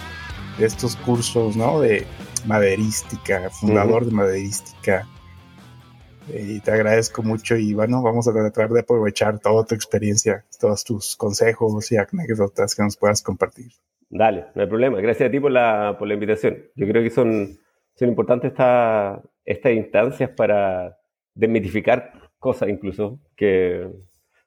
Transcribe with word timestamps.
de, 0.57 0.65
estos 0.65 0.97
cursos, 0.97 1.55
¿no? 1.55 1.79
De 1.79 2.05
maderística, 2.45 3.49
fundador 3.49 4.03
uh 4.03 4.05
-huh. 4.05 4.09
de 4.09 4.15
maderística. 4.15 5.07
Y 6.27 6.59
te 6.61 6.71
agradezco 6.71 7.21
mucho 7.21 7.55
y 7.55 7.73
bueno, 7.73 8.01
vamos 8.01 8.27
a 8.27 8.33
tratar 8.33 8.69
de 8.69 8.79
aprovechar 8.79 9.39
toda 9.39 9.63
tu 9.63 9.75
experiencia, 9.75 10.43
todos 10.59 10.83
tus 10.83 11.15
consejos 11.15 11.91
y 11.91 11.97
anécdotas 11.97 12.75
que 12.75 12.83
nos 12.83 12.97
puedas 12.97 13.21
compartir. 13.21 13.71
Dale, 14.09 14.45
no 14.55 14.61
hay 14.61 14.67
problema. 14.67 14.99
Gracias 15.01 15.29
a 15.29 15.31
ti 15.31 15.39
por 15.39 15.51
la, 15.51 15.95
por 15.99 16.07
la 16.07 16.15
invitación. 16.15 16.57
Yo 16.75 16.87
creo 16.87 17.03
que 17.03 17.09
son, 17.09 17.57
son 17.93 18.09
importantes 18.09 18.51
esta, 18.51 19.21
estas 19.43 19.73
instancias 19.73 20.29
para 20.31 20.97
desmitificar 21.33 22.13
cosas 22.39 22.69
incluso, 22.69 23.19
que 23.35 23.87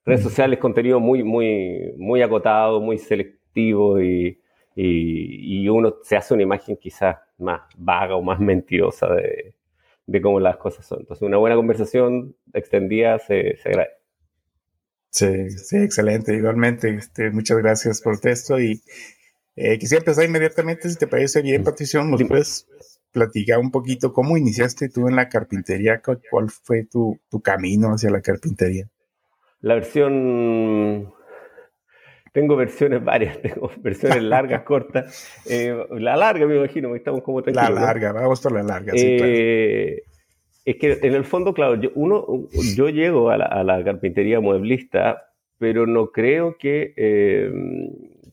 redes 0.05 0.23
sociales, 0.23 0.59
contenido 0.59 1.01
muy, 1.01 1.23
muy, 1.23 1.93
muy 1.97 2.23
acotado, 2.23 2.81
muy 2.81 2.99
selectivo 2.99 4.01
y, 4.01 4.41
y, 4.75 5.63
y 5.63 5.69
uno 5.69 5.97
se 6.03 6.17
hace 6.17 6.35
una 6.35 6.45
imagen 6.45 6.77
quizás 6.77 7.17
más 7.39 7.63
vaga 7.77 8.17
o 8.17 8.23
más 8.23 8.41
mentirosa 8.41 9.13
de, 9.15 9.55
de 10.09 10.23
cómo 10.23 10.41
las 10.41 10.57
cosas 10.57 10.87
son. 10.87 11.01
Entonces, 11.01 11.23
una 11.23 11.37
buena 11.37 11.55
conversación 11.55 12.35
extendida 12.55 13.19
se, 13.19 13.57
se 13.59 13.69
agradece. 13.69 13.97
Sí, 15.11 15.51
sí, 15.51 15.77
excelente. 15.77 16.35
Igualmente, 16.35 16.95
este, 16.95 17.31
muchas 17.31 17.59
gracias 17.59 18.01
por 18.01 18.19
esto 18.23 18.59
y 18.59 18.81
eh, 19.55 19.79
quisiera 19.79 20.01
empezar 20.01 20.25
inmediatamente, 20.25 20.89
si 20.89 20.97
te 20.97 21.07
parece 21.07 21.43
bien, 21.43 21.63
Patricio, 21.63 22.03
nos 22.05 22.23
puedes 22.25 22.67
platicar 23.13 23.59
un 23.59 23.71
poquito 23.71 24.13
cómo 24.13 24.37
iniciaste 24.37 24.89
tú 24.89 25.09
en 25.09 25.17
la 25.17 25.29
carpintería, 25.29 26.01
cuál 26.31 26.51
fue 26.51 26.85
tu, 26.85 27.19
tu 27.31 27.41
camino 27.41 27.89
hacia 27.89 28.11
la 28.11 28.23
carpintería. 28.23 28.89
La 29.61 29.75
versión 29.75 31.13
tengo 32.39 32.55
versiones 32.55 33.03
varias, 33.03 33.37
tengo 33.43 33.69
versiones 33.79 34.23
largas, 34.23 34.63
cortas. 34.65 35.45
Eh, 35.51 35.77
la 35.91 36.17
larga, 36.17 36.47
me 36.47 36.57
imagino, 36.57 36.95
estamos 36.95 37.23
como 37.23 37.43
tranquilos. 37.43 37.71
La 37.75 37.87
larga, 37.87 38.13
¿no? 38.13 38.21
vamos 38.21 38.41
por 38.41 38.53
la 38.53 38.63
larga. 38.63 38.93
Sí, 38.93 39.07
eh, 39.07 39.17
claro. 39.17 40.19
Es 40.65 40.77
que 40.77 41.07
en 41.07 41.15
el 41.15 41.25
fondo, 41.25 41.55
claro, 41.55 41.75
yo, 41.77 41.91
uno, 41.95 42.47
yo 42.77 42.91
llego 42.91 43.31
a 43.31 43.39
la, 43.39 43.47
a 43.47 43.65
la 43.65 43.83
carpintería 43.83 44.39
mueblista, 44.39 45.33
pero 45.57 45.87
no 45.87 46.13
creo 46.13 46.59
que, 46.59 46.93
eh, 46.97 47.51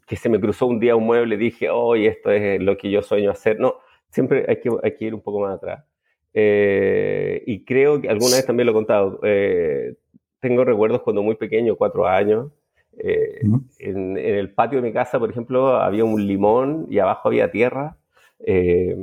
que 0.05 0.17
se 0.17 0.29
me 0.29 0.39
cruzó 0.39 0.67
un 0.67 0.79
día 0.79 0.95
un 0.95 1.05
mueble 1.05 1.35
y 1.35 1.39
dije, 1.39 1.69
oh, 1.69 1.95
esto 1.95 2.29
es 2.29 2.61
lo 2.61 2.77
que 2.77 2.91
yo 2.91 3.01
sueño 3.01 3.31
hacer. 3.31 3.59
No, 3.59 3.75
siempre 4.09 4.45
hay 4.47 4.59
que, 4.59 4.69
hay 4.83 4.95
que 4.97 5.05
ir 5.05 5.15
un 5.15 5.21
poco 5.21 5.39
más 5.39 5.55
atrás. 5.55 5.85
Eh, 6.33 7.41
y 7.47 7.63
creo 7.63 8.01
que 8.01 8.09
alguna 8.09 8.35
vez 8.35 8.45
también 8.45 8.65
lo 8.65 8.71
he 8.73 8.75
contado. 8.75 9.19
tengo 10.41 10.65
recuerdos 10.65 11.01
cuando 11.01 11.23
muy 11.23 11.35
pequeño, 11.35 11.77
cuatro 11.77 12.05
años, 12.05 12.51
eh, 12.97 13.41
uh 13.43 13.47
-huh. 13.47 13.63
en, 13.79 14.17
en, 14.17 14.35
el 14.35 14.53
patio 14.53 14.81
de 14.81 14.87
mi 14.87 14.93
casa, 14.93 15.19
por 15.19 15.29
ejemplo, 15.29 15.77
había 15.77 16.05
un 16.05 16.25
limón 16.25 16.87
y 16.89 16.99
abajo 16.99 17.29
había 17.29 17.51
tierra. 17.51 17.97
Eh, 18.39 18.95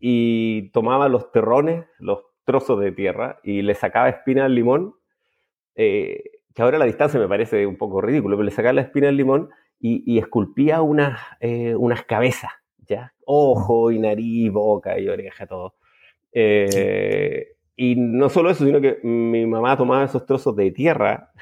y 0.00 0.70
tomaba 0.70 1.08
los 1.08 1.30
terrones, 1.30 1.86
los 1.98 2.24
trozos 2.44 2.80
de 2.80 2.92
tierra, 2.92 3.38
y 3.44 3.62
le 3.62 3.74
sacaba 3.74 4.08
espina 4.08 4.46
al 4.46 4.54
limón, 4.54 4.94
eh, 5.76 6.22
que 6.54 6.62
ahora 6.62 6.76
a 6.76 6.80
la 6.80 6.86
distancia 6.86 7.20
me 7.20 7.28
parece 7.28 7.66
un 7.66 7.76
poco 7.76 8.00
ridículo, 8.00 8.36
pero 8.36 8.44
le 8.44 8.50
sacaba 8.50 8.72
la 8.72 8.82
espina 8.82 9.08
al 9.08 9.16
limón 9.16 9.50
y, 9.80 10.02
y 10.12 10.18
esculpía 10.18 10.82
unas, 10.82 11.20
unas 11.76 12.04
cabezas, 12.04 12.50
¿ya? 12.86 13.14
Ojo 13.24 13.90
y 13.90 13.98
nariz, 13.98 14.52
boca 14.52 14.98
y 14.98 15.08
oreja, 15.08 15.46
todo. 15.46 15.74
Y 17.76 17.94
no 17.96 18.28
solo 18.28 18.50
eso, 18.50 18.64
sino 18.64 18.80
que 18.80 18.98
mi 19.02 19.46
mamá 19.46 19.76
tomaba 19.76 20.04
esos 20.04 20.26
trozos 20.26 20.54
de 20.56 20.70
tierra 20.70 21.32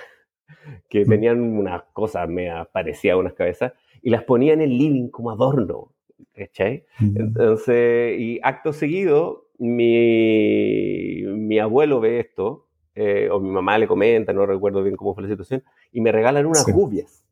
que 0.88 1.04
tenían 1.04 1.40
unas 1.40 1.82
cosas, 1.92 2.28
me 2.28 2.50
parecía 2.72 3.16
unas 3.16 3.34
cabezas, 3.34 3.72
y 4.02 4.10
las 4.10 4.24
ponía 4.24 4.52
en 4.52 4.60
el 4.60 4.76
living 4.76 5.08
como 5.08 5.30
adorno, 5.30 5.92
¿cachai? 6.34 6.84
Entonces, 7.00 8.18
y 8.18 8.40
acto 8.42 8.72
seguido, 8.72 9.46
mi, 9.58 11.22
mi 11.26 11.58
abuelo 11.58 12.00
ve 12.00 12.20
esto, 12.20 12.66
eh, 12.94 13.28
o 13.30 13.40
mi 13.40 13.50
mamá 13.50 13.78
le 13.78 13.86
comenta, 13.86 14.32
no 14.32 14.46
recuerdo 14.46 14.82
bien 14.82 14.96
cómo 14.96 15.14
fue 15.14 15.22
la 15.22 15.28
situación, 15.28 15.62
y 15.92 16.00
me 16.00 16.12
regalan 16.12 16.46
unas 16.46 16.64
sí. 16.64 16.72
gubias 16.72 17.24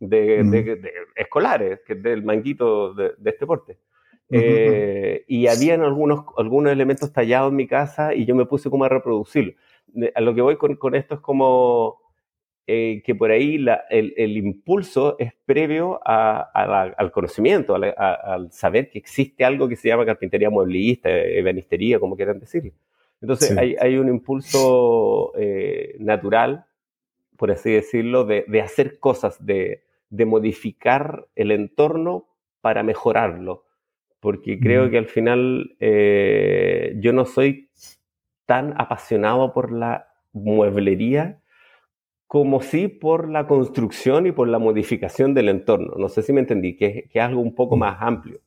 de, 0.00 0.44
de, 0.44 0.62
de, 0.62 0.76
de, 0.76 0.92
escolares, 1.16 1.80
que 1.86 1.94
es 1.94 2.02
del 2.02 2.22
manguito 2.24 2.94
de, 2.94 3.14
este 3.24 3.46
porte. 3.46 3.78
Uh 4.30 4.34
-huh. 4.34 4.40
eh, 4.42 5.24
y 5.26 5.46
habían 5.46 5.80
algunos, 5.80 6.26
algunos 6.36 6.70
elementos 6.70 7.12
tallados 7.12 7.50
en 7.50 7.56
mi 7.56 7.66
casa 7.66 8.14
y 8.14 8.26
yo 8.26 8.34
me 8.34 8.44
puse 8.44 8.68
como 8.68 8.84
a 8.84 8.88
reproducirlo. 8.88 9.54
A 10.14 10.20
lo 10.20 10.34
que 10.34 10.42
voy 10.42 10.56
con, 10.56 10.76
con 10.76 10.94
esto 10.94 11.14
es 11.14 11.20
como 11.20 11.96
eh, 12.70 13.02
que 13.02 13.14
por 13.14 13.30
ahí 13.30 13.56
la, 13.56 13.86
el, 13.88 14.12
el, 14.18 14.36
impulso 14.36 15.16
es 15.18 15.32
previo 15.46 16.00
a, 16.04 16.50
a 16.52 16.66
la, 16.66 16.82
al 16.98 17.10
conocimiento, 17.10 17.74
a 17.74 18.12
al 18.12 18.52
saber 18.52 18.90
que 18.90 18.98
existe 18.98 19.42
algo 19.42 19.70
que 19.70 19.76
se 19.76 19.88
llama 19.88 20.04
carpintería 20.04 20.50
mueblista, 20.50 21.08
ebanistería, 21.08 21.98
como 21.98 22.14
quieran 22.14 22.38
decirlo. 22.38 22.72
Entonces 23.22 23.48
sí. 23.48 23.54
hay, 23.58 23.74
hay, 23.80 23.96
un 23.96 24.10
impulso 24.10 25.32
eh, 25.38 25.96
natural, 25.98 26.66
por 27.38 27.50
así 27.50 27.72
decirlo, 27.72 28.26
de, 28.26 28.44
de 28.46 28.60
hacer 28.60 28.98
cosas, 28.98 29.42
de, 29.46 29.84
de, 30.10 30.26
modificar 30.26 31.26
el 31.36 31.52
entorno 31.52 32.28
para 32.60 32.82
mejorarlo. 32.82 33.64
Porque 34.20 34.60
creo 34.60 34.88
mm. 34.88 34.90
que 34.90 34.98
al 34.98 35.06
final 35.06 35.74
eh, 35.80 36.92
yo 36.98 37.14
no 37.14 37.24
soy 37.24 37.70
tan 38.44 38.74
apasionado 38.78 39.54
por 39.54 39.72
la 39.72 40.08
mueblería 40.34 41.40
como 42.28 42.60
sí 42.60 42.88
por 42.88 43.28
la 43.28 43.48
construcción 43.48 44.26
y 44.26 44.32
por 44.32 44.46
la 44.48 44.58
modificación 44.58 45.34
del 45.34 45.48
entorno. 45.48 45.94
No 45.96 46.08
sé 46.08 46.22
si 46.22 46.32
me 46.32 46.40
entendí, 46.40 46.76
que, 46.76 47.08
que 47.10 47.18
es 47.18 47.24
algo 47.24 47.40
un 47.40 47.54
poco 47.54 47.76
más 47.76 47.96
amplio. 48.00 48.38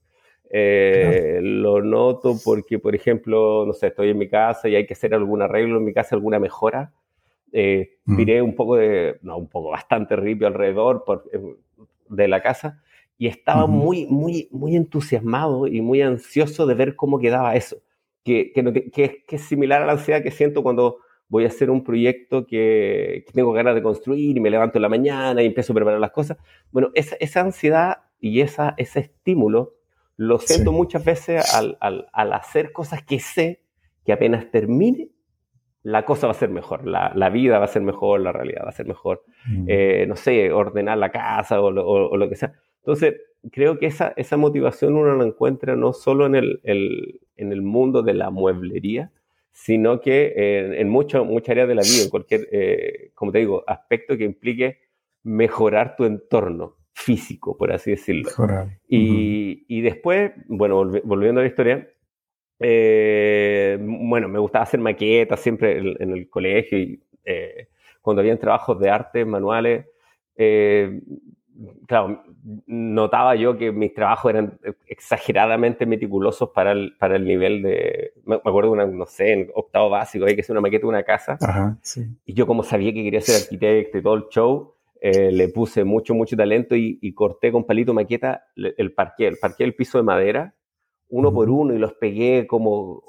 Eh, 0.53 1.39
lo 1.41 1.81
noto 1.81 2.35
porque, 2.43 2.77
por 2.77 2.93
ejemplo, 2.93 3.65
no 3.65 3.73
sé, 3.73 3.87
estoy 3.87 4.11
en 4.11 4.19
mi 4.19 4.29
casa 4.29 4.69
y 4.69 4.75
hay 4.75 4.85
que 4.85 4.93
hacer 4.93 5.13
algún 5.13 5.41
arreglo 5.41 5.77
en 5.77 5.85
mi 5.85 5.93
casa, 5.93 6.15
alguna 6.15 6.39
mejora. 6.39 6.93
Eh, 7.51 7.97
miré 8.05 8.41
un 8.41 8.55
poco 8.55 8.75
de, 8.75 9.17
no, 9.23 9.37
un 9.37 9.49
poco, 9.49 9.71
bastante 9.71 10.15
ripio 10.15 10.47
alrededor 10.47 11.03
por, 11.03 11.29
de 12.07 12.27
la 12.27 12.41
casa 12.41 12.81
y 13.17 13.27
estaba 13.27 13.65
muy, 13.65 14.05
muy, 14.07 14.47
muy 14.51 14.75
entusiasmado 14.75 15.67
y 15.67 15.81
muy 15.81 16.01
ansioso 16.01 16.65
de 16.65 16.75
ver 16.75 16.95
cómo 16.95 17.19
quedaba 17.19 17.55
eso, 17.55 17.77
que, 18.23 18.51
que, 18.53 18.91
que, 18.91 19.35
es 19.35 19.41
similar 19.41 19.81
a 19.81 19.85
la 19.85 19.93
ansiedad 19.93 20.23
que 20.23 20.31
siento 20.31 20.63
cuando 20.63 20.97
voy 21.31 21.45
a 21.45 21.47
hacer 21.47 21.69
un 21.69 21.81
proyecto 21.81 22.45
que, 22.45 23.23
tengo 23.33 23.53
ganas 23.53 23.73
de 23.73 23.81
construir 23.81 24.35
y 24.35 24.39
me 24.41 24.49
levanto 24.49 24.77
en 24.77 24.81
la 24.81 24.89
mañana 24.89 25.41
y 25.41 25.45
empiezo 25.45 25.71
a 25.71 25.75
preparar 25.75 26.01
las 26.01 26.11
cosas. 26.11 26.37
Bueno, 26.71 26.91
esa, 26.93 27.15
esa 27.21 27.39
ansiedad 27.39 27.99
y 28.19 28.41
esa, 28.41 28.73
ese 28.75 28.99
estímulo 28.99 29.75
lo 30.17 30.39
siento 30.39 30.73
muchas 30.73 31.05
veces 31.05 31.55
al, 31.55 31.77
al, 31.79 32.07
al, 32.11 32.33
hacer 32.33 32.73
cosas 32.73 33.01
que 33.03 33.19
sé 33.19 33.61
que 34.05 34.11
apenas 34.11 34.51
termine, 34.51 35.09
la 35.83 36.03
cosa 36.03 36.27
va 36.27 36.31
a 36.31 36.35
ser 36.35 36.49
mejor, 36.49 36.85
la, 36.85 37.13
la 37.15 37.29
vida 37.29 37.59
va 37.59 37.65
a 37.65 37.69
ser 37.69 37.81
mejor, 37.81 38.19
la 38.19 38.33
realidad 38.33 38.63
va 38.65 38.69
a 38.69 38.73
ser 38.73 38.85
mejor. 38.85 39.23
Mm. 39.47 39.65
Eh, 39.69 40.05
no 40.09 40.17
sé, 40.17 40.51
ordenar 40.51 40.97
la 40.97 41.11
casa 41.11 41.61
o 41.61 41.71
lo, 41.71 41.87
o, 41.87 42.17
lo, 42.17 42.27
que 42.27 42.35
sea. 42.35 42.53
Entonces, 42.79 43.15
creo 43.51 43.79
que 43.79 43.85
esa, 43.85 44.13
esa 44.17 44.35
motivación 44.35 44.95
uno 44.95 45.15
la 45.15 45.25
encuentra 45.25 45.77
no 45.77 45.93
solo 45.93 46.25
en 46.25 46.35
el, 46.35 46.59
el 46.63 47.21
en 47.37 47.53
el 47.53 47.61
mundo 47.61 48.03
de 48.03 48.13
la 48.13 48.29
mueblería, 48.29 49.11
sino 49.51 49.99
que 49.99 50.33
en, 50.35 50.73
en 50.73 50.89
muchas 50.89 51.23
áreas 51.49 51.67
de 51.67 51.75
la 51.75 51.81
vida, 51.81 52.03
en 52.03 52.09
cualquier, 52.09 52.47
eh, 52.51 53.11
como 53.13 53.31
te 53.31 53.39
digo, 53.39 53.63
aspecto 53.67 54.17
que 54.17 54.23
implique 54.23 54.79
mejorar 55.23 55.95
tu 55.95 56.05
entorno 56.05 56.77
físico, 56.93 57.57
por 57.57 57.71
así 57.71 57.91
decirlo. 57.91 58.29
Y, 58.87 59.65
y, 59.67 59.81
después, 59.81 60.31
bueno, 60.47 60.83
volviendo 61.03 61.41
a 61.41 61.43
la 61.43 61.49
historia, 61.49 61.87
eh, 62.59 63.77
bueno, 63.79 64.29
me 64.29 64.39
gustaba 64.39 64.63
hacer 64.63 64.79
maquetas 64.79 65.39
siempre 65.39 65.77
en, 65.77 66.11
el 66.11 66.29
colegio 66.29 66.77
y 66.77 67.01
eh, 67.25 67.69
cuando 68.01 68.21
habían 68.21 68.39
trabajos 68.39 68.79
de 68.79 68.89
arte, 68.89 69.25
manuales, 69.25 69.85
claro, 71.87 72.23
notaba 72.65 73.35
yo 73.35 73.57
que 73.57 73.71
mis 73.71 73.93
trabajos 73.93 74.31
eran 74.31 74.59
exageradamente 74.87 75.85
meticulosos 75.85 76.49
para 76.49 76.71
el, 76.71 76.95
para 76.97 77.15
el 77.15 77.25
nivel 77.25 77.61
de, 77.61 78.13
me 78.25 78.35
acuerdo 78.35 78.69
de 78.69 78.73
una, 78.73 78.85
no 78.85 79.05
sé, 79.05 79.33
en 79.33 79.51
octavo 79.53 79.89
básico, 79.89 80.25
hay 80.25 80.35
que 80.35 80.41
hacer 80.41 80.53
una 80.53 80.61
maqueta 80.61 80.81
de 80.81 80.89
una 80.89 81.03
casa. 81.03 81.37
Ajá, 81.41 81.77
sí. 81.81 82.07
Y 82.25 82.33
yo 82.33 82.47
como 82.47 82.63
sabía 82.63 82.93
que 82.93 83.03
quería 83.03 83.21
ser 83.21 83.43
arquitecto 83.43 83.97
y 83.97 84.01
todo 84.03 84.15
el 84.15 84.25
show, 84.29 84.73
eh, 84.99 85.31
le 85.31 85.49
puse 85.49 85.83
mucho, 85.83 86.13
mucho 86.13 86.37
talento 86.37 86.75
y, 86.75 87.13
corté 87.13 87.51
con 87.51 87.65
palito 87.65 87.93
maqueta 87.93 88.45
el 88.55 88.93
parqué, 88.93 89.27
el 89.27 89.37
parqué 89.37 89.63
el 89.63 89.75
piso 89.75 89.97
de 89.97 90.03
madera, 90.03 90.53
uno 91.09 91.33
por 91.33 91.49
uno, 91.49 91.73
y 91.73 91.79
los 91.79 91.93
pegué 91.93 92.45
como, 92.47 93.01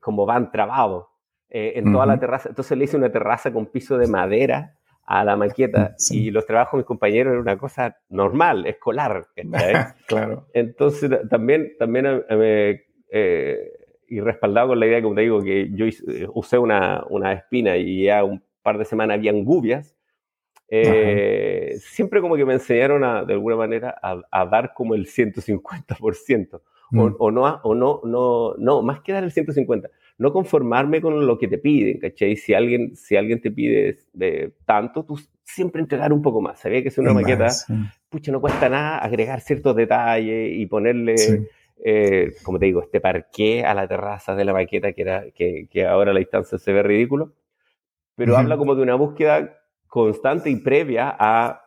como 0.00 0.26
van 0.26 0.50
trabados 0.50 1.06
eh, 1.48 1.72
en 1.76 1.92
toda 1.92 2.06
la 2.06 2.18
terraza. 2.18 2.48
Entonces 2.48 2.76
le 2.76 2.84
hice 2.84 2.96
una 2.96 3.10
terraza 3.10 3.52
con 3.52 3.66
piso 3.66 3.96
de 3.96 4.06
madera 4.06 4.76
a 5.10 5.24
la 5.24 5.36
maqueta 5.36 5.96
y 6.10 6.30
los 6.30 6.46
trabajos 6.46 6.74
de 6.74 6.78
mis 6.78 6.86
compañeros 6.86 7.32
eran 7.32 7.42
una 7.42 7.58
cosa 7.58 7.96
normal, 8.08 8.64
escolar. 8.66 9.26
claro. 10.06 10.46
Entonces 10.54 11.10
también, 11.28 11.72
también 11.78 12.24
eh, 12.30 13.72
y 14.06 14.20
respaldado 14.20 14.68
con 14.68 14.80
la 14.80 14.86
idea, 14.86 15.02
como 15.02 15.16
te 15.16 15.22
digo, 15.22 15.42
que 15.42 15.68
yo 15.72 15.86
eh, 15.86 16.28
usé 16.32 16.58
una, 16.58 17.04
una 17.10 17.32
espina 17.32 17.76
y 17.76 18.04
ya 18.04 18.22
un 18.22 18.40
par 18.62 18.78
de 18.78 18.84
semanas 18.84 19.16
habían 19.16 19.44
gubias, 19.44 19.96
eh, 20.68 21.74
siempre 21.80 22.20
como 22.20 22.36
que 22.36 22.44
me 22.44 22.52
enseñaron 22.52 23.02
a, 23.02 23.24
de 23.24 23.32
alguna 23.32 23.56
manera 23.56 23.96
a, 24.00 24.20
a 24.30 24.46
dar 24.46 24.72
como 24.74 24.94
el 24.94 25.06
150%. 25.06 26.60
O, 26.92 27.08
mm. 27.08 27.16
o, 27.18 27.30
no, 27.30 27.60
o 27.62 27.74
no, 27.74 28.00
no, 28.04 28.54
no, 28.58 28.82
más 28.82 29.00
que 29.00 29.12
dar 29.12 29.24
el 29.24 29.32
150, 29.32 29.88
no 30.20 30.34
conformarme 30.34 31.00
con 31.00 31.26
lo 31.26 31.38
que 31.38 31.48
te 31.48 31.56
piden, 31.56 31.98
¿cachai? 31.98 32.36
Si 32.36 32.52
alguien, 32.52 32.94
si 32.94 33.16
alguien 33.16 33.40
te 33.40 33.50
pide 33.50 34.00
de 34.12 34.52
tanto, 34.66 35.02
tú 35.02 35.18
siempre 35.42 35.80
entregar 35.80 36.12
un 36.12 36.20
poco 36.20 36.42
más. 36.42 36.60
Sabía 36.60 36.82
que 36.82 36.88
es 36.88 36.98
una 36.98 37.14
maqueta, 37.14 37.48
pucha, 38.10 38.30
no 38.30 38.38
cuesta 38.38 38.68
nada 38.68 38.98
agregar 38.98 39.40
ciertos 39.40 39.74
detalles 39.74 40.52
y 40.58 40.66
ponerle, 40.66 41.14
eh, 41.82 42.34
como 42.42 42.58
te 42.58 42.66
digo, 42.66 42.82
este 42.82 43.00
parqué 43.00 43.64
a 43.64 43.72
la 43.72 43.88
terraza 43.88 44.34
de 44.34 44.44
la 44.44 44.52
maqueta 44.52 44.92
que, 44.92 45.00
era, 45.00 45.24
que, 45.30 45.68
que 45.70 45.86
ahora 45.86 46.10
a 46.10 46.14
la 46.14 46.20
distancia 46.20 46.58
se 46.58 46.70
ve 46.70 46.82
ridículo, 46.82 47.32
pero 48.14 48.36
habla 48.36 48.58
como 48.58 48.74
de 48.74 48.82
una 48.82 48.96
búsqueda 48.96 49.58
constante 49.86 50.50
y 50.50 50.56
previa 50.56 51.16
a 51.18 51.62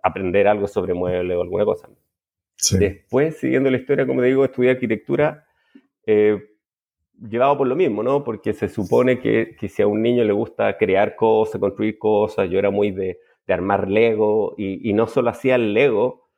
aprender 0.00 0.46
algo 0.46 0.68
sobre 0.68 0.94
muebles 0.94 1.36
o 1.36 1.42
alguna 1.42 1.64
cosa. 1.64 1.88
Después, 2.78 3.36
siguiendo 3.38 3.68
la 3.68 3.78
historia, 3.78 4.06
como 4.06 4.20
te 4.20 4.28
digo, 4.28 4.44
estudié 4.44 4.70
arquitectura. 4.70 5.44
Eh, 6.06 6.40
llevado 7.20 7.56
por 7.56 7.66
lo 7.66 7.76
mismo, 7.76 8.02
¿no? 8.02 8.24
Porque 8.24 8.52
se 8.52 8.68
supone 8.68 9.18
que, 9.18 9.56
que, 9.58 9.68
si 9.68 9.82
a 9.82 9.86
un 9.86 10.02
niño 10.02 10.24
le 10.24 10.32
gusta 10.32 10.76
crear 10.76 11.16
cosas, 11.16 11.60
construir 11.60 11.98
cosas, 11.98 12.48
yo 12.50 12.58
era 12.58 12.70
muy 12.70 12.90
de, 12.90 13.18
de 13.46 13.54
armar 13.54 13.88
Lego 13.88 14.54
y, 14.56 14.88
y, 14.88 14.92
no 14.92 15.06
solo 15.06 15.30
hacía 15.30 15.54
el 15.54 15.74
Lego, 15.74 16.28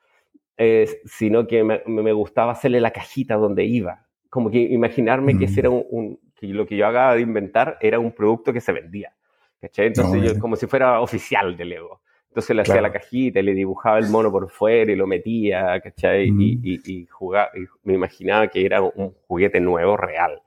eh, 0.56 0.88
sino 1.04 1.46
que 1.46 1.64
me, 1.64 1.82
me, 1.86 2.12
gustaba 2.12 2.52
hacerle 2.52 2.80
la 2.80 2.92
cajita 2.92 3.36
donde 3.36 3.64
iba. 3.64 4.06
Como 4.30 4.50
que 4.50 4.58
imaginarme 4.58 5.38
que, 5.38 5.46
ese 5.46 5.60
era 5.60 5.70
un, 5.70 5.84
un, 5.90 6.20
que 6.34 6.46
lo 6.48 6.66
que 6.66 6.76
yo 6.76 6.86
haga 6.86 7.14
de 7.14 7.22
inventar 7.22 7.78
era 7.80 7.98
un 7.98 8.12
producto 8.12 8.52
que 8.52 8.60
se 8.60 8.72
vendía. 8.72 9.14
¿cachai? 9.60 9.86
Entonces 9.86 10.22
yo 10.22 10.38
como 10.40 10.56
si 10.56 10.66
fuera 10.66 11.00
oficial 11.00 11.56
de 11.56 11.64
Lego. 11.64 12.00
Entonces 12.28 12.54
le 12.54 12.62
hacía 12.62 12.80
la 12.80 12.92
cajita 12.92 13.40
y 13.40 13.42
le 13.42 13.54
dibujaba 13.54 13.98
el 13.98 14.08
mono 14.10 14.30
por 14.30 14.48
fuera 14.50 14.92
y 14.92 14.96
lo 14.96 15.06
metía, 15.06 15.80
¿cachai? 15.80 16.28
Y, 16.28 16.60
y, 16.62 16.80
y, 16.84 17.06
jugaba, 17.06 17.50
y 17.54 17.64
me 17.82 17.94
imaginaba 17.94 18.46
que 18.48 18.64
era 18.64 18.82
un 18.82 19.14
juguete 19.26 19.60
nuevo, 19.60 19.96
real. 19.96 20.42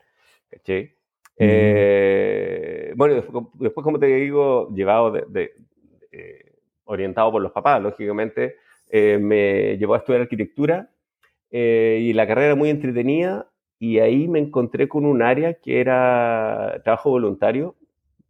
¿Cachai? 0.51 0.95
Eh, 1.37 2.93
bueno, 2.95 3.15
después, 3.15 3.83
como 3.83 3.97
te 3.97 4.05
digo, 4.05 4.69
llevado 4.75 5.11
de, 5.11 5.53
eh, 6.11 6.53
orientado 6.83 7.31
por 7.31 7.41
los 7.41 7.51
papás, 7.51 7.81
lógicamente, 7.81 8.57
eh, 8.89 9.17
me 9.17 9.77
llevó 9.77 9.95
a 9.95 9.97
estudiar 9.97 10.21
arquitectura 10.21 10.89
y 11.53 12.13
la 12.13 12.27
carrera 12.27 12.47
era 12.47 12.55
muy 12.55 12.69
entretenida 12.69 13.49
y 13.77 13.99
ahí 13.99 14.27
me 14.29 14.39
encontré 14.39 14.87
con 14.87 15.05
un 15.05 15.21
área 15.21 15.55
que 15.55 15.81
era 15.81 16.79
trabajo 16.83 17.09
voluntario, 17.09 17.75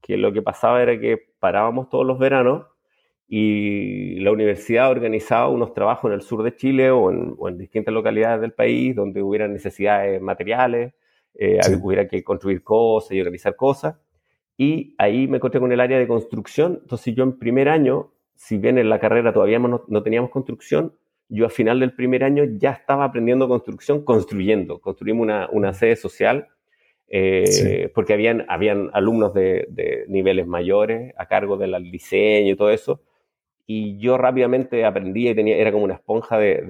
que 0.02 0.18
lo 0.18 0.34
que 0.34 0.42
pasaba 0.42 0.82
era 0.82 1.00
que 1.00 1.22
parábamos 1.40 1.90
todos 1.90 2.06
los 2.06 2.18
veranos 2.18 2.66
y 3.28 4.20
la 4.22 4.32
universidad 4.32 4.90
organizaba 4.90 5.50
unos 5.50 5.74
trabajos 5.74 6.10
en 6.10 6.16
el 6.16 6.22
sur 6.22 6.42
de 6.42 6.56
Chile 6.56 6.90
o 6.90 7.12
en, 7.12 7.36
o 7.38 7.48
en 7.48 7.58
distintas 7.60 7.94
localidades 7.94 8.42
del 8.42 8.54
país 8.54 8.96
donde 8.96 9.22
hubiera 9.22 9.48
necesidades 9.48 10.20
materiales 10.22 10.94
eh, 11.36 11.60
hubiera 11.81 12.07
que 12.07 12.24
construir 12.24 12.63
cosas 12.63 13.12
y 13.12 13.19
organizar 13.19 13.56
cosas. 13.56 13.95
Y 14.57 14.95
ahí 14.98 15.27
me 15.27 15.38
encontré 15.38 15.60
con 15.60 15.72
el 15.72 15.79
área 15.79 15.98
de 15.98 16.08
construcción. 16.08 16.79
Entonces 16.82 17.15
yo 17.15 17.24
en 17.24 17.39
primer 17.39 17.70
año, 17.70 18.12
si 18.36 18.58
bien 18.58 18.77
en 18.77 18.89
la 18.89 19.00
carrera 19.00 19.34
todavía 19.34 19.60
no, 19.60 19.84
no 19.88 20.03
teníamos 20.03 20.29
construcción, 20.29 20.94
yo 21.29 21.46
a 21.46 21.50
final 21.50 21.79
del 21.79 21.94
primer 21.94 22.24
año 22.24 22.44
ya 22.58 22.72
estaba 22.72 23.06
aprendiendo 23.06 23.48
construcción, 23.48 24.03
construyendo. 24.03 24.82
Construimos 24.82 25.24
una, 25.24 25.50
una 25.51 25.74
sede 25.74 25.96
social 25.96 26.48
eh, 27.08 27.89
porque 27.94 28.13
habían, 28.13 28.46
habían 28.48 28.89
alumnos 28.94 29.34
de, 29.34 29.67
de, 29.70 30.06
niveles 30.08 30.48
mayores 30.48 31.13
a 31.17 31.27
cargo 31.27 31.58
del 31.58 31.91
diseño 31.91 32.53
y 32.53 32.56
todo 32.56 32.70
eso. 32.70 33.01
Y 33.65 33.98
yo 33.98 34.17
rápidamente 34.17 34.86
aprendí 34.86 35.29
y 35.29 35.36
tenía, 35.36 35.58
era 35.58 35.72
como 35.72 35.84
una 35.84 35.96
esponja 35.96 36.38
de, 36.38 36.62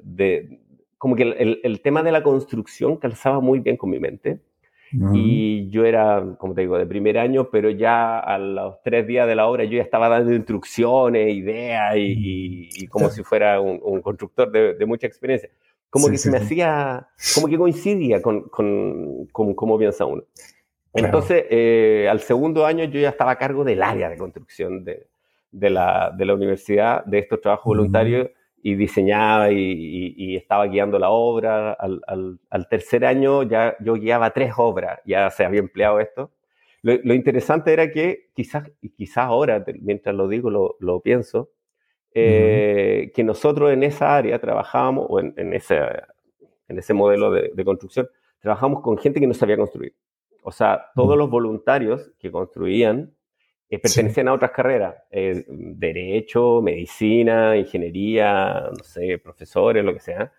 de 0.00 0.59
como 1.00 1.16
que 1.16 1.22
el, 1.22 1.60
el, 1.62 1.80
tema 1.80 2.02
de 2.02 2.12
la 2.12 2.22
construcción 2.22 2.98
calzaba 2.98 3.40
muy 3.40 3.60
bien 3.60 3.78
con 3.78 3.88
mi 3.88 3.98
mente. 3.98 4.38
Y 5.14 5.70
yo 5.70 5.86
era, 5.86 6.36
como 6.36 6.52
te 6.52 6.60
digo, 6.60 6.76
de 6.76 6.84
primer 6.84 7.16
año, 7.16 7.48
pero 7.48 7.70
ya 7.70 8.18
a 8.18 8.36
los 8.38 8.82
tres 8.82 9.06
días 9.06 9.26
de 9.26 9.34
la 9.34 9.46
obra 9.46 9.64
yo 9.64 9.78
ya 9.78 9.82
estaba 9.82 10.10
dando 10.10 10.34
instrucciones, 10.34 11.32
ideas 11.32 11.96
y, 11.96 12.68
y, 12.74 12.86
como 12.88 13.08
si 13.08 13.22
fuera 13.22 13.62
un, 13.62 13.80
un 13.82 14.02
constructor 14.02 14.52
de, 14.52 14.74
de, 14.74 14.86
mucha 14.86 15.06
experiencia. 15.06 15.48
Como 15.88 16.10
que 16.10 16.18
se 16.18 16.30
me 16.30 16.36
hacía, 16.36 17.08
como 17.34 17.48
que 17.48 17.56
coincidía 17.56 18.20
con, 18.20 18.50
con, 18.50 19.24
con 19.32 19.54
cómo 19.54 19.78
piensa 19.78 20.04
uno. 20.04 20.22
Entonces, 20.92 21.46
eh, 21.48 22.06
al 22.10 22.20
segundo 22.20 22.66
año 22.66 22.84
yo 22.84 23.00
ya 23.00 23.08
estaba 23.08 23.30
a 23.30 23.38
cargo 23.38 23.64
del 23.64 23.82
área 23.82 24.10
de 24.10 24.18
construcción 24.18 24.84
de, 24.84 25.06
de, 25.50 25.70
la, 25.70 26.12
de 26.14 26.26
la 26.26 26.34
universidad, 26.34 27.06
de 27.06 27.20
estos 27.20 27.40
trabajos 27.40 27.64
voluntarios 27.64 28.28
y 28.62 28.74
diseñaba 28.74 29.50
y, 29.50 30.36
estaba 30.36 30.66
guiando 30.66 30.98
la 30.98 31.10
obra. 31.10 31.72
Al, 31.72 32.00
al, 32.48 32.68
tercer 32.68 33.04
año 33.04 33.42
ya 33.42 33.76
yo 33.80 33.94
guiaba 33.94 34.32
tres 34.32 34.52
obras, 34.56 35.00
ya 35.04 35.30
se 35.30 35.44
había 35.44 35.60
empleado 35.60 36.00
esto. 36.00 36.30
Lo, 36.82 37.14
interesante 37.14 37.72
era 37.72 37.90
que 37.90 38.30
quizás, 38.34 38.70
y 38.80 38.90
quizás 38.90 39.26
ahora, 39.26 39.64
mientras 39.80 40.14
lo 40.14 40.28
digo, 40.28 40.50
lo, 40.50 40.76
lo 40.80 41.00
pienso, 41.00 41.50
eh, 42.14 43.12
que 43.14 43.22
nosotros 43.22 43.70
en 43.70 43.82
esa 43.82 44.16
área 44.16 44.38
trabajábamos, 44.40 45.06
o 45.08 45.20
en, 45.20 45.34
en 45.36 45.52
ese, 45.52 45.78
en 46.68 46.78
ese 46.78 46.94
modelo 46.94 47.30
de, 47.30 47.50
de, 47.54 47.64
construcción, 47.64 48.08
trabajamos 48.40 48.82
con 48.82 48.96
gente 48.96 49.20
que 49.20 49.26
no 49.26 49.34
sabía 49.34 49.56
construir. 49.56 49.94
O 50.42 50.52
sea, 50.52 50.86
todos 50.94 51.18
los 51.18 51.28
voluntarios 51.28 52.10
que 52.18 52.30
construían 52.30 53.14
eh, 53.70 53.78
pertenecían 53.78 54.26
a 54.26 54.32
otras 54.32 54.50
carreras, 54.50 54.96
eh, 55.12 55.44
derecho, 55.48 56.60
medicina, 56.60 57.56
ingeniería, 57.56 58.68
no 58.76 58.82
sé, 58.82 59.18
profesores, 59.18 59.84
lo 59.84 59.94
que 59.94 60.00
sea. 60.00 60.32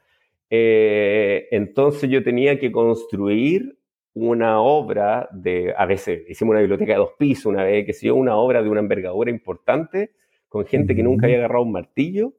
Eh, 0.50 1.48
entonces 1.52 2.10
yo 2.10 2.22
tenía 2.22 2.60
que 2.60 2.74
construir 2.74 3.78
una 4.14 4.60
obra 4.60 5.30
de, 5.32 5.74
a 5.78 5.86
veces 5.86 6.24
hicimos 6.28 6.52
una 6.52 6.60
biblioteca 6.60 6.92
de 6.92 6.98
dos 6.98 7.14
pisos, 7.18 7.46
una 7.46 7.64
vez, 7.64 7.86
que 7.86 7.94
yo, 8.06 8.16
una 8.16 8.36
obra 8.36 8.62
de 8.62 8.70
una 8.70 8.82
envergadura 8.82 9.32
importante 9.32 10.12
con 10.50 10.66
gente 10.66 10.94
que 10.94 11.02
nunca 11.02 11.28
había 11.28 11.38
agarrado 11.38 11.64
un 11.64 11.72
martillo 11.72 12.34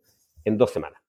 en 0.44 0.58
dos 0.58 0.72
semanas. 0.72 1.00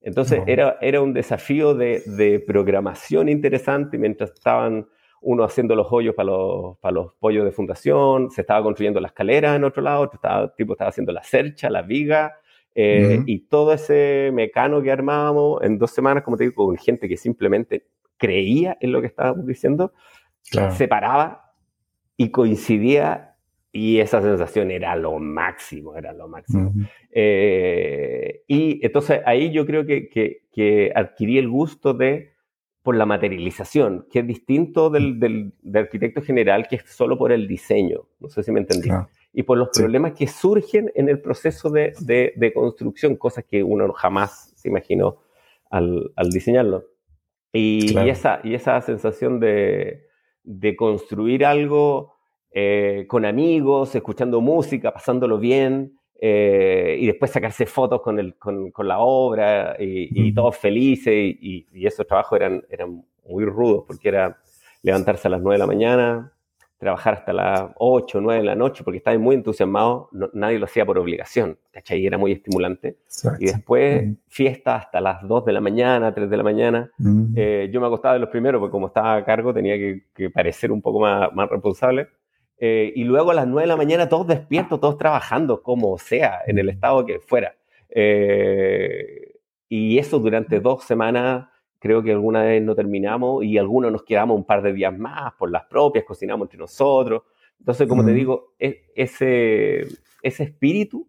Entonces 0.00 0.42
era, 0.48 0.78
era 0.80 1.00
un 1.00 1.12
desafío 1.12 1.74
de, 1.74 2.02
de, 2.06 2.40
programación 2.40 3.28
interesante 3.28 3.98
mientras 3.98 4.32
estaban 4.32 4.88
uno 5.22 5.44
haciendo 5.44 5.74
los 5.74 5.86
hoyos 5.90 6.14
para 6.14 6.26
los, 6.26 6.78
para 6.78 6.92
los 6.92 7.14
pollos 7.14 7.44
de 7.44 7.52
fundación, 7.52 8.30
se 8.30 8.42
estaba 8.42 8.62
construyendo 8.62 9.00
la 9.00 9.08
escalera 9.08 9.54
en 9.54 9.64
otro 9.64 9.82
lado, 9.82 10.02
otro 10.02 10.16
estaba, 10.16 10.54
tipo 10.54 10.72
estaba 10.72 10.90
haciendo 10.90 11.12
la 11.12 11.22
cercha, 11.22 11.70
la 11.70 11.82
viga, 11.82 12.34
eh, 12.74 13.22
y 13.26 13.40
todo 13.40 13.72
ese 13.72 14.30
mecano 14.32 14.82
que 14.82 14.90
armábamos 14.90 15.62
en 15.62 15.78
dos 15.78 15.90
semanas, 15.90 16.22
como 16.22 16.36
te 16.36 16.44
digo, 16.44 16.66
con 16.66 16.76
gente 16.76 17.08
que 17.08 17.16
simplemente 17.16 17.86
creía 18.16 18.76
en 18.80 18.92
lo 18.92 19.00
que 19.00 19.08
estábamos 19.08 19.46
diciendo, 19.46 19.92
se 20.42 20.88
paraba 20.88 21.52
y 22.16 22.30
coincidía 22.30 23.36
y 23.72 24.00
esa 24.00 24.20
sensación 24.20 24.70
era 24.70 24.94
lo 24.96 25.18
máximo, 25.18 25.96
era 25.96 26.12
lo 26.12 26.28
máximo. 26.28 26.72
Eh, 27.10 28.42
y 28.46 28.84
entonces 28.84 29.20
ahí 29.24 29.50
yo 29.50 29.64
creo 29.66 29.86
que, 29.86 30.08
que, 30.08 30.42
que, 30.52 30.92
adquirí 30.94 31.38
el 31.38 31.48
gusto 31.48 31.94
de, 31.94 32.31
por 32.82 32.96
la 32.96 33.06
materialización, 33.06 34.06
que 34.10 34.20
es 34.20 34.26
distinto 34.26 34.90
del, 34.90 35.20
del, 35.20 35.52
arquitecto 35.74 36.20
general, 36.20 36.66
que 36.68 36.76
es 36.76 36.84
solo 36.86 37.16
por 37.16 37.30
el 37.30 37.46
diseño, 37.46 38.08
no 38.18 38.28
sé 38.28 38.42
si 38.42 38.50
me 38.50 38.60
entendí. 38.60 38.90
Y 39.32 39.44
por 39.44 39.56
los 39.56 39.68
problemas 39.68 40.12
que 40.12 40.26
surgen 40.26 40.90
en 40.94 41.08
el 41.08 41.20
proceso 41.20 41.70
de, 41.70 41.94
de, 42.00 42.52
construcción, 42.52 43.16
cosas 43.16 43.44
que 43.44 43.62
uno 43.62 43.92
jamás 43.92 44.52
se 44.56 44.68
imaginó 44.68 45.18
al, 45.70 46.12
al 46.16 46.28
diseñarlo. 46.30 46.84
Y, 47.52 47.98
y, 47.98 48.08
esa, 48.10 48.40
y 48.42 48.54
esa 48.54 48.80
sensación 48.80 49.38
de, 49.38 50.06
de 50.42 50.76
construir 50.76 51.44
algo 51.44 52.14
eh, 52.50 53.06
con 53.08 53.24
amigos, 53.24 53.94
escuchando 53.94 54.40
música, 54.40 54.92
pasándolo 54.92 55.38
bien, 55.38 55.98
eh, 56.24 56.98
y 57.00 57.06
después 57.06 57.32
sacarse 57.32 57.66
fotos 57.66 58.00
con, 58.00 58.16
el, 58.16 58.36
con, 58.36 58.70
con 58.70 58.86
la 58.86 59.00
obra 59.00 59.74
y, 59.76 60.28
y 60.28 60.32
todos 60.32 60.56
felices, 60.56 61.12
y, 61.12 61.66
y, 61.72 61.84
esos 61.84 62.06
trabajos 62.06 62.38
eran, 62.38 62.62
eran 62.70 63.04
muy 63.28 63.44
rudos 63.44 63.82
porque 63.88 64.10
era 64.10 64.38
levantarse 64.82 65.26
a 65.26 65.32
las 65.32 65.42
9 65.42 65.56
de 65.56 65.58
la 65.58 65.66
mañana, 65.66 66.32
trabajar 66.78 67.14
hasta 67.14 67.32
las 67.32 67.70
8 67.74 68.18
o 68.18 68.20
9 68.20 68.38
de 68.38 68.46
la 68.46 68.54
noche 68.54 68.84
porque 68.84 68.98
estaba 68.98 69.18
muy 69.18 69.34
entusiasmado, 69.34 70.10
nadie 70.32 70.60
lo 70.60 70.66
hacía 70.66 70.86
por 70.86 70.96
obligación, 70.96 71.58
¿cachai? 71.72 72.06
Era 72.06 72.18
muy 72.18 72.30
estimulante. 72.30 72.98
Y 73.40 73.46
después 73.46 74.04
fiesta 74.28 74.76
hasta 74.76 75.00
las 75.00 75.26
2 75.26 75.44
de 75.44 75.52
la 75.52 75.60
mañana, 75.60 76.14
3 76.14 76.30
de 76.30 76.36
la 76.36 76.44
mañana. 76.44 76.90
Eh, 77.34 77.68
yo 77.72 77.80
me 77.80 77.88
acostaba 77.88 78.14
de 78.14 78.20
los 78.20 78.28
primeros 78.28 78.60
porque 78.60 78.70
como 78.70 78.86
estaba 78.86 79.16
a 79.16 79.24
cargo 79.24 79.52
tenía 79.52 79.74
que, 79.76 80.30
parecer 80.30 80.70
un 80.70 80.80
poco 80.80 81.00
más, 81.00 81.32
más 81.34 81.50
responsable. 81.50 82.06
Eh, 82.64 82.92
y 82.94 83.02
luego 83.02 83.32
a 83.32 83.34
las 83.34 83.48
9 83.48 83.62
de 83.62 83.66
la 83.66 83.76
mañana 83.76 84.08
todos 84.08 84.24
despiertos, 84.28 84.78
todos 84.78 84.96
trabajando, 84.96 85.64
como 85.64 85.98
sea, 85.98 86.42
en 86.46 86.58
el 86.58 86.68
estado 86.68 87.04
que 87.04 87.18
fuera. 87.18 87.56
Eh, 87.88 89.34
y 89.68 89.98
eso 89.98 90.20
durante 90.20 90.60
dos 90.60 90.84
semanas 90.84 91.48
creo 91.80 92.04
que 92.04 92.12
alguna 92.12 92.44
vez 92.44 92.62
no 92.62 92.76
terminamos 92.76 93.44
y 93.44 93.58
algunos 93.58 93.90
nos 93.90 94.04
quedamos 94.04 94.36
un 94.36 94.44
par 94.44 94.62
de 94.62 94.72
días 94.72 94.96
más 94.96 95.32
por 95.34 95.50
las 95.50 95.64
propias, 95.64 96.04
cocinamos 96.04 96.44
entre 96.46 96.60
nosotros. 96.60 97.24
Entonces, 97.58 97.88
como 97.88 98.04
te 98.04 98.12
digo, 98.12 98.54
e, 98.60 98.84
ese, 98.94 99.80
ese 100.22 100.44
espíritu, 100.44 101.08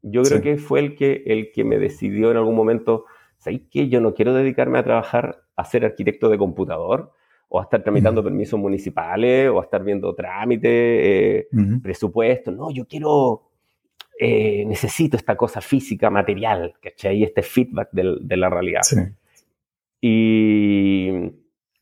yo 0.00 0.22
creo 0.22 0.40
que 0.40 0.56
fue 0.56 0.80
el 0.80 0.96
que, 0.96 1.22
el 1.26 1.52
que 1.52 1.64
me 1.64 1.76
decidió 1.78 2.30
en 2.30 2.38
algún 2.38 2.56
momento, 2.56 3.04
¿sabes 3.36 3.60
qué? 3.70 3.90
Yo 3.90 4.00
no 4.00 4.14
quiero 4.14 4.32
dedicarme 4.32 4.78
a 4.78 4.84
trabajar, 4.84 5.42
a 5.54 5.66
ser 5.66 5.84
arquitecto 5.84 6.30
de 6.30 6.38
computador 6.38 7.12
o 7.54 7.60
a 7.60 7.62
estar 7.62 7.84
tramitando 7.84 8.20
permisos 8.24 8.58
municipales 8.58 9.48
o 9.48 9.60
a 9.60 9.62
estar 9.62 9.84
viendo 9.84 10.12
trámites, 10.12 10.72
eh, 10.72 11.48
presupuestos. 11.80 12.52
No, 12.52 12.72
yo 12.72 12.84
quiero, 12.84 13.42
eh, 14.18 14.64
necesito 14.66 15.16
esta 15.16 15.36
cosa 15.36 15.60
física, 15.60 16.10
material, 16.10 16.74
¿cachai? 16.82 17.22
Este 17.22 17.42
feedback 17.42 17.90
de 17.92 18.36
la 18.36 18.50
realidad. 18.50 18.82
Sí. 18.82 18.96
Y 20.00 21.10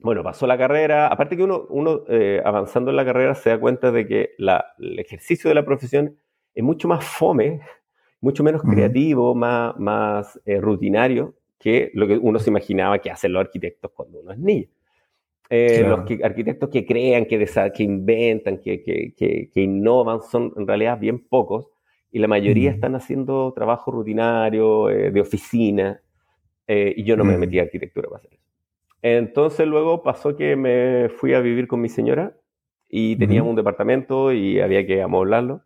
bueno, 0.00 0.22
pasó 0.22 0.46
la 0.46 0.58
carrera. 0.58 1.06
Aparte 1.06 1.38
que 1.38 1.42
uno, 1.42 1.64
uno 1.70 2.02
eh, 2.06 2.42
avanzando 2.44 2.90
en 2.90 2.96
la 2.98 3.06
carrera 3.06 3.34
se 3.34 3.48
da 3.48 3.58
cuenta 3.58 3.90
de 3.90 4.06
que 4.06 4.34
el 4.36 4.98
ejercicio 4.98 5.48
de 5.48 5.54
la 5.54 5.64
profesión 5.64 6.18
es 6.54 6.62
mucho 6.62 6.86
más 6.86 7.02
fome, 7.02 7.62
mucho 8.20 8.44
menos 8.44 8.60
creativo, 8.60 9.34
más, 9.34 9.74
más 9.78 10.38
eh, 10.44 10.60
rutinario 10.60 11.34
que 11.58 11.90
lo 11.94 12.06
que 12.06 12.18
uno 12.18 12.38
se 12.38 12.50
imaginaba 12.50 12.98
que 12.98 13.10
hacen 13.10 13.32
los 13.32 13.40
arquitectos 13.40 13.90
cuando 13.94 14.20
uno 14.20 14.32
es 14.32 14.38
niño. 14.38 14.68
Eh, 15.50 15.84
los 15.86 16.00
arquitectos 16.22 16.70
que 16.70 16.86
crean, 16.86 17.26
que, 17.26 17.46
que 17.74 17.82
inventan, 17.82 18.58
que, 18.58 18.82
que, 18.82 19.12
que, 19.52 19.60
innovan, 19.60 20.22
son 20.22 20.52
en 20.56 20.66
realidad 20.66 20.98
bien 20.98 21.26
pocos 21.28 21.68
y 22.10 22.18
la 22.20 22.28
mayoría 22.28 22.70
están 22.70 22.94
haciendo 22.94 23.52
trabajo 23.54 23.90
rutinario, 23.90 24.86
de 24.86 25.20
oficina, 25.20 26.00
eh, 26.66 26.94
y 26.96 27.04
yo 27.04 27.16
no 27.16 27.24
me 27.24 27.36
metí 27.36 27.58
a 27.58 27.62
arquitectura 27.62 28.08
para 28.08 28.18
hacer 28.18 28.34
eso. 28.34 28.42
Entonces 29.02 29.66
luego 29.66 30.02
pasó 30.02 30.36
que 30.36 30.56
me 30.56 31.08
fui 31.08 31.34
a 31.34 31.40
vivir 31.40 31.66
con 31.66 31.80
mi 31.80 31.88
señora 31.88 32.36
y 32.88 33.16
teníamos 33.16 33.50
un 33.50 33.56
departamento 33.56 34.32
y 34.32 34.60
había 34.60 34.86
que 34.86 35.02
amoblarlo. 35.02 35.62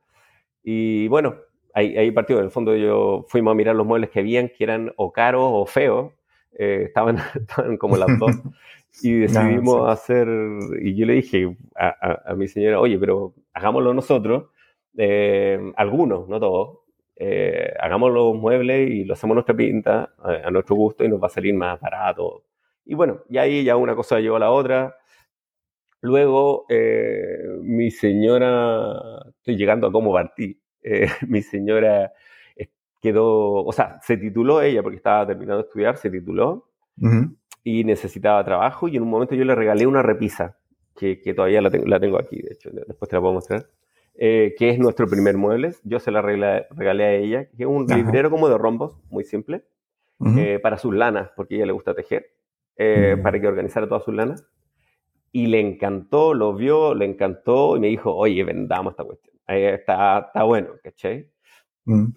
Y 0.63 1.07
bueno, 1.09 1.37
ahí, 1.75 1.97
ahí 1.99 2.11
partió. 2.11 2.39
En 2.39 2.45
el 2.45 2.51
fondo 2.51 2.75
yo 2.75 3.27
fuimos 3.29 3.53
a 3.53 3.55
mirar 3.55 3.77
los 3.77 3.87
muebles 3.87 4.11
que 4.11 4.21
habían, 4.21 4.49
que 4.49 4.65
eran 4.65 4.93
o 4.97 5.13
caros 5.13 5.45
o 5.45 5.67
feos. 5.67 6.13
Eh, 6.59 6.85
estaban, 6.87 7.19
estaban, 7.35 7.77
como 7.77 7.97
las 7.97 8.19
dos. 8.19 8.33
Y 9.03 9.13
decidimos 9.13 9.91
hacer, 9.91 10.27
y 10.81 10.95
yo 10.95 11.07
le 11.07 11.15
dije 11.15 11.57
a, 11.75 12.31
a, 12.31 12.35
mi 12.35 12.49
señora, 12.49 12.81
oye, 12.81 12.99
pero 12.99 13.35
hagámoslo 13.53 13.93
nosotros, 13.93 14.47
eh, 14.97 15.59
algunos, 15.77 16.29
no 16.29 16.41
todos, 16.41 16.79
eh, 17.19 17.73
hagamos 17.81 18.13
los 18.13 18.35
muebles 18.37 18.91
y 18.91 19.05
lo 19.05 19.15
hacemos 19.15 19.35
nuestra 19.35 19.57
pinta 19.57 20.15
a, 20.19 20.51
nuestro 20.51 20.77
gusto 20.77 21.03
y 21.03 21.09
nos 21.09 21.23
va 21.23 21.27
a 21.29 21.31
salir 21.31 21.55
más 21.55 21.81
barato. 21.81 22.45
Y 22.85 22.95
bueno, 22.95 23.23
y 23.29 23.39
ahí 23.39 23.65
ya 23.65 23.77
una 23.77 23.97
cosa 23.97 24.21
llevó 24.21 24.37
a 24.37 24.41
la 24.41 24.51
otra. 24.51 24.97
Luego, 26.03 26.67
eh, 26.69 27.39
mi 27.63 27.91
señora, 27.91 28.93
estoy 29.39 29.57
llegando 29.57 29.87
a 29.87 29.93
cómo 29.93 30.13
partí, 30.13 30.61
eh, 30.83 31.07
mi 31.29 31.43
señora 31.43 32.13
quedó, 33.01 33.65
o 33.65 33.73
sea, 33.73 33.99
se 34.03 34.17
tituló 34.17 34.61
ella 34.61 34.83
porque 34.83 34.97
estaba 34.97 35.27
terminando 35.27 35.59
de 35.63 35.69
estudiar, 35.69 35.97
se 35.97 36.11
tituló 36.11 36.71
y 37.67 37.83
necesitaba 37.83 38.45
trabajo 38.45 38.87
y 38.87 38.97
en 38.97 39.03
un 39.03 39.11
momento 39.11 39.35
yo 39.35 39.45
le 39.45 39.57
regalé 39.57 39.89
una 39.89 40.01
repisa, 40.01 40.57
que, 40.95 41.21
que 41.21 41.35
todavía 41.35 41.61
la, 41.61 41.69
la 41.85 41.99
tengo 41.99 42.17
aquí, 42.17 42.41
de 42.41 42.53
hecho, 42.53 42.71
después 42.71 43.09
te 43.09 43.17
la 43.17 43.21
puedo 43.21 43.35
mostrar. 43.35 43.67
Eh, 44.19 44.55
que 44.57 44.71
es 44.71 44.79
nuestro 44.79 45.09
primer 45.09 45.37
mueble. 45.37 45.75
Yo 45.83 45.99
se 45.99 46.13
la 46.13 46.23
regalé, 46.23 47.05
a 47.05 47.13
ella, 47.13 47.51
que 47.51 47.65
es 47.65 47.67
un 47.67 47.87
librero 47.87 48.31
como 48.31 48.49
de 48.49 48.57
rombos, 48.57 48.97
muy 49.11 49.25
simple, 49.25 49.65
eh, 50.39 50.61
para 50.63 50.79
sus 50.79 50.95
lanas, 50.95 51.31
porque 51.35 51.55
a 51.55 51.57
ella 51.57 51.67
le 51.67 51.73
gusta 51.73 51.93
tejer, 51.93 52.27
eh, 52.77 53.17
para 53.21 53.41
que 53.41 53.49
organizara 53.49 53.89
todas 53.89 54.05
sus 54.05 54.15
lanas. 54.15 54.47
Y 55.33 55.49
le 55.49 55.59
encantó, 55.59 56.35
lo 56.35 56.55
vio, 56.55 56.95
le 56.95 57.05
encantó 57.05 57.77
y 57.77 57.81
me 57.81 57.89
dijo, 57.89 58.15
oye, 58.15 58.45
vendamos 58.45 58.93
esta 58.93 59.03
cuestión. 59.05 59.37
está, 59.49 60.21
está 60.21 60.45
bueno, 60.45 60.69
¿cachai? 60.85 61.33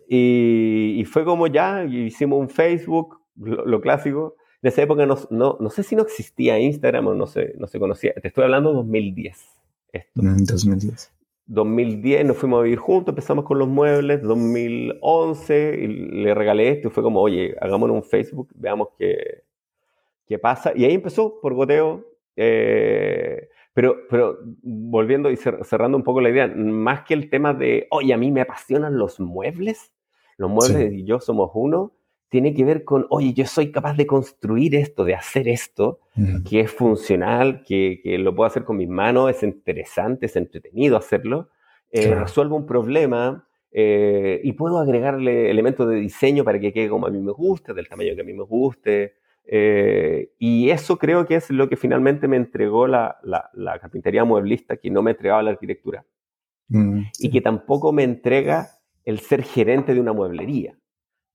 y, 0.08 0.96
y, 1.00 1.06
fue 1.06 1.25
como 1.25 1.48
ya, 1.48 1.84
hicimos 1.86 2.39
un 2.39 2.50
Facebook, 2.50 3.20
lo, 3.36 3.82
clásico. 3.82 4.36
En 4.62 4.68
esa 4.68 4.82
época 4.82 5.06
no, 5.06 5.18
no, 5.30 5.58
no, 5.60 5.70
sé 5.70 5.84
si 5.84 5.96
no 5.96 6.01
existía 6.04 6.60
Instagram 6.60 7.08
o 7.08 7.13
no 7.13 7.28
se, 7.28 7.54
no 7.58 7.68
se 7.68 7.80
conocía. 7.80 8.13
Te 8.13 8.28
estoy 8.28 8.44
hablando 8.44 8.70
de 8.72 8.75
2010. 8.78 9.38
Esto. 9.94 10.22
2010. 10.22 11.12
2010 11.46 12.25
nos 12.25 12.38
fuimos 12.38 12.60
a 12.60 12.63
vivir 12.63 12.78
juntos, 12.78 13.12
empezamos 13.12 13.44
con 13.44 13.58
los 13.58 13.68
muebles, 13.68 14.22
2011 14.22 15.80
y 15.82 15.88
le 15.88 16.36
regalé 16.36 16.70
esto 16.70 16.89
y 16.89 16.92
fue 16.92 17.01
como, 17.01 17.22
oye, 17.22 17.56
hagámonos 17.60 17.96
un 17.96 18.04
Facebook, 18.04 18.50
veamos 18.54 18.89
qué, 19.00 19.44
qué 20.28 20.38
pasa. 20.38 20.74
Y 20.75 20.86
ahí 20.86 20.94
empezó 20.94 21.39
por 21.42 21.56
goteo. 21.56 22.06
Eh, 22.36 23.50
pero, 23.74 23.96
pero 24.10 24.39
volviendo 24.62 25.32
y 25.32 25.38
cerrando 25.38 25.98
un 25.98 26.04
poco 26.04 26.22
la 26.22 26.30
idea, 26.30 26.48
más 26.48 27.04
que 27.04 27.13
el 27.13 27.30
tema 27.30 27.54
de, 27.54 27.88
oye, 27.92 28.13
a 28.13 28.18
mí 28.18 28.32
me 28.32 28.42
apasionan 28.42 28.98
los 28.98 29.20
muebles, 29.20 29.94
los 30.38 30.50
muebles 30.50 30.94
y 30.94 31.06
yo 31.06 31.20
somos 31.20 31.51
uno, 31.54 31.94
tiene 32.29 32.53
que 32.53 32.63
ver 32.63 32.83
con, 32.83 33.07
oye, 33.09 33.33
yo 33.33 33.45
soy 33.45 33.71
capaz 33.71 33.95
de 33.95 34.05
construir 34.05 34.75
esto, 34.75 35.03
de 35.03 35.15
hacer 35.15 35.48
esto, 35.48 36.00
que 36.48 36.59
es 36.62 36.71
funcional, 36.71 37.63
que, 37.63 38.01
que, 38.03 38.17
lo 38.17 38.36
puedo 38.36 38.48
hacer 38.48 38.65
con 38.65 38.77
mis 38.77 38.89
manos, 38.89 39.29
es 39.29 39.41
interesante, 39.41 40.27
es 40.27 40.36
entretenido 40.36 40.98
hacerlo, 40.98 41.50
eh, 41.91 42.13
resuelvo 42.13 42.55
un 42.55 42.65
problema 42.65 43.48
eh, 43.71 44.41
y 44.43 44.53
puedo 44.53 44.79
agregarle 44.79 45.50
elementos 45.50 45.89
de 45.89 45.95
diseño 45.95 46.43
para 46.43 46.59
que 46.59 46.74
quede 46.74 46.89
como 46.89 47.07
a 47.07 47.09
mí 47.09 47.19
me 47.19 47.31
guste, 47.31 47.74
del 47.74 47.88
tamaño 47.88 48.15
que 48.15 48.21
a 48.21 48.25
mí 48.25 48.33
me 48.33 48.43
guste. 48.43 49.15
Eh, 49.51 50.33
y 50.38 50.69
eso 50.69 50.98
creo 50.98 51.25
que 51.25 51.36
es 51.36 51.50
lo 51.50 51.67
que 51.69 51.75
finalmente 51.75 52.27
me 52.27 52.38
entregó 52.38 52.86
la, 52.86 53.17
la, 53.24 53.50
la 53.53 53.79
carpintería 53.79 54.24
mueblista, 54.24 54.77
que 54.77 54.91
no 54.91 55.01
me 55.01 55.12
entregaba 55.12 55.41
la 55.41 55.51
arquitectura. 55.51 56.05
Mm, 56.67 57.01
y 57.19 57.31
que 57.31 57.41
tampoco 57.41 57.91
me 57.91 58.03
entrega 58.03 58.69
el 59.03 59.19
ser 59.19 59.41
gerente 59.41 59.95
de 59.95 60.00
una 60.00 60.13
mueblería. 60.13 60.78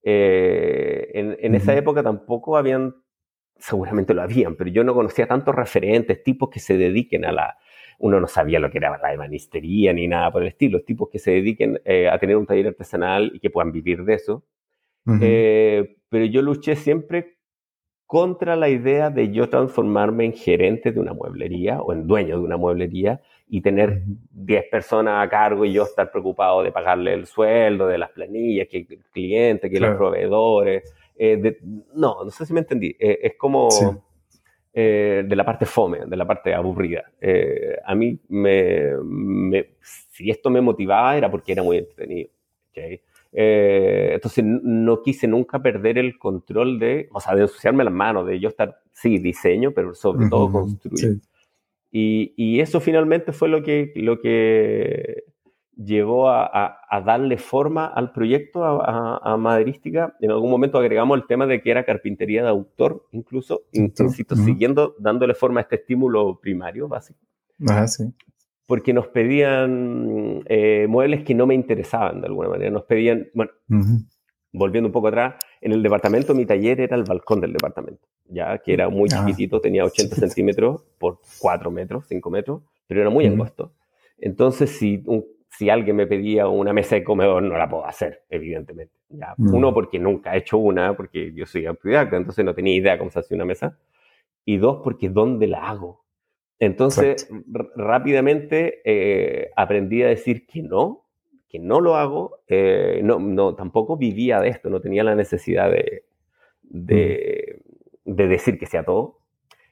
Eh, 0.06 1.10
en, 1.14 1.54
esa 1.54 1.74
época 1.74 2.02
tampoco 2.02 2.58
habían 2.58 2.94
seguramente 3.56 4.12
lo 4.14 4.22
habían, 4.22 4.56
pero 4.56 4.70
yo 4.70 4.84
no 4.84 4.94
conocía 4.94 5.26
tantos 5.26 5.54
referentes, 5.54 6.22
tipos 6.22 6.50
que 6.50 6.60
se 6.60 6.76
dediquen 6.76 7.24
a 7.24 7.32
la... 7.32 7.58
Uno 7.98 8.20
no 8.20 8.26
sabía 8.26 8.58
lo 8.58 8.70
que 8.70 8.78
era 8.78 8.98
la 8.98 9.14
ebanistería 9.14 9.92
ni 9.92 10.08
nada 10.08 10.30
por 10.30 10.42
el 10.42 10.48
estilo, 10.48 10.82
tipos 10.82 11.08
que 11.10 11.18
se 11.18 11.30
dediquen 11.30 11.80
eh, 11.84 12.08
a 12.08 12.18
tener 12.18 12.36
un 12.36 12.44
taller 12.44 12.66
artesanal 12.66 13.30
y 13.32 13.40
que 13.40 13.50
puedan 13.50 13.72
vivir 13.72 14.04
de 14.04 14.14
eso. 14.14 14.44
Eh, 15.20 15.98
pero 16.08 16.24
yo 16.24 16.40
luché 16.40 16.76
siempre 16.76 17.36
contra 18.06 18.56
la 18.56 18.68
idea 18.68 19.10
de 19.10 19.30
yo 19.32 19.48
transformarme 19.48 20.24
en 20.24 20.32
gerente 20.32 20.92
de 20.92 21.00
una 21.00 21.12
mueblería 21.12 21.80
o 21.80 21.92
en 21.92 22.06
dueño 22.06 22.38
de 22.38 22.44
una 22.44 22.56
mueblería 22.56 23.20
y 23.54 23.60
tener 23.60 24.02
10 24.32 24.64
personas 24.68 25.24
a 25.24 25.30
cargo 25.30 25.64
y 25.64 25.72
yo 25.72 25.84
estar 25.84 26.10
preocupado 26.10 26.64
de 26.64 26.72
pagarle 26.72 27.14
el 27.14 27.24
sueldo, 27.24 27.86
de 27.86 27.98
las 27.98 28.10
planillas, 28.10 28.66
que 28.68 28.78
el 28.78 29.04
cliente, 29.12 29.70
que 29.70 29.78
los 29.78 29.96
proveedores. 29.96 30.92
Eh, 31.16 31.60
no, 31.94 32.24
no 32.24 32.30
sé 32.30 32.46
si 32.46 32.52
me 32.52 32.58
entendí. 32.58 32.96
Eh, 32.98 33.20
es 33.22 33.34
como 33.38 33.68
eh, 34.72 35.22
de 35.24 35.36
la 35.36 35.44
parte 35.44 35.66
fome, 35.66 36.00
de 36.04 36.16
la 36.16 36.26
parte 36.26 36.52
aburrida. 36.52 37.04
a 37.84 37.94
mí, 37.94 38.18
me, 38.28 38.90
si 40.10 40.30
esto 40.30 40.50
me 40.50 40.60
motivaba 40.60 41.16
era 41.16 41.30
porque 41.30 41.52
era 41.52 41.62
muy 41.62 41.78
entretenido. 41.78 42.30
entonces 43.30 44.44
no 44.44 45.00
quise 45.00 45.28
nunca 45.28 45.62
perder 45.62 45.98
el 45.98 46.18
control 46.18 46.80
de, 46.80 47.08
o 47.12 47.20
sea, 47.20 47.36
de 47.36 47.42
ensuciarme 47.42 47.84
las 47.84 47.94
manos, 47.94 48.26
de 48.26 48.40
yo 48.40 48.48
estar, 48.48 48.80
sí, 48.90 49.18
diseño, 49.18 49.70
pero 49.70 49.94
sobre 49.94 50.28
todo 50.28 50.50
construir. 50.50 51.20
Y, 51.96 52.58
eso 52.58 52.80
finalmente 52.80 53.32
fue 53.32 53.48
lo 53.48 53.62
que, 53.62 53.92
lo 53.94 54.20
que 54.20 55.22
llevó 55.76 56.28
a, 56.28 56.80
darle 57.06 57.38
forma 57.38 57.86
al 57.86 58.10
proyecto, 58.10 58.64
a, 58.64 59.18
a, 59.22 59.36
Maderística. 59.36 60.16
En 60.20 60.32
algún 60.32 60.50
momento 60.50 60.78
agregamos 60.78 61.16
el 61.16 61.26
tema 61.28 61.46
de 61.46 61.62
que 61.62 61.70
era 61.70 61.84
carpintería 61.84 62.42
de 62.42 62.48
autor, 62.48 63.06
incluso, 63.12 63.62
insisto, 63.70 64.34
siguiendo 64.34 64.96
dándole 64.98 65.34
forma 65.34 65.60
a 65.60 65.62
este 65.62 65.76
estímulo 65.76 66.40
primario 66.40 66.88
básico. 66.88 67.20
Ah, 67.68 67.86
sí. 67.86 68.12
Porque 68.66 68.92
nos 68.92 69.06
pedían 69.06 70.42
eh, 70.46 70.86
muebles 70.88 71.22
que 71.22 71.34
no 71.34 71.46
me 71.46 71.54
interesaban 71.54 72.20
de 72.22 72.26
alguna 72.26 72.48
manera. 72.48 72.72
Nos 72.72 72.84
pedían, 72.84 73.28
bueno, 73.34 73.52
volviendo 74.54 74.88
un 74.88 74.92
poco 74.92 75.08
atrás, 75.08 75.34
en 75.60 75.72
el 75.72 75.82
departamento 75.82 76.34
mi 76.34 76.46
taller 76.46 76.80
era 76.80 76.96
el 76.96 77.04
balcón 77.04 77.42
del 77.42 77.52
departamento 77.52 78.08
ya 78.28 78.58
que 78.58 78.72
era 78.72 78.88
muy 78.88 79.08
chiquitito, 79.08 79.60
tenía 79.60 79.84
80 79.84 80.16
centímetros 80.16 80.82
por 80.98 81.18
4 81.38 81.70
metros, 81.70 82.06
5 82.08 82.30
metros, 82.30 82.62
pero 82.86 83.00
era 83.00 83.10
muy 83.10 83.26
angosto. 83.26 83.72
Entonces, 84.18 84.70
si, 84.70 85.02
si 85.50 85.70
alguien 85.70 85.96
me 85.96 86.06
pedía 86.06 86.48
una 86.48 86.72
mesa 86.72 86.96
de 86.96 87.04
comedor, 87.04 87.42
no 87.42 87.56
la 87.56 87.68
puedo 87.68 87.86
hacer, 87.86 88.24
evidentemente. 88.28 88.94
Ya. 89.08 89.34
Uno, 89.38 89.72
porque 89.74 89.98
nunca 89.98 90.34
he 90.34 90.38
hecho 90.38 90.58
una, 90.58 90.96
porque 90.96 91.32
yo 91.34 91.46
soy 91.46 91.66
autodidacta, 91.66 92.16
entonces 92.16 92.44
no 92.44 92.54
tenía 92.54 92.74
idea 92.74 92.98
cómo 92.98 93.10
se 93.10 93.18
hace 93.18 93.34
una 93.34 93.44
mesa. 93.44 93.78
Y 94.44 94.56
dos, 94.56 94.80
porque 94.82 95.08
¿dónde 95.08 95.46
la 95.46 95.68
hago? 95.68 96.04
Entonces, 96.58 97.28
rápidamente 97.74 98.80
eh, 98.84 99.50
aprendí 99.56 100.02
a 100.02 100.08
decir 100.08 100.46
que 100.46 100.62
no, 100.62 101.03
que 101.54 101.60
no 101.60 101.80
lo 101.80 101.94
hago. 101.94 102.40
Eh, 102.48 103.00
no, 103.04 103.20
no, 103.20 103.54
tampoco 103.54 103.96
vivía 103.96 104.40
de 104.40 104.48
esto, 104.48 104.70
no 104.70 104.80
tenía 104.80 105.04
la 105.04 105.14
necesidad 105.14 105.70
de, 105.70 106.02
de, 106.64 107.60
de 108.04 108.26
decir 108.26 108.58
que 108.58 108.66
sea 108.66 108.84
todo. 108.84 109.20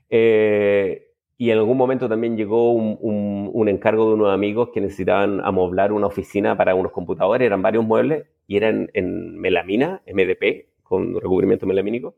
Eh, 0.08 1.08
y 1.38 1.50
en 1.50 1.58
algún 1.58 1.76
momento 1.76 2.08
también 2.08 2.36
llegó 2.36 2.70
un, 2.70 3.68
encargo 3.68 4.10
de 4.10 4.14
unos 4.14 4.32
amigos 4.32 4.68
que 4.72 4.80
necesitaban 4.80 5.40
amoblar 5.44 5.92
una 5.92 6.06
oficina 6.06 6.56
para 6.56 6.76
unos 6.76 6.92
computadores, 6.92 7.44
eran 7.44 7.62
varios 7.62 7.84
muebles 7.84 8.26
y 8.46 8.58
eran 8.58 8.88
en 8.94 9.36
melamina, 9.40 10.02
MDP, 10.06 10.66
con 10.84 11.16
recubrimiento 11.16 11.66
melamínico. 11.66 12.14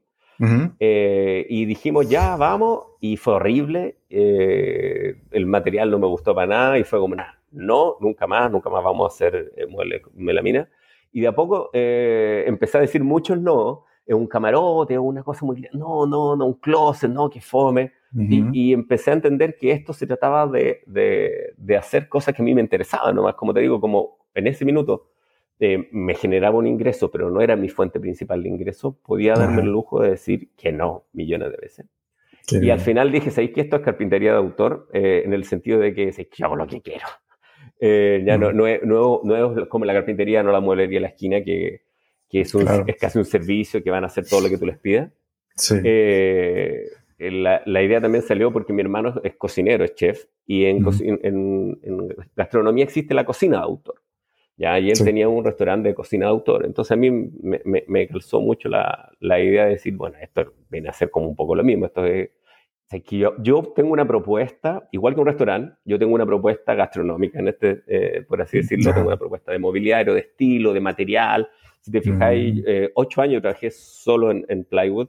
Eh, 0.78 1.46
y 1.48 1.64
dijimos, 1.64 2.10
ya, 2.10 2.36
vamos, 2.36 2.82
y 3.00 3.16
fue 3.16 3.34
horrible, 3.34 3.96
eh, 4.10 5.22
el 5.30 5.46
material 5.46 5.90
no 5.90 5.98
me 5.98 6.06
gustó 6.06 6.34
para 6.34 6.48
nada 6.48 6.78
y 6.78 6.84
fue 6.84 6.98
como, 6.98 7.14
nada, 7.14 7.38
no, 7.54 7.96
nunca 8.00 8.26
más, 8.26 8.50
nunca 8.50 8.70
más 8.70 8.84
vamos 8.84 9.04
a 9.04 9.14
hacer 9.14 9.52
muebles 9.68 10.02
melamina. 10.14 10.68
Y 11.12 11.20
de 11.20 11.28
a 11.28 11.32
poco 11.32 11.70
empecé 11.72 12.78
a 12.78 12.80
decir 12.80 13.04
muchos 13.04 13.38
no, 13.38 13.84
es 14.06 14.14
un 14.14 14.26
camarote, 14.26 14.98
una 14.98 15.22
cosa 15.22 15.46
muy... 15.46 15.66
No, 15.72 16.06
no, 16.06 16.36
no, 16.36 16.46
un 16.46 16.54
closet, 16.54 17.10
no, 17.10 17.30
que 17.30 17.40
fome. 17.40 17.92
y, 18.12 18.72
empecé 18.72 19.10
a 19.10 19.14
entender 19.14 19.56
que 19.56 19.72
esto 19.72 19.92
se 19.92 20.06
trataba 20.06 20.46
de, 20.46 20.82
de, 20.86 21.76
hacer 21.76 22.08
cosas 22.08 22.34
que 22.34 22.42
a 22.42 22.44
mí 22.44 22.54
me 22.54 22.60
interesaban, 22.60 23.14
nomás, 23.16 23.34
como 23.34 23.52
te 23.52 23.60
digo, 23.60 23.80
como 23.80 24.18
en 24.34 24.46
ese 24.46 24.64
minuto 24.64 25.08
eh, 25.58 25.88
me 25.90 26.14
generaba 26.14 26.58
un 26.58 26.66
ingreso, 26.66 27.10
pero 27.10 27.30
no 27.30 27.40
era 27.40 27.56
mi 27.56 27.68
fuente 27.68 27.98
principal 27.98 28.42
de 28.42 28.50
ingreso, 28.50 28.98
podía 29.04 29.34
darme 29.34 29.62
el 29.62 29.68
lujo 29.68 30.00
de 30.00 30.10
decir 30.10 30.50
que 30.56 30.70
no 30.70 31.04
millones 31.12 31.50
de 31.50 31.56
veces. 31.56 31.86
y 32.50 32.70
al 32.70 32.80
final 32.80 33.10
dije, 33.10 33.30
¿sabéis 33.30 33.52
que 33.52 33.62
esto 33.62 33.76
es 33.76 33.82
carpintería 33.82 34.32
de 34.32 34.38
autor? 34.38 34.88
Eh, 34.92 35.22
en 35.24 35.32
el 35.32 35.44
sentido 35.44 35.80
de 35.80 35.94
que, 35.94 36.10
que 36.10 36.28
yo 36.36 36.46
hago 36.46 36.56
lo 36.56 36.66
que 36.66 36.82
quiero. 36.82 37.06
Eh, 37.80 38.22
ya 38.24 38.38
no, 38.38 38.52
no, 38.52 38.66
es, 38.66 38.82
no, 38.82 39.20
no, 39.24 39.58
es 39.62 39.68
como 39.68 39.84
la 39.84 39.92
carpintería, 39.92 40.42
no 40.42 40.52
la 40.52 40.60
mueblería 40.60 40.98
de 40.98 41.02
la 41.02 41.08
esquina 41.08 41.42
que 41.42 41.82
que 42.34 42.40
es, 42.40 42.52
es 42.86 42.96
casi 42.96 43.18
un 43.18 43.24
servicio 43.24 43.80
que 43.80 43.90
van 43.90 44.02
a 44.02 44.08
hacer 44.08 44.26
todo 44.26 44.40
lo 44.40 44.48
que 44.48 44.58
tú 44.58 44.66
les 44.66 44.76
pidas. 44.78 45.08
Eh, 45.84 46.90
la, 47.18 47.62
la, 47.64 47.80
idea 47.80 48.00
también 48.00 48.24
salió 48.24 48.52
porque 48.52 48.72
mi 48.72 48.82
hermano 48.82 49.20
es 49.22 49.36
cocinero, 49.36 49.84
es 49.84 49.94
chef, 49.94 50.24
y 50.44 50.64
en, 50.64 50.84
en, 51.22 51.78
gastronomía 52.34 52.82
existe 52.82 53.14
la 53.14 53.24
cocina 53.24 53.58
de 53.58 53.62
autor. 53.62 54.02
¿ya? 54.56 54.80
Y 54.80 54.90
él 54.90 54.98
tenía 55.04 55.28
un 55.28 55.44
restaurante 55.44 55.90
de 55.90 55.94
cocina 55.94 56.26
de 56.26 56.30
autor. 56.30 56.66
Entonces 56.66 56.90
a 56.90 56.96
mí 56.96 57.08
me, 57.10 57.84
me, 57.86 58.08
calzó 58.08 58.40
mucho 58.40 58.68
la, 58.68 59.12
la, 59.20 59.38
idea 59.38 59.66
de 59.66 59.70
decir, 59.70 59.94
bueno, 59.94 60.16
esto 60.20 60.54
viene 60.68 60.88
a 60.88 60.92
ser 60.92 61.10
como 61.10 61.28
un 61.28 61.36
poco 61.36 61.54
lo 61.54 61.62
mismo. 61.62 61.86
Esto 61.86 62.04
es, 62.04 62.30
yo, 63.10 63.34
yo, 63.38 63.72
tengo 63.74 63.92
una 63.92 64.06
propuesta, 64.06 64.88
igual 64.92 65.14
que 65.14 65.20
un 65.20 65.26
restaurante, 65.26 65.76
yo 65.84 65.98
tengo 65.98 66.14
una 66.14 66.26
propuesta 66.26 66.74
gastronómica, 66.74 67.40
en 67.40 67.48
este, 67.48 67.82
eh, 67.86 68.22
por 68.22 68.40
así 68.40 68.58
decirlo, 68.58 68.92
tengo 68.94 69.08
una 69.08 69.16
propuesta 69.16 69.52
de 69.52 69.58
mobiliario, 69.58 70.14
de 70.14 70.20
estilo, 70.20 70.72
de 70.72 70.80
material, 70.80 71.48
si 71.80 71.90
te 71.90 72.00
fijáis, 72.00 72.54
mm. 72.56 72.64
eh, 72.66 72.90
ocho 72.94 73.20
años 73.20 73.42
trabajé 73.42 73.70
solo 73.70 74.30
en, 74.30 74.64
plywood, 74.64 75.08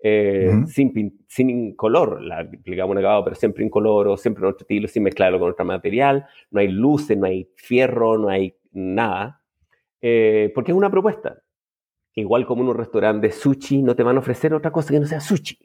eh, 0.00 0.52
sin, 0.66 1.24
sin 1.26 1.74
color, 1.74 2.22
la 2.22 2.40
aplicamos 2.40 2.92
un 2.92 2.98
acabado, 2.98 3.24
pero 3.24 3.36
siempre 3.36 3.64
incoloro, 3.64 4.16
siempre 4.16 4.42
en 4.42 4.50
otro 4.50 4.60
estilo, 4.60 4.86
sin 4.86 5.02
mezclarlo 5.02 5.40
con 5.40 5.50
otro 5.50 5.64
material, 5.64 6.26
no 6.50 6.60
hay 6.60 6.68
luces, 6.68 7.16
no 7.16 7.26
hay 7.26 7.50
fierro, 7.56 8.18
no 8.18 8.28
hay 8.28 8.54
nada, 8.72 9.40
eh, 10.02 10.52
porque 10.54 10.72
es 10.72 10.76
una 10.76 10.90
propuesta. 10.90 11.42
Igual 12.14 12.46
como 12.46 12.62
en 12.62 12.68
un 12.68 12.76
restaurante 12.76 13.28
de 13.28 13.32
sushi, 13.32 13.82
no 13.82 13.96
te 13.96 14.02
van 14.02 14.16
a 14.16 14.20
ofrecer 14.20 14.54
otra 14.54 14.70
cosa 14.70 14.92
que 14.92 15.00
no 15.00 15.06
sea 15.06 15.20
sushi. 15.20 15.58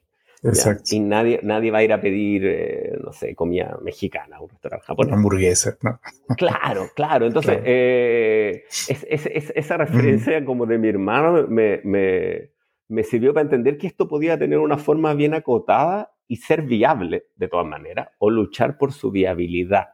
Exacto. 0.44 0.84
Y 0.92 1.00
nadie, 1.00 1.40
nadie 1.44 1.72
va 1.72 1.80
a 1.80 1.84
ir 1.84 1.92
a 1.92 2.00
pedir, 2.00 2.46
eh, 2.46 2.98
no 3.04 3.12
sé, 3.12 3.36
comida 3.36 3.78
mexicana, 3.84 4.40
un 4.40 4.50
restaurante 4.50 4.86
japonés. 4.86 5.14
Hamburguesa, 5.14 5.78
¿no? 5.82 6.00
Claro, 6.38 6.88
claro. 6.96 7.26
Entonces, 7.26 7.60
eh, 7.66 8.64
es, 8.88 9.06
esa 9.08 9.78
referencia 9.78 10.44
como 10.46 10.66
de 10.66 10.78
mi 10.78 10.88
hermano 10.88 11.46
me, 11.48 11.82
me, 11.84 12.52
me, 12.88 13.04
sirvió 13.04 13.34
para 13.34 13.44
entender 13.44 13.78
que 13.78 13.88
esto 13.88 14.08
podía 14.08 14.38
tener 14.38 14.60
una 14.60 14.78
forma 14.78 15.14
bien 15.14 15.34
acotada 15.34 16.14
y 16.28 16.38
ser 16.38 16.62
viable 16.62 17.26
de 17.36 17.48
todas 17.48 17.66
maneras, 17.66 18.10
o 18.20 18.30
luchar 18.30 18.78
por 18.78 18.94
su 18.94 19.12
viabilidad. 19.12 19.90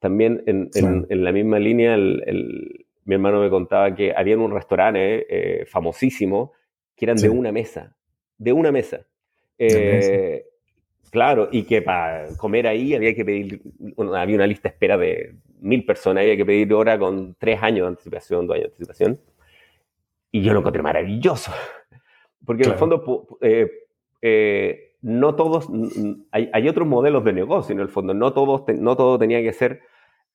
También 0.00 0.42
en, 0.46 0.70
en, 0.74 1.24
la 1.24 1.32
misma 1.32 1.58
línea, 1.58 1.94
el, 1.94 2.86
mi 3.04 3.14
hermano 3.14 3.40
me 3.40 3.50
contaba 3.50 3.94
que 3.94 4.12
había 4.16 4.36
un 4.36 4.52
restaurante 4.52 5.26
eh, 5.28 5.66
famosísimo 5.66 6.52
que 6.96 7.04
eran 7.04 7.16
de 7.18 7.28
una 7.28 7.52
mesa, 7.52 7.94
de 8.38 8.52
una 8.52 8.72
mesa 8.72 9.06
eh, 9.58 10.44
claro, 11.10 11.48
y 11.50 11.64
que 11.64 11.82
para 11.82 12.26
comer 12.36 12.66
ahí 12.66 12.94
había 12.94 13.14
que 13.14 13.24
pedir, 13.24 13.62
había 14.14 14.36
una 14.36 14.46
lista 14.46 14.68
de 14.68 14.72
espera 14.72 14.96
de 14.96 15.34
mil 15.60 15.84
personas, 15.84 16.22
había 16.22 16.36
que 16.36 16.44
pedir 16.44 16.72
hora 16.74 16.98
con 16.98 17.34
tres 17.38 17.62
años 17.62 17.84
de 17.84 17.88
anticipación, 17.88 18.46
dos 18.46 18.54
años 18.54 18.64
de 18.64 18.68
anticipación. 18.68 19.20
Y 20.30 20.42
yo 20.42 20.52
lo 20.52 20.60
encontré 20.60 20.82
maravilloso. 20.82 21.52
Porque 22.44 22.64
en 22.64 22.72
el 22.72 22.76
fondo, 22.76 23.38
eh, 23.40 23.70
eh, 24.22 24.94
no 25.02 25.34
todos, 25.34 25.68
hay, 26.30 26.50
hay, 26.52 26.68
otros 26.68 26.86
modelos 26.86 27.24
de 27.24 27.32
negocio 27.32 27.72
en 27.72 27.80
el 27.80 27.88
fondo, 27.88 28.14
no, 28.14 28.32
todos, 28.32 28.64
no 28.68 28.96
todo 28.96 29.18
tenía 29.18 29.42
que 29.42 29.52
ser 29.52 29.80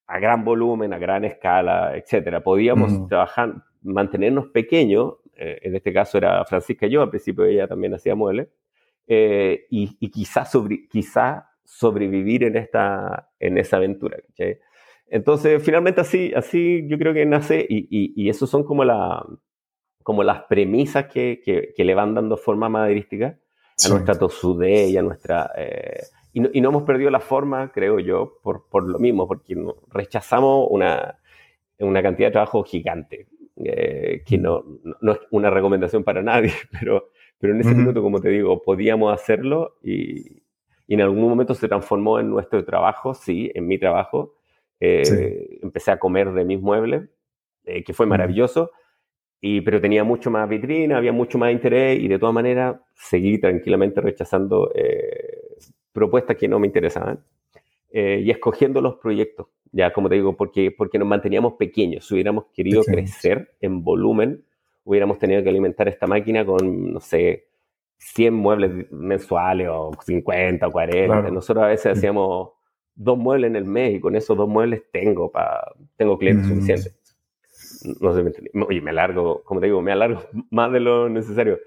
a 0.07 0.19
gran 0.19 0.43
volumen, 0.43 0.93
a 0.93 0.97
gran 0.97 1.23
escala, 1.23 1.95
etcétera. 1.95 2.41
Podíamos 2.41 3.07
trabajar, 3.07 3.53
mantenernos 3.81 4.47
pequeños, 4.47 5.15
en 5.35 5.75
este 5.75 5.93
caso 5.93 6.17
era 6.17 6.43
Francisca 6.45 6.85
y 6.85 6.91
yo, 6.91 7.01
al 7.01 7.09
principio 7.09 7.45
ella 7.45 7.67
también 7.67 7.93
hacía 7.93 8.13
muebles, 8.13 8.49
eh, 9.07 9.65
y, 9.69 10.09
quizás 10.09 10.51
quizá 10.89 11.49
sobrevivir 11.63 12.43
en, 12.43 12.57
esta, 12.57 13.29
en 13.39 13.57
esa 13.57 13.77
aventura. 13.77 14.17
Entonces, 15.07 15.61
finalmente 15.63 16.01
así, 16.01 16.31
así 16.35 16.87
yo 16.87 16.97
creo 16.97 17.13
que 17.13 17.25
nace 17.25 17.65
y, 17.67 17.87
y, 17.89 18.13
y 18.15 18.29
eso 18.29 18.47
son 18.47 18.63
como, 18.63 18.83
la, 18.83 19.25
como 20.03 20.23
las 20.23 20.43
premisas 20.43 21.05
que, 21.07 21.41
que, 21.43 21.83
le 21.83 21.93
van 21.93 22.15
dando 22.15 22.37
forma 22.37 22.69
maderística 22.69 23.37
a 23.85 23.89
nuestra 23.89 24.17
tosudez 24.17 24.89
y 24.89 24.97
a 24.97 25.01
nuestra... 25.01 25.51
Eh, 25.57 26.01
y, 26.33 26.39
no, 26.39 26.49
y, 26.53 26.61
no, 26.61 26.69
hemos 26.69 26.83
perdido 26.83 27.09
la 27.09 27.19
forma, 27.19 27.71
creo 27.73 27.99
yo, 27.99 28.39
por, 28.41 28.69
por 28.69 28.87
lo 28.87 28.99
mismo, 28.99 29.27
porque 29.27 29.53
rechazamos 29.89 30.67
una, 30.69 31.17
una 31.79 32.01
cantidad 32.01 32.29
de 32.29 32.33
trabajo 32.33 32.63
gigante, 32.63 33.27
eh, 33.63 34.23
que 34.25 34.37
no, 34.37 34.63
no, 35.01 35.11
es 35.11 35.19
una 35.31 35.49
recomendación 35.49 36.03
para 36.03 36.21
nadie, 36.21 36.53
pero 36.79 37.09
pero 37.41 37.55
en 37.55 37.61
ese 37.61 37.73
minuto, 37.73 38.03
como 38.03 38.21
te 38.21 38.29
digo, 38.29 38.61
podíamos 38.61 39.11
hacerlo 39.11 39.77
y, 39.83 40.43
y, 40.87 40.93
en 40.93 41.01
algún 41.01 41.27
momento 41.27 41.55
se 41.55 41.67
transformó 41.67 42.19
en 42.19 42.29
nuestro 42.29 42.63
trabajo, 42.63 43.15
sí, 43.15 43.51
en 43.55 43.67
mi 43.67 43.79
trabajo. 43.79 44.35
Eh, 44.79 45.59
empecé 45.63 45.91
a 45.91 45.97
comer 45.97 46.31
de 46.33 46.45
mis 46.45 46.61
muebles, 46.61 47.09
eh, 47.65 47.83
que 47.83 47.93
fue 47.93 48.05
maravilloso, 48.05 48.71
y, 49.39 49.61
pero 49.61 49.81
tenía 49.81 50.03
mucho 50.03 50.29
más 50.29 50.47
vitrina, 50.47 50.97
había 50.97 51.11
mucho 51.11 51.39
más 51.39 51.51
interés 51.51 51.99
y 51.99 52.07
de 52.07 52.19
todas 52.19 52.33
maneras 52.33 52.77
seguí 52.93 53.39
tranquilamente 53.39 54.01
rechazando 54.01 54.71
eh, 54.75 55.57
propuestas 55.91 56.37
que 56.37 56.47
no 56.47 56.59
me 56.59 56.67
interesaban 56.67 57.23
y 57.93 58.31
escogiendo 58.31 58.79
los 58.79 58.95
proyectos, 58.95 59.47
ya 59.73 59.91
como 59.91 60.07
te 60.07 60.15
digo, 60.15 60.37
porque, 60.37 60.71
porque 60.71 60.97
nos 60.97 61.09
manteníamos 61.09 61.55
pequeños. 61.55 62.07
Si 62.07 62.13
hubiéramos 62.13 62.45
querido 62.53 62.83
crecer 62.83 63.51
en 63.59 63.83
volumen, 63.83 64.45
hubiéramos 64.83 65.19
tenido 65.19 65.43
que 65.43 65.49
alimentar 65.49 65.87
esta 65.87 66.07
máquina 66.07 66.45
con, 66.45 66.93
no 66.93 66.99
sé, 66.99 67.47
100 67.97 68.33
muebles 68.33 68.91
mensuales 68.91 69.67
o 69.69 69.91
50 70.03 70.67
o 70.67 70.71
40. 70.71 71.29
Nosotros 71.29 71.63
a 71.63 71.67
veces 71.67 71.97
hacíamos 71.97 72.49
dos 72.95 73.17
muebles 73.17 73.49
en 73.49 73.55
el 73.55 73.65
mes 73.65 73.95
y 73.95 73.99
con 73.99 74.15
esos 74.15 74.35
dos 74.35 74.49
muebles 74.49 74.83
tengo, 74.91 75.31
pa, 75.31 75.73
tengo 75.97 76.17
clientes 76.17 76.47
mm. 76.47 76.49
suficientes. 76.49 76.95
No 77.99 78.13
sé, 78.13 78.23
me 78.23 78.65
Oye, 78.65 78.81
me 78.81 78.91
alargo, 78.91 79.43
como 79.43 79.59
te 79.59 79.67
digo, 79.67 79.81
me 79.81 79.91
alargo 79.91 80.23
más 80.49 80.71
de 80.71 80.79
lo 80.79 81.09
necesario. 81.09 81.59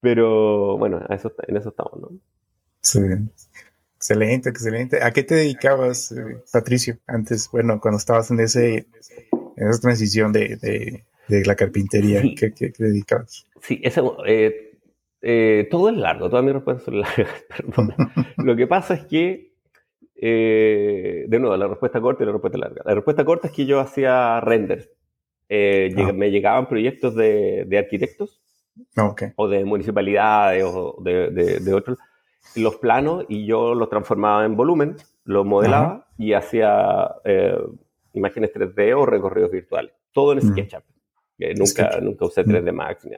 Pero 0.00 0.78
bueno, 0.78 1.04
eso, 1.10 1.32
en 1.46 1.56
eso 1.56 1.68
estamos, 1.68 2.00
¿no? 2.00 2.08
Sí. 2.80 3.00
Excelente, 3.96 4.48
excelente. 4.48 5.02
¿A 5.02 5.10
qué 5.10 5.22
te 5.22 5.34
dedicabas, 5.34 6.12
eh, 6.12 6.42
Patricio, 6.50 6.96
antes, 7.06 7.50
bueno, 7.52 7.78
cuando 7.82 7.98
estabas 7.98 8.30
en 8.30 8.40
ese 8.40 8.86
en 9.60 9.68
esa 9.68 9.80
transición 9.80 10.32
de, 10.32 10.56
de 10.56 11.04
la 11.44 11.54
carpintería, 11.54 12.22
¿qué, 12.36 12.52
qué, 12.52 12.72
dedicabas? 12.78 13.46
Sí, 13.60 13.80
eso, 13.82 14.18
eh, 14.26 14.78
eh, 15.22 15.68
todo 15.70 15.90
es 15.90 15.96
largo, 15.96 16.28
todas 16.28 16.44
mis 16.44 16.54
respuestas 16.54 16.84
son 16.84 17.00
largas, 17.00 17.44
perdón. 17.48 17.94
Lo 18.38 18.56
que 18.56 18.66
pasa 18.66 18.94
es 18.94 19.04
que, 19.06 19.52
eh, 20.16 21.24
de 21.28 21.38
nuevo, 21.38 21.56
la 21.56 21.68
respuesta 21.68 22.00
corta 22.00 22.22
y 22.22 22.26
la 22.26 22.32
respuesta 22.32 22.58
larga. 22.58 22.82
La 22.84 22.94
respuesta 22.94 23.24
corta 23.24 23.48
es 23.48 23.54
que 23.54 23.66
yo 23.66 23.80
hacía 23.80 24.40
renders. 24.40 24.90
Ah. 25.52 26.12
Me 26.14 26.30
llegaban 26.30 26.68
proyectos 26.68 27.16
de, 27.16 27.64
de 27.66 27.78
arquitectos 27.78 28.40
ah, 28.96 29.12
o 29.34 29.48
de 29.48 29.64
municipalidades 29.64 30.62
o 30.64 30.96
de, 31.02 31.30
de, 31.30 31.74
otros, 31.74 31.98
los 32.54 32.76
planos 32.76 33.24
y 33.28 33.46
yo 33.46 33.74
los 33.74 33.88
transformaba 33.88 34.44
en 34.44 34.56
volumen, 34.56 34.96
los 35.24 35.44
modelaba 35.44 36.06
y 36.18 36.34
hacía 36.34 37.16
imágenes 38.12 38.52
3D 38.54 38.96
o 38.96 39.06
recorridos 39.06 39.50
virtuales. 39.50 39.92
Todo 40.12 40.32
en 40.32 40.38
mm. 40.38 40.54
Nunca, 41.56 42.00
nunca 42.00 42.26
usé 42.26 42.44
3D 42.44 42.72
Max, 42.72 43.08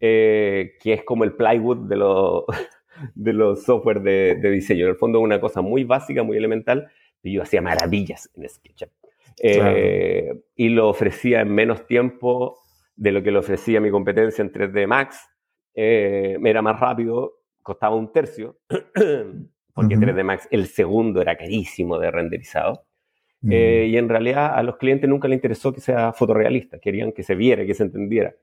eh, 0.00 0.76
que 0.80 0.92
es 0.92 1.04
como 1.04 1.24
el 1.24 1.32
plywood 1.34 1.88
de 1.88 1.96
los, 1.96 2.44
de 3.14 3.32
los 3.32 3.62
software 3.62 4.00
de, 4.00 4.50
diseño. 4.50 4.84
En 4.84 4.90
el 4.90 4.96
fondo, 4.96 5.20
una 5.20 5.40
cosa 5.40 5.62
muy 5.62 5.84
básica, 5.84 6.22
muy 6.22 6.36
elemental, 6.36 6.88
y 7.22 7.32
yo 7.34 7.42
hacía 7.42 7.62
maravillas 7.62 8.30
en 8.34 8.48
SketchUp. 8.48 8.90
Eh, 9.42 10.32
y 10.54 10.68
lo 10.68 10.88
ofrecía 10.88 11.40
en 11.40 11.52
menos 11.52 11.86
tiempo 11.86 12.58
de 12.96 13.12
lo 13.12 13.22
que 13.22 13.32
le 13.32 13.38
ofrecía 13.38 13.80
mi 13.80 13.90
competencia 13.90 14.42
en 14.42 14.52
3D 14.52 14.86
Max. 14.86 15.28
Eh, 15.74 16.38
era 16.44 16.62
más 16.62 16.78
rápido, 16.78 17.40
costaba 17.62 17.96
un 17.96 18.12
tercio, 18.12 18.58
porque 18.68 19.96
3D 19.96 20.22
Max, 20.22 20.48
el 20.50 20.66
segundo 20.66 21.20
era 21.20 21.36
carísimo 21.36 21.98
de 21.98 22.10
renderizado. 22.10 22.84
Eh, 23.50 23.88
y 23.90 23.96
en 23.96 24.08
realidad 24.08 24.54
a 24.54 24.62
los 24.62 24.76
clientes 24.76 25.08
nunca 25.08 25.28
les 25.28 25.36
interesó 25.36 25.72
que 25.72 25.80
sea 25.80 26.12
fotorrealista, 26.12 26.78
querían 26.78 27.12
que 27.12 27.22
se 27.22 27.34
viera, 27.34 27.66
que 27.66 27.74
se 27.74 27.82
entendiera. 27.82 28.34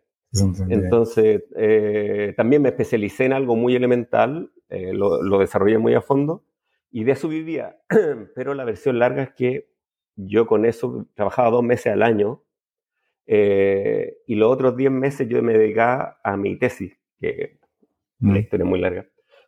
Entonces, 0.69 1.43
eh, 1.57 2.33
también 2.37 2.61
me 2.61 2.69
especialicé 2.69 3.25
en 3.25 3.33
algo 3.33 3.55
muy 3.55 3.75
elemental, 3.75 4.51
eh, 4.69 4.93
lo, 4.93 5.21
lo, 5.21 5.39
desarrollé 5.39 5.77
muy 5.77 5.93
a 5.93 6.01
fondo 6.01 6.45
y 6.89 7.03
de 7.03 7.13
eso 7.13 7.27
vivía. 7.27 7.77
Pero 8.35 8.53
la 8.53 8.63
versión 8.63 8.99
larga 8.99 9.23
es 9.23 9.31
que 9.31 9.69
yo 10.15 10.45
con 10.45 10.65
eso 10.65 11.07
trabajaba 11.15 11.49
dos 11.49 11.63
meses 11.63 11.91
al 11.91 12.03
año 12.03 12.43
y 13.27 14.35
los 14.35 14.51
otros 14.51 14.75
diez 14.75 14.91
meses 14.91 15.29
yo 15.29 15.41
me 15.41 15.53
dedicaba 15.53 16.19
a 16.21 16.35
mi 16.35 16.57
tesis, 16.57 16.99
que 17.17 17.59
la 18.19 18.39
historia 18.39 18.65
es 18.65 18.69
muy 18.69 18.79
larga. 18.79 19.05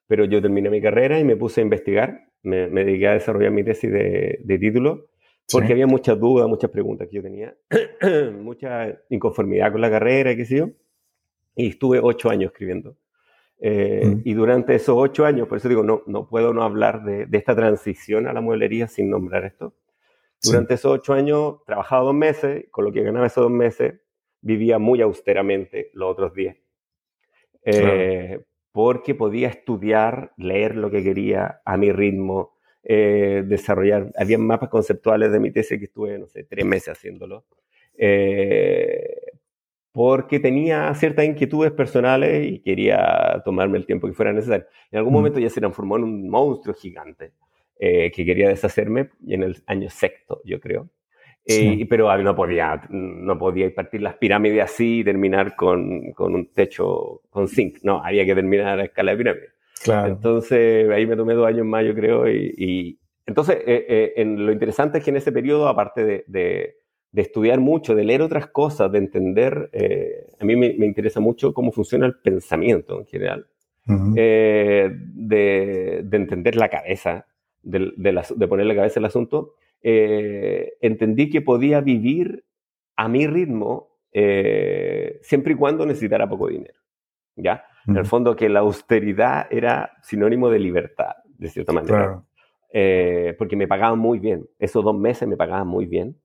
Pero 0.07 0.23
yo 0.23 0.41
terminé 0.41 0.69
mi 0.69 0.81
carrera 0.81 1.19
y 1.19 1.25
me 1.25 1.35
puse 1.35 1.59
a 1.59 1.63
investigar, 1.63 2.27
me, 2.43 2.67
me 2.67 2.85
dediqué 2.85 3.07
a 3.09 3.13
desarrollar 3.13 3.51
mi 3.51 3.63
tesis 3.63 3.91
de, 3.91 4.39
de 4.41 4.57
título 4.57 5.09
porque 5.51 5.73
había 5.73 5.87
muchas 5.87 6.19
dudas, 6.19 6.47
muchas 6.47 6.69
preguntas 6.69 7.07
que 7.09 7.17
yo 7.17 7.21
tenía, 7.21 7.55
mucha 8.39 8.99
inconformidad 9.09 9.71
con 9.71 9.81
la 9.81 9.89
carrera, 9.89 10.35
qué 10.35 10.45
sé 10.45 10.57
yo, 10.57 10.69
y 11.55 11.69
estuve 11.69 11.99
ocho 12.01 12.29
años 12.29 12.51
escribiendo. 12.51 12.97
Eh, 13.59 14.03
mm. 14.05 14.21
Y 14.25 14.33
durante 14.33 14.75
esos 14.75 14.95
ocho 14.97 15.25
años, 15.25 15.47
por 15.47 15.57
eso 15.57 15.69
digo, 15.69 15.83
no, 15.83 16.03
no 16.07 16.27
puedo 16.27 16.53
no 16.53 16.63
hablar 16.63 17.03
de, 17.03 17.25
de 17.25 17.37
esta 17.37 17.55
transición 17.55 18.27
a 18.27 18.33
la 18.33 18.41
mueblería 18.41 18.87
sin 18.87 19.09
nombrar 19.09 19.45
esto. 19.45 19.73
Durante 20.41 20.73
esos 20.73 20.91
ocho 20.91 21.13
años 21.13 21.63
trabajaba 21.65 22.03
dos 22.03 22.13
meses, 22.13 22.65
con 22.69 22.83
lo 22.83 22.91
que 22.91 23.01
ganaba 23.01 23.27
esos 23.27 23.43
dos 23.43 23.51
meses, 23.51 24.01
vivía 24.41 24.77
muy 24.77 25.01
austeramente 25.01 25.89
los 25.93 26.11
otros 26.11 26.33
diez. 26.33 26.57
Eh, 27.63 28.43
porque 28.73 29.15
podía 29.15 29.47
estudiar, 29.47 30.33
leer 30.35 30.75
lo 30.75 30.91
que 30.91 31.03
quería 31.03 31.61
a 31.63 31.77
mi 31.77 31.91
ritmo, 31.91 32.52
eh, 32.85 33.43
desarrollar, 33.45 34.11
había 34.17 34.37
mapas 34.37 34.69
conceptuales 34.69 35.31
de 35.31 35.39
mi 35.39 35.51
tesis 35.51 35.79
que 35.79 35.85
estuve, 35.85 36.19
no 36.19 36.27
sé, 36.27 36.43
tres 36.43 36.65
meses 36.65 36.89
haciéndolo, 36.89 37.45
eh, 37.97 39.31
porque 39.93 40.39
tenía 40.39 40.93
ciertas 40.95 41.25
inquietudes 41.25 41.71
personales 41.71 42.45
y 42.45 42.59
quería 42.59 43.41
tomarme 43.45 43.77
el 43.77 43.85
tiempo 43.85 44.07
que 44.07 44.13
fuera 44.13 44.33
necesario. 44.33 44.65
En 44.91 44.97
algún 44.97 45.13
momento 45.13 45.39
ya 45.39 45.49
se 45.49 45.61
transformó 45.61 45.97
en 45.97 46.03
un 46.03 46.29
monstruo 46.29 46.75
gigante 46.75 47.31
eh, 47.79 48.11
que 48.11 48.25
quería 48.25 48.49
deshacerme 48.49 49.09
en 49.27 49.43
el 49.43 49.63
año 49.67 49.89
sexto, 49.89 50.41
yo 50.43 50.59
creo. 50.59 50.89
pero 51.89 52.17
no 52.17 52.35
podía, 52.35 52.81
no 52.89 53.37
podía 53.37 53.73
partir 53.73 54.01
las 54.01 54.15
pirámides 54.15 54.63
así 54.63 54.99
y 54.99 55.03
terminar 55.03 55.55
con, 55.55 56.11
con 56.11 56.35
un 56.35 56.47
techo 56.53 57.21
con 57.29 57.47
zinc. 57.47 57.77
No, 57.83 58.03
había 58.03 58.25
que 58.25 58.35
terminar 58.35 58.79
a 58.79 58.83
escala 58.83 59.15
de 59.15 59.53
pirámide. 59.81 60.13
Entonces, 60.13 60.89
ahí 60.89 61.05
me 61.05 61.15
tomé 61.15 61.33
dos 61.33 61.47
años 61.47 61.65
más, 61.65 61.85
yo 61.85 61.93
creo. 61.93 62.29
Y, 62.29 62.99
entonces, 63.25 63.57
eh, 63.65 63.85
eh, 63.87 64.13
en 64.17 64.45
lo 64.45 64.51
interesante 64.51 64.97
es 64.97 65.03
que 65.03 65.11
en 65.11 65.17
ese 65.17 65.31
periodo, 65.31 65.67
aparte 65.67 66.03
de, 66.03 66.23
de, 66.27 67.21
estudiar 67.21 67.59
mucho, 67.59 67.95
de 67.95 68.03
leer 68.03 68.21
otras 68.21 68.47
cosas, 68.47 68.91
de 68.91 68.97
entender, 68.97 69.69
eh, 69.71 70.27
a 70.39 70.45
mí 70.45 70.55
me, 70.55 70.85
interesa 70.85 71.19
mucho 71.19 71.53
cómo 71.53 71.71
funciona 71.71 72.05
el 72.05 72.15
pensamiento 72.15 72.99
en 72.99 73.05
general, 73.05 73.47
de, 73.85 76.01
de, 76.03 76.17
entender 76.17 76.55
la 76.55 76.69
cabeza, 76.69 77.27
de, 77.61 77.91
de, 77.95 78.47
poner 78.47 78.65
la 78.65 78.75
cabeza 78.75 78.99
el 78.99 79.05
asunto, 79.05 79.53
entendí 79.81 81.29
que 81.29 81.41
podía 81.41 81.81
vivir 81.81 82.45
a 82.95 83.07
mi 83.07 83.27
ritmo 83.27 83.99
siempre 85.21 85.53
y 85.53 85.55
cuando 85.55 85.85
necesitara 85.85 86.29
poco 86.29 86.47
dinero. 86.47 86.79
¿Ya? 87.35 87.65
En 87.87 87.97
el 87.97 88.05
fondo 88.05 88.35
que 88.35 88.49
la 88.49 88.59
austeridad 88.59 89.47
era 89.49 89.91
sinónimo 90.01 90.49
de 90.49 90.59
libertad, 90.59 91.15
de 91.37 91.49
cierta 91.49 91.73
manera. 91.73 92.23
Eh, 92.71 93.35
porque 93.37 93.55
me 93.55 93.67
pagaban 93.67 93.99
muy 93.99 94.19
bien. 94.19 94.47
Esos 94.57 94.83
dos 94.83 94.97
meses 94.97 95.27
me 95.27 95.37
pagaban 95.37 95.67
muy 95.67 95.85
bien. 95.85 96.17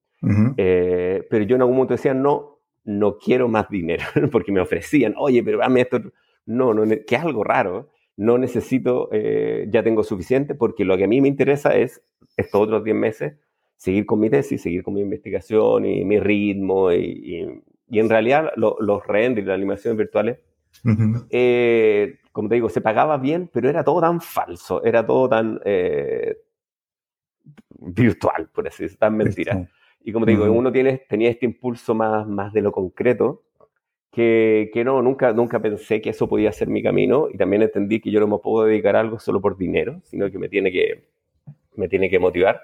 Eh, 0.56 1.26
pero 1.28 1.44
yo 1.44 1.56
en 1.56 1.62
algún 1.62 1.76
momento 1.76 1.94
decía, 1.94 2.14
no, 2.14 2.60
no 2.84 3.18
quiero 3.18 3.48
más 3.48 3.68
dinero, 3.68 4.04
porque 4.32 4.52
me 4.52 4.60
ofrecían, 4.60 5.14
oye, 5.16 5.42
pero 5.42 5.58
dame 5.58 5.82
esto. 5.82 6.00
No, 6.46 6.72
no, 6.72 6.84
que 6.84 7.14
es 7.14 7.22
algo 7.22 7.44
raro. 7.44 7.90
No 8.16 8.38
necesito, 8.38 9.10
eh, 9.12 9.66
ya 9.68 9.82
tengo 9.82 10.02
suficiente, 10.02 10.54
porque 10.54 10.84
lo 10.84 10.96
que 10.96 11.04
a 11.04 11.08
mí 11.08 11.20
me 11.20 11.28
interesa 11.28 11.76
es 11.76 12.02
estos 12.36 12.62
otros 12.62 12.82
10 12.82 12.96
meses 12.96 13.34
seguir 13.76 14.06
con 14.06 14.18
mi 14.18 14.28
tesis, 14.28 14.60
seguir 14.60 14.82
con 14.82 14.94
mi 14.94 15.00
investigación 15.00 15.86
y 15.86 16.04
mi 16.04 16.18
ritmo. 16.18 16.92
Y, 16.92 17.62
y, 17.88 17.98
en 17.98 18.08
realidad 18.10 18.52
los 18.56 19.06
renders 19.06 19.44
y 19.44 19.48
las 19.48 19.54
animaciones 19.54 19.96
virtuales 19.96 20.38
eh, 21.30 22.18
como 22.32 22.48
te 22.48 22.54
digo, 22.56 22.68
se 22.68 22.80
pagaba 22.80 23.16
bien, 23.18 23.50
pero 23.52 23.68
era 23.68 23.84
todo 23.84 24.00
tan 24.00 24.20
falso, 24.20 24.82
era 24.84 25.04
todo 25.04 25.28
tan 25.28 25.60
eh, 25.64 26.38
virtual, 27.78 28.48
por 28.52 28.68
así 28.68 28.84
decirlo, 28.84 29.00
tan 29.00 29.16
mentira. 29.16 29.68
Y 30.04 30.12
como 30.12 30.24
te 30.24 30.32
digo, 30.32 30.44
uno 30.50 30.70
tiene, 30.72 31.04
tenía 31.08 31.30
este 31.30 31.46
impulso 31.46 31.94
más, 31.94 32.26
más 32.26 32.52
de 32.52 32.62
lo 32.62 32.72
concreto, 32.72 33.42
que, 34.10 34.70
que, 34.72 34.84
no, 34.84 35.02
nunca, 35.02 35.32
nunca 35.32 35.60
pensé 35.60 36.00
que 36.00 36.10
eso 36.10 36.28
podía 36.28 36.50
ser 36.52 36.68
mi 36.68 36.82
camino 36.82 37.28
y 37.32 37.36
también 37.36 37.62
entendí 37.62 38.00
que 38.00 38.10
yo 38.10 38.20
no 38.20 38.26
me 38.26 38.38
puedo 38.38 38.66
dedicar 38.66 38.96
a 38.96 39.00
algo 39.00 39.18
solo 39.18 39.40
por 39.40 39.56
dinero, 39.56 40.00
sino 40.04 40.30
que 40.30 40.38
me 40.38 40.48
tiene 40.48 40.72
que, 40.72 41.08
me 41.76 41.88
tiene 41.88 42.10
que 42.10 42.18
motivar. 42.18 42.60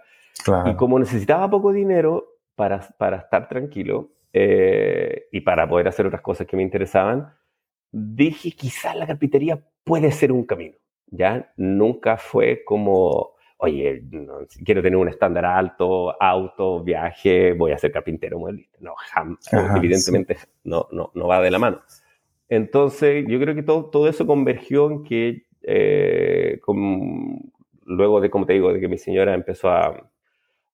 Y 0.67 0.75
como 0.75 0.99
necesitaba 0.99 1.49
poco 1.49 1.73
dinero 1.73 2.39
para, 2.55 2.81
para 2.99 3.19
estar 3.19 3.49
tranquilo 3.49 4.11
eh, 4.33 5.27
y 5.31 5.41
para 5.41 5.69
poder 5.69 5.89
hacer 5.89 6.07
otras 6.07 6.23
cosas 6.23 6.47
que 6.47 6.57
me 6.57 6.63
interesaban, 6.63 7.33
dije 7.95 8.51
quizás 8.51 8.97
la 8.97 9.07
carpintería 9.07 9.61
puede 9.85 10.11
ser 10.11 10.33
un 10.33 10.45
camino. 10.45 10.75
Ya 11.07 11.53
nunca 11.57 12.17
fue 12.17 12.65
como, 12.65 13.35
oye, 13.59 14.03
quiero 14.65 14.83
tener 14.83 14.97
un 14.97 15.09
estándar 15.09 15.45
alto, 15.45 16.21
auto, 16.21 16.83
viaje, 16.83 17.53
voy 17.53 17.71
a 17.71 17.79
ser 17.79 17.93
carpintero, 17.93 18.39
mueblista. 18.39 18.79
No, 18.81 18.95
evidentemente 19.77 20.37
no, 20.65 20.89
no, 20.91 21.13
no 21.15 21.27
va 21.29 21.41
de 21.41 21.51
la 21.53 21.59
mano. 21.59 21.83
Entonces, 22.49 23.25
yo 23.29 23.39
creo 23.39 23.55
que 23.55 23.63
todo, 23.63 23.91
todo 23.91 24.09
eso 24.09 24.27
convergió 24.27 24.91
en 24.91 25.05
que, 25.05 25.47
eh, 25.63 26.61
luego 27.85 28.21
de, 28.21 28.29
como 28.29 28.45
te 28.45 28.55
digo, 28.55 28.73
de 28.73 28.81
que 28.81 28.89
mi 28.89 28.99
señora 28.99 29.35
empezó 29.35 29.71
a, 29.71 30.11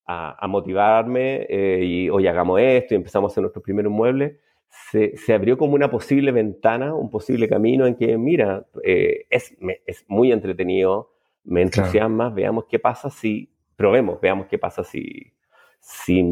a, 0.06 0.46
motivarme 0.48 1.46
eh, 1.48 1.84
y, 1.84 2.10
oye, 2.10 2.28
hagamos 2.28 2.60
esto 2.60 2.94
y 2.94 2.96
empezamos 2.96 3.30
a 3.30 3.32
hacer 3.32 3.42
nuestros 3.42 3.62
primeros 3.62 3.92
muebles, 3.92 4.36
se, 4.70 5.16
se, 5.16 5.34
abrió 5.34 5.58
como 5.58 5.74
una 5.74 5.90
posible 5.90 6.32
ventana, 6.32 6.94
un 6.94 7.10
posible 7.10 7.48
camino 7.48 7.86
en 7.86 7.96
que, 7.96 8.16
mira, 8.16 8.66
eh, 8.84 9.26
es, 9.30 9.56
es, 9.86 10.04
muy 10.08 10.32
entretenido, 10.32 11.12
me 11.44 11.62
entusiasma, 11.62 12.30
veamos 12.30 12.64
qué 12.68 12.78
pasa 12.78 13.10
si, 13.10 13.52
probemos, 13.76 14.20
veamos 14.20 14.46
qué 14.46 14.58
pasa 14.58 14.84
si, 14.84 15.32
si 15.80 16.22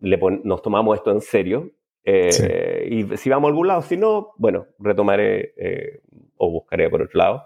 le 0.00 0.18
nos 0.44 0.62
tomamos 0.62 0.96
esto 0.96 1.10
en 1.10 1.20
serio 1.20 1.70
eh, 2.08 2.88
y 2.88 3.16
si 3.16 3.28
vamos 3.28 3.48
a 3.48 3.50
algún 3.50 3.66
lado, 3.66 3.82
si 3.82 3.96
no, 3.96 4.32
bueno, 4.38 4.66
retomaré 4.78 5.54
eh, 5.56 6.00
o 6.36 6.50
buscaré 6.50 6.88
por 6.88 7.02
otro 7.02 7.18
lado. 7.18 7.42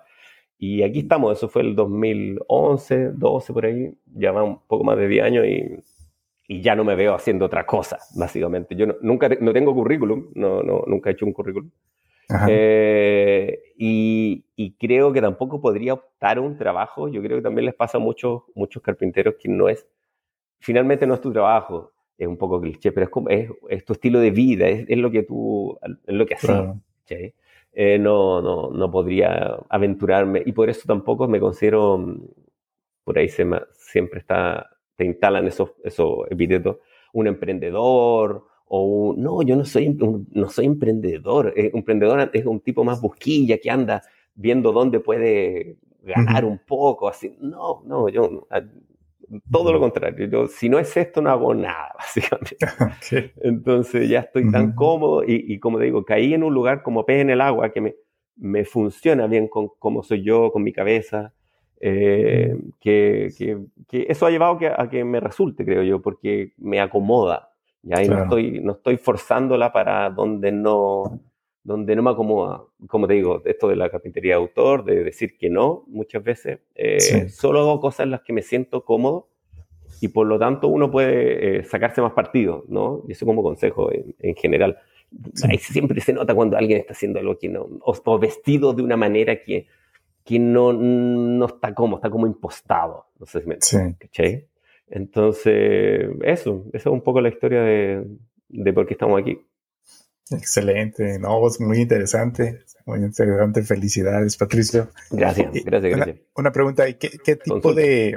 Y 0.59 0.83
aquí 0.83 1.01
estamos, 1.01 1.39
eso 1.39 1.49
fue 1.49 1.63
el 1.63 1.75
2011, 1.75 3.13
12 3.13 3.53
por 3.55 3.65
ahí, 3.65 3.95
ya 4.15 4.33
va 4.33 4.43
un 4.43 4.61
poco 4.67 4.85
más 4.85 4.99
de 4.99 5.09
10 5.09 5.25
años 5.25 5.47
y, 5.47 5.83
y 6.51 6.63
ya 6.63 6.75
no 6.75 6.83
me 6.83 6.97
veo 6.97 7.15
haciendo 7.15 7.45
otra 7.45 7.65
cosa, 7.65 8.01
básicamente. 8.17 8.75
Yo 8.75 8.85
no, 8.85 8.97
nunca 9.03 9.29
no 9.41 9.53
tengo 9.53 9.73
currículum, 9.73 10.31
no, 10.35 10.65
no, 10.65 10.83
nunca 10.85 11.09
he 11.09 11.13
hecho 11.13 11.25
un 11.25 11.33
currículum. 11.33 11.71
Eh, 12.49 13.57
y, 13.77 14.45
y, 14.57 14.73
creo 14.73 15.13
que 15.13 15.21
tampoco 15.21 15.61
podría 15.61 15.95
optar 15.95 16.39
a 16.39 16.41
un 16.41 16.57
trabajo. 16.57 17.07
Yo 17.07 17.23
creo 17.23 17.37
que 17.39 17.43
también 17.43 17.67
les 17.67 17.75
pasa 17.77 17.99
a 17.99 18.01
muchos, 18.01 18.43
muchos 18.57 18.83
carpinteros 18.83 19.37
que 19.41 19.49
no 19.49 19.69
es, 19.69 19.87
finalmente 20.59 21.07
no 21.07 21.15
es 21.15 21.21
tu 21.21 21.33
trabajo 21.33 21.93
es 22.19 22.27
un 22.27 22.37
poco 22.37 22.61
cliché, 22.61 22.91
pero 22.91 23.05
es, 23.05 23.11
como, 23.11 23.29
es, 23.29 23.49
es 23.69 23.85
tu 23.85 23.93
estilo 23.93 24.19
de 24.19 24.33
vida, 24.33 24.69
es, 24.69 24.85
es, 24.89 24.99
lo 24.99 25.11
que 25.11 25.23
tú, 25.23 25.79
es 26.07 26.15
lo 26.15 26.27
que 26.27 26.35
haces. 26.35 27.33
Eh, 27.73 27.99
no, 27.99 28.43
no, 28.43 28.71
no 28.71 28.91
podría 28.91 29.57
aventurarme 29.69 30.43
y 30.45 30.51
por 30.51 30.69
eso 30.69 30.83
tampoco 30.85 31.29
me 31.29 31.39
considero, 31.39 31.97
mm, 31.97 32.25
por 33.05 33.19
ahí 33.19 33.29
se 33.29 33.49
siempre 33.73 34.19
está, 34.19 34.69
te 35.01 35.07
instalan 35.07 35.47
esos, 35.47 35.73
esos 35.83 36.31
epítetos, 36.31 36.77
un 37.15 37.27
emprendedor 37.27 38.45
o 38.67 38.85
un, 38.85 39.23
no, 39.23 39.41
yo 39.41 39.57
no 39.57 39.65
soy, 39.65 39.97
no 39.97 40.51
soy 40.51 40.67
emprendedor, 40.67 41.55
eh, 41.57 41.71
un 41.73 41.79
emprendedor 41.79 42.31
es 42.35 42.45
un 42.45 42.61
tipo 42.61 42.85
más 42.85 43.01
busquilla 43.01 43.57
que 43.57 43.71
anda 43.71 44.03
viendo 44.35 44.73
dónde 44.73 45.01
puede 45.01 45.79
ganar 46.03 46.45
un 46.45 46.59
poco, 46.67 47.09
así, 47.09 47.35
no, 47.41 47.83
no, 47.87 48.11
yo 48.11 48.47
todo 49.51 49.73
lo 49.73 49.79
contrario. 49.79 50.27
Yo, 50.27 50.49
si 50.49 50.69
no 50.69 50.79
es 50.79 50.95
esto, 50.97 51.23
no 51.23 51.31
hago 51.31 51.55
nada, 51.55 51.95
básicamente. 51.99 53.33
Entonces 53.41 54.09
ya 54.09 54.21
estoy 54.21 54.51
tan 54.51 54.73
cómodo 54.75 55.25
y, 55.25 55.45
y, 55.47 55.59
como 55.61 55.79
digo, 55.79 56.05
caí 56.05 56.35
en 56.35 56.43
un 56.43 56.53
lugar 56.53 56.83
como 56.83 57.07
pez 57.07 57.23
en 57.23 57.31
el 57.31 57.41
agua 57.41 57.73
que 57.73 57.81
me, 57.81 57.95
me 58.37 58.65
funciona 58.65 59.27
bien 59.29 59.49
con 59.49 59.69
cómo 59.79 60.03
soy 60.03 60.23
yo, 60.23 60.51
con 60.53 60.63
mi 60.63 60.73
cabeza. 60.73 61.33
Eh, 61.83 62.55
que, 62.79 63.33
que, 63.37 63.59
que, 63.89 64.07
eso 64.09 64.27
ha 64.27 64.31
llevado 64.31 64.59
a 64.77 64.91
que 64.91 65.03
me 65.03 65.19
resulte, 65.19 65.65
creo 65.65 65.83
yo, 65.83 66.03
porque 66.03 66.53
me 66.59 66.81
acomoda. 66.81 67.51
¿ya? 67.83 68.03
Y 68.03 68.09
no, 68.09 68.23
estoy, 68.23 68.61
no 68.61 68.73
estoy 68.73 68.99
forzándola 68.99 69.73
para 69.73 70.11
donde 70.11 70.53
no, 70.53 71.21
donde 71.63 71.97
no 71.97 72.03
me 72.03 72.11
acomoda. 72.11 72.63
Como 72.87 73.07
te 73.07 73.15
digo, 73.15 73.43
esto 73.45 73.69
de 73.69 73.77
la 73.77 73.91
carpintería 73.91 74.35
de 74.35 74.43
autor, 74.43 74.85
de 74.85 75.05
decir 75.05 75.37
que 75.39 75.51
no, 75.51 75.85
muchas 75.87 76.23
veces, 76.23 76.61
eh, 76.75 77.29
solo 77.29 77.61
hago 77.61 77.81
cosas 77.81 78.05
en 78.05 78.11
las 78.11 78.23
que 78.23 78.33
me 78.33 78.43
siento 78.43 78.85
cómodo 78.85 79.29
y 80.01 80.09
por 80.09 80.27
lo 80.27 80.39
tanto 80.39 80.69
uno 80.69 80.91
puede 80.91 81.59
eh, 81.59 81.65
sacarse 81.65 82.01
más 82.01 82.13
partido, 82.13 82.65
¿no? 82.69 83.03
Y 83.07 83.13
eso 83.13 83.27
como 83.27 83.43
consejo 83.43 83.91
en, 83.93 84.35
general. 84.37 84.79
Ahí 85.49 85.59
siempre 85.59 86.01
se 86.01 86.13
nota 86.13 86.35
cuando 86.35 86.57
alguien 86.57 86.79
está 86.79 86.93
haciendo 86.93 87.19
algo 87.19 87.37
que 87.39 87.49
no, 87.49 87.69
o, 87.83 88.19
vestido 88.19 88.73
de 88.73 88.83
una 88.83 88.97
manera 88.97 89.43
que, 89.43 89.67
que 90.31 90.39
no, 90.39 90.73
no 90.73 91.45
está 91.47 91.75
como, 91.75 91.97
está 91.97 92.09
como 92.09 92.29
impostado. 92.29 93.07
No 93.19 93.27
sé 93.27 93.41
si 93.41 93.49
me 93.49 93.57
sí. 93.61 94.47
Entonces, 94.87 96.09
eso, 96.23 96.67
esa 96.73 96.89
es 96.89 96.93
un 96.93 97.03
poco 97.03 97.21
la 97.21 97.31
historia 97.31 97.63
de, 97.63 98.07
de 98.49 98.73
por 98.73 98.87
qué 98.87 98.95
estamos 98.95 99.21
aquí. 99.21 99.45
Excelente, 100.31 101.19
no, 101.19 101.45
es 101.49 101.61
muy 101.61 101.79
interesante, 101.79 102.61
muy 102.87 103.01
interesante. 103.01 103.63
Felicidades, 103.63 104.37
Patricio. 104.37 104.91
Gracias, 105.11 105.53
gracias, 105.65 105.97
gracias. 105.97 106.19
Una, 106.37 106.53
pregunta, 106.53 106.85
¿qué, 106.97 107.11
qué 107.25 107.35
tipo 107.35 107.75
de, 107.75 108.17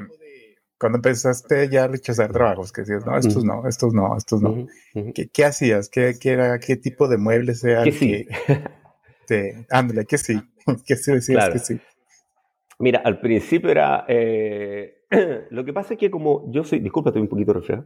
cuando 0.77 0.99
empezaste 0.99 1.67
ya 1.69 1.85
a 1.85 1.87
rechazar 1.87 2.31
trabajos, 2.31 2.71
que 2.71 2.81
decías, 2.81 3.03
no, 3.07 3.17
estos 3.17 3.43
no, 3.43 3.67
estos 3.67 3.91
no, 3.91 4.15
estos 4.15 4.39
no, 4.39 4.67
¿Qué, 5.15 5.29
¿qué, 5.29 5.45
hacías? 5.45 5.89
¿Qué, 5.89 6.13
¿Qué, 6.19 6.29
era, 6.29 6.59
qué 6.59 6.75
tipo 6.75 7.07
de 7.07 7.17
muebles 7.17 7.63
era? 7.63 7.83
Que 7.83 7.91
sí. 7.91 8.27
Que, 9.27 9.65
ándale, 9.71 10.05
que 10.05 10.19
sí, 10.19 10.39
que 10.85 10.95
sí 10.95 11.11
decías 11.11 11.49
que 11.49 11.59
sí. 11.59 11.81
Mira, 12.83 13.01
al 13.05 13.21
principio 13.21 13.69
era, 13.69 14.03
eh, 14.09 15.05
lo 15.51 15.63
que 15.63 15.71
pasa 15.71 15.93
es 15.93 15.99
que 16.01 16.11
como 16.11 16.51
yo 16.51 16.65
soy, 16.65 16.79
disculpa, 16.79 17.11
estoy 17.11 17.21
un 17.21 17.29
poquito 17.29 17.53
resfriado, 17.53 17.85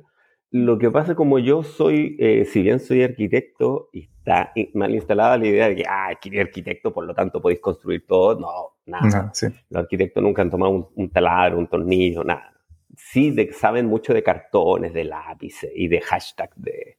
lo 0.50 0.80
que 0.80 0.90
pasa 0.90 1.14
como 1.14 1.38
yo 1.38 1.62
soy, 1.62 2.18
eh, 2.20 2.46
si 2.46 2.64
bien 2.64 2.80
soy 2.80 3.04
arquitecto 3.04 3.90
y 3.94 4.06
está 4.06 4.54
mal 4.74 4.96
instalada 4.96 5.38
la 5.38 5.46
idea 5.46 5.70
de 5.70 5.76
que, 5.76 5.84
ah, 5.88 6.08
arquitecto, 6.08 6.92
por 6.92 7.06
lo 7.06 7.14
tanto 7.14 7.40
podéis 7.40 7.60
construir 7.60 8.08
todo, 8.08 8.40
no, 8.40 8.78
nada. 8.88 9.32
Los 9.70 9.84
arquitectos 9.84 10.24
nunca 10.24 10.42
han 10.42 10.50
tomado 10.50 10.92
un, 10.96 11.12
taladro, 11.12 11.60
un 11.60 11.68
tornillo, 11.68 12.24
nada. 12.24 12.52
Sí 12.96 13.30
de, 13.30 13.54
saben 13.54 13.86
mucho 13.86 14.16
de 14.16 14.24
cartones, 14.24 14.94
de 14.94 15.04
lápices 15.04 15.70
y 15.76 15.90
de 15.90 16.02
hashtag 16.02 16.56
de, 16.56 16.98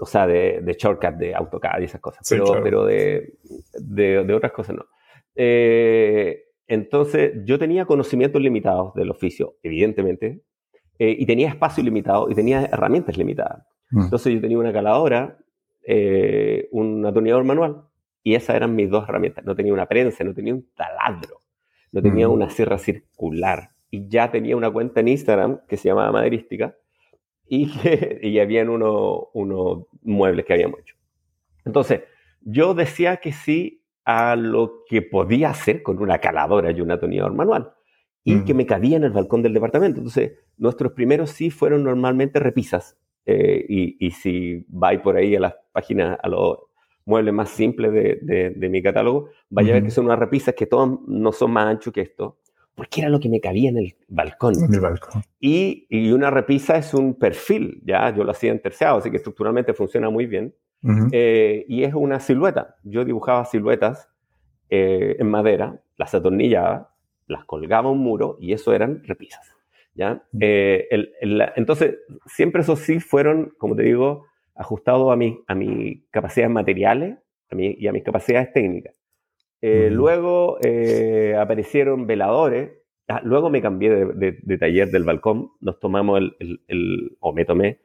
o 0.00 0.06
sea, 0.06 0.26
de, 0.26 0.62
de 0.62 0.72
shortcut 0.72 1.14
de 1.14 1.32
AutoCAD 1.36 1.80
y 1.80 1.84
esas 1.84 2.00
cosas, 2.00 2.26
pero, 2.28 2.60
pero 2.60 2.84
de, 2.86 3.34
de, 3.74 4.24
de, 4.24 4.34
otras 4.34 4.50
cosas 4.50 4.74
no. 4.74 4.86
Eh, 5.36 6.49
entonces, 6.70 7.32
yo 7.44 7.58
tenía 7.58 7.84
conocimientos 7.84 8.40
limitados 8.40 8.94
del 8.94 9.10
oficio, 9.10 9.56
evidentemente, 9.64 10.44
eh, 11.00 11.16
y 11.18 11.26
tenía 11.26 11.48
espacio 11.48 11.82
limitado 11.82 12.30
y 12.30 12.34
tenía 12.36 12.64
herramientas 12.66 13.18
limitadas. 13.18 13.66
Mm. 13.90 14.02
Entonces 14.02 14.32
yo 14.32 14.40
tenía 14.40 14.56
una 14.56 14.72
caladora, 14.72 15.36
eh, 15.84 16.68
un 16.70 17.04
atornillador 17.04 17.42
manual 17.42 17.82
y 18.22 18.36
esas 18.36 18.54
eran 18.54 18.76
mis 18.76 18.88
dos 18.88 19.02
herramientas. 19.08 19.44
No 19.44 19.56
tenía 19.56 19.72
una 19.72 19.86
prensa, 19.86 20.22
no 20.22 20.32
tenía 20.32 20.54
un 20.54 20.64
taladro, 20.76 21.40
no 21.90 22.02
tenía 22.02 22.28
mm. 22.28 22.32
una 22.32 22.50
sierra 22.50 22.78
circular 22.78 23.70
y 23.90 24.08
ya 24.08 24.30
tenía 24.30 24.56
una 24.56 24.70
cuenta 24.70 25.00
en 25.00 25.08
Instagram 25.08 25.62
que 25.66 25.76
se 25.76 25.88
llamaba 25.88 26.12
Maderística 26.12 26.76
y, 27.48 27.68
que, 27.82 28.20
y 28.22 28.38
habían 28.38 28.68
unos 28.68 29.24
uno 29.34 29.88
muebles 30.02 30.44
que 30.46 30.52
habíamos 30.52 30.78
hecho. 30.78 30.94
Entonces, 31.64 32.02
yo 32.42 32.74
decía 32.74 33.16
que 33.16 33.32
sí 33.32 33.79
a 34.04 34.36
lo 34.36 34.84
que 34.88 35.02
podía 35.02 35.50
hacer 35.50 35.82
con 35.82 36.00
una 36.00 36.18
caladora 36.18 36.70
y 36.70 36.80
un 36.80 36.90
atornillador 36.90 37.34
manual 37.34 37.72
y 38.24 38.44
que 38.44 38.54
me 38.54 38.66
cabía 38.66 38.96
en 38.96 39.04
el 39.04 39.12
balcón 39.12 39.42
del 39.42 39.54
departamento. 39.54 39.98
Entonces, 39.98 40.32
nuestros 40.56 40.92
primeros 40.92 41.30
sí 41.30 41.50
fueron 41.50 41.84
normalmente 41.84 42.38
repisas. 42.38 42.96
Eh, 43.26 43.64
y, 43.68 44.06
y, 44.06 44.10
si 44.10 44.64
vais 44.68 45.00
por 45.00 45.16
ahí 45.16 45.36
a 45.36 45.40
las 45.40 45.54
páginas, 45.72 46.18
a 46.22 46.28
los 46.28 46.58
muebles 47.04 47.34
más 47.34 47.50
simples 47.50 47.92
de, 47.92 48.50
de, 48.56 48.68
mi 48.68 48.82
catálogo, 48.82 49.28
vaya 49.48 49.70
a 49.70 49.74
ver 49.74 49.84
que 49.84 49.90
son 49.90 50.06
unas 50.06 50.18
repisas 50.18 50.54
que 50.54 50.66
todas 50.66 50.90
no 51.06 51.32
son 51.32 51.50
más 51.52 51.66
anchos 51.66 51.92
que 51.92 52.00
esto, 52.00 52.38
porque 52.74 53.00
era 53.00 53.10
lo 53.10 53.20
que 53.20 53.28
me 53.28 53.40
cabía 53.40 53.70
en 53.70 53.78
el 53.78 53.96
balcón. 54.08 54.54
En 54.62 54.72
el 54.72 54.80
balcón. 54.80 55.22
Y, 55.38 55.86
y, 55.90 56.12
una 56.12 56.30
repisa 56.30 56.76
es 56.76 56.94
un 56.94 57.14
perfil, 57.14 57.82
ya 57.84 58.14
yo 58.14 58.24
lo 58.24 58.30
hacía 58.30 58.52
en 58.52 58.60
terciado, 58.60 58.98
así 58.98 59.10
que 59.10 59.18
estructuralmente 59.18 59.74
funciona 59.74 60.08
muy 60.10 60.26
bien. 60.26 60.54
Eh, 61.12 61.66
y 61.68 61.84
es 61.84 61.94
una 61.94 62.20
silueta. 62.20 62.76
Yo 62.84 63.04
dibujaba 63.04 63.44
siluetas 63.44 64.08
eh, 64.70 65.16
en 65.18 65.28
madera, 65.30 65.80
las 65.96 66.14
atornillaba 66.14 66.90
las 67.30 67.44
colgaba 67.44 67.88
a 67.88 67.92
un 67.92 67.98
muro 67.98 68.36
y 68.40 68.52
eso 68.52 68.74
eran 68.74 69.02
repisas. 69.04 69.54
¿ya? 69.94 70.22
Eh, 70.38 70.88
entonces, 71.56 71.96
siempre 72.26 72.62
esos 72.62 72.80
sí 72.80 73.00
fueron, 73.00 73.54
como 73.56 73.76
te 73.76 73.82
digo, 73.84 74.26
ajustados 74.54 75.10
a, 75.10 75.16
mi, 75.16 75.40
a 75.46 75.54
mis 75.54 76.02
capacidades 76.10 76.52
materiales 76.52 77.18
a 77.50 77.54
mi, 77.54 77.74
y 77.78 77.86
a 77.86 77.92
mis 77.92 78.02
capacidades 78.02 78.52
técnicas. 78.52 79.00
Eh, 79.62 79.88
luego 79.90 80.58
eh, 80.62 81.36
aparecieron 81.38 82.06
veladores. 82.06 82.72
Ah, 83.08 83.20
luego 83.24 83.50
me 83.50 83.60
cambié 83.60 83.90
de, 83.90 84.58
taller 84.58 84.90
del 84.90 85.04
balcón. 85.04 85.50
Nos 85.60 85.80
tomamos 85.80 86.18
el, 86.18 86.60
el, 86.68 87.16
o 87.20 87.32
me 87.32 87.44
tomé 87.44 87.80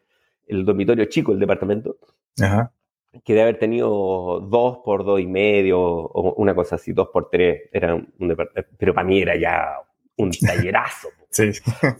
el 0.47 0.65
dormitorio 0.65 1.05
chico 1.05 1.31
del 1.31 1.39
departamento. 1.39 1.97
Ajá 2.41 2.71
que 3.23 3.33
de 3.33 3.41
haber 3.41 3.59
tenido 3.59 4.39
dos 4.41 4.79
por 4.83 5.05
dos 5.05 5.19
y 5.19 5.27
medio 5.27 5.79
o 5.79 6.33
una 6.35 6.55
cosa 6.55 6.75
así, 6.75 6.93
dos 6.93 7.09
por 7.13 7.29
tres, 7.29 7.63
era 7.71 7.95
un, 7.95 8.13
pero 8.77 8.93
para 8.93 9.07
mí 9.07 9.19
era 9.21 9.35
ya 9.35 9.77
un 10.17 10.31
tallerazo. 10.45 11.09
sí, 11.29 11.51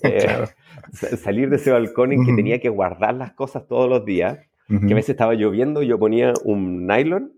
eh, 0.04 0.46
Salir 1.18 1.50
de 1.50 1.58
ese 1.58 1.72
balcón 1.72 2.12
en 2.12 2.26
que 2.26 2.34
tenía 2.34 2.60
que 2.60 2.70
guardar 2.70 3.16
las 3.16 3.34
cosas 3.34 3.68
todos 3.68 3.90
los 3.90 4.06
días, 4.06 4.40
que 4.68 4.94
a 4.94 4.96
veces 4.96 5.12
estaba 5.12 5.36
lloviendo 5.36 5.84
yo 5.84 6.00
ponía 6.00 6.34
un 6.44 6.88
nylon 6.88 7.32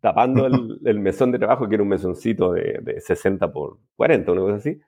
tapando 0.00 0.46
el, 0.46 0.98
mesón 0.98 1.30
de 1.30 1.38
trabajo, 1.38 1.68
que 1.68 1.76
era 1.76 1.84
un 1.84 1.88
mesoncito 1.88 2.52
de, 2.52 2.80
de 2.82 3.00
60 3.00 3.52
por 3.52 3.78
40, 3.96 4.32
una 4.32 4.40
cosa 4.40 4.56
así. 4.56 4.80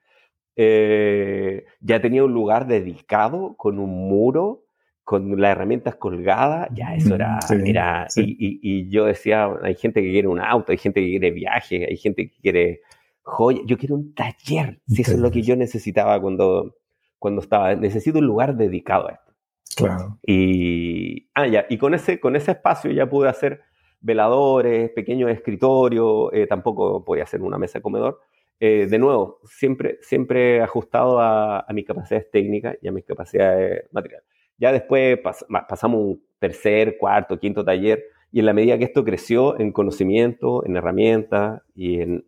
Eh, 0.55 1.65
ya 1.79 2.01
tenía 2.01 2.23
un 2.23 2.33
lugar 2.33 2.67
dedicado 2.67 3.55
con 3.57 3.79
un 3.79 3.89
muro 3.89 4.65
con 5.03 5.39
las 5.39 5.51
herramientas 5.51 5.95
colgadas, 5.95 6.69
ya 6.73 6.95
eso 6.95 7.15
era, 7.15 7.39
era 7.65 8.07
Y, 8.15 8.59
y, 8.61 8.89
yo 8.89 9.05
decía, 9.05 9.49
hay 9.61 9.75
gente 9.75 10.01
que 10.01 10.09
quiere 10.09 10.27
un 10.27 10.39
auto, 10.39 10.71
hay 10.71 10.77
gente 10.77 11.01
que 11.01 11.09
quiere 11.09 11.31
viaje, 11.31 11.85
hay 11.89 11.97
gente 11.97 12.29
que 12.29 12.41
quiere 12.41 12.81
joya, 13.21 13.61
yo 13.65 13.77
quiero 13.77 13.95
un 13.95 14.13
taller, 14.13 14.79
si 14.87 15.01
eso 15.01 15.13
es 15.13 15.19
lo 15.19 15.31
que 15.31 15.41
yo 15.41 15.55
necesitaba 15.55 16.21
cuando, 16.21 16.77
cuando 17.19 17.41
estaba, 17.41 17.75
necesito 17.75 18.19
un 18.19 18.27
lugar 18.27 18.55
dedicado 18.55 19.09
a 19.09 19.11
esto. 19.13 19.33
Claro. 19.75 20.19
Y, 20.25 21.29
ah, 21.33 21.47
ya, 21.47 21.65
y 21.69 21.77
con 21.77 21.93
ese, 21.93 22.19
con 22.19 22.35
ese 22.35 22.51
espacio 22.51 22.91
ya 22.91 23.09
pude 23.09 23.27
hacer 23.27 23.61
veladores, 23.99 24.91
pequeños 24.91 25.31
escritorios, 25.31 26.29
eh, 26.33 26.47
tampoco 26.47 27.03
podía 27.03 27.23
hacer 27.23 27.41
una 27.41 27.57
mesa 27.57 27.79
de 27.79 27.83
comedor. 27.83 28.19
Eh, 28.59 28.87
de 28.89 28.99
nuevo, 28.99 29.39
siempre, 29.45 29.97
siempre 30.01 30.61
ajustado 30.61 31.19
a, 31.19 31.61
a, 31.61 31.73
mis 31.73 31.85
capacidades 31.85 32.29
técnicas 32.31 32.77
y 32.81 32.87
a 32.87 32.91
mis 32.91 33.03
capacidades 33.03 33.85
materiales. 33.91 34.27
Ya 34.57 34.71
después 34.71 35.19
pasamos 35.67 35.99
un 35.99 36.23
tercer, 36.39 36.97
cuarto, 36.97 37.39
quinto 37.39 37.63
taller 37.63 38.03
y 38.31 38.39
en 38.39 38.45
la 38.47 38.53
medida 38.53 38.77
que 38.77 38.85
esto 38.85 39.03
creció 39.03 39.59
en 39.59 39.71
conocimiento, 39.71 40.65
en 40.65 40.75
herramientas 40.75 41.61
y 41.75 42.01
en, 42.01 42.23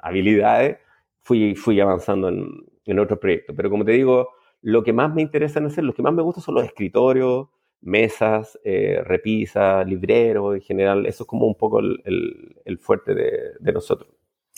habilidades, 0.00 0.78
fui, 1.20 1.54
fui 1.54 1.80
avanzando 1.80 2.28
en, 2.28 2.64
en 2.86 2.98
otros 2.98 3.18
proyectos. 3.18 3.54
Pero 3.54 3.70
como 3.70 3.84
te 3.84 3.92
digo, 3.92 4.30
lo 4.62 4.82
que 4.82 4.94
más 4.94 5.12
me 5.14 5.22
interesa 5.22 5.58
en 5.58 5.66
hacer, 5.66 5.84
lo 5.84 5.94
que 5.94 6.02
más 6.02 6.14
me 6.14 6.22
gusta 6.22 6.40
son 6.40 6.54
los 6.54 6.64
escritorios, 6.64 7.48
mesas, 7.82 8.58
eh, 8.64 9.02
repisas, 9.04 9.86
libreros 9.86 10.54
en 10.54 10.62
general. 10.62 11.06
Eso 11.06 11.24
es 11.24 11.28
como 11.28 11.46
un 11.46 11.54
poco 11.54 11.80
el, 11.80 12.78
fuerte 12.80 13.14
de, 13.14 13.32
de, 13.60 13.72
nosotros. 13.72 14.08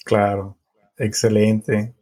Claro, 0.04 0.56
excelente. 0.96 1.94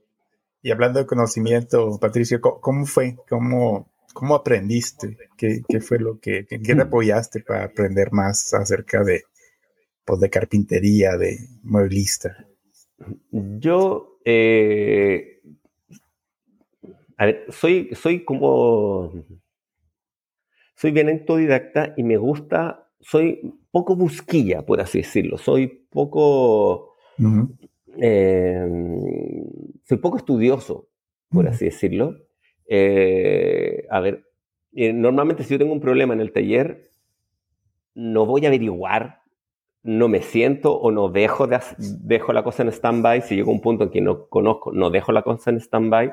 Y 0.62 0.70
hablando 0.70 0.98
de 0.98 1.06
conocimiento, 1.06 1.98
Patricio, 1.98 2.40
¿cómo 2.40 2.84
fue? 2.86 3.16
¿Cómo, 3.28 3.90
cómo 4.14 4.34
aprendiste? 4.34 5.18
¿Qué, 5.36 5.60
qué 5.68 5.80
fue 5.82 5.98
lo 5.98 6.18
que, 6.18 6.46
qué 6.46 6.58
te 6.58 6.80
apoyaste 6.80 7.40
para 7.40 7.64
aprender 7.64 8.12
más 8.12 8.54
acerca 8.54 9.04
de, 9.04 9.24
pues, 10.06 10.20
de 10.20 10.30
carpintería, 10.30 11.18
de 11.18 11.36
mueblista? 11.62 12.46
Yo, 13.30 14.18
eh, 14.24 15.42
a 17.18 17.26
ver, 17.26 17.44
soy, 17.50 17.90
soy 17.94 18.24
como 18.24 19.12
soy 20.76 20.90
bien 20.90 21.08
autodidacta 21.08 21.94
y 21.96 22.02
me 22.02 22.16
gusta, 22.16 22.88
soy 23.00 23.40
poco 23.70 23.96
busquilla, 23.96 24.66
por 24.66 24.80
así 24.80 24.98
decirlo, 24.98 25.38
soy 25.38 25.68
poco, 25.68 26.94
eh, 27.96 28.66
soy 29.84 29.98
poco 29.98 30.16
estudioso, 30.16 30.88
por 31.30 31.48
así 31.48 31.66
decirlo. 31.66 32.16
Eh, 32.66 33.86
a 33.90 34.00
ver, 34.00 34.24
eh, 34.74 34.92
normalmente 34.92 35.44
si 35.44 35.54
yo 35.54 35.58
tengo 35.58 35.72
un 35.72 35.80
problema 35.80 36.14
en 36.14 36.20
el 36.20 36.32
taller, 36.32 36.90
no 37.94 38.26
voy 38.26 38.44
a 38.44 38.48
averiguar, 38.48 39.20
no 39.82 40.08
me 40.08 40.22
siento 40.22 40.72
o 40.72 40.90
no 40.90 41.08
dejo, 41.08 41.46
de, 41.46 41.60
dejo 41.78 42.32
la 42.32 42.42
cosa 42.42 42.62
en 42.62 42.70
stand-by. 42.70 43.22
Si 43.22 43.36
llego 43.36 43.50
a 43.50 43.54
un 43.54 43.60
punto 43.60 43.84
en 43.84 43.90
que 43.90 44.00
no 44.00 44.28
conozco, 44.28 44.72
no 44.72 44.90
dejo 44.90 45.12
la 45.12 45.22
cosa 45.22 45.50
en 45.50 45.60
stand-by 45.60 46.12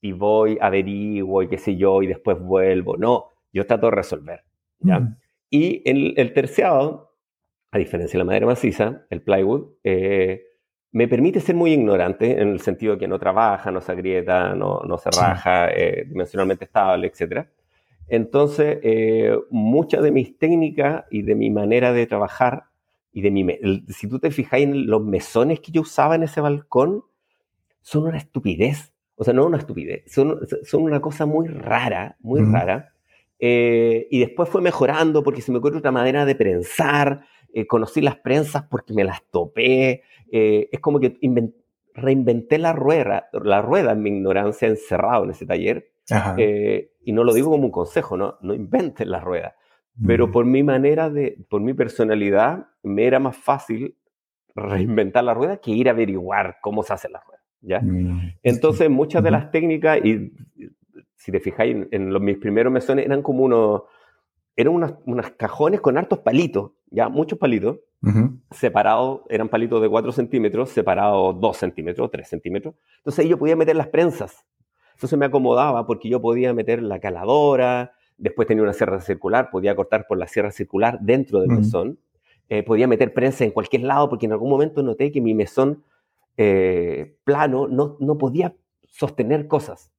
y 0.00 0.12
voy, 0.12 0.58
averiguo 0.60 1.42
y 1.42 1.48
qué 1.48 1.58
sé 1.58 1.76
yo, 1.76 2.02
y 2.02 2.06
después 2.06 2.38
vuelvo. 2.38 2.96
No, 2.96 3.26
yo 3.52 3.66
trato 3.66 3.86
de 3.86 3.92
resolver. 3.92 4.44
¿ya? 4.80 5.16
Y 5.50 5.82
el, 5.88 6.14
el, 6.16 6.32
terciado, 6.32 7.16
a 7.70 7.78
diferencia 7.78 8.16
de 8.16 8.18
la 8.18 8.26
madera 8.26 8.46
maciza, 8.46 9.06
el 9.10 9.22
plywood, 9.22 9.70
eh, 9.82 10.42
me 10.92 11.06
permite 11.06 11.40
ser 11.40 11.54
muy 11.54 11.72
ignorante 11.72 12.40
en 12.40 12.48
el 12.48 12.60
sentido 12.60 12.94
de 12.94 13.00
que 13.00 13.08
no 13.08 13.18
trabaja, 13.18 13.70
no 13.70 13.80
se 13.80 13.92
agrieta, 13.92 14.54
no, 14.54 14.80
no 14.86 14.98
se 14.98 15.10
raja, 15.10 15.70
eh, 15.70 16.04
dimensionalmente 16.08 16.64
estable, 16.64 17.08
etc. 17.08 17.46
Entonces, 18.08 18.78
eh, 18.82 19.36
muchas 19.50 20.02
de 20.02 20.10
mis 20.10 20.38
técnicas 20.38 21.04
y 21.10 21.22
de 21.22 21.34
mi 21.34 21.50
manera 21.50 21.92
de 21.92 22.06
trabajar, 22.06 22.64
y 23.12 23.22
de 23.22 23.30
mi, 23.30 23.46
si 23.88 24.08
tú 24.08 24.18
te 24.18 24.30
fijas 24.30 24.60
en 24.60 24.86
los 24.86 25.02
mesones 25.02 25.60
que 25.60 25.72
yo 25.72 25.82
usaba 25.82 26.14
en 26.14 26.22
ese 26.22 26.40
balcón, 26.40 27.04
son 27.80 28.04
una 28.04 28.18
estupidez. 28.18 28.92
O 29.16 29.24
sea, 29.24 29.34
no 29.34 29.46
una 29.46 29.58
estupidez, 29.58 30.04
son, 30.06 30.38
son 30.62 30.82
una 30.82 31.00
cosa 31.00 31.26
muy 31.26 31.48
rara, 31.48 32.16
muy 32.20 32.40
rara. 32.40 32.92
Eh, 33.40 34.06
y 34.10 34.20
después 34.20 34.48
fue 34.48 34.62
mejorando 34.62 35.24
porque 35.24 35.42
se 35.42 35.50
me 35.50 35.58
ocurrió 35.58 35.78
otra 35.78 35.90
manera 35.90 36.24
de 36.24 36.36
prensar. 36.36 37.22
Eh, 37.52 37.66
conocí 37.66 38.00
las 38.00 38.16
prensas 38.16 38.64
porque 38.70 38.92
me 38.94 39.04
las 39.04 39.22
topé. 39.30 40.02
Eh, 40.30 40.68
es 40.70 40.80
como 40.80 41.00
que 41.00 41.18
reinventé 41.94 42.58
la 42.58 42.72
rueda, 42.72 43.28
la 43.32 43.62
rueda 43.62 43.92
en 43.92 44.02
mi 44.02 44.10
ignorancia 44.10 44.68
encerrado 44.68 45.24
en 45.24 45.30
ese 45.30 45.46
taller. 45.46 45.90
y 47.04 47.12
no 47.12 47.24
lo 47.24 47.34
digo 47.34 47.50
como 47.50 47.64
un 47.64 47.70
consejo, 47.70 48.16
no, 48.16 48.36
no 48.40 48.54
inventes 48.54 49.06
la 49.06 49.20
rueda. 49.20 49.56
Pero 50.06 50.30
por 50.30 50.44
mi 50.44 50.62
manera 50.62 51.10
de, 51.10 51.38
por 51.48 51.60
mi 51.60 51.74
personalidad, 51.74 52.68
me 52.82 53.04
era 53.04 53.18
más 53.18 53.36
fácil 53.36 53.96
reinventar 54.54 55.24
la 55.24 55.34
rueda 55.34 55.58
que 55.58 55.72
ir 55.72 55.88
a 55.88 55.92
averiguar 55.92 56.58
cómo 56.60 56.82
se 56.82 56.92
hace 56.92 57.08
la 57.08 57.20
rueda. 57.20 57.42
¿ya? 57.60 57.80
Mm. 57.80 58.34
Entonces, 58.42 58.88
muchas 58.90 59.22
de 59.22 59.30
las 59.30 59.50
técnicas, 59.50 59.98
y 60.04 60.32
si 61.16 61.32
te 61.32 61.40
fijáis, 61.40 61.76
en, 61.90 62.12
los, 62.12 62.22
mis 62.22 62.38
primeros 62.38 62.72
mesones 62.72 63.06
eran 63.06 63.22
como 63.22 63.44
unos, 63.44 63.82
eran 64.58 64.74
unos, 64.74 65.30
cajones 65.36 65.80
con 65.80 65.96
hartos 65.96 66.18
palitos, 66.18 66.72
ya, 66.90 67.08
muchos 67.08 67.38
palitos, 67.38 67.78
separados, 68.50 69.20
eran 69.28 69.48
palitos 69.48 69.80
de 69.80 69.88
4 69.88 70.10
centímetros, 70.10 70.70
separados 70.70 71.40
2 71.40 71.56
centímetros, 71.56 72.10
3 72.10 72.28
centímetros. 72.28 72.74
Entonces 72.96 73.24
ahí 73.24 73.28
yo 73.28 73.38
podía 73.38 73.54
meter 73.54 73.76
las 73.76 73.86
prensas. 73.86 74.44
Se 74.96 75.16
me 75.16 75.26
acomodaba 75.26 75.86
porque 75.86 76.08
yo 76.08 76.20
podía 76.20 76.52
meter 76.54 76.82
la 76.82 76.98
caladora, 76.98 77.92
después 78.16 78.48
tenía 78.48 78.64
una 78.64 78.72
sierra 78.72 79.00
circular, 79.00 79.48
podía 79.52 79.76
cortar 79.76 80.08
por 80.08 80.18
la 80.18 80.26
sierra 80.26 80.50
circular 80.50 80.98
dentro 81.00 81.38
del 81.38 81.50
mesón, 81.50 82.00
eh, 82.48 82.64
podía 82.64 82.88
meter 82.88 83.14
prensa 83.14 83.44
en 83.44 83.52
cualquier 83.52 83.82
lado 83.82 84.08
porque 84.08 84.26
en 84.26 84.32
algún 84.32 84.50
momento 84.50 84.82
noté 84.82 85.12
que 85.12 85.20
mi 85.20 85.34
mesón 85.34 85.84
eh, 86.36 87.16
plano 87.22 87.68
no, 87.68 87.96
no 88.00 88.18
podía 88.18 88.56
sostener 88.88 89.46
cosas. 89.46 89.92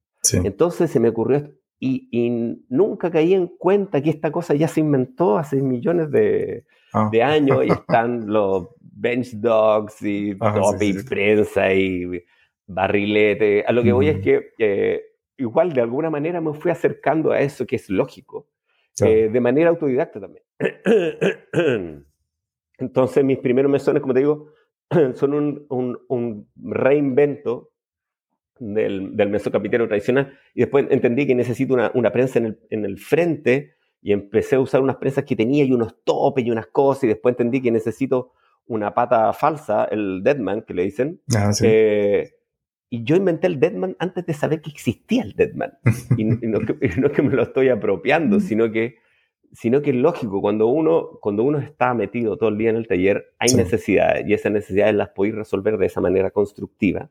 Entonces 0.44 0.90
se 0.90 1.00
me 1.00 1.08
ocurrió 1.08 1.50
y, 1.80 2.66
nunca 2.68 3.10
caí 3.10 3.32
en 3.32 3.46
cuenta 3.46 4.02
que 4.02 4.10
esta 4.10 4.30
cosa 4.30 4.54
ya 4.54 4.68
se 4.68 4.80
inventó 4.80 5.38
hace 5.38 5.56
millones 5.62 6.10
de, 6.10 6.66
ah. 6.92 7.10
años 7.24 7.64
y 7.64 7.70
están 7.72 8.30
los 8.30 8.68
bench 8.80 9.32
dogs 9.32 10.02
y 10.02 10.36
tope 10.36 10.84
y 10.84 11.02
prensa 11.02 11.72
y 11.72 12.22
barrilete. 12.66 13.64
A 13.66 13.72
lo 13.72 13.82
que 13.82 13.92
voy 13.92 14.08
es 14.08 14.20
que 14.20 14.52
eh, 14.58 15.02
igual 15.38 15.72
de 15.72 15.80
alguna 15.80 16.10
manera 16.10 16.40
me 16.40 16.52
fui 16.52 16.70
acercando 16.70 17.32
a 17.32 17.40
eso 17.40 17.66
que 17.66 17.76
es 17.76 17.88
lógico, 17.88 18.48
eh, 19.02 19.30
de 19.32 19.40
manera 19.40 19.70
autodidacta 19.70 20.20
también. 20.20 20.44
Entonces 22.78 23.24
mis 23.24 23.38
primeros 23.38 23.72
mesones, 23.72 24.02
como 24.02 24.12
te 24.12 24.20
digo, 24.20 24.52
son 25.14 25.32
un, 25.34 25.98
un 26.08 26.50
reinvento 26.56 27.69
del, 28.60 29.16
del 29.16 29.30
mesocapitero 29.30 29.88
tradicional 29.88 30.32
y 30.54 30.60
después 30.60 30.86
entendí 30.90 31.26
que 31.26 31.34
necesito 31.34 31.74
una, 31.74 31.90
una 31.94 32.12
prensa 32.12 32.38
en 32.38 32.46
el, 32.46 32.60
en 32.70 32.84
el, 32.84 32.98
frente 32.98 33.74
y 34.02 34.12
empecé 34.12 34.56
a 34.56 34.60
usar 34.60 34.82
unas 34.82 34.96
prensas 34.96 35.24
que 35.24 35.34
tenía 35.34 35.64
y 35.64 35.72
unos 35.72 36.02
topes 36.04 36.44
y 36.44 36.50
unas 36.50 36.66
cosas 36.66 37.04
y 37.04 37.08
después 37.08 37.32
entendí 37.32 37.60
que 37.60 37.70
necesito 37.70 38.32
una 38.66 38.94
pata 38.94 39.32
falsa, 39.32 39.86
el 39.86 40.22
Deadman 40.22 40.62
que 40.62 40.74
le 40.74 40.84
dicen. 40.84 41.20
Ah, 41.34 41.50
eh, 41.62 42.30
y 42.88 43.02
yo 43.02 43.16
inventé 43.16 43.48
el 43.48 43.58
Deadman 43.58 43.96
antes 43.98 44.24
de 44.26 44.34
saber 44.34 44.60
que 44.60 44.70
existía 44.70 45.22
el 45.22 45.34
Deadman. 45.34 45.72
y, 46.16 46.24
no, 46.24 46.60
que, 46.60 46.88
no 46.96 47.10
que 47.10 47.22
me 47.22 47.34
lo 47.34 47.42
estoy 47.42 47.68
apropiando, 47.68 48.38
sino 48.38 48.70
que 48.70 48.96
sino 49.52 49.82
que 49.82 49.90
es 49.90 49.96
lógico, 49.96 50.40
cuando 50.40 50.68
uno, 50.68 51.18
cuando 51.20 51.42
uno 51.42 51.58
está 51.58 51.92
metido 51.94 52.36
todo 52.36 52.50
el 52.50 52.58
día 52.58 52.70
en 52.70 52.76
el 52.76 52.86
taller, 52.86 53.34
hay 53.38 53.52
necesidades 53.54 54.26
y 54.26 54.32
esas 54.32 54.52
necesidades 54.52 54.94
las 54.94 55.08
podéis 55.08 55.34
resolver 55.34 55.76
de 55.76 55.86
esa 55.86 56.00
manera 56.00 56.30
constructiva. 56.30 57.10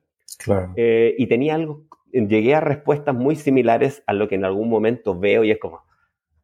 Eh, 0.75 1.15
y 1.17 1.27
tenía 1.27 1.55
algo, 1.55 1.85
llegué 2.11 2.55
a 2.55 2.61
respuestas 2.61 3.15
muy 3.15 3.35
similares 3.35 4.03
a 4.07 4.13
lo 4.13 4.27
que 4.27 4.35
en 4.35 4.45
algún 4.45 4.69
momento 4.69 5.17
veo 5.17 5.43
y 5.43 5.51
es 5.51 5.59
como, 5.59 5.83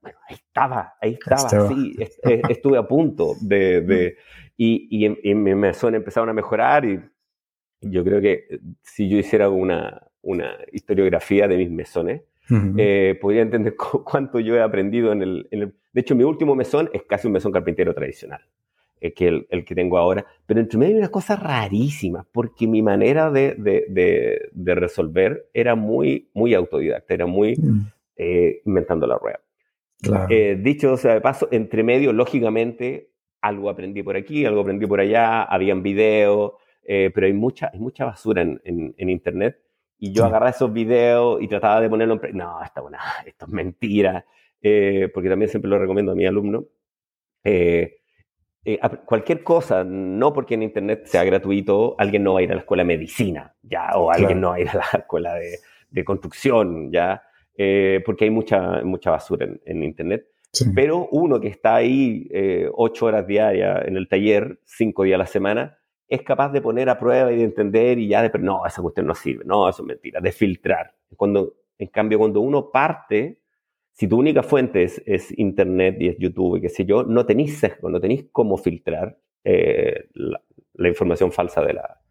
bueno, 0.01 0.17
ahí 0.29 0.35
estaba, 0.35 0.95
ahí 1.01 1.13
estaba, 1.13 1.67
sí, 1.67 1.95
estuve 2.49 2.77
a 2.77 2.87
punto 2.87 3.33
de, 3.41 3.81
de 3.81 4.17
y, 4.57 4.87
y, 4.89 5.29
y 5.29 5.35
mis 5.35 5.55
mesones 5.55 5.99
empezaron 5.99 6.29
a 6.29 6.33
mejorar 6.33 6.85
y 6.85 6.99
yo 7.81 8.03
creo 8.03 8.21
que 8.21 8.59
si 8.81 9.09
yo 9.09 9.17
hiciera 9.17 9.49
una, 9.49 10.01
una 10.21 10.57
historiografía 10.71 11.47
de 11.47 11.57
mis 11.57 11.71
mesones, 11.71 12.21
eh, 12.77 13.17
podría 13.19 13.41
entender 13.41 13.75
cuánto 14.05 14.39
yo 14.39 14.55
he 14.55 14.61
aprendido 14.61 15.11
en 15.11 15.21
el, 15.21 15.47
en 15.51 15.61
el, 15.63 15.75
De 15.93 16.01
hecho, 16.01 16.15
mi 16.15 16.23
último 16.23 16.55
mesón 16.55 16.89
es 16.93 17.03
casi 17.03 17.27
un 17.27 17.33
mesón 17.33 17.51
carpintero 17.51 17.93
tradicional. 17.93 18.41
Eh, 19.01 19.13
que 19.13 19.27
el, 19.27 19.47
el, 19.49 19.65
que 19.65 19.75
tengo 19.75 19.97
ahora. 19.97 20.25
Pero 20.45 20.61
entre 20.61 20.79
medio 20.79 20.93
hay 20.93 20.99
unas 20.99 21.09
cosas 21.09 21.41
rarísimas, 21.41 22.25
porque 22.31 22.65
mi 22.65 22.81
manera 22.81 23.29
de, 23.29 23.55
de, 23.55 24.49
de, 24.51 24.75
resolver 24.75 25.49
era 25.53 25.75
muy, 25.75 26.29
muy 26.33 26.53
autodidacta, 26.53 27.13
era 27.13 27.25
muy 27.25 27.55
mm. 27.57 27.87
eh, 28.15 28.61
inventando 28.65 29.05
la 29.05 29.17
rueda. 29.17 29.41
Eh, 30.29 30.57
dicho 30.61 30.95
sea 30.97 31.15
de 31.15 31.21
paso, 31.21 31.49
entre 31.51 31.83
medio, 31.83 32.13
lógicamente, 32.13 33.09
algo 33.41 33.69
aprendí 33.69 34.01
por 34.01 34.15
aquí, 34.15 34.45
algo 34.45 34.61
aprendí 34.61 34.85
por 34.87 35.01
allá, 35.01 35.43
habían 35.43 35.83
videos, 35.83 36.53
pero 36.85 37.25
hay 37.25 37.33
mucha, 37.33 37.71
hay 37.73 37.79
mucha 37.79 38.05
basura 38.05 38.43
en, 38.43 38.61
en, 38.63 39.09
Internet. 39.09 39.59
Y 39.97 40.13
yo 40.13 40.25
agarraba 40.25 40.51
esos 40.51 40.71
videos 40.71 41.41
y 41.41 41.47
trataba 41.47 41.81
de 41.81 41.89
ponerlo 41.89 42.19
en... 42.21 42.37
No, 42.37 42.63
esto, 42.63 42.87
esto 43.25 43.45
es 43.45 43.51
mentira. 43.51 44.25
eh, 44.61 45.09
porque 45.13 45.29
también 45.29 45.49
siempre 45.49 45.69
lo 45.69 45.79
recomiendo 45.79 46.11
a 46.11 46.15
mi 46.15 46.25
alumno, 46.25 46.65
eh, 47.45 47.99
eh, 48.66 48.80
cualquier 49.05 49.43
cosa, 49.43 49.84
no 49.84 50.34
porque 50.34 50.55
en 50.55 50.63
Internet 50.63 51.05
sea 51.05 51.24
gratuito, 51.24 51.95
alguien 51.97 52.24
no 52.24 52.34
va 52.34 52.39
a 52.39 52.43
ir 52.43 52.51
a 52.51 52.55
la 52.55 52.61
escuela 52.61 52.84
de 52.84 52.88
medicina, 52.88 53.55
ya, 53.61 53.91
o 53.95 54.11
alguien 54.11 54.41
no 54.41 54.49
va 54.49 54.55
a 54.55 54.59
ir 54.59 54.70
a 54.70 54.76
la 54.76 54.99
escuela 54.99 55.36
de, 55.36 55.59
de 55.89 56.03
construcción, 56.03 56.91
ya, 56.91 57.24
porque 58.05 58.26
hay 58.26 58.30
mucha, 58.30 58.82
mucha 58.84 59.11
basura 59.11 59.47
en, 59.66 59.84
Internet. 59.84 60.28
Pero 60.74 61.07
uno 61.11 61.39
que 61.39 61.49
está 61.49 61.76
ahí 61.76 62.30
ocho 62.74 63.05
horas 63.07 63.28
diarias 63.28 63.86
en 63.86 63.97
el 63.97 64.07
taller, 64.07 64.59
cinco 64.63 65.03
días 65.03 65.16
a 65.16 65.20
la 65.20 65.26
semana, 65.28 65.78
es 66.07 66.22
capaz 66.22 66.51
de 66.51 66.61
poner 66.61 66.89
a 66.89 66.99
prueba 66.99 67.32
y 67.32 67.38
de 67.38 67.43
entender 67.43 67.97
y 67.99 68.07
ya 68.07 68.22
de, 68.22 68.32
no, 68.39 68.66
esa 68.66 68.82
cuestión 68.82 69.07
no 69.07 69.16
sirve, 69.16 69.43
no, 69.45 69.68
eso 69.68 69.82
es 69.84 69.88
mentira, 69.88 70.22
de 70.22 70.32
filtrar. 70.32 70.93
Cuando, 71.16 71.55
en 71.78 71.88
cambio, 71.88 72.20
cuando 72.20 72.41
uno 72.41 72.70
parte, 72.72 73.39
si 73.95 74.07
tu 74.07 74.19
única 74.19 74.43
fuente 74.43 74.83
es, 74.83 75.33
Internet 75.37 75.97
y 75.99 76.09
es 76.09 76.17
YouTube 76.19 76.57
y 76.57 76.61
qué 76.61 76.69
sé 76.69 76.85
yo, 76.85 77.03
no 77.03 77.25
tenéis 77.25 77.57
sesgo, 77.57 77.89
no 77.89 77.99
tenéis 77.99 78.25
cómo 78.31 78.57
filtrar 78.57 79.17
eh, 79.43 80.09
la, 80.13 80.41
información 80.87 81.31
falsa 81.31 81.63
de 81.63 81.73
la, 81.73 82.01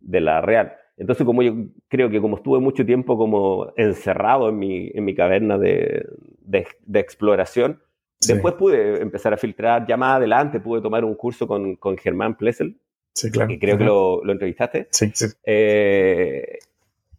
de 0.00 0.20
la 0.20 0.40
real. 0.40 0.72
Entonces, 0.96 1.26
como 1.26 1.42
yo 1.42 1.54
creo 1.88 2.08
que 2.08 2.22
como 2.22 2.36
estuve 2.36 2.58
mucho 2.58 2.86
tiempo 2.86 3.18
como 3.18 3.72
encerrado 3.76 4.48
en 4.48 4.58
mi, 4.58 4.90
en 4.94 5.04
mi 5.04 5.14
caverna 5.14 5.58
de, 5.58 6.06
de, 6.40 6.98
exploración, 6.98 7.82
después 8.26 8.54
pude 8.54 9.02
empezar 9.02 9.34
a 9.34 9.36
filtrar 9.36 9.86
ya 9.86 9.98
más 9.98 10.16
adelante, 10.16 10.58
pude 10.58 10.80
tomar 10.80 11.04
un 11.04 11.14
curso 11.16 11.46
con, 11.46 11.76
con 11.76 11.98
Germán 11.98 12.36
Plessel, 12.38 12.80
Sí, 13.16 13.30
claro. 13.30 13.48
Que 13.48 13.58
creo 13.58 13.78
que 13.78 13.84
lo, 13.84 14.22
lo, 14.22 14.32
entrevistaste. 14.32 14.88
Sí, 14.90 15.10
sí. 15.14 15.24
Eh, 15.42 16.58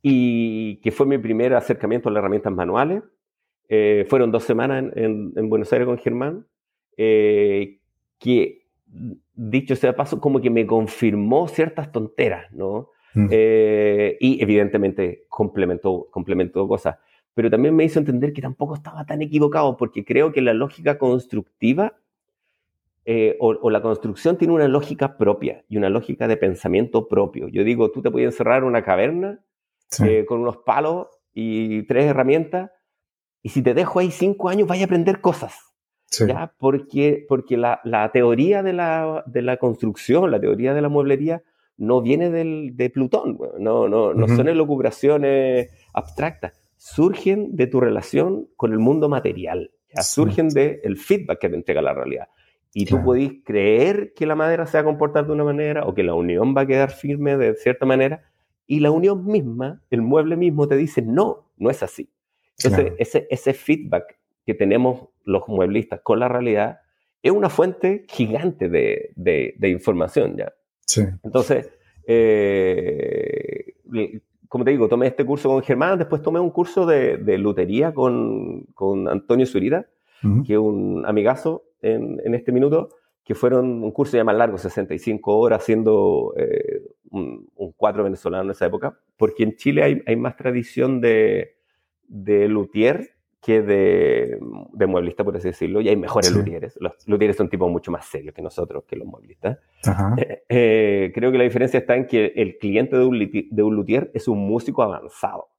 y 0.04 0.76
que 0.78 0.92
fue 0.92 1.08
mi 1.08 1.18
primer 1.18 1.56
acercamiento 1.56 2.08
a 2.08 2.12
las 2.12 2.22
herramientas 2.22 2.54
manuales. 2.54 3.02
Eh, 3.70 4.06
fueron 4.10 4.32
dos 4.32 4.44
semanas 4.44 4.92
en, 4.96 5.34
en, 5.36 5.50
Buenos 5.50 5.72
Aires 5.74 5.86
con 5.86 5.98
Germán, 5.98 6.46
eh, 6.96 7.80
que, 8.18 8.66
dicho 9.36 9.76
sea 9.76 9.96
paso, 9.96 10.20
como 10.20 10.42
que 10.42 10.50
me 10.50 10.66
confirmó 10.66 11.48
ciertas 11.48 11.92
tonteras, 11.92 12.52
¿no? 12.54 12.90
Mm. 13.14 13.30
y 13.32 14.44
evidentemente 14.44 15.26
complementó, 15.28 16.08
complementó 16.12 16.68
cosas. 16.68 16.98
Pero 17.34 17.50
también 17.50 17.76
me 17.76 17.84
hizo 17.84 17.98
entender 17.98 18.32
que 18.32 18.44
tampoco 18.44 18.76
estaba 18.76 19.06
tan 19.06 19.24
equivocado, 19.24 19.76
porque 19.76 20.06
creo 20.06 20.32
que 20.32 20.42
la 20.42 20.54
lógica 20.54 21.00
constructiva 21.00 21.98
eh, 23.10 23.38
o, 23.40 23.70
la 23.70 23.82
construcción 23.82 24.38
tiene 24.38 24.54
una 24.54 24.68
lógica 24.68 25.18
propia 25.18 25.64
y 25.70 25.78
una 25.78 25.88
lógica 25.88 26.28
de 26.28 26.36
pensamiento 26.36 27.08
propio. 27.08 27.48
Yo 27.48 27.64
digo, 27.64 27.90
tú 27.90 28.02
te 28.02 28.12
puedes 28.12 28.34
encerrar 28.34 28.64
en 28.64 28.66
una 28.66 28.84
caverna 28.84 29.40
eh, 30.04 30.26
con 30.28 30.42
unos 30.42 30.58
palos 30.58 31.08
y 31.34 31.84
tres 31.84 32.04
herramientas 32.04 32.70
y 33.42 33.50
si 33.50 33.62
te 33.62 33.74
dejo 33.74 34.00
ahí 34.00 34.12
cinco 34.12 34.50
años 34.50 34.68
vas 34.68 34.80
a 34.82 34.86
aprender 34.86 35.22
cosas. 35.22 35.54
¿ya? 36.26 36.54
Porque, 36.58 37.26
porque 37.28 37.58
la, 37.58 37.82
la 37.84 38.12
teoría 38.12 38.64
de 38.64 38.74
la, 38.74 39.24
de 39.26 39.42
la, 39.42 39.58
construcción, 39.58 40.32
la 40.32 40.40
teoría 40.40 40.74
de 40.74 40.82
la 40.82 40.90
mueblería, 40.90 41.44
no 41.78 42.02
viene 42.02 42.30
del, 42.32 42.76
de 42.76 42.90
Plutón, 42.90 43.38
no, 43.60 43.88
no, 43.88 44.14
no 44.14 44.28
son 44.28 44.48
elucubraciones 44.48 45.70
abstractas, 45.94 46.54
surgen 46.78 47.56
de 47.56 47.68
tu 47.68 47.80
relación 47.80 48.48
con 48.56 48.72
el 48.72 48.80
mundo 48.80 49.10
material, 49.10 49.72
¿ya? 49.96 50.02
surgen 50.02 50.50
del 50.50 50.98
feedback 50.98 51.40
que 51.40 51.50
te 51.50 51.56
entrega 51.56 51.82
la 51.82 51.94
realidad. 51.94 52.28
Y 52.74 52.86
tú 52.86 53.04
podés 53.04 53.32
creer 53.44 54.14
que 54.16 54.26
la 54.26 54.36
madera 54.36 54.68
se 54.68 54.78
va 54.78 54.82
a 54.82 54.86
comportar 54.86 55.26
de 55.26 55.34
una 55.34 55.44
manera 55.44 55.86
o 55.86 55.94
que 55.94 56.04
la 56.04 56.14
unión 56.14 56.56
va 56.56 56.62
a 56.62 56.68
quedar 56.68 56.92
firme 56.92 57.38
de 57.38 57.56
cierta 57.56 57.86
manera 57.86 58.24
y 58.68 58.82
la 58.82 58.92
unión 58.92 59.26
misma, 59.26 59.82
el 59.90 60.02
mueble 60.02 60.36
mismo 60.36 60.68
te 60.68 60.76
dice, 60.76 61.02
no, 61.02 61.50
no 61.58 61.70
es 61.70 61.82
así. 61.82 62.10
Entonces, 62.64 62.94
ese, 62.98 63.28
ese 63.30 63.54
feedback 63.54 64.18
que 64.46 64.54
tenemos 64.54 65.10
los 65.24 65.48
mueblistas 65.48 66.02
con 66.02 66.20
la 66.20 66.28
realidad 66.28 66.80
es 67.22 67.32
una 67.32 67.50
fuente 67.50 68.06
gigante 68.08 68.70
de, 68.70 69.12
de, 69.16 69.70
información, 69.70 70.38
¿ya? 70.38 70.54
Sí. 70.86 71.04
Entonces, 71.24 71.70
eh, 72.06 73.74
como 74.48 74.64
te 74.64 74.72
digo, 74.72 74.88
tomé 74.88 75.08
este 75.08 75.26
curso 75.26 75.50
con 75.50 75.62
Germán, 75.62 76.00
después 76.00 76.22
tomé 76.22 76.40
un 76.40 76.52
curso 76.52 76.86
de, 76.86 77.18
de 77.18 77.38
lutería 77.38 77.94
con, 77.94 78.64
con 78.74 79.08
Antonio 79.08 79.46
Zurita, 79.46 79.88
que 80.46 80.54
es 80.54 80.60
un 80.60 81.04
amigazo, 81.06 81.64
en, 81.82 82.34
este 82.34 82.52
minuto, 82.52 82.90
que 83.24 83.36
fueron 83.36 83.84
un 83.84 83.92
curso 83.92 84.18
ya 84.18 84.24
más 84.24 84.36
largo, 84.36 84.58
65 84.58 85.38
horas, 85.38 85.62
haciendo 85.62 86.34
eh, 86.38 86.82
un, 87.12 87.50
cuatro 87.76 88.04
venezolano 88.04 88.46
en 88.46 88.52
esa 88.52 88.66
época, 88.66 89.00
porque 89.18 89.44
en 89.44 89.56
Chile 89.56 89.84
hay, 89.84 90.02
hay 90.06 90.16
más 90.16 90.38
tradición 90.38 91.02
de, 91.02 91.57
de 92.08 92.48
luthier 92.48 93.18
que 93.42 93.62
de, 93.62 94.40
de, 94.74 94.88
mueblista, 94.88 95.24
por 95.24 95.38
así 95.38 95.48
decirlo, 95.48 95.80
y 95.80 95.88
hay 95.88 95.96
mejores 95.96 96.30
sí. 96.30 96.80
Los 96.80 97.08
luthieres 97.08 97.38
son 97.38 97.50
tipos 97.50 97.72
mucho 97.72 97.92
más 97.92 98.06
serios 98.06 98.34
que 98.34 98.42
nosotros, 98.42 98.84
que 98.86 98.96
los 98.96 99.08
mueblistas. 99.08 99.60
Eh, 100.18 100.44
eh, 100.50 101.12
creo 101.14 101.32
que 101.32 101.38
la 101.38 101.44
diferencia 101.44 101.80
está 101.80 101.96
en 101.96 102.08
que 102.08 102.34
el 102.36 102.58
cliente 102.58 102.98
de 102.98 103.06
un, 103.06 103.18
de 103.18 103.64
un 103.64 103.76
luthier 103.76 104.12
es 104.14 104.28
un 104.28 104.40
músico 104.40 104.84
avanzado. 104.84 105.50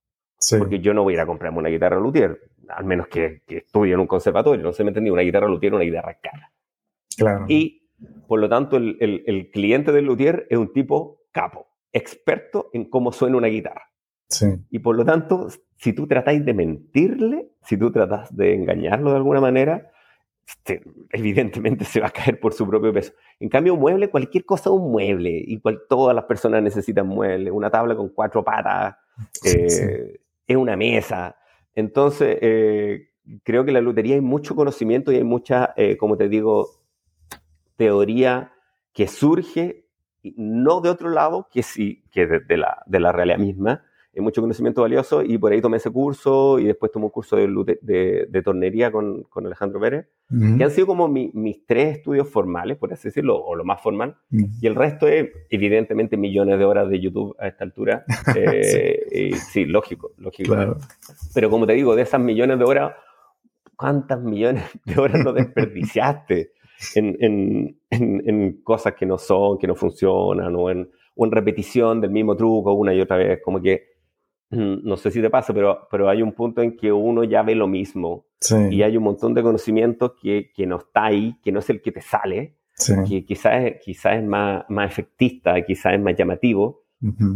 Porque 0.58 0.80
yo 0.80 0.94
no 0.94 1.02
voy 1.02 1.14
a 1.14 1.16
ir 1.16 1.20
a 1.20 1.26
comprarme 1.26 1.58
una 1.58 1.68
guitarra 1.68 1.98
luthier, 1.98 2.38
al 2.68 2.84
menos 2.84 3.08
que, 3.08 3.42
que 3.46 3.58
estudie 3.58 3.94
en 3.94 4.00
un 4.00 4.06
conservatorio, 4.06 4.62
no 4.62 4.72
se 4.72 4.84
me 4.84 4.90
entendí, 4.90 5.10
una 5.10 5.22
guitarra 5.22 5.48
luthier 5.48 5.74
una 5.74 5.84
guitarra 5.84 6.18
cara. 6.22 6.52
Claro. 7.16 7.46
Y, 7.48 7.88
por 8.26 8.38
lo 8.38 8.48
tanto, 8.48 8.76
el, 8.76 8.96
el, 9.00 9.24
el, 9.26 9.50
cliente 9.50 9.90
del 9.90 10.04
luthier 10.04 10.46
es 10.48 10.58
un 10.58 10.72
tipo 10.72 11.22
capo, 11.32 11.66
experto 11.92 12.70
en 12.72 12.84
cómo 12.84 13.10
suena 13.12 13.36
una 13.36 13.48
guitarra. 13.48 13.90
Sí. 14.28 14.46
Y 14.70 14.78
por 14.80 14.96
lo 14.96 15.04
tanto, 15.04 15.48
si 15.76 15.92
tú 15.92 16.06
tratáis 16.06 16.44
de 16.44 16.54
mentirle, 16.54 17.48
si 17.62 17.76
tú 17.76 17.90
tratas 17.90 18.34
de 18.36 18.54
engañarlo 18.54 19.10
de 19.10 19.16
alguna 19.16 19.40
manera, 19.40 19.90
este, 20.46 20.82
evidentemente 21.10 21.84
se 21.84 22.00
va 22.00 22.08
a 22.08 22.10
caer 22.10 22.40
por 22.40 22.52
su 22.54 22.66
propio 22.66 22.92
peso. 22.92 23.12
En 23.38 23.48
cambio, 23.48 23.74
un 23.74 23.80
mueble, 23.80 24.10
cualquier 24.10 24.44
cosa 24.44 24.70
un 24.70 24.90
mueble, 24.90 25.30
igual 25.30 25.82
todas 25.88 26.14
las 26.14 26.24
personas 26.24 26.62
necesitan 26.62 27.06
muebles, 27.06 27.52
una 27.52 27.70
tabla 27.70 27.94
con 27.94 28.08
cuatro 28.08 28.42
patas, 28.42 28.96
eh, 29.44 30.20
es 30.46 30.56
una 30.56 30.76
mesa. 30.76 31.36
Entonces, 31.74 32.38
eh, 32.40 33.10
creo 33.42 33.64
que 33.64 33.70
en 33.70 33.74
la 33.74 33.80
lutería 33.80 34.14
hay 34.14 34.20
mucho 34.20 34.56
conocimiento 34.56 35.12
y 35.12 35.16
hay 35.16 35.24
mucha, 35.24 35.74
eh, 35.76 35.96
como 35.96 36.16
te 36.16 36.28
digo, 36.28 36.70
teoría 37.76 38.52
que 38.92 39.06
surge 39.06 39.84
no 40.36 40.80
de 40.80 40.90
otro 40.90 41.10
lado 41.10 41.48
que 41.52 41.62
sí, 41.62 42.04
que 42.10 42.26
de, 42.26 42.56
la, 42.56 42.82
de 42.86 43.00
la 43.00 43.12
realidad 43.12 43.38
misma. 43.38 43.84
Hay 44.18 44.24
mucho 44.24 44.40
conocimiento 44.40 44.82
valioso 44.82 45.22
y 45.22 45.38
por 45.38 45.52
ahí 45.52 45.60
tomé 45.60 45.76
ese 45.76 45.92
curso 45.92 46.58
y 46.58 46.64
después 46.64 46.90
tomé 46.90 47.04
un 47.04 47.12
curso 47.12 47.36
de, 47.36 47.78
de, 48.28 48.42
tornería 48.42 48.90
con, 48.90 49.22
con, 49.22 49.46
Alejandro 49.46 49.78
Pérez, 49.78 50.08
que 50.28 50.64
han 50.64 50.72
sido 50.72 50.88
como 50.88 51.06
mis 51.06 51.64
tres 51.66 51.98
estudios 51.98 52.28
formales, 52.28 52.78
por 52.78 52.92
así 52.92 53.06
decirlo, 53.06 53.40
o 53.40 53.54
lo 53.54 53.64
más 53.64 53.80
formal. 53.80 54.16
Y 54.32 54.66
el 54.66 54.74
resto 54.74 55.06
es, 55.06 55.30
evidentemente, 55.50 56.16
millones 56.16 56.58
de 56.58 56.64
horas 56.64 56.88
de 56.88 56.98
YouTube 56.98 57.36
a 57.38 57.46
esta 57.46 57.62
altura. 57.62 58.04
Eh, 58.34 59.34
sí. 59.36 59.64
lógico, 59.64 60.12
lógico. 60.18 60.56
Pero 61.32 61.48
como 61.48 61.64
te 61.66 61.74
digo, 61.74 61.94
de 61.94 62.02
esas 62.02 62.20
millones 62.20 62.58
de 62.58 62.64
horas, 62.64 62.94
¿cuántas 63.76 64.20
millones 64.20 64.64
de 64.84 65.00
horas 65.00 65.24
no 65.24 65.32
desperdiciaste 65.32 66.54
en, 66.96 67.16
en, 67.20 67.78
en, 67.90 68.62
cosas 68.62 68.94
que 68.94 69.06
no 69.06 69.16
son, 69.16 69.58
que 69.58 69.68
no 69.68 69.76
funcionan, 69.76 70.56
o 70.56 70.70
en, 70.70 70.90
o 71.14 71.24
en 71.24 71.30
repetición 71.30 72.00
del 72.00 72.10
mismo 72.10 72.36
truco 72.36 72.72
una 72.72 72.92
y 72.92 73.00
otra 73.00 73.16
vez? 73.16 73.40
Como 73.44 73.62
que 73.62 73.97
no 74.50 74.96
sé 74.96 75.10
si 75.10 75.20
te 75.20 75.30
pasa, 75.30 75.52
pero, 75.52 75.88
pero 75.90 76.08
hay 76.08 76.22
un 76.22 76.32
punto 76.32 76.62
en 76.62 76.76
que 76.76 76.90
uno 76.92 77.24
ya 77.24 77.42
ve 77.42 77.54
lo 77.54 77.66
mismo 77.66 78.26
y 78.70 78.82
hay 78.82 78.96
un 78.96 79.02
montón 79.02 79.34
de 79.34 79.42
conocimiento 79.42 80.14
que, 80.14 80.50
que, 80.54 80.66
no 80.66 80.76
está 80.76 81.06
ahí, 81.06 81.36
que 81.42 81.52
no 81.52 81.58
es 81.58 81.68
el 81.70 81.82
que 81.82 81.92
te 81.92 82.00
sale, 82.00 82.56
que 83.08 83.24
quizás 83.24 83.72
quizás 83.82 84.18
es 84.18 84.24
más, 84.24 84.64
más 84.68 84.90
efectista, 84.90 85.60
quizás 85.62 85.94
es 85.94 86.00
más 86.00 86.16
llamativo, 86.16 86.84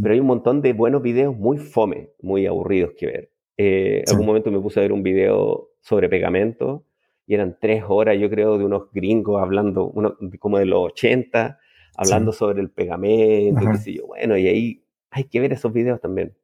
pero 0.00 0.14
hay 0.14 0.20
un 0.20 0.26
montón 0.26 0.60
de 0.60 0.72
buenos 0.72 1.02
videos 1.02 1.36
muy 1.36 1.58
fome, 1.58 2.10
muy 2.20 2.46
aburridos 2.46 2.92
que 2.96 3.06
ver. 3.06 3.30
Eh, 3.56 4.02
En 4.06 4.10
algún 4.10 4.26
momento 4.26 4.50
me 4.50 4.60
puse 4.60 4.80
a 4.80 4.82
ver 4.82 4.92
un 4.92 5.02
video 5.02 5.70
sobre 5.80 6.08
pegamento 6.08 6.84
y 7.26 7.34
eran 7.34 7.56
tres 7.60 7.84
horas, 7.86 8.18
yo 8.18 8.28
creo, 8.28 8.58
de 8.58 8.64
unos 8.64 8.90
gringos 8.92 9.40
hablando, 9.40 9.86
uno, 9.86 10.16
como 10.38 10.58
de 10.58 10.66
los 10.66 10.92
80, 10.92 11.58
hablando 11.96 12.32
sobre 12.32 12.60
el 12.60 12.70
pegamento, 12.70 13.60
y 13.86 14.00
Bueno, 14.00 14.36
y 14.36 14.48
ahí 14.48 14.84
hay 15.10 15.24
que 15.24 15.40
ver 15.40 15.52
esos 15.52 15.72
videos 15.72 16.00
también. 16.00 16.34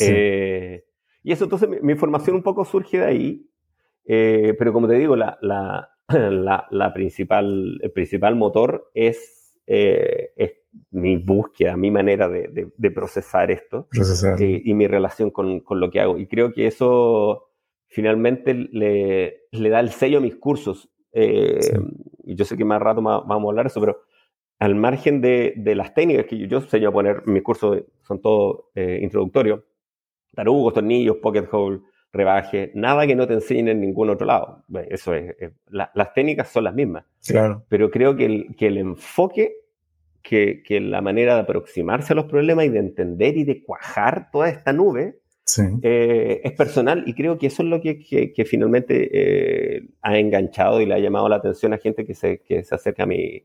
Eh, 0.00 0.84
y 1.22 1.32
eso, 1.32 1.44
entonces, 1.44 1.68
mi, 1.82 1.94
formación 1.94 2.36
un 2.36 2.42
poco 2.42 2.64
surge 2.64 2.98
de 2.98 3.04
ahí, 3.04 3.46
eh, 4.06 4.54
pero 4.58 4.72
como 4.72 4.88
te 4.88 4.94
digo, 4.94 5.16
la, 5.16 5.38
la, 6.08 6.66
la, 6.70 6.94
principal, 6.94 7.78
el 7.82 7.92
principal 7.92 8.36
motor 8.36 8.90
es, 8.94 9.54
eh, 9.66 10.30
es 10.36 10.52
mi 10.90 11.16
búsqueda, 11.16 11.76
mi 11.76 11.90
manera 11.90 12.28
de, 12.28 12.70
de, 12.76 12.90
procesar 12.90 13.50
esto 13.50 13.88
y 14.38 14.72
mi 14.72 14.86
relación 14.86 15.30
con, 15.30 15.60
con, 15.60 15.80
lo 15.80 15.90
que 15.90 16.00
hago. 16.00 16.16
Y 16.16 16.26
creo 16.26 16.52
que 16.52 16.66
eso 16.66 17.50
finalmente 17.88 18.54
le, 18.54 19.42
le 19.50 19.68
da 19.68 19.80
el 19.80 19.90
sello 19.90 20.18
a 20.18 20.22
mis 20.22 20.36
cursos. 20.36 20.88
Y 21.12 22.36
yo 22.36 22.44
sé 22.44 22.56
que 22.56 22.64
más 22.64 22.80
rato 22.80 23.02
vamos 23.02 23.30
a 23.30 23.50
hablar 23.50 23.66
de 23.66 23.68
eso, 23.68 23.80
pero 23.80 24.02
al 24.60 24.76
margen 24.76 25.20
de, 25.20 25.54
de, 25.56 25.74
las 25.74 25.92
técnicas 25.92 26.26
que 26.26 26.38
yo, 26.38 26.46
yo 26.46 26.58
enseño 26.58 26.90
a 26.90 26.92
poner, 26.92 27.26
mis 27.26 27.42
cursos 27.42 27.82
son 28.02 28.22
todos 28.22 28.66
introductorios, 28.74 29.60
tarugos, 30.34 30.74
tornillos, 30.74 31.16
pocket 31.16 31.46
hole, 31.50 31.80
rebaje, 32.12 32.72
nada 32.74 33.06
que 33.06 33.14
no 33.14 33.26
te 33.26 33.34
enseñen 33.34 33.68
en 33.68 33.80
ningún 33.80 34.10
otro 34.10 34.26
lado. 34.26 34.64
Eso 34.88 35.14
es, 35.14 35.34
las 35.70 36.14
técnicas 36.14 36.48
son 36.48 36.64
las 36.64 36.74
mismas. 36.74 37.04
Claro. 37.26 37.64
Pero 37.68 37.90
creo 37.90 38.16
que 38.16 38.24
el, 38.24 38.56
que 38.56 38.66
el 38.66 38.78
enfoque, 38.78 39.54
que, 40.22 40.62
que, 40.62 40.80
la 40.80 41.00
manera 41.00 41.34
de 41.34 41.40
aproximarse 41.40 42.12
a 42.12 42.16
los 42.16 42.26
problemas 42.26 42.66
y 42.66 42.68
de 42.68 42.78
entender 42.78 43.36
y 43.36 43.44
de 43.44 43.62
cuajar 43.62 44.30
toda 44.30 44.48
esta 44.48 44.72
nube 44.72 45.20
eh, 45.82 46.40
es 46.44 46.52
personal 46.52 47.04
y 47.06 47.14
creo 47.14 47.38
que 47.38 47.48
eso 47.48 47.62
es 47.62 47.68
lo 47.68 47.80
que, 47.80 47.98
que, 47.98 48.44
finalmente 48.44 49.08
eh, 49.12 49.88
ha 50.02 50.18
enganchado 50.18 50.80
y 50.80 50.86
le 50.86 50.94
ha 50.94 50.98
llamado 50.98 51.28
la 51.28 51.36
atención 51.36 51.72
a 51.72 51.78
gente 51.78 52.04
que 52.04 52.14
se, 52.14 52.38
que 52.40 52.62
se 52.62 52.74
acerca 52.74 53.04
a 53.04 53.06
mi, 53.06 53.42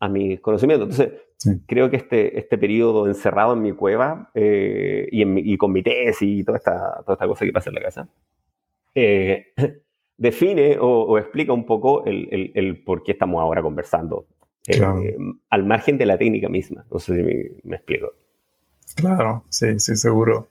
a 0.00 0.08
mis 0.08 0.40
conocimientos. 0.40 0.98
Entonces, 0.98 1.62
creo 1.66 1.90
que 1.90 1.96
este, 1.96 2.38
este 2.38 2.58
periodo 2.58 3.06
encerrado 3.06 3.52
en 3.52 3.62
mi 3.62 3.72
cueva 3.72 4.30
eh, 4.34 5.08
y, 5.12 5.22
en 5.22 5.38
y, 5.38 5.56
con 5.56 5.72
mi 5.72 5.82
tesis 5.82 6.40
y 6.40 6.44
toda 6.44 6.58
esta, 6.58 7.02
toda 7.04 7.14
esta 7.14 7.26
cosa 7.26 7.44
que 7.44 7.52
pasa 7.52 7.70
en 7.70 7.74
la 7.74 7.82
casa, 7.82 8.08
eh, 8.94 9.52
define 10.16 10.78
o, 10.80 11.18
explica 11.18 11.52
un 11.52 11.66
poco 11.66 12.04
el, 12.06 12.28
el, 12.30 12.52
el, 12.54 12.82
por 12.82 13.02
qué 13.02 13.12
estamos 13.12 13.40
ahora 13.40 13.62
conversando, 13.62 14.26
eh, 14.66 15.16
al 15.50 15.64
margen 15.64 15.98
de 15.98 16.06
la 16.06 16.18
técnica 16.18 16.48
misma. 16.48 16.84
No 16.90 16.98
sé 16.98 17.16
si 17.16 17.22
me, 17.22 17.76
explico. 17.76 18.12
Claro, 18.96 19.44
sí, 19.48 19.78
sí, 19.78 19.96
seguro. 19.96 20.50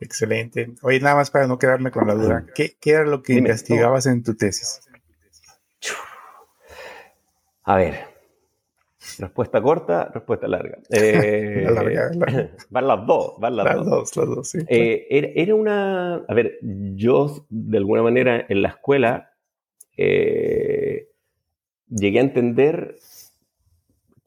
Excelente. 0.00 0.74
Oye, 0.82 1.00
nada 1.00 1.16
más 1.16 1.30
para 1.30 1.46
no 1.46 1.58
quedarme 1.58 1.90
con 1.90 2.06
la 2.06 2.14
duda, 2.14 2.46
¿qué, 2.54 2.76
qué 2.78 2.90
era 2.90 3.04
lo 3.04 3.22
que 3.22 3.34
investigabas 3.34 4.06
en 4.06 4.22
tu 4.22 4.36
tesis? 4.36 4.80
A 7.62 7.76
ver, 7.76 8.13
Respuesta 9.18 9.62
corta, 9.62 10.10
respuesta 10.12 10.48
larga. 10.48 10.78
Eh, 10.90 11.66
van 12.70 12.88
las 12.88 13.06
dos, 13.06 13.34
van 13.38 13.56
las, 13.56 13.84
dos. 13.84 14.16
Las 14.16 14.26
dos 14.26 14.48
sí, 14.48 14.58
eh, 14.68 15.32
era, 15.34 15.54
una. 15.54 16.16
A 16.16 16.34
ver, 16.34 16.58
yo 16.62 17.46
de 17.48 17.78
alguna 17.78 18.02
manera 18.02 18.46
en 18.48 18.62
la 18.62 18.68
escuela 18.68 19.30
eh, 19.96 21.08
llegué 21.88 22.18
a 22.18 22.22
entender 22.22 22.96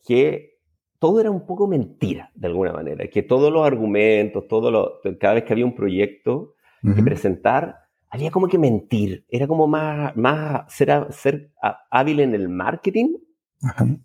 que 0.06 0.58
todo 1.00 1.20
era 1.20 1.32
un 1.32 1.46
poco 1.46 1.68
mentira, 1.68 2.32
de 2.36 2.48
alguna 2.48 2.74
manera. 2.74 3.08
Que 3.08 3.24
todos 3.24 3.52
los 3.52 3.66
argumentos, 3.66 4.48
todo 4.48 4.72
lo, 4.72 5.00
cada 5.20 5.36
vez 5.36 5.44
que 5.44 5.54
había 5.54 5.66
un 5.66 5.76
proyecto 5.76 6.56
que 6.96 7.04
presentar, 7.04 7.76
había 8.10 8.32
como 8.32 8.48
que 8.48 8.58
mentir. 8.58 9.26
Era 9.30 9.48
como 9.48 9.68
más, 9.68 10.16
más 10.16 10.74
ser, 10.74 11.08
ser 11.12 11.52
hábil 11.92 12.22
en 12.22 12.34
el 12.34 12.50
marketing 12.50 13.18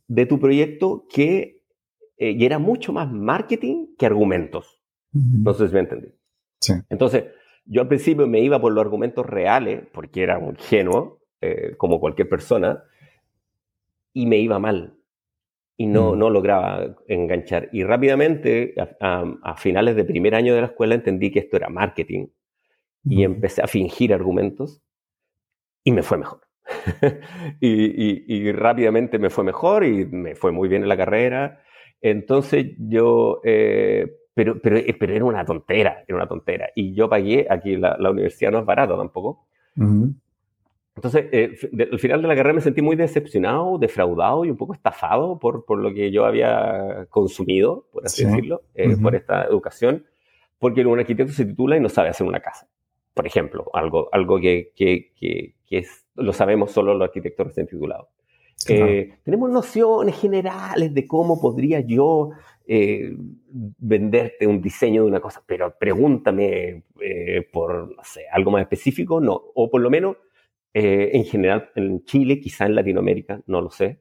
de 0.08 0.26
tu 0.26 0.38
proyecto 0.38 1.06
que 1.12 1.62
eh, 2.22 2.36
y 2.38 2.44
era 2.44 2.60
mucho 2.60 2.92
más 2.92 3.10
marketing 3.10 3.96
que 3.98 4.06
argumentos. 4.06 4.80
No 5.12 5.52
sé 5.54 5.66
si 5.66 5.74
me 5.74 5.80
entendí. 5.80 6.14
Entonces, 6.88 7.24
yo 7.64 7.82
al 7.82 7.88
principio 7.88 8.28
me 8.28 8.38
iba 8.38 8.60
por 8.60 8.72
los 8.72 8.80
argumentos 8.80 9.26
reales, 9.26 9.82
porque 9.92 10.22
era 10.22 10.38
un 10.38 10.50
ingenuo, 10.50 11.20
eh, 11.40 11.74
como 11.76 11.98
cualquier 11.98 12.28
persona, 12.28 12.84
y 14.12 14.26
me 14.26 14.38
iba 14.38 14.60
mal. 14.60 14.94
Y 15.76 15.86
no, 15.86 16.14
no 16.14 16.30
lograba 16.30 16.94
enganchar. 17.08 17.70
Y 17.72 17.82
rápidamente, 17.82 18.74
a, 19.00 19.56
finales 19.56 19.96
de 19.96 20.04
primer 20.04 20.36
año 20.36 20.54
de 20.54 20.60
la 20.60 20.68
escuela, 20.68 20.94
entendí 20.94 21.32
que 21.32 21.40
esto 21.40 21.56
era 21.56 21.68
marketing. 21.70 22.28
Y 23.04 23.24
empecé 23.24 23.62
a 23.62 23.66
fingir 23.66 24.14
argumentos 24.14 24.80
y 25.82 25.90
me 25.90 26.04
fue 26.04 26.18
mejor. 26.18 26.42
y, 27.60 28.52
rápidamente 28.52 29.18
me 29.18 29.30
fue 29.30 29.44
mejor 29.44 29.84
y 29.84 30.06
me 30.06 30.34
fue 30.34 30.52
muy 30.52 30.68
bien 30.68 30.82
en 30.82 30.88
la 30.88 30.96
carrera. 30.96 31.62
Entonces 32.00 32.72
yo, 32.78 33.40
eh, 33.44 34.12
pero, 34.34 34.60
pero, 34.60 34.76
eh, 34.76 34.96
pero 34.98 35.14
era 35.14 35.24
una 35.24 35.44
tontera, 35.44 36.04
era 36.06 36.16
una 36.16 36.26
tontera. 36.26 36.68
Y 36.74 36.94
yo 36.94 37.08
pagué, 37.08 37.46
aquí 37.48 37.76
la, 37.76 38.10
universidad 38.10 38.50
no 38.50 38.58
es 38.58 38.66
barata 38.66 38.96
tampoco. 38.96 39.46
Entonces, 40.94 41.26
eh, 41.32 41.56
al 41.90 41.98
final 41.98 42.20
de 42.20 42.28
la 42.28 42.36
carrera 42.36 42.54
me 42.54 42.60
sentí 42.60 42.82
muy 42.82 42.96
decepcionado, 42.96 43.78
defraudado 43.78 44.44
y 44.44 44.50
un 44.50 44.56
poco 44.56 44.74
estafado 44.74 45.38
por, 45.38 45.64
por 45.64 45.78
lo 45.78 45.94
que 45.94 46.10
yo 46.10 46.26
había 46.26 47.06
consumido, 47.08 47.86
por 47.92 48.04
así 48.04 48.24
decirlo, 48.24 48.62
por 49.00 49.14
esta 49.14 49.44
educación, 49.44 50.04
porque 50.58 50.84
un 50.84 50.98
arquitecto 50.98 51.32
se 51.32 51.46
titula 51.46 51.76
y 51.76 51.80
no 51.80 51.88
sabe 51.88 52.10
hacer 52.10 52.26
una 52.26 52.40
casa, 52.40 52.68
por 53.14 53.26
ejemplo, 53.26 53.70
algo, 53.72 54.08
algo 54.12 54.40
que, 54.40 54.72
que, 54.74 55.12
que, 55.14 55.54
que 55.66 55.78
es 55.78 56.02
lo 56.14 56.32
sabemos 56.32 56.72
solo 56.72 56.94
los 56.94 57.08
arquitectos 57.08 57.46
recién 57.46 57.66
titulados. 57.66 58.08
Eh, 58.68 59.14
tenemos 59.24 59.50
nociones 59.50 60.20
generales 60.20 60.94
de 60.94 61.06
cómo 61.06 61.40
podría 61.40 61.80
yo 61.80 62.30
eh, 62.66 63.12
venderte 63.78 64.46
un 64.46 64.60
diseño 64.60 65.02
de 65.02 65.08
una 65.08 65.20
cosa, 65.20 65.42
pero 65.44 65.74
pregúntame 65.78 66.84
eh, 67.00 67.48
por, 67.52 67.96
no 67.96 68.04
sé, 68.04 68.26
algo 68.30 68.50
más 68.52 68.62
específico, 68.62 69.20
no. 69.20 69.34
O 69.54 69.70
por 69.70 69.80
lo 69.80 69.90
menos, 69.90 70.16
en 70.74 71.24
general, 71.24 71.70
en 71.74 72.04
Chile, 72.04 72.40
quizá 72.40 72.64
en 72.66 72.76
Latinoamérica, 72.76 73.42
no 73.46 73.60
lo 73.60 73.70
sé. 73.70 74.00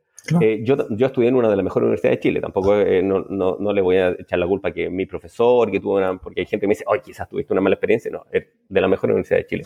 Yo, 0.64 0.88
yo 0.90 1.08
estudié 1.08 1.30
en 1.30 1.36
una 1.36 1.50
de 1.50 1.56
las 1.56 1.64
mejores 1.64 1.86
universidades 1.86 2.18
de 2.18 2.22
Chile, 2.22 2.42
tampoco 2.42 2.76
no, 3.04 3.26
no, 3.30 3.58
no, 3.60 3.74
le 3.74 3.82
voy 3.82 3.98
a 3.98 4.10
echar 4.10 4.40
la 4.40 4.48
culpa 4.48 4.72
que 4.72 4.90
mi 4.90 5.06
profesor, 5.06 5.72
que 5.72 5.80
tuvo 5.80 5.98
una, 5.98 6.18
porque 6.18 6.42
hay 6.42 6.46
gente 6.46 6.64
que 6.64 6.68
me 6.68 6.74
dice, 6.74 6.86
oye, 6.88 7.02
quizás 7.04 7.28
tuviste 7.28 7.54
una 7.54 7.62
mala 7.62 7.76
experiencia, 7.76 8.12
no, 8.12 8.26
es 8.32 8.46
de 8.70 8.82
la 8.82 8.88
mejor 8.88 9.10
universidad 9.10 9.40
de 9.40 9.48
Chile 9.48 9.64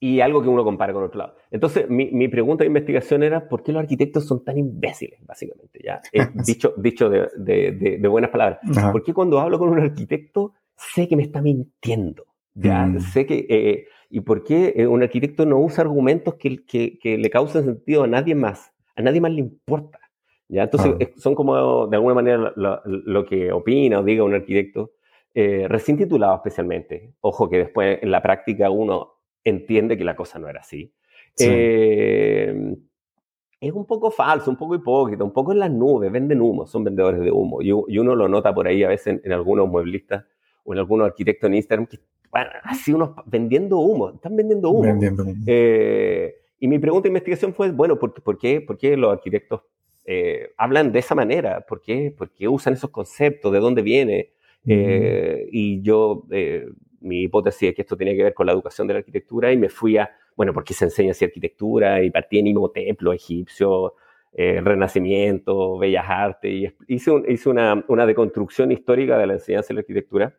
y 0.00 0.20
algo 0.20 0.42
que 0.42 0.48
uno 0.48 0.64
compara 0.64 0.92
con 0.92 1.02
otro 1.02 1.18
lado. 1.18 1.36
Entonces, 1.50 1.88
mi, 1.88 2.10
mi, 2.12 2.28
pregunta 2.28 2.62
de 2.62 2.68
investigación 2.68 3.22
era, 3.22 3.48
¿por 3.48 3.62
qué 3.62 3.72
los 3.72 3.80
arquitectos 3.80 4.26
son 4.26 4.44
tan 4.44 4.56
imbéciles, 4.56 5.18
básicamente? 5.26 5.80
¿ya? 5.82 6.00
Eh, 6.12 6.28
dicho 6.46 6.74
dicho 6.76 7.08
de, 7.08 7.28
de, 7.36 7.98
de, 7.98 8.08
buenas 8.08 8.30
palabras. 8.30 8.60
¿Por 8.92 9.02
qué 9.02 9.12
cuando 9.12 9.40
hablo 9.40 9.58
con 9.58 9.68
un 9.70 9.80
arquitecto 9.80 10.54
sé 10.76 11.08
que 11.08 11.16
me 11.16 11.24
está 11.24 11.42
mintiendo? 11.42 12.24
¿ya? 12.54 12.86
Mm. 12.86 13.00
Sé 13.00 13.26
que, 13.26 13.46
eh, 13.48 13.86
¿Y 14.10 14.20
por 14.20 14.42
qué 14.42 14.72
eh, 14.76 14.86
un 14.86 15.02
arquitecto 15.02 15.44
no 15.44 15.58
usa 15.58 15.82
argumentos 15.82 16.34
que, 16.34 16.64
que, 16.64 16.98
que, 16.98 17.18
le 17.18 17.30
causen 17.30 17.64
sentido 17.64 18.04
a 18.04 18.06
nadie 18.06 18.34
más? 18.34 18.72
A 18.96 19.02
nadie 19.02 19.20
más 19.20 19.32
le 19.32 19.40
importa. 19.40 20.00
¿ya? 20.48 20.64
Entonces, 20.64 21.10
son 21.16 21.34
como, 21.34 21.86
de 21.86 21.96
alguna 21.96 22.14
manera, 22.14 22.52
lo, 22.56 22.80
lo, 22.84 23.24
que 23.26 23.52
opina 23.52 24.00
o 24.00 24.02
diga 24.02 24.24
un 24.24 24.34
arquitecto, 24.34 24.92
recién 25.34 25.96
titulado 25.96 26.36
especialmente. 26.36 27.12
Ojo 27.20 27.48
que 27.48 27.58
después 27.58 28.02
en 28.02 28.10
la 28.10 28.22
práctica 28.22 28.70
uno 28.70 29.18
entiende 29.44 29.96
que 29.96 30.04
la 30.04 30.16
cosa 30.16 30.38
no 30.38 30.48
era 30.48 30.60
así. 30.60 30.92
Eh, 31.40 32.76
es 33.60 33.72
un 33.72 33.86
poco 33.86 34.10
falso, 34.10 34.50
un 34.50 34.56
poco 34.56 34.74
hipócrita, 34.74 35.24
un 35.24 35.32
poco 35.32 35.52
en 35.52 35.58
las 35.58 35.70
nubes, 35.70 36.12
venden 36.12 36.40
humo, 36.40 36.66
son 36.66 36.84
vendedores 36.84 37.20
de 37.20 37.30
humo. 37.30 37.60
Y, 37.60 37.72
uno 37.72 38.14
lo 38.14 38.28
nota 38.28 38.54
por 38.54 38.68
ahí 38.68 38.84
a 38.84 38.88
veces 38.88 39.20
en, 39.22 39.32
algunos 39.32 39.68
mueblistas 39.68 40.24
o 40.64 40.72
en 40.72 40.78
algunos 40.78 41.08
arquitectos 41.08 41.48
en 41.48 41.54
Instagram 41.54 41.86
que, 41.86 41.98
bueno, 42.30 42.50
así 42.62 42.92
unos 42.92 43.10
vendiendo 43.26 43.78
humo, 43.78 44.10
están 44.10 44.36
vendiendo 44.36 44.70
humo. 44.70 44.98
Eh, 45.46 46.34
y 46.60 46.68
mi 46.68 46.78
pregunta 46.78 47.04
de 47.04 47.10
investigación 47.10 47.54
fue, 47.54 47.70
bueno, 47.70 47.98
¿por, 47.98 48.12
por, 48.22 48.38
qué, 48.38 48.60
por 48.60 48.76
qué, 48.76 48.96
los 48.96 49.12
arquitectos 49.12 49.62
eh, 50.04 50.50
hablan 50.56 50.92
de 50.92 50.98
esa 50.98 51.14
manera? 51.14 51.60
¿Por 51.60 51.80
qué, 51.80 52.14
¿Por 52.16 52.30
qué, 52.30 52.48
usan 52.48 52.74
esos 52.74 52.90
conceptos? 52.90 53.52
¿De 53.52 53.60
dónde 53.60 53.82
viene? 53.82 54.30
y 54.70 55.80
yo 55.80 56.24
mi 57.00 57.22
hipótesis 57.22 57.70
es 57.70 57.74
que 57.74 57.82
esto 57.82 57.96
tenía 57.96 58.14
que 58.14 58.24
ver 58.24 58.34
con 58.34 58.46
la 58.46 58.52
educación 58.52 58.86
de 58.86 58.94
la 58.94 58.98
arquitectura 58.98 59.52
y 59.52 59.56
me 59.56 59.68
fui 59.68 59.96
a, 59.96 60.10
bueno, 60.36 60.52
porque 60.52 60.74
se 60.74 60.84
enseña 60.84 61.12
así 61.12 61.24
arquitectura 61.24 62.02
y 62.02 62.10
partí 62.10 62.38
en 62.38 62.54
templo 62.74 63.12
egipcio, 63.12 63.94
eh, 64.32 64.60
renacimiento, 64.62 65.78
bellas 65.78 66.04
artes, 66.06 66.52
y 66.52 66.94
hice, 66.94 67.12
hice 67.28 67.48
una, 67.48 67.84
una, 67.88 68.06
deconstrucción 68.06 68.70
histórica 68.70 69.18
de 69.18 69.26
la 69.26 69.32
enseñanza 69.34 69.68
de 69.68 69.74
la 69.74 69.80
arquitectura 69.80 70.34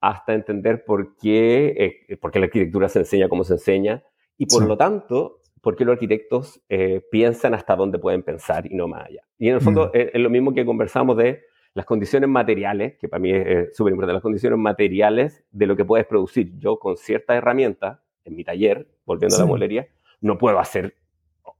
hasta 0.00 0.34
entender 0.34 0.84
por 0.84 1.16
qué, 1.16 2.04
eh, 2.08 2.16
por 2.16 2.30
qué 2.30 2.38
la 2.38 2.46
arquitectura 2.46 2.88
se 2.88 3.00
enseña 3.00 3.28
como 3.28 3.44
se 3.44 3.54
enseña 3.54 4.02
y 4.38 4.46
por 4.46 4.66
lo 4.66 4.76
tanto, 4.76 5.40
por 5.60 5.76
qué 5.76 5.84
los 5.84 5.92
arquitectos 5.92 6.62
eh, 6.68 7.02
piensan 7.10 7.54
hasta 7.54 7.76
dónde 7.76 7.98
pueden 7.98 8.22
pensar 8.22 8.66
y 8.66 8.74
no 8.74 8.88
más 8.88 9.06
allá. 9.06 9.22
Y 9.38 9.48
en 9.48 9.56
el 9.56 9.60
fondo 9.60 9.86
mm. 9.86 9.90
es, 9.96 10.10
es, 10.14 10.20
lo 10.20 10.30
mismo 10.30 10.54
que 10.54 10.64
conversamos 10.64 11.16
de 11.18 11.42
las 11.74 11.84
condiciones 11.84 12.28
materiales, 12.28 12.96
que 12.98 13.08
para 13.08 13.20
mí 13.20 13.30
es 13.30 13.76
súper 13.76 13.92
importante, 13.92 14.14
las 14.14 14.22
condiciones 14.22 14.58
materiales 14.58 15.44
de 15.50 15.66
lo 15.66 15.76
que 15.76 15.84
puedes 15.84 16.06
producir. 16.06 16.52
Yo 16.58 16.78
con 16.78 16.96
ciertas 16.96 17.36
herramientas, 17.36 18.00
en 18.24 18.34
mi 18.34 18.44
taller, 18.44 18.88
volviendo 19.04 19.36
a 19.36 19.40
la 19.40 19.46
molería, 19.46 19.86
no 20.20 20.38
puedo 20.38 20.58
hacer 20.58 20.94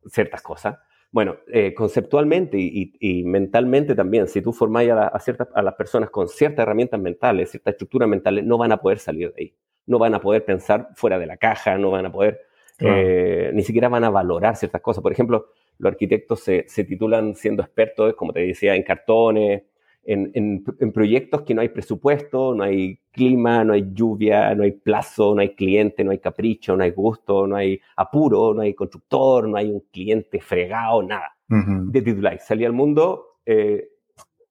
ciertas 0.07 0.43
cosas. 0.43 0.79
Bueno, 1.13 1.39
eh, 1.53 1.75
conceptualmente 1.75 2.57
y, 2.59 3.25
mentalmente 3.25 3.97
también, 3.97 4.29
si 4.29 4.41
tú 4.43 4.53
formáis 4.53 4.91
a, 4.91 5.19
ciertas, 5.19 5.49
a 5.55 5.63
las 5.63 5.75
personas 5.75 6.09
con 6.11 6.29
ciertas 6.29 6.63
herramientas 6.63 7.01
mentales, 7.01 7.51
ciertas 7.51 7.73
estructuras 7.73 8.09
mentales, 8.09 8.45
no 8.45 8.59
van 8.59 8.71
a 8.71 8.77
poder 8.77 9.01
salir 9.01 9.33
de 9.33 9.43
ahí. 9.43 9.55
No 9.87 9.99
van 9.99 10.15
a 10.15 10.21
poder 10.21 10.45
pensar 10.45 10.89
fuera 10.95 11.19
de 11.19 11.27
la 11.27 11.37
caja, 11.37 11.77
no 11.79 11.91
van 11.91 12.07
a 12.07 12.13
poder, 12.13 12.41
eh, 12.79 13.51
ni 13.53 13.63
siquiera 13.63 13.89
van 13.89 14.05
a 14.05 14.11
valorar 14.11 14.55
ciertas 14.55 14.81
cosas. 14.81 15.03
Por 15.03 15.11
ejemplo, 15.11 15.49
los 15.79 15.91
arquitectos 15.91 16.41
se, 16.41 16.65
se 16.69 16.85
titulan 16.85 17.35
siendo 17.35 17.63
expertos, 17.63 18.15
como 18.15 18.33
te 18.33 18.47
decía, 18.47 18.77
en 18.77 18.85
cartones, 18.85 19.65
en, 20.05 20.65
proyectos 20.93 21.43
que 21.43 21.55
no 21.55 21.61
hay 21.61 21.69
presupuesto, 21.69 22.55
no 22.55 22.65
hay 22.65 22.99
clima, 23.13 23.65
no 23.65 23.75
hay 23.75 23.91
lluvia, 23.93 24.55
no 24.55 24.63
hay 24.63 24.73
plazo, 24.73 25.35
no 25.35 25.41
hay 25.41 25.55
cliente, 25.55 26.05
no 26.05 26.11
hay 26.11 26.19
capricho, 26.19 26.77
no 26.77 26.85
hay 26.85 26.91
gusto, 26.91 27.47
no 27.47 27.57
hay 27.57 27.81
apuro, 27.97 28.55
no 28.55 28.63
hay 28.63 28.75
constructor, 28.75 29.49
no 29.49 29.57
hay 29.57 29.71
un 29.71 29.81
cliente 29.93 30.41
fregado, 30.41 31.03
nada. 31.03 31.37
De 31.49 32.01
titular. 32.01 32.39
Salí 32.39 32.65
al 32.65 32.73
mundo 32.73 33.41
eh, 33.45 33.89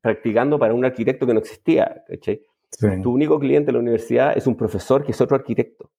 practicando 0.02 0.60
para 0.60 0.74
un 0.74 0.84
arquitecto 0.84 1.26
que 1.26 1.34
no 1.34 1.39
existía. 1.39 2.04
Tu 3.02 3.10
único 3.10 3.39
cliente 3.39 3.72
en 3.72 3.76
la 3.76 3.80
universidad 3.80 4.38
es 4.38 4.45
un 4.47 4.56
profesor 4.56 5.06
que 5.06 5.12
es 5.12 5.22
otro 5.22 5.38
arquitecto. 5.38 5.89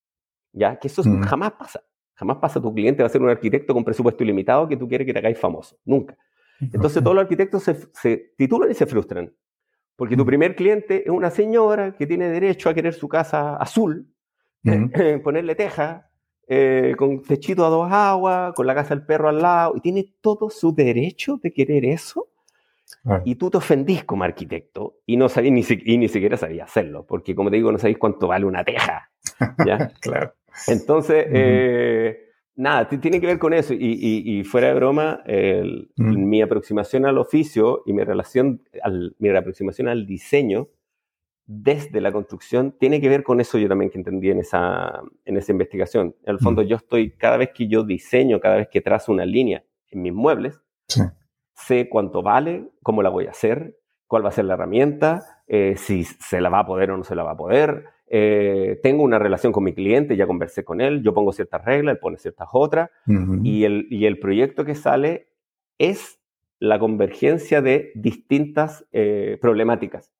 ¿Ya? 0.52 0.78
Que 0.78 0.88
eso 0.88 1.02
mm. 1.02 1.22
jamás 1.22 1.52
pasa. 1.52 1.82
Jamás 2.14 2.36
pasa. 2.36 2.60
Tu 2.60 2.74
cliente 2.74 3.02
va 3.02 3.06
a 3.06 3.10
ser 3.10 3.22
un 3.22 3.30
arquitecto 3.30 3.72
con 3.72 3.82
presupuesto 3.82 4.22
ilimitado 4.22 4.68
que 4.68 4.76
tú 4.76 4.86
quieres 4.86 5.06
que 5.06 5.14
te 5.14 5.20
hagáis 5.20 5.38
famoso. 5.38 5.78
Nunca. 5.86 6.18
Entonces 6.60 7.02
todos 7.02 7.14
los 7.14 7.22
arquitectos 7.22 7.62
se, 7.62 8.32
titulan 8.36 8.70
y 8.70 8.74
se 8.74 8.86
frustran. 8.86 9.32
Porque 9.96 10.16
tu 10.16 10.24
primer 10.24 10.56
cliente 10.56 11.02
es 11.04 11.10
una 11.10 11.30
señora 11.30 11.94
que 11.94 12.06
tiene 12.06 12.28
derecho 12.28 12.70
a 12.70 12.74
querer 12.74 12.94
su 12.94 13.08
casa 13.08 13.56
azul, 13.56 14.08
ponerle 15.24 15.54
teja, 15.54 16.10
eh, 16.46 16.94
con 16.96 17.22
techito 17.22 17.64
a 17.64 17.68
dos 17.68 17.90
aguas, 17.92 18.54
con 18.54 18.66
la 18.66 18.74
casa 18.74 18.94
del 18.94 19.04
perro 19.04 19.28
al 19.28 19.40
lado, 19.40 19.74
y 19.76 19.80
tiene 19.80 20.14
todo 20.20 20.50
su 20.50 20.74
derecho 20.74 21.38
de 21.42 21.52
querer 21.52 21.84
eso. 21.84 22.28
Y 23.24 23.36
tú 23.36 23.50
te 23.50 23.56
ofendís 23.56 24.04
como 24.04 24.24
arquitecto 24.24 24.96
y 25.06 25.16
no 25.16 25.28
sabías 25.28 25.52
ni, 25.52 25.64
y 25.84 25.96
ni 25.96 26.08
siquiera 26.08 26.36
sabías 26.36 26.68
hacerlo, 26.68 27.06
porque 27.06 27.34
como 27.34 27.48
te 27.48 27.56
digo, 27.56 27.72
no 27.72 27.78
sabéis 27.78 27.98
cuánto 27.98 28.28
vale 28.28 28.44
una 28.44 28.64
teja. 28.64 29.10
¿ya? 29.64 29.92
claro. 30.00 30.34
Entonces, 30.66 31.24
eh, 31.28 32.29
nada, 32.60 32.88
tiene 32.88 33.20
que 33.20 33.26
ver 33.26 33.38
con 33.38 33.52
eso. 33.52 33.74
Y, 33.74 34.44
fuera 34.44 34.68
de 34.68 34.74
broma, 34.74 35.22
mi 35.96 36.42
aproximación 36.42 37.06
al 37.06 37.18
oficio 37.18 37.82
y 37.86 37.92
mi, 37.92 38.04
relación, 38.04 38.62
al, 38.82 39.16
mi 39.18 39.30
aproximación 39.30 39.88
al 39.88 40.06
diseño 40.06 40.68
desde 41.52 42.00
la 42.00 42.12
construcción 42.12 42.76
tiene 42.78 43.00
que 43.00 43.08
ver 43.08 43.24
con 43.24 43.40
eso 43.40 43.58
yo 43.58 43.66
también 43.66 43.90
que 43.90 43.98
entendí 43.98 44.30
en 44.30 44.38
esa, 44.38 45.02
en 45.24 45.36
esa 45.36 45.50
investigación. 45.50 46.14
En 46.24 46.34
el 46.34 46.38
fondo, 46.38 46.62
yo 46.62 46.76
estoy, 46.76 47.10
cada 47.16 47.38
vez 47.38 47.50
que 47.52 47.66
yo 47.66 47.82
diseño, 47.82 48.38
cada 48.38 48.56
vez 48.56 48.68
que 48.68 48.80
trazo 48.80 49.10
una 49.10 49.26
línea 49.26 49.64
en 49.88 50.02
mis 50.02 50.12
muebles, 50.12 50.60
sé 51.54 51.88
cuánto 51.88 52.22
vale, 52.22 52.70
cómo 52.82 53.02
la 53.02 53.08
voy 53.08 53.26
a 53.26 53.30
hacer, 53.30 53.76
cuál 54.06 54.24
va 54.24 54.28
a 54.28 54.32
ser 54.32 54.44
la 54.44 54.54
herramienta, 54.54 55.42
eh, 55.48 55.74
si 55.76 56.04
se 56.04 56.40
la 56.40 56.50
va 56.50 56.60
a 56.60 56.66
poder 56.66 56.92
o 56.92 56.96
no 56.96 57.04
se 57.04 57.16
la 57.16 57.24
va 57.24 57.32
a 57.32 57.36
poder. 57.36 57.84
Eh, 58.12 58.80
tengo 58.82 59.04
una 59.04 59.20
relación 59.20 59.52
con 59.52 59.62
mi 59.62 59.72
cliente, 59.72 60.16
ya 60.16 60.26
conversé 60.26 60.64
con 60.64 60.80
él, 60.80 61.00
yo 61.04 61.14
pongo 61.14 61.32
ciertas 61.32 61.64
reglas, 61.64 61.94
él 61.94 62.00
pone 62.00 62.18
ciertas 62.18 62.48
otras, 62.52 62.90
y, 63.44 63.62
el, 63.62 63.86
y 63.88 64.06
el 64.06 64.18
proyecto 64.18 64.64
que 64.64 64.74
sale 64.74 65.28
es 65.78 66.20
la 66.58 66.80
convergencia 66.80 67.62
de 67.62 67.92
distintas 67.94 68.84
eh, 68.90 69.38
problemáticas 69.40 70.12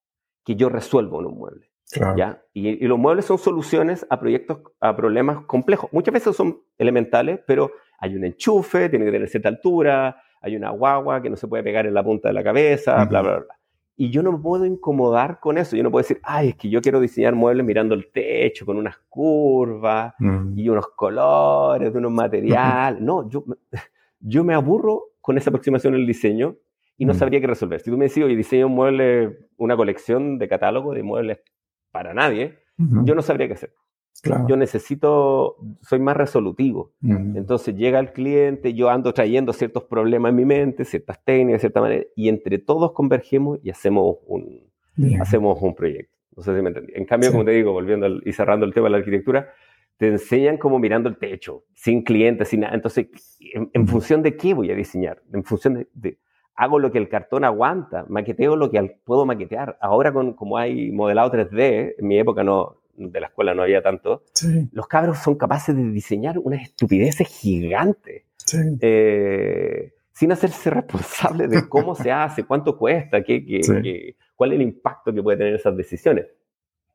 que 0.45 0.55
yo 0.55 0.68
resuelvo 0.68 1.20
en 1.20 1.26
un 1.26 1.38
mueble. 1.38 1.70
¿ya? 2.16 2.41
Y, 2.55 2.86
los 2.86 2.97
muebles 2.97 3.24
son 3.24 3.38
soluciones 3.38 4.07
a 4.09 4.20
proyectos, 4.20 4.61
a 4.78 4.95
problemas 4.95 5.45
complejos. 5.47 5.93
Muchas 5.93 6.14
veces 6.14 6.36
son 6.36 6.62
elementales, 6.78 7.41
pero 7.45 7.72
hay 7.99 8.14
un 8.14 8.24
enchufe, 8.24 8.88
tiene 8.88 9.05
que 9.05 9.11
tener 9.11 9.28
cierta 9.28 9.49
altura, 9.49 10.22
hay 10.41 10.55
una 10.55 10.70
guagua 10.70 11.20
que 11.20 11.28
no 11.28 11.36
se 11.36 11.49
puede 11.49 11.64
pegar 11.64 11.86
en 11.86 11.95
la 11.95 12.05
punta 12.05 12.28
de 12.28 12.34
la 12.34 12.45
cabeza, 12.45 13.05
bla, 13.05 13.20
bla, 13.20 13.38
bla. 13.38 13.60
Y 14.03 14.09
yo 14.09 14.23
no 14.23 14.33
me 14.33 14.39
puedo 14.39 14.65
incomodar 14.65 15.41
con 15.41 15.59
eso. 15.59 15.77
Yo 15.77 15.83
no 15.83 15.91
puedo 15.91 16.03
decir, 16.03 16.21
ay, 16.23 16.49
es 16.49 16.55
que 16.55 16.71
yo 16.71 16.81
quiero 16.81 17.01
diseñar 17.01 17.35
muebles 17.35 17.67
mirando 17.67 17.95
el 17.95 18.11
techo 18.11 18.65
con 18.65 18.79
unas 18.79 18.97
curvas 19.11 20.15
y 20.57 20.71
unos 20.71 20.87
colores 20.97 21.93
de 21.93 21.99
unos 21.99 22.11
materiales. 22.11 22.99
No, 23.05 23.29
yo, 23.29 23.45
yo 24.21 24.43
me 24.43 24.55
aburro 24.55 25.03
con 25.21 25.37
esa 25.37 25.51
aproximación 25.51 25.95
al 25.97 26.07
diseño 26.07 26.57
y 26.97 27.05
no 27.05 27.13
mm. 27.13 27.17
sabría 27.17 27.43
qué 27.43 27.47
resolver. 27.47 27.81
Si 27.81 27.91
tú 27.91 27.99
me 27.99 28.07
decís, 28.07 28.25
oye, 28.25 28.37
diseño 28.37 28.69
un 28.69 28.75
mueble, 28.75 29.51
una 29.59 29.77
colección 29.77 30.39
de 30.39 30.49
catálogo 30.49 30.95
de 30.95 31.03
muebles 31.03 31.41
para 31.91 32.15
nadie, 32.15 32.57
yo 32.79 33.15
no 33.15 33.21
sabría 33.21 33.49
qué 33.49 33.53
hacer. 33.53 33.75
Yo 34.49 34.57
necesito, 34.57 35.57
soy 35.81 35.99
más 35.99 36.16
resolutivo. 36.16 36.93
Entonces 37.03 37.75
llega 37.75 37.99
el 37.99 38.12
cliente, 38.12 38.75
yo 38.75 38.91
ando 38.91 39.14
trayendo 39.14 39.53
ciertos 39.53 39.85
problemas 39.85 40.31
en 40.31 40.37
mi 40.37 40.45
mente, 40.45 40.85
ciertas 40.85 41.23
técnicas, 41.25 41.55
de 41.55 41.61
cierta 41.61 41.81
manera, 41.81 42.05
y 42.14 42.29
entre 42.29 42.59
todos 42.59 42.93
convergemos 42.93 43.59
y 43.62 43.71
hacemos 43.71 44.16
un, 44.27 44.71
hacemos 45.21 45.61
un 45.62 45.75
proyecto. 45.75 46.14
No 46.37 46.43
sé 46.43 46.55
si 46.55 46.62
me 46.62 46.68
entendí. 46.68 46.93
En 46.95 47.07
cambio, 47.07 47.31
como 47.33 47.45
te 47.45 47.53
digo, 47.53 47.73
volviendo 47.73 48.07
y 48.25 48.33
cerrando 48.33 48.66
el 48.66 48.75
tema 48.75 48.87
de 48.87 48.91
la 48.91 48.99
arquitectura, 48.99 49.49
te 49.97 50.09
enseñan 50.09 50.57
como 50.57 50.79
mirando 50.79 51.09
el 51.09 51.16
techo, 51.16 51.64
sin 51.75 52.03
clientes, 52.03 52.49
sin 52.49 52.61
nada. 52.61 52.75
Entonces, 52.75 53.09
¿en, 53.73 53.87
función 53.87 54.23
de 54.23 54.37
qué 54.37 54.55
voy 54.55 54.71
a 54.71 54.75
diseñar? 54.75 55.23
En 55.33 55.45
función 55.45 55.87
de 55.93 56.18
hago 56.61 56.79
lo 56.79 56.93
que 56.93 56.99
el 56.99 57.09
cartón 57.09 57.45
aguanta, 57.45 58.05
maqueteo 58.11 58.55
lo 58.55 58.71
que 58.71 58.99
puedo 59.05 59.25
maquetear. 59.25 59.79
Ahora, 59.81 60.12
con, 60.12 60.35
como 60.35 60.59
hay 60.59 60.93
modelado 60.93 61.33
3D, 61.33 61.95
en 61.99 62.07
mi 62.07 62.18
época 62.18 62.45
no, 62.45 62.80
de 63.01 63.21
la 63.21 63.29
escuela 63.29 63.55
no 63.55 63.63
había 63.63 63.83
tanto, 63.83 64.25
los 64.73 64.87
cabros 64.87 65.19
son 65.19 65.37
capaces 65.37 65.75
de 65.75 65.91
diseñar 65.91 66.39
unas 66.39 66.63
estupideces 66.63 67.27
gigantes. 67.29 68.25
Eh, 68.81 69.93
sin 70.13 70.33
hacerse 70.33 70.71
responsable 70.71 71.49
de 71.49 71.69
cómo 71.69 71.95
se 71.95 72.13
hace, 72.13 72.45
cuánto 72.45 72.77
cuesta, 72.77 73.23
qué, 73.23 74.15
cuál 74.35 74.53
es 74.53 74.57
el 74.57 74.63
impacto 74.63 75.15
que 75.15 75.23
puede 75.23 75.39
tener 75.39 75.55
esas 75.55 75.77
decisiones. 75.77 76.27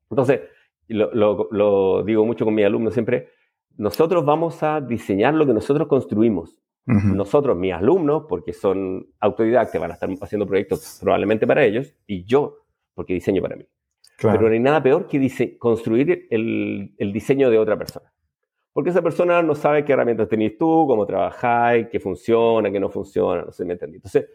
Entonces, 0.10 0.41
lo, 0.88 1.49
lo 1.51 2.03
digo 2.03 2.26
mucho 2.26 2.45
con 2.45 2.53
mis 2.53 2.66
alumnos 2.66 2.93
siempre, 2.93 3.30
nosotros 3.78 4.24
vamos 4.26 4.62
a 4.64 4.80
diseñar 4.82 5.34
lo 5.34 5.45
que 5.45 5.53
nosotros 5.53 5.88
construimos. 5.88 6.62
Nosotros, 6.88 7.58
mis 7.58 7.74
alumnos, 7.74 8.26
porque 8.30 8.53
son 8.53 9.08
autodidactas, 9.20 9.82
van 9.82 9.89
a 9.89 9.95
estar 9.95 10.08
haciendo 10.22 10.45
proyectos 10.45 10.99
probablemente 11.01 11.47
para 11.47 11.64
ellos, 11.66 11.91
y 12.06 12.26
yo, 12.26 12.60
porque 12.93 13.14
diseño 13.16 13.41
para 13.41 13.56
mí. 13.56 13.66
Pero 14.22 14.41
no 14.41 14.47
hay 14.47 14.59
nada 14.59 14.82
peor 14.82 15.07
que 15.07 15.20
dice, 15.20 15.57
construir 15.57 16.28
el, 16.30 16.93
el, 16.97 17.13
diseño 17.13 17.49
de 17.49 17.57
otra 17.57 17.78
persona. 17.78 18.11
Porque 18.72 18.89
esa 18.89 19.01
persona 19.01 19.41
no 19.41 19.55
sabe 19.55 19.86
qué 19.86 19.93
herramientas 19.93 20.28
tenéis 20.28 20.57
tú, 20.57 20.86
cómo 20.88 21.05
trabajáis, 21.05 21.88
qué 21.89 21.99
funciona, 21.99 22.70
qué 22.72 22.80
no 22.80 22.89
funciona, 22.89 23.43
no 23.43 23.51
sé 23.51 23.63
me 23.63 23.74
entendí. 23.74 23.97
Entonces, 23.97 24.28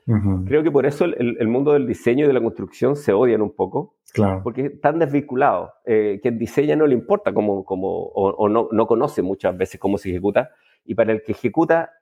creo 0.46 0.62
que 0.62 0.70
por 0.70 0.86
eso 0.86 1.04
el, 1.04 1.36
el, 1.38 1.48
mundo 1.48 1.74
del 1.74 1.86
diseño 1.86 2.24
y 2.24 2.28
de 2.28 2.32
la 2.32 2.40
construcción 2.40 2.96
se 2.96 3.12
odian 3.12 3.42
un 3.42 3.54
poco, 3.54 3.96
claro. 4.14 4.40
porque 4.42 4.66
están 4.66 4.98
desvinculados. 4.98 5.70
Eh, 5.84 6.20
quien 6.22 6.38
diseña 6.38 6.74
no 6.74 6.86
le 6.86 6.94
importa 6.94 7.34
cómo, 7.34 7.64
cómo 7.64 7.88
o, 7.88 8.30
o 8.30 8.48
no, 8.48 8.68
no, 8.72 8.86
conoce 8.86 9.20
muchas 9.20 9.56
veces 9.56 9.78
cómo 9.78 9.98
se 9.98 10.08
ejecuta, 10.08 10.50
y 10.84 10.94
para 10.94 11.12
el 11.12 11.22
que 11.22 11.32
ejecuta 11.32 11.92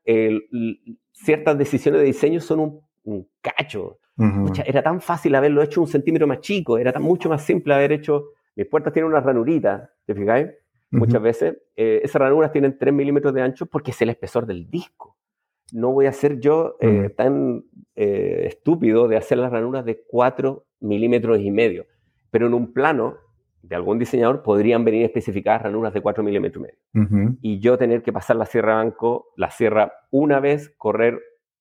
ciertas 1.12 1.59
decisiones 1.59 2.01
de 2.01 2.07
diseño 2.07 2.41
son 2.41 2.81
un, 3.05 3.29
cacho. 3.41 3.99
Era 4.64 4.83
tan 4.83 5.01
fácil 5.01 5.35
haberlo 5.35 5.62
hecho 5.62 5.81
un 5.81 5.87
centímetro 5.87 6.27
más 6.27 6.41
chico, 6.41 6.79
era 6.79 6.93
tan, 6.93 7.03
mucho 7.03 7.29
más 7.29 7.43
simple 7.43 7.75
haber 7.75 7.93
hecho, 7.93 8.31
mis 8.57 8.66
puertas 8.66 8.93
tienen 8.93 9.11
una 9.11 9.21
ranurita, 9.21 9.93
¿te 10.05 10.14
fijáis? 10.14 10.49
Muchas 10.91 11.21
veces, 11.21 11.59
eh, 11.77 12.01
esas 12.03 12.21
ranuras 12.21 12.51
tienen 12.51 12.79
3 12.79 12.95
milímetros 12.95 13.35
de 13.35 13.43
ancho 13.43 13.66
porque 13.66 13.91
es 13.91 14.03
el 14.03 14.09
espesor 14.09 14.47
del 14.47 14.71
disco. 14.71 15.16
No 15.73 15.93
voy 15.93 16.07
a 16.07 16.12
ser 16.12 16.41
yo 16.41 16.77
eh, 16.81 17.11
tan 17.14 17.64
eh, 17.95 18.45
estúpido 18.47 19.07
de 19.07 19.19
hacer 19.19 19.37
las 19.37 19.53
ranuras 19.53 19.85
de 19.85 20.03
4 20.07 20.64
milímetros 20.81 21.41
y 21.41 21.51
medio, 21.51 21.87
pero 22.31 22.47
en 22.47 22.55
un 22.55 22.73
plano 22.73 23.16
de 23.62 23.77
algún 23.77 23.99
diseñador 23.99 24.43
podrían 24.43 24.85
venir 24.85 25.05
especificadas 25.05 25.62
ranuras 25.62 25.93
de 25.93 26.01
4 26.01 26.25
milímetros 26.25 26.64
y 26.64 26.66
medio. 26.66 27.39
Y 27.43 27.61
yo 27.61 27.77
tener 27.77 28.03
que 28.03 28.12
pasar 28.12 28.37
la 28.37 28.47
sierra 28.47 28.77
banco, 28.77 29.27
la 29.37 29.51
sierra 29.51 29.93
una 30.11 30.41
vez, 30.41 30.75
correr 30.79 31.21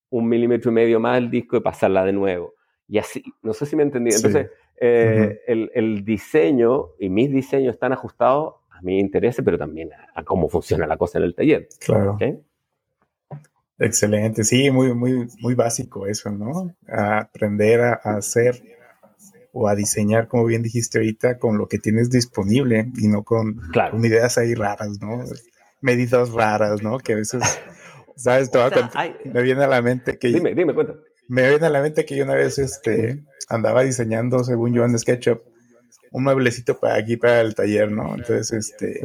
un 0.10 0.28
milímetro 0.28 0.72
y 0.72 0.74
medio 0.74 1.00
más 1.00 1.18
el 1.18 1.30
disco 1.30 1.58
y 1.58 1.62
pasarla 1.62 2.06
de 2.06 2.14
nuevo. 2.14 2.54
Y 2.88 2.98
así, 2.98 3.24
no 3.42 3.54
sé 3.54 3.66
si 3.66 3.76
me 3.76 3.84
entendí. 3.84 4.12
Entonces, 4.14 4.50
eh, 4.80 5.42
el, 5.48 6.06
diseño 6.06 6.90
y 7.00 7.10
mis 7.10 7.32
diseños 7.32 7.74
están 7.74 7.94
ajustados 7.94 8.56
a 8.70 8.82
mi 8.82 9.00
interés, 9.00 9.38
pero 9.44 9.58
también 9.58 9.90
a, 10.16 10.24
cómo 10.24 10.50
funciona 10.50 10.88
la 10.88 10.98
cosa 10.98 11.18
en 11.18 11.26
el 11.26 11.36
taller. 11.36 11.68
Claro. 11.80 12.18
Excelente, 13.80 14.44
sí, 14.44 14.72
muy, 14.72 14.94
muy, 14.94 15.28
muy 15.40 15.54
básico 15.54 16.08
eso, 16.08 16.32
¿no? 16.32 16.74
aprender 16.88 17.82
a 17.82 17.94
hacer 17.94 18.60
o 19.52 19.68
a 19.68 19.76
diseñar, 19.76 20.28
como 20.28 20.46
bien 20.46 20.62
dijiste 20.62 21.00
ahorita, 21.00 21.40
con 21.40 21.58
lo 21.58 21.68
que 21.68 21.80
tienes 21.80 22.10
disponible 22.10 22.92
y 22.96 23.08
no 23.08 23.24
con, 23.24 23.60
ideas 24.04 24.38
ahí 24.38 24.54
raras, 24.54 25.00
¿no? 25.02 25.24
Medidas 25.82 26.32
raras, 26.32 26.84
¿no? 26.84 27.00
Que 27.00 27.14
a 27.14 27.16
veces, 27.16 27.42
¿sabes? 28.18 28.52
Me 29.26 29.42
viene 29.42 29.64
a 29.64 29.68
la 29.68 29.82
mente 29.82 30.18
que... 30.18 30.28
Dime, 30.28 30.54
dime, 30.54 30.74
cuenta. 30.74 30.96
Me 31.28 31.50
viene 31.50 31.66
a 31.66 31.70
la 31.70 31.82
mente 31.82 32.06
que 32.06 32.16
yo 32.16 32.24
una 32.24 32.36
vez 32.36 32.58
este, 32.58 33.24
andaba 33.50 33.84
diseñando, 33.84 34.44
según 34.44 34.74
yo 34.74 34.84
en 34.84 34.98
SketchUp, 34.98 35.42
un 36.12 36.24
mueblecito 36.24 36.80
para 36.80 36.96
aquí, 36.96 37.18
para 37.18 37.42
el 37.42 37.54
taller, 37.54 37.92
¿no? 37.92 38.16
Entonces, 38.16 38.52
este, 38.54 39.02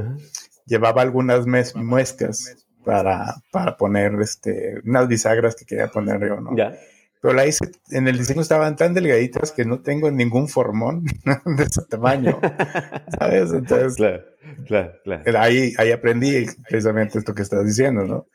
llevaba 0.66 1.02
algunas 1.02 1.46
muescas 1.74 2.56
para, 2.84 3.36
para 3.50 3.76
poner, 3.76 4.12
este, 4.20 4.80
unas 4.84 5.08
bisagras 5.08 5.54
que 5.54 5.64
quería 5.64 5.88
poner 5.88 6.20
yo, 6.20 6.40
¿no? 6.40 6.56
Ya 6.56 6.76
pero 7.22 7.34
la 7.34 7.46
hice, 7.46 7.70
en 7.92 8.08
el 8.08 8.18
diseño 8.18 8.42
estaban 8.42 8.74
tan 8.74 8.94
delgaditas 8.94 9.52
que 9.52 9.64
no 9.64 9.80
tengo 9.80 10.10
ningún 10.10 10.48
formón 10.48 11.04
de 11.56 11.62
ese 11.62 11.82
tamaño, 11.88 12.40
¿sabes? 13.18 13.52
Entonces, 13.52 13.94
claro, 13.94 14.24
claro, 14.66 14.92
claro. 15.04 15.38
Ahí, 15.38 15.72
ahí 15.78 15.92
aprendí 15.92 16.46
precisamente 16.68 17.20
esto 17.20 17.32
que 17.32 17.42
estás 17.42 17.64
diciendo, 17.64 18.02
¿no? 18.02 18.26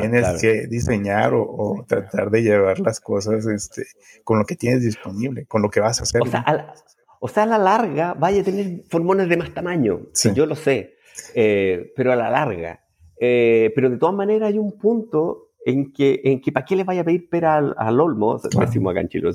Tienes 0.00 0.40
que 0.40 0.66
diseñar 0.66 1.32
o, 1.34 1.84
tratar 1.86 2.30
de 2.30 2.42
llevar 2.42 2.80
las 2.80 3.00
cosas 3.00 3.46
este, 3.46 3.86
con 4.24 4.38
lo 4.38 4.44
que 4.44 4.56
tienes 4.56 4.82
disponible, 4.82 5.46
con 5.46 5.62
lo 5.62 5.70
que 5.70 5.80
vas 5.80 6.00
a 6.00 6.02
hacer. 6.04 6.22
O 6.22 6.26
sea, 6.26 6.40
a 6.40 6.54
la, 6.54 6.74
o 7.20 7.28
sea, 7.28 7.42
a 7.44 7.46
la 7.46 7.58
larga 7.58 8.14
vaya 8.14 8.42
a 8.42 8.44
tener 8.44 8.84
formones 8.88 9.28
de 9.28 9.36
más 9.36 9.52
tamaño, 9.52 10.00
sí. 10.12 10.30
yo 10.34 10.46
lo 10.46 10.54
sé, 10.54 10.94
eh, 11.34 11.92
pero 11.96 12.12
a 12.12 12.16
la 12.16 12.30
larga. 12.30 12.84
Eh, 13.20 13.72
pero 13.74 13.90
de 13.90 13.96
todas 13.96 14.14
maneras 14.14 14.48
hay 14.48 14.58
un 14.58 14.78
punto 14.78 15.50
en 15.64 15.92
que, 15.92 16.20
en 16.24 16.40
que 16.40 16.52
¿para 16.52 16.64
qué 16.64 16.76
le 16.76 16.84
vaya 16.84 17.00
a 17.00 17.04
pedir 17.04 17.28
pera 17.28 17.56
al, 17.56 18.00
olmo? 18.00 18.38
Decimos 18.38 18.92
acá 18.92 19.00
en 19.00 19.08
Chile, 19.08 19.30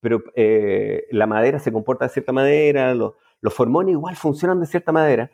pero 0.00 0.22
eh, 0.34 1.04
la 1.10 1.26
madera 1.26 1.58
se 1.58 1.72
comporta 1.72 2.06
de 2.06 2.12
cierta 2.12 2.32
manera, 2.32 2.94
los, 2.94 3.14
los 3.40 3.52
formones 3.52 3.92
igual 3.92 4.16
funcionan 4.16 4.60
de 4.60 4.66
cierta 4.66 4.92
manera, 4.92 5.30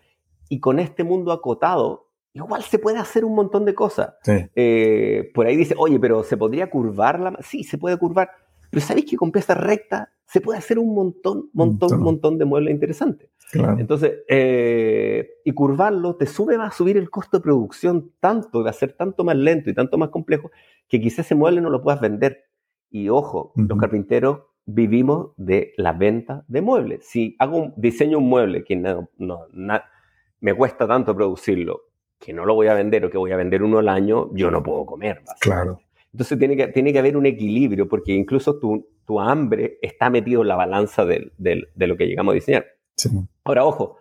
y 0.49 0.61
con 0.61 0.79
este 0.79 1.05
mundo 1.05 1.33
acotado, 1.33 2.06
igual 2.37 2.63
se 2.63 2.79
puede 2.79 2.99
hacer 2.99 3.25
un 3.25 3.35
montón 3.35 3.65
de 3.65 3.75
cosas. 3.75 4.15
Eh, 4.27 5.31
por 5.35 5.47
ahí 5.47 5.57
dice, 5.57 5.75
oye, 5.79 5.99
pero 5.99 6.23
¿se 6.23 6.37
podría 6.37 6.69
curvar 6.69 7.19
la 7.19 7.37
Sí, 7.41 7.65
se 7.65 7.79
puede 7.79 7.97
curvar, 7.97 8.31
pero 8.71 8.85
¿sabéis 8.85 9.07
que 9.07 9.17
con 9.17 9.33
pieza 9.33 9.55
recta 9.55 10.13
se 10.27 10.41
puede 10.41 10.59
hacer 10.59 10.79
un 10.79 10.95
montón, 10.95 11.49
montón, 11.53 11.95
un 11.95 12.03
montón 12.03 12.39
de 12.39 12.45
muebles 12.45 12.75
interesantes? 12.75 13.31
Entonces, 13.79 14.25
eh, 14.29 15.31
y 15.45 15.53
curvarlo 15.53 16.17
te 16.17 16.27
sube, 16.27 16.57
va 16.57 16.67
a 16.67 16.73
subir 16.73 16.97
el 16.97 17.11
costo 17.11 17.39
de 17.39 17.43
producción 17.43 18.13
tanto, 18.21 18.63
va 18.63 18.71
a 18.71 18.75
ser 18.75 18.93
tanto 18.93 19.25
más 19.25 19.37
lento 19.37 19.71
y 19.71 19.75
tanto 19.75 19.97
más 19.97 20.11
complejo, 20.11 20.51
que 20.89 21.01
quizás 21.01 21.27
ese 21.27 21.35
mueble 21.35 21.61
no 21.61 21.71
lo 21.71 21.81
puedas 21.81 22.01
vender. 22.01 22.45
Y 22.91 23.09
ojo, 23.09 23.53
los 23.57 23.79
carpinteros 23.79 24.41
vivimos 24.67 25.31
de 25.37 25.73
la 25.77 25.93
venta 25.93 26.45
de 26.49 26.61
muebles. 26.61 27.07
Si 27.07 27.37
hago 27.39 27.57
un, 27.57 27.75
diseño 27.77 28.19
un 28.19 28.29
mueble 28.29 28.65
que 28.65 28.77
no, 28.77 29.09
no 29.19 29.47
me 30.41 30.55
cuesta 30.55 30.87
tanto 30.87 31.15
producirlo, 31.15 31.83
que 32.19 32.33
no 32.33 32.45
lo 32.45 32.55
voy 32.55 32.69
a 32.69 32.75
vender 32.75 33.05
o 33.05 33.11
que 33.11 33.19
voy 33.19 33.33
a 33.33 33.37
vender 33.37 33.63
uno 33.63 33.79
al 33.79 33.89
año, 33.89 34.31
yo 34.33 34.51
no 34.51 34.63
puedo 34.63 34.87
comer. 34.87 35.23
Claro. 35.41 35.81
Entonces 36.13 36.39
tiene 36.39 36.57
que, 36.57 36.69
tiene 36.69 36.93
que 36.93 36.99
haber 36.99 37.17
un 37.17 37.27
equilibrio, 37.27 37.89
porque 37.89 38.13
incluso 38.13 38.59
tu, 38.59 38.87
tu 39.07 39.21
hambre 39.21 39.79
está 39.83 40.09
metido 40.09 40.43
en 40.43 40.49
la 40.49 40.57
balanza 40.57 41.05
de 41.05 41.31
lo 41.77 41.97
que 41.97 42.07
llegamos 42.07 42.33
a 42.33 42.35
diseñar. 42.35 42.67
Ahora, 43.45 43.65
ojo, 43.65 43.99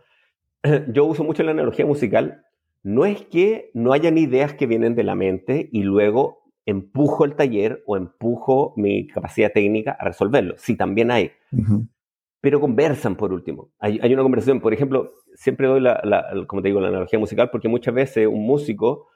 yo 0.88 1.06
uso 1.06 1.24
mucho 1.24 1.44
la 1.44 1.52
analogía 1.52 1.86
musical. 1.86 2.44
No 2.84 3.06
es 3.06 3.22
que 3.24 3.72
no 3.74 3.94
hayan 3.94 4.18
ideas 4.18 4.54
que 4.54 4.68
vienen 4.68 4.96
de 4.96 5.04
la 5.04 5.16
mente 5.16 5.70
y 5.72 5.84
luego 5.84 6.44
empujo 6.66 7.26
el 7.26 7.36
taller 7.36 7.84
o 7.86 7.98
empujo 7.98 8.74
mi 8.76 9.08
capacidad 9.08 9.52
técnica 9.52 9.96
a 10.00 10.06
resolverlo. 10.06 10.56
Sí, 10.58 10.76
también 10.76 11.12
hay. 11.12 11.32
Pero 12.46 12.60
conversan 12.60 13.16
por 13.16 13.34
último. 13.34 13.72
Hay, 13.80 14.00
hay, 14.04 14.14
una 14.14 14.22
conversación, 14.22 14.62
por 14.62 14.72
ejemplo, 14.72 15.14
siempre 15.34 15.66
doy 15.66 15.82
la, 15.82 16.00
como 16.46 16.62
te 16.62 16.68
digo, 16.68 16.80
la 16.80 16.90
analogía 16.90 17.18
musical 17.18 17.50
porque 17.50 17.68
muchas 17.68 17.96
veces 17.96 18.28
un 18.28 18.46
músico 18.46 19.08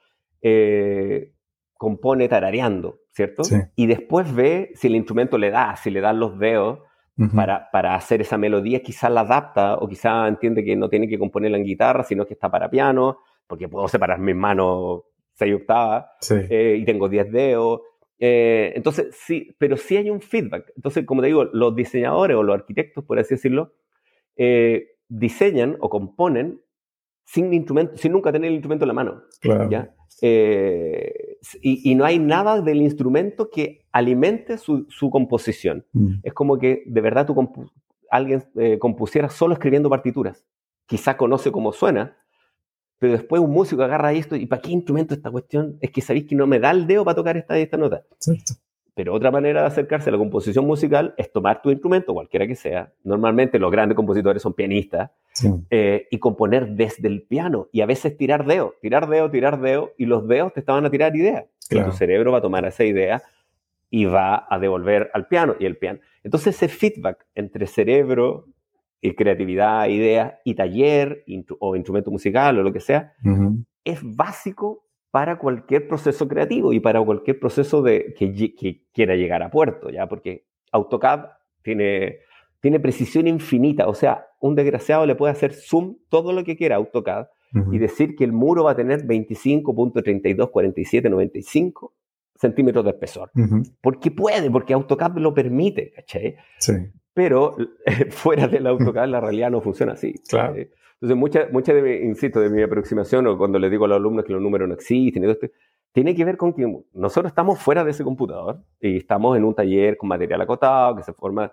eh, 0.42 1.32
compone 1.76 2.28
tarareando, 2.28 3.02
¿cierto? 3.12 3.44
Y 3.76 3.86
después 3.86 4.34
ve 4.34 4.72
si 4.74 4.88
el 4.88 4.96
instrumento 4.96 5.38
le 5.38 5.52
da, 5.52 5.76
si 5.76 5.92
le 5.92 6.02
dan 6.02 6.20
los 6.20 6.40
dedos 6.40 6.80
para, 7.36 7.70
para, 7.70 7.94
hacer 7.94 8.22
esa 8.22 8.40
melodía, 8.40 8.82
quizás 8.82 9.12
la 9.12 9.22
adapta 9.22 9.76
o 9.76 9.88
quizás 9.88 10.28
entiende 10.28 10.64
que 10.64 10.76
no 10.76 10.90
tiene 10.90 11.08
que 11.08 11.20
componerla 11.20 11.58
en 11.60 11.66
guitarra, 11.66 12.04
sino 12.04 12.26
que 12.26 12.34
está 12.34 12.50
para 12.50 12.68
piano, 12.68 13.20
porque 13.46 13.70
puedo 13.70 13.88
separar 13.88 14.18
mis 14.18 14.36
manos 14.36 15.04
seis 15.36 15.54
octavas 15.54 16.06
eh, 16.32 16.78
y 16.80 16.84
tengo 16.84 17.08
diez 17.08 17.32
dedos. 17.32 17.82
Eh, 18.20 18.74
entonces, 18.76 19.16
sí, 19.16 19.56
pero 19.58 19.78
sí 19.78 19.98
hay 19.98 20.10
un 20.10 20.22
feedback. 20.22 20.72
Entonces, 20.76 21.06
como 21.06 21.22
te 21.22 21.28
digo, 21.28 21.46
los 21.46 21.76
diseñadores 21.76 22.36
o 22.36 22.44
los 22.44 22.56
arquitectos, 22.56 23.04
por 23.06 23.20
así 23.20 23.36
decirlo, 23.36 23.74
eh, 24.36 24.96
diseñan 25.08 25.78
o 25.80 25.90
componen 25.90 26.62
sin 27.26 27.54
instrumento, 27.54 27.96
sin 27.98 28.12
nunca 28.12 28.32
tener 28.32 28.50
el 28.50 28.56
instrumento 28.56 28.86
en 28.86 28.88
la 28.88 28.94
mano. 28.94 29.22
¿ya? 29.70 29.94
Eh, 30.22 31.38
y, 31.62 31.96
no 31.96 32.06
hay 32.06 32.20
nada 32.20 32.62
del 32.62 32.82
instrumento 32.82 33.50
que 33.50 33.86
alimente 33.92 34.58
su, 34.58 35.10
composición. 35.12 35.86
Mm. 35.94 36.16
Es 36.24 36.34
como 36.34 36.58
que 36.58 36.84
de 36.86 37.02
verdad 37.02 37.26
tú 37.26 37.70
alguien 38.10 38.44
eh, 38.56 38.80
compusiera 38.80 39.30
solo 39.30 39.54
escribiendo 39.54 39.90
partituras. 39.90 40.44
Quizá 40.88 41.18
conoce 41.18 41.52
cómo 41.52 41.72
suena, 41.72 42.18
pero 43.00 43.14
después 43.14 43.42
un 43.42 43.52
músico 43.52 43.82
agarra 43.82 44.12
esto 44.12 44.36
y 44.36 44.46
¿para 44.46 44.62
qué 44.62 44.72
instrumento 44.72 45.14
esta 45.14 45.32
cuestión? 45.32 45.78
Es 45.80 45.90
que 45.90 46.02
sabéis 46.02 46.28
que 46.28 46.36
no 46.36 46.46
me 46.46 46.60
da 46.60 46.72
el 46.72 46.86
dedo 46.86 47.06
para 47.06 47.16
tocar 47.16 47.38
esta, 47.38 47.58
esta 47.58 47.78
nota. 47.78 48.04
Pero 48.94 49.14
otra 49.14 49.32
manera 49.32 49.62
de 49.62 49.68
acercarse 49.68 50.10
a 50.10 50.12
la 50.12 50.18
composición 50.18 50.68
musical 50.68 51.14
es 51.16 51.32
tomar 51.32 51.62
tu 51.62 51.72
instrumento, 51.72 52.14
cualquiera 52.14 52.46
que 52.46 52.56
sea. 52.56 52.92
Normalmente 53.06 53.58
los 53.58 53.72
grandes 53.72 53.96
compositores 53.96 54.42
son 54.42 54.54
pianistas. 54.54 55.12
Eh, 55.70 56.08
y 56.12 56.18
componer 56.18 56.72
desde 56.72 57.08
el 57.08 57.22
piano. 57.22 57.70
Y 57.72 57.80
a 57.80 57.86
veces 57.86 58.18
tirar 58.18 58.46
dedo, 58.46 58.74
tirar 58.82 59.08
dedo, 59.08 59.32
tirar 59.32 59.62
dedo. 59.62 59.94
Y 59.98 60.06
los 60.06 60.28
dedos 60.28 60.52
te 60.52 60.60
estaban 60.60 60.86
a 60.86 60.90
tirar 60.90 61.16
ideas. 61.16 61.46
Y 61.70 61.82
tu 61.82 61.94
cerebro 61.94 62.34
va 62.34 62.40
a 62.40 62.42
tomar 62.42 62.66
esa 62.66 62.84
idea 62.84 63.24
y 63.90 64.04
va 64.04 64.46
a 64.50 64.60
devolver 64.60 65.10
al 65.14 65.28
piano. 65.28 65.56
Y 65.58 65.66
el 65.66 65.78
piano. 65.78 66.00
Entonces 66.26 66.58
ese 66.58 66.68
feedback 66.68 67.26
entre 67.36 67.68
cerebro 67.68 68.48
y 69.02 69.16
creatividad, 69.16 69.88
ideas 69.88 70.36
y 70.44 70.56
taller 70.56 71.24
o 71.60 71.76
instrumento 71.76 72.12
musical 72.12 72.60
o 72.60 72.64
lo 72.64 72.74
que 72.74 72.80
sea, 72.80 73.14
es 73.84 74.00
básico 74.04 74.86
para 75.12 75.38
cualquier 75.40 75.88
proceso 75.88 76.28
creativo 76.28 76.74
y 76.74 76.80
para 76.80 77.04
cualquier 77.04 77.40
proceso 77.40 77.82
de, 77.82 78.14
que, 78.18 78.84
quiera 78.94 79.16
llegar 79.16 79.42
a 79.42 79.50
puerto, 79.50 79.90
¿ya? 79.90 80.08
Porque 80.08 80.46
AutoCAD 80.72 81.26
tiene, 81.64 82.20
tiene 82.60 82.80
precisión 82.80 83.28
infinita, 83.28 83.88
o 83.88 83.96
sea, 83.96 84.28
un 84.40 84.54
desgraciado 84.56 85.06
le 85.06 85.16
puede 85.16 85.32
hacer 85.32 85.54
zoom 85.54 85.98
todo 86.10 86.34
lo 86.34 86.44
que 86.44 86.56
quiera 86.56 86.76
a 86.76 86.80
AutoCAD 86.80 87.28
y 87.72 87.80
decir 87.80 88.16
que 88.16 88.24
el 88.24 88.32
muro 88.32 88.66
va 88.66 88.74
a 88.74 88.76
tener 88.76 89.08
25.324795 89.08 91.94
centímetros 92.36 92.86
de 92.86 92.92
espesor. 92.92 93.32
Porque 93.82 94.12
puede, 94.12 94.52
porque 94.52 94.76
AutoCAD 94.76 95.18
lo 95.18 95.34
permite, 95.34 95.92
¿cachai? 95.92 96.36
Sí. 96.60 96.74
Pero 97.14 97.56
fuera 98.10 98.48
del 98.48 98.68
AutoCAD 98.68 99.08
la 99.08 99.20
realidad 99.20 99.52
no 99.52 99.62
funciona 99.62 99.94
así. 99.94 100.14
Claro. 100.28 100.56
Entonces, 100.56 101.18
mucha, 101.18 101.48
mucha 101.52 101.74
de 101.74 102.04
insisto, 102.04 102.42
de 102.42 102.50
mi 102.50 102.62
aproximación, 102.62 103.26
o 103.28 103.38
cuando 103.38 103.58
le 103.58 103.70
digo 103.70 103.86
a 103.86 103.88
los 103.88 103.98
alumnos 103.98 104.26
que 104.26 104.34
los 104.34 104.42
números 104.42 104.68
no 104.68 104.74
existen, 104.74 105.24
y 105.24 105.26
todo 105.26 105.32
esto, 105.32 105.48
tiene 105.92 106.14
que 106.14 106.26
ver 106.26 106.38
con 106.38 106.54
que 106.54 106.84
nosotros 106.94 107.32
estamos 107.32 107.60
fuera 107.60 107.84
de 107.84 107.92
ese 107.92 108.04
computador 108.04 108.64
y 108.80 108.98
estamos 108.98 109.36
en 109.38 109.44
un 109.44 109.56
taller 109.56 109.98
con 109.98 110.10
material 110.10 110.42
acotado 110.42 110.96
que 110.96 111.04
se 111.04 111.14
forma 111.14 111.52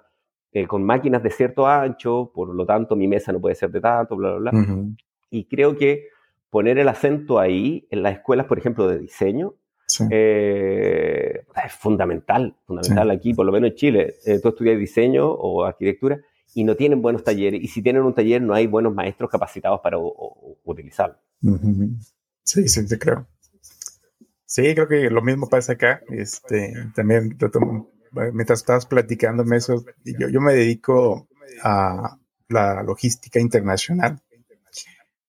eh, 0.53 0.67
con 0.67 0.85
máquinas 0.85 1.23
de 1.23 1.31
cierto 1.31 1.67
ancho, 1.67 2.31
por 2.35 2.55
lo 2.55 2.67
tanto 2.67 2.97
mi 2.97 3.09
mesa 3.09 3.33
no 3.33 3.41
puede 3.41 3.55
ser 3.55 3.71
de 3.71 3.81
tanto, 3.81 4.17
bla, 4.17 4.37
bla, 4.37 4.51
bla. 4.51 4.65
Y 5.31 5.45
creo 5.45 5.77
que 5.77 6.09
poner 6.51 6.79
el 6.79 6.89
acento 6.89 7.39
ahí 7.39 7.87
en 7.91 8.03
las 8.03 8.15
escuelas, 8.15 8.47
por 8.47 8.59
ejemplo, 8.59 8.89
de 8.89 8.99
diseño, 8.99 9.55
eh, 10.11 11.45
es 11.65 11.73
fundamental, 11.73 12.55
fundamental 12.67 13.11
aquí, 13.11 13.35
por 13.35 13.47
lo 13.47 13.53
menos 13.53 13.71
en 13.71 13.77
Chile. 13.77 14.15
Eh, 14.25 14.41
tú 14.41 14.51
estudias 14.51 14.79
diseño 14.79 15.31
o 15.31 15.65
arquitectura 15.65 16.21
y 16.55 16.65
no 16.65 16.75
tienen 16.77 17.03
buenos 17.03 17.25
talleres. 17.25 17.63
Y 17.63 17.69
si 17.69 17.83
tienen 17.83 18.03
un 18.03 18.15
taller, 18.15 18.43
no 18.43 18.55
hay 18.55 18.67
buenos 18.67 18.95
maestros 18.95 19.31
capacitados 19.31 19.81
para 19.81 19.99
utilizarlo. 20.65 21.17
Sí, 22.43 22.69
sí, 22.69 22.87
te 22.87 22.99
creo. 22.99 23.27
Sí, 24.45 24.75
creo 24.75 24.89
que 24.89 25.11
lo 25.11 25.23
mismo 25.23 25.49
pasa 25.49 25.73
acá. 25.73 26.01
Este, 26.09 26.73
también, 26.95 27.37
mientras 28.33 28.61
estabas 28.61 28.87
platicándome 28.87 29.57
eso, 29.57 29.85
yo, 30.05 30.29
yo 30.29 30.41
me 30.41 30.55
dedico 30.55 31.29
a 31.63 32.19
la 32.49 32.83
logística 32.83 33.41
internacional. 33.41 34.21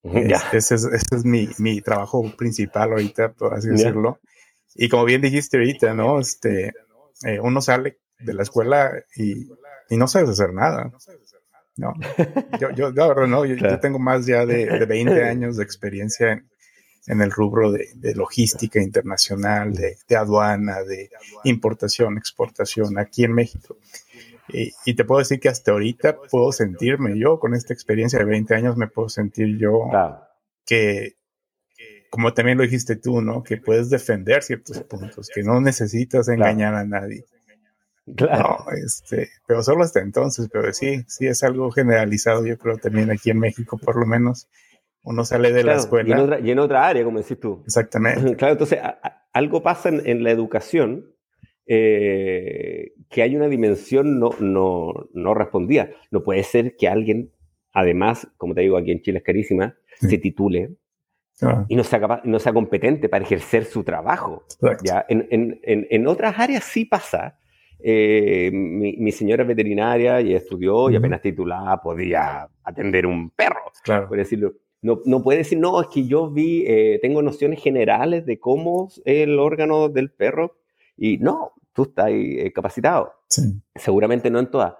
Este, 0.03 0.57
ese, 0.57 0.76
es, 0.76 1.26
mi, 1.26 1.49
mi, 1.57 1.82
trabajo 1.82 2.24
principal 2.38 2.91
ahorita, 2.91 3.34
por 3.34 3.53
así 3.53 3.70
decirlo. 3.70 4.20
Y 4.76 4.89
como 4.89 5.05
bien 5.05 5.22
dijiste 5.22 5.57
ahorita, 5.57 5.93
¿no? 5.93 6.20
Este, 6.20 6.74
eh, 7.26 7.39
uno 7.41 7.61
sale 7.61 7.99
de 8.20 8.34
la 8.34 8.43
escuela 8.43 8.91
y 9.15 9.47
y 9.89 9.97
no 9.97 10.07
sabes 10.07 10.30
hacer 10.30 10.53
nada. 10.53 10.91
No, 11.78 11.93
yo, 12.59 12.72
yo, 12.72 12.91
no, 12.91 13.45
yo, 13.45 13.80
tengo 13.80 13.99
más 13.99 14.26
ya 14.26 14.45
de, 14.45 14.65
de 14.65 14.86
20 14.86 15.24
años 15.24 15.57
de 15.57 15.63
experiencia 15.63 16.32
en, 16.32 16.49
en 17.05 17.22
el 17.22 17.32
rubro 17.32 17.72
de, 17.72 17.89
de 17.95 18.15
logística 18.15 18.82
internacional, 18.82 19.74
de, 19.74 19.97
de, 20.07 20.15
aduana, 20.15 20.82
de 20.84 21.09
importación, 21.43 22.18
exportación 22.18 22.97
aquí 22.97 23.24
en 23.26 23.34
México. 23.34 23.78
Y, 24.49 24.72
y, 24.86 24.95
te 24.95 25.03
puedo 25.03 25.20
decir 25.20 25.39
que 25.39 25.49
hasta 25.49 25.72
ahorita 25.72 26.18
puedo 26.32 26.51
sentirme 26.51 27.20
yo, 27.20 27.38
con 27.38 27.53
esta 27.53 27.74
experiencia 27.74 28.18
de 28.18 28.26
20 28.26 28.55
años, 28.55 28.78
me 28.78 28.88
puedo 28.88 29.09
sentir 29.09 29.57
yo 29.57 29.89
que, 30.65 31.18
como 32.10 32.34
también 32.34 32.58
lo 32.58 32.64
dijiste 32.64 32.95
tú, 32.95 33.22
¿no? 33.22 33.43
Que 33.43 33.58
puedes 33.58 33.89
defender 33.89 34.43
ciertos 34.43 34.82
puntos, 34.84 35.30
que 35.34 35.43
no 35.43 35.60
necesitas 35.62 36.28
engañar 36.30 36.76
a 36.76 36.86
nadie. 36.86 37.26
Claro. 38.16 38.66
este, 38.86 39.30
pero 39.45 39.62
solo 39.64 39.84
hasta 39.84 39.99
entonces, 39.99 40.47
pero 40.51 40.72
sí, 40.72 41.03
sí 41.08 41.28
es 41.28 41.43
algo 41.43 41.72
generalizado, 41.72 42.45
yo 42.45 42.58
creo 42.58 42.78
también 42.78 43.12
aquí 43.12 43.32
en 43.32 43.39
México 43.39 43.78
por 43.78 43.97
lo 43.97 44.05
menos. 44.05 44.47
Uno 45.03 45.24
sale 45.24 45.53
de 45.53 45.64
la 45.64 45.76
escuela. 45.76 46.10
Y 46.10 46.12
en, 46.12 46.20
otra, 46.20 46.39
y 46.39 46.51
en, 46.51 46.60
otra, 46.60 46.88
área, 46.88 47.03
como 47.05 47.20
decís 47.20 47.39
tú. 47.39 47.62
Exactamente. 47.66 48.36
Claro, 48.36 48.53
entonces 48.53 48.80
algo 49.32 49.64
pasa 49.64 49.88
en, 49.89 50.24
la 50.24 50.32
educación 50.32 51.14
eh, 51.66 52.91
que 53.10 53.22
hay 53.22 53.36
una 53.38 53.47
dimensión 53.47 54.20
no, 54.20 54.32
no, 54.39 55.08
no 55.14 55.34
respondida. 55.34 55.91
No 56.12 56.24
puede 56.24 56.43
ser 56.43 56.76
que 56.76 56.89
alguien, 56.89 57.32
además, 57.72 58.28
como 58.36 58.53
te 58.53 58.62
digo, 58.62 58.78
aquí 58.78 58.91
en 58.91 59.01
Chile 59.01 59.20
es 59.20 59.24
carísima, 59.24 59.78
se 60.01 60.18
titule, 60.18 60.76
ah. 61.42 61.66
y 61.68 61.76
no 61.76 61.84
sea, 61.84 62.00
capaz, 62.00 62.22
no 62.24 62.40
sea 62.40 62.54
competente 62.54 63.10
para 63.10 63.24
ejercer 63.24 63.66
su 63.66 63.84
trabajo. 63.84 64.46
¿ya? 64.84 65.06
En, 65.10 65.28
en, 65.32 65.60
en, 65.64 66.08
otras 66.08 66.38
áreas 66.40 66.64
sí 66.64 66.86
pasa, 66.86 67.38
eh, 67.80 68.50
mi, 68.52 69.12
señora 69.12 69.44
es 69.44 69.48
veterinaria 69.48 70.20
y 70.22 70.34
estudió 70.34 70.90
y 70.90 70.96
apenas 70.96 71.22
titulada 71.22 71.82
podía 71.82 72.48
atender 72.64 73.06
un 73.06 73.30
perro, 73.30 73.72
por 73.86 74.18
decirlo. 74.18 74.54
No, 74.82 75.02
no 75.06 75.24
puede 75.24 75.40
decir, 75.40 75.58
no, 75.58 75.82
es 75.82 75.88
que 75.88 76.06
yo 76.06 76.30
vi, 76.30 76.64
eh, 76.68 77.00
tengo 77.02 77.22
nociones 77.22 77.62
generales 77.62 78.26
de 78.26 78.40
cómo 78.40 78.88
es 78.88 79.02
el 79.06 79.40
órgano 79.40 79.90
del 79.90 80.12
perro. 80.12 80.58
Y 80.96 81.18
no, 81.18 81.54
tú 81.74 81.84
estás 81.84 82.10
eh, 82.10 82.52
capacitado. 82.54 83.14
Seguramente 83.76 84.30
no 84.30 84.40
en 84.40 84.50
todas. 84.50 84.74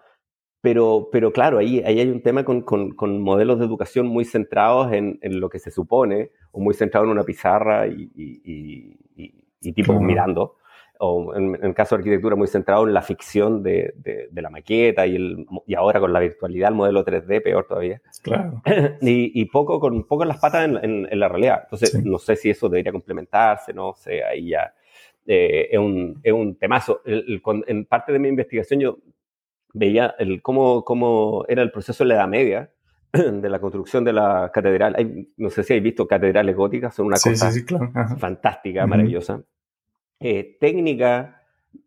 Pero, 0.62 1.10
pero 1.12 1.32
claro, 1.32 1.60
ahí, 1.60 1.82
ahí 1.86 1.99
hay 1.99 2.10
un 2.10 2.22
tema 2.22 2.43
con, 2.43 2.62
con, 2.62 3.22
modelos 3.22 3.60
de 3.60 3.66
educación 3.66 4.08
muy 4.08 4.26
centrados 4.26 4.91
en, 4.91 5.20
en, 5.22 5.39
lo 5.39 5.49
que 5.49 5.60
se 5.60 5.70
supone, 5.70 6.32
o 6.51 6.60
muy 6.60 6.74
centrados 6.74 7.05
en 7.05 7.12
una 7.12 7.24
pizarra 7.24 7.88
y, 7.88 8.10
y, 8.16 8.97
y, 9.62 9.74
tipo 9.74 9.99
mirando, 10.01 10.55
o 10.99 11.36
en, 11.36 11.60
el 11.62 11.74
caso 11.76 11.95
de 11.95 11.99
arquitectura 11.99 12.36
muy 12.36 12.47
centrado 12.47 12.88
en 12.88 12.93
la 12.93 13.03
ficción 13.03 13.62
de, 13.62 13.93
de, 13.97 14.41
la 14.41 14.49
maqueta 14.49 15.05
y, 15.05 15.16
el, 15.16 15.45
y 15.68 15.76
ahora 15.76 15.99
con 15.99 16.12
la 16.12 16.22
virtualidad, 16.22 16.70
el 16.70 16.76
modelo 16.76 17.05
3D, 17.05 17.43
peor 17.43 17.68
todavía. 17.68 18.01
Claro. 18.24 18.62
y, 19.01 19.45
poco 19.45 19.80
con 19.80 20.08
poco 20.08 20.26
las 20.26 20.39
patas 20.39 20.66
en, 20.66 21.08
en 21.10 21.20
la 21.20 21.28
realidad. 21.30 21.62
Entonces, 21.66 22.03
no 22.03 22.18
sé 22.18 22.36
si 22.36 22.49
eso 22.49 22.68
debería 22.68 22.91
complementarse, 22.91 23.74
no 23.74 23.93
sé, 23.93 24.24
ahí 24.24 24.49
ya 24.49 24.74
eh, 25.28 25.68
es, 25.72 25.78
un, 25.78 26.20
es, 26.24 26.32
un, 26.32 26.55
temazo. 26.55 27.01
en 27.05 27.86
parte 27.86 28.14
de 28.14 28.20
mi 28.20 28.30
investigación 28.30 28.80
yo 28.80 28.97
veía 29.78 30.15
el, 30.19 30.41
cómo, 30.41 30.84
cómo 30.84 31.45
era 31.47 31.61
el 31.61 31.71
proceso 31.71 32.03
en 32.03 32.09
la 32.09 32.15
Edad 32.15 32.28
Media 32.28 32.71
de 33.11 33.49
la 33.49 33.59
construcción 33.59 34.03
de 34.03 34.13
la 34.13 34.51
catedral. 34.53 35.28
no 35.38 35.49
sé 35.49 35.63
si 35.63 35.73
habéis 35.73 35.84
visto 35.84 36.07
catedrales 36.07 36.55
góticas, 36.55 36.95
son 36.95 37.07
una 37.07 37.17
cosa 37.17 37.51
fantástica, 38.19 38.86
maravillosa. 38.86 39.41
Eh, 40.19 40.57
técnica, 40.59 41.43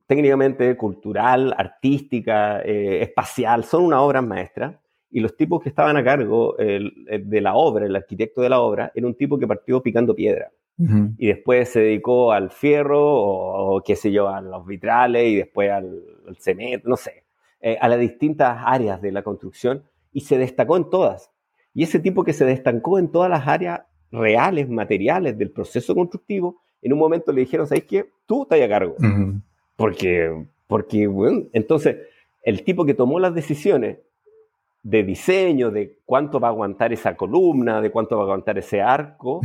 técnicamente 0.07 0.77
cultural, 0.77 1.55
artística, 1.57 2.63
eh, 2.63 3.03
espacial, 3.03 3.65
son 3.65 3.85
una 3.85 4.01
obra 4.01 4.23
maestra. 4.23 4.81
Y 5.13 5.19
los 5.19 5.37
tipos 5.37 5.61
que 5.61 5.71
estaban 5.71 5.97
a 5.97 6.05
cargo 6.05 6.55
de 6.57 7.41
la 7.41 7.55
obra, 7.55 7.85
el 7.85 7.97
arquitecto 7.97 8.43
de 8.43 8.49
la 8.49 8.61
obra, 8.61 8.93
era 8.95 9.09
un 9.09 9.17
tipo 9.17 9.41
que 9.41 9.47
partió 9.49 9.83
picando 9.83 10.15
piedra 10.15 10.53
y 11.19 11.27
después 11.27 11.69
se 11.69 11.81
dedicó 11.81 12.33
al 12.33 12.51
fierro 12.51 13.01
o, 13.03 13.83
qué 13.83 13.97
sé 13.97 14.11
yo, 14.13 14.29
a 14.29 14.41
los 14.41 14.67
vitrales 14.67 15.29
y 15.29 15.37
después 15.37 15.71
al, 15.71 16.03
cemento, 16.39 16.89
no 16.89 16.97
sé, 16.97 17.20
eh, 17.61 17.77
a 17.81 17.89
las 17.89 18.01
distintas 18.01 18.59
áreas 18.65 19.01
de 19.03 19.13
la 19.13 19.23
construcción 19.23 19.85
y 20.13 20.21
se 20.21 20.39
destacó 20.39 20.77
en 20.77 20.91
todas. 20.91 21.31
Y 21.75 21.83
ese 21.83 21.99
tipo 22.01 22.25
que 22.25 22.33
se 22.33 22.45
destacó 22.45 22.99
en 22.99 23.11
todas 23.11 23.31
las 23.31 23.47
áreas 23.47 23.83
reales, 24.11 24.69
materiales 24.69 25.39
del 25.39 25.51
proceso 25.51 25.95
constructivo, 25.95 26.61
en 26.83 26.93
un 26.93 26.99
momento 26.99 27.33
le 27.33 27.43
dijeron, 27.43 27.67
¿sabes 27.67 27.85
qué? 27.85 28.11
Tú 28.27 28.43
estás 28.43 28.61
a 28.61 28.69
cargo. 28.69 28.97
Porque, 29.77 30.47
porque, 30.67 31.07
bueno, 31.07 31.45
entonces 31.53 31.97
el 32.43 32.65
tipo 32.65 32.85
que 32.85 32.95
tomó 32.95 33.19
las 33.19 33.35
decisiones 33.35 33.99
de 34.83 35.03
diseño, 35.03 35.71
de 35.71 35.99
cuánto 36.07 36.41
va 36.41 36.49
a 36.49 36.51
aguantar 36.53 36.93
esa 36.93 37.15
columna, 37.15 37.81
de 37.81 37.91
cuánto 37.91 38.17
va 38.17 38.23
a 38.23 38.25
aguantar 38.25 38.57
ese 38.59 38.81
arco, 38.81 39.41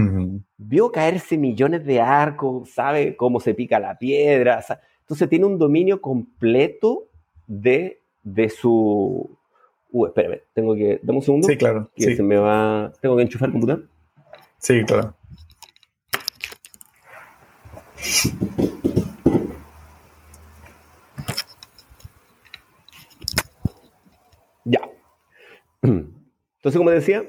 vio 0.58 0.92
caerse 0.92 1.38
millones 1.38 1.86
de 1.86 2.00
arcos, 2.00 2.70
sabe 2.70 3.16
cómo 3.18 3.40
se 3.40 3.54
pica 3.54 3.80
la 3.80 3.98
piedra, 3.98 4.64
entonces 5.02 5.30
tiene 5.30 5.46
un 5.46 5.58
dominio 5.58 6.02
completo 6.02 7.10
de, 7.48 8.02
de 8.26 8.50
su... 8.50 9.38
Uh, 9.92 10.08
espérame, 10.08 10.42
tengo 10.54 10.76
que... 10.76 11.00
Dame 11.02 11.20
un 11.20 11.24
segundo. 11.24 11.48
Sí, 11.48 11.56
claro. 11.56 11.90
se 11.96 12.22
me 12.22 12.36
va... 12.36 12.92
¿Tengo 13.00 13.16
que 13.16 13.22
enchufar 13.22 13.48
el 13.48 13.54
computador? 13.54 13.88
Sí, 14.58 14.84
claro. 14.84 15.16
Entonces, 25.86 26.78
como 26.78 26.90
decía, 26.90 27.24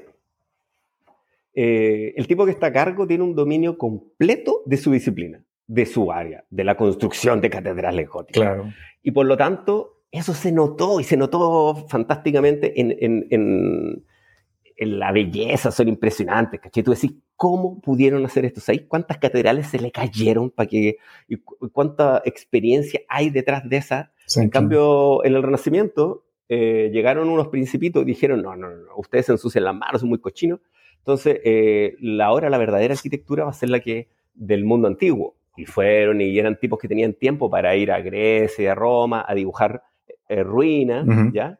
eh, 1.55 2.15
el 2.17 2.27
tipo 2.27 2.45
que 2.45 2.51
está 2.51 2.69
a 2.69 2.73
cargo 2.73 3.07
tiene 3.07 3.25
un 3.25 3.35
dominio 3.35 3.79
completo 3.79 4.63
de 4.67 4.77
su 4.77 4.93
disciplina, 4.93 5.43
de 5.67 5.87
su 5.87 6.11
área, 6.13 6.45
de 6.51 6.65
la 6.65 6.77
construcción 6.77 7.41
de 7.41 7.51
catedrales 7.51 8.09
góticas. 8.09 8.43
Claro. 8.43 8.73
Y 9.03 9.11
por 9.11 9.27
lo 9.27 9.37
tanto, 9.37 9.96
eso 10.17 10.35
se 10.35 10.53
notó 10.53 11.01
y 11.01 11.05
se 11.05 11.17
notó 11.17 11.87
fantásticamente 11.89 12.81
en, 12.81 14.05
la 14.79 15.11
belleza, 15.11 15.71
son 15.71 15.89
impresionantes, 15.89 16.61
¿cachai? 16.61 16.83
Tú 16.83 16.93
decís, 16.93 17.14
¿cómo 17.35 17.81
pudieron 17.81 18.25
hacer 18.27 18.45
esto? 18.45 18.61
¿Sabes 18.61 18.83
cuántas 18.87 19.17
catedrales 19.17 19.69
se 19.69 19.79
le 19.79 19.91
cayeron 19.91 20.51
para 20.51 20.69
que, 20.69 20.99
y 21.29 21.37
cuánta 21.73 22.21
experiencia 22.27 23.01
hay 23.09 23.31
detrás 23.31 23.67
de 23.69 23.79
esa? 23.79 24.12
en 24.37 24.51
cambio, 24.51 25.25
en 25.25 25.35
el 25.35 25.43
Renacimiento, 25.43 26.27
eh, 26.49 26.91
llegaron 26.93 27.29
unos 27.29 27.49
principitos 27.49 28.03
y 28.03 28.07
dijeron, 28.07 28.43
no, 28.43 28.55
no, 28.55 28.69
no, 28.69 28.97
ustedes 28.97 29.27
se 29.27 29.33
ensucian 29.33 29.64
las 29.64 29.75
manos, 29.75 30.01
son 30.01 30.11
muy 30.11 30.19
cochinos. 30.19 30.61
Entonces, 30.99 31.41
eh, 31.45 31.95
la 32.01 32.27
ahora 32.27 32.51
la 32.51 32.59
verdadera 32.59 32.95
arquitectura 32.95 33.45
va 33.45 33.51
a 33.51 33.55
ser 33.55 33.71
la 33.71 33.81
que 33.81 34.09
del 34.35 34.64
mundo 34.64 34.89
antiguo. 34.89 35.37
Y 35.57 35.64
fueron 35.64 36.21
y 36.21 36.39
eran 36.39 36.59
tipos 36.59 36.79
que 36.79 36.89
tenían 36.89 37.14
tiempo 37.14 37.49
para 37.49 37.75
ir 37.77 37.91
a 37.91 38.01
Grecia, 38.01 38.73
a 38.73 38.75
Roma, 38.75 39.25
a 39.27 39.35
dibujar 39.35 39.83
eh, 40.29 40.43
ruinas, 40.43 41.07
¿ya? 41.33 41.59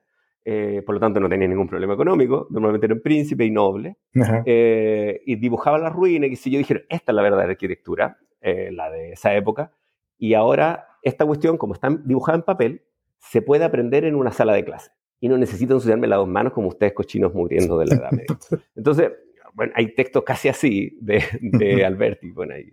por 0.85 0.95
lo 0.95 1.01
tanto, 1.01 1.19
no 1.19 1.29
tenían 1.29 1.51
ningún 1.51 1.67
problema 1.67 1.95
económico. 1.95 2.47
Normalmente 2.51 2.87
eran 2.87 3.01
príncipes 3.01 3.49
y 3.49 3.51
nobles. 3.51 3.97
y 4.15 5.37
dibujaban 5.37 5.83
las 5.83 5.93
ruinas 5.93 6.31
y 6.31 6.37
si 6.37 6.51
yo 6.51 6.59
dijeron, 6.59 6.85
esta 6.89 7.11
es 7.13 7.17
la 7.17 7.23
verdadera 7.23 7.51
arquitectura, 7.51 8.19
la 8.43 8.91
de 8.91 9.13
esa 9.13 9.35
época. 9.35 9.73
Y 10.19 10.35
ahora, 10.35 10.87
esta 11.03 11.27
cuestión, 11.27 11.59
como 11.59 11.75
está 11.75 11.89
dibujada 12.05 12.39
en 12.39 12.45
papel, 12.45 12.83
se 13.19 13.43
puede 13.43 13.65
aprender 13.65 14.05
en 14.05 14.15
una 14.15 14.31
sala 14.31 14.53
de 14.53 14.65
clase 14.65 14.93
y 15.21 15.29
no 15.29 15.39
necesito 15.39 15.75
ensuciarme 15.75 16.07
las 16.07 16.19
dos 16.19 16.29
manos 16.29 16.53
como 16.53 16.69
ustedes 16.69 16.93
cochinos 16.93 17.35
muriendo 17.35 17.79
de 17.79 17.87
la 17.87 17.95
edad 17.97 18.13
media. 18.13 18.27
Entonces, 18.77 19.13
bueno, 19.55 19.73
hay 19.75 19.95
textos 19.95 20.23
casi 20.25 20.49
así 20.49 20.99
de, 21.01 21.25
de 21.41 21.85
Alberti. 21.85 22.31
Bueno, 22.31 22.55
ahí. 22.55 22.73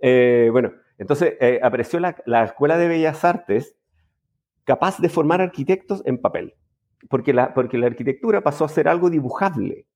Eh, 0.00 0.48
bueno 0.50 0.72
entonces 0.96 1.34
eh, 1.40 1.58
apareció 1.62 1.98
la, 2.00 2.16
la, 2.26 2.44
Escuela 2.44 2.78
de 2.78 2.88
Bellas 2.88 3.24
Artes 3.24 3.76
capaz 4.64 4.98
de 4.98 5.08
formar 5.08 5.40
arquitectos 5.40 6.02
en 6.04 6.18
papel, 6.18 6.54
porque 7.08 7.32
la, 7.32 7.54
porque 7.54 7.78
la 7.78 7.86
arquitectura 7.86 8.42
pasó 8.42 8.64
a 8.64 8.68
ser 8.68 8.88
algo 8.88 9.10
dibujable. 9.10 9.86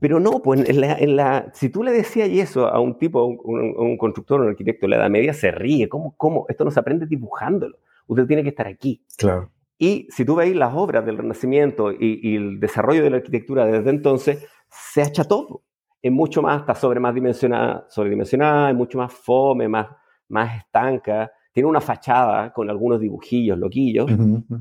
Pero 0.00 0.20
no, 0.20 0.42
pues 0.42 0.68
en 0.68 0.80
la, 0.80 0.96
en 0.96 1.16
la, 1.16 1.50
si 1.52 1.70
tú 1.70 1.82
le 1.82 1.90
decías 1.90 2.28
eso 2.28 2.68
a 2.68 2.78
un 2.78 2.98
tipo, 2.98 3.24
un, 3.24 3.74
un, 3.76 3.98
constructor, 3.98 4.40
un 4.40 4.50
arquitecto 4.50 4.86
de 4.86 4.90
la 4.90 4.96
Edad 4.98 5.10
Media, 5.10 5.34
se 5.34 5.50
ríe. 5.50 5.88
¿Cómo, 5.88 6.14
¿Cómo? 6.16 6.46
Esto 6.48 6.64
no 6.64 6.70
se 6.70 6.78
aprende 6.78 7.04
dibujándolo 7.06 7.76
usted 8.06 8.26
tiene 8.26 8.42
que 8.42 8.50
estar 8.50 8.66
aquí. 8.66 9.04
Claro. 9.16 9.50
Y 9.78 10.06
si 10.10 10.24
tú 10.24 10.36
veis 10.36 10.56
las 10.56 10.74
obras 10.74 11.04
del 11.04 11.18
Renacimiento 11.18 11.92
y, 11.92 12.36
el 12.36 12.60
desarrollo 12.60 13.02
de 13.02 13.10
la 13.10 13.16
arquitectura 13.18 13.66
desde 13.66 13.90
entonces, 13.90 14.46
se 14.70 15.10
todo. 15.24 15.62
Es 16.00 16.12
mucho 16.12 16.40
más, 16.40 16.60
está 16.60 16.74
sobre 16.74 17.00
más 17.00 17.14
dimensionada, 17.14 17.86
sobredimensionada, 17.90 18.70
es 18.70 18.76
mucho 18.76 18.98
más 18.98 19.12
fome, 19.12 19.68
más, 19.68 19.88
más 20.28 20.58
estanca. 20.58 21.30
Tiene 21.56 21.70
una 21.70 21.80
fachada 21.80 22.52
con 22.52 22.68
algunos 22.68 23.00
dibujillos, 23.00 23.58
loquillos, 23.58 24.10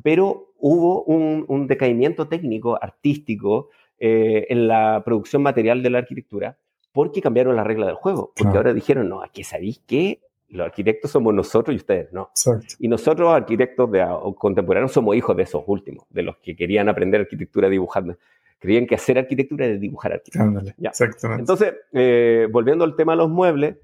pero 0.02 0.54
hubo 0.60 1.04
un, 1.04 1.68
decaimiento 1.68 2.30
técnico, 2.30 2.82
artístico, 2.82 3.68
eh, 4.00 4.46
en 4.48 4.70
la 4.70 5.04
producción 5.04 5.42
material 5.42 5.84
de 5.84 5.90
la 5.90 5.98
arquitectura 5.98 6.58
porque 6.94 7.22
cambiaron 7.22 7.58
la 7.58 7.66
regla 7.66 7.88
del 7.88 7.96
juego. 7.96 8.32
Porque 8.34 8.56
ahora 8.56 8.74
dijeron, 8.74 9.10
no, 9.10 9.22
aquí 9.22 9.44
sabéis 9.44 9.80
que 9.86 10.22
los 10.48 10.68
arquitectos 10.68 11.12
somos 11.12 11.34
nosotros 11.34 11.74
y 11.74 11.80
ustedes 11.80 12.14
no. 12.14 12.32
Y 12.80 12.88
nosotros, 12.88 13.34
arquitectos 13.34 13.92
de, 13.92 14.08
contemporáneos, 14.38 14.94
somos 14.94 15.18
hijos 15.18 15.36
de 15.36 15.44
esos 15.44 15.66
últimos, 15.68 16.06
de 16.12 16.24
los 16.24 16.38
que 16.38 16.56
querían 16.56 16.88
aprender 16.88 17.20
arquitectura 17.20 17.68
dibujando. 17.68 18.18
Creían 18.58 18.88
que 18.88 18.96
hacer 18.96 19.18
arquitectura 19.18 19.66
era 19.66 19.76
dibujar 19.76 20.14
arquitectura. 20.14 20.64
Exactamente. 20.82 21.42
Entonces, 21.42 21.74
eh, 21.92 22.48
volviendo 22.50 22.86
al 22.86 22.96
tema 22.96 23.12
de 23.12 23.18
los 23.18 23.30
muebles, 23.30 23.76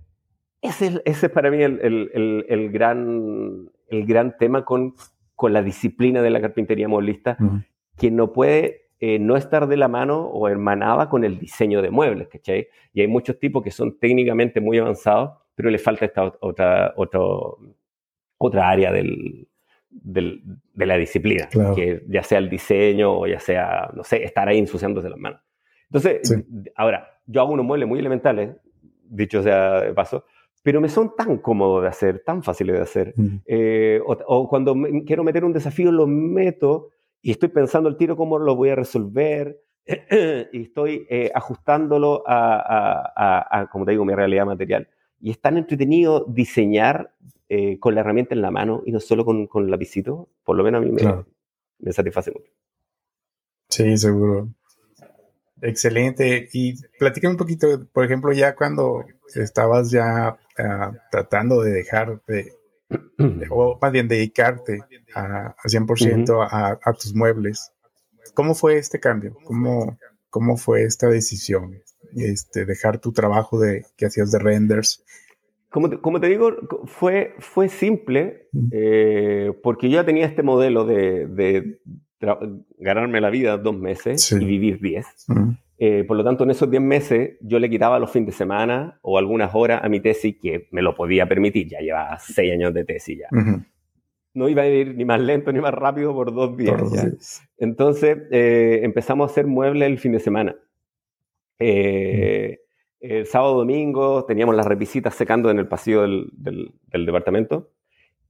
ese, 0.61 1.01
ese 1.05 1.25
es 1.25 1.31
para 1.31 1.49
mí 1.49 1.61
el, 1.61 1.79
el, 1.81 2.45
el, 2.47 2.71
gran, 2.71 3.69
el 3.87 4.05
gran 4.05 4.37
tema 4.37 4.63
con, 4.63 4.93
con 5.35 5.53
la 5.53 5.63
disciplina 5.63 6.21
de 6.21 6.29
la 6.29 6.41
carpintería 6.41 6.87
movilista, 6.87 7.37
que 7.97 8.11
no 8.11 8.31
puede 8.31 8.89
eh, 8.99 9.17
no 9.17 9.35
estar 9.35 9.67
de 9.67 9.77
la 9.77 9.87
mano 9.87 10.27
o 10.27 10.47
hermanada 10.47 11.09
con 11.09 11.23
el 11.23 11.39
diseño 11.39 11.81
de 11.81 11.89
muebles, 11.89 12.27
¿cachai? 12.27 12.67
Y 12.93 13.01
hay 13.01 13.07
muchos 13.07 13.39
tipos 13.39 13.63
que 13.63 13.71
son 13.71 13.97
técnicamente 13.97 14.61
muy 14.61 14.77
avanzados, 14.77 15.31
pero 15.55 15.71
le 15.71 15.79
falta 15.79 16.05
esta 16.05 16.31
otra, 16.39 16.93
otra 18.37 18.69
área 18.69 18.91
del, 18.91 19.47
de 19.89 20.85
la 20.85 20.97
disciplina, 20.97 21.49
que 21.75 22.03
ya 22.07 22.21
sea 22.21 22.37
el 22.37 22.49
diseño 22.49 23.19
o 23.19 23.25
ya 23.25 23.39
sea, 23.39 23.89
no 23.95 24.03
sé, 24.03 24.23
estar 24.23 24.47
ahí 24.47 24.59
ensuciándose 24.59 25.09
las 25.09 25.19
manos. 25.19 25.41
Entonces, 25.89 26.45
ahora, 26.75 27.19
yo 27.25 27.41
hago 27.41 27.53
unos 27.53 27.65
muebles 27.65 27.89
muy 27.89 27.99
elementales, 27.99 28.55
dicho 29.09 29.41
sea 29.41 29.81
de 29.81 29.93
paso, 29.93 30.25
pero 30.63 30.79
me 30.79 30.89
son 30.89 31.15
tan 31.15 31.37
cómodos 31.37 31.81
de 31.81 31.87
hacer, 31.87 32.23
tan 32.25 32.43
fáciles 32.43 32.75
de 32.75 32.81
hacer. 32.81 33.13
Mm. 33.17 33.37
Eh, 33.45 34.01
o, 34.05 34.47
cuando 34.47 34.75
quiero 35.05 35.23
meter 35.23 35.43
un 35.43 35.53
desafío, 35.53 35.91
lo 35.91 36.07
meto 36.07 36.89
y 37.21 37.31
estoy 37.31 37.49
pensando 37.49 37.89
el 37.89 37.97
tiro 37.97 38.15
cómo 38.15 38.37
lo 38.39 38.55
voy 38.55 38.69
a 38.69 38.75
resolver 38.75 39.61
y 40.51 40.61
estoy 40.61 41.07
eh, 41.09 41.31
ajustándolo 41.33 42.23
a, 42.27 43.11
a, 43.15 43.61
a, 43.61 43.69
como 43.69 43.85
te 43.85 43.91
digo, 43.91 44.05
mi 44.05 44.13
realidad 44.13 44.45
material. 44.45 44.87
Y 45.19 45.31
es 45.31 45.39
tan 45.39 45.57
entretenido 45.57 46.25
diseñar 46.27 47.13
eh, 47.49 47.79
con 47.79 47.95
la 47.95 48.01
herramienta 48.01 48.33
en 48.33 48.41
la 48.41 48.51
mano 48.51 48.81
y 48.85 48.91
no 48.91 48.99
solo 48.99 49.25
con, 49.25 49.47
con 49.47 49.65
el 49.65 49.71
lapicito. 49.71 50.29
Por 50.43 50.55
lo 50.55 50.63
menos 50.63 50.81
a 50.81 50.85
mí 50.85 50.91
me, 50.91 51.01
me 51.79 51.91
satisface 51.91 52.31
mucho. 52.31 52.51
Sí, 53.69 53.97
seguro. 53.97 54.49
Excelente. 55.61 56.49
Y 56.53 56.75
platícame 56.97 57.33
un 57.33 57.37
poquito, 57.37 57.87
por 57.93 58.03
ejemplo, 58.03 58.33
ya 58.33 58.55
cuando 58.55 59.05
estabas 59.35 59.91
ya 59.91 60.37
ah, 60.57 60.91
tratando 61.11 61.61
de 61.61 61.71
dejar 61.71 62.21
de, 62.27 62.53
o 63.49 63.77
más 63.81 63.91
bien 63.91 64.07
dedicarte 64.07 64.79
a, 65.13 65.55
100% 65.63 66.47
a, 66.49 66.93
tus 66.93 67.13
muebles, 67.13 67.71
¿cómo 68.33 68.55
fue 68.55 68.77
este 68.77 68.99
cambio? 68.99 69.37
¿Cómo, 69.43 69.97
cómo 70.29 70.57
fue 70.57 70.83
esta 70.83 71.07
decisión? 71.07 71.79
Este, 72.15 72.65
dejar 72.65 72.99
tu 72.99 73.13
trabajo 73.13 73.59
de, 73.59 73.85
que 73.95 74.07
hacías 74.07 74.31
de 74.31 74.39
renders. 74.39 75.03
Como 75.69 75.89
te, 75.89 76.01
como 76.01 76.19
te 76.19 76.27
digo, 76.27 76.51
fue, 76.85 77.35
fue 77.39 77.69
simple, 77.69 78.49
eh, 78.71 79.53
porque 79.63 79.89
yo 79.89 79.95
ya 79.95 80.05
tenía 80.05 80.25
este 80.25 80.43
modelo 80.43 80.85
de, 80.85 81.27
de 81.27 81.79
ganarme 82.77 83.21
la 83.21 83.29
vida 83.29 83.57
dos 83.57 83.77
meses 83.77 84.31
y 84.31 84.45
vivir 84.45 84.79
diez. 84.79 85.05
Eh, 85.77 86.03
por 86.03 86.15
lo 86.15 86.23
tanto, 86.23 86.43
en 86.43 86.51
esos 86.51 86.69
diez 86.69 86.81
meses 86.81 87.37
yo 87.41 87.57
le 87.57 87.69
quitaba 87.69 87.97
los 87.97 88.11
fines 88.11 88.27
de 88.27 88.33
semana 88.33 88.99
o 89.01 89.17
algunas 89.17 89.51
horas 89.55 89.81
a 89.83 89.89
mi 89.89 89.99
tesis 89.99 90.35
que 90.39 90.67
me 90.71 90.81
lo 90.81 90.95
podía 90.95 91.27
permitir. 91.27 91.67
Ya 91.67 91.79
llevaba 91.79 92.19
seis 92.19 92.53
años 92.53 92.73
de 92.73 92.85
tesis 92.85 93.19
ya. 93.19 93.27
No 94.33 94.47
iba 94.47 94.61
a 94.61 94.67
ir 94.67 94.95
ni 94.95 95.03
más 95.03 95.19
lento 95.19 95.51
ni 95.51 95.59
más 95.59 95.73
rápido 95.73 96.13
por 96.13 96.33
dos 96.33 96.55
días. 96.55 97.41
Entonces 97.57 98.17
eh, 98.31 98.81
empezamos 98.83 99.27
a 99.27 99.31
hacer 99.31 99.47
muebles 99.47 99.89
el 99.89 99.97
fin 99.97 100.11
de 100.11 100.19
semana. 100.19 100.55
Eh, 101.57 102.59
el 102.99 103.25
sábado 103.25 103.55
domingo 103.55 104.25
teníamos 104.25 104.55
las 104.55 104.67
repisitas 104.67 105.15
secando 105.15 105.49
en 105.49 105.57
el 105.57 105.67
pasillo 105.67 106.03
del, 106.03 106.31
del 106.35 107.05
departamento 107.05 107.71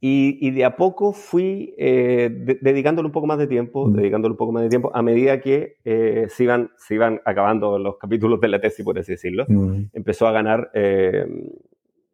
y, 0.03 0.49
de 0.49 0.65
a 0.65 0.75
poco 0.75 1.13
fui 1.13 1.75
eh, 1.77 2.57
dedicándole 2.59 3.05
un 3.05 3.11
poco 3.11 3.27
más 3.27 3.37
de 3.37 3.45
tiempo, 3.45 3.85
mm. 3.85 3.93
dedicándole 3.93 4.31
un 4.31 4.37
poco 4.37 4.51
más 4.51 4.63
de 4.63 4.69
tiempo 4.69 4.89
a 4.95 5.03
medida 5.03 5.39
que 5.39 5.77
eh, 5.85 6.25
se, 6.27 6.43
iban, 6.43 6.71
se 6.75 6.95
iban 6.95 7.21
acabando 7.23 7.77
los 7.77 7.97
capítulos 7.97 8.41
de 8.41 8.47
la 8.47 8.59
tesis, 8.59 8.83
por 8.83 8.97
así 8.97 9.11
decirlo. 9.11 9.45
Mm. 9.47 9.89
Empezó 9.93 10.25
a 10.25 10.31
ganar 10.31 10.71
eh, 10.73 11.27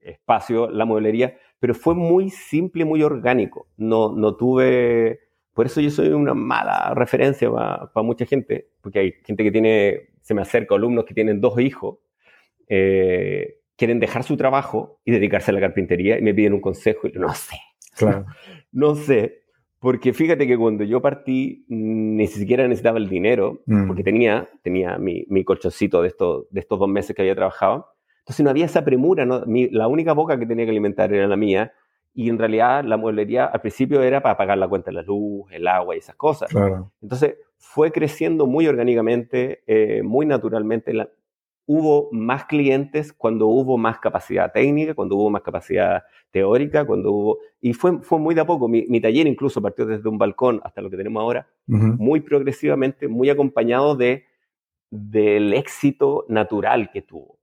espacio 0.01 0.69
la 0.69 0.83
mueblería, 0.83 1.38
pero 1.59 1.73
fue 1.73 1.95
muy 1.95 2.29
simple, 2.29 2.83
muy 2.83 3.01
orgánico. 3.03 3.67
No, 3.77 4.13
no 4.13 4.35
tuve... 4.35 5.21
Por 5.53 5.65
eso 5.65 5.79
yo 5.79 5.89
soy 5.89 6.09
una 6.09 6.33
mala 6.33 6.93
referencia 6.93 7.49
para 7.49 8.03
mucha 8.05 8.25
gente, 8.25 8.67
porque 8.81 8.99
hay 8.99 9.13
gente 9.23 9.45
que 9.45 9.51
tiene, 9.51 10.09
se 10.21 10.33
me 10.33 10.41
acerca, 10.41 10.75
alumnos 10.75 11.05
que 11.05 11.13
tienen 11.13 11.39
dos 11.39 11.57
hijos, 11.59 11.99
quieren 12.67 13.99
dejar 13.99 14.23
su 14.23 14.38
trabajo 14.38 14.99
y 15.05 15.11
dedicarse 15.11 15.49
a 15.49 15.53
la 15.55 15.61
carpintería 15.61 16.19
y 16.19 16.21
me 16.21 16.33
piden 16.33 16.53
un 16.53 16.61
consejo 16.61 17.07
y 17.07 17.13
no 17.13 17.33
sé, 17.33 17.55
Claro. 17.97 18.25
no 18.71 18.95
sé, 18.95 19.43
porque 19.79 20.13
fíjate 20.13 20.47
que 20.47 20.57
cuando 20.57 20.83
yo 20.83 21.01
partí 21.01 21.65
ni 21.67 22.27
siquiera 22.27 22.67
necesitaba 22.67 22.97
el 22.97 23.09
dinero, 23.09 23.61
mm. 23.67 23.87
porque 23.87 24.03
tenía, 24.03 24.49
tenía 24.63 24.97
mi, 24.97 25.25
mi 25.29 25.43
colchoncito 25.43 26.01
de 26.01 26.07
estos, 26.09 26.45
de 26.49 26.59
estos 26.59 26.79
dos 26.79 26.89
meses 26.89 27.15
que 27.15 27.21
había 27.21 27.35
trabajado. 27.35 27.87
Entonces 28.19 28.43
no 28.43 28.49
había 28.49 28.65
esa 28.65 28.83
premura, 28.83 29.25
¿no? 29.25 29.43
la 29.45 29.87
única 29.87 30.13
boca 30.13 30.37
que 30.37 30.45
tenía 30.45 30.65
que 30.65 30.71
alimentar 30.71 31.13
era 31.13 31.27
la 31.27 31.37
mía. 31.37 31.71
Y 32.13 32.29
en 32.29 32.39
realidad 32.39 32.83
la 32.83 32.97
mueblería 32.97 33.45
al 33.45 33.61
principio 33.61 34.01
era 34.01 34.21
para 34.21 34.35
pagar 34.35 34.57
la 34.57 34.67
cuenta 34.67 34.89
de 34.89 34.95
la 34.95 35.03
luz, 35.03 35.45
el 35.51 35.67
agua 35.67 35.95
y 35.95 35.99
esas 35.99 36.15
cosas. 36.15 36.49
Entonces 36.99 37.35
fue 37.57 37.91
creciendo 37.91 38.47
muy 38.47 38.67
orgánicamente, 38.67 39.61
eh, 39.67 40.01
muy 40.03 40.25
naturalmente. 40.25 40.93
La, 40.93 41.07
hubo 41.68 42.07
más 42.13 42.45
clientes 42.45 43.11
cuando 43.13 43.47
hubo 43.47 43.78
más 43.78 43.99
capacidad 43.99 44.51
técnica, 44.51 44.95
cuando 44.95 45.18
hubo 45.18 45.30
más 45.30 45.41
capacidad 45.43 46.03
teórica, 46.32 46.86
cuando 46.86 47.11
hubo... 47.11 47.39
Y 47.61 47.74
fue, 47.74 48.01
fue 48.01 48.20
muy 48.20 48.34
de 48.34 48.41
a 48.41 48.45
poco. 48.45 48.70
Mi, 48.70 49.01
taller 49.01 49.28
incluso 49.28 49.61
partió 49.61 49.86
desde 49.86 50.07
un 50.07 50.18
balcón 50.18 50.61
hasta 50.63 50.82
lo 50.82 50.89
que 50.89 50.97
tenemos 50.97 51.22
ahora, 51.22 51.47
muy 51.65 52.22
progresivamente, 52.22 53.09
muy 53.09 53.30
acompañado 53.30 53.95
de, 53.97 54.24
del 54.89 55.53
éxito 55.53 56.26
natural 56.30 56.89
que 56.89 57.01
tuvo. 57.01 57.38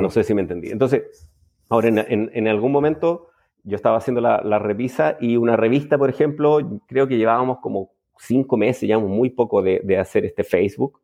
No 0.00 0.08
sé 0.08 0.22
si 0.22 0.34
me 0.34 0.42
entendí. 0.42 0.70
Entonces, 0.70 1.28
ahora 1.68 1.88
en, 1.88 2.30
en, 2.32 2.48
algún 2.48 2.70
momento 2.70 3.28
yo 3.64 3.74
estaba 3.74 3.96
haciendo 3.96 4.20
la, 4.20 4.40
la, 4.42 4.60
revisa 4.60 5.16
y 5.20 5.36
una 5.36 5.56
revista, 5.56 5.98
por 5.98 6.10
ejemplo, 6.10 6.80
creo 6.86 7.08
que 7.08 7.16
llevábamos 7.16 7.58
como 7.58 7.90
cinco 8.18 8.56
meses, 8.56 8.82
llevamos 8.82 9.10
muy 9.10 9.30
poco 9.30 9.62
de, 9.62 9.80
de 9.82 9.98
hacer 9.98 10.24
este 10.24 10.44
Facebook 10.44 11.00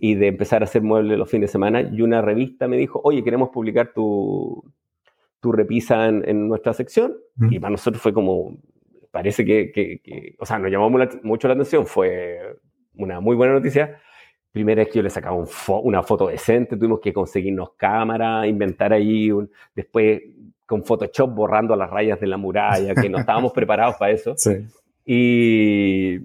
y 0.00 0.14
de 0.14 0.26
empezar 0.26 0.62
a 0.62 0.64
hacer 0.64 0.82
muebles 0.82 1.18
los 1.18 1.30
fines 1.30 1.48
de 1.48 1.52
semana. 1.52 1.80
Y 1.82 2.02
una 2.02 2.22
revista 2.22 2.68
me 2.68 2.76
dijo, 2.76 3.00
oye, 3.04 3.22
queremos 3.22 3.50
publicar 3.50 3.92
tu, 3.92 4.64
tu 5.40 5.52
repisa 5.52 6.06
en, 6.06 6.48
nuestra 6.48 6.72
sección. 6.72 7.16
Y 7.50 7.58
para 7.58 7.70
nosotros 7.70 8.02
fue 8.02 8.12
como, 8.12 8.58
parece 9.10 9.44
que, 9.44 9.72
que, 9.72 10.34
o 10.38 10.46
sea, 10.46 10.58
nos 10.58 10.70
llamó 10.70 10.90
mucho 11.22 11.48
la 11.48 11.54
atención, 11.54 11.86
fue 11.86 12.58
una 12.94 13.20
muy 13.20 13.36
buena 13.36 13.54
noticia. 13.54 14.00
Primera 14.52 14.82
vez 14.82 14.88
que 14.88 14.98
yo 14.98 15.02
le 15.02 15.10
sacaba 15.10 15.42
una 15.82 16.02
foto 16.02 16.26
decente, 16.26 16.76
tuvimos 16.76 17.00
que 17.00 17.12
conseguirnos 17.12 17.74
cámara, 17.76 18.46
inventar 18.46 18.92
ahí, 18.92 19.30
un, 19.30 19.50
después 19.74 20.20
con 20.66 20.84
Photoshop 20.84 21.34
borrando 21.34 21.74
las 21.76 21.90
rayas 21.90 22.20
de 22.20 22.26
la 22.26 22.36
muralla, 22.36 22.94
que 22.94 23.08
no 23.08 23.18
estábamos 23.18 23.52
preparados 23.54 23.96
para 23.96 24.12
eso. 24.12 24.34
Sí. 24.36 24.66
Y, 25.04 26.18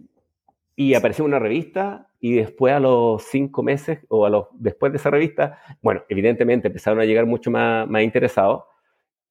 y 0.76 0.94
apareció 0.94 1.24
una 1.24 1.40
revista 1.40 2.10
y 2.26 2.34
después 2.34 2.74
a 2.74 2.80
los 2.80 3.22
cinco 3.22 3.62
meses 3.62 4.00
o 4.08 4.26
a 4.26 4.32
los, 4.32 4.48
después 4.54 4.92
de 4.92 4.98
esa 4.98 5.12
revista, 5.12 5.60
bueno, 5.84 6.02
evidentemente 6.10 6.70
empezaron 6.70 7.00
a 7.00 7.06
llegar 7.06 7.28
mucho 7.28 7.52
más, 7.52 7.88
más 7.88 8.02
interesados 8.02 8.64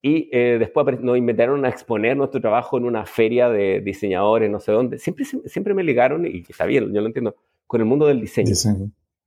y 0.01 0.29
eh, 0.31 0.55
después 0.57 1.01
nos 1.01 1.17
invitaron 1.17 1.65
a 1.65 1.67
exponer 1.67 2.15
nuestro 2.15 2.39
trabajo 2.39 2.77
en 2.77 2.85
una 2.85 3.05
feria 3.05 3.49
de 3.49 3.81
diseñadores, 3.81 4.49
no 4.49 4.61
sé 4.61 4.71
dónde. 4.71 4.97
Siempre, 4.97 5.25
siempre 5.25 5.73
me 5.73 5.83
ligaron, 5.83 6.25
y 6.25 6.45
está 6.47 6.65
bien, 6.65 6.93
yo 6.93 7.01
lo 7.01 7.07
entiendo, 7.07 7.35
con 7.67 7.81
el 7.81 7.85
mundo 7.85 8.07
del 8.07 8.21
diseño. 8.21 8.53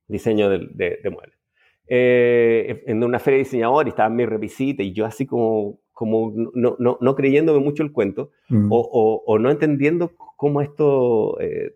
Diseño, 0.07 0.49
de, 0.49 0.99
de, 1.03 1.09
muebles. 1.11 1.37
Eh, 1.85 2.83
en 2.87 3.03
una 3.03 3.19
feria 3.19 3.37
de 3.37 3.43
diseñadores 3.43 3.91
estaba 3.91 4.09
mi 4.09 4.25
revisita 4.25 4.81
y 4.81 4.93
yo 4.93 5.05
así 5.05 5.27
como, 5.27 5.77
como 5.93 6.33
no, 6.55 6.75
no, 6.79 6.97
no 6.99 7.15
creyéndome 7.15 7.59
mucho 7.59 7.83
el 7.83 7.91
cuento 7.91 8.31
mm. 8.47 8.71
o, 8.71 9.23
o, 9.27 9.37
no 9.37 9.51
entendiendo 9.51 10.11
cómo 10.37 10.61
esto 10.61 11.39
eh, 11.39 11.75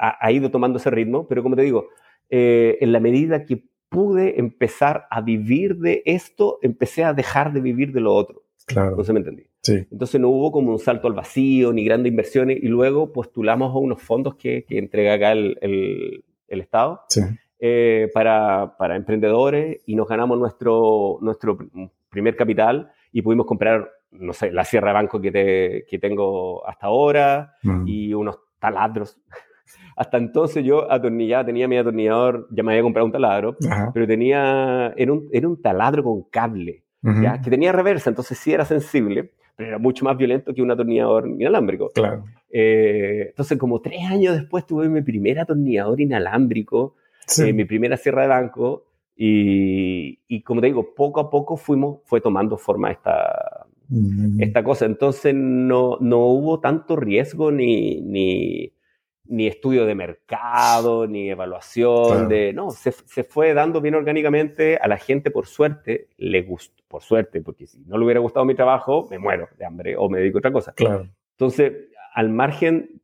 ha, 0.00 0.32
ido 0.32 0.50
tomando 0.50 0.78
ese 0.78 0.90
ritmo, 0.90 1.28
pero 1.28 1.42
como 1.42 1.56
te 1.56 1.62
digo, 1.62 1.88
eh, 2.30 2.78
en 2.80 2.92
la 2.92 3.00
medida 3.00 3.44
que 3.44 3.62
pude 3.90 4.40
empezar 4.40 5.06
a 5.10 5.20
vivir 5.20 5.76
de 5.76 6.02
esto, 6.06 6.58
empecé 6.62 7.04
a 7.04 7.12
dejar 7.12 7.52
de 7.52 7.60
vivir 7.60 7.92
de 7.92 8.00
lo 8.00 8.14
otro. 8.14 8.44
Claro. 8.66 8.90
Entonces 8.90 9.12
me 9.12 9.18
entendí. 9.18 9.46
Sí. 9.62 9.86
Entonces 9.90 10.20
no 10.20 10.28
hubo 10.28 10.52
como 10.52 10.70
un 10.70 10.78
salto 10.78 11.06
al 11.08 11.14
vacío, 11.14 11.72
ni 11.72 11.84
grandes 11.84 12.10
inversiones, 12.10 12.58
y 12.62 12.68
luego 12.68 13.12
postulamos 13.12 13.74
a 13.74 13.78
unos 13.78 14.00
fondos 14.00 14.36
que, 14.36 14.64
que 14.64 14.78
entrega 14.78 15.14
acá 15.14 15.32
el, 15.32 15.58
el, 15.60 16.24
el 16.48 16.60
Estado 16.60 17.02
sí. 17.08 17.20
eh, 17.58 18.08
para, 18.14 18.76
para, 18.78 18.96
emprendedores 18.96 19.82
y 19.84 19.96
nos 19.96 20.08
ganamos 20.08 20.38
nuestro, 20.38 21.18
nuestro 21.20 21.58
primer 22.08 22.36
capital 22.36 22.90
y 23.12 23.20
pudimos 23.20 23.44
comprar, 23.44 23.90
no 24.12 24.32
sé, 24.32 24.50
la 24.50 24.64
sierra 24.64 24.88
de 24.88 24.94
banco 24.94 25.20
que, 25.20 25.32
te, 25.32 25.84
que 25.86 25.98
tengo 25.98 26.66
hasta 26.66 26.86
ahora 26.86 27.56
mm. 27.62 27.84
y 27.86 28.14
unos 28.14 28.38
taladros 28.60 29.20
hasta 30.00 30.16
entonces 30.16 30.64
yo 30.64 30.90
atornillaba, 30.90 31.44
tenía 31.44 31.68
mi 31.68 31.76
atornillador, 31.76 32.48
ya 32.52 32.62
me 32.62 32.72
había 32.72 32.82
comprado 32.82 33.04
un 33.04 33.12
taladro, 33.12 33.54
pero 33.92 34.06
tenía, 34.06 34.94
era 34.96 35.12
un, 35.12 35.28
era 35.30 35.46
un 35.46 35.60
taladro 35.60 36.02
con 36.02 36.22
cable, 36.30 36.84
¿ya? 37.02 37.42
que 37.42 37.50
tenía 37.50 37.70
reversa, 37.70 38.08
entonces 38.08 38.38
sí 38.38 38.50
era 38.50 38.64
sensible, 38.64 39.32
pero 39.56 39.68
era 39.68 39.78
mucho 39.78 40.06
más 40.06 40.16
violento 40.16 40.54
que 40.54 40.62
un 40.62 40.70
atornillador 40.70 41.28
inalámbrico. 41.28 41.90
Claro. 41.90 42.24
Eh, 42.50 43.26
entonces, 43.28 43.58
como 43.58 43.82
tres 43.82 44.02
años 44.06 44.36
después 44.36 44.66
tuve 44.66 44.88
mi 44.88 45.02
primer 45.02 45.38
atornillador 45.38 46.00
inalámbrico, 46.00 46.94
eh, 47.38 47.52
mi 47.52 47.66
primera 47.66 47.98
sierra 47.98 48.22
de 48.22 48.28
banco, 48.28 48.86
y, 49.14 50.18
y, 50.28 50.40
como 50.44 50.62
te 50.62 50.68
digo, 50.68 50.94
poco 50.94 51.20
a 51.20 51.28
poco 51.28 51.58
fuimos, 51.58 51.98
fue 52.06 52.22
tomando 52.22 52.56
forma 52.56 52.90
esta, 52.90 53.66
esta 54.38 54.64
cosa. 54.64 54.86
Entonces 54.86 55.34
no, 55.34 55.98
no 56.00 56.20
hubo 56.20 56.58
tanto 56.58 56.96
riesgo 56.96 57.52
ni, 57.52 58.00
ni, 58.00 58.72
ni 59.30 59.46
estudio 59.46 59.86
de 59.86 59.94
mercado, 59.94 61.06
ni 61.06 61.30
evaluación 61.30 62.28
de... 62.28 62.52
No, 62.52 62.70
se, 62.70 62.90
se, 62.90 63.22
fue 63.22 63.54
dando 63.54 63.80
bien 63.80 63.94
orgánicamente 63.94 64.76
a 64.76 64.88
la 64.88 64.98
gente, 64.98 65.30
por 65.30 65.46
suerte, 65.46 66.08
le 66.18 66.42
gustó, 66.42 66.82
por 66.88 67.02
suerte, 67.02 67.40
porque 67.40 67.66
si 67.66 67.78
no 67.86 67.96
le 67.96 68.04
hubiera 68.04 68.20
gustado 68.20 68.44
mi 68.44 68.56
trabajo, 68.56 69.06
me 69.08 69.18
muero 69.18 69.48
de 69.56 69.64
hambre 69.64 69.96
o 69.96 70.08
me 70.10 70.18
dedico 70.18 70.38
a 70.38 70.40
otra 70.40 70.52
cosa. 70.52 70.72
Claro. 70.72 71.06
Entonces, 71.32 71.72
al 72.12 72.28
margen, 72.28 73.00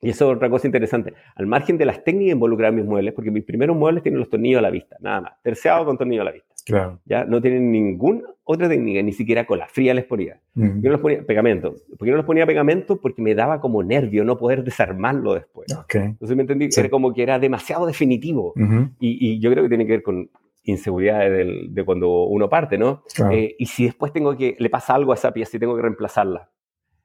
y 0.00 0.10
eso 0.10 0.28
es 0.28 0.36
otra 0.36 0.50
cosa 0.50 0.66
interesante, 0.66 1.14
al 1.36 1.46
margen 1.46 1.78
de 1.78 1.84
las 1.86 2.02
técnicas 2.02 2.32
involucradas 2.32 2.72
en 2.72 2.80
mis 2.80 2.86
muebles, 2.86 3.14
porque 3.14 3.30
mis 3.30 3.44
primeros 3.44 3.76
muebles 3.76 4.02
tienen 4.02 4.18
los 4.18 4.28
tornillos 4.28 4.58
a 4.58 4.62
la 4.62 4.70
vista, 4.70 4.96
nada 4.98 5.20
más, 5.20 5.32
terciado 5.42 5.84
con 5.84 5.96
tornillo 5.96 6.22
a 6.22 6.24
la 6.24 6.32
vista. 6.32 6.49
Claro. 6.64 7.00
Ya 7.04 7.24
no 7.24 7.40
tienen 7.40 7.72
ninguna 7.72 8.22
otra 8.44 8.68
técnica, 8.68 9.02
ni 9.02 9.12
siquiera 9.12 9.46
con 9.46 9.58
la 9.58 9.66
fría 9.68 9.94
les 9.94 10.04
ponía. 10.04 10.40
Yo 10.54 10.64
no 10.64 10.90
los 10.90 11.00
ponía 11.00 11.22
pegamento. 11.24 11.76
¿Por 11.96 12.06
qué 12.06 12.10
no 12.10 12.16
los 12.16 12.26
ponía 12.26 12.46
pegamento? 12.46 13.00
Porque 13.00 13.22
me 13.22 13.34
daba 13.34 13.60
como 13.60 13.82
nervio 13.82 14.24
no 14.24 14.36
poder 14.36 14.64
desarmarlo 14.64 15.34
después. 15.34 15.72
Okay. 15.84 16.02
Entonces 16.02 16.36
me 16.36 16.42
entendí, 16.42 16.68
era 16.76 16.90
como 16.90 17.14
que 17.14 17.22
era 17.22 17.38
demasiado 17.38 17.86
definitivo. 17.86 18.52
y, 18.98 19.34
y, 19.34 19.40
yo 19.40 19.50
creo 19.50 19.62
que 19.62 19.68
tiene 19.68 19.86
que 19.86 19.92
ver 19.92 20.02
con 20.02 20.30
inseguridad 20.64 21.20
de, 21.20 21.66
de 21.68 21.84
cuando 21.84 22.24
uno 22.24 22.48
parte, 22.48 22.76
¿no? 22.76 23.04
Eh, 23.30 23.54
y 23.58 23.66
si 23.66 23.84
después 23.84 24.12
tengo 24.12 24.36
que, 24.36 24.56
le 24.58 24.70
pasa 24.70 24.94
algo 24.94 25.12
a 25.12 25.14
esa 25.14 25.32
pieza 25.32 25.56
y 25.56 25.60
tengo 25.60 25.76
que 25.76 25.82
reemplazarla. 25.82 26.50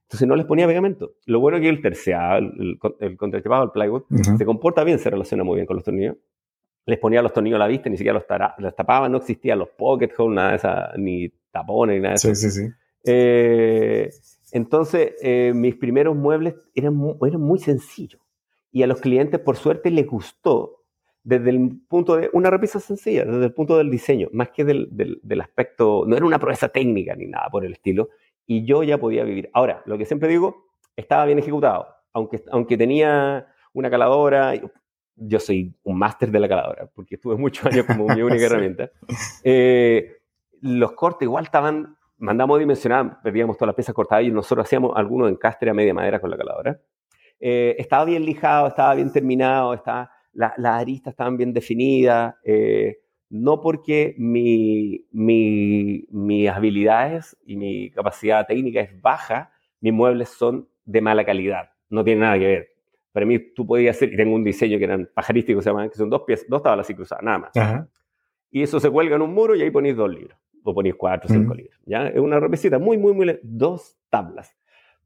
Entonces 0.03 0.27
no 0.27 0.35
les 0.35 0.45
ponía 0.45 0.67
pegamento. 0.67 1.13
Lo 1.25 1.39
bueno 1.39 1.57
es 1.57 1.63
que 1.63 1.69
el 1.69 1.81
terciado, 1.81 2.37
el, 2.37 2.51
el, 2.59 2.95
el 2.99 3.17
contrachapado, 3.17 3.63
el 3.63 3.71
plywood, 3.71 4.03
se 4.37 4.45
comporta 4.45 4.83
bien, 4.83 4.99
se 4.99 5.09
relaciona 5.09 5.43
muy 5.43 5.55
bien 5.55 5.65
con 5.65 5.77
los 5.77 5.83
tornillos. 5.83 6.17
Les 6.85 6.99
ponía 6.99 7.21
los 7.21 7.33
tornillos 7.33 7.57
a 7.57 7.59
la 7.59 7.67
vista, 7.67 7.89
ni 7.89 7.97
siquiera 7.97 8.19
los, 8.19 8.25
los 8.59 8.75
tapaban, 8.75 9.11
no 9.11 9.17
existían 9.17 9.59
los 9.59 9.69
pocket 9.69 10.11
holes, 10.17 10.35
nada 10.35 10.49
de 10.51 10.55
esa, 10.55 10.91
ni 10.97 11.29
tapones, 11.51 11.95
ni 11.95 12.01
nada 12.01 12.11
de 12.11 12.15
eso. 12.15 12.35
Sí, 12.35 12.49
sí, 12.49 12.51
sí. 12.51 12.71
Eh, 13.05 14.09
entonces, 14.51 15.13
eh, 15.21 15.51
mis 15.55 15.75
primeros 15.75 16.15
muebles 16.15 16.55
eran 16.73 16.95
muy, 16.95 17.15
eran 17.27 17.41
muy 17.41 17.59
sencillos. 17.59 18.21
Y 18.71 18.83
a 18.83 18.87
los 18.87 18.99
clientes, 18.99 19.39
por 19.39 19.57
suerte, 19.57 19.89
les 19.89 20.05
gustó 20.05 20.83
desde 21.23 21.49
el 21.49 21.81
punto 21.87 22.17
de 22.17 22.29
una 22.33 22.51
repisa 22.51 22.79
sencilla, 22.79 23.25
desde 23.25 23.45
el 23.45 23.53
punto 23.53 23.77
del 23.77 23.89
diseño, 23.89 24.29
más 24.31 24.49
que 24.49 24.63
del, 24.63 24.87
del, 24.91 25.19
del, 25.23 25.41
aspecto, 25.41 26.03
no 26.05 26.15
era 26.15 26.25
una 26.25 26.37
proeza 26.37 26.69
técnica 26.69 27.15
ni 27.15 27.25
nada 27.25 27.49
por 27.49 27.65
el 27.65 27.73
estilo, 27.73 28.09
y 28.45 28.63
yo 28.63 28.83
ya 28.83 28.99
podía 28.99 29.23
vivir. 29.23 29.49
Ahora, 29.53 29.81
lo 29.87 29.97
que 29.97 30.05
siempre 30.05 30.29
digo, 30.29 30.67
estaba 30.95 31.25
bien 31.25 31.39
ejecutado, 31.39 31.87
aunque, 32.13 32.43
aunque 32.51 32.77
tenía 32.77 33.47
una 33.73 33.89
caladora, 33.89 34.53
yo 35.15 35.39
soy 35.39 35.73
un 35.83 35.97
máster 35.97 36.31
de 36.31 36.39
la 36.39 36.47
caladora, 36.47 36.87
porque 36.93 37.15
estuve 37.15 37.35
muchos 37.37 37.65
años 37.65 37.85
como 37.85 38.07
mi 38.07 38.21
única 38.21 38.45
herramienta, 38.45 38.89
eh, 39.43 40.17
los 40.61 40.93
cortes 40.93 41.25
igual 41.25 41.45
estaban, 41.45 41.97
mandamos 42.17 42.57
a 42.57 42.59
dimensionar, 42.59 43.21
perdíamos 43.21 43.57
todas 43.57 43.67
las 43.67 43.75
piezas 43.75 43.95
cortadas 43.95 44.25
y 44.25 44.31
nosotros 44.31 44.65
hacíamos 44.65 44.93
algunos 44.95 45.29
encastre 45.29 45.69
a 45.69 45.73
media 45.73 45.93
madera 45.93 46.19
con 46.19 46.29
la 46.29 46.37
caladora. 46.37 46.79
Eh, 47.39 47.75
estaba 47.77 48.05
bien 48.05 48.25
lijado, 48.25 48.67
estaba 48.67 48.95
bien 48.95 49.11
terminado, 49.11 49.73
estaba, 49.73 50.11
la, 50.33 50.53
las 50.57 50.81
aristas 50.81 51.11
estaban 51.11 51.37
bien 51.37 51.53
definidas, 51.53 52.35
eh, 52.43 52.97
no 53.29 53.61
porque 53.61 54.15
mi, 54.17 55.05
mi, 55.11 56.05
mis 56.09 56.49
habilidades 56.49 57.37
y 57.45 57.57
mi 57.57 57.89
capacidad 57.91 58.45
técnica 58.47 58.81
es 58.81 59.01
baja, 59.01 59.51
mis 59.81 59.93
muebles 59.93 60.29
son 60.29 60.69
de 60.85 61.01
mala 61.01 61.25
calidad, 61.25 61.69
no 61.89 62.03
tiene 62.03 62.21
nada 62.21 62.39
que 62.39 62.47
ver. 62.47 62.74
Para 63.15 63.25
mí 63.25 63.39
tú 63.39 63.65
podías 63.65 63.95
hacer, 63.95 64.11
y 64.11 64.17
tengo 64.17 64.35
un 64.35 64.43
diseño 64.43 64.77
que 64.77 64.83
eran 64.83 65.09
pajarísticos, 65.13 65.63
se 65.63 65.69
llaman, 65.69 65.89
que 65.89 65.95
son 65.95 66.09
dos, 66.09 66.23
piezas, 66.27 66.49
dos 66.49 66.61
tablas 66.61 66.85
así 66.85 66.93
cruzadas, 66.93 67.23
nada 67.23 67.37
más. 67.37 67.55
Ajá. 67.55 67.87
Y 68.51 68.61
eso 68.61 68.77
se 68.77 68.89
cuelga 68.89 69.15
en 69.15 69.21
un 69.21 69.33
muro 69.33 69.55
y 69.55 69.61
ahí 69.61 69.71
ponéis 69.71 69.95
dos 69.95 70.09
libros, 70.09 70.37
o 70.61 70.73
ponéis 70.73 70.95
cuatro, 70.95 71.29
cinco 71.29 71.53
libros. 71.53 71.79
¿ya? 71.85 72.09
Es 72.09 72.19
una 72.19 72.41
repesita 72.41 72.77
muy, 72.77 72.97
muy, 72.97 73.13
muy, 73.13 73.39
dos 73.41 73.97
tablas. 74.09 74.53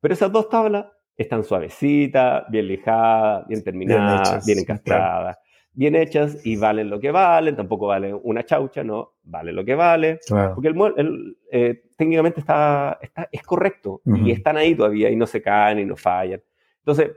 Pero 0.01 0.15
esas 0.15 0.31
dos 0.31 0.49
tablas 0.49 0.87
están 1.15 1.43
suavecitas, 1.43 2.45
bien 2.49 2.67
lijadas, 2.67 3.47
bien 3.47 3.63
terminadas, 3.63 4.43
bien, 4.43 4.57
sí, 4.57 4.63
encastradas, 4.63 5.37
bien 5.71 5.95
hechas 5.95 6.43
y 6.43 6.55
valen 6.55 6.89
lo 6.89 6.99
que 6.99 7.11
valen, 7.11 7.55
tampoco 7.55 7.85
valen 7.85 8.19
una 8.23 8.43
chaucha, 8.43 8.83
no, 8.83 9.17
vale 9.21 9.53
lo 9.53 9.63
que 9.63 9.75
vale. 9.75 10.19
Claro. 10.25 10.55
Porque 10.55 10.69
el 10.69 10.75
el, 10.97 11.37
eh, 11.51 11.83
técnicamente 11.95 12.39
está, 12.39 12.97
está, 13.03 13.29
es 13.31 13.43
correcto 13.43 14.01
Ujú. 14.03 14.25
y 14.25 14.31
están 14.31 14.57
ahí 14.57 14.73
todavía 14.73 15.11
y 15.11 15.15
no 15.15 15.27
se 15.27 15.43
caen 15.43 15.77
y 15.77 15.85
no 15.85 15.95
fallan. 15.95 16.41
Entonces, 16.79 17.11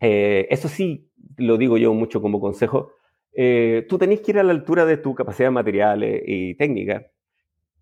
eh, 0.00 0.46
eso 0.50 0.68
sí 0.68 1.08
lo 1.36 1.56
digo 1.56 1.78
yo 1.78 1.94
mucho 1.94 2.20
como 2.20 2.40
consejo. 2.40 2.92
eh, 3.32 3.86
tú 3.88 3.98
tenés 3.98 4.20
que 4.20 4.32
ir 4.32 4.38
a 4.38 4.42
la 4.42 4.52
altura 4.52 4.84
de 4.86 4.96
tu 4.96 5.14
capacidad 5.14 5.48
de 5.48 5.52
materiales 5.52 6.22
y 6.26 6.54
técnica. 6.56 7.06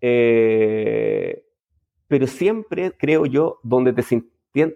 eh, 0.01 1.43
pero 2.07 2.25
siempre, 2.25 2.91
creo 2.97 3.25
yo, 3.27 3.59
donde 3.63 3.93
te, 3.93 4.03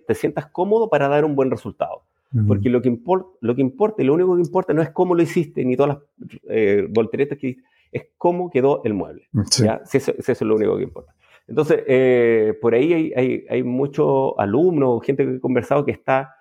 te 0.07 0.13
sientas 0.15 0.47
cómodo 0.51 0.89
para 0.89 1.07
dar 1.07 1.25
un 1.25 1.35
buen 1.35 1.49
resultado. 1.49 2.03
Ujú. 2.31 2.47
Porque 2.47 2.69
lo 2.69 2.81
que, 2.81 2.95
lo 3.41 3.55
que 3.55 3.61
importa, 3.61 4.03
y 4.03 4.05
lo 4.05 4.13
único 4.13 4.35
que 4.35 4.41
importa 4.41 4.73
no 4.73 4.83
es 4.83 4.91
cómo 4.91 5.15
lo 5.15 5.23
hiciste, 5.23 5.65
ni 5.65 5.75
todas 5.75 5.97
las 5.97 6.29
eh, 6.49 6.87
volteretas 6.89 7.37
que 7.39 7.47
hiciste, 7.47 7.67
es 7.91 8.07
cómo 8.17 8.49
quedó 8.51 8.81
el 8.83 8.93
mueble. 8.93 9.27
Sí. 9.49 9.63
¿ya? 9.63 9.81
Si 9.85 9.97
eso, 9.97 10.13
si 10.13 10.31
eso 10.31 10.31
es 10.31 10.41
lo 10.41 10.55
único 10.55 10.77
que 10.77 10.83
importa. 10.83 11.15
Entonces, 11.47 11.83
eh, 11.87 12.53
por 12.61 12.73
ahí 12.75 12.93
hay, 12.93 13.13
hay, 13.15 13.45
hay 13.49 13.63
muchos 13.63 14.33
alumnos, 14.37 15.03
gente 15.03 15.25
que 15.25 15.35
he 15.35 15.39
conversado 15.39 15.85
que 15.85 15.91
está, 15.91 16.35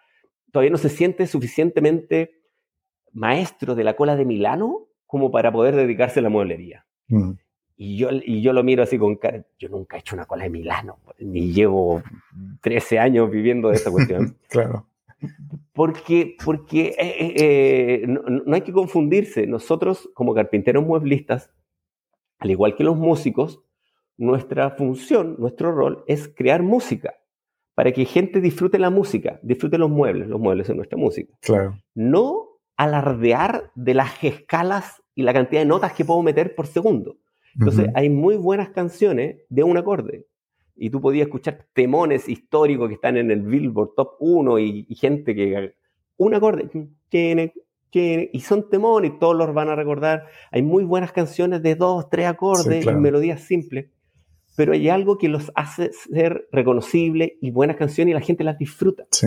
todavía 0.53 0.71
no 0.71 0.79
se 0.79 0.91
siente 0.91 1.27
suficientemente 1.27 2.43
maestro 3.13 3.75
de 3.75 3.85
la 3.85 3.97
cola 3.97 4.15
de 4.15 4.25
Milano 4.25 4.87
como 5.07 5.31
para 5.31 5.51
poder 5.51 5.75
dedicarse 5.75 6.21
a 6.21 6.23
la 6.23 6.29
mueblería. 6.29 6.87
Ujú. 7.11 7.37
Y 7.77 7.97
yo, 7.97 8.11
y 8.13 8.43
yo 8.43 8.53
lo 8.53 8.63
miro 8.63 8.83
así 8.83 8.99
con 8.99 9.17
cara, 9.17 9.45
yo 9.59 9.69
nunca 9.69 9.97
he 9.97 10.01
hecho 10.01 10.15
una 10.15 10.27
cola 10.27 10.45
de 10.45 10.51
Milano, 10.51 10.99
ni 11.19 11.53
llevo 11.53 12.03
13 12.61 12.99
años 12.99 13.31
viviendo 13.31 13.71
de 13.71 13.75
esta 13.75 13.91
cuestión. 13.91 14.37
Claro. 14.49 14.87
Porque, 15.73 16.37
porque 16.45 16.89
eh, 16.89 16.97
eh, 16.99 17.35
eh, 17.37 18.07
no, 18.09 18.23
no 18.23 18.55
hay 18.57 18.63
que 18.63 18.73
confundirse. 18.73 19.47
Nosotros, 19.47 20.11
como 20.15 20.35
carpinteros 20.35 20.85
mueblistas, 20.85 21.51
al 22.39 22.51
igual 22.51 22.75
que 22.75 22.83
los 22.83 22.97
músicos, 22.97 23.63
nuestra 24.17 24.73
función, 24.73 25.37
nuestro 25.39 25.71
rol 25.73 26.03
es 26.09 26.27
crear 26.29 26.65
música 26.65 27.15
para 27.75 27.93
que 27.93 28.05
gente 28.05 28.41
disfrute 28.41 28.79
la 28.79 28.91
música, 28.91 29.41
disfrute 29.43 29.79
los 29.79 29.91
muebles. 29.91 30.29
Los 30.29 30.41
muebles 30.41 30.67
son 30.67 30.77
nuestra 30.77 30.99
música. 30.99 31.33
Claro. 31.41 31.79
No 31.95 32.49
alardear 32.77 33.71
de 33.75 33.95
las 33.95 34.23
escalas 34.23 35.03
y 35.15 35.23
la 35.23 35.33
cantidad 35.33 35.61
de 35.61 35.67
notas 35.67 35.93
que 35.93 36.05
puedo 36.05 36.23
meter 36.23 36.55
por 36.55 36.67
segundo. 36.67 37.17
Entonces, 37.55 37.89
hay 37.95 38.09
muy 38.09 38.37
buenas 38.37 38.71
canciones 38.71 39.37
de 39.51 39.63
un 39.63 39.77
acorde. 39.77 40.27
Y 40.75 40.89
tú 40.89 41.01
podías 41.03 41.27
escuchar 41.27 41.67
temones 41.75 42.29
históricos 42.29 42.89
que 42.89 42.95
están 42.95 43.19
en 43.19 43.31
el 43.31 43.43
Billboard 43.43 43.91
Top 43.95 44.13
1 44.21 44.59
y, 44.59 44.87
y 44.89 44.95
gente 44.95 45.35
que... 45.35 45.75
Un 46.17 46.35
acorde. 46.35 46.69
tiene, 47.11 47.53
tiene, 47.91 48.31
Y 48.33 48.41
son 48.41 48.71
temones, 48.71 49.13
y 49.13 49.19
todos 49.19 49.37
los 49.37 49.53
van 49.53 49.69
a 49.69 49.77
recordar. 49.77 50.27
Hay 50.51 50.63
muy 50.63 50.85
buenas 50.85 51.13
canciones 51.13 51.63
de 51.63 51.75
dos, 51.75 52.09
tres 52.09 52.27
acordes 52.27 52.79
Sí, 52.79 52.83
claro. 52.83 52.99
y 52.99 53.01
melodías 53.03 53.43
simples. 53.43 53.91
Pero 54.57 54.73
hay 54.73 54.89
algo 54.89 55.19
que 55.19 55.29
los 55.29 55.51
hace 55.55 55.91
ser 55.93 56.49
reconocibles 56.53 57.33
y 57.41 57.51
buenas 57.51 57.77
canciones 57.77 58.13
y 58.13 58.15
la 58.15 58.21
gente 58.21 58.45
las 58.45 58.59
disfruta. 58.59 59.07
Sí. 59.11 59.27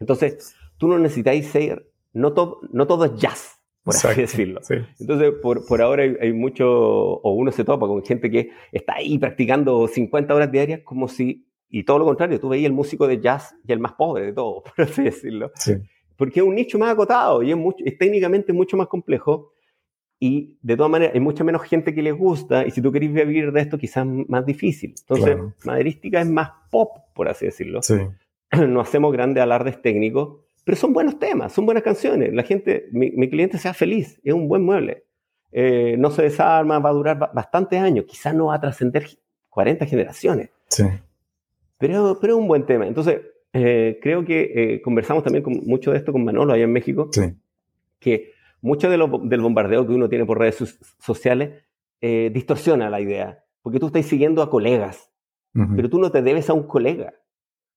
Entonces, 0.00 0.54
tú 0.78 0.88
no 0.88 0.98
necesitáis 0.98 1.46
ser... 1.48 1.88
No 2.14 2.34
todo, 2.34 2.60
no 2.72 2.86
todo 2.86 3.06
es 3.06 3.14
jazz, 3.16 3.58
por 3.82 3.94
así 3.94 4.06
Exacto. 4.06 4.20
decirlo. 4.20 4.60
Sí. 4.62 4.74
Entonces, 5.00 5.32
por, 5.40 5.66
por 5.66 5.80
ahora 5.80 6.02
hay, 6.02 6.14
hay 6.20 6.32
mucho, 6.34 6.68
o 6.68 7.32
uno 7.32 7.50
se 7.50 7.64
topa 7.64 7.86
con 7.86 8.04
gente 8.04 8.30
que 8.30 8.50
está 8.70 8.96
ahí 8.96 9.18
practicando 9.18 9.88
50 9.88 10.34
horas 10.34 10.52
diarias 10.52 10.80
como 10.84 11.08
si, 11.08 11.46
y 11.70 11.84
todo 11.84 12.00
lo 12.00 12.04
contrario, 12.04 12.38
tú 12.38 12.50
veías 12.50 12.66
el 12.66 12.74
músico 12.74 13.08
de 13.08 13.18
jazz 13.18 13.54
y 13.66 13.72
el 13.72 13.78
más 13.78 13.94
pobre 13.94 14.26
de 14.26 14.32
todos, 14.34 14.62
por 14.76 14.84
así 14.84 15.04
decirlo. 15.04 15.50
Sí. 15.54 15.72
Porque 16.18 16.40
es 16.40 16.46
un 16.46 16.54
nicho 16.54 16.78
más 16.78 16.90
acotado 16.92 17.42
y 17.42 17.50
es, 17.50 17.56
mucho, 17.56 17.82
es 17.82 17.96
técnicamente 17.96 18.52
mucho 18.52 18.76
más 18.76 18.88
complejo 18.88 19.54
y 20.24 20.56
de 20.62 20.76
todas 20.76 20.92
maneras 20.92 21.14
hay 21.14 21.20
mucha 21.20 21.42
menos 21.42 21.62
gente 21.62 21.92
que 21.92 22.00
les 22.00 22.14
gusta 22.14 22.64
y 22.64 22.70
si 22.70 22.80
tú 22.80 22.92
querés 22.92 23.12
vivir 23.12 23.50
de 23.50 23.60
esto 23.60 23.76
quizás 23.76 24.06
más 24.06 24.46
difícil. 24.46 24.94
Entonces, 25.00 25.34
Claro. 25.34 25.52
maderística 25.64 26.20
es 26.20 26.28
más 26.28 26.50
pop, 26.70 26.90
por 27.12 27.28
así 27.28 27.46
decirlo 27.46 27.82
Sí. 27.82 27.94
no 28.68 28.80
hacemos 28.80 29.12
grandes 29.12 29.42
alardes 29.42 29.82
técnicos, 29.82 30.36
pero 30.64 30.76
son 30.76 30.92
buenos 30.92 31.18
temas, 31.18 31.52
son 31.52 31.66
buenas 31.66 31.82
canciones. 31.82 32.32
La 32.32 32.44
gente, 32.44 32.86
mi, 32.92 33.10
mi 33.10 33.28
cliente 33.28 33.58
sea 33.58 33.74
feliz, 33.74 34.20
es 34.22 34.32
un 34.32 34.46
buen 34.46 34.62
mueble. 34.62 35.02
Eh, 35.50 35.96
no 35.98 36.10
se 36.12 36.22
desarma, 36.22 36.78
va 36.78 36.90
a 36.90 36.92
durar 36.92 37.18
ba- 37.18 37.32
bastantes 37.34 37.80
años, 37.80 38.04
quizás 38.06 38.32
no 38.32 38.46
va 38.46 38.54
a 38.54 38.60
trascender 38.60 39.06
40 39.50 39.84
generaciones, 39.86 40.50
Sí. 40.68 40.84
pero, 41.78 42.16
pero 42.20 42.34
es 42.34 42.38
un 42.38 42.46
buen 42.48 42.64
tema. 42.64 42.86
Entonces, 42.86 43.20
eh, 43.52 43.98
creo 44.00 44.24
que 44.24 44.52
eh, 44.54 44.82
conversamos 44.82 45.24
también 45.24 45.42
con, 45.42 45.54
mucho 45.66 45.90
de 45.90 45.98
esto 45.98 46.12
con 46.12 46.24
Manolo 46.24 46.52
allá 46.52 46.64
en 46.64 46.72
México, 46.72 47.08
Sí. 47.12 47.22
que 47.98 48.32
mucho 48.62 48.88
de 48.88 48.96
lo- 48.96 49.20
del 49.22 49.40
bombardeo 49.42 49.86
que 49.86 49.92
uno 49.92 50.08
tiene 50.08 50.24
por 50.24 50.38
redes 50.38 50.54
so- 50.56 50.66
sociales 50.98 51.62
eh, 52.00 52.30
distorsiona 52.32 52.88
la 52.88 53.00
idea, 53.00 53.44
porque 53.60 53.78
tú 53.78 53.86
estás 53.88 54.06
siguiendo 54.06 54.40
a 54.42 54.48
colegas, 54.50 55.10
pero 55.76 55.90
tú 55.90 55.98
no 55.98 56.10
te 56.10 56.22
debes 56.22 56.48
a 56.48 56.54
un 56.54 56.62
colega. 56.66 57.12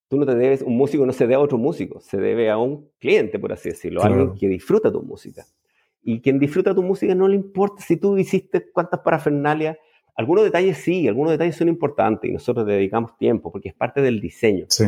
Tú 0.07 0.17
no 0.17 0.25
te 0.25 0.33
debes, 0.35 0.61
un 0.61 0.77
músico 0.77 1.05
no 1.05 1.11
se 1.11 1.25
debe 1.25 1.35
a 1.35 1.39
otro 1.39 1.57
músico, 1.57 1.99
se 1.99 2.17
debe 2.17 2.49
a 2.49 2.57
un 2.57 2.89
cliente, 2.99 3.37
por 3.39 3.51
así 3.51 3.69
decirlo, 3.69 3.99
Claro. 4.01 4.15
alguien 4.15 4.37
que 4.37 4.47
disfruta 4.47 4.91
tu 4.91 5.01
música. 5.01 5.43
Y 6.01 6.21
quien 6.21 6.37
disfruta 6.39 6.73
tu 6.75 6.83
música 6.83 7.13
no 7.15 7.27
le 7.27 7.35
importa 7.35 7.81
si 7.83 7.97
tú 7.97 8.15
hiciste 8.17 8.71
cuántas 8.71 8.99
parafernalias. 9.01 9.77
Algunos 10.15 10.43
detalles 10.43 10.77
sí, 10.77 11.07
algunos 11.07 11.31
detalles 11.31 11.55
son 11.55 11.67
importantes 11.69 12.29
y 12.29 12.33
nosotros 12.33 12.65
dedicamos 12.67 13.17
tiempo 13.17 13.51
porque 13.51 13.69
es 13.69 13.75
parte 13.75 14.01
del 14.01 14.21
diseño. 14.21 14.65
Sí. 14.69 14.85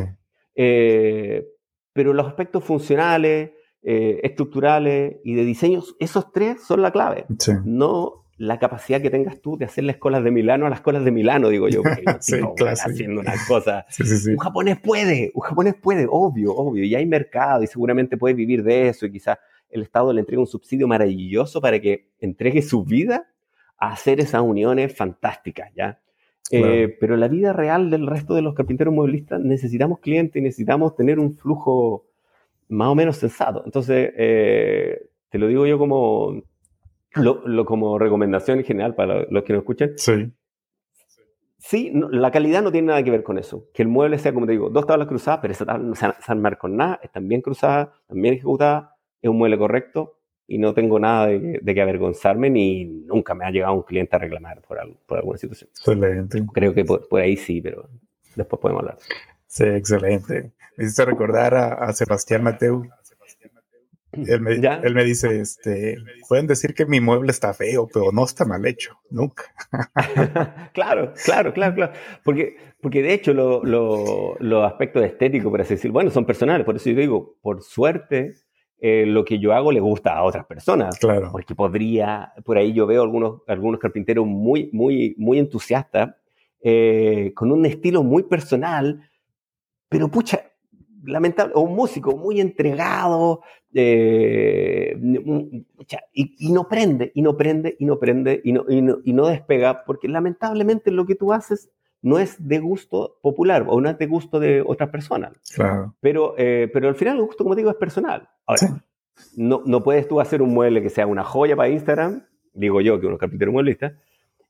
Eh, 0.55 1.47
pero 1.93 2.13
los 2.13 2.27
aspectos 2.27 2.63
funcionales, 2.63 3.51
eh, 3.89 4.19
estructurales 4.23 5.15
y 5.23 5.33
de 5.35 5.45
diseño, 5.45 5.81
esos 5.99 6.33
tres 6.33 6.61
son 6.61 6.81
la 6.81 6.91
clave 6.91 7.25
Sí. 7.39 7.53
no 7.63 8.25
la 8.39 8.59
capacidad 8.59 9.01
que 9.01 9.09
tengas 9.09 9.39
tú 9.41 9.57
de 9.57 9.63
hacer 9.65 9.83
las 9.85 9.95
colas 9.97 10.23
de 10.23 10.29
Milano 10.29 10.67
a 10.67 10.69
las 10.69 10.81
colas 10.81 11.03
de 11.05 11.09
Milano, 11.11 11.47
digo 11.49 11.69
yo, 11.69 11.81
porque 11.83 12.03
Sí, 12.19 12.33
claro, 12.33 12.53
weón, 12.59 12.75
sí. 12.75 12.83
haciendo 12.85 13.21
una 13.21 13.33
cosa. 13.47 13.85
Un 14.29 14.37
japonés 14.37 14.77
puede, 14.79 15.31
un 15.33 15.41
japonés 15.41 15.73
puede, 15.75 16.05
obvio, 16.09 16.53
obvio, 16.53 16.83
y 16.83 16.93
hay 16.95 17.05
mercado 17.05 17.63
y 17.63 17.67
seguramente 17.67 18.17
puede 18.17 18.35
vivir 18.35 18.61
de 18.63 18.89
eso 18.89 19.05
y 19.05 19.11
quizás 19.11 19.37
el 19.69 19.81
Estado 19.83 20.11
le 20.13 20.19
entrega 20.19 20.39
un 20.41 20.47
subsidio 20.47 20.87
maravilloso 20.87 21.61
para 21.61 21.79
que 21.79 22.09
entregue 22.19 22.61
su 22.61 22.83
vida 22.83 23.27
a 23.79 23.93
hacer 23.93 24.19
esas 24.19 24.41
uniones 24.41 24.93
fantásticas, 24.95 25.71
¿ya? 25.75 25.99
Eh, 26.51 26.61
Claro. 26.61 26.89
pero 26.99 27.17
la 27.17 27.27
vida 27.29 27.53
real 27.53 27.89
del 27.89 28.05
resto 28.05 28.33
de 28.35 28.41
los 28.41 28.53
carpinteros 28.53 28.93
mueblistas 28.93 29.39
necesitamos 29.41 29.99
clientes 29.99 30.41
necesitamos 30.43 30.95
tener 30.95 31.19
un 31.19 31.33
flujo 31.35 32.06
más 32.69 32.89
o 32.89 32.95
menos 32.95 33.17
sensato. 33.17 33.63
Entonces, 33.65 34.11
eh, 34.17 35.09
te 35.29 35.37
lo 35.37 35.47
digo 35.47 35.65
yo 35.65 35.77
como, 35.77 36.41
lo, 37.15 37.47
lo- 37.47 37.65
como 37.65 37.97
recomendación 37.99 38.59
en 38.59 38.65
general 38.65 38.95
para 38.95 39.25
los 39.29 39.43
que 39.43 39.53
nos 39.53 39.61
escuchan. 39.61 39.91
Sí. 39.97 40.31
Sí, 41.59 41.89
no- 41.93 42.09
la 42.09 42.31
calidad 42.31 42.61
no 42.61 42.71
tiene 42.71 42.87
nada 42.89 43.03
que 43.03 43.11
ver 43.11 43.23
con 43.23 43.37
eso. 43.37 43.67
Que 43.73 43.81
el 43.81 43.87
mueble 43.87 44.19
sea, 44.19 44.33
como 44.33 44.45
te 44.45 44.51
digo, 44.53 44.69
dos 44.69 44.85
tablas 44.85 45.07
cruzadas, 45.07 45.39
pero 45.41 45.51
esa 45.53 45.65
tabla 45.65 45.83
no 45.87 45.95
se, 45.95 46.05
armar 46.27 46.57
con 46.57 46.77
nada, 46.77 46.99
están 47.03 47.27
bien 47.27 47.41
cruzadas, 47.41 47.89
están 48.01 48.21
bien 48.21 48.35
ejecutadas, 48.35 48.89
es 49.21 49.29
un 49.29 49.37
mueble 49.37 49.57
correcto, 49.57 50.19
y 50.45 50.59
no 50.59 50.73
tengo 50.73 50.97
nada 50.99 51.27
de, 51.27 51.59
de, 51.61 51.73
que 51.73 51.81
avergonzarme 51.81 52.49
ni 52.49 52.85
nunca 52.85 53.33
me 53.33 53.43
ha 53.43 53.51
llegado 53.51 53.73
un 53.73 53.81
cliente 53.83 54.15
a 54.15 54.19
reclamar 54.19 54.61
por, 54.61 54.79
algo, 54.79 54.95
por 55.05 55.17
alguna 55.17 55.37
situación. 55.37 55.69
Excelente. 55.71 56.41
Creo 56.53 56.73
que 56.73 56.85
por, 56.85 57.05
por, 57.09 57.19
ahí 57.19 57.35
sí, 57.35 57.59
pero 57.59 57.89
después 58.35 58.61
podemos 58.61 58.81
hablar. 58.83 58.97
Sí, 59.47 59.63
excelente. 59.65 60.51
Me 60.77 60.85
hiciste 60.85 61.05
recordar 61.05 61.55
a, 61.55 61.73
a 61.73 61.93
Sebastián 61.93 62.43
Mateu. 62.43 62.87
Él 64.13 64.41
me, 64.41 64.53
él 64.53 64.95
me, 64.95 65.03
dice, 65.03 65.41
este, 65.41 65.97
pueden 66.27 66.47
decir 66.47 66.73
que 66.73 66.85
mi 66.85 66.99
mueble 66.99 67.29
está 67.29 67.53
feo, 67.53 67.87
pero 67.91 68.11
no 68.11 68.23
está 68.23 68.45
mal 68.45 68.65
hecho, 68.65 68.97
nunca. 69.09 69.43
claro, 70.73 71.13
claro, 71.23 71.53
claro, 71.53 71.75
claro. 71.75 71.93
Porque, 72.23 72.55
porque 72.81 73.03
de 73.03 73.13
hecho 73.13 73.33
los 73.33 73.63
lo, 73.63 74.35
lo 74.39 74.63
aspectos 74.63 75.03
estéticos, 75.03 75.51
por 75.51 75.61
así 75.61 75.75
decir, 75.75 75.91
bueno, 75.91 76.09
son 76.09 76.25
personales. 76.25 76.65
Por 76.65 76.77
eso 76.77 76.89
yo 76.89 76.95
digo, 76.95 77.35
por 77.41 77.61
suerte, 77.61 78.35
eh, 78.79 79.05
lo 79.07 79.25
que 79.25 79.39
yo 79.39 79.53
hago 79.53 79.71
le 79.71 79.79
gusta 79.79 80.15
a 80.15 80.23
otras 80.23 80.45
personas. 80.45 80.97
Claro. 80.99 81.29
Porque 81.31 81.55
podría, 81.55 82.33
por 82.45 82.57
ahí 82.57 82.73
yo 82.73 82.85
veo 82.87 83.01
algunos, 83.03 83.41
algunos 83.47 83.79
carpinteros 83.79 84.25
muy, 84.25 84.69
muy, 84.71 85.15
muy 85.17 85.39
entusiastas, 85.39 86.15
eh, 86.61 87.33
con 87.35 87.51
un 87.51 87.65
estilo 87.65 88.03
muy 88.03 88.23
personal, 88.23 89.09
pero 89.89 90.09
pucha, 90.09 90.46
lamentable, 91.07 91.53
o 91.55 91.61
un 91.61 91.75
músico 91.75 92.15
muy 92.15 92.39
entregado, 92.41 93.41
eh, 93.73 94.95
y, 96.13 96.35
y, 96.47 96.51
no 96.51 96.67
prende, 96.67 97.11
y 97.13 97.21
no 97.21 97.37
prende, 97.37 97.75
y 97.79 97.85
no 97.85 97.99
prende, 97.99 98.41
y 98.43 98.51
no, 98.53 98.65
y 98.67 98.81
no, 98.81 98.97
y 99.03 99.13
no 99.13 99.27
despega, 99.27 99.83
porque 99.85 100.07
lamentablemente 100.07 100.91
lo 100.91 101.05
que 101.05 101.15
tú 101.15 101.33
haces 101.33 101.69
no 102.01 102.19
es 102.19 102.35
de 102.47 102.59
gusto 102.59 103.17
popular 103.21 103.65
o 103.67 103.81
no 103.81 103.89
es 103.89 103.97
de 103.97 104.05
gusto 104.05 104.39
de 104.39 104.63
otras 104.65 104.89
personas. 104.89 105.33
Claro. 105.55 105.95
Pero, 105.99 106.35
eh, 106.37 106.69
pero 106.71 106.87
al 106.89 106.95
final 106.95 107.17
el 107.17 107.23
gusto, 107.25 107.43
como 107.43 107.55
digo, 107.55 107.69
es 107.69 107.75
personal. 107.75 108.29
Ahora, 108.45 108.59
Sí. 108.59 108.67
no, 109.35 109.63
no 109.65 109.81
puedes 109.83 110.07
tú 110.07 110.19
hacer 110.21 110.41
un 110.41 110.53
mueble 110.53 110.81
que 110.81 110.89
sea 110.91 111.07
una 111.07 111.23
joya 111.23 111.55
para 111.55 111.69
Instagram, 111.69 112.23
digo 112.53 112.81
yo, 112.81 112.99
que 112.99 113.07
uno 113.07 113.15
es 113.15 113.19
carpintero 113.19 113.51
mueblista, 113.51 113.93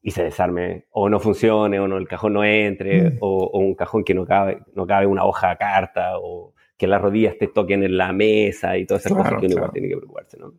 y 0.01 0.11
se 0.11 0.23
desarme, 0.23 0.85
o 0.91 1.09
no 1.09 1.19
funcione, 1.19 1.79
o 1.79 1.87
no, 1.87 1.97
el 1.97 2.07
cajón 2.07 2.33
no 2.33 2.43
entre, 2.43 3.11
Mm. 3.11 3.17
o, 3.19 3.45
o 3.45 3.59
un 3.59 3.75
cajón 3.75 4.03
que 4.03 4.13
no 4.13 4.25
cabe, 4.25 4.59
no 4.73 4.85
cabe 4.87 5.05
una 5.07 5.25
hoja 5.25 5.49
de 5.49 5.57
carta, 5.57 6.17
o 6.19 6.53
que 6.77 6.87
las 6.87 7.01
rodillas 7.01 7.35
te 7.37 7.47
toquen 7.47 7.83
en 7.83 7.97
la 7.97 8.13
mesa 8.13 8.77
y 8.77 8.85
todas 8.85 9.01
esas 9.05 9.13
Claro, 9.13 9.23
cosas 9.37 9.39
que 9.41 9.45
uno 9.47 9.55
claro. 9.55 9.65
igual 9.65 9.71
tiene 9.73 9.87
que 9.89 9.97
preocuparse, 9.97 10.37
¿no? 10.37 10.53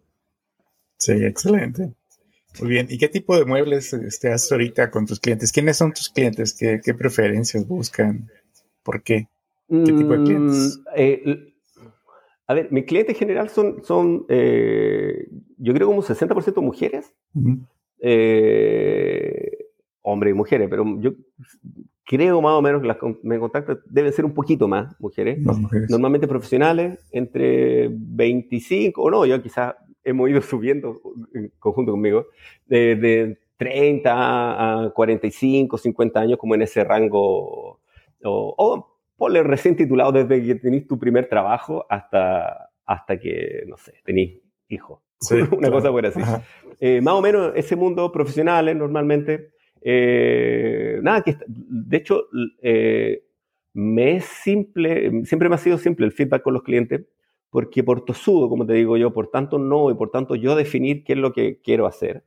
Sí, 0.97 1.12
excelente. 1.24 1.93
Muy 2.60 2.70
bien. 2.70 2.86
¿Y 2.90 2.98
qué 2.98 3.09
tipo 3.09 3.39
de 3.39 3.44
muebles 3.44 3.93
este, 3.93 4.32
haces 4.32 4.51
ahorita 4.51 4.90
con 4.90 5.06
tus 5.06 5.20
clientes? 5.20 5.52
¿Quiénes 5.52 5.77
son 5.77 5.93
tus 5.93 6.09
clientes? 6.09 6.56
¿Qué, 6.59 6.81
qué 6.85 6.93
preferencias 6.94 7.66
buscan? 7.69 8.28
¿Por 8.82 9.02
qué? 9.02 9.28
¿Qué 9.69 9.93
tipo 9.93 10.12
de 10.15 10.23
clientes? 10.24 10.78
Mm, 10.78 10.89
eh, 10.97 11.55
a 12.48 12.55
ver, 12.55 12.73
mis 12.73 12.85
clientes 12.86 13.15
en 13.15 13.19
general 13.20 13.48
son, 13.51 13.85
son 13.85 14.24
eh, 14.28 15.28
yo 15.59 15.73
creo 15.74 15.86
como 15.86 15.98
un 16.01 16.05
60% 16.05 16.60
mujeres, 16.62 17.15
Ujú. 17.35 17.59
Eh, 18.00 19.58
hombres 20.02 20.32
y 20.32 20.34
mujeres, 20.34 20.68
pero 20.70 20.84
yo 21.00 21.12
creo 22.04 22.40
más 22.40 22.52
o 22.52 22.62
menos 22.62 22.80
que 22.80 22.88
las 22.88 22.96
me 23.22 23.38
contactan 23.38 23.80
deben 23.86 24.12
ser 24.12 24.24
un 24.24 24.32
poquito 24.32 24.66
más 24.66 24.98
mujeres. 24.98 25.38
Normalmente 25.88 26.26
profesionales, 26.26 26.98
entre 27.12 27.88
25, 27.92 29.02
o 29.02 29.10
no, 29.10 29.26
yo 29.26 29.42
quizás 29.42 29.74
hemos 30.04 30.30
ido 30.30 30.40
subiendo 30.42 31.00
en 31.34 31.52
conjunto 31.58 31.92
conmigo, 31.92 32.26
de, 32.66 32.96
de 32.96 33.38
30 33.58 34.84
a 34.84 34.90
45, 34.90 35.76
50 35.76 36.20
años, 36.20 36.38
como 36.38 36.54
en 36.54 36.62
ese 36.62 36.84
rango, 36.84 37.80
o, 38.24 38.54
o 38.56 38.98
ponle 39.16 39.42
recién 39.42 39.76
titulado 39.76 40.12
desde 40.12 40.42
que 40.42 40.54
tenéis 40.54 40.86
tu 40.86 40.98
primer 40.98 41.28
trabajo 41.28 41.84
hasta, 41.90 42.70
hasta 42.86 43.18
que, 43.18 43.64
no 43.66 43.76
sé, 43.76 43.94
tenéis 44.04 44.40
hijos. 44.68 45.00
Sí, 45.20 45.34
Una 45.52 45.70
claro. 45.70 45.72
cosa 45.72 45.90
por 45.90 46.06
así. 46.06 46.20
Eh, 46.80 47.00
más 47.00 47.14
o 47.14 47.20
menos 47.22 47.52
ese 47.56 47.76
mundo 47.76 48.10
profesionales 48.12 48.76
normalmente. 48.76 49.50
eh, 49.82 50.98
nada, 51.02 51.22
que 51.22 51.36
de 51.46 51.96
hecho 51.96 52.24
eh, 52.62 53.24
me 53.74 54.16
es 54.16 54.24
simple, 54.24 55.24
siempre 55.24 55.48
me 55.48 55.54
ha 55.56 55.58
sido 55.58 55.78
simple 55.78 56.06
el 56.06 56.12
feedback 56.12 56.42
con 56.42 56.54
los 56.54 56.62
clientes, 56.62 57.06
porque 57.50 57.82
por 57.84 58.04
tosudo, 58.04 58.48
como 58.48 58.66
te 58.66 58.74
digo 58.74 58.96
yo, 58.96 59.12
por 59.12 59.30
tanto 59.30 59.58
no 59.58 59.90
y 59.90 59.94
por 59.94 60.10
tanto 60.10 60.34
yo 60.34 60.54
definir 60.56 61.04
qué 61.04 61.14
es 61.14 61.18
lo 61.18 61.32
que 61.32 61.60
quiero 61.62 61.86
hacer. 61.86 62.24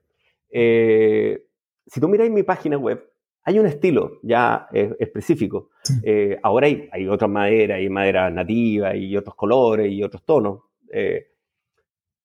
eh, 0.49 1.43
si 1.87 1.99
tú 1.99 2.07
miráis 2.07 2.31
mi 2.31 2.43
página 2.43 2.77
web, 2.77 3.03
hay 3.43 3.59
un 3.59 3.65
estilo 3.65 4.19
ya 4.23 4.67
eh, 4.71 4.95
específico. 4.99 5.71
Sí. 5.83 5.95
Eh, 6.03 6.37
ahora 6.43 6.67
hay, 6.67 6.87
hay 6.91 7.07
otras 7.07 7.29
maderas, 7.29 7.77
hay 7.79 7.89
madera 7.89 8.29
nativa 8.29 8.95
y 8.95 9.17
otros 9.17 9.35
colores 9.35 9.91
y 9.91 10.01
otros 10.03 10.23
tonos. 10.23 10.61
eh, 10.93 11.27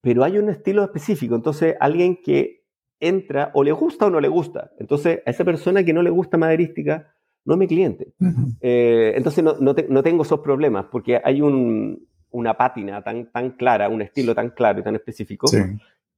pero 0.07 0.23
hay 0.23 0.39
un 0.39 0.49
estilo 0.51 0.85
específico. 0.85 1.35
Entonces, 1.35 1.75
alguien 1.81 2.21
que 2.23 2.63
entra 3.01 3.51
o 3.55 3.65
le 3.65 3.73
gusta 3.73 4.07
o 4.07 4.11
no 4.11 4.21
le 4.21 4.29
gusta. 4.29 4.71
Entonces, 4.79 5.21
a 5.27 5.31
esa 5.33 5.45
persona 5.45 5.83
que 5.83 5.93
no 5.93 6.01
le 6.01 6.11
gusta 6.11 6.37
maderística, 6.39 7.13
no 7.45 7.55
es 7.55 7.59
mi 7.59 7.67
cliente. 7.67 8.13
Eh, 8.61 9.15
entonces, 9.17 9.43
no, 9.43 9.55
no, 9.59 9.75
te- 9.75 9.89
no 9.89 10.05
tengo 10.05 10.23
esos 10.23 10.39
problemas 10.39 10.87
porque 10.93 11.21
hay 11.25 11.41
un- 11.43 12.07
una 12.31 12.55
pátina 12.57 13.03
tan, 13.03 13.33
tan 13.33 13.51
clara, 13.57 13.89
un 13.89 14.01
estilo 14.01 14.33
tan 14.33 14.51
claro 14.51 14.79
y 14.79 14.85
tan 14.85 14.95
específico. 14.95 15.49
Sí. 15.49 15.59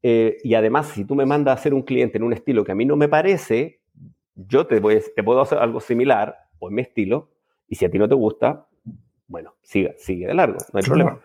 Eh, 0.03 0.37
y 0.45 0.53
además, 0.53 0.89
si 0.89 1.07
tú 1.07 1.15
me 1.15 1.25
mandas 1.25 1.53
a 1.57 1.59
hacer 1.61 1.73
un 1.73 1.81
cliente 1.83 2.19
en 2.19 2.25
un 2.25 2.35
estilo 2.35 2.65
que 2.65 2.73
a 2.73 2.75
mí 2.75 2.85
no 2.85 2.95
me 2.97 3.09
parece, 3.09 3.81
yo 4.35 4.67
te, 4.67 4.81
voy, 4.81 5.01
te 5.17 5.23
puedo 5.23 5.41
hacer 5.41 5.57
algo 5.59 5.81
similar 5.81 6.37
o 6.59 6.69
en 6.69 6.75
mi 6.75 6.83
estilo. 6.83 7.31
Y 7.69 7.77
si 7.77 7.87
a 7.87 7.91
ti 7.91 7.99
no 7.99 8.07
te 8.07 8.15
gusta, 8.15 8.67
bueno, 9.29 9.55
sigue, 9.63 9.95
sigue 9.97 10.27
de 10.27 10.35
largo, 10.35 10.59
no 10.75 10.79
hay 10.79 10.83
Claro. 10.83 10.87
problema. 10.89 11.21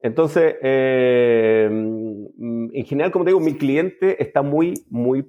Entonces, 0.00 0.56
eh, 0.62 1.68
mm, 1.70 2.68
en 2.72 2.84
general, 2.84 3.10
como 3.10 3.24
te 3.24 3.30
digo, 3.30 3.40
mi 3.40 3.54
cliente 3.54 4.22
está 4.22 4.42
muy, 4.42 4.74
muy 4.90 5.26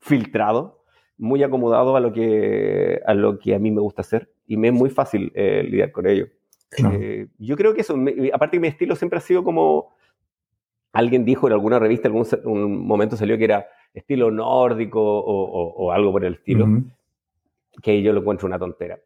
filtrado, 0.00 0.82
muy 1.16 1.42
acomodado 1.42 1.96
a 1.96 2.00
lo 2.00 2.12
que 2.12 3.00
a, 3.06 3.14
lo 3.14 3.38
que 3.38 3.54
a 3.54 3.58
mí 3.58 3.70
me 3.70 3.80
gusta 3.80 4.02
hacer 4.02 4.30
y 4.46 4.56
me 4.56 4.68
es 4.68 4.74
muy 4.74 4.90
fácil 4.90 5.30
eh, 5.34 5.62
lidiar 5.64 5.92
con 5.92 6.06
ello. 6.06 6.26
Claro. 6.70 6.96
Eh, 7.00 7.28
yo 7.38 7.56
creo 7.56 7.74
que 7.74 7.80
eso, 7.80 7.96
me- 7.96 8.30
aparte 8.32 8.56
que 8.56 8.60
mi 8.60 8.68
estilo 8.68 8.94
siempre 8.96 9.18
ha 9.18 9.20
sido 9.22 9.42
como, 9.44 9.94
alguien 10.92 11.24
dijo 11.24 11.46
en 11.46 11.52
alguna 11.54 11.78
revista, 11.78 12.08
en 12.08 12.14
algún 12.16 12.28
un 12.44 12.86
momento 12.86 13.16
salió 13.16 13.38
que 13.38 13.44
era 13.44 13.66
estilo 13.94 14.30
nórdico 14.30 15.00
o, 15.00 15.44
o- 15.44 15.74
o 15.86 15.92
algo 15.92 16.12
por 16.12 16.24
el 16.24 16.34
estilo, 16.34 16.66
que 17.82 18.02
yo 18.02 18.12
lo 18.12 18.20
encuentro 18.20 18.46
una 18.46 18.58
tontera. 18.58 18.98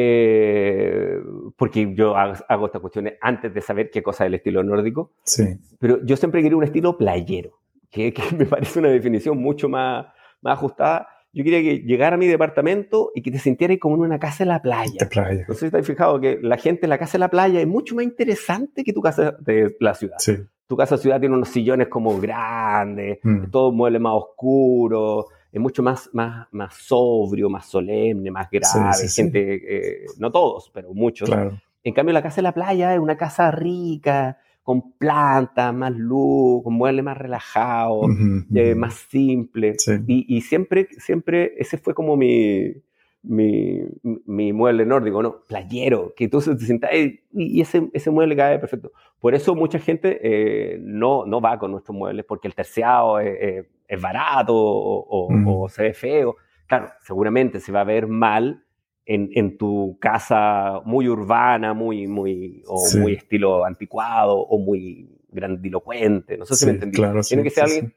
Eh, 0.00 1.18
porque 1.56 1.92
yo 1.94 2.16
hago, 2.16 2.66
estas 2.66 2.80
cuestiones 2.80 3.14
antes 3.20 3.52
de 3.52 3.60
saber 3.60 3.90
qué 3.90 4.02
cosa 4.02 4.24
es 4.24 4.28
el 4.28 4.34
estilo 4.34 4.62
nórdico, 4.62 5.12
Sí. 5.24 5.44
pero 5.78 5.98
yo 6.04 6.16
siempre 6.16 6.42
quería 6.42 6.56
un 6.56 6.64
estilo 6.64 6.96
playero, 6.96 7.58
que, 7.90 8.12
que 8.12 8.22
me 8.36 8.46
parece 8.46 8.78
una 8.78 8.88
definición 8.88 9.38
mucho 9.38 9.68
más, 9.68 10.06
más 10.40 10.54
ajustada. 10.58 11.08
Yo 11.32 11.44
quería 11.44 11.60
que 11.62 11.80
llegara 11.84 12.14
a 12.14 12.18
mi 12.18 12.26
departamento 12.26 13.10
y 13.14 13.22
que 13.22 13.30
te 13.30 13.38
sintieras 13.38 13.78
como 13.78 13.96
en 13.96 14.00
una 14.02 14.18
casa 14.18 14.44
en 14.44 14.48
la 14.48 14.62
playa. 14.62 14.96
De 14.98 15.06
playa. 15.06 15.44
No 15.46 15.54
sé 15.54 15.66
si 15.66 15.70
te 15.70 15.78
has 15.78 15.86
fijado 15.86 16.20
que 16.20 16.38
la 16.40 16.56
gente 16.56 16.86
en 16.86 16.90
la 16.90 16.98
casa 16.98 17.12
de 17.12 17.18
la 17.20 17.28
playa 17.28 17.60
es 17.60 17.66
mucho 17.66 17.94
más 17.94 18.04
interesante 18.04 18.82
que 18.82 18.92
tu 18.92 19.02
casa 19.02 19.36
de 19.40 19.76
la 19.80 19.94
ciudad. 19.94 20.16
Sí. 20.18 20.36
Tu 20.66 20.76
casa 20.76 20.96
de 20.96 21.02
ciudad 21.02 21.20
tiene 21.20 21.34
unos 21.34 21.48
sillones 21.48 21.88
como 21.88 22.18
grandes, 22.18 23.18
Mm. 23.22 23.50
todo 23.50 23.72
mueble 23.72 23.98
más 23.98 24.14
oscuro, 24.14 25.26
es 25.50 25.60
mucho 25.60 25.82
más, 25.82 26.10
más, 26.12 26.46
más 26.52 26.74
sobrio, 26.74 27.48
más 27.48 27.66
solemne, 27.66 28.30
más 28.30 28.48
grave. 28.50 28.92
Sí, 28.92 29.02
sí, 29.02 29.08
sí. 29.08 29.22
gente, 29.22 30.02
eh, 30.02 30.06
no 30.18 30.30
todos, 30.30 30.70
pero 30.72 30.92
muchos. 30.92 31.28
Claro. 31.28 31.58
En 31.82 31.94
cambio, 31.94 32.12
la 32.12 32.22
casa 32.22 32.36
de 32.36 32.42
la 32.42 32.52
playa 32.52 32.92
es 32.92 33.00
una 33.00 33.16
casa 33.16 33.50
rica, 33.50 34.38
con 34.62 34.92
plantas, 34.92 35.72
más 35.72 35.96
luz, 35.96 36.62
con 36.62 36.74
muebles 36.74 37.02
más 37.02 37.16
relajados, 37.16 38.06
eh, 38.54 38.74
más 38.74 38.94
simple. 39.08 39.76
Y 40.06 40.42
siempre, 40.42 40.88
siempre, 40.98 41.54
ese 41.56 41.78
fue 41.78 41.94
como 41.94 42.18
mi, 42.18 42.74
mi, 43.22 43.80
mi 44.26 44.52
mueble 44.52 44.84
nórdico, 44.84 45.22
¿no? 45.22 45.40
Playero, 45.48 46.12
que 46.14 46.28
tú 46.28 46.40
te 46.40 46.58
sientas 46.58 46.90
y, 46.92 47.20
y 47.32 47.60
ese, 47.62 47.88
ese 47.94 48.10
mueble 48.10 48.36
cae 48.36 48.58
perfecto. 48.58 48.92
Por 49.20 49.34
eso 49.34 49.54
mucha 49.54 49.78
gente 49.78 50.20
eh, 50.22 50.78
no, 50.82 51.24
no 51.24 51.40
va 51.40 51.58
con 51.58 51.70
nuestros 51.70 51.96
muebles, 51.96 52.26
porque 52.26 52.48
el 52.48 52.54
terciado 52.54 53.20
es, 53.20 53.64
es- 53.88 54.00
barato 54.00 54.54
o, 54.54 55.00
o- 55.08 55.30
Mm. 55.32 55.48
o 55.48 55.68
se 55.68 55.82
ve 55.82 55.94
feo. 55.94 56.36
Claro, 56.66 56.90
seguramente 57.00 57.60
se 57.60 57.72
va 57.72 57.80
a 57.80 57.84
ver 57.84 58.06
mal 58.06 58.62
en, 59.06 59.30
en 59.34 59.56
tu 59.56 59.96
casa 60.00 60.80
muy 60.84 61.08
urbana, 61.08 61.72
muy, 61.74 62.06
muy, 62.06 62.62
o 62.66 62.76
Sí. 62.78 62.98
muy 63.00 63.14
estilo 63.14 63.64
anticuado, 63.64 64.38
o 64.38 64.58
muy 64.58 65.08
grandilocuente. 65.30 66.36
No 66.36 66.44
sé 66.44 66.54
si 66.54 66.60
Sí, 66.60 66.66
me 66.66 66.72
entendí. 66.72 66.96
claro, 66.96 67.20
Tiene 67.22 67.42
sí, 67.42 67.48
que 67.48 67.54
ser 67.54 67.64
alguien 67.64 67.94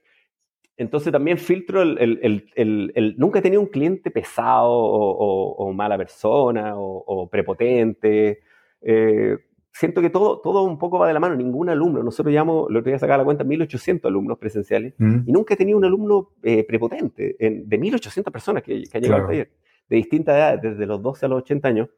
entonces 0.77 1.11
también 1.11 1.37
filtro 1.37 1.81
el, 1.83 1.97
el- 1.99 2.19
el- 2.23 2.49
el- 2.55 2.91
el- 2.95 3.15
nunca 3.17 3.37
he 3.37 3.41
tenido 3.43 3.61
un 3.61 3.67
cliente 3.67 4.09
pesado 4.09 4.71
o, 4.71 5.11
o- 5.11 5.51
o 5.67 5.73
mala 5.73 5.95
persona 5.97 6.75
o, 6.79 7.03
o 7.05 7.29
prepotente. 7.29 8.39
Eh, 8.81 9.37
siento 9.71 10.01
que 10.01 10.09
todo, 10.09 10.39
todo 10.41 10.63
un 10.63 10.77
poco 10.77 10.99
va 10.99 11.07
de 11.07 11.13
la 11.13 11.19
mano, 11.19 11.35
ningún 11.35 11.69
alumno. 11.69 12.03
Nosotros 12.03 12.31
llevamos, 12.31 12.69
lo 12.69 12.79
otro 12.79 12.89
día 12.91 12.99
sacaba 12.99 13.19
la 13.19 13.23
cuenta, 13.23 13.43
1800 13.43 14.09
alumnos 14.09 14.37
presenciales 14.37 14.93
Mm. 14.97 15.19
y 15.25 15.31
nunca 15.31 15.53
he 15.53 15.57
tenido 15.57 15.77
un 15.77 15.85
alumno 15.85 16.29
eh, 16.43 16.63
prepotente 16.65 17.35
en- 17.39 17.67
de 17.69 17.77
1800 17.77 18.31
personas 18.33 18.63
que, 18.63 18.83
que 18.83 18.97
han 18.97 19.01
llegado 19.03 19.21
Claro. 19.21 19.23
al 19.23 19.27
taller, 19.29 19.51
de 19.89 19.95
distintas 19.95 20.35
edades, 20.35 20.61
desde 20.61 20.85
los 20.85 21.01
12 21.01 21.25
a 21.25 21.29
los 21.29 21.39
80 21.43 21.67
años, 21.67 21.89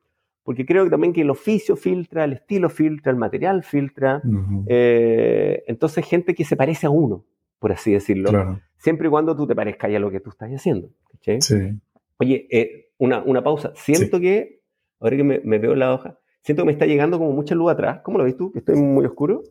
porque 0.44 0.66
creo 0.66 0.84
que 0.84 0.90
también 0.90 1.14
que 1.14 1.22
el 1.22 1.30
oficio 1.30 1.76
filtra, 1.76 2.26
el 2.26 2.34
estilo 2.34 2.70
filtra, 2.70 3.12
el 3.12 3.18
material 3.18 3.64
filtra. 3.64 4.22
Eh, 4.68 5.64
entonces, 5.68 6.06
gente 6.06 6.34
que 6.34 6.44
se 6.46 6.56
parece 6.56 6.88
a 6.88 6.90
uno. 6.90 7.26
por 7.60 7.72
así 7.72 7.94
decirlo, 7.94 8.60
siempre 8.76 9.08
y 9.08 9.10
cuando 9.10 9.34
tú 9.38 9.48
te 9.48 9.56
parezcas 9.56 9.90
a 9.90 9.98
lo 10.00 10.12
que 10.12 10.20
tú 10.20 10.32
estás 10.32 10.52
haciendo. 10.52 10.90
Sí. 11.22 11.56
Oye, 12.18 12.46
eh, 12.52 12.90
una, 12.98 13.24
una, 13.24 13.42
pausa. 13.42 13.72
Siento 13.76 14.20
que, 14.20 14.60
ahora 15.00 15.16
que 15.16 15.24
me, 15.24 15.40
me, 15.46 15.60
veo 15.60 15.72
en 15.72 15.80
la 15.80 15.94
hoja, 15.94 16.20
siento 16.44 16.64
que 16.64 16.68
me 16.68 16.72
está 16.74 16.86
llegando 16.86 17.18
como 17.18 17.32
mucha 17.32 17.56
luz 17.56 17.72
atrás. 17.72 18.02
¿Cómo 18.04 18.18
lo 18.18 18.26
ves 18.26 18.38
tú? 18.38 18.52
¿Que 18.52 18.60
estoy 18.60 18.76
muy 18.76 19.06
oscuro? 19.06 19.44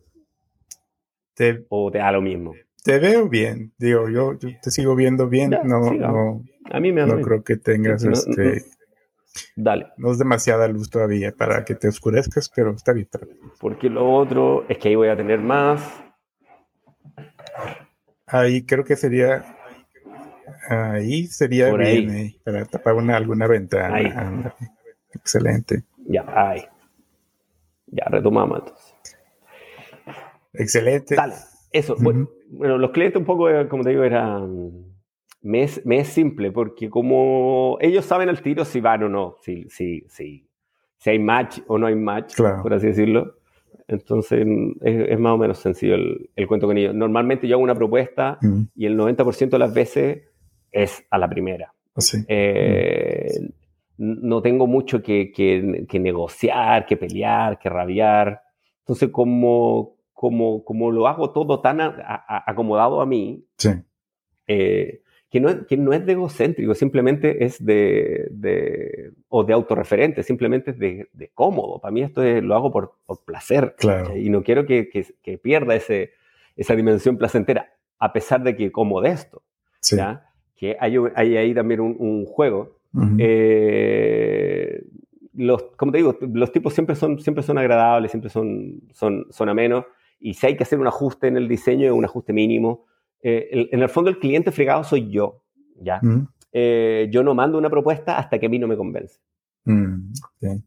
Te, 1.33 1.65
¿O 1.69 1.91
te 1.91 1.97
da 1.97 2.11
lo 2.11 2.21
mismo? 2.21 2.53
Te 2.83 2.99
veo 2.99 3.29
bien, 3.29 3.73
digo, 3.77 4.09
yo, 4.09 4.37
te 4.37 4.69
sigo 4.69 4.95
viendo 4.95 5.29
bien, 5.29 5.51
no, 5.63 5.93
no, 5.93 6.43
a 6.69 6.79
mí 6.81 6.91
me 6.91 7.05
no 7.05 7.21
creo 7.21 7.41
que 7.41 7.55
tengas 7.55 8.03
este... 8.03 8.65
Dale. 9.55 9.87
No 9.97 10.11
es 10.11 10.19
demasiada 10.19 10.67
luz 10.67 10.89
todavía 10.89 11.31
para 11.31 11.65
que 11.65 11.75
te 11.75 11.87
oscurezcas, 11.87 12.51
pero 12.55 12.71
está 12.71 12.93
bien. 12.93 13.07
Porque 13.59 13.89
lo 13.89 14.13
otro 14.13 14.65
es 14.69 14.77
que 14.77 14.89
ahí 14.89 14.95
voy 14.95 15.07
a 15.07 15.17
tener 15.17 15.39
más. 15.39 16.03
Ahí 18.27 18.63
creo 18.63 18.83
que 18.83 18.95
sería. 18.95 19.43
Ahí 20.69 21.25
sería 21.27 21.73
bien, 21.73 22.09
eh, 22.11 22.35
para 22.43 22.65
tapar 22.65 22.93
una, 22.93 23.17
alguna 23.17 23.47
ventana. 23.47 24.53
Excelente. 25.13 25.83
Ya, 26.05 26.25
ahí. 26.27 26.61
Ya, 27.93 28.05
retomamos 28.09 28.59
entonces. 28.59 28.95
Excelente. 30.53 31.15
Dale. 31.15 31.33
Eso. 31.71 31.95
bueno, 31.99 32.77
los 32.77 32.91
clientes 32.91 33.19
un 33.19 33.25
poco, 33.25 33.49
eh, 33.49 33.67
como 33.67 33.83
te 33.83 33.89
digo, 33.89 34.03
eran 34.03 34.93
me 35.43 35.63
es, 35.63 36.07
simple, 36.07 36.51
porque 36.51 36.89
como 36.89 37.77
ellos 37.81 38.05
saben 38.05 38.29
al 38.29 38.41
tiro 38.41 38.63
si 38.63 38.79
van 38.79 39.03
o 39.03 39.09
no, 39.09 39.35
si, 39.41 39.65
si, 39.69 40.05
si, 40.07 40.47
si 40.97 41.09
hay 41.09 41.19
match 41.19 41.59
o 41.67 41.77
no 41.77 41.87
hay 41.87 41.95
match, 41.95 42.35
por 42.37 42.73
así 42.73 42.87
decirlo. 42.87 43.35
Entonces 43.89 44.47
es, 44.81 45.19
más 45.19 45.33
o 45.33 45.37
menos 45.37 45.57
sencillo 45.57 45.95
el, 45.95 46.47
cuento 46.47 46.65
con 46.65 46.77
ellos. 46.77 46.95
Normalmente 46.95 47.47
yo 47.47 47.55
hago 47.55 47.63
una 47.63 47.75
propuesta 47.75 48.39
y 48.73 48.85
el 48.85 48.97
90% 48.97 49.49
de 49.49 49.59
las 49.59 49.73
veces 49.73 50.23
es 50.71 51.05
a 51.09 51.17
la 51.17 51.29
primera. 51.29 51.73
Ah, 51.95 52.01
eh, 52.29 53.49
no 53.97 54.41
tengo 54.41 54.67
mucho 54.67 55.01
que, 55.01 55.31
que, 55.31 55.99
negociar, 55.99 56.85
que 56.85 56.97
pelear, 56.97 57.59
que 57.59 57.69
rabiar. 57.69 58.41
Entonces, 58.79 59.09
como, 59.09 59.95
como, 60.13 60.63
como 60.63 60.91
lo 60.91 61.07
hago 61.07 61.31
todo 61.31 61.61
tan 61.61 61.79
acomodado 61.81 63.01
a 63.01 63.05
mí, 63.05 63.45
eh, 64.47 65.03
que 65.33 65.39
no, 65.39 65.65
que 65.65 65.77
no 65.77 65.93
es 65.93 66.05
de 66.05 66.11
egocéntrico, 66.11 66.75
simplemente 66.75 67.43
es 67.43 67.63
de, 67.65 68.27
de 68.29 69.13
o 69.29 69.43
de 69.43 69.53
autorreferente, 69.53 70.21
simplemente 70.21 70.69
es 70.71 70.77
de, 70.77 71.09
de 71.11 71.29
cómodo. 71.29 71.79
Para 71.79 71.91
mí 71.91 72.03
esto 72.03 72.21
lo 72.23 72.53
hago 72.53 72.71
por, 72.71 72.97
por 73.05 73.23
placer 73.25 73.73
claro. 73.79 74.15
y 74.15 74.29
no 74.29 74.43
quiero 74.43 74.67
que, 74.67 74.89
que, 74.89 75.37
pierda 75.39 75.73
ese, 75.73 76.11
esa 76.55 76.75
dimensión 76.75 77.17
placentera, 77.17 77.73
a 77.97 78.13
pesar 78.13 78.43
de 78.43 78.55
que 78.55 78.71
como 78.71 79.01
de 79.01 79.09
esto, 79.09 79.41
¿ya? 79.81 80.29
que 80.55 80.77
hay, 80.79 80.97
hay, 81.15 81.37
ahí 81.37 81.53
también 81.55 81.79
un, 81.79 81.95
un 81.97 82.25
juego. 82.25 82.77
Eh, 83.17 84.83
los, 85.33 85.63
como 85.77 85.91
te 85.91 85.97
digo, 85.97 86.17
los 86.21 86.51
tipos 86.51 86.73
siempre 86.73 86.95
son, 86.95 87.19
siempre 87.19 87.43
son 87.43 87.57
agradables, 87.57 88.11
siempre 88.11 88.29
son, 88.29 88.81
son, 88.91 89.25
son 89.29 89.49
amenos, 89.49 89.85
y 90.19 90.35
si 90.35 90.47
hay 90.47 90.55
que 90.55 90.63
hacer 90.63 90.79
un 90.79 90.87
ajuste 90.87 91.27
en 91.27 91.37
el 91.37 91.47
diseño, 91.47 91.93
un 91.95 92.05
ajuste 92.05 92.33
mínimo, 92.33 92.85
eh, 93.21 93.69
en 93.71 93.81
el 93.81 93.89
fondo 93.89 94.09
el 94.09 94.19
cliente 94.19 94.51
fregado 94.51 94.83
soy 94.83 95.09
yo, 95.09 95.43
¿ya? 95.81 96.01
Eh, 96.51 97.09
yo 97.11 97.23
no 97.23 97.33
mando 97.33 97.57
una 97.57 97.69
propuesta 97.69 98.17
hasta 98.17 98.37
que 98.37 98.45
a 98.45 98.49
mí 98.49 98.59
no 98.59 98.67
me 98.67 98.77
convence. 98.77 99.19
Mm, 99.65 100.11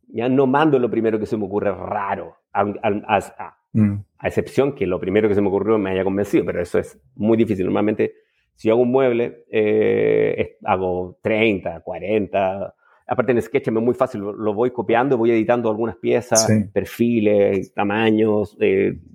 ya 0.09 0.29
no 0.29 0.47
mando 0.47 0.79
lo 0.79 0.91
primero 0.91 1.19
que 1.19 1.27
se 1.27 1.37
me 1.37 1.45
ocurre 1.45 1.71
raro, 1.71 2.37
a, 2.53 2.65
mm. 2.65 3.93
a, 4.19 4.27
excepción 4.27 4.75
que 4.75 4.87
lo 4.87 4.99
primero 4.99 5.29
que 5.29 5.35
se 5.35 5.43
me 5.43 5.49
ocurrió 5.49 5.79
me 5.79 5.91
haya 5.91 6.03
convencido, 6.03 6.45
pero 6.47 6.61
eso 6.61 6.79
es 6.79 6.99
muy 7.15 7.37
difícil. 7.37 7.67
Normalmente, 7.67 8.15
si 8.57 8.69
yo 8.69 8.75
hago 8.75 8.83
un 8.83 8.91
mueble, 8.91 9.45
eh, 9.51 10.57
hago 10.65 11.19
30, 11.23 11.81
40. 11.81 12.75
Aparte 13.07 13.33
en 13.33 13.41
Sketchum 13.41 13.77
es 13.79 13.85
muy 13.85 13.95
fácil, 13.95 14.21
lo, 14.21 14.55
voy 14.55 14.73
copiando, 14.73 15.17
voy 15.17 15.31
editando 15.31 15.71
algunas 15.71 15.97
piezas, 15.97 16.49
perfiles, 16.73 17.73
tamaños, 17.73 18.57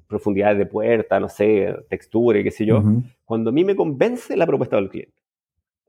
profundidades 0.07 0.59
de 0.59 0.65
puerta, 0.65 1.19
no 1.19 1.27
sé, 1.27 1.75
textura 1.89 2.39
y 2.39 2.43
qué 2.43 2.51
sé 2.51 2.65
yo, 2.65 2.81
cuando 3.25 3.49
a 3.49 3.53
mí 3.53 3.65
me 3.65 3.75
convence 3.75 4.37
la 4.37 4.47
propuesta 4.47 4.77
del 4.77 4.89
cliente. 4.89 5.21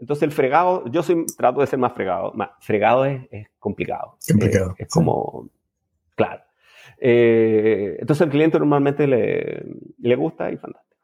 Entonces 0.02 0.24
el 0.24 0.32
fregado, 0.32 0.84
yo 0.90 1.04
soy, 1.04 1.24
trato 1.38 1.60
de 1.60 1.66
ser 1.68 1.78
más 1.78 1.92
fregado, 1.92 2.32
más 2.34 2.50
fregado 2.58 3.04
es, 3.04 3.28
complicado. 3.60 4.16
Complicado. 4.28 4.74
es 4.76 4.88
como, 4.88 5.48
claro. 6.16 6.42
Eh, 6.98 7.98
entonces 8.00 8.24
el 8.24 8.30
cliente 8.30 8.58
normalmente 8.58 9.06
le, 9.06 9.64
le, 9.98 10.16
gusta 10.16 10.50
y 10.50 10.56
fantástico. 10.56 10.96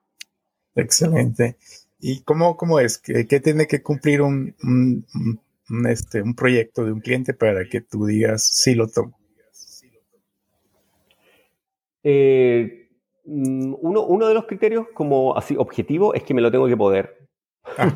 Excelente. 0.75 1.57
¿Y 2.01 2.23
cómo, 2.23 2.57
cómo 2.57 2.81
es? 2.81 2.99
¿Qué, 2.99 3.27
qué 3.27 3.41
tiene 3.41 3.67
que 3.67 3.83
cumplir 3.83 4.23
un, 4.23 4.55
un, 4.63 5.07
un, 5.71 5.87
este, 5.89 6.23
un 6.23 6.35
proyecto 6.35 6.85
de 6.85 6.93
un 6.93 7.01
cliente 7.01 7.35
para 7.35 7.69
que 7.69 7.81
tú 7.81 8.07
digas, 8.07 8.49
sí 8.53 8.75
lo 8.75 8.89
tomo? 8.89 9.19
Eh, 12.05 12.89
Mm, 13.31 13.75
uno, 13.83 14.05
uno 14.05 14.27
de 14.27 14.33
los 14.33 14.47
criterios 14.47 14.87
como 14.95 15.37
así 15.37 15.55
objetivo 15.59 16.15
es 16.15 16.23
que 16.23 16.33
me 16.33 16.41
lo 16.41 16.51
tengo 16.51 16.67
que 16.67 16.77
poder. 16.77 17.29
Ah, 17.77 17.95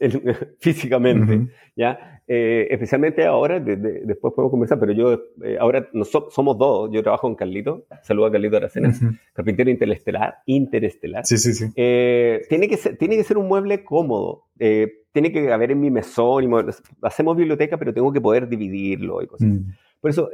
físicamente, 0.58 1.48
¿ya? 1.76 2.20
Eh, 2.26 2.68
especialmente 2.70 3.26
ahora, 3.26 3.60
después 3.60 4.32
podemos 4.34 4.50
conversar, 4.50 4.78
pero 4.80 4.92
yo 4.92 5.12
eh, 5.44 5.58
ahora 5.60 5.90
somos 6.30 6.56
dos, 6.56 6.90
yo 6.90 7.02
trabajo 7.02 7.26
con 7.26 7.34
Carlito, 7.34 7.84
saludo 8.02 8.26
a 8.26 8.32
Carlito 8.32 8.56
Aracena, 8.56 8.94
carpintero 9.34 9.70
interestelar, 9.70 10.36
interestelar. 10.46 11.26
Sí, 11.26 11.36
sí, 11.36 11.52
sí. 11.52 11.66
Eh, 11.76 12.42
tiene, 12.48 12.68
que 12.68 12.78
ser, 12.78 12.96
tiene 12.96 13.16
que 13.16 13.24
ser 13.24 13.36
un 13.36 13.46
mueble 13.46 13.84
cómodo, 13.84 14.44
tiene 14.56 15.32
que 15.32 15.52
haber 15.52 15.72
en 15.72 15.80
mi 15.80 15.90
mesón, 15.90 16.44
y 16.44 16.48
hacemos 17.02 17.36
biblioteca, 17.36 17.76
pero 17.76 17.92
tengo 17.92 18.10
que 18.10 18.20
poder 18.22 18.48
dividirlo 18.48 19.22
y 19.22 19.26
cosas. 19.26 19.48
Mm. 19.48 19.72
Por 20.00 20.10
eso, 20.10 20.30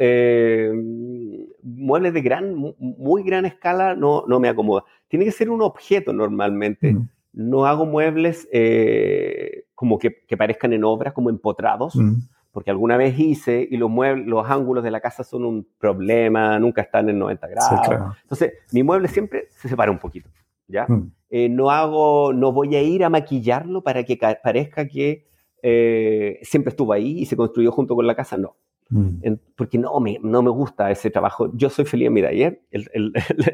muebles 1.62 2.14
de 2.14 2.22
gran, 2.22 2.54
muy 2.78 3.22
gran 3.22 3.46
escala 3.46 3.94
no, 3.94 4.24
no 4.28 4.38
me 4.38 4.48
acomoda. 4.48 4.84
Tiene 5.08 5.24
que 5.24 5.32
ser 5.32 5.50
un 5.50 5.62
objeto 5.62 6.12
normalmente. 6.12 6.96
No 7.32 7.66
hago 7.66 7.86
muebles 7.86 8.48
eh, 8.52 9.65
como 9.74 9.98
que, 9.98 10.24
que, 10.27 10.36
parezcan 10.36 10.73
en 10.73 10.85
obras, 10.85 11.12
como 11.12 11.31
empotrados, 11.31 11.97
mm. 11.97 12.16
porque 12.51 12.70
alguna 12.70 12.97
vez 12.97 13.19
hice 13.19 13.66
y 13.70 13.77
los, 13.77 13.89
muebles, 13.89 14.27
los 14.27 14.48
ángulos 14.48 14.82
de 14.85 14.90
la 14.90 15.01
casa 15.01 15.24
son 15.24 15.44
un 15.44 15.69
problema, 15.78 16.59
nunca 16.59 16.82
están 16.82 17.09
en 17.09 17.19
90 17.19 17.47
grados. 17.48 18.15
Entonces, 18.23 18.52
mi 18.73 18.82
mueble 18.82 19.09
siempre 19.09 19.48
se 19.51 19.69
separa 19.69 19.90
un 19.90 19.98
poquito. 19.98 20.28
¿ya? 20.70 20.86
Mm. 20.89 21.12
Eh, 21.31 21.48
no 21.48 21.70
hago, 21.70 22.32
no 22.32 22.52
voy 22.52 22.74
a 22.77 22.82
ir 22.82 23.05
a 23.05 23.11
maquillarlo 23.11 23.82
para 23.82 24.05
que 24.05 24.19
parezca 24.43 24.86
que 24.86 25.27
eh, 25.62 26.39
siempre 26.43 26.70
estuvo 26.70 26.93
ahí 26.93 27.20
y 27.20 27.27
se 27.27 27.36
construyó 27.36 27.70
junto 27.73 27.94
con 27.94 28.07
la 28.07 28.15
casa, 28.15 28.36
no. 28.36 28.57
Mm. 28.93 29.35
porque 29.55 29.78
no 29.78 30.01
me, 30.01 30.19
no 30.20 30.43
me 30.43 30.51
gusta 30.51 30.90
ese 30.90 31.11
trabajo. 31.11 31.52
Yo 31.55 31.70
soy 31.70 31.85
feliz 31.85 32.09
en 32.09 32.12
mi 32.12 32.23
taller, 32.23 32.62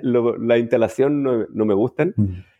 la 0.03 0.59
instalación 0.59 1.23
no, 1.23 1.47
no 1.53 1.65
me 1.67 1.75
gustan. 1.75 2.15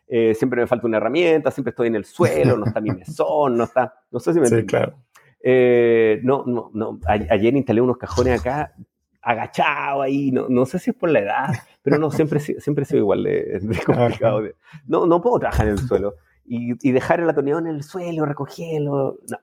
Mm. 0.09 0.15
Eh, 0.15 0.35
siempre 0.35 0.61
me 0.61 0.67
falta 0.67 0.87
una 0.87 0.99
herramienta, 0.99 1.51
siempre 1.51 1.71
estoy 1.71 1.89
en 1.89 1.97
el 1.97 2.05
suelo, 2.05 2.57
no 2.57 2.67
está 2.67 2.81
mi 2.81 2.91
mesón, 2.91 3.57
no 3.57 3.65
está, 3.65 3.95
no 4.11 4.21
sé 4.21 4.33
si 4.33 4.41
me 4.41 4.47
sí, 4.47 4.65
claro. 4.65 4.95
Eh, 5.43 6.21
no, 6.23 6.45
no, 6.47 6.71
no, 6.75 6.99
ayer 7.07 7.55
instalé 7.55 7.81
unos 7.81 7.99
cajones 7.99 8.41
acá, 8.41 8.75
agachado 9.23 10.03
ahí, 10.03 10.31
no, 10.33 10.49
no 10.49 10.67
sé 10.67 10.79
si 10.79 10.91
es 10.91 10.97
por 10.97 11.11
la 11.11 11.21
edad, 11.21 11.49
pero 11.83 11.99
no, 11.99 12.11
siempre, 12.11 12.41
siempre 12.41 12.83
he 12.83 12.87
sido 12.87 13.01
igual 13.01 13.25
de, 13.25 13.61
complicado. 13.85 14.43
no, 14.87 15.07
no 15.07 15.21
puedo 15.21 15.39
trabajar 15.39 15.67
en 15.67 15.73
el 15.73 15.79
suelo 15.79 16.15
y, 16.45 16.89
y 16.89 16.93
dejar 16.93 17.21
el 17.21 17.29
atornillador 17.29 17.69
en 17.69 17.75
el 17.75 17.83
suelo, 17.83 18.25
recogerlo, 18.25 19.19
no, 19.29 19.39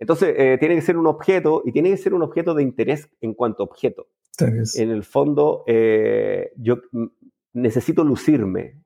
entonces, 0.00 0.34
eh, 0.36 0.56
tiene 0.58 0.74
que 0.74 0.80
ser 0.80 0.96
un 0.96 1.06
objeto 1.06 1.62
y 1.64 1.72
tiene 1.72 1.90
que 1.90 1.98
ser 1.98 2.14
un 2.14 2.22
objeto 2.22 2.54
de 2.54 2.62
interés 2.62 3.08
en 3.20 3.34
cuanto 3.34 3.62
a 3.62 3.66
objeto. 3.66 4.08
En 4.38 4.90
el 4.90 5.04
fondo, 5.04 5.64
eh, 5.66 6.52
yo 6.56 6.78
necesito 7.52 8.02
lucirme, 8.02 8.80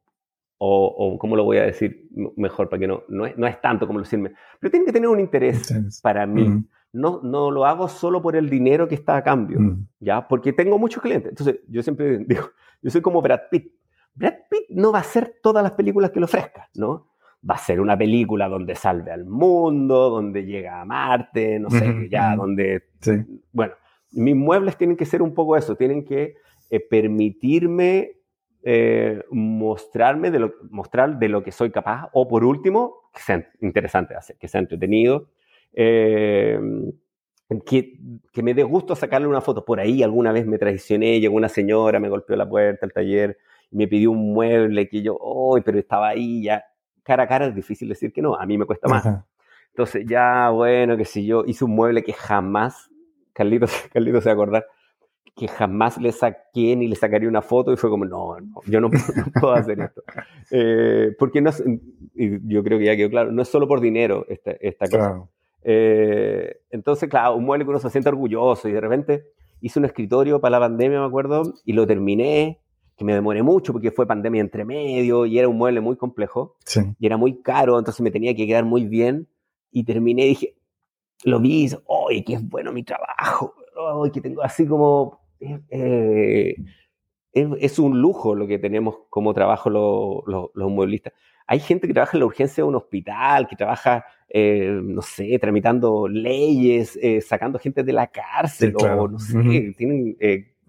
o, 0.66 0.86
o, 0.86 1.18
¿cómo 1.18 1.36
lo 1.36 1.44
voy 1.44 1.58
a 1.58 1.64
decir 1.64 2.08
mejor? 2.36 2.70
Para 2.70 2.80
que 2.80 2.86
no, 2.86 3.02
no 3.08 3.26
es, 3.26 3.36
no 3.36 3.46
es 3.46 3.60
tanto 3.60 3.86
como 3.86 3.98
lucirme, 3.98 4.32
pero 4.58 4.70
tiene 4.70 4.86
que 4.86 4.92
tener 4.92 5.08
un 5.08 5.20
interés 5.20 5.72
para 6.02 6.26
mí. 6.26 6.48
Mm. 6.48 6.68
No, 6.94 7.20
no 7.22 7.50
lo 7.50 7.66
hago 7.66 7.88
solo 7.88 8.22
por 8.22 8.36
el 8.36 8.48
dinero 8.48 8.88
que 8.88 8.94
está 8.94 9.16
a 9.16 9.22
cambio, 9.22 9.60
mm. 9.60 9.86
¿ya? 10.00 10.26
Porque 10.26 10.52
tengo 10.52 10.78
muchos 10.78 11.02
clientes. 11.02 11.30
Entonces, 11.30 11.60
yo 11.68 11.82
siempre 11.82 12.18
digo, 12.26 12.50
yo 12.80 12.90
soy 12.90 13.02
como 13.02 13.20
Brad 13.20 13.40
Pitt. 13.50 13.72
Brad 14.14 14.34
Pitt 14.48 14.70
no 14.70 14.90
va 14.90 14.98
a 14.98 15.02
hacer 15.02 15.36
todas 15.42 15.62
las 15.62 15.72
películas 15.72 16.10
que 16.10 16.20
le 16.20 16.24
ofrezca, 16.24 16.68
¿no? 16.74 17.08
va 17.48 17.56
a 17.56 17.58
ser 17.58 17.78
una 17.78 17.98
película 17.98 18.48
donde 18.48 18.74
salve 18.74 19.12
al 19.12 19.26
mundo, 19.26 20.08
donde 20.08 20.46
llega 20.46 20.80
a 20.80 20.86
Marte, 20.86 21.58
no 21.58 21.68
sé, 21.68 22.08
ya, 22.10 22.34
donde... 22.36 22.84
Bueno, 23.52 23.74
mis 24.12 24.34
muebles 24.34 24.78
tienen 24.78 24.96
que 24.96 25.04
ser 25.04 25.20
un 25.20 25.34
poco 25.34 25.54
eso, 25.54 25.76
tienen 25.76 26.06
que 26.06 26.36
eh, 26.70 26.80
permitirme 26.80 28.12
eh, 28.64 29.22
mostrarme 29.30 30.30
de 30.30 30.38
lo, 30.38 30.54
mostrar 30.70 31.18
de 31.18 31.28
lo 31.28 31.42
que 31.42 31.52
soy 31.52 31.70
capaz, 31.70 32.08
o 32.12 32.26
por 32.26 32.44
último, 32.44 33.10
que 33.12 33.20
sea 33.20 33.48
interesante 33.60 34.14
que 34.38 34.48
sea 34.48 34.60
entretenido, 34.60 35.28
eh, 35.72 36.58
que, 37.66 37.98
que, 38.32 38.42
me 38.42 38.54
dé 38.54 38.62
gusto 38.62 38.96
sacarle 38.96 39.28
una 39.28 39.40
foto. 39.40 39.64
Por 39.64 39.80
ahí 39.80 40.02
alguna 40.02 40.32
vez 40.32 40.46
me 40.46 40.58
traicioné, 40.58 41.20
llegó 41.20 41.36
una 41.36 41.48
señora, 41.48 42.00
me 42.00 42.08
golpeó 42.08 42.36
la 42.36 42.48
puerta 42.48 42.86
del 42.86 42.92
taller, 42.92 43.38
me 43.70 43.86
pidió 43.86 44.10
un 44.10 44.32
mueble 44.32 44.88
que 44.88 45.02
yo, 45.02 45.16
oh, 45.20 45.58
pero 45.62 45.78
estaba 45.78 46.08
ahí 46.08 46.42
ya 46.42 46.64
cara 47.04 47.24
a 47.24 47.28
cara 47.28 47.46
es 47.46 47.54
difícil 47.54 47.88
decir 47.88 48.12
que 48.12 48.22
no, 48.22 48.34
a 48.34 48.44
mí 48.46 48.58
me 48.58 48.64
cuesta 48.64 48.88
más. 48.88 49.06
Entonces 49.68 50.04
ya, 50.08 50.50
bueno, 50.50 50.96
que 50.96 51.04
si 51.04 51.26
yo 51.26 51.44
hice 51.46 51.64
un 51.64 51.76
mueble 51.76 52.02
que 52.02 52.12
jamás, 52.12 52.90
Carlitos, 53.32 53.70
Carlitos 53.92 54.24
se 54.24 54.30
va 54.30 54.32
a 54.32 54.34
acordar, 54.34 54.66
que 55.36 55.48
jamás 55.48 55.98
le 55.98 56.12
saqué 56.12 56.76
ni 56.76 56.86
le 56.86 56.94
sacaría 56.94 57.28
una 57.28 57.42
foto 57.42 57.72
y 57.72 57.76
fue 57.76 57.90
como, 57.90 58.04
no, 58.04 58.38
no 58.38 58.60
yo 58.66 58.80
no, 58.80 58.88
puedo 59.40 59.54
hacer 59.54 59.80
esto. 59.80 60.02
Eh, 60.50 61.14
porque 61.18 61.40
no 61.40 61.50
y 62.14 62.52
yo 62.52 62.62
creo 62.62 62.78
que 62.78 62.84
ya 62.84 62.96
quedó 62.96 63.10
claro, 63.10 63.32
no 63.32 63.42
es 63.42 63.48
solo 63.48 63.66
por 63.66 63.80
dinero 63.80 64.24
esta, 64.28 64.52
esta 64.52 64.88
cosa. 64.88 65.28
Eh, 65.62 66.60
entonces, 66.70 67.08
claro, 67.08 67.34
un 67.34 67.44
mueble 67.44 67.64
que 67.64 67.70
uno 67.70 67.78
se 67.80 67.90
siente 67.90 68.10
orgulloso 68.10 68.68
y 68.68 68.72
de 68.72 68.80
repente 68.80 69.24
hice 69.60 69.78
un 69.78 69.86
escritorio 69.86 70.40
para 70.40 70.58
la 70.58 70.60
pandemia, 70.60 71.00
me 71.00 71.06
acuerdo, 71.06 71.54
y 71.64 71.72
lo 71.72 71.86
terminé, 71.86 72.60
que 72.96 73.04
me 73.04 73.14
demoré 73.14 73.42
mucho 73.42 73.72
porque 73.72 73.90
fue 73.90 74.06
pandemia 74.06 74.40
entre 74.40 74.64
medio 74.64 75.26
y 75.26 75.38
era 75.38 75.48
un 75.48 75.56
mueble 75.56 75.80
muy 75.80 75.96
complejo 75.96 76.56
y 77.00 77.06
era 77.06 77.16
muy 77.16 77.40
caro, 77.42 77.78
entonces 77.78 78.00
me 78.02 78.12
tenía 78.12 78.36
que 78.36 78.46
quedar 78.46 78.64
muy 78.64 78.86
bien 78.86 79.26
y 79.72 79.84
terminé 79.84 80.26
y 80.26 80.28
dije, 80.28 80.56
lo 81.24 81.40
vi, 81.40 81.68
¡ay, 82.08 82.22
qué 82.22 82.34
es 82.34 82.48
bueno 82.48 82.72
mi 82.72 82.84
trabajo! 82.84 83.54
¡ay, 83.76 84.10
que 84.10 84.20
tengo 84.20 84.42
así 84.42 84.66
como 84.66 85.23
eh, 85.70 86.56
es, 87.32 87.78
un 87.78 88.00
lujo 88.00 88.34
lo 88.34 88.46
que 88.46 88.58
tenemos 88.58 88.96
como 89.10 89.34
trabajo 89.34 89.70
los 89.70 90.70
mueblistas. 90.70 91.12
Hay 91.46 91.58
gente 91.58 91.86
que 91.86 91.92
trabaja 91.92 92.16
en 92.16 92.20
la 92.20 92.26
urgencia 92.26 92.62
de 92.64 92.68
un 92.68 92.76
hospital, 92.76 93.46
que 93.46 93.56
trabaja, 93.56 94.04
eh, 94.28 94.80
no 94.82 95.02
sé, 95.02 95.38
tramitando 95.38 96.08
leyes, 96.08 96.98
eh, 97.02 97.20
sacando 97.20 97.58
gente 97.58 97.82
de 97.82 97.92
la 97.92 98.06
cárcel, 98.06 98.74
o 98.76 99.08
no 99.08 99.18
sé, 99.18 99.74
tienen 99.76 100.16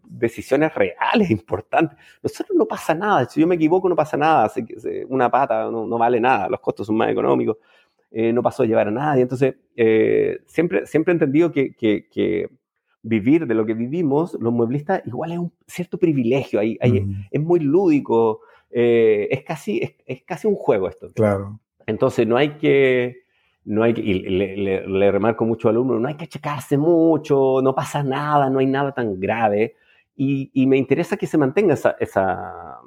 decisiones 0.04 0.74
reales, 0.76 1.32
importantes. 1.32 1.98
Nosotros 2.22 2.58
no 2.58 2.66
pasa 2.66 2.94
nada, 2.94 3.26
si 3.26 3.40
yo 3.40 3.48
me 3.48 3.56
equivoco 3.56 3.88
no 3.88 3.96
pasa 3.96 4.18
nada, 4.18 4.52
una 5.08 5.32
pata 5.32 5.72
no, 5.72 5.98
vale 5.98 6.20
nada, 6.20 6.50
los 6.50 6.60
costos 6.60 6.88
son 6.88 6.98
más 6.98 7.10
económicos, 7.10 7.58
no 8.12 8.44
pasó 8.44 8.64
a 8.64 8.66
llevar 8.66 8.90
a 8.90 8.92
nadie. 8.92 9.22
Entonces, 9.22 9.56
siempre, 10.46 10.86
siempre 10.86 11.14
he 11.14 11.16
entendido 11.16 11.52
que 11.54 12.50
vivir 13.06 13.46
de 13.46 13.54
lo 13.54 13.66
que 13.66 13.76
vivimos, 13.76 14.36
los 14.40 14.52
mueblistas 14.52 15.02
igual 15.06 15.32
es 15.32 15.38
un 15.38 15.54
cierto 15.68 15.98
privilegio, 15.98 16.60
hay, 16.60 16.78
es 17.32 17.42
muy 17.42 17.60
lúdico, 17.60 18.42
eh, 18.72 19.28
es, 19.30 19.44
casi, 19.44 19.80
es, 20.06 20.24
casi 20.24 20.48
un 20.48 20.56
juego 20.56 20.90
esto. 20.90 21.12
Claro. 21.14 21.60
Entonces 21.86 22.28
no 22.28 22.36
hay 22.36 22.58
que, 22.58 23.24
no 23.64 23.84
hay 23.84 23.94
que, 23.94 24.02
y 24.02 24.14
le, 24.22 25.12
remarco 25.12 25.46
mucho 25.46 25.70
al 25.70 25.76
alumno, 25.76 26.00
no 26.00 26.08
hay 26.08 26.16
que 26.16 26.28
checarse 26.28 26.78
mucho, 26.78 27.60
no 27.62 27.76
pasa 27.76 28.02
nada, 28.04 28.50
no 28.50 28.58
hay 28.60 28.66
nada 28.66 28.92
tan 28.92 29.20
grave, 29.20 29.76
y, 30.16 30.50
y 30.54 30.66
me 30.66 30.78
interesa 30.78 31.16
que 31.16 31.28
se 31.28 31.38
mantenga 31.38 31.76
esa, 31.76 31.96
esa, 32.00 32.80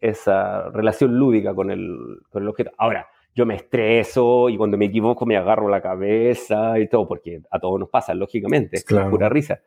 esa 0.00 0.70
relación 0.70 1.18
lúdica 1.18 1.52
con 1.52 1.70
el, 1.72 2.20
con 2.30 2.44
el 2.44 2.48
objeto. 2.48 2.70
Ahora, 2.78 3.08
yo 3.38 3.46
me 3.46 3.54
estreso 3.54 4.48
y 4.48 4.56
cuando 4.56 4.76
me 4.76 4.86
equivoco 4.86 5.24
me 5.24 5.36
agarro 5.36 5.68
la 5.68 5.80
cabeza 5.80 6.76
y 6.80 6.88
todo, 6.88 7.06
porque 7.06 7.40
a 7.48 7.60
todos 7.60 7.78
nos 7.78 7.88
pasa, 7.88 8.12
lógicamente, 8.12 8.78
es 8.78 8.84
pura 8.84 9.28
risa. 9.28 9.60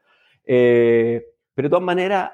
Eh, 0.46 1.26
pero 1.54 1.68
de 1.68 1.70
todas 1.70 1.86
maneras, 1.86 2.32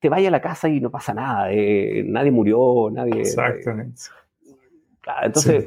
te 0.00 0.08
vaya 0.08 0.26
a 0.26 0.30
la 0.32 0.40
casa 0.40 0.68
y 0.68 0.80
no 0.80 0.90
pasa 0.90 1.14
nada, 1.14 1.52
eh, 1.52 2.02
nadie 2.04 2.32
murió, 2.32 2.90
nadie... 2.90 3.20
Exactamente. 3.20 4.02
entonces, 5.22 5.66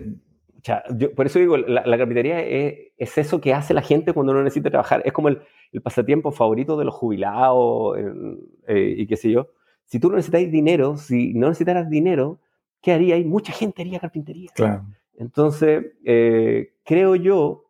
por 1.16 1.26
eso 1.26 1.40
digo, 1.40 1.56
la, 1.56 1.98
carpintería 1.98 2.42
es, 2.42 3.18
eso 3.18 3.40
que 3.40 3.54
hace 3.54 3.74
la 3.74 3.82
gente 3.82 4.12
cuando 4.12 4.34
no 4.34 4.44
necesita 4.44 4.70
trabajar, 4.70 5.04
es 5.06 5.14
como 5.14 5.30
el, 5.30 5.42
pasatiempo 5.84 6.34
favorito 6.34 6.76
de 6.78 6.84
los 6.84 6.94
jubilados 6.94 7.98
eh, 8.68 8.96
y 8.98 9.08
qué 9.08 9.16
sé 9.16 9.32
yo. 9.32 9.52
Si 9.86 10.00
tú 10.02 10.10
no 10.10 10.18
necesitas 10.18 10.52
dinero, 10.52 10.98
si 10.98 11.34
no 11.34 11.48
necesitaras 11.48 11.90
dinero, 11.90 12.40
¿qué 12.82 12.92
haría? 12.92 13.16
Hay 13.16 13.26
mucha 13.26 13.54
gente 13.54 13.82
haría 13.82 14.00
carpintería. 14.00 14.52
Claro. 14.54 14.86
Entonces, 15.18 15.86
eh, 16.04 16.74
creo 16.84 17.16
yo 17.16 17.66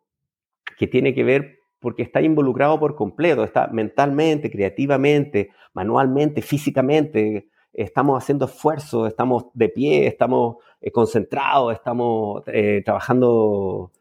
que 0.78 0.86
tiene 0.86 1.14
que 1.14 1.24
ver 1.24 1.58
porque 1.78 2.02
está 2.02 2.20
involucrado 2.20 2.80
por 2.80 2.96
completo, 2.96 3.44
está 3.44 3.68
mentalmente, 3.68 4.50
creativamente, 4.50 5.50
manualmente, 5.72 6.42
físicamente, 6.42 7.48
estamos 7.72 8.22
haciendo 8.22 8.46
esfuerzos, 8.46 9.08
estamos 9.08 9.46
de 9.54 9.68
pie, 9.68 10.06
estamos 10.06 10.56
eh, 10.80 10.90
concentrados, 10.90 11.74
estamos 11.74 12.42
eh, 12.46 12.82
trabajando, 12.84 13.92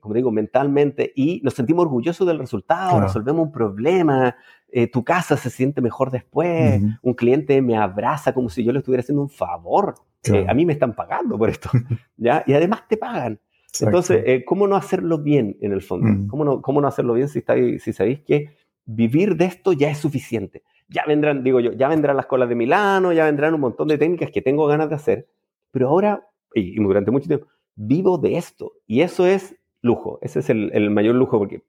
como 0.00 0.14
digo, 0.14 0.32
mentalmente 0.32 1.12
y 1.14 1.40
nos 1.44 1.54
sentimos 1.54 1.84
orgullosos 1.84 2.26
del 2.26 2.38
resultado, 2.38 3.00
resolvemos 3.00 3.46
un 3.46 3.52
problema, 3.52 4.36
eh, 4.74 4.86
tu 4.86 5.04
casa 5.04 5.36
se 5.36 5.50
siente 5.50 5.82
mejor 5.82 6.10
después, 6.10 6.80
un 7.02 7.12
cliente 7.12 7.60
me 7.60 7.76
abraza 7.76 8.32
como 8.32 8.48
si 8.48 8.64
yo 8.64 8.72
le 8.72 8.78
estuviera 8.78 9.02
haciendo 9.02 9.20
un 9.20 9.28
favor. 9.28 9.96
Eh, 10.24 10.46
a 10.48 10.54
mí 10.54 10.64
me 10.64 10.72
están 10.72 10.94
pagando 10.94 11.36
por 11.36 11.50
esto, 11.50 11.68
¿ya? 12.16 12.42
Y 12.46 12.54
además 12.54 12.88
te 12.88 12.96
pagan. 12.96 13.38
Entonces, 13.80 14.22
eh, 14.26 14.44
¿cómo 14.44 14.66
no 14.66 14.76
hacerlo 14.76 15.18
bien 15.18 15.56
en 15.60 15.72
el 15.72 15.82
fondo? 15.82 16.26
¿Cómo, 16.28 16.44
no, 16.44 16.62
¿Cómo 16.62 16.80
no 16.80 16.88
hacerlo 16.88 17.14
bien 17.14 17.28
si, 17.28 17.40
estáis, 17.40 17.82
si 17.82 17.92
sabéis 17.92 18.20
que 18.20 18.50
vivir 18.86 19.36
de 19.36 19.44
esto 19.46 19.74
ya 19.74 19.90
es 19.90 19.98
suficiente? 19.98 20.62
Ya 20.88 21.04
vendrán, 21.06 21.44
digo 21.44 21.60
yo, 21.60 21.72
ya 21.72 21.88
vendrán 21.88 22.16
las 22.16 22.26
colas 22.26 22.48
de 22.48 22.54
Milano, 22.54 23.12
ya 23.12 23.26
vendrán 23.26 23.54
un 23.54 23.60
montón 23.60 23.88
de 23.88 23.98
técnicas 23.98 24.30
que 24.30 24.40
tengo 24.40 24.66
ganas 24.66 24.88
de 24.88 24.94
hacer, 24.94 25.28
pero 25.70 25.88
ahora, 25.88 26.26
y, 26.54 26.76
durante 26.82 27.10
mucho 27.10 27.28
tiempo, 27.28 27.46
vivo 27.74 28.16
de 28.16 28.36
esto. 28.36 28.72
Y 28.86 29.00
eso 29.02 29.26
es 29.26 29.54
lujo, 29.82 30.18
ese 30.22 30.40
es 30.40 30.50
el, 30.50 30.70
el 30.72 30.90
mayor 30.90 31.14
lujo, 31.14 31.38
porque 31.38 31.62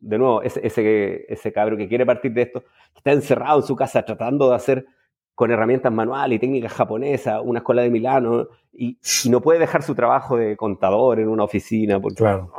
de 0.00 0.18
nuevo, 0.18 0.42
ese, 0.42 0.66
ese, 0.66 1.26
ese 1.32 1.52
cabro 1.52 1.76
que 1.76 1.88
quiere 1.88 2.06
partir 2.06 2.32
de 2.32 2.42
esto, 2.42 2.60
que 2.60 2.98
está 2.98 3.12
encerrado 3.12 3.60
en 3.60 3.66
su 3.66 3.76
casa 3.76 4.02
tratando 4.02 4.48
de 4.48 4.56
hacer 4.56 4.86
con 5.34 5.50
herramientas 5.50 5.92
manuales 5.92 6.36
y 6.36 6.38
técnicas 6.38 6.72
japonesas 6.72 7.40
una 7.42 7.60
escuela 7.60 7.82
de 7.82 7.90
Milano 7.90 8.48
y, 8.72 8.98
no 9.30 9.40
puede 9.40 9.58
dejar 9.58 9.82
su 9.82 9.94
trabajo 9.94 10.36
de 10.36 10.56
contador 10.56 11.18
en 11.18 11.28
una 11.28 11.44
oficina. 11.44 12.00
Porque, 12.00 12.16
claro. 12.16 12.52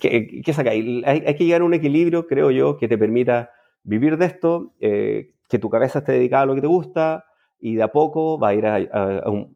¿Qué, 0.00 0.42
qué, 0.44 0.52
saca? 0.52 0.70
Hay, 0.70 1.02
hay, 1.04 1.34
que 1.34 1.44
llegar 1.44 1.60
a 1.60 1.64
un 1.64 1.74
equilibrio, 1.74 2.26
creo 2.26 2.50
yo, 2.50 2.76
que 2.76 2.88
te 2.88 2.96
permita 2.96 3.50
vivir 3.82 4.16
de 4.16 4.26
esto, 4.26 4.72
eh, 4.80 5.32
que 5.48 5.58
tu 5.58 5.68
cabeza 5.68 6.00
esté 6.00 6.12
dedicada 6.12 6.44
a 6.44 6.46
lo 6.46 6.54
que 6.54 6.60
te 6.60 6.66
gusta, 6.66 7.24
y 7.60 7.74
de 7.74 7.82
a 7.82 7.88
poco 7.88 8.38
va 8.38 8.48
a 8.48 8.54
ir 8.54 8.90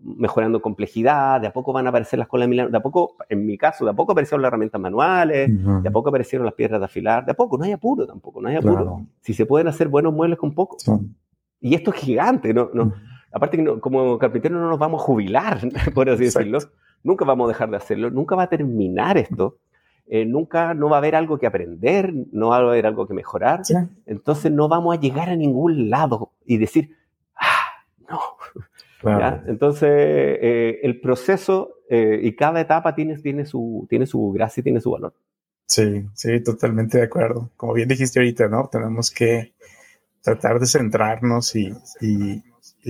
mejorando 0.02 0.60
complejidad, 0.60 1.40
de 1.40 1.46
a 1.46 1.52
poco 1.52 1.72
van 1.72 1.86
a 1.86 1.90
aparecer 1.90 2.18
las 2.18 2.28
colas 2.28 2.46
de 2.46 2.50
Milano, 2.50 2.70
de 2.70 2.76
a 2.76 2.82
poco, 2.82 3.16
en 3.28 3.46
mi 3.46 3.56
caso, 3.56 3.84
de 3.84 3.92
a 3.92 3.94
poco 3.94 4.12
aparecieron 4.12 4.42
las 4.42 4.48
herramientas 4.48 4.80
manuales, 4.80 5.50
de 5.82 5.88
a 5.88 5.92
poco 5.92 6.08
aparecieron 6.08 6.44
las 6.44 6.54
piedras 6.54 6.80
de 6.80 6.84
afilar, 6.86 7.24
de 7.24 7.32
a 7.32 7.34
poco, 7.34 7.56
no 7.58 7.64
hay 7.64 7.72
apuro 7.72 8.06
tampoco, 8.06 8.40
no 8.40 8.48
hay 8.48 8.56
apuro. 8.56 9.06
Si 9.20 9.34
se 9.34 9.46
pueden 9.46 9.68
hacer 9.68 9.88
buenos 9.88 10.12
muebles 10.12 10.38
con 10.38 10.52
poco. 10.52 10.76
Y 11.60 11.74
esto 11.74 11.92
es 11.92 12.00
gigante, 12.00 12.52
¿no? 12.52 12.70
no 12.74 12.92
Aparte 13.32 13.56
que 13.56 13.80
como 13.80 14.18
carpintero 14.18 14.58
no 14.58 14.68
nos 14.68 14.78
vamos 14.78 15.00
a 15.00 15.04
jubilar, 15.04 15.60
por 15.94 16.08
así 16.10 16.24
decirlo. 16.24 16.58
Nunca 17.02 17.24
vamos 17.24 17.46
a 17.46 17.48
dejar 17.48 17.70
de 17.70 17.76
hacerlo, 17.76 18.10
nunca 18.10 18.36
va 18.36 18.44
a 18.44 18.48
terminar 18.48 19.16
esto. 19.16 19.56
Eh, 20.06 20.26
nunca 20.26 20.74
no 20.74 20.90
va 20.90 20.96
a 20.96 20.98
haber 20.98 21.14
algo 21.14 21.38
que 21.38 21.46
aprender, 21.46 22.12
no 22.32 22.48
va 22.48 22.58
a 22.58 22.60
haber 22.60 22.86
algo 22.86 23.06
que 23.06 23.14
mejorar. 23.14 23.62
Entonces 24.06 24.52
no 24.52 24.68
vamos 24.68 24.96
a 24.96 25.00
llegar 25.00 25.30
a 25.30 25.36
ningún 25.36 25.88
lado 25.88 26.32
y 26.44 26.58
decir, 26.58 26.90
entonces, 29.46 29.88
eh, 29.90 30.80
el 30.82 31.00
proceso 31.00 31.76
eh, 31.88 32.20
y 32.22 32.34
cada 32.34 32.60
etapa 32.60 32.94
tiene, 32.94 33.18
tiene, 33.18 33.44
su, 33.44 33.86
tiene 33.88 34.06
su 34.06 34.30
gracia 34.32 34.60
y 34.60 34.64
tiene 34.64 34.80
su 34.80 34.90
valor. 34.90 35.14
Sí, 35.66 36.06
sí, 36.14 36.40
totalmente 36.42 36.98
de 36.98 37.04
acuerdo. 37.04 37.50
Como 37.56 37.72
bien 37.72 37.88
dijiste 37.88 38.18
ahorita, 38.18 38.48
¿no? 38.48 38.68
Tenemos 38.70 39.10
que 39.10 39.54
tratar 40.22 40.60
de 40.60 40.66
centrarnos 40.66 41.56
y, 41.56 41.74
y, 42.00 42.42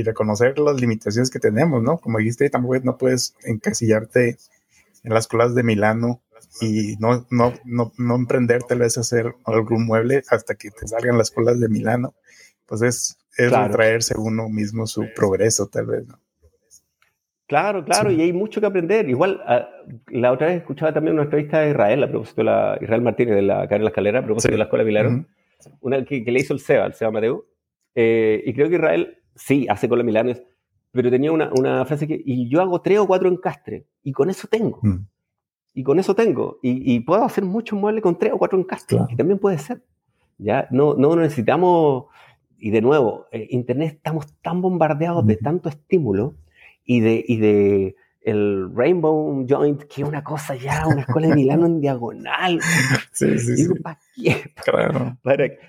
reconocer 0.03 0.59
las 0.59 0.81
limitaciones 0.81 1.31
que 1.31 1.39
tenemos, 1.39 1.83
¿no? 1.83 1.99
Como 1.99 2.19
dijiste, 2.19 2.51
tampoco 2.51 2.79
no 2.83 2.97
puedes 2.97 3.35
encasillarte 3.45 4.37
en 5.05 5.15
las 5.15 5.29
colas 5.29 5.55
de 5.55 5.63
Milano 5.63 6.23
y 6.61 6.97
no, 6.97 7.27
no, 7.31 7.55
no, 7.65 7.93
no 7.97 8.15
emprender 8.15 8.63
tal 8.65 8.81
vez 8.81 8.99
hacer 8.99 9.35
algún 9.45 9.87
mueble 9.87 10.23
hasta 10.29 10.55
que 10.55 10.71
te 10.71 10.87
salgan 10.89 11.19
las 11.19 11.31
colas 11.31 11.61
de 11.61 11.69
Milano. 11.69 12.15
Pues 12.67 12.83
es 12.83 13.19
es 13.37 13.51
traerse 13.51 14.15
uno 14.19 14.49
mismo 14.49 14.87
su 14.87 15.07
progreso, 15.15 15.69
tal 15.69 15.87
vez. 15.87 16.07
¿no? 16.07 16.19
Claro, 17.53 17.85
claro, 17.85 18.11
y 18.11 18.23
hay 18.23 18.33
mucho 18.33 18.61
que 18.61 18.67
aprender. 18.67 19.11
Igual, 19.11 19.43
ah, 19.47 19.69
la 20.09 20.33
otra 20.33 20.47
vez 20.47 20.57
escuchaba 20.57 20.93
también 20.95 21.13
una 21.13 21.25
entrevista 21.25 21.61
de 21.61 21.71
Israel, 21.71 22.03
a 22.03 22.09
propósito 22.09 22.41
de 22.41 22.45
la, 22.45 22.79
Israel 22.81 23.03
Martínez 23.03 23.35
de 23.35 23.43
la 23.43 23.69
Carrera 23.69 23.89
Escalera, 23.89 24.21
a 24.21 24.25
propósito 24.25 24.53
de 24.53 24.59
la 24.59 24.65
Escuela 24.65 24.85
Milano, 24.85 25.27
una 25.81 26.03
que, 26.03 26.23
le 26.27 26.41
hizo 26.41 26.55
el 26.55 26.61
SEBA, 26.61 26.87
el 26.87 26.95
SEBA 26.95 27.11
Mateo. 27.11 27.45
Eh, 27.95 28.43
y 28.47 28.55
creo 28.55 28.71
que 28.71 28.77
Israel, 28.77 29.19
sí, 29.35 29.67
hace 29.69 29.87
con 29.87 29.99
la 29.99 30.05
Milano, 30.05 30.33
pero 30.93 31.11
tenía 31.11 31.31
una, 31.31 31.51
una, 31.53 31.85
frase 31.85 32.07
que, 32.07 32.19
y 32.25 32.49
yo 32.49 32.63
hago 32.63 32.81
tres 32.81 33.01
o 33.01 33.07
cuatro 33.07 33.29
encastres, 33.29 33.85
y 34.03 34.13
con 34.13 34.31
eso 34.31 34.49
tengo. 34.49 34.79
Mm. 34.81 35.07
Y 35.75 35.83
con 35.83 35.99
eso 35.99 36.15
tengo. 36.15 36.59
Y, 36.63 37.01
puedo 37.01 37.23
hacer 37.23 37.45
muchos 37.45 37.79
muebles 37.79 38.03
con 38.03 38.19
tres 38.19 38.33
o 38.33 38.39
cuatro 38.39 38.59
encastres, 38.59 39.03
que 39.11 39.17
también 39.17 39.39
puede 39.39 39.59
ser. 39.59 39.83
¿ya? 40.39 40.69
No, 40.71 40.95
no 40.95 41.17
necesitamos 41.17 42.07
y 42.63 42.71
de 42.71 42.81
nuevo, 42.81 43.27
eh, 43.33 43.49
Internet 43.51 43.95
estamos 43.97 44.41
tan 44.41 44.63
bombardeados 44.63 45.27
de 45.27 45.37
tanto 45.37 45.69
estímulo 45.69 46.37
y 46.85 47.01
de, 47.01 47.25
y 47.27 47.37
de 47.39 47.97
el 48.21 48.71
Rainbow 48.73 49.45
Joint, 49.49 49.83
que 49.83 50.03
es 50.03 50.09
una 50.09 50.23
cosa 50.23 50.55
ya, 50.55 50.87
una 50.87 51.01
escuela 51.01 51.27
de 51.27 51.35
Milano 51.35 51.67
en 51.67 51.81
diagonal. 51.81 52.61
Sí, 53.11 53.37
sí, 53.41 53.57
Digo, 53.57 53.75
¿para 53.83 53.99
qué? 54.15 54.37
Claro. 54.65 55.19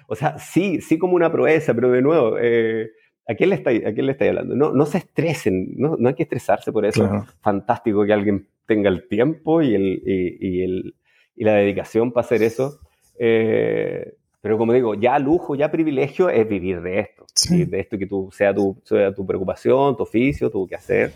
o 0.07 0.15
sea, 0.15 0.37
sí, 0.37 0.81
sí 0.81 0.99
como 0.99 1.15
una 1.15 1.31
proeza, 1.31 1.73
pero 1.73 1.89
de 1.89 2.03
nuevo, 2.03 2.37
eh, 2.39 2.91
¿A 3.27 3.33
quién 3.33 3.49
le 3.49 3.55
estáis, 3.55 3.83
a 3.85 3.93
quién 3.93 4.05
le 4.05 4.15
hablando? 4.19 4.55
No, 4.55 4.71
no 4.73 4.85
se 4.85 4.99
estresen, 4.99 5.73
no, 5.77 5.95
no 5.97 6.09
hay 6.09 6.15
que 6.15 6.23
estresarse 6.23 6.71
por 6.71 6.85
eso. 6.85 7.25
Fantástico 7.41 8.05
que 8.05 8.13
alguien 8.13 8.47
tenga 8.67 8.89
el 8.89 9.07
tiempo 9.07 9.61
y, 9.61 9.73
el, 9.73 10.03
y, 10.05 10.61
el, 10.61 10.95
y 11.35 11.43
la 11.43 11.53
dedicación 11.53 12.11
para 12.11 12.25
hacer 12.25 12.43
eso. 12.43 12.79
Eh, 13.17 14.13
pero 14.43 14.57
como 14.57 14.73
digo, 14.73 14.93
ya 14.93 15.17
lujo, 15.19 15.55
ya 15.55 15.71
privilegio 15.71 16.29
es 16.29 16.45
vivir 16.45 16.81
de 16.81 16.99
esto. 16.99 17.25
De 17.49 17.79
esto 17.79 17.97
que 17.97 18.05
tú, 18.05 18.29
sea, 18.33 18.53
tu, 18.53 18.77
sea 18.83 19.13
tu 19.15 19.25
preocupación, 19.25 19.95
tu 19.95 20.03
oficio, 20.03 20.51
tu 20.51 20.67
hacer. 20.75 21.13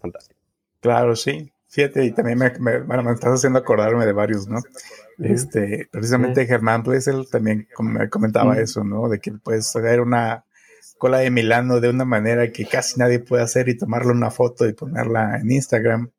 Fantástico. 0.00 0.40
Claro, 0.80 1.14
sí. 1.14 1.48
Fíjate, 1.68 2.04
y 2.04 2.10
también 2.10 2.38
me, 2.38 2.50
me, 2.58 3.12
estás 3.12 3.34
haciendo 3.34 3.60
acordarme 3.60 4.04
de 4.04 4.12
varios, 4.12 4.48
¿no? 4.48 4.58
Este, 5.20 5.86
precisamente 5.92 6.44
Germán 6.44 6.82
él 6.88 7.28
también 7.30 7.68
me 7.78 8.10
comentaba 8.10 8.58
eso, 8.58 8.82
¿no? 8.82 9.08
De 9.08 9.20
que 9.20 9.30
puedes 9.30 9.68
hacer 9.76 10.00
una 10.00 10.44
cola 10.98 11.18
de 11.18 11.30
Milano 11.30 11.78
de 11.78 11.90
una 11.90 12.04
manera 12.04 12.50
que 12.50 12.66
casi 12.66 12.98
nadie 12.98 13.20
puede 13.20 13.44
hacer 13.44 13.68
y 13.68 13.78
tomarle 13.78 14.10
una 14.10 14.32
foto 14.32 14.66
y 14.66 14.72
ponerla 14.72 15.36
en 15.36 15.52
Instagram 15.52 16.10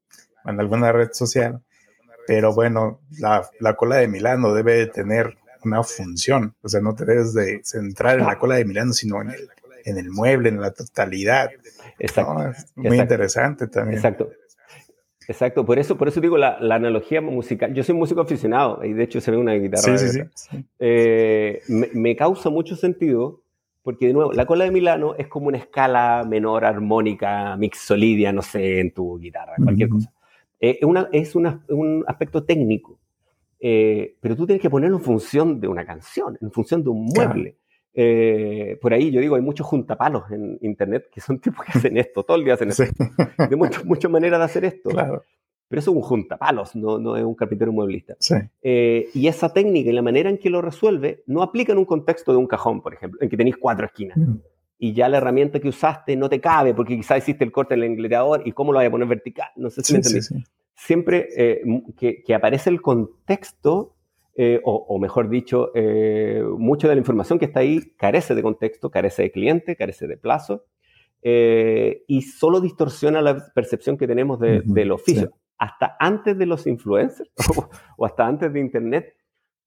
o 0.45 0.49
en 0.49 0.59
alguna 0.61 0.93
red 0.93 1.09
social. 1.11 1.61
Pero 2.25 2.53
bueno, 2.53 3.01
la, 3.19 3.49
la 3.59 3.75
cola 3.75 3.97
de 3.97 4.07
Milano 4.07 4.53
debe 4.53 4.75
de 4.75 4.87
tener 4.87 5.37
una 5.67 5.83
función. 5.83 6.55
O 6.61 6.69
sea, 6.69 6.81
no 6.81 6.95
te 6.95 7.05
debes 7.05 7.33
de 7.33 7.61
centrar 7.63 8.19
en 8.19 8.25
la 8.25 8.39
cola 8.39 8.55
de 8.55 8.65
Milano, 8.65 8.93
sino 8.93 9.21
en 9.21 9.29
el, 9.29 9.49
en 9.85 9.97
el 9.97 10.09
mueble, 10.09 10.49
en 10.49 10.61
la 10.61 10.71
totalidad. 10.71 11.49
Exacto. 11.99 12.51
Muy 12.75 12.99
interesante 12.99 13.67
también. 13.67 13.97
Exacto. 13.97 14.29
Exacto, 15.29 15.65
por 15.65 15.77
eso, 15.77 15.97
por 15.97 16.07
eso 16.07 16.21
digo 16.21 16.37
la, 16.37 16.57
la, 16.61 16.75
analogía 16.75 17.19
musical. 17.19 17.73
Yo 17.73 17.83
soy 17.83 17.95
músico 17.95 18.21
aficionado 18.21 18.81
y 18.85 18.93
de 18.93 19.03
hecho 19.03 19.19
se 19.19 19.29
ve 19.29 19.35
una 19.35 19.53
guitarra. 19.55 19.97
Sí, 19.97 20.07
sí, 20.07 20.21
sí. 20.33 20.65
Eh, 20.79 21.61
me, 21.67 21.89
me, 21.93 22.15
causa 22.15 22.49
mucho 22.49 22.77
sentido 22.77 23.41
porque, 23.87 24.07
de 24.07 24.13
nuevo, 24.13 24.33
la 24.33 24.45
cola 24.45 24.65
de 24.65 24.71
Milano 24.71 25.15
es 25.17 25.27
como 25.27 25.47
una 25.47 25.57
escala 25.57 26.25
menor 26.27 26.65
armónica, 26.65 27.55
mixolidia, 27.55 28.33
no 28.33 28.41
sé, 28.41 28.79
en 28.79 28.93
tu 28.93 29.17
guitarra, 29.17 29.55
cualquier 29.63 29.87
cosa. 29.87 30.11
Eh, 30.59 30.79
una, 30.83 31.07
es 31.13 31.35
una, 31.35 31.63
un 31.69 32.03
aspecto 32.05 32.43
técnico. 32.43 32.99
Eh, 33.59 34.17
pero 34.21 34.35
tú 34.35 34.45
tienes 34.45 34.61
que 34.61 34.69
ponerlo 34.69 34.97
en 34.97 35.03
función 35.03 35.59
de 35.59 35.67
una 35.67 35.85
canción, 35.85 36.37
en 36.41 36.51
función 36.51 36.83
de 36.83 36.89
un 36.89 37.05
mueble. 37.05 37.57
Eh, 37.99 38.77
por 38.79 38.93
ahí 38.93 39.09
yo 39.09 39.19
digo, 39.19 39.35
hay 39.35 39.41
muchos 39.41 39.65
juntapalos 39.65 40.29
en 40.29 40.59
internet 40.61 41.09
que 41.11 41.19
son 41.19 41.39
tipos 41.41 41.65
que 41.65 41.77
hacen 41.77 41.97
esto, 41.97 42.23
todo 42.23 42.37
el 42.37 42.43
día 42.43 42.53
hacen 42.53 42.69
esto. 42.69 42.83
Hay 43.37 43.55
muchas 43.85 44.11
maneras 44.11 44.39
de 44.39 44.45
hacer 44.45 44.65
esto. 44.65 44.89
Pero 45.69 45.81
eso 45.81 45.91
es 45.91 45.97
un 45.97 46.01
juntapalos, 46.01 46.75
no, 46.75 46.97
no 46.97 47.17
es 47.17 47.25
un 47.25 47.35
carpintero 47.35 47.73
mueblista. 47.73 48.15
Eh, 48.61 49.09
y 49.13 49.27
esa 49.27 49.51
técnica 49.51 49.89
y 49.89 49.93
la 49.93 50.01
manera 50.01 50.29
en 50.29 50.37
que 50.37 50.49
lo 50.49 50.61
resuelve 50.61 51.23
no 51.25 51.41
aplica 51.41 51.73
en 51.73 51.79
un 51.79 51.85
contexto 51.85 52.31
de 52.31 52.37
un 52.37 52.47
cajón, 52.47 52.81
por 52.81 52.93
ejemplo, 52.93 53.19
en 53.21 53.27
que 53.29 53.35
tenéis 53.35 53.57
cuatro 53.57 53.85
esquinas. 53.85 54.17
Mm. 54.17 54.35
Y 54.79 54.93
ya 54.93 55.09
la 55.09 55.17
herramienta 55.17 55.59
que 55.59 55.67
usaste 55.67 56.15
no 56.15 56.29
te 56.29 56.39
cabe 56.39 56.73
porque 56.73 56.95
quizás 56.95 57.17
hiciste 57.17 57.43
el 57.43 57.51
corte 57.51 57.73
en 57.73 57.81
el 57.81 57.87
engleador 57.87 58.43
y 58.45 58.51
cómo 58.51 58.71
lo 58.71 58.77
vas 58.77 58.87
a 58.87 58.91
poner 58.91 59.07
vertical. 59.07 59.49
No 59.55 59.69
sé 59.69 59.83
si 59.83 59.93
me 59.93 59.99
entendí 59.99 60.19
siempre 60.77 61.27
eh, 61.35 61.61
que, 61.97 62.35
aparece 62.35 62.69
el 62.69 62.81
contexto, 62.81 63.95
eh, 64.35 64.61
o, 64.63 64.99
mejor 64.99 65.29
dicho, 65.29 65.71
eh, 65.73 66.43
mucha 66.57 66.87
de 66.87 66.93
la 66.93 66.99
información 66.99 67.39
que 67.39 67.45
está 67.45 67.61
ahí 67.61 67.81
carece 67.97 68.35
de 68.35 68.43
contexto, 68.43 68.91
carece 68.91 69.23
de 69.23 69.31
cliente, 69.31 69.75
carece 69.75 70.07
de 70.07 70.17
plazo, 70.17 70.65
y 71.23 72.21
solo 72.21 72.61
distorsiona 72.61 73.21
la 73.21 73.51
percepción 73.53 73.97
que 73.97 74.07
tenemos 74.07 74.39
del 74.39 74.91
oficio. 74.91 75.33
Hasta 75.57 75.97
antes 75.99 76.37
de 76.37 76.45
los 76.45 76.67
influencers 76.67 77.29
o 77.97 78.05
hasta 78.05 78.27
antes 78.27 78.53
de 78.53 78.59
Internet, 78.59 79.15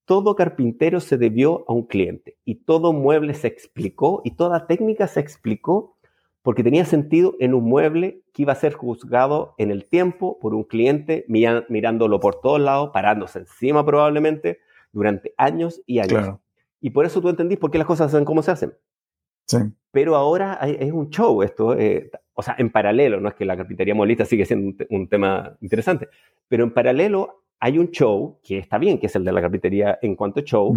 todo 0.05 0.35
carpintero 0.35 1.01
se 1.01 1.17
debió 1.17 1.65
a 1.67 1.73
un 1.73 1.85
cliente 1.85 2.37
y 2.45 2.63
todo 2.63 2.93
mueble 2.93 3.33
se 3.35 3.47
explicó 3.47 4.21
y 4.23 4.35
toda 4.35 4.65
técnica 4.65 5.07
se 5.07 5.19
explicó 5.19 5.97
porque 6.41 6.63
tenía 6.63 6.85
sentido 6.85 7.35
en 7.39 7.53
un 7.53 7.65
mueble 7.65 8.23
que 8.33 8.43
iba 8.43 8.53
a 8.53 8.55
ser 8.55 8.73
juzgado 8.73 9.53
en 9.57 9.69
el 9.69 9.87
tiempo 9.87 10.39
por 10.39 10.55
un 10.55 10.63
cliente 10.63 11.25
mirándolo 11.27 12.19
por 12.19 12.41
todos 12.41 12.59
lados, 12.59 12.89
parándose 12.91 13.39
encima 13.39 13.85
probablemente 13.85 14.59
durante 14.91 15.33
años 15.37 15.81
y 15.85 15.99
años. 15.99 16.37
Y 16.79 16.89
por 16.89 17.05
eso 17.05 17.21
tú 17.21 17.29
entendís 17.29 17.59
por 17.59 17.69
qué 17.69 17.77
las 17.77 17.87
cosas 17.87 18.09
se 18.09 18.17
hacen 18.17 18.25
como 18.25 18.41
se 18.41 18.51
hacen. 18.51 18.73
Sí. 19.45 19.57
Pero 19.91 20.15
ahora 20.15 20.53
es 20.63 20.91
un 20.91 21.09
show 21.09 21.43
esto, 21.43 21.77
eh, 21.77 22.09
o 22.33 22.41
sea, 22.41 22.55
en 22.57 22.71
paralelo, 22.71 23.19
no 23.19 23.29
es 23.29 23.35
que 23.35 23.45
la 23.45 23.57
carpintería 23.57 23.93
molista 23.93 24.25
sigue 24.25 24.45
siendo 24.45 24.85
un, 24.89 25.07
tema 25.07 25.57
interesante, 25.61 26.07
pero 26.47 26.63
en 26.63 26.73
paralelo 26.73 27.43
hay 27.59 27.77
un 27.77 27.91
show 27.91 28.39
que 28.43 28.57
está 28.57 28.77
bien, 28.77 28.97
que 28.97 29.07
es 29.07 29.15
el 29.15 29.25
de 29.25 29.31
la 29.31 29.41
carpintería 29.41 29.99
en 30.01 30.15
cuanto 30.15 30.39
a 30.39 30.43
show, 30.43 30.73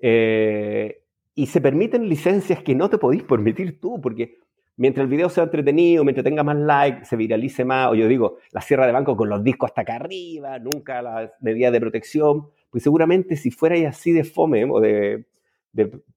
eh, 0.00 1.00
y 1.34 1.46
se 1.46 1.60
permiten 1.60 2.08
licencias 2.08 2.62
que 2.62 2.74
no 2.74 2.90
te 2.90 2.98
podís 2.98 3.22
permitir 3.22 3.80
tú, 3.80 4.00
porque 4.00 4.38
mientras 4.76 5.04
el 5.04 5.10
video 5.10 5.28
sea 5.28 5.44
entretenido, 5.44 6.04
mientras 6.04 6.24
tenga 6.24 6.42
más 6.42 6.56
likes, 6.56 7.04
se 7.04 7.16
viralice 7.16 7.64
más, 7.64 7.90
o 7.90 7.94
yo 7.94 8.08
digo, 8.08 8.38
la 8.52 8.60
sierra 8.60 8.86
de 8.86 8.92
banco 8.92 9.16
con 9.16 9.28
los 9.28 9.42
discos 9.42 9.70
hasta 9.70 9.82
acá 9.82 9.96
arriba, 9.96 10.58
nunca 10.58 11.02
las 11.02 11.30
medidas 11.40 11.72
de 11.72 11.80
protección, 11.80 12.48
pues 12.70 12.82
seguramente 12.82 13.36
si 13.36 13.50
fuera 13.50 13.88
así 13.88 14.12
de 14.12 14.24
fome 14.24 14.64
o 14.64 14.80
de, 14.80 15.26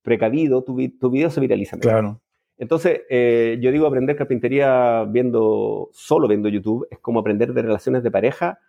precavido, 0.01 0.63
tu, 0.63 0.75
video 0.75 1.29
se 1.29 1.39
viraliza. 1.39 1.77
Claro. 1.77 2.21
Entonces, 2.57 3.01
eh, 3.09 3.57
yo 3.61 3.71
digo, 3.71 3.85
aprender 3.85 4.15
carpintería 4.15 5.03
viendo, 5.03 5.89
solo 5.93 6.27
viendo 6.27 6.49
YouTube, 6.49 6.87
es 6.89 6.99
como 6.99 7.19
aprender 7.19 7.53
de 7.53 7.61
relaciones 7.61 8.03
de 8.03 8.11
pareja 8.11 8.59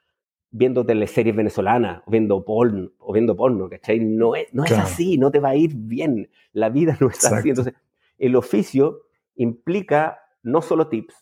viendo 0.50 0.84
teleseries 0.84 1.36
venezolanas, 1.36 2.02
o 2.06 2.10
viendo 2.10 2.44
porno, 2.44 2.90
o 2.98 3.12
viendo 3.12 3.36
porno, 3.36 3.68
¿cachai? 3.68 4.00
No 4.00 4.34
es, 4.34 4.46
no 4.52 4.64
es 4.64 4.72
así, 4.72 5.18
no 5.18 5.30
te 5.30 5.40
va 5.40 5.50
a 5.50 5.56
ir 5.56 5.72
bien, 5.74 6.30
la 6.52 6.70
vida 6.70 6.96
no 7.00 7.08
es 7.08 7.24
así. 7.24 7.50
Entonces, 7.50 7.74
el 8.18 8.34
oficio 8.34 9.07
implica 9.38 10.20
no 10.42 10.60
solo 10.60 10.88
tips, 10.88 11.14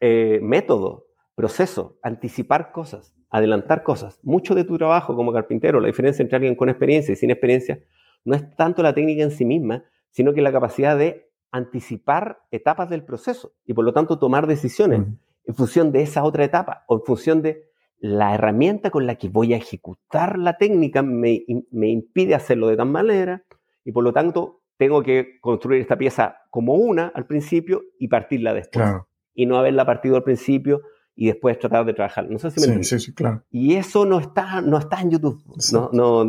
eh, 0.00 0.40
método, 0.42 1.06
proceso, 1.34 1.98
anticipar 2.02 2.72
cosas, 2.72 3.14
adelantar 3.30 3.82
cosas. 3.82 4.18
Mucho 4.22 4.54
de 4.54 4.64
tu 4.64 4.78
trabajo 4.78 5.14
como 5.14 5.32
carpintero, 5.32 5.80
la 5.80 5.88
diferencia 5.88 6.22
entre 6.22 6.36
alguien 6.36 6.54
con 6.54 6.68
experiencia 6.68 7.12
y 7.12 7.16
sin 7.16 7.30
experiencia, 7.30 7.80
no 8.24 8.34
es 8.34 8.56
tanto 8.56 8.82
la 8.82 8.94
técnica 8.94 9.22
en 9.22 9.30
sí 9.30 9.44
misma, 9.44 9.84
sino 10.10 10.32
que 10.32 10.42
la 10.42 10.52
capacidad 10.52 10.96
de 10.96 11.30
anticipar 11.50 12.40
etapas 12.50 12.90
del 12.90 13.04
proceso 13.04 13.52
y 13.64 13.74
por 13.74 13.84
lo 13.84 13.92
tanto 13.92 14.18
tomar 14.18 14.46
decisiones 14.46 15.02
en 15.44 15.54
función 15.54 15.92
de 15.92 16.02
esa 16.02 16.24
otra 16.24 16.44
etapa 16.44 16.84
o 16.88 16.96
en 16.96 17.04
función 17.04 17.42
de 17.42 17.68
la 17.98 18.34
herramienta 18.34 18.90
con 18.90 19.06
la 19.06 19.16
que 19.16 19.28
voy 19.28 19.54
a 19.54 19.56
ejecutar 19.56 20.38
la 20.38 20.56
técnica 20.56 21.02
me, 21.02 21.44
me 21.70 21.88
impide 21.88 22.34
hacerlo 22.34 22.68
de 22.68 22.76
tal 22.76 22.88
manera 22.88 23.44
y 23.84 23.92
por 23.92 24.04
lo 24.04 24.12
tanto 24.12 24.60
tengo 24.76 25.02
que 25.02 25.40
construir 25.40 25.80
esta 25.80 25.96
pieza 25.96 26.37
como 26.50 26.74
una 26.74 27.12
al 27.14 27.26
principio 27.26 27.82
y 27.98 28.08
partirla 28.08 28.54
después. 28.54 28.86
Y 29.34 29.46
no 29.46 29.56
haberla 29.56 29.86
partido 29.86 30.16
al 30.16 30.24
principio 30.24 30.82
y 31.14 31.26
después 31.26 31.58
tratar 31.58 31.84
de 31.84 31.94
trabajar. 31.94 32.30
No 32.30 32.38
sé 32.38 32.52
si 32.52 32.60
me 32.60 32.76
sí, 32.76 32.84
sí, 32.84 33.06
sí, 33.06 33.12
claro. 33.12 33.42
Y 33.50 33.74
eso 33.74 34.06
no 34.06 34.20
está, 34.20 34.60
no 34.60 34.78
está 34.78 35.00
en 35.00 35.10
YouTube, 35.10 35.42
no, 35.72 35.90
no, 35.92 36.24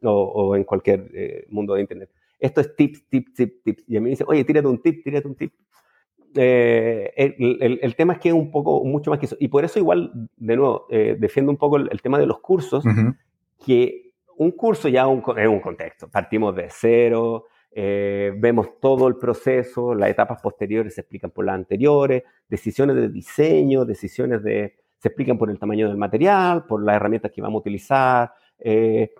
no, 0.00 0.12
o 0.12 0.56
en 0.56 0.64
cualquier 0.64 1.10
eh, 1.14 1.46
mundo 1.50 1.74
de 1.74 1.82
Internet. 1.82 2.10
Esto 2.38 2.62
es 2.62 2.74
tips, 2.74 3.06
tips, 3.10 3.34
tips, 3.34 3.62
tips. 3.62 3.84
Y 3.86 3.96
a 3.98 4.00
mí 4.00 4.04
me 4.04 4.10
dice, 4.10 4.24
oye, 4.26 4.42
tírate 4.44 4.66
un 4.66 4.80
tip, 4.80 5.04
tírate 5.04 5.28
un 5.28 5.34
tip. 5.34 5.52
Eh, 6.34 7.12
el, 7.14 7.78
el, 7.82 7.96
tema 7.96 8.14
es 8.14 8.20
que 8.20 8.30
es 8.30 8.34
un 8.34 8.50
poco, 8.50 8.82
mucho 8.84 9.10
más 9.10 9.20
que 9.20 9.26
eso. 9.26 9.36
Y 9.38 9.48
por 9.48 9.66
eso 9.66 9.78
igual, 9.78 10.10
de 10.36 10.56
nuevo, 10.56 10.86
eh, 10.88 11.16
defiendo 11.18 11.52
un 11.52 11.58
poco 11.58 11.76
el, 11.76 12.00
tema 12.00 12.18
de 12.18 12.26
los 12.26 12.40
cursos, 12.40 12.82
que 13.62 14.14
un 14.38 14.52
curso 14.52 14.88
ya 14.88 15.02
es 15.02 15.48
un 15.48 15.60
contexto. 15.60 16.08
Partimos 16.08 16.56
de 16.56 16.68
cero, 16.70 17.44
eh, 17.72 18.32
vemos 18.36 18.80
todo 18.80 19.06
el 19.08 19.16
proceso, 19.16 19.94
las 19.94 20.10
etapas 20.10 20.40
posteriores 20.40 20.94
se 20.94 21.02
explican 21.02 21.30
por 21.30 21.44
las 21.44 21.54
anteriores, 21.54 22.24
decisiones 22.48 22.96
de 22.96 23.08
diseño, 23.08 23.84
decisiones 23.84 24.42
de... 24.42 24.74
se 24.98 25.08
explican 25.08 25.38
por 25.38 25.50
el 25.50 25.58
tamaño 25.58 25.88
del 25.88 25.96
material, 25.96 26.66
por 26.66 26.82
las 26.82 26.96
herramientas 26.96 27.30
que 27.32 27.42
vamos 27.42 27.58
a 27.58 27.60
utilizar. 27.60 28.32
Eh, 28.58 29.12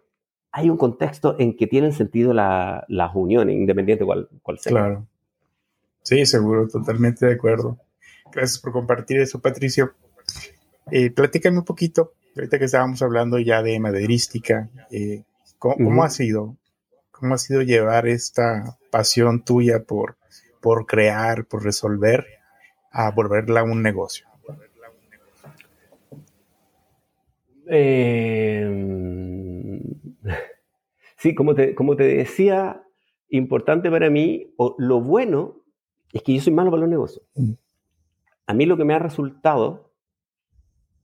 hay 0.52 0.68
un 0.68 0.76
contexto 0.76 1.36
en 1.38 1.56
que 1.56 1.66
tienen 1.66 1.92
sentido 1.92 2.32
las 2.34 3.10
uniones, 3.14 3.54
independiente 3.54 4.04
cuál, 4.04 4.28
cuál 4.42 4.58
sea. 4.58 4.72
Claro. 4.72 5.06
Sí, 6.02 6.26
seguro, 6.26 6.66
totalmente 6.68 7.26
de 7.26 7.34
acuerdo. 7.34 7.78
Gracias 8.32 8.58
por 8.58 8.72
compartir 8.72 9.20
eso, 9.20 9.40
Patricio. 9.40 9.92
Eh, 10.90 11.10
platícame 11.10 11.58
un 11.58 11.64
poquito, 11.64 12.14
ahorita 12.36 12.58
que 12.58 12.64
estábamos 12.64 13.00
hablando 13.02 13.38
ya 13.38 13.62
de 13.62 13.78
maderística, 13.78 14.68
eh, 14.90 15.22
¿cómo, 15.58 16.02
ha 16.02 16.10
sido 16.10 16.56
¿Cómo 17.20 17.34
ha 17.34 17.38
sido 17.38 17.60
llevar 17.60 18.08
esta 18.08 18.78
pasión 18.90 19.44
tuya 19.44 19.84
por, 19.84 20.16
por 20.62 20.86
crear, 20.86 21.44
por 21.44 21.62
resolver, 21.62 22.24
a 22.90 23.10
volverla 23.10 23.62
un 23.62 23.82
negocio? 23.82 24.26
Em, 27.66 29.02
sí, 31.18 31.34
como 31.34 31.54
te, 31.54 31.74
como 31.74 31.94
te 31.94 32.04
decía, 32.04 32.82
importante 33.28 33.90
para 33.90 34.08
mí, 34.08 34.54
o 34.56 34.74
lo 34.78 35.02
bueno, 35.02 35.60
es 36.14 36.22
que 36.22 36.32
yo 36.32 36.40
soy 36.40 36.54
malo 36.54 36.70
para 36.70 36.80
los 36.80 36.90
negocios. 36.90 37.26
Mm. 37.34 37.52
A 38.46 38.54
mí 38.54 38.64
lo 38.64 38.78
que 38.78 38.86
me 38.86 38.94
ha 38.94 38.98
resultado 38.98 39.92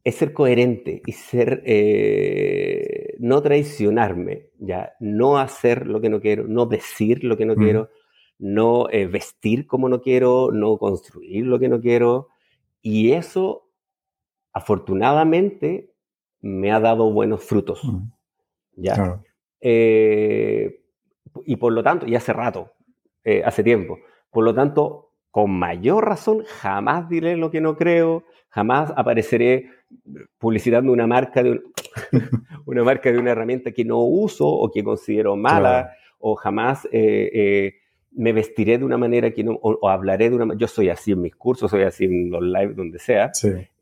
es 0.03 0.15
ser 0.15 0.33
coherente 0.33 1.03
y 1.05 1.13
ser 1.13 1.63
eh, 1.67 2.96
no 3.19 3.43
traicionarme, 3.43 4.51
ya 4.59 4.95
no 5.01 5.39
hacer 5.39 5.87
lo 5.87 6.01
que 6.01 6.09
no 6.09 6.21
quiero, 6.21 6.47
no 6.47 6.67
decir 6.67 7.25
lo 7.25 7.37
que 7.37 7.47
no 7.47 7.55
quiero, 7.55 7.91
no 8.39 8.89
eh, 8.91 9.07
vestir 9.07 9.67
como 9.67 9.89
no 9.89 10.01
quiero, 10.01 10.51
no 10.53 10.79
construir 10.79 11.47
lo 11.47 11.59
que 11.59 11.69
no 11.69 11.81
quiero. 11.81 12.29
Y 12.83 13.13
eso, 13.13 13.71
afortunadamente, 14.53 15.93
me 16.41 16.73
ha 16.73 16.81
dado 16.81 17.11
buenos 17.11 17.45
frutos. 17.45 17.83
¿ya? 18.77 19.23
Eh, 19.61 20.83
y 21.45 21.57
por 21.57 21.73
lo 21.73 21.83
tanto, 21.83 22.07
y 22.07 22.15
hace 22.15 22.33
rato, 22.33 22.73
eh, 23.25 23.43
hace 23.45 23.65
tiempo, 23.65 23.99
por 24.31 24.45
lo 24.45 24.55
tanto, 24.55 25.06
con 25.37 25.51
mayor 25.51 26.09
razón, 26.09 26.45
jamás 26.47 27.11
diré 27.11 27.37
lo 27.37 27.51
que 27.51 27.61
no 27.61 27.77
creo, 27.77 28.25
jamás 28.49 28.91
apareceré 28.97 29.67
publicitando 30.39 30.91
una 30.91 31.07
marca 31.07 31.43
de, 31.43 31.61
una 32.65 32.83
marca 32.83 33.13
de 33.13 33.19
una 33.19 33.33
herramienta 33.33 33.71
que 33.73 33.85
no 33.85 33.99
uso 33.99 34.49
o 34.49 34.71
que 34.71 34.83
considero 34.83 35.37
mala, 35.37 35.93
o 36.21 36.37
jamás 36.37 36.89
eh, 36.91 37.75
me 38.13 38.33
vestiré 38.33 38.79
de 38.79 38.87
una 38.87 38.97
manera 38.97 39.31
que 39.31 39.45
no, 39.45 39.59
o, 39.61 39.91
hablaré 39.91 40.31
de 40.31 40.37
una 40.37 40.55
Yo 40.57 40.69
soy 40.69 40.89
así 40.89 41.13
en 41.13 41.21
mis 41.21 41.37
cursos, 41.37 41.71
soy 41.71 41.83
así 41.83 42.07
en 42.07 42.31
los 42.31 42.43
live, 42.43 42.73
donde 42.73 42.99
sea. 42.99 43.31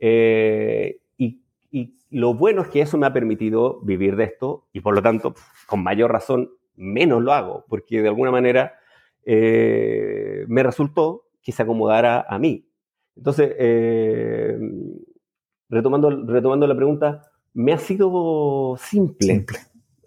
y, 0.01 1.40
y 1.70 1.94
lo 2.10 2.35
bueno 2.35 2.62
es 2.62 2.68
que 2.68 2.81
eso 2.81 2.98
me 2.98 3.06
ha 3.06 3.12
permitido 3.12 3.78
vivir 3.82 4.16
de 4.16 4.24
esto 4.24 4.66
y 4.72 4.81
por 4.81 4.97
lo 4.97 5.02
tanto, 5.02 5.36
con 5.68 5.85
mayor 5.85 6.10
razón, 6.10 6.51
menos 6.74 7.22
lo 7.22 7.32
hago, 7.32 7.64
porque 7.68 8.02
de 8.02 8.09
alguna 8.09 8.32
manera 8.32 8.74
eh, 9.24 10.44
me 10.48 10.62
resultó 10.62 11.23
que 11.44 11.52
se 11.52 11.62
acomodara 11.62 12.26
a 12.28 12.38
mí. 12.38 12.66
Entonces, 13.16 13.54
eh, 13.58 14.58
retomando, 15.68 16.10
retomando 16.10 16.66
la 16.66 16.74
pregunta, 16.74 17.30
me 17.52 17.72
ha 17.72 17.78
sido 17.78 18.76
simple, 18.78 19.46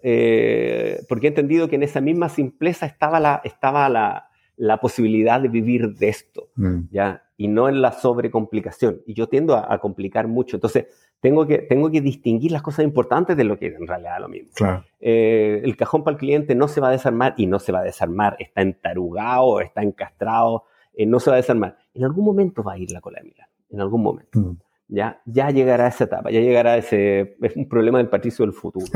eh, 0.02 1.00
porque 1.08 1.28
he 1.28 1.30
entendido 1.30 1.68
que 1.68 1.76
en 1.76 1.84
esa 1.84 2.00
misma 2.02 2.28
simpleza 2.28 2.84
estaba 2.84 3.20
la, 3.20 3.40
estaba 3.44 3.88
la, 3.88 4.28
la 4.56 4.78
posibilidad 4.78 5.40
de 5.40 5.48
vivir 5.48 5.94
de 5.94 6.08
esto, 6.08 6.50
mm. 6.56 6.80
¿ya? 6.90 7.22
Y 7.38 7.48
no 7.48 7.68
en 7.68 7.80
la 7.80 7.92
sobrecomplicación. 7.92 9.00
Y 9.06 9.14
yo 9.14 9.28
tiendo 9.28 9.54
a, 9.54 9.72
a 9.72 9.78
complicar 9.78 10.26
mucho. 10.26 10.56
Entonces, 10.56 10.88
tengo 11.20 11.46
que, 11.46 11.58
tengo 11.58 11.90
que 11.90 12.00
distinguir 12.00 12.52
las 12.52 12.62
cosas 12.62 12.84
importantes 12.84 13.36
de 13.36 13.44
lo 13.44 13.58
que 13.58 13.66
en 13.66 13.86
realidad 13.86 14.16
es 14.16 14.20
lo 14.20 14.28
mismo. 14.28 14.84
Eh, 15.00 15.60
el 15.64 15.76
cajón 15.76 16.04
para 16.04 16.14
el 16.14 16.18
cliente 16.18 16.54
no 16.54 16.68
se 16.68 16.80
va 16.80 16.88
a 16.88 16.92
desarmar 16.92 17.34
y 17.36 17.46
no 17.46 17.58
se 17.58 17.72
va 17.72 17.80
a 17.80 17.84
desarmar, 17.84 18.36
está 18.38 18.62
entarugado, 18.62 19.60
está 19.60 19.82
encastrado, 19.82 20.64
eh, 20.98 21.06
no 21.06 21.20
se 21.20 21.30
va 21.30 21.36
a 21.36 21.38
desarmar. 21.38 21.78
En 21.94 22.04
algún 22.04 22.24
momento 22.24 22.62
va 22.62 22.72
a 22.72 22.78
ir 22.78 22.90
la 22.90 23.00
cola 23.00 23.20
de 23.20 23.28
Milán, 23.28 23.48
en 23.70 23.80
algún 23.80 24.02
momento. 24.02 24.40
Mm. 24.40 24.56
¿ya? 24.88 25.22
ya 25.26 25.50
llegará 25.50 25.86
esa 25.86 26.04
etapa, 26.04 26.30
ya 26.32 26.40
llegará 26.40 26.76
ese, 26.76 27.36
es 27.40 27.56
un 27.56 27.68
problema 27.68 27.98
del 27.98 28.08
partido 28.08 28.36
del 28.38 28.52
futuro. 28.52 28.86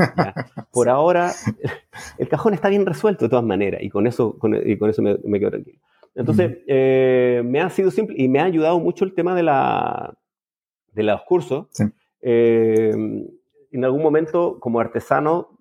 Por 0.71 0.89
ahora, 0.89 1.31
el 2.17 2.27
cajón 2.27 2.53
está 2.53 2.67
bien 2.67 2.85
resuelto 2.85 3.23
de 3.25 3.29
todas 3.29 3.45
maneras 3.45 3.81
y 3.81 3.89
con 3.89 4.05
eso, 4.05 4.37
con, 4.37 4.53
y 4.53 4.77
con 4.77 4.89
eso 4.89 5.01
me, 5.01 5.17
me, 5.23 5.39
quedo 5.39 5.51
tranquilo. 5.51 5.79
Entonces, 6.13 6.57
eh, 6.67 7.41
me 7.45 7.61
ha 7.61 7.69
sido 7.69 7.89
simple 7.89 8.15
y 8.17 8.27
me 8.27 8.39
ha 8.39 8.43
ayudado 8.43 8.79
mucho 8.79 9.05
el 9.05 9.13
tema 9.13 9.33
de, 9.33 9.43
la, 9.43 10.13
de 10.91 11.03
los 11.03 11.21
cursos. 11.23 11.67
Sí. 11.71 11.85
Eh, 12.21 12.91
en 13.71 13.85
algún 13.85 14.03
momento, 14.03 14.59
como 14.59 14.81
artesano, 14.81 15.57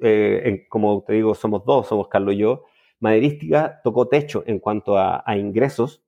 eh, 0.00 0.66
como 0.70 1.04
te 1.06 1.12
digo, 1.12 1.34
somos 1.34 1.64
dos, 1.66 1.86
somos 1.86 2.08
Carlos 2.08 2.34
y 2.34 2.38
yo, 2.38 2.64
Maderística 3.02 3.80
tocó 3.82 4.06
techo 4.06 4.44
en 4.46 4.60
cuanto 4.60 4.96
a, 4.96 5.24
ingresos, 5.36 6.04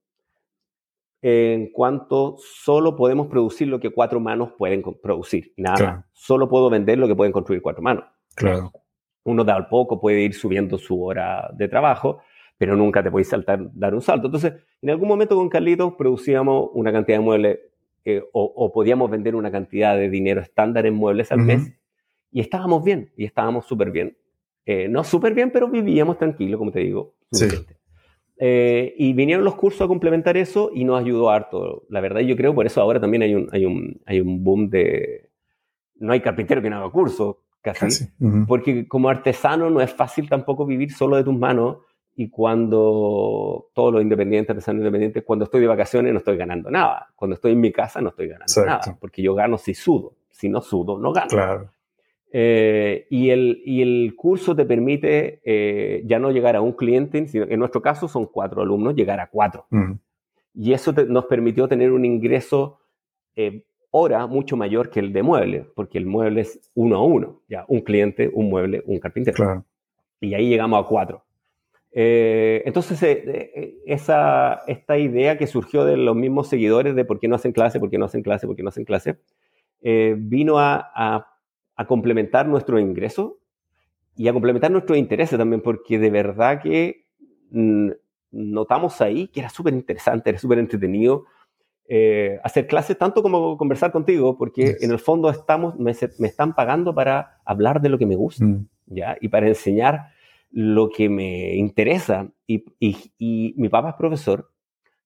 en 1.20 1.72
cuanto 1.72 2.36
solo 2.38 2.94
podemos 2.94 3.26
producir 3.26 3.66
lo 3.66 3.80
que 3.80 3.90
cuatro 3.90 4.20
manos 4.20 4.52
pueden 4.56 4.80
producir, 5.02 5.52
nada 5.56 5.84
más. 5.84 6.04
Solo 6.12 6.48
puedo 6.48 6.70
vender 6.70 6.98
lo 6.98 7.08
que 7.08 7.16
pueden 7.16 7.32
construir 7.32 7.60
cuatro 7.62 7.82
manos. 7.82 8.04
Claro. 8.36 8.70
Uno 9.24 9.42
de 9.42 9.50
al 9.50 9.66
poco 9.66 10.00
puede 10.00 10.20
ir 10.20 10.34
subiendo 10.34 10.78
su 10.78 11.02
hora 11.02 11.50
de 11.54 11.66
trabajo, 11.66 12.20
pero 12.56 12.76
nunca 12.76 13.02
te 13.02 13.10
puedes 13.10 13.28
saltar, 13.28 13.68
dar 13.72 13.92
un 13.92 14.00
salto. 14.00 14.28
Entonces, 14.28 14.52
en 14.80 14.90
algún 14.90 15.08
momento 15.08 15.34
con 15.34 15.48
Carlitos 15.48 15.94
producíamos 15.98 16.70
una 16.74 16.92
cantidad 16.92 17.18
de 17.18 17.24
muebles 17.24 17.58
o, 18.32 18.70
podíamos 18.72 19.10
vender 19.10 19.34
una 19.34 19.50
cantidad 19.50 19.96
de 19.96 20.10
dinero 20.10 20.40
estándar 20.40 20.86
en 20.86 20.94
muebles 20.94 21.32
al 21.32 21.40
mes 21.40 21.72
y 22.30 22.40
estábamos 22.40 22.84
bien, 22.84 23.12
y 23.16 23.24
estábamos 23.24 23.66
súper 23.66 23.90
bien. 23.90 24.16
Eh, 24.66 24.89
no 24.89 25.05
súper 25.05 25.35
bien, 25.35 25.51
pero 25.51 25.69
vivíamos 25.69 26.19
tranquilo, 26.19 26.59
como 26.59 26.73
te 26.73 26.81
digo. 26.81 27.15
Eh, 28.36 28.95
y 28.99 29.12
vinieron 29.12 29.45
los 29.45 29.55
cursos 29.55 29.82
a 29.82 29.89
complementar 29.89 30.36
eso 30.36 30.70
y 30.74 30.85
nos 30.85 31.01
ayudó 31.01 31.31
harto. 31.31 31.85
La 31.89 32.01
verdad, 32.01 32.20
yo 32.20 32.36
creo, 32.36 32.55
por 32.55 32.66
eso 32.66 32.81
ahora 32.81 33.01
también 33.01 33.23
hay 33.23 33.35
un, 33.35 33.49
hay 33.53 33.65
un, 33.66 34.01
hay 34.07 34.20
un 34.20 34.43
boom 34.43 34.70
de... 34.70 35.31
No 35.97 36.12
hay 36.12 36.20
carpintero 36.20 36.61
que 36.61 36.70
no 36.70 36.77
haga 36.77 36.91
cursos, 36.91 37.36
casi. 37.61 38.07
Porque 38.49 38.89
como 38.89 39.09
artesano 39.09 39.70
no 39.70 39.81
es 39.81 39.93
fácil 39.93 40.28
tampoco 40.28 40.66
vivir 40.66 40.93
solo 40.93 41.16
de 41.16 41.24
tus 41.24 41.39
manos 41.39 41.78
y 42.16 42.28
cuando 42.28 43.70
todos 43.74 43.93
los 43.93 44.03
independientes, 44.03 44.51
artesanos 44.51 44.81
independientes, 44.81 45.23
cuando 45.24 45.45
estoy 45.45 45.61
de 45.61 45.66
vacaciones 45.66 46.12
no 46.12 46.19
estoy 46.19 46.36
ganando 46.36 46.70
nada. 46.70 47.09
Cuando 47.15 47.35
estoy 47.35 47.53
en 47.53 47.61
mi 47.61 47.73
casa 47.73 48.01
no 48.01 48.11
estoy 48.11 48.28
ganando 48.28 48.66
nada, 48.66 48.99
porque 49.01 49.23
yo 49.23 49.35
gano 49.35 49.59
si 49.59 49.74
sudo. 49.74 50.15
Si 50.31 50.49
no 50.49 50.61
sudo, 50.61 50.99
no 50.99 51.12
gano. 51.12 51.28
Claro. 51.28 51.70
Eh, 52.36 53.06
y, 53.11 53.31
el, 53.31 53.62
y 53.65 53.82
el 53.82 54.16
curso 54.16 54.56
te 54.56 54.65
permite 54.65 55.40
eh, 55.44 56.02
ya 56.05 56.19
no 56.19 56.32
llegar 56.32 56.56
a 56.56 56.61
un 56.61 56.73
cliente, 56.73 57.28
sino 57.28 57.44
en 57.48 57.61
nuestro 57.61 57.81
caso 57.81 58.09
son 58.09 58.27
cuatro 58.27 58.62
alumnos, 58.62 58.97
llegar 58.97 59.20
a 59.20 59.28
cuatro. 59.28 59.66
Y 60.52 60.73
eso 60.73 60.93
nos 60.93 61.27
permitió 61.27 61.69
tener 61.69 61.93
un 61.93 62.05
ingreso 62.05 62.81
eh, 63.36 63.65
hora 63.90 64.27
mucho 64.27 64.56
mayor 64.56 64.90
que 64.90 64.98
el 64.98 65.12
de 65.12 65.23
mueble, 65.23 65.66
porque 65.77 65.98
el 65.98 66.06
mueble 66.06 66.40
es 66.40 66.70
uno 66.74 66.97
a 66.97 67.05
uno, 67.05 67.43
ya 67.48 67.65
un 67.69 67.82
cliente, 67.82 68.28
un 68.32 68.51
mueble, 68.51 68.82
un 68.86 68.98
carpintero. 68.98 69.36
Claro. 69.36 69.65
Y 70.20 70.35
ahí 70.35 70.48
llegamos 70.48 70.85
a 70.85 70.89
cuatro. 70.89 71.24
Eh, 71.97 72.65
entonces, 72.66 73.01
eh, 73.05 73.52
eh, 73.55 73.78
esa, 73.86 74.62
esta 74.66 74.98
idea 74.98 75.39
que 75.39 75.47
surgió 75.47 75.85
de 75.85 75.97
los 75.97 76.16
mismos 76.16 76.48
seguidores 76.48 76.97
de 76.97 77.05
por 77.05 77.20
qué 77.20 77.28
no 77.28 77.36
hacen 77.36 77.52
clase, 77.52 77.78
por 77.78 77.89
qué 77.89 77.98
no 77.98 78.06
hacen 78.06 78.24
clase, 78.24 78.48
por 78.48 78.56
qué 78.56 78.65
no 78.65 78.70
hacen 78.70 78.85
clase, 78.85 79.16
vino 79.81 80.59
a, 80.59 80.90
a, 80.94 81.34
complementar 81.86 82.46
nuestro 82.46 82.78
ingreso 82.78 83.38
y 84.16 84.28
a 84.28 84.32
complementar 84.32 84.70
nuestros 84.70 84.98
intereses 84.98 85.38
también, 85.38 85.60
porque 85.60 85.98
de 85.98 86.10
verdad 86.10 86.62
que 86.62 87.06
mm, 87.51 87.90
notamos 88.30 89.01
ahí 89.01 89.28
que 89.28 89.40
era 89.40 89.48
súper 89.48 89.74
interesante, 89.74 90.30
era 90.30 90.38
súper 90.38 90.59
entretenido 90.59 91.24
hacer 92.42 92.66
clases, 92.66 92.96
tanto 92.96 93.22
como 93.22 93.56
conversar 93.56 93.92
contigo, 93.92 94.38
porque 94.38 94.76
en 94.80 94.90
el 94.90 94.98
fondo 94.98 95.28
estamos, 95.28 95.76
me, 95.78 95.92
me, 96.18 96.28
están 96.28 96.55
pagando 96.55 96.94
para 96.94 97.38
hablar 97.44 97.80
de 97.82 97.90
lo 97.90 97.98
que 97.98 98.06
me 98.06 98.16
gusta, 98.16 98.44
mm. 98.44 98.66
¿ya? 98.86 99.16
Y 99.20 99.28
para 99.28 99.48
enseñar 99.48 100.09
lo 100.51 100.88
que 100.88 101.09
me 101.09 101.56
interesa. 101.56 102.28
Y, 102.46 102.64
y, 102.78 103.55
mi 103.56 103.68
papá 103.68 103.90
es 103.90 103.94
profesor, 103.96 104.51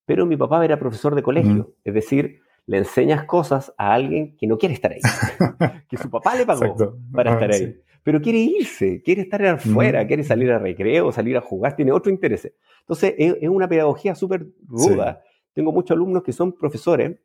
pero 0.04 0.26
mi 0.26 0.36
papá 0.36 0.64
era 0.64 0.78
profesor 0.78 1.14
de 1.14 1.22
colegio. 1.22 1.74
Es 1.84 1.94
decir, 1.94 2.40
le 2.68 2.78
enseñas 2.78 3.24
cosas 3.24 3.74
a 3.76 3.94
alguien 3.94 4.36
que 4.36 4.46
no 4.46 4.58
quiere 4.58 4.74
estar 4.74 4.92
ahí, 4.92 5.00
que 5.88 5.96
su 5.96 6.08
papá 6.10 6.36
le 6.36 6.46
pagó 6.46 6.96
para 7.10 7.32
estar 7.32 7.50
ahí, 7.50 7.76
pero 8.02 8.20
quiere 8.20 8.38
irse, 8.38 9.02
quiere 9.02 9.22
estar 9.22 9.44
afuera, 9.44 10.06
quiere 10.06 10.22
salir 10.22 10.52
a 10.52 10.58
recreo, 10.58 11.10
salir 11.10 11.36
a 11.36 11.40
jugar, 11.40 11.74
tiene 11.74 11.92
otro 11.92 12.12
interés. 12.12 12.52
Entonces, 12.80 13.14
es, 13.18 13.48
una 13.48 13.68
pedagogía 13.68 14.14
súper 14.14 14.46
ruda. 14.66 15.22
Tengo 15.52 15.72
muchos 15.72 15.94
alumnos 15.94 16.22
que 16.22 16.32
son 16.32 16.52
profesores, 16.52 17.18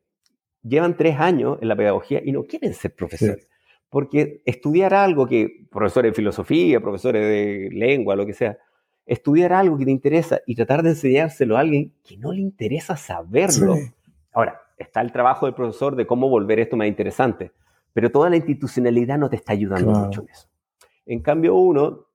llevan 0.62 0.96
tres 0.96 1.20
años 1.20 1.58
en 1.60 1.68
la 1.68 1.76
pedagogía 1.76 2.20
y 2.24 2.32
no 2.32 2.44
quieren 2.44 2.74
ser 2.74 2.94
profesores 2.94 3.46
porque 3.94 4.42
estudiar 4.44 4.92
algo 4.92 5.24
que, 5.24 5.68
profesores 5.70 6.10
de 6.10 6.16
filosofía, 6.16 6.80
profesores 6.80 7.22
de 7.28 7.68
lengua, 7.70 8.16
lo 8.16 8.26
que 8.26 8.32
sea, 8.32 8.58
estudiar 9.06 9.52
algo 9.52 9.78
que 9.78 9.84
te 9.84 9.92
interesa 9.92 10.40
y 10.46 10.56
tratar 10.56 10.82
de 10.82 10.88
enseñárselo 10.88 11.56
a 11.56 11.60
alguien 11.60 11.94
que 12.02 12.16
no 12.16 12.32
le 12.32 12.40
interesa 12.40 12.96
saberlo. 12.96 13.76
Ahora, 14.32 14.60
está 14.76 15.00
el 15.00 15.12
trabajo 15.12 15.46
del 15.46 15.54
profesor 15.54 15.96
de 15.96 16.06
cómo 16.06 16.28
volver 16.28 16.58
esto 16.60 16.76
más 16.76 16.88
interesante, 16.88 17.52
pero 17.92 18.10
toda 18.10 18.30
la 18.30 18.36
institucionalidad 18.36 19.18
no 19.18 19.30
te 19.30 19.36
está 19.36 19.52
ayudando 19.52 19.90
mucho 19.90 20.22
en 20.22 20.28
eso. 20.28 20.48
En 21.06 21.20
cambio, 21.20 21.54
uno 21.54 22.06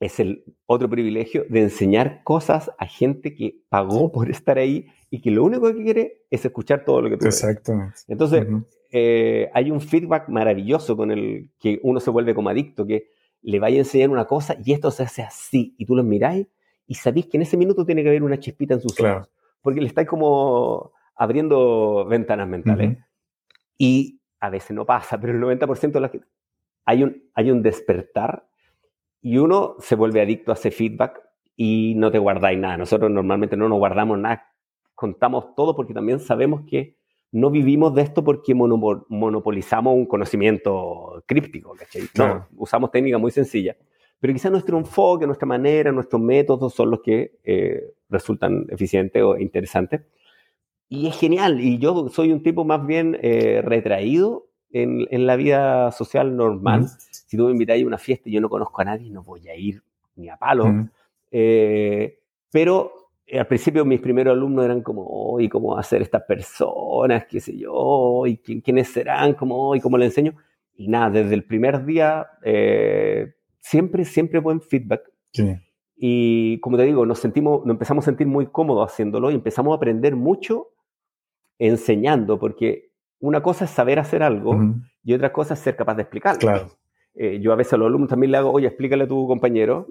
es 0.00 0.20
el 0.20 0.44
otro 0.66 0.90
privilegio 0.90 1.44
de 1.48 1.62
enseñar 1.62 2.22
cosas 2.22 2.70
a 2.78 2.86
gente 2.86 3.34
que 3.34 3.60
pagó 3.68 4.12
por 4.12 4.30
estar 4.30 4.58
ahí 4.58 4.86
y 5.10 5.20
que 5.20 5.30
lo 5.30 5.44
único 5.44 5.72
que 5.72 5.82
quiere 5.82 6.24
es 6.30 6.44
escuchar 6.44 6.84
todo 6.84 7.00
lo 7.00 7.10
que 7.10 7.16
tú 7.16 7.26
Exactamente. 7.26 7.96
Entonces, 8.08 8.46
eh, 8.90 9.48
hay 9.54 9.70
un 9.70 9.80
feedback 9.80 10.28
maravilloso 10.28 10.96
con 10.96 11.10
el 11.10 11.50
que 11.58 11.80
uno 11.82 12.00
se 12.00 12.10
vuelve 12.10 12.34
como 12.34 12.50
adicto, 12.50 12.86
que 12.86 13.10
le 13.42 13.58
vaya 13.58 13.76
a 13.76 13.80
enseñar 13.80 14.10
una 14.10 14.26
cosa 14.26 14.56
y 14.62 14.72
esto 14.72 14.90
se 14.90 15.04
hace 15.04 15.22
así, 15.22 15.74
y 15.78 15.86
tú 15.86 15.94
lo 15.94 16.02
miráis 16.02 16.46
y 16.86 16.94
sabéis 16.94 17.26
que 17.26 17.36
en 17.36 17.42
ese 17.42 17.56
minuto 17.56 17.84
tiene 17.84 18.02
que 18.02 18.08
haber 18.08 18.22
una 18.22 18.38
chispita 18.38 18.74
en 18.74 18.80
sus 18.80 18.98
ojos, 19.00 19.28
porque 19.62 19.80
le 19.80 19.86
estáis 19.86 20.08
como 20.08 20.92
abriendo 21.16 22.04
ventanas 22.06 22.48
mentales. 22.48 22.98
Y 23.78 24.20
a 24.40 24.50
veces 24.50 24.72
no 24.72 24.84
pasa, 24.84 25.18
pero 25.20 25.32
el 25.32 25.58
90% 25.58 25.92
de 25.92 26.00
las 26.00 26.10
que 26.10 26.20
hay 26.84 27.02
un, 27.02 27.30
hay 27.34 27.50
un 27.50 27.62
despertar 27.62 28.46
y 29.20 29.38
uno 29.38 29.76
se 29.80 29.96
vuelve 29.96 30.20
adicto 30.20 30.52
a 30.52 30.54
ese 30.54 30.70
feedback 30.70 31.20
y 31.56 31.94
no 31.96 32.10
te 32.10 32.18
guardáis 32.18 32.58
nada. 32.58 32.76
Nosotros 32.76 33.10
normalmente 33.10 33.56
no 33.56 33.68
nos 33.68 33.78
guardamos 33.78 34.18
nada, 34.18 34.46
contamos 34.94 35.54
todo 35.54 35.74
porque 35.74 35.94
también 35.94 36.20
sabemos 36.20 36.62
que 36.68 36.96
no 37.32 37.50
vivimos 37.50 37.94
de 37.94 38.02
esto 38.02 38.22
porque 38.22 38.54
monopolizamos 38.54 39.94
un 39.94 40.06
conocimiento 40.06 41.24
críptico, 41.26 41.74
¿cachai? 41.74 42.02
No, 42.16 42.46
usamos 42.56 42.90
técnicas 42.90 43.20
muy 43.20 43.30
sencillas. 43.30 43.76
Pero 44.18 44.32
quizá 44.32 44.48
nuestro 44.48 44.78
enfoque, 44.78 45.26
nuestra 45.26 45.46
manera, 45.46 45.92
nuestros 45.92 46.22
métodos 46.22 46.72
son 46.72 46.90
los 46.90 47.00
que 47.02 47.38
eh, 47.44 47.82
resultan 48.08 48.64
eficientes 48.70 49.22
o 49.22 49.36
interesantes. 49.36 50.02
Y 50.88 51.08
es 51.08 51.18
genial, 51.18 51.60
y 51.60 51.78
yo 51.78 52.08
soy 52.10 52.32
un 52.32 52.42
tipo 52.42 52.64
más 52.64 52.86
bien 52.86 53.18
eh, 53.20 53.60
retraído 53.64 54.46
en, 54.70 55.06
en, 55.10 55.26
la 55.26 55.34
vida 55.36 55.90
social 55.90 56.36
normal. 56.36 56.86
Si 57.10 57.36
tú 57.36 57.46
me 57.46 57.52
invitas 57.52 57.80
a 57.80 57.86
una 57.86 57.98
fiesta 57.98 58.28
y 58.28 58.32
yo 58.32 58.40
no 58.40 58.48
conozco 58.48 58.80
a 58.82 58.84
nadie, 58.84 59.10
no 59.10 59.22
voy 59.22 59.48
a 59.48 59.56
ir 59.56 59.82
ni 60.16 60.28
a 60.28 60.36
palo. 60.36 60.88
Eh, 61.30 62.18
pero 62.50 62.92
eh, 63.26 63.38
al 63.38 63.46
principio 63.46 63.84
mis 63.84 64.00
primeros 64.00 64.32
alumnos 64.32 64.64
eran 64.64 64.82
como, 64.82 65.06
oh, 65.06 65.40
¿y 65.40 65.48
cómo 65.48 65.76
hacer 65.76 66.02
estas 66.02 66.22
personas? 66.22 67.26
¿Qué 67.26 67.40
sé 67.40 67.56
yo? 67.56 68.24
¿Y 68.26 68.38
quiénes 68.38 68.88
serán? 68.88 69.34
¿Cómo, 69.34 69.74
¿Y 69.74 69.80
cómo 69.80 69.98
le 69.98 70.06
enseño? 70.06 70.34
Y 70.76 70.88
nada, 70.88 71.10
desde 71.10 71.34
el 71.34 71.44
primer 71.44 71.84
día, 71.84 72.26
eh, 72.44 73.34
siempre, 73.58 74.04
siempre 74.04 74.40
buen 74.40 74.60
feedback. 74.60 75.10
Y 75.98 76.60
como 76.60 76.76
te 76.76 76.84
digo, 76.84 77.04
nos, 77.04 77.18
sentimos, 77.18 77.64
nos 77.66 77.74
empezamos 77.74 78.04
a 78.04 78.06
sentir 78.06 78.26
muy 78.26 78.46
cómodos 78.46 78.90
haciéndolo 78.90 79.30
y 79.30 79.34
empezamos 79.34 79.72
a 79.72 79.76
aprender 79.76 80.16
mucho 80.16 80.68
enseñando, 81.58 82.38
porque 82.38 82.90
una 83.20 83.42
cosa 83.42 83.64
es 83.64 83.70
saber 83.70 83.98
hacer 83.98 84.22
algo 84.22 84.58
y 85.02 85.14
otra 85.14 85.32
cosa 85.32 85.54
es 85.54 85.60
ser 85.60 85.76
capaz 85.76 85.94
de 85.94 86.02
explicarlo. 86.02 86.40
Claro. 86.40 86.68
yo 87.14 87.52
a 87.52 87.56
veces 87.56 87.72
a 87.72 87.76
los 87.76 87.86
alumnos 87.86 88.10
también 88.10 88.32
le 88.32 88.38
hago, 88.38 88.50
oye, 88.52 88.66
explícale 88.66 89.04
a 89.04 89.08
tu 89.08 89.26
compañero, 89.26 89.86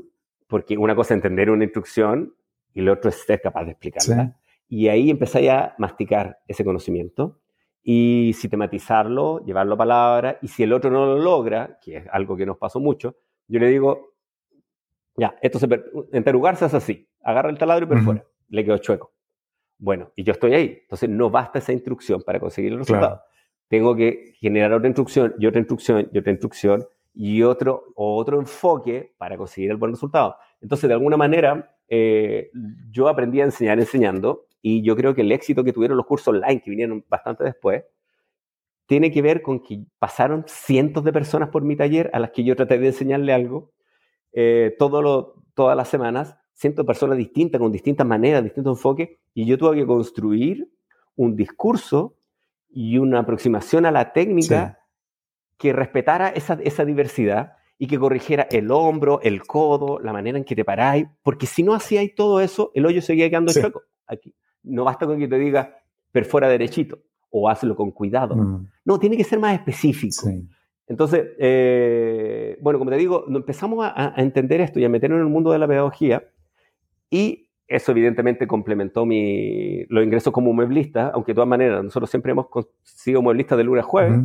porque 0.47 0.77
una 0.77 0.95
cosa 0.95 1.13
es 1.13 1.17
entender 1.17 1.49
una 1.49 1.63
instrucción 1.63 2.35
y 2.73 2.81
lo 2.81 2.93
otro 2.93 3.09
es 3.09 3.15
ser 3.25 3.41
capaz 3.41 3.65
de 3.65 3.71
explicarla. 3.71 4.37
Y 4.67 4.87
ahí 4.87 5.09
empezáis 5.09 5.49
a 5.49 5.75
masticar 5.77 6.39
ese 6.47 6.63
conocimiento 6.63 7.39
y 7.81 8.33
sistematizarlo, 8.33 9.45
llevarlo 9.45 9.75
a 9.75 9.77
palabra, 9.77 10.39
y 10.41 10.47
si 10.47 10.63
el 10.63 10.73
otro 10.73 10.89
no 10.89 11.05
lo 11.05 11.19
logra, 11.19 11.77
que 11.81 11.97
es 11.97 12.07
algo 12.11 12.35
que 12.35 12.45
nos 12.45 12.57
pasó 12.57 12.79
mucho, 12.79 13.15
yo 13.47 13.59
le 13.59 13.67
digo, 13.69 14.15
ya, 15.15 15.35
esto 15.41 15.59
se 15.59 15.67
enterugarse 16.11 16.65
es 16.65 16.73
así, 16.73 17.07
agarra 17.21 17.49
el 17.49 17.57
taladro 17.57 17.85
y 17.85 17.89
perfora, 17.89 18.23
le 18.49 18.65
quedó 18.65 18.77
chueco. 18.79 19.14
Bueno, 19.77 20.11
y 20.15 20.23
yo 20.23 20.31
estoy 20.31 20.53
ahí, 20.53 20.77
entonces 20.81 21.09
no 21.09 21.29
basta 21.29 21.59
esa 21.59 21.73
instrucción 21.73 22.21
para 22.21 22.39
conseguir 22.39 22.71
el 22.71 22.79
resultado. 22.79 23.21
Tengo 23.67 23.95
que 23.95 24.33
generar 24.39 24.73
otra 24.73 24.87
instrucción 24.87 25.35
y 25.39 25.47
otra 25.47 25.59
instrucción 25.59 26.09
y 26.11 26.17
otra 26.17 26.31
instrucción 26.31 26.85
y 27.13 27.43
otro, 27.43 27.85
otro 27.95 28.39
enfoque 28.39 29.13
para 29.17 29.37
conseguir 29.37 29.71
el 29.71 29.77
buen 29.77 29.91
resultado. 29.91 30.35
Entonces, 30.61 30.87
de 30.87 30.93
alguna 30.93 31.17
manera, 31.17 31.75
eh, 31.87 32.51
yo 32.91 33.07
aprendí 33.07 33.41
a 33.41 33.45
enseñar 33.45 33.79
enseñando 33.79 34.47
y 34.61 34.83
yo 34.83 34.95
creo 34.95 35.13
que 35.13 35.21
el 35.21 35.31
éxito 35.31 35.63
que 35.63 35.73
tuvieron 35.73 35.97
los 35.97 36.05
cursos 36.05 36.29
online, 36.29 36.61
que 36.61 36.69
vinieron 36.69 37.03
bastante 37.09 37.43
después, 37.43 37.83
tiene 38.87 39.11
que 39.11 39.21
ver 39.21 39.41
con 39.41 39.61
que 39.61 39.85
pasaron 39.99 40.43
cientos 40.47 41.03
de 41.03 41.13
personas 41.13 41.49
por 41.49 41.63
mi 41.63 41.75
taller 41.75 42.09
a 42.13 42.19
las 42.19 42.31
que 42.31 42.43
yo 42.43 42.55
traté 42.55 42.77
de 42.77 42.87
enseñarle 42.87 43.33
algo 43.33 43.71
eh, 44.37 44.75
todo 44.77 45.41
todas 45.53 45.77
las 45.77 45.87
semanas, 45.87 46.37
cientos 46.55 46.83
de 46.83 46.87
personas 46.87 47.17
distintas, 47.17 47.59
con 47.59 47.71
distintas 47.71 48.07
maneras, 48.07 48.43
distintos 48.43 48.77
enfoques, 48.77 49.09
y 49.33 49.45
yo 49.45 49.57
tuve 49.57 49.75
que 49.75 49.85
construir 49.85 50.69
un 51.15 51.35
discurso 51.35 52.15
y 52.69 52.97
una 52.97 53.19
aproximación 53.19 53.85
a 53.85 53.91
la 53.91 54.13
técnica 54.13 54.79
que 55.57 55.73
respetara 55.73 56.29
esa, 56.29 56.57
esa 56.63 56.83
diversidad 56.85 57.53
y 57.77 57.87
que 57.87 57.99
corrigiera 57.99 58.47
el 58.51 58.71
hombro, 58.71 59.19
el 59.21 59.43
codo, 59.43 59.99
la 59.99 60.13
manera 60.13 60.37
en 60.37 60.45
que 60.45 60.55
te 60.55 60.63
paráis, 60.63 61.07
porque 61.23 61.45
si 61.45 61.61
no 61.61 61.73
hacíais 61.73 62.15
todo 62.15 62.39
eso, 62.39 62.71
el 62.73 62.85
hoyo 62.85 63.01
seguía 63.01 63.29
quedando 63.29 63.53
chueco. 63.53 63.83
Aquí. 64.07 64.33
No 64.63 64.83
basta 64.83 65.05
con 65.05 65.19
que 65.19 65.27
te 65.27 65.37
diga 65.37 65.77
perfora 66.11 66.47
derechito 66.47 66.99
o 67.29 67.49
hazlo 67.49 67.75
con 67.75 67.91
cuidado. 67.91 68.35
Mm. 68.35 68.67
No, 68.85 68.99
tiene 68.99 69.17
que 69.17 69.23
ser 69.23 69.39
más 69.39 69.53
específico. 69.53 70.29
Entonces, 70.87 71.25
eh, 71.37 72.57
bueno, 72.61 72.79
como 72.79 72.91
te 72.91 72.97
digo, 72.97 73.25
empezamos 73.27 73.85
a, 73.85 74.13
entender 74.17 74.61
esto 74.61 74.79
y 74.79 74.85
a 74.85 74.89
meternos 74.89 75.17
en 75.17 75.25
el 75.25 75.31
mundo 75.31 75.51
de 75.51 75.59
la 75.59 75.67
pedagogía 75.67 76.23
y 77.09 77.45
eso 77.67 77.91
evidentemente 77.91 78.47
complementó 78.47 79.05
mi, 79.05 79.85
los 79.85 80.03
ingresos 80.03 80.31
como 80.31 80.53
mueblista, 80.53 81.09
aunque 81.13 81.31
de 81.31 81.35
todas 81.35 81.47
maneras 81.47 81.83
nosotros 81.83 82.09
siempre 82.09 82.31
hemos 82.31 82.47
sido 82.83 83.21
mueblistas 83.21 83.57
de 83.57 83.63
lunes 83.63 83.83
a 83.83 83.87
jueves. 83.87 84.19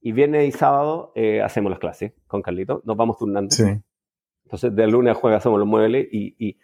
Y 0.00 0.12
viernes 0.12 0.48
y 0.48 0.52
sábado 0.52 1.12
eh, 1.16 1.42
hacemos 1.42 1.70
las 1.70 1.80
clases 1.80 2.12
con 2.26 2.42
Carlito, 2.42 2.82
nos 2.84 2.96
vamos 2.96 3.18
turnando. 3.18 3.50
Sí. 3.50 3.64
Entonces, 4.44 4.74
de 4.74 4.86
lunes 4.86 5.12
a 5.12 5.14
jueves 5.14 5.38
hacemos 5.38 5.58
los 5.58 5.66
muebles 5.66 6.06
y, 6.12 6.36
y, 6.38 6.58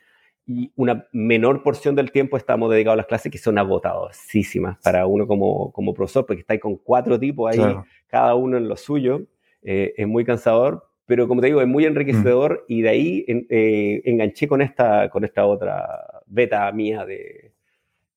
y, 0.46 0.72
una 0.76 1.06
menor 1.12 1.64
porción 1.64 1.96
del 1.96 2.12
tiempo 2.12 2.36
estamos 2.36 2.70
dedicados 2.70 2.94
a 2.94 2.98
las 2.98 3.06
clases 3.06 3.32
que 3.32 3.38
son 3.38 3.58
agotadosísimas 3.58 4.78
para 4.82 5.06
uno 5.06 5.26
como, 5.26 5.72
como 5.72 5.92
profesor, 5.92 6.24
porque 6.24 6.40
está 6.40 6.52
ahí 6.54 6.60
con 6.60 6.76
cuatro 6.76 7.18
tipos 7.18 7.50
ahí, 7.50 7.76
cada 8.06 8.34
uno 8.36 8.56
en 8.56 8.68
lo 8.68 8.76
suyo. 8.76 9.22
Eh, 9.62 9.94
es 9.96 10.06
muy 10.06 10.24
cansador, 10.24 10.88
pero 11.06 11.28
como 11.28 11.40
te 11.40 11.48
digo, 11.48 11.60
es 11.60 11.68
muy 11.68 11.84
enriquecedor 11.84 12.64
mm. 12.68 12.72
y 12.72 12.82
de 12.82 12.88
ahí 12.88 13.24
eh, 13.28 14.02
enganché 14.04 14.48
con 14.48 14.62
esta, 14.62 15.08
con 15.10 15.24
esta 15.24 15.46
otra 15.46 16.22
beta 16.26 16.70
mía 16.72 17.04
de 17.04 17.52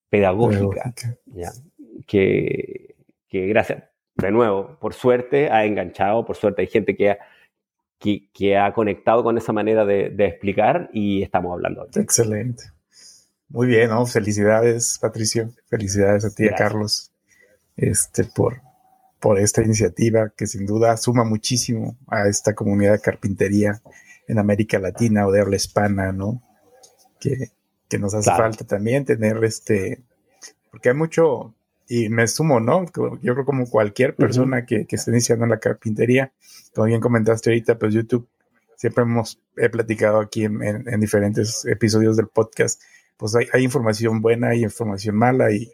pedagógica, 0.10 0.94
¿ya? 1.26 1.52
Que, 2.06 2.96
que 3.28 3.48
gracias 3.48 3.84
de 4.16 4.32
nuevo, 4.32 4.78
por 4.80 4.94
suerte 4.94 5.50
ha 5.50 5.66
enganchado, 5.66 6.26
por 6.26 6.38
suerte 6.38 6.62
hay 6.62 6.68
gente 6.68 6.96
que 6.96 7.12
ha, 7.12 7.18
que, 8.34 8.58
ha 8.58 8.74
conectado 8.74 9.24
con 9.24 9.38
esa 9.38 9.52
manera 9.52 9.86
de, 9.86 10.14
explicar 10.20 10.90
y 10.94 11.22
estamos 11.22 11.54
hablando. 11.54 11.88
Excelente. 11.96 12.64
Muy 13.50 13.68
bien, 13.68 13.90
¿no? 13.90 14.06
Felicidades, 14.06 14.98
Patricio. 15.00 15.52
Felicidades 15.68 16.26
a 16.26 16.34
ti, 16.34 16.48
a 16.48 16.56
Carlos, 16.56 17.12
este, 17.76 18.24
por, 18.24 18.62
por 19.20 19.40
esta 19.40 19.62
iniciativa 19.62 20.32
que 20.36 20.48
sin 20.48 20.66
duda 20.66 20.98
suma 20.98 21.24
muchísimo 21.24 21.98
a 22.08 22.28
esta 22.28 22.54
comunidad 22.54 22.94
de 22.94 23.02
carpintería 23.02 23.82
en 24.28 24.40
América 24.40 24.80
Latina 24.80 25.28
o 25.28 25.32
de 25.32 25.42
habla 25.42 25.56
hispana, 25.56 26.12
¿no? 26.12 26.42
Que, 27.20 27.52
nos 27.98 28.14
hace 28.14 28.30
falta 28.30 28.66
también 28.66 29.06
tener 29.06 29.42
este, 29.46 30.04
porque 30.70 30.90
hay 30.90 30.96
mucho, 30.96 31.54
y 31.88 32.10
me 32.10 32.28
sumo, 32.28 32.60
¿no? 32.60 32.86
Yo 33.22 33.34
creo 33.34 33.46
como 33.46 33.70
cualquier 33.70 34.18
persona 34.18 34.66
que, 34.66 34.86
que 34.86 34.98
esté 34.98 35.12
iniciando 35.12 35.46
en 35.46 35.52
la 35.52 35.60
carpintería, 35.60 36.34
como 36.74 36.88
bien 36.88 37.00
comentaste 37.00 37.52
ahorita, 37.52 37.80
pues 37.80 37.94
YouTube, 37.94 38.28
siempre 38.76 39.04
hemos 39.04 39.40
he 39.58 39.70
platicado 39.70 40.20
aquí 40.20 40.44
en, 40.44 40.62
en, 40.62 41.00
diferentes 41.00 41.64
episodios 41.66 42.18
del 42.18 42.28
podcast, 42.28 42.82
pues 43.16 43.34
hay, 43.36 43.48
hay, 43.54 43.64
información 43.64 44.22
buena, 44.22 44.50
hay 44.50 44.64
información 44.64 45.16
mala 45.16 45.52
y, 45.52 45.72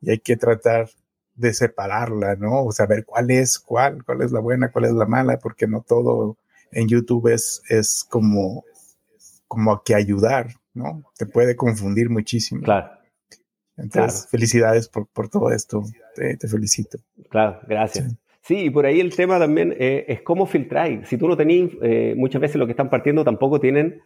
y, 0.00 0.10
hay 0.10 0.18
que 0.20 0.36
tratar 0.36 0.88
de 1.38 1.54
separarla, 1.54 2.36
¿no? 2.36 2.64
O 2.64 2.72
saber 2.72 3.04
cuál 3.04 3.30
es 3.30 3.58
cuál, 3.58 4.04
cuál 4.04 4.22
es 4.22 4.32
la 4.32 4.40
buena, 4.40 4.70
cuál 4.70 4.86
es 4.86 4.92
la 4.92 5.06
mala, 5.06 5.38
porque 5.38 5.66
no 5.66 5.82
todo 5.86 6.36
en 6.72 6.88
YouTube 6.88 7.28
es, 7.32 7.62
es 7.68 8.04
como, 8.08 8.64
como 9.46 9.82
que 9.82 9.94
ayudar, 9.94 10.48
¿no? 10.74 11.02
Te 11.16 11.26
puede 11.26 11.56
confundir 11.56 12.10
muchísimo. 12.10 12.62
Claro. 12.62 12.90
Entonces, 13.76 14.28
felicidades 14.28 14.88
por, 14.88 15.06
por, 15.06 15.28
todo 15.28 15.52
esto. 15.52 15.84
Te, 16.16 16.36
te, 16.36 16.48
felicito. 16.48 16.98
Claro, 17.30 17.60
gracias. 17.68 18.12
Sí. 18.42 18.64
y 18.64 18.70
por 18.70 18.86
ahí 18.86 18.98
el 18.98 19.14
tema 19.14 19.38
también 19.38 19.72
eh, 19.78 20.04
es 20.08 20.22
cómo 20.22 20.46
filtrar. 20.46 21.06
Si 21.06 21.16
tú 21.16 21.28
no 21.28 21.36
tenés, 21.36 21.70
eh, 21.82 22.14
muchas 22.16 22.40
veces 22.40 22.56
los 22.56 22.66
que 22.66 22.72
están 22.72 22.90
partiendo 22.90 23.24
tampoco 23.24 23.60
tienen 23.60 24.02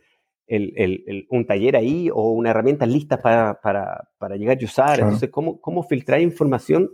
el, 0.46 0.74
el, 0.76 1.26
un 1.30 1.46
taller 1.46 1.76
ahí 1.76 2.10
o 2.12 2.32
una 2.32 2.50
herramienta 2.50 2.84
lista 2.84 3.22
para, 3.22 3.60
para, 3.62 4.10
para 4.18 4.36
llegar 4.36 4.58
a 4.60 4.64
usar. 4.64 5.00
Entonces, 5.00 5.30
¿cómo, 5.30 5.58
cómo 5.60 5.82
filtrar 5.82 6.20
información 6.20 6.90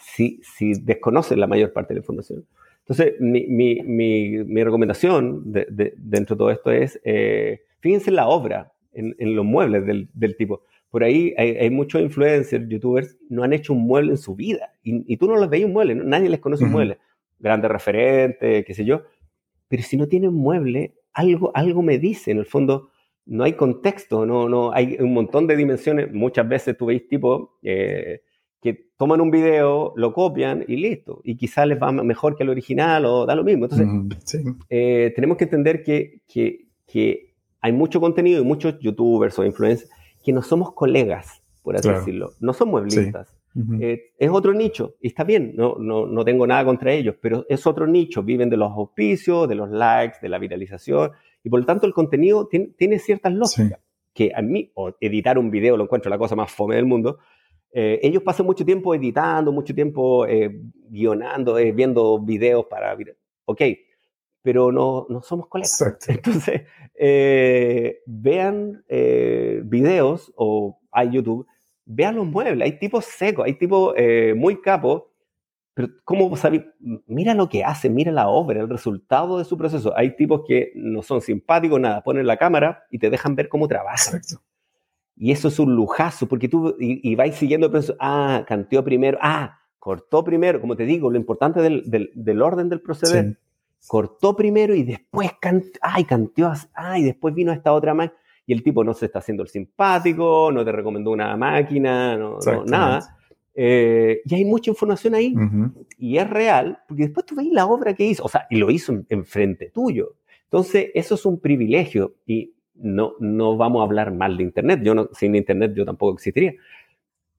si, 0.00 0.40
si 0.42 0.74
desconoces 0.80 1.38
la 1.38 1.46
mayor 1.46 1.72
parte 1.72 1.94
de 1.94 2.00
la 2.00 2.02
información? 2.02 2.46
Entonces, 2.80 3.14
mi, 3.20 3.46
mi, 3.46 3.82
mi, 3.82 4.44
mi 4.44 4.64
recomendación 4.64 5.52
de, 5.52 5.66
de, 5.70 5.94
dentro 5.96 6.34
de 6.34 6.38
todo 6.38 6.50
esto 6.50 6.70
es, 6.72 7.00
eh, 7.04 7.62
fíjense 7.80 8.10
en 8.10 8.16
la 8.16 8.28
obra, 8.28 8.72
en, 8.92 9.14
en 9.18 9.36
los 9.36 9.44
muebles 9.44 9.86
del, 9.86 10.08
del 10.12 10.36
tipo 10.36 10.62
por 10.90 11.04
ahí 11.04 11.32
hay, 11.36 11.70
muchos 11.70 12.02
influencers, 12.02 12.68
youtubers, 12.68 13.16
no 13.28 13.44
han 13.44 13.52
hecho 13.52 13.72
un 13.72 13.86
mueble 13.86 14.10
en 14.10 14.18
su 14.18 14.34
vida. 14.34 14.74
Y, 14.82 15.16
tú 15.18 15.28
no 15.28 15.36
los 15.36 15.48
veis 15.48 15.64
un 15.64 15.72
mueble, 15.72 15.94
nadie 15.94 16.28
les 16.28 16.40
conoce 16.40 16.64
un 16.64 16.72
mueble. 16.72 16.98
Grandes 17.38 17.70
referentes, 17.70 18.64
qué 18.64 18.74
sé 18.74 18.84
yo. 18.84 19.02
Pero 19.68 19.84
si 19.84 19.96
no 19.96 20.08
tienen 20.08 20.34
mueble, 20.34 20.96
algo, 21.12 21.52
algo 21.54 21.80
me 21.82 21.98
dice. 21.98 22.32
En 22.32 22.38
el 22.38 22.44
fondo, 22.44 22.90
no 23.24 23.44
hay 23.44 23.52
contexto, 23.52 24.26
no, 24.26 24.48
no 24.48 24.72
hay 24.72 24.96
un 24.98 25.14
montón 25.14 25.46
de 25.46 25.56
dimensiones. 25.56 26.12
Muchas 26.12 26.48
veces 26.48 26.76
tú 26.76 26.86
veis 26.86 27.06
tipo 27.06 27.56
eh, 27.62 28.22
que 28.60 28.88
toman 28.96 29.20
un 29.20 29.30
video, 29.30 29.92
lo 29.96 30.12
copian 30.12 30.64
y 30.68 30.76
listo. 30.76 31.20
Y 31.24 31.36
quizás 31.36 31.66
les 31.66 31.80
va 31.80 31.90
mejor 31.92 32.36
que 32.36 32.42
el 32.42 32.50
original 32.50 33.04
o 33.06 33.24
da 33.26 33.34
lo 33.34 33.44
mismo. 33.44 33.66
Entonces, 33.66 33.88
eh, 34.68 35.12
tenemos 35.14 35.38
que 35.38 35.44
entender 35.44 35.82
que, 35.82 36.20
que, 36.28 36.66
que 36.86 37.34
hay 37.60 37.72
mucho 37.72 38.00
contenido 38.00 38.42
y 38.42 38.44
muchos 38.44 38.78
youtubers 38.80 39.38
o 39.38 39.44
influencers 39.44 39.90
que 40.22 40.32
no 40.32 40.42
somos 40.42 40.72
colegas, 40.74 41.42
por 41.62 41.76
así 41.76 41.88
decirlo, 41.88 42.32
no 42.40 42.52
son 42.52 42.68
mueblistas. 42.68 43.34
Eh, 43.80 44.12
es 44.16 44.30
otro 44.30 44.52
nicho, 44.52 44.94
y 45.00 45.08
está 45.08 45.24
bien, 45.24 45.54
no, 45.56 45.74
no, 45.76 46.06
no, 46.06 46.24
tengo 46.24 46.46
nada 46.46 46.64
contra 46.64 46.92
ellos, 46.92 47.16
pero 47.20 47.44
es 47.48 47.66
otro 47.66 47.84
nicho, 47.84 48.22
viven 48.22 48.48
de 48.48 48.56
los 48.56 48.70
auspicios, 48.70 49.48
de 49.48 49.56
los 49.56 49.68
likes, 49.70 50.18
de 50.22 50.28
la 50.28 50.38
viralización, 50.38 51.10
y 51.42 51.50
por 51.50 51.58
lo 51.58 51.66
tanto 51.66 51.86
el 51.86 51.92
contenido 51.92 52.46
tiene, 52.46 52.68
tiene 52.76 53.00
ciertas 53.00 53.32
lógicas, 53.32 53.80
que 54.14 54.30
a 54.34 54.40
mí, 54.40 54.70
o 54.74 54.92
editar 55.00 55.36
un 55.36 55.50
video 55.50 55.76
lo 55.76 55.84
encuentro 55.84 56.10
la 56.10 56.18
cosa 56.18 56.36
más 56.36 56.52
fome 56.52 56.76
del 56.76 56.86
mundo, 56.86 57.18
eh, 57.72 58.00
ellos 58.02 58.22
pasan 58.22 58.46
mucho 58.46 58.64
tiempo 58.64 58.94
editando, 58.94 59.52
mucho 59.52 59.74
tiempo 59.74 60.26
eh, 60.26 60.60
guionando, 60.88 61.54
viendo 61.54 62.18
videos 62.20 62.66
para... 62.66 62.96
Ok, 63.44 63.62
pero 64.42 64.72
no, 64.72 65.06
no 65.08 65.22
somos 65.22 65.48
colegas. 65.48 65.80
Entonces, 66.08 66.62
eh, 66.94 68.00
vean 68.06 68.84
eh, 68.88 69.60
videos 69.64 70.32
o 70.36 70.80
hay 70.90 71.10
YouTube, 71.10 71.46
vean 71.84 72.16
los 72.16 72.26
muebles, 72.26 72.64
hay 72.64 72.78
tipos 72.78 73.04
secos, 73.04 73.46
hay 73.46 73.54
tipos 73.54 73.94
eh, 73.96 74.34
muy 74.36 74.60
capos, 74.60 75.04
pero 75.74 75.88
¿cómo 76.04 76.36
sabéis? 76.36 76.64
Mira 77.06 77.34
lo 77.34 77.48
que 77.48 77.64
hacen, 77.64 77.94
mira 77.94 78.12
la 78.12 78.28
obra, 78.28 78.60
el 78.60 78.68
resultado 78.68 79.38
de 79.38 79.44
su 79.44 79.56
proceso. 79.56 79.96
Hay 79.96 80.16
tipos 80.16 80.42
que 80.46 80.72
no 80.74 81.02
son 81.02 81.20
simpáticos, 81.20 81.80
nada, 81.80 82.02
ponen 82.02 82.26
la 82.26 82.36
cámara 82.36 82.84
y 82.90 82.98
te 82.98 83.08
dejan 83.08 83.36
ver 83.36 83.48
cómo 83.48 83.68
trabajan. 83.68 84.20
Y 85.22 85.32
eso 85.32 85.48
es 85.48 85.58
un 85.58 85.74
lujazo, 85.76 86.26
porque 86.26 86.48
tú 86.48 86.74
y, 86.78 87.14
vais 87.14 87.34
siguiendo 87.34 87.66
el 87.66 87.70
proceso. 87.70 87.94
Ah, 88.00 88.42
canteó 88.48 88.82
primero. 88.82 89.18
Ah, 89.20 89.60
cortó 89.78 90.24
primero. 90.24 90.62
Como 90.62 90.76
te 90.76 90.86
digo, 90.86 91.10
lo 91.10 91.18
importante 91.18 91.60
del, 91.60 91.82
del, 92.14 92.40
orden 92.40 92.70
del 92.70 92.80
proceder. 92.80 93.38
Cortó 93.86 94.34
primero 94.34 94.74
y 94.74 94.82
después 94.82 95.32
canteó. 95.38 95.78
Ay, 95.82 96.04
canteó. 96.04 96.54
Ay, 96.72 97.02
después 97.02 97.34
vino 97.34 97.52
esta 97.52 97.74
otra 97.74 97.92
máquina. 97.92 98.18
Y 98.46 98.54
el 98.54 98.62
tipo 98.62 98.82
no 98.82 98.94
se 98.94 99.06
está 99.06 99.18
haciendo 99.18 99.42
el 99.42 99.50
simpático, 99.50 100.50
no 100.50 100.64
te 100.64 100.72
recomendó 100.72 101.10
una 101.10 101.36
máquina, 101.36 102.16
no, 102.16 102.38
nada. 102.64 103.18
Eh, 103.54 104.22
y 104.24 104.34
hay 104.34 104.46
mucha 104.46 104.70
información 104.70 105.14
ahí. 105.14 105.34
Y 105.98 106.16
es 106.16 106.30
real, 106.30 106.78
porque 106.88 107.02
después 107.02 107.26
tú 107.26 107.34
veis 107.34 107.52
la 107.52 107.66
obra 107.66 107.92
que 107.92 108.06
hizo. 108.06 108.24
O 108.24 108.28
sea, 108.30 108.46
y 108.48 108.56
lo 108.56 108.70
hizo 108.70 108.94
enfrente 109.10 109.68
tuyo. 109.68 110.14
Entonces, 110.44 110.90
eso 110.94 111.14
es 111.14 111.26
un 111.26 111.38
privilegio. 111.38 112.14
Y 112.24 112.54
no, 112.80 113.14
no 113.20 113.56
vamos 113.56 113.80
a 113.80 113.84
hablar 113.84 114.12
mal 114.12 114.36
de 114.36 114.42
Internet. 114.42 114.80
Yo 114.82 114.94
no, 114.94 115.08
sin 115.12 115.34
Internet 115.34 115.72
yo 115.74 115.84
tampoco 115.84 116.14
existiría. 116.14 116.54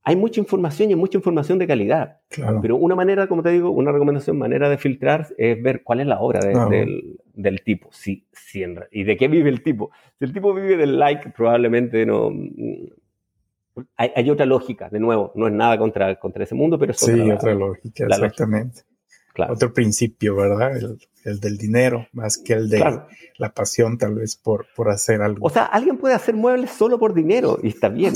Hay 0.03 0.15
mucha 0.15 0.39
información 0.39 0.89
y 0.89 0.95
mucha 0.95 1.17
información 1.17 1.59
de 1.59 1.67
calidad. 1.67 2.21
Pero 2.61 2.75
una 2.77 2.95
manera, 2.95 3.27
como 3.27 3.43
te 3.43 3.49
digo, 3.49 3.69
una 3.69 3.91
recomendación, 3.91 4.37
manera 4.37 4.67
de 4.67 4.77
filtrar 4.77 5.27
es 5.37 5.61
ver 5.61 5.83
cuál 5.83 5.99
es 5.99 6.07
la 6.07 6.19
obra 6.19 6.39
del, 6.39 7.19
del, 7.33 7.61
tipo. 7.61 7.89
Si, 7.91 8.25
si 8.31 8.63
y 8.91 9.03
de 9.03 9.17
qué 9.17 9.27
vive 9.27 9.49
el 9.49 9.61
tipo. 9.61 9.91
Si 10.17 10.25
el 10.25 10.33
tipo 10.33 10.55
vive 10.55 10.75
del 10.75 10.97
like, 10.97 11.29
probablemente 11.29 12.03
no. 12.05 12.31
Mm, 12.31 12.87
hay, 13.95 14.11
hay 14.15 14.29
otra 14.29 14.45
lógica, 14.45 14.89
de 14.89 14.99
nuevo, 14.99 15.31
no 15.35 15.47
es 15.47 15.53
nada 15.53 15.77
contra, 15.77 16.19
contra 16.19 16.43
ese 16.43 16.55
mundo, 16.55 16.77
pero 16.77 16.91
es 16.91 16.99
sí, 16.99 17.31
otra, 17.31 17.53
lógica, 17.53 18.05
exactamente. 18.05 18.81
Otro 19.49 19.71
principio, 19.71 20.35
¿verdad? 20.35 20.75
El, 20.75 20.97
del 21.23 21.57
dinero, 21.57 22.07
más 22.13 22.37
que 22.37 22.53
el 22.53 22.69
de 22.69 22.83
la 23.37 23.53
pasión, 23.53 23.97
tal 23.97 24.15
vez, 24.15 24.35
por, 24.35 24.67
por 24.75 24.89
hacer 24.89 25.21
algo. 25.21 25.45
O 25.45 25.49
sea, 25.49 25.65
alguien 25.65 25.97
puede 25.97 26.15
hacer 26.15 26.35
muebles 26.35 26.71
solo 26.71 26.99
por 26.99 27.13
dinero 27.13 27.59
y 27.61 27.69
está 27.69 27.89
bien, 27.89 28.13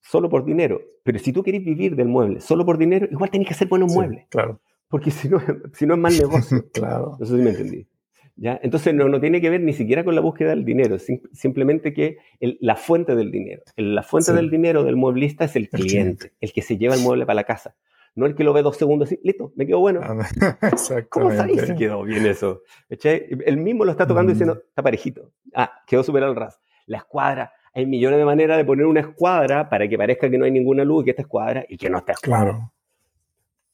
solo 0.00 0.28
por 0.28 0.44
dinero. 0.44 0.80
Pero 1.04 1.18
si 1.18 1.32
tú 1.32 1.42
quieres 1.42 1.64
vivir 1.64 1.96
del 1.96 2.08
mueble 2.08 2.40
solo 2.40 2.64
por 2.64 2.78
dinero, 2.78 3.08
igual 3.10 3.30
tenés 3.30 3.48
que 3.48 3.54
hacer 3.54 3.68
buenos 3.68 3.92
muebles. 3.92 4.26
Claro. 4.28 4.60
Porque 4.88 5.10
si 5.10 5.28
no, 5.28 5.40
si 5.74 5.86
no 5.86 5.94
es 5.94 6.00
mal 6.00 6.16
negocio. 6.16 6.64
claro. 6.72 7.16
Eso 7.20 7.36
sí 7.36 7.42
me 7.42 7.50
entendí. 7.50 7.86
¿Ya? 8.34 8.58
Entonces 8.62 8.94
no, 8.94 9.08
no 9.08 9.20
tiene 9.20 9.40
que 9.40 9.50
ver 9.50 9.60
ni 9.60 9.74
siquiera 9.74 10.04
con 10.04 10.14
la 10.14 10.22
búsqueda 10.22 10.50
del 10.50 10.64
dinero, 10.64 10.96
simplemente 11.32 11.92
que 11.92 12.16
la 12.40 12.76
fuente 12.76 13.14
del 13.14 13.30
dinero. 13.30 13.62
la 13.76 14.02
fuente 14.02 14.32
del 14.32 14.48
dinero 14.48 14.84
del 14.84 14.96
mueblista 14.96 15.44
es 15.44 15.54
el 15.54 15.68
cliente, 15.68 16.32
el 16.40 16.52
que 16.52 16.62
se 16.62 16.78
lleva 16.78 16.94
el 16.94 17.02
mueble 17.02 17.26
para 17.26 17.34
la 17.34 17.44
casa 17.44 17.76
no 18.14 18.26
el 18.26 18.34
que 18.34 18.44
lo 18.44 18.52
ve 18.52 18.62
dos 18.62 18.76
segundos 18.76 19.10
y 19.12 19.20
listo, 19.22 19.52
me 19.56 19.66
quedo 19.66 19.80
bueno. 19.80 20.00
Ah, 20.02 20.16
¿Cómo 21.08 21.30
sabéis 21.32 21.62
si 21.62 21.74
quedó 21.74 22.02
bien 22.02 22.26
eso? 22.26 22.62
El 22.88 23.56
mismo 23.56 23.84
lo 23.84 23.92
está 23.92 24.06
tocando 24.06 24.30
mm. 24.30 24.34
diciendo, 24.34 24.62
está 24.68 24.82
parejito. 24.82 25.32
Ah, 25.54 25.72
quedó 25.86 26.02
super 26.02 26.22
al 26.24 26.36
ras. 26.36 26.60
La 26.86 26.98
escuadra, 26.98 27.52
hay 27.72 27.86
millones 27.86 28.18
de 28.18 28.24
maneras 28.24 28.58
de 28.58 28.64
poner 28.64 28.86
una 28.86 29.00
escuadra 29.00 29.68
para 29.68 29.88
que 29.88 29.96
parezca 29.96 30.28
que 30.28 30.36
no 30.36 30.44
hay 30.44 30.50
ninguna 30.50 30.84
luz 30.84 31.02
y 31.02 31.04
que 31.06 31.10
esta 31.10 31.22
escuadra 31.22 31.64
y 31.68 31.76
que 31.76 31.88
no 31.88 31.98
está 31.98 32.12
escuadra. 32.12 32.50
Claro. 32.50 32.72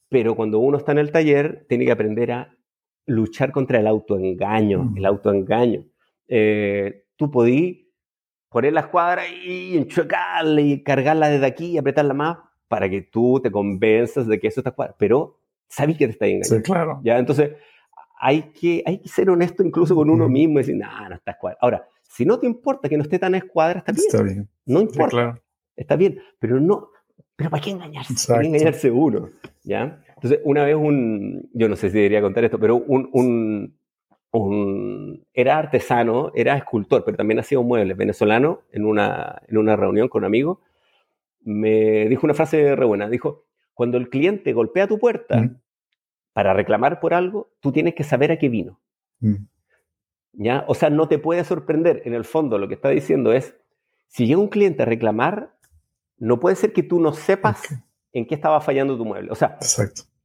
Pero 0.07 0.35
cuando 0.35 0.59
uno 0.59 0.77
está 0.77 0.93
en 0.93 0.99
el 0.99 1.11
taller, 1.11 1.65
tiene 1.67 1.85
que 1.85 1.91
aprender 1.91 2.31
a 2.31 2.55
luchar 3.05 3.51
contra 3.51 3.79
el 3.79 3.87
autoengaño, 3.87 4.83
mm. 4.83 4.97
el 4.97 5.05
autoengaño. 5.05 5.85
Eh, 6.27 7.05
tú 7.17 7.29
podí 7.29 7.91
poner 8.47 8.73
la 8.73 8.81
escuadra 8.81 9.23
y 9.27 9.77
enchuecarla 9.77 10.61
y 10.61 10.81
cargarla 10.81 11.29
desde 11.29 11.45
aquí 11.45 11.71
y 11.71 11.77
apretarla 11.77 12.13
más 12.13 12.37
para 12.69 12.89
que 12.89 13.01
tú 13.01 13.41
te 13.41 13.51
convenzas 13.51 14.27
de 14.27 14.39
que 14.39 14.47
eso 14.47 14.61
está 14.61 14.71
cuadrado, 14.71 14.95
pero 14.97 15.39
sabes 15.67 15.97
que 15.97 16.05
te 16.05 16.13
está 16.13 16.25
engañando. 16.27 16.55
Sí, 16.55 16.61
claro. 16.61 17.01
¿Ya? 17.03 17.19
Entonces, 17.19 17.51
hay 18.21 18.43
que, 18.53 18.83
hay 18.85 18.99
que 18.99 19.09
ser 19.09 19.29
honesto 19.29 19.63
incluso 19.63 19.95
con 19.95 20.09
uno 20.09 20.29
mismo 20.29 20.59
y 20.59 20.61
decir, 20.63 20.77
no, 20.77 21.09
no 21.09 21.15
está 21.15 21.31
escuadra. 21.31 21.57
Ahora, 21.61 21.87
si 22.03 22.25
no 22.25 22.39
te 22.39 22.45
importa 22.45 22.87
que 22.87 22.95
no 22.95 23.03
esté 23.03 23.19
tan 23.19 23.35
escuadra, 23.35 23.79
está 23.79 23.91
bien. 23.91 24.05
Está 24.07 24.23
bien. 24.23 24.49
No 24.65 24.79
importa. 24.79 25.09
claro. 25.09 25.41
Está 25.75 25.95
bien, 25.95 26.19
pero 26.39 26.59
no, 26.59 26.89
pero 27.35 27.49
¿para 27.49 27.63
qué 27.63 27.69
engañarse? 27.69 28.13
¿Para 28.27 28.41
qué 28.41 28.47
engañarse 28.47 28.91
uno? 28.91 29.29
¿Ya? 29.63 30.03
Entonces, 30.15 30.41
una 30.43 30.65
vez 30.65 30.75
un, 30.75 31.49
yo 31.53 31.69
no 31.69 31.77
sé 31.77 31.89
si 31.89 31.95
debería 31.95 32.21
contar 32.21 32.43
esto, 32.43 32.59
pero 32.59 32.75
un, 32.75 33.09
un, 33.13 33.79
un, 34.31 35.25
era 35.33 35.57
artesano, 35.57 36.33
era 36.35 36.57
escultor, 36.57 37.05
pero 37.05 37.15
también 37.15 37.39
hacía 37.39 37.57
un 37.57 37.67
mueble 37.67 37.93
venezolano 37.93 38.63
en 38.73 38.83
una, 38.83 39.41
en 39.47 39.57
una 39.57 39.77
reunión 39.77 40.09
con 40.09 40.25
amigos 40.25 40.57
me 41.49 42.07
dijo 42.07 42.25
una 42.25 42.33
frase 42.33 42.75
re 42.75 42.85
buena. 42.85 43.09
Dijo, 43.09 43.45
cuando 43.73 43.97
el 43.97 44.09
cliente 44.09 44.53
golpea 44.53 44.87
tu 44.87 44.99
puerta 44.99 45.49
para 46.33 46.53
reclamar 46.53 46.99
por 46.99 47.13
algo, 47.13 47.51
tú 47.59 47.71
tienes 47.71 47.95
que 47.95 48.03
saber 48.03 48.31
a 48.31 48.37
qué 48.37 48.49
vino. 48.49 48.79
¿Ya? 50.33 50.63
O 50.67 50.75
sea, 50.75 50.89
no 50.89 51.07
te 51.07 51.19
puede 51.19 51.43
sorprender. 51.43 52.03
En 52.05 52.13
el 52.13 52.23
fondo, 52.23 52.57
lo 52.57 52.67
que 52.67 52.75
está 52.75 52.89
diciendo 52.89 53.33
es, 53.33 53.55
si 54.07 54.27
llega 54.27 54.39
un 54.39 54.49
cliente 54.49 54.83
a 54.83 54.85
reclamar, 54.85 55.55
no 56.17 56.39
puede 56.39 56.55
ser 56.55 56.73
que 56.73 56.83
tú 56.83 56.99
no 56.99 57.13
sepas 57.13 57.63
en 58.13 58.25
qué 58.27 58.35
estaba 58.35 58.61
fallando 58.61 58.97
tu 58.97 59.05
mueble. 59.05 59.31
O 59.31 59.35
sea, 59.35 59.57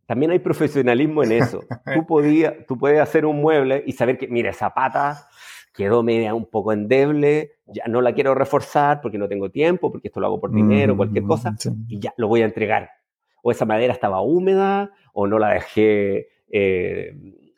también 0.07 0.31
hay 0.31 0.39
profesionalismo 0.39 1.23
en 1.23 1.33
eso. 1.33 1.65
tú, 1.95 2.07
podía, 2.07 2.67
tú 2.67 2.77
puedes 2.79 3.01
hacer 3.01 3.25
un 3.25 3.41
mueble 3.41 3.83
y 3.87 3.93
saber 3.93 4.19
que, 4.19 4.29
mira, 4.29 4.51
esa 4.51 4.75
pata 4.75 5.29
quedó 5.75 6.03
media 6.03 6.35
un 6.35 6.47
poco 6.47 6.73
endeble, 6.73 7.57
ya 7.67 7.85
no 7.89 8.01
la 8.01 8.15
quiero 8.15 8.35
reforzar 8.35 9.01
porque 9.01 9.19
no 9.19 9.29
tengo 9.29 9.51
tiempo, 9.51 9.91
porque 9.91 10.09
esto 10.09 10.21
lo 10.21 10.27
hago 10.27 10.41
por 10.41 10.53
dinero, 10.53 10.97
cualquier 10.97 11.25
cosa, 11.25 11.51
mm, 11.51 11.85
y 11.89 11.99
ya 11.99 12.15
lo 12.17 12.29
voy 12.29 12.43
a 12.43 12.45
entregar. 12.45 12.91
O 13.43 13.51
esa 13.51 13.67
madera 13.67 13.93
estaba 13.93 14.23
húmeda, 14.23 14.93
o 15.13 15.27
no 15.27 15.39
la 15.39 15.55
dejé 15.55 16.29
eh, 16.51 17.13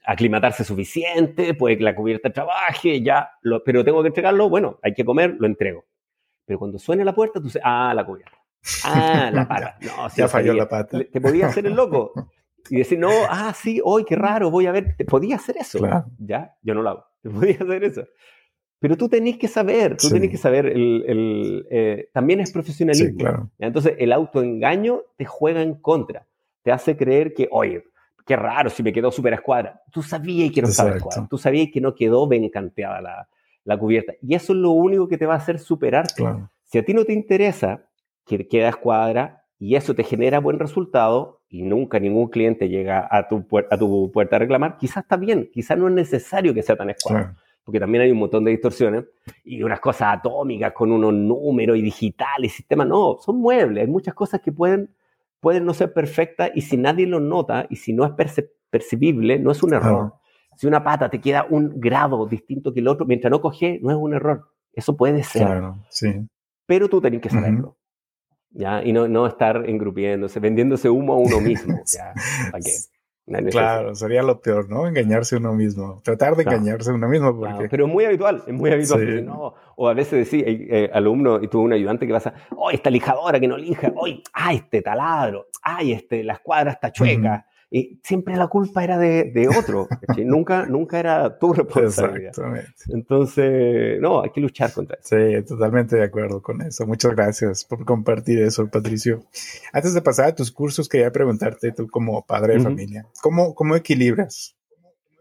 aclimatarse 0.05 0.65
suficiente, 0.65 1.55
puede 1.55 1.77
que 1.77 1.85
la 1.85 1.95
cubierta 1.95 2.31
trabaje, 2.31 3.03
ya, 3.03 3.31
lo, 3.43 3.63
pero 3.63 3.85
tengo 3.85 4.03
que 4.03 4.09
entregarlo, 4.09 4.49
bueno, 4.49 4.79
hay 4.83 4.95
que 4.95 5.05
comer, 5.05 5.37
lo 5.39 5.47
entrego. 5.47 5.85
Pero 6.47 6.59
cuando 6.59 6.79
suene 6.79 7.05
la 7.05 7.15
puerta, 7.15 7.39
tú 7.39 7.47
dices, 7.47 7.63
ah, 7.65 7.93
la 7.95 8.07
cubierta. 8.07 8.39
Ah, 8.85 9.31
la 9.33 9.47
pata. 9.49 9.77
No, 9.83 10.09
ya 10.17 10.29
falló 10.29 10.55
la 10.55 10.69
pata. 10.69 10.99
Te 11.05 11.21
podía 11.21 11.49
hacer 11.49 11.67
el 11.67 11.75
loco 11.75 12.13
y 12.71 12.77
decir, 12.77 12.99
no, 12.99 13.11
ah, 13.29 13.53
sí, 13.55 13.81
hoy 13.85 14.05
qué 14.05 14.17
raro, 14.17 14.51
voy 14.51 14.67
a 14.67 14.73
ver, 14.73 14.97
te 14.97 15.05
podía 15.05 15.37
hacer 15.37 15.57
eso. 15.59 15.79
Ya, 16.19 16.57
yo 16.63 16.75
no 16.75 16.83
lo 16.83 16.91
hago. 16.91 17.05
Podía 17.35 17.57
hacer 17.61 17.85
eso. 17.85 18.05
Pero 18.79 18.97
tú 18.97 19.09
tenés 19.09 19.39
que 19.39 19.49
saber, 19.49 19.97
tú 19.97 20.11
tenés 20.11 20.31
que 20.31 20.37
saber, 20.37 20.67
el, 20.67 21.05
el 21.07 21.67
eh, 21.71 22.11
también 22.13 22.41
es 22.41 22.53
profesionalismo. 22.53 23.19
claro. 23.19 23.51
Entonces, 23.59 23.95
el 23.99 24.13
autoengaño 24.13 25.01
te 25.17 25.25
juega 25.25 25.63
en 25.63 25.75
contra. 25.75 26.27
Te 26.63 26.73
hace 26.73 26.97
creer 26.97 27.33
que, 27.33 27.49
oye, 27.51 27.85
qué 28.27 28.37
raro 28.37 28.69
si 28.69 28.83
me 28.83 28.93
quedó 28.93 29.11
súper 29.11 29.33
escuadra. 29.33 29.81
Tú 29.93 30.03
sabías 30.03 30.53
que 30.53 30.61
no 30.61 30.69
estaba 30.69 30.91
escuadra. 30.91 31.27
Tú 31.31 31.39
sabías 31.39 31.69
que 31.73 31.81
no 31.81 31.95
quedó 31.95 32.29
bien 32.29 32.49
canteada 32.51 33.01
la, 33.01 33.29
la, 33.65 33.79
cubierta. 33.79 34.13
Y 34.21 34.35
eso 34.35 34.53
es 34.53 34.59
lo 34.59 34.73
único 34.73 35.09
que 35.09 35.17
te 35.17 35.27
va 35.27 35.35
a 35.35 35.39
hacer 35.39 35.59
superarte. 35.59 36.23
Si 36.65 36.79
a 36.79 36.85
ti 36.85 36.93
no 36.93 37.05
te 37.05 37.13
interesa 37.13 37.89
que 38.27 38.47
quede 38.47 38.69
escuadra 38.69 39.45
y 39.59 39.77
eso 39.77 39.95
te 39.95 40.05
genera 40.05 40.41
buen 40.41 40.59
resultado 40.59 41.36
y 41.49 41.63
nunca 41.63 41.99
ningún 41.99 42.29
cliente 42.29 42.69
llega 42.69 43.09
a 43.11 43.29
tu, 43.29 43.47
a 43.71 43.79
tu 43.79 44.11
puerta 44.13 44.37
a 44.37 44.39
reclamar, 44.39 44.77
quizás 44.77 45.05
está 45.05 45.17
bien, 45.17 45.51
quizás 45.53 45.79
no 45.79 45.89
es 45.89 45.95
necesario 45.95 46.53
que 46.53 46.63
sea 46.63 46.77
tan 46.77 46.91
escuadra 46.91 47.37
porque 47.67 47.81
también 47.81 48.03
hay 48.03 48.13
un 48.13 48.19
montón 48.19 48.45
de 48.45 48.53
distorsiones 48.53 49.07
y 49.43 49.61
unas 49.65 49.81
cosas 49.81 50.19
atómicas 50.19 50.73
con 50.73 50.93
unos 50.93 51.13
números 51.13 51.77
y 51.77 51.83
digitales, 51.83 52.53
sistemas, 52.53 52.87
no, 52.87 53.19
son 53.21 53.39
muebles, 53.39 53.83
hay 53.83 53.91
muchas 53.91 54.15
cosas 54.15 54.41
que 54.41 54.53
pueden, 54.53 54.95
pueden 55.41 55.65
no 55.65 55.75
ser 55.75 55.93
perfectas 55.93 56.53
y 56.55 56.61
si 56.61 56.77
nadie 56.77 57.09
lo 57.09 57.19
nota 57.19 57.67
y 57.69 57.75
si 57.75 57.93
no 57.93 58.05
es 58.05 58.13
percibible, 58.71 59.41
no 59.41 59.51
es 59.51 59.65
un 59.65 59.75
error. 59.75 60.15
Si 60.55 60.69
una 60.69 60.85
pata 60.85 61.11
te 61.11 61.21
queda 61.21 61.45
un 61.51 61.81
grado 61.81 62.25
distinto 62.27 62.73
que 62.73 62.79
el 62.79 62.87
otro, 62.87 63.05
mientras 63.05 63.33
no 63.33 63.41
coge, 63.41 63.81
no 63.83 63.91
es 63.91 63.97
un 63.97 64.15
error. 64.15 64.49
Eso 64.73 64.97
puede 64.97 65.25
ser. 65.25 65.43
Claro, 65.43 65.85
sí. 65.91 66.25
Pero 66.67 66.89
tú 66.89 67.01
tenés 67.01 67.21
que 67.21 67.31
saberlo. 67.31 67.77
¿Ya? 68.51 68.83
Y 68.83 68.93
no, 68.93 69.09
no 69.09 69.27
estar 69.27 69.69
engrupiéndose, 69.69 70.41
vendiéndose 70.41 70.89
humo 70.89 71.15
a 71.15 71.17
uno 71.19 71.41
mismo. 71.41 71.79
¿ya? 71.87 72.13
¿Para 72.51 72.63
qué? 72.63 72.73
claro, 73.51 73.95
sería 73.95 74.23
lo 74.23 74.41
peor, 74.41 74.69
¿no? 74.69 74.87
Engañarse 74.87 75.37
uno 75.37 75.53
mismo. 75.53 76.01
Tratar 76.05 76.37
de 76.37 76.45
engañarse 76.45 76.93
uno 76.93 77.09
mismo. 77.09 77.37
Porque... 77.37 77.69
pero 77.69 77.87
es 77.87 77.93
muy 77.93 78.05
habitual, 78.05 78.43
es 78.47 78.55
muy 78.55 78.71
habitual. 78.71 79.29
o 79.77 79.89
a 79.89 79.95
veces 79.95 80.31
decís, 80.31 80.45
eh, 80.47 80.91
alumno 80.93 81.43
y 81.43 81.49
tuvo 81.49 81.63
un 81.63 81.73
ayudante 81.73 82.07
que 82.07 82.13
pasa, 82.13 82.35
oh, 82.57 82.71
esta 82.71 82.89
lijadora 82.89 83.41
que 83.41 83.49
no 83.49 83.57
lija, 83.57 83.93
ay, 84.33 84.57
este 84.57 84.83
taladro, 84.83 85.47
ay, 85.63 85.93
este, 85.93 86.23
la 86.23 86.35
escuadra 86.35 86.71
está 86.73 86.93
chueca. 86.93 87.47
Y 87.71 88.01
siempre 88.05 88.37
la 88.37 88.47
culpa 88.47 88.85
era 88.85 88.97
de, 88.97 89.25
de 89.33 89.49
otro, 89.49 89.89
nunca, 90.19 90.67
nunca 90.67 91.01
era 91.01 91.39
tu 91.39 91.53
responsabilidad. 91.53 92.31
Exactamente. 92.31 92.73
Entonces, 92.91 94.01
no, 94.01 94.23
hay 94.23 94.31
que 94.31 94.41
luchar 94.41 94.73
contra 94.73 94.99
eso. 95.01 95.17
Sí, 95.17 95.45
totalmente 95.45 95.97
de 95.97 96.05
acuerdo 96.05 96.41
con 96.41 96.63
eso. 96.63 96.87
Muchas 96.87 97.15
gracias 97.15 97.65
por 97.65 97.85
compartir 97.85 98.41
eso, 98.41 98.69
Patricio. 98.69 99.25
Antes 99.73 99.95
de 99.95 100.03
pasar 100.03 100.27
a 100.27 100.35
tus 100.35 100.53
cursos, 100.53 100.89
quería 100.89 101.11
preguntarte, 101.11 101.73
tú 101.73 101.89
como 101.89 102.25
padre 102.25 102.55
de 102.55 102.61
familia, 102.61 103.07
¿cómo, 103.21 103.55
¿cómo 103.55 103.75
equilibras 103.75 104.57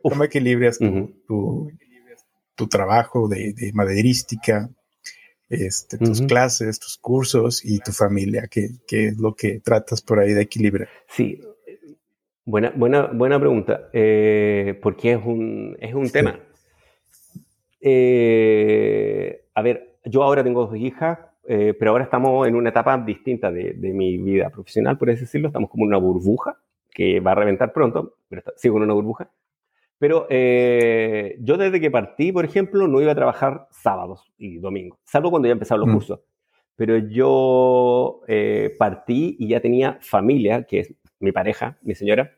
¿Cómo 0.09 0.23
equilibras 0.23 0.77
tu, 0.77 1.72
tu, 2.55 2.67
trabajo 2.67 3.27
de, 3.27 3.53
de 3.53 3.73
maderística, 3.73 4.69
este, 5.49 5.97
tus 5.97 6.22
clases, 6.22 6.80
tus 6.80 6.97
cursos 6.97 7.65
y 7.65 7.80
tu 7.80 7.91
familia? 7.91 8.47
¿Qué, 8.49 8.69
¿Qué, 8.88 9.07
es 9.07 9.17
lo 9.17 9.34
que 9.34 9.61
tratas 9.61 10.03
por 10.03 10.19
ahí 10.19 10.34
de 10.34 10.43
equilibrar? 10.43 10.89
Sí, 11.09 11.41
buena, 12.45 12.72
buena, 12.76 13.07
buena 13.07 13.39
pregunta, 13.39 13.89
eh, 13.91 14.80
porque 14.81 15.13
es 15.13 15.26
un, 15.26 15.76
es 15.80 15.93
un 15.93 16.09
tema. 16.09 16.39
Eh, 17.81 19.45
a 19.53 19.61
ver, 19.61 19.97
yo 20.05 20.23
ahora 20.23 20.43
tengo 20.43 20.65
dos 20.65 20.77
hijas, 20.77 21.19
eh, 21.47 21.76
pero 21.77 21.91
ahora 21.91 22.05
estamos 22.05 22.47
en 22.47 22.55
una 22.55 22.69
etapa 22.69 22.97
distinta 22.97 23.51
de, 23.51 23.73
de, 23.73 23.93
mi 23.93 24.17
vida 24.17 24.49
profesional, 24.49 24.97
por 24.97 25.09
así 25.09 25.22
decirlo. 25.22 25.47
Estamos 25.47 25.69
como 25.69 25.84
en 25.84 25.89
una 25.89 25.97
burbuja 25.97 26.57
que 26.91 27.19
va 27.19 27.31
a 27.31 27.35
reventar 27.35 27.73
pronto, 27.73 28.15
pero 28.30 28.41
sigo 28.55 28.77
en 28.77 28.84
una 28.84 28.93
burbuja. 28.93 29.30
Pero 29.97 30.27
eh, 30.30 31.38
yo 31.39 31.57
desde 31.57 31.80
que 31.80 31.91
partí, 31.91 32.31
por 32.31 32.45
ejemplo, 32.45 32.88
no 32.88 33.01
iba 33.01 33.11
a 33.11 33.15
trabajar 33.15 33.67
sábados 33.72 34.31
y 34.38 34.57
domingos, 34.57 34.99
salvo 35.03 35.30
cuando 35.30 35.47
ya 35.47 35.53
empezaron 35.53 35.81
los 35.81 35.89
mm. 35.89 35.93
cursos. 35.93 36.19
Pero 36.76 36.97
yo 36.97 38.22
eh, 38.27 38.76
partí 38.77 39.38
y 39.39 39.49
ya 39.49 39.61
tenía 39.61 39.97
familia, 40.01 40.63
que 40.63 40.80
es 40.80 40.93
mi 41.20 41.32
pareja, 41.32 41.78
mi 41.82 41.96
señora, 41.96 42.32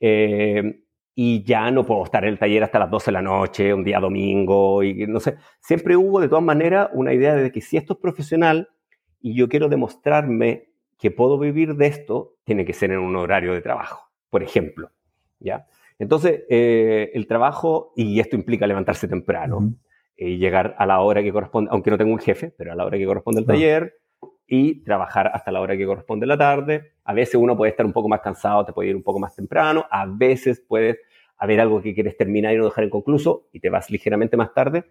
eh, 0.00 0.82
y 1.14 1.44
ya 1.44 1.70
no 1.70 1.84
puedo 1.84 2.04
estar 2.04 2.24
en 2.24 2.30
el 2.30 2.38
taller 2.38 2.64
hasta 2.64 2.78
las 2.78 2.90
12 2.90 3.06
de 3.06 3.12
la 3.12 3.22
noche, 3.22 3.74
un 3.74 3.84
día 3.84 4.00
domingo, 4.00 4.82
y 4.82 5.06
no 5.06 5.20
sé. 5.20 5.36
Siempre 5.60 5.96
hubo, 5.96 6.20
de 6.20 6.28
todas 6.28 6.44
maneras, 6.44 6.88
una 6.94 7.12
idea 7.12 7.34
de 7.34 7.52
que 7.52 7.60
si 7.60 7.76
esto 7.76 7.94
es 7.94 7.98
profesional 8.00 8.70
y 9.20 9.34
yo 9.34 9.48
quiero 9.48 9.68
demostrarme 9.68 10.70
que 10.98 11.10
puedo 11.10 11.38
vivir 11.38 11.74
de 11.76 11.86
esto, 11.86 12.36
tiene 12.44 12.64
que 12.64 12.72
ser 12.72 12.92
en 12.92 13.00
un 13.00 13.16
horario 13.16 13.52
de 13.52 13.60
trabajo, 13.60 14.10
por 14.30 14.42
ejemplo. 14.42 14.90
¿ya? 15.38 15.66
Entonces, 15.98 16.44
eh, 16.48 17.10
el 17.14 17.26
trabajo, 17.26 17.92
y 17.96 18.20
esto 18.20 18.36
implica 18.36 18.66
levantarse 18.66 19.08
temprano 19.08 19.74
y 20.16 20.38
llegar 20.38 20.74
a 20.78 20.86
la 20.86 21.00
hora 21.00 21.22
que 21.22 21.32
corresponde, 21.32 21.70
aunque 21.72 21.90
no 21.90 21.98
tengo 21.98 22.12
un 22.12 22.18
jefe, 22.18 22.54
pero 22.56 22.72
a 22.72 22.74
la 22.74 22.84
hora 22.84 22.98
que 22.98 23.06
corresponde 23.06 23.40
el 23.40 23.46
taller, 23.46 23.94
y 24.46 24.82
trabajar 24.84 25.30
hasta 25.32 25.50
la 25.50 25.60
hora 25.60 25.76
que 25.76 25.86
corresponde 25.86 26.26
la 26.26 26.36
tarde. 26.36 26.92
A 27.04 27.14
veces 27.14 27.36
uno 27.36 27.56
puede 27.56 27.70
estar 27.70 27.86
un 27.86 27.92
poco 27.92 28.08
más 28.08 28.20
cansado, 28.20 28.64
te 28.64 28.72
puede 28.72 28.90
ir 28.90 28.96
un 28.96 29.02
poco 29.02 29.18
más 29.18 29.34
temprano, 29.34 29.86
a 29.90 30.06
veces 30.06 30.60
puedes 30.60 30.98
haber 31.36 31.60
algo 31.60 31.82
que 31.82 31.94
quieres 31.94 32.16
terminar 32.16 32.54
y 32.54 32.58
no 32.58 32.66
dejar 32.66 32.84
inconcluso 32.84 33.48
y 33.52 33.60
te 33.60 33.70
vas 33.70 33.90
ligeramente 33.90 34.36
más 34.36 34.54
tarde, 34.54 34.84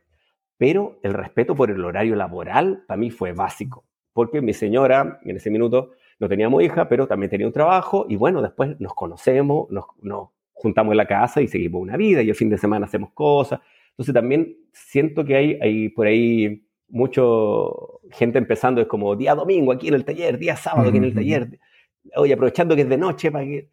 pero 0.57 0.99
el 1.03 1.13
respeto 1.13 1.55
por 1.55 1.71
el 1.71 1.83
horario 1.83 2.15
laboral 2.15 2.83
para 2.87 2.97
mí 2.97 3.09
fue 3.09 3.33
básico, 3.33 3.85
porque 4.13 4.41
mi 4.41 4.53
señora 4.53 5.19
en 5.23 5.37
ese 5.37 5.49
minuto 5.49 5.91
no 6.21 6.29
teníamos 6.29 6.61
hija, 6.61 6.87
pero 6.87 7.07
también 7.07 7.31
tenía 7.31 7.47
un 7.47 7.51
trabajo. 7.51 8.05
Y 8.07 8.15
bueno, 8.15 8.43
después 8.43 8.79
nos 8.79 8.93
conocemos, 8.93 9.71
nos, 9.71 9.85
nos 10.03 10.29
juntamos 10.53 10.91
en 10.91 10.97
la 10.97 11.07
casa 11.07 11.41
y 11.41 11.47
seguimos 11.47 11.81
una 11.81 11.97
vida. 11.97 12.21
Y 12.21 12.29
el 12.29 12.35
fin 12.35 12.47
de 12.47 12.59
semana 12.59 12.85
hacemos 12.85 13.09
cosas. 13.13 13.59
Entonces 13.89 14.13
también 14.13 14.55
siento 14.71 15.25
que 15.25 15.35
hay, 15.35 15.59
hay 15.59 15.89
por 15.89 16.05
ahí 16.05 16.63
mucho 16.91 18.01
gente 18.11 18.37
empezando, 18.37 18.81
es 18.81 18.87
como 18.87 19.15
día 19.15 19.33
domingo 19.35 19.71
aquí 19.71 19.87
en 19.87 19.95
el 19.95 20.05
taller, 20.05 20.37
día 20.37 20.55
sábado 20.55 20.89
aquí 20.89 20.97
en 20.97 21.05
el 21.05 21.13
taller, 21.13 21.59
oye, 22.15 22.33
aprovechando 22.33 22.75
que 22.75 22.81
es 22.81 22.89
de 22.89 22.97
noche 22.97 23.31
para 23.31 23.45
que... 23.45 23.69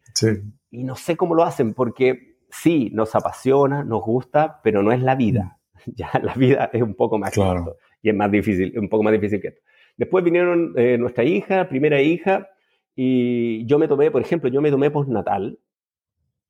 Y 0.71 0.83
no 0.83 0.95
sé 0.95 1.17
cómo 1.17 1.35
lo 1.35 1.43
hacen, 1.43 1.73
porque 1.73 2.37
sí, 2.49 2.89
nos 2.93 3.15
apasiona, 3.15 3.83
nos 3.83 4.01
gusta, 4.03 4.61
pero 4.63 4.81
no 4.81 4.91
es 4.91 5.01
la 5.01 5.15
vida. 5.15 5.57
Ya 5.85 6.11
la 6.21 6.33
vida 6.33 6.69
es 6.73 6.81
un 6.81 6.93
poco 6.93 7.17
más 7.17 7.31
claro. 7.31 7.77
y 8.01 8.09
es 8.09 8.15
más 8.15 8.29
difícil, 8.29 8.77
un 8.77 8.89
poco 8.89 9.01
más 9.01 9.13
difícil 9.13 9.39
que 9.39 9.47
esto. 9.47 9.61
Después 9.95 10.25
vinieron 10.25 10.73
eh, 10.75 10.97
nuestra 10.97 11.23
hija, 11.23 11.69
primera 11.69 12.01
hija, 12.01 12.49
y 12.95 13.65
yo 13.65 13.79
me 13.79 13.87
tomé, 13.87 14.11
por 14.11 14.21
ejemplo, 14.21 14.49
yo 14.49 14.61
me 14.61 14.71
tomé 14.71 14.91
postnatal 14.91 15.57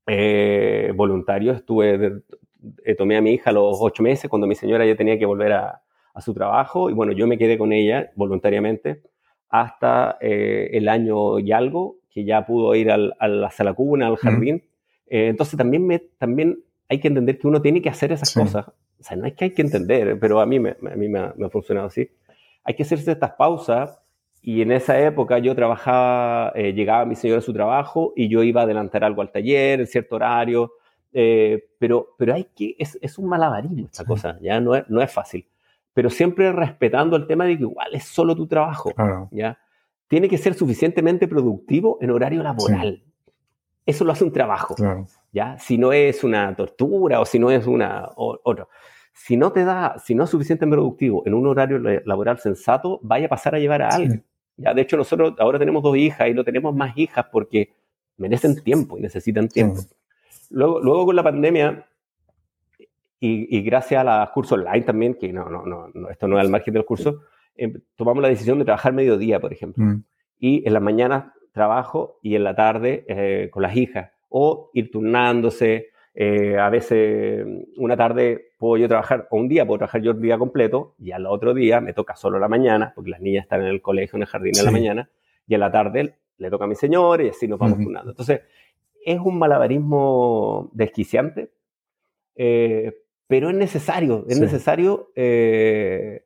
eh, 0.08 0.92
voluntario, 0.96 1.52
estuve, 1.52 2.24
eh, 2.84 2.96
tomé 2.96 3.18
a 3.18 3.22
mi 3.22 3.34
hija 3.34 3.52
a 3.52 3.54
los 3.54 3.78
ocho 3.80 4.02
meses 4.02 4.30
cuando 4.30 4.48
mi 4.48 4.56
señora 4.56 4.84
ya 4.84 4.96
tenía 4.96 5.20
que 5.20 5.28
volver 5.28 5.54
a, 5.54 5.84
a 6.20 6.22
su 6.22 6.34
trabajo 6.34 6.90
y 6.90 6.94
bueno, 6.94 7.12
yo 7.14 7.28
me 7.28 7.38
quedé 7.38 7.58
con 7.58 7.74
ella 7.74 8.12
voluntariamente 8.16 9.02
hasta 9.50 10.18
eh, 10.22 10.70
el 10.74 10.88
año 10.88 11.40
y 11.40 11.52
algo, 11.52 11.98
que 12.12 12.24
ya 12.24 12.46
pudo 12.46 12.76
ir 12.76 12.92
al, 12.92 13.16
a 13.20 13.28
la 13.28 13.50
sala 13.50 13.74
cuna, 13.74 14.08
al 14.08 14.18
jardín. 14.18 14.64
Eh, 15.08 15.28
entonces 15.28 15.58
también, 15.58 15.88
me, 15.88 16.00
también 16.00 16.60
hay 16.88 17.00
que 17.00 17.08
entender 17.08 17.40
que 17.40 17.48
uno 17.48 17.62
tiene 17.62 17.82
que 17.82 17.90
hacer 17.90 18.12
esas 18.12 18.32
cosas. 18.34 18.68
O 18.68 19.04
sea, 19.04 19.18
no 19.18 19.26
es 19.26 19.34
que 19.34 19.46
hay 19.46 19.54
que 19.54 19.64
entender, 19.64 20.20
pero 20.20 20.40
a 20.40 20.46
mí, 20.46 20.60
me, 20.60 20.72
a 20.72 20.96
mí 20.96 21.08
me, 21.08 21.20
ha, 21.20 21.34
me 21.36 21.48
ha 21.48 21.50
funcionado 21.50 21.88
así. 21.88 22.10
Hay 22.64 22.76
que 22.76 22.84
hacerse 22.84 23.12
estas 23.12 23.32
pausas 23.32 24.00
y 24.42 24.62
en 24.62 24.72
esa 24.72 25.00
época 25.00 25.40
yo 25.40 25.56
trabajaba, 25.56 26.52
eh, 26.54 26.74
llegaba 26.74 27.06
mi 27.06 27.16
señor 27.16 27.40
a 27.40 27.42
su 27.42 27.54
trabajo 27.54 28.14
y 28.16 28.30
yo 28.30 28.44
iba 28.44 28.62
a 28.62 28.64
adelantar 28.66 29.04
algo 29.04 29.22
al 29.22 29.32
taller 29.32 29.80
en 29.80 29.88
cierto 29.88 30.16
horario, 30.16 30.74
eh, 31.12 31.70
pero, 31.80 32.10
pero 32.18 32.36
hay 32.36 32.46
que, 32.56 32.76
es, 32.78 33.00
es 33.02 33.18
un 33.18 33.28
malabarismo 33.28 33.88
esta 33.88 34.06
cosa, 34.06 34.38
ya 34.42 34.60
no 34.60 34.76
es, 34.76 34.88
no 34.90 35.02
es 35.02 35.12
fácil 35.12 35.48
pero 35.94 36.10
siempre 36.10 36.52
respetando 36.52 37.16
el 37.16 37.28
tema 37.28 37.46
de 37.46 37.58
que 37.58 37.64
igual 37.64 37.94
es 37.94 38.06
solo 38.06 38.36
tu 38.36 38.48
trabajo, 38.48 38.92
¿ya? 39.32 39.58
Tiene 40.08 40.28
que 40.28 40.38
ser 40.38 40.54
suficientemente 40.54 41.28
productivo 41.28 41.98
en 42.02 42.12
horario 42.12 42.42
laboral. 42.42 43.04
Eso 43.86 44.06
lo 44.06 44.12
hace 44.12 44.24
un 44.24 44.32
trabajo, 44.32 44.76
¿ya? 45.32 45.58
Si 45.58 45.78
no 45.78 45.94
es 45.94 46.24
una 46.24 46.56
tortura 46.56 47.20
o 47.20 47.26
si 47.26 47.40
no 47.40 47.52
es 47.52 47.66
una 47.68 48.10
otro. 48.16 48.70
Si 49.14 49.36
no 49.36 49.52
te 49.52 49.66
da, 49.66 49.98
si 50.04 50.16
no 50.16 50.24
es 50.24 50.30
suficientemente 50.30 50.76
productivo 50.78 51.24
en 51.26 51.34
un 51.34 51.46
horario 51.48 51.80
laboral 51.80 52.40
sensato, 52.40 53.00
vaya 53.04 53.26
a 53.26 53.30
pasar 53.30 53.56
a 53.56 53.60
llevar 53.60 53.82
a 53.82 53.90
alguien. 53.90 54.24
¿ya? 54.56 54.74
De 54.74 54.82
hecho, 54.82 54.96
nosotros 54.96 55.34
ahora 55.40 55.60
tenemos 55.60 55.84
dos 55.84 55.98
hijas 55.98 56.30
y 56.30 56.34
no 56.34 56.44
tenemos 56.44 56.74
más 56.74 56.98
hijas 56.98 57.26
porque 57.32 57.74
merecen 58.18 58.62
tiempo 58.64 58.98
y 58.98 59.02
necesitan 59.02 59.50
tiempo. 59.50 59.82
Luego, 60.50 60.80
luego 60.80 61.08
con 61.08 61.16
la 61.16 61.24
pandemia, 61.24 61.86
y, 63.20 63.62
gracias 63.62 64.06
a 64.06 64.20
los 64.22 64.30
cursos 64.32 64.60
online 64.60 64.86
también, 64.86 65.16
que 65.16 65.34
no, 65.34 65.50
no, 65.50 65.64
no, 65.66 66.10
esto 66.10 66.28
no 66.28 66.38
es 66.38 66.46
al 66.46 66.50
margen 66.50 66.74
del 66.74 66.86
curso, 66.86 67.22
em, 67.56 67.74
tomamos 67.96 68.22
la 68.22 68.30
decisión 68.30 68.60
de 68.60 68.66
trabajar 68.66 68.94
mediodía, 68.94 69.40
por 69.40 69.52
ejemplo. 69.52 69.84
Mm. 69.84 70.04
Y 70.40 70.66
en 70.66 70.74
las 70.74 70.82
mañanas 70.82 71.26
trabajo 71.52 72.20
y 72.22 72.36
en 72.36 72.44
la 72.44 72.56
tarde 72.56 73.06
eh, 73.08 73.50
con 73.52 73.64
las 73.64 73.76
hijas. 73.76 74.12
O 74.30 74.70
ir 74.74 74.92
turnándose. 74.92 75.90
Eh, 76.14 76.58
a 76.58 76.70
veces 76.70 77.46
una 77.78 77.96
tarde 77.96 78.52
puedo 78.58 78.78
yo 78.78 78.88
trabajar, 78.88 79.28
o 79.30 79.38
un 79.38 79.48
día 79.48 79.66
puedo 79.66 79.80
trabajar 79.80 80.02
yo 80.02 80.12
el 80.12 80.22
día 80.22 80.38
completo 80.38 80.96
y 80.98 81.12
al 81.12 81.26
otro 81.26 81.54
día 81.54 81.80
me 81.82 81.94
toca 81.94 82.16
solo 82.16 82.40
la 82.40 82.48
mañana, 82.48 82.92
porque 82.94 83.12
las 83.12 83.22
niñas 83.22 83.44
están 83.44 83.62
en 83.62 83.68
el 83.68 83.82
colegio, 83.82 84.18
en 84.18 84.24
el 84.24 84.28
jardín 84.28 84.54
en 84.58 84.66
la 84.66 84.72
mañana, 84.72 85.10
y 85.48 85.54
en 85.54 85.60
la 85.60 85.72
tarde 85.72 86.16
le 86.38 86.50
toca 86.50 86.66
a 86.66 86.68
mi 86.68 86.76
señor 86.76 87.22
y 87.22 87.30
así 87.30 87.48
nos 87.48 87.60
vamos 87.60 87.78
turnando. 87.78 88.12
Entonces, 88.12 88.42
es 89.06 89.20
un 89.20 89.38
malabarismo 89.38 90.70
desquiciante, 90.74 91.52
eh, 92.36 92.94
pero 93.30 93.52
es 93.52 93.56
necesario, 93.56 94.26
es 94.28 94.40
necesario 94.40 95.12
eh, 95.16 96.24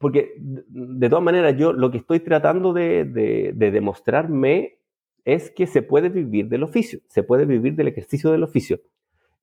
porque 0.00 0.34
de 0.36 1.08
todas 1.08 1.22
maneras 1.22 1.56
yo 1.56 1.72
lo 1.72 1.92
que 1.92 1.98
estoy 1.98 2.18
tratando 2.18 2.72
de, 2.72 3.04
de, 3.04 3.70
demostrarme 3.70 4.78
es 5.24 5.52
que 5.52 5.68
se 5.68 5.82
puede 5.82 6.08
vivir 6.08 6.48
del 6.48 6.64
oficio, 6.64 6.98
se 7.06 7.22
puede 7.22 7.46
vivir 7.46 7.76
del 7.76 7.86
ejercicio 7.86 8.32
del 8.32 8.42
oficio. 8.42 8.80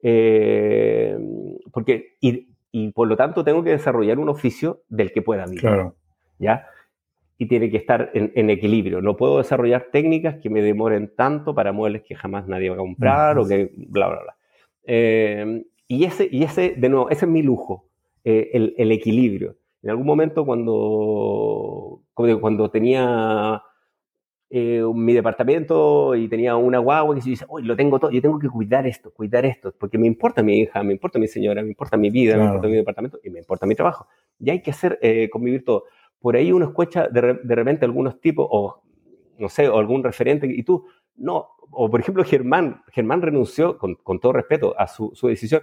Eh, 0.04 1.18
porque, 1.72 2.18
y, 2.20 2.50
y, 2.74 2.92
por 2.92 3.08
lo 3.08 3.16
tanto 3.16 3.46
tengo 3.46 3.64
que 3.64 3.70
desarrollar 3.70 4.20
un 4.20 4.28
oficio 4.28 4.84
del 4.90 5.14
que 5.14 5.22
pueda 5.22 5.46
vivir. 5.46 5.62
Claro. 5.62 5.96
¿Ya? 6.40 6.68
Y 7.38 7.48
tiene 7.48 7.72
que 7.72 7.78
estar 7.78 8.12
en, 8.14 8.34
en, 8.36 8.50
equilibrio. 8.50 9.02
No 9.02 9.16
puedo 9.16 9.38
desarrollar 9.38 9.88
técnicas 9.94 10.36
que 10.44 10.50
me 10.50 10.62
demoren 10.62 11.16
tanto 11.16 11.56
para 11.56 11.72
muebles 11.72 12.04
que 12.04 12.16
jamás 12.16 12.50
nadie 12.50 12.70
va 12.70 12.76
a 12.76 12.80
comprar 12.80 13.40
o 13.40 13.48
que 13.48 13.72
bla, 13.78 14.10
bla, 14.10 14.24
bla. 14.24 14.36
Eh, 14.84 15.64
y 15.92 16.06
ese, 16.06 16.30
y 16.32 16.44
ese, 16.44 16.76
de 16.78 16.88
nuevo, 16.88 17.10
ese 17.10 17.26
es 17.26 17.32
mi 17.32 17.42
lujo, 17.42 17.90
eh, 18.24 18.50
el, 18.54 18.74
el, 18.78 18.94
equilibrio. 18.94 19.58
En 19.84 19.90
algún 19.90 20.06
momento 20.06 20.46
cuando, 20.46 22.02
cuando 22.14 22.72
tenía 22.72 23.62
eh, 24.50 24.86
mi 24.96 25.12
departamento 25.12 26.16
y 26.16 26.30
tenía 26.30 26.56
una 26.56 26.80
guagua 26.80 27.14
que 27.14 27.22
se 27.22 27.32
dice, 27.32 27.46
lo 27.62 27.76
tengo 27.76 28.00
todo, 28.00 28.10
yo 28.10 28.22
tengo 28.22 28.40
que 28.40 28.48
cuidar 28.48 28.88
esto, 28.88 29.12
cuidar 29.12 29.46
esto, 29.46 29.74
porque 29.78 29.98
me 29.98 30.08
importa 30.08 30.42
mi 30.42 30.60
hija, 30.60 30.82
me 30.82 30.94
importa 30.94 31.20
mi 31.20 31.28
señora, 31.28 31.62
me 31.62 31.68
importa 31.68 31.98
mi 31.98 32.10
vida, 32.10 32.38
me 32.38 32.46
importa 32.46 32.68
mi 32.70 32.76
departamento 32.76 33.20
y 33.22 33.30
me 33.30 33.40
importa 33.40 33.66
mi 33.66 33.76
trabajo. 33.76 34.08
Y 34.40 34.50
hay 34.50 34.62
que 34.62 34.72
hacer, 34.72 34.98
eh, 35.02 35.30
convivir 35.30 35.66
todo. 35.66 35.84
Por 36.22 36.38
ahí 36.38 36.54
uno 36.54 36.68
escucha 36.68 37.10
de, 37.10 37.38
de 37.44 37.56
repente 37.56 37.84
algunos 37.84 38.22
tipos, 38.22 38.48
o 38.50 38.82
no 39.38 39.50
sé, 39.50 39.68
o 39.68 39.78
algún 39.78 40.06
referente, 40.06 40.48
y 40.48 40.64
tú, 40.64 40.86
no, 41.18 41.50
o 41.70 41.90
por 41.90 42.00
ejemplo 42.00 42.24
Germán, 42.24 42.82
Germán 42.94 43.22
renunció, 43.22 43.78
con, 43.78 43.96
con 43.96 44.22
todo 44.22 44.32
respeto, 44.32 44.74
a 44.80 44.88
su, 44.88 45.12
su 45.16 45.28
decisión, 45.28 45.62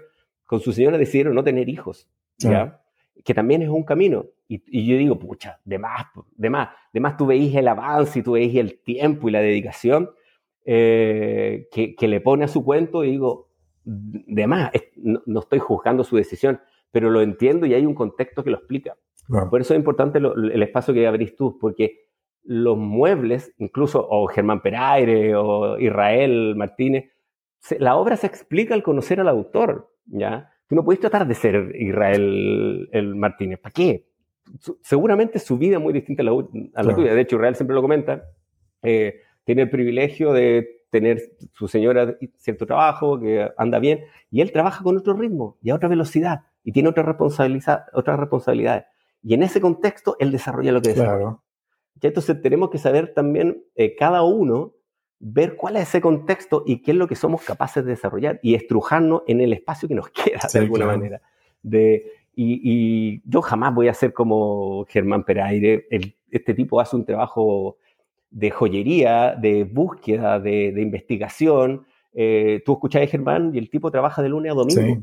con 0.49 0.61
su 0.61 0.73
señora 0.73 0.97
decidieron 0.97 1.35
no 1.35 1.45
tener 1.45 1.69
hijos, 1.69 2.09
¿ya? 2.39 2.81
Que 3.23 3.35
también 3.35 3.61
es 3.61 3.69
un 3.69 3.85
camino. 3.85 4.25
Y, 4.49 4.87
yo 4.87 4.97
digo, 4.97 5.19
pucha, 5.19 5.61
de 5.67 5.79
más, 5.79 6.07
de 6.37 6.49
más, 6.49 6.71
de 6.91 7.01
más 7.01 7.19
tú 7.19 7.27
veis 7.27 7.55
el 7.55 7.69
avance 7.69 8.19
y 8.19 8.23
tú 8.23 8.33
veis 8.33 8.57
el 8.57 8.81
tiempo 8.81 9.29
y 9.29 9.33
la 9.33 9.41
dedicación 9.41 10.09
eh, 10.65 11.69
que, 11.71 12.09
le 12.09 12.21
pone 12.23 12.47
a 12.47 12.49
su 12.49 12.65
cuento 12.65 13.05
y 13.05 13.11
digo, 13.11 13.51
de 13.85 14.47
más, 14.47 14.71
no, 14.97 15.41
estoy 15.41 15.59
juzgando 15.59 16.03
su 16.03 16.17
decisión, 16.17 16.61
pero 16.91 17.11
lo 17.11 17.21
entiendo 17.21 17.67
y 17.67 17.75
hay 17.75 17.85
un 17.85 17.95
contexto 17.95 18.43
que 18.43 18.49
lo 18.49 18.57
explica. 18.57 18.97
Por 19.51 19.61
eso 19.61 19.75
es 19.75 19.79
importante 19.79 20.19
el 20.19 20.63
espacio 20.63 20.95
que 20.95 21.07
abrís 21.07 21.37
tú, 21.37 21.59
porque 21.59 22.07
los 22.45 22.79
muebles, 22.79 23.53
incluso, 23.59 24.09
o 24.09 24.27
Germán 24.29 24.63
Peraire 24.63 25.37
o 25.37 25.79
Israel 25.79 26.57
Martínez, 26.57 27.11
la 27.79 27.97
obra 27.97 28.17
se 28.17 28.27
explica 28.27 28.75
al 28.75 28.83
conocer 28.83 29.21
al 29.21 29.29
autor, 29.29 29.93
¿ya? 30.07 30.53
Tú 30.69 30.75
no 30.75 30.85
puedes 30.85 31.01
tratar 31.01 31.27
de 31.27 31.35
ser 31.35 31.75
Israel 31.77 32.89
el 32.93 33.15
Martínez. 33.15 33.59
¿Para 33.59 33.73
qué? 33.73 34.09
seguramente 34.83 35.39
su 35.39 35.59
vida 35.59 35.77
es 35.77 35.83
muy 35.83 35.93
distinta 35.93 36.23
a 36.23 36.83
la, 36.83 36.95
tuya. 36.95 37.15
De 37.15 37.21
hecho, 37.21 37.37
Israel 37.37 37.55
siempre 37.55 37.75
lo 37.75 37.83
comenta. 37.83 38.25
Eh, 38.83 39.21
tiene 39.45 39.63
el 39.63 39.71
privilegio 39.71 40.33
de 40.33 40.85
tener 40.91 41.21
su 41.53 41.69
señora 41.69 42.17
cierto 42.37 42.67
trabajo, 42.67 43.21
que 43.21 43.51
anda 43.57 43.79
bien, 43.79 44.05
y 44.31 44.41
él 44.41 44.53
trabaja 44.53 44.83
con 44.83 44.97
otro 44.97 45.15
ritmo 45.15 45.59
y 45.63 45.71
a 45.71 45.75
otra 45.75 45.89
velocidad, 45.89 46.43
y 46.65 46.73
tiene 46.73 46.89
otra 46.89 47.03
responsabilidad, 47.03 47.85
otras 47.93 48.19
responsabilidades. 48.19 48.85
Y 49.23 49.35
en 49.35 49.43
ese 49.43 49.61
contexto, 49.61 50.17
él 50.19 50.33
desarrolla 50.33 50.73
lo 50.73 50.81
que 50.81 50.91
desarrolla. 50.91 51.39
entonces 52.01 52.41
tenemos 52.41 52.71
que 52.71 52.79
saber 52.79 53.13
también 53.13 53.65
eh, 53.75 53.95
cada 53.97 54.23
uno 54.23 54.73
ver 55.21 55.57
cuál 55.57 55.77
es 55.77 55.89
ese 55.89 56.01
contexto 56.01 56.63
y 56.67 56.81
qué 56.83 56.93
es 56.93 56.97
lo 56.97 57.09
que 57.09 57.17
somos 57.17 57.43
capaces 57.43 57.85
de 57.85 57.91
desarrollar 57.91 58.39
y 58.43 58.55
estrujarnos 58.55 59.23
en 59.27 59.41
el 59.41 59.53
espacio 59.53 59.89
que 59.89 59.95
nos 59.95 60.09
queda 60.11 60.41
de 60.53 60.59
alguna 60.59 60.87
manera. 60.87 61.21
De, 61.63 62.13
y, 62.35 63.21
yo 63.29 63.43
jamás 63.43 63.75
voy 63.75 63.89
a 63.89 63.95
ser 63.95 64.13
como 64.13 64.85
Germán 64.89 65.25
Peraire. 65.25 65.87
este 66.31 66.55
tipo 66.55 66.81
hace 66.81 66.95
un 66.95 67.05
trabajo 67.05 67.79
de 68.31 68.51
joyería, 68.51 69.35
de 69.35 69.65
búsqueda, 69.65 70.39
de, 70.39 70.69
investigación. 70.81 71.85
Eh, 72.13 72.63
tú 72.65 72.75
escuchás 72.75 73.03
a 73.03 73.07
Germán 73.07 73.53
y 73.55 73.59
el 73.59 73.71
tipo 73.71 73.91
trabaja 73.91 74.23
de 74.23 74.29
lunes 74.29 74.53
a 74.53 74.55
domingo, 74.55 75.03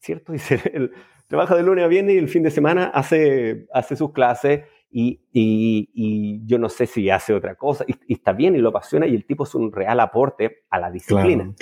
¿cierto? 0.00 0.32
Dice, 0.32 0.60
él, 0.72 0.92
trabaja 1.26 1.54
de 1.54 1.62
lunes 1.62 1.84
a 1.84 1.88
viernes 1.88 2.14
y 2.14 2.18
el 2.18 2.28
fin 2.28 2.42
de 2.42 2.50
semana 2.50 2.86
hace, 2.86 3.66
hace 3.72 3.94
sus 3.94 4.12
clases 4.12 4.62
y, 4.90 5.20
y, 5.32 6.40
yo 6.46 6.58
no 6.58 6.68
sé 6.68 6.86
si 6.86 7.08
hace 7.10 7.32
otra 7.32 7.54
cosa, 7.54 7.84
y, 7.86 8.12
está 8.12 8.32
bien 8.32 8.56
y 8.56 8.58
lo 8.58 8.70
apasiona, 8.70 9.06
y 9.06 9.14
el 9.14 9.24
tipo 9.24 9.44
es 9.44 9.54
un 9.54 9.72
real 9.72 10.00
aporte 10.00 10.64
a 10.68 10.78
la 10.78 10.90
disciplina. 10.90 11.54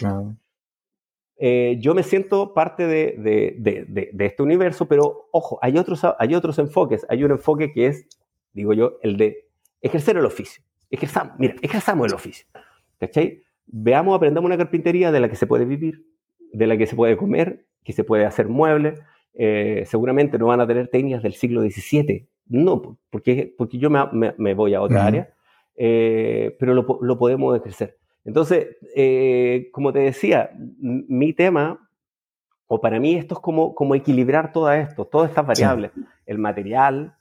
Eh, 1.40 1.76
yo 1.80 1.94
me 1.94 2.02
siento 2.02 2.52
parte 2.52 2.86
de, 2.86 3.14
de, 3.18 3.54
de, 3.58 4.10
de, 4.12 4.26
este 4.26 4.42
universo, 4.42 4.88
pero 4.88 5.28
ojo, 5.30 5.58
hay 5.62 5.78
otros, 5.78 6.02
hay 6.18 6.34
otros 6.34 6.58
enfoques. 6.58 7.06
Hay 7.08 7.22
un 7.22 7.30
enfoque 7.30 7.72
que 7.72 7.86
es, 7.86 8.08
digo 8.52 8.72
yo, 8.72 8.98
el 9.02 9.16
de 9.16 9.48
ejercer 9.80 10.16
el 10.16 10.24
oficio. 10.24 10.64
Ejerzamos, 10.90 11.34
mira, 11.38 11.54
ejerzamos 11.62 12.08
el 12.08 12.14
oficio. 12.14 12.46
¿Cachai? 12.98 13.44
Veamos, 13.66 14.16
aprendamos 14.16 14.48
una 14.48 14.56
carpintería 14.56 15.12
de 15.12 15.20
la 15.20 15.28
que 15.28 15.36
se 15.36 15.46
puede 15.46 15.64
vivir, 15.64 16.04
de 16.52 16.66
la 16.66 16.76
que 16.76 16.86
se 16.86 16.96
puede 16.96 17.16
comer, 17.16 17.66
que 17.84 17.92
se 17.92 18.02
puede 18.02 18.24
hacer 18.24 18.48
muebles. 18.48 19.00
Eh, 19.34 19.84
seguramente 19.86 20.38
no 20.38 20.46
van 20.46 20.60
a 20.60 20.66
tener 20.66 20.88
técnicas 20.88 21.22
del 21.22 21.34
siglo 21.34 21.60
XVII, 21.60 22.26
no, 22.48 22.98
porque, 23.10 23.54
porque 23.56 23.78
yo 23.78 23.90
me, 23.90 24.34
me, 24.36 24.54
voy 24.54 24.74
a 24.74 24.80
otra 24.80 25.06
área, 25.06 25.34
eh, 25.76 26.56
pero 26.58 26.74
lo, 26.74 26.98
lo, 27.00 27.18
podemos 27.18 27.56
ejercer. 27.56 27.98
Entonces, 28.24 28.76
eh, 28.94 29.68
como 29.72 29.92
te 29.92 30.00
decía, 30.00 30.50
mi 30.78 31.32
tema, 31.32 31.88
o 32.66 32.80
para 32.80 33.00
mí 33.00 33.14
esto 33.14 33.34
es 33.34 33.40
como, 33.40 33.74
como 33.74 33.94
equilibrar 33.94 34.52
todo 34.52 34.70
esto, 34.70 35.06
todas 35.06 35.30
estas 35.30 35.46
variables, 35.46 35.90
el 36.26 36.38
material, 36.38 37.14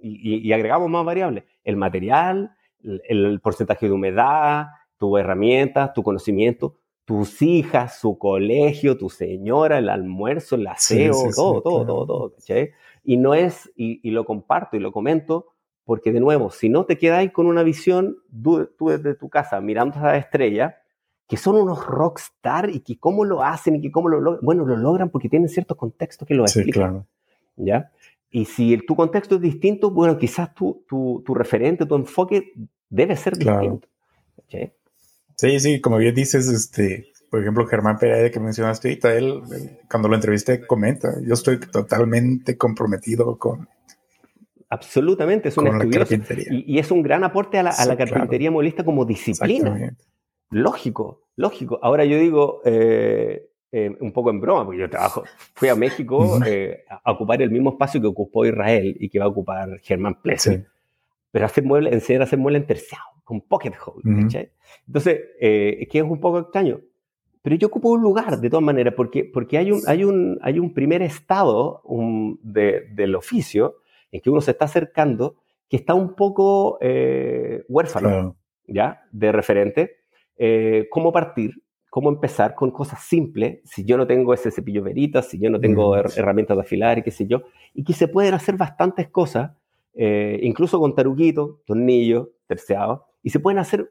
y, 0.00 0.52
agregamos 0.52 0.90
más 0.90 1.04
variables, 1.04 1.44
el 1.64 1.76
material, 1.76 2.54
el, 2.82 3.40
porcentaje 3.40 3.86
de 3.86 3.92
humedad, 3.92 4.66
tu 4.98 5.16
herramienta, 5.16 5.92
tu 5.92 6.02
conocimiento, 6.02 6.76
tus 7.04 7.42
hijas, 7.42 7.98
su 7.98 8.18
colegio, 8.18 8.96
tu 8.96 9.10
señora, 9.10 9.78
el 9.78 9.88
almuerzo, 9.88 10.56
el 10.56 10.66
aseo, 10.66 11.30
todo, 11.34 11.62
todo, 11.62 11.86
todo, 11.86 12.06
todo, 12.06 12.34
y 13.04 13.16
no 13.16 13.34
es, 13.34 13.70
y, 13.76 14.10
lo 14.10 14.24
comparto 14.24 14.76
y 14.76 14.80
lo 14.80 14.92
comento, 14.92 15.52
porque 15.84 16.12
de 16.12 16.20
nuevo, 16.20 16.50
si 16.50 16.68
no 16.68 16.86
te 16.86 16.96
quedáis 16.96 17.30
con 17.30 17.46
una 17.46 17.62
visión, 17.62 18.16
tú, 18.42 18.88
desde 18.88 19.14
tu 19.14 19.28
casa 19.28 19.60
mirando 19.60 19.98
a 19.98 20.12
la 20.12 20.16
estrella, 20.16 20.78
que 21.28 21.36
son 21.36 21.56
unos 21.56 21.86
rockstar 21.86 22.70
y 22.70 22.80
que 22.80 22.98
cómo 22.98 23.24
lo 23.24 23.42
hacen 23.42 23.76
y 23.76 23.80
que 23.80 23.90
cómo 23.90 24.08
lo 24.08 24.20
logran, 24.20 24.44
bueno, 24.44 24.64
lo 24.64 24.76
logran 24.76 25.10
porque 25.10 25.28
tienen 25.28 25.48
ciertos 25.48 25.76
contextos 25.76 26.26
que 26.26 26.34
lo 26.34 26.44
explican. 26.44 26.66
Sí, 26.66 26.72
claro. 26.72 27.06
¿Ya? 27.56 27.90
Y 28.30 28.46
si 28.46 28.76
tu 28.78 28.96
contexto 28.96 29.36
es 29.36 29.40
distinto, 29.40 29.90
bueno, 29.90 30.18
quizás 30.18 30.54
tu, 30.54 30.84
tu, 30.88 31.22
tu 31.24 31.34
referente, 31.34 31.86
tu 31.86 31.94
enfoque 31.94 32.52
debe 32.88 33.16
ser 33.16 33.36
distinto. 33.36 33.88
¿sí? 34.48 35.60
sí, 35.60 35.80
como 35.80 35.98
bien 35.98 36.14
dices, 36.14 36.48
este, 36.48 37.12
por 37.34 37.42
ejemplo, 37.42 37.66
Germán 37.66 37.98
Pereira 37.98 38.30
que 38.30 38.38
mencionaste 38.38 38.86
ahorita, 38.86 39.12
él, 39.12 39.42
cuando 39.90 40.08
lo 40.08 40.14
entrevisté, 40.14 40.64
comenta, 40.64 41.14
yo 41.20 41.34
estoy 41.34 41.58
totalmente 41.58 42.56
comprometido 42.56 43.36
con... 43.36 43.68
Absolutamente, 44.70 45.48
es 45.48 45.58
un 45.58 45.66
estudioso. 45.66 46.14
Y, 46.48 46.76
y, 46.76 46.78
es 46.78 46.92
un 46.92 47.02
gran 47.02 47.24
aporte 47.24 47.58
a 47.58 47.64
la, 47.64 47.70
a 47.70 47.86
la 47.86 47.96
carpintería 47.96 48.52
modista 48.52 48.84
como 48.84 49.04
disciplina. 49.04 49.96
Lógico, 50.50 51.22
lógico. 51.34 51.80
Ahora 51.82 52.04
yo 52.04 52.20
digo, 52.20 52.60
eh, 52.64 53.50
eh, 53.72 53.96
un 53.98 54.12
poco 54.12 54.30
en 54.30 54.40
broma, 54.40 54.64
porque 54.64 54.82
yo 54.82 54.88
trabajo, 54.88 55.24
fui 55.54 55.68
a 55.68 55.74
México 55.74 56.38
eh, 56.46 56.84
a 56.88 57.10
ocupar 57.10 57.42
el 57.42 57.50
mismo 57.50 57.70
espacio 57.70 58.00
que 58.00 58.06
ocupó 58.06 58.46
Israel 58.46 58.96
y 59.00 59.08
que 59.08 59.18
va 59.18 59.24
a 59.24 59.28
ocupar 59.28 59.80
Germán 59.80 60.22
Plesser. 60.22 60.68
Pero 61.32 61.46
hacer 61.46 61.64
muebles, 61.64 61.94
enseñar 61.94 62.20
a 62.22 62.24
hacer 62.26 62.38
muebles 62.38 62.62
en 62.62 62.68
terciado, 62.68 63.06
con 63.24 63.40
pocket 63.40 63.72
hole. 63.84 64.02
Entonces, 64.86 65.20
es 65.40 65.88
que 65.88 65.98
es 65.98 66.04
un 66.04 66.20
poco 66.20 66.38
extraño 66.38 66.80
pero 67.44 67.56
yo 67.56 67.66
ocupo 67.66 67.90
un 67.90 68.00
lugar 68.00 68.40
de 68.40 68.48
todas 68.48 68.64
maneras, 68.64 68.94
porque, 68.96 69.22
porque 69.22 69.58
hay, 69.58 69.70
un, 69.70 69.82
hay, 69.86 70.02
un, 70.02 70.38
hay 70.40 70.58
un 70.58 70.72
primer 70.72 71.02
estado 71.02 71.82
del 72.40 73.14
oficio 73.14 73.74
en 74.10 74.22
que 74.22 74.30
uno 74.30 74.40
se 74.40 74.52
está 74.52 74.64
acercando 74.64 75.36
que 75.68 75.76
está 75.76 75.92
un 75.92 76.14
poco 76.14 76.78
eh, 76.80 77.62
huérfano, 77.68 78.38
¿ya? 78.66 79.02
De 79.12 79.30
referente. 79.30 79.96
Eh, 80.38 80.88
¿Cómo 80.90 81.12
partir? 81.12 81.62
¿Cómo 81.90 82.08
empezar 82.08 82.54
con 82.54 82.70
cosas 82.70 83.02
simples? 83.02 83.60
Si 83.64 83.84
yo 83.84 83.98
no 83.98 84.06
tengo 84.06 84.32
ese 84.32 84.50
cepillo 84.50 84.82
veritas, 84.82 85.28
si 85.28 85.38
yo 85.38 85.50
no 85.50 85.60
tengo 85.60 85.98
herramientas 85.98 86.56
de 86.56 86.62
afilar 86.62 86.96
y 86.96 87.02
qué 87.02 87.10
sé 87.10 87.26
yo, 87.26 87.42
y 87.74 87.84
que 87.84 87.92
se 87.92 88.08
pueden 88.08 88.32
hacer 88.32 88.56
bastantes 88.56 89.10
cosas, 89.10 89.52
eh, 89.92 90.40
incluso 90.42 90.80
con 90.80 90.94
taruguitos, 90.94 91.62
tornillos, 91.66 92.28
terciados, 92.46 93.02
y 93.22 93.28
se 93.28 93.38
pueden 93.38 93.58
hacer 93.58 93.90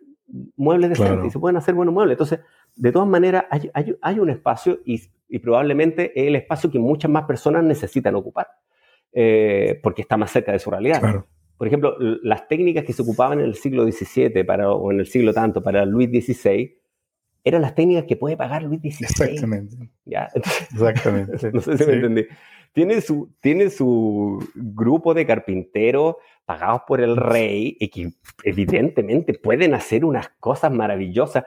muebles 0.55 0.89
decentes, 0.89 1.27
y 1.27 1.29
se 1.29 1.39
pueden 1.39 1.57
hacer 1.57 1.75
buenos 1.75 1.93
muebles. 1.93 2.15
Entonces, 2.15 2.39
de 2.75 2.91
todas 2.91 3.07
maneras, 3.07 3.45
hay, 3.49 4.19
un 4.19 4.29
espacio 4.29 4.79
y, 4.85 5.01
probablemente 5.39 6.11
es 6.15 6.27
el 6.27 6.35
espacio 6.35 6.69
que 6.69 6.79
muchas 6.79 7.09
más 7.09 7.25
personas 7.25 7.63
necesitan 7.63 8.15
ocupar, 8.15 8.47
eh, 9.11 9.79
porque 9.81 10.03
está 10.03 10.17
más 10.17 10.31
cerca 10.31 10.51
de 10.51 10.59
su 10.59 10.69
realidad. 10.69 11.25
Por 11.57 11.67
ejemplo, 11.67 11.95
las 11.99 12.47
técnicas 12.47 12.83
que 12.83 12.93
se 12.93 13.01
ocupaban 13.01 13.39
en 13.39 13.45
el 13.45 13.55
siglo 13.55 13.89
XVII 13.89 14.43
para, 14.43 14.71
o 14.71 14.91
en 14.91 14.99
el 14.99 15.07
siglo 15.07 15.33
tanto 15.33 15.61
para 15.63 15.85
Luis 15.85 16.09
XVI 16.09 16.77
eran 17.43 17.61
las 17.61 17.75
técnicas 17.75 18.05
que 18.05 18.15
puede 18.15 18.37
pagar 18.37 18.63
Luis 18.63 18.81
XVI. 18.81 19.05
Exactamente. 19.05 19.89
¿Ya? 20.05 20.29
Exactamente. 20.33 21.51
no 21.53 21.61
sé 21.61 21.77
si 21.77 21.85
me 21.85 21.93
entendí. 21.93 22.25
Tiene 22.71 23.01
su, 23.01 23.31
tiene 23.39 23.69
su 23.69 24.39
grupo 24.55 25.13
de 25.13 25.27
carpinteros 25.27 26.15
pagados 26.45 26.81
por 26.87 27.01
el 27.01 27.17
rey 27.17 27.77
y 27.79 27.89
que 27.89 28.13
evidentemente 28.43 29.33
pueden 29.35 29.73
hacer 29.73 30.03
unas 30.05 30.29
cosas 30.39 30.71
maravillosas 30.71 31.43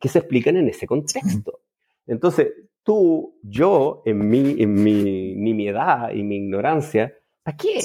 que 0.00 0.08
se 0.08 0.18
explican 0.18 0.56
en 0.56 0.68
ese 0.68 0.86
contexto. 0.86 1.60
Entonces, 2.06 2.52
tú, 2.82 3.38
yo, 3.42 4.02
en 4.04 4.28
mi, 4.28 4.62
en 4.62 4.74
mi 4.74 5.34
nimiedad 5.34 6.12
y 6.12 6.22
mi 6.22 6.36
ignorancia, 6.36 7.14
¿para 7.42 7.56
qué? 7.56 7.80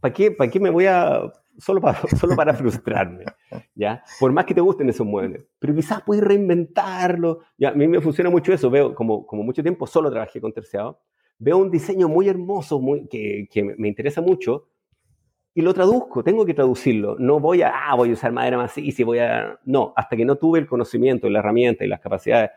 ¿Para 0.00 0.14
qué, 0.14 0.30
¿Para 0.30 0.50
qué 0.50 0.60
me 0.60 0.70
voy 0.70 0.86
a... 0.86 1.22
Solo 1.58 1.82
para, 1.82 2.00
solo 2.18 2.34
para 2.34 2.54
frustrarme, 2.54 3.26
¿ya? 3.74 4.02
Por 4.18 4.32
más 4.32 4.46
que 4.46 4.54
te 4.54 4.62
gusten 4.62 4.88
esos 4.88 5.06
muebles. 5.06 5.46
Pero 5.58 5.74
quizás 5.74 6.02
puedes 6.02 6.24
reinventarlo. 6.24 7.40
¿ya? 7.58 7.68
A 7.70 7.74
mí 7.74 7.86
me 7.86 8.00
funciona 8.00 8.30
mucho 8.30 8.54
eso. 8.54 8.70
Veo, 8.70 8.94
como, 8.94 9.26
como 9.26 9.42
mucho 9.42 9.62
tiempo 9.62 9.86
solo 9.86 10.10
trabajé 10.10 10.40
con 10.40 10.52
terciado, 10.52 11.02
veo 11.38 11.58
un 11.58 11.70
diseño 11.70 12.08
muy 12.08 12.28
hermoso, 12.28 12.80
muy, 12.80 13.06
que, 13.06 13.48
que 13.50 13.62
me 13.62 13.88
interesa 13.88 14.22
mucho, 14.22 14.68
y 15.54 15.60
lo 15.60 15.74
traduzco, 15.74 16.24
tengo 16.24 16.46
que 16.46 16.54
traducirlo. 16.54 17.16
No 17.18 17.38
voy 17.38 17.62
a, 17.62 17.72
ah, 17.74 17.94
voy 17.94 18.10
a 18.10 18.12
usar 18.14 18.32
madera 18.32 18.56
maciza 18.56 19.02
y 19.02 19.04
voy 19.04 19.18
a... 19.18 19.58
No, 19.64 19.92
hasta 19.96 20.16
que 20.16 20.24
no 20.24 20.36
tuve 20.36 20.58
el 20.58 20.66
conocimiento 20.66 21.26
y 21.26 21.30
la 21.30 21.40
herramienta 21.40 21.84
y 21.84 21.88
las 21.88 22.00
capacidades 22.00 22.50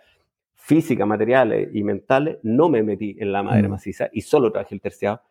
físicas, 0.53 1.05
materiales 1.05 1.69
y 1.73 1.83
mentales, 1.83 2.37
no 2.43 2.69
me 2.69 2.83
metí 2.83 3.15
en 3.19 3.33
la 3.33 3.43
madera 3.43 3.67
mm. 3.67 3.71
maciza 3.71 4.09
y 4.13 4.21
solo 4.21 4.51
trabajé 4.51 4.75
el 4.75 4.81
terciado. 4.81 5.21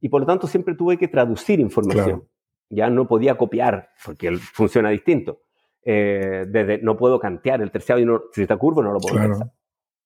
Y 0.00 0.08
por 0.08 0.20
lo 0.20 0.26
tanto 0.26 0.48
siempre 0.48 0.74
tuve 0.74 0.98
que 0.98 1.06
traducir 1.06 1.60
información. 1.60 2.24
Ya 2.68 2.90
no 2.90 3.06
podía 3.06 3.36
copiar, 3.36 3.90
porque 4.04 4.32
funciona 4.36 4.90
distinto. 4.90 5.42
Eh, 5.84 6.44
desde, 6.48 6.78
no 6.78 6.96
puedo 6.96 7.20
cantear 7.20 7.62
el 7.62 7.70
terciado 7.70 8.00
y 8.00 8.04
no, 8.04 8.22
si 8.32 8.42
está 8.42 8.56
curvo 8.56 8.82
no 8.82 8.92
lo 8.92 8.98
puedo 8.98 9.14
claro. 9.14 9.52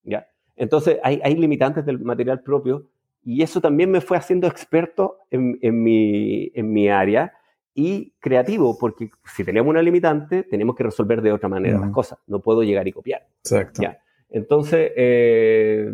¿Ya? 0.03 0.27
Entonces 0.55 0.99
hay, 1.03 1.19
hay 1.23 1.35
limitantes 1.35 1.85
del 1.85 1.99
material 1.99 2.41
propio 2.41 2.89
y 3.29 3.43
eso 3.43 3.59
también 3.59 3.91
me 3.91 3.99
fue 3.99 4.15
haciendo 4.15 4.47
experto 4.47 5.17
en, 5.29 5.59
en, 5.61 5.83
mi, 5.83 6.49
en 6.55 6.71
mi 6.71 6.87
área 6.87 7.33
y 7.73 8.13
creativo, 8.21 8.77
porque 8.79 9.09
si 9.25 9.43
tenemos 9.43 9.69
una 9.69 9.81
limitante, 9.81 10.43
tenemos 10.43 10.77
que 10.77 10.83
resolver 10.83 11.21
de 11.21 11.33
otra 11.33 11.49
manera 11.49 11.77
las 11.77 11.91
cosas. 11.91 12.19
No 12.25 12.39
puedo 12.39 12.63
llegar 12.63 12.87
y 12.87 12.93
copiar. 12.93 13.27
Exacto. 13.39 13.81
¿ya? 13.81 13.99
Entonces, 14.29 14.93
eh, 14.95 15.93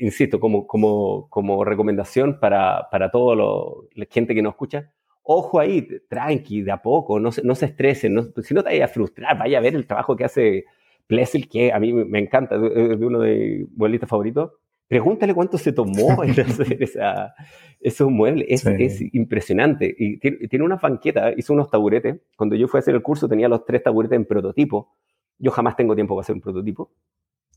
insisto, 0.00 0.40
como, 0.40 0.66
como, 0.66 1.28
como 1.28 1.62
recomendación 1.62 2.40
para, 2.40 2.88
para 2.90 3.10
toda 3.10 3.36
la 3.36 4.06
gente 4.08 4.34
que 4.34 4.40
nos 4.40 4.54
escucha, 4.54 4.90
ojo 5.24 5.60
ahí, 5.60 5.86
tranqui, 6.08 6.62
de 6.62 6.72
a 6.72 6.80
poco, 6.80 7.20
no 7.20 7.32
se, 7.32 7.42
no 7.42 7.54
se 7.54 7.66
estresen, 7.66 8.14
no, 8.14 8.22
si 8.42 8.54
no 8.54 8.62
te 8.62 8.70
vayas 8.70 8.90
a 8.90 8.94
frustrar, 8.94 9.38
vaya 9.38 9.58
a 9.58 9.60
ver 9.60 9.74
el 9.74 9.86
trabajo 9.86 10.16
que 10.16 10.24
hace 10.24 10.64
Plessel, 11.06 11.50
que 11.50 11.70
a 11.70 11.78
mí 11.78 11.92
me 11.92 12.18
encanta, 12.18 12.56
de, 12.56 12.94
uno 12.96 13.18
de 13.18 13.58
mis 13.60 13.76
bolistas 13.76 14.08
favoritos, 14.08 14.52
pregúntale 14.92 15.32
cuánto 15.32 15.56
se 15.56 15.72
tomó 15.72 16.22
en 16.22 16.38
hacer 16.38 16.82
esa, 16.82 17.34
esos 17.80 18.10
muebles. 18.10 18.46
Es, 18.50 18.66
es 18.66 19.14
impresionante. 19.14 19.94
Y 19.98 20.18
tiene, 20.18 20.36
tiene, 20.48 20.66
una 20.66 20.76
banqueta, 20.76 21.32
hizo 21.34 21.54
unos 21.54 21.70
taburetes. 21.70 22.20
Cuando 22.36 22.56
yo 22.56 22.68
fui 22.68 22.76
a 22.76 22.80
hacer 22.80 22.94
el 22.94 23.00
curso 23.00 23.26
tenía 23.26 23.48
los 23.48 23.64
tres 23.64 23.82
taburetes 23.82 24.16
en 24.16 24.26
prototipo. 24.26 24.92
Yo 25.38 25.50
jamás 25.50 25.76
tengo 25.76 25.94
tiempo 25.94 26.14
para 26.14 26.20
hacer 26.20 26.34
un 26.34 26.42
prototipo. 26.42 26.92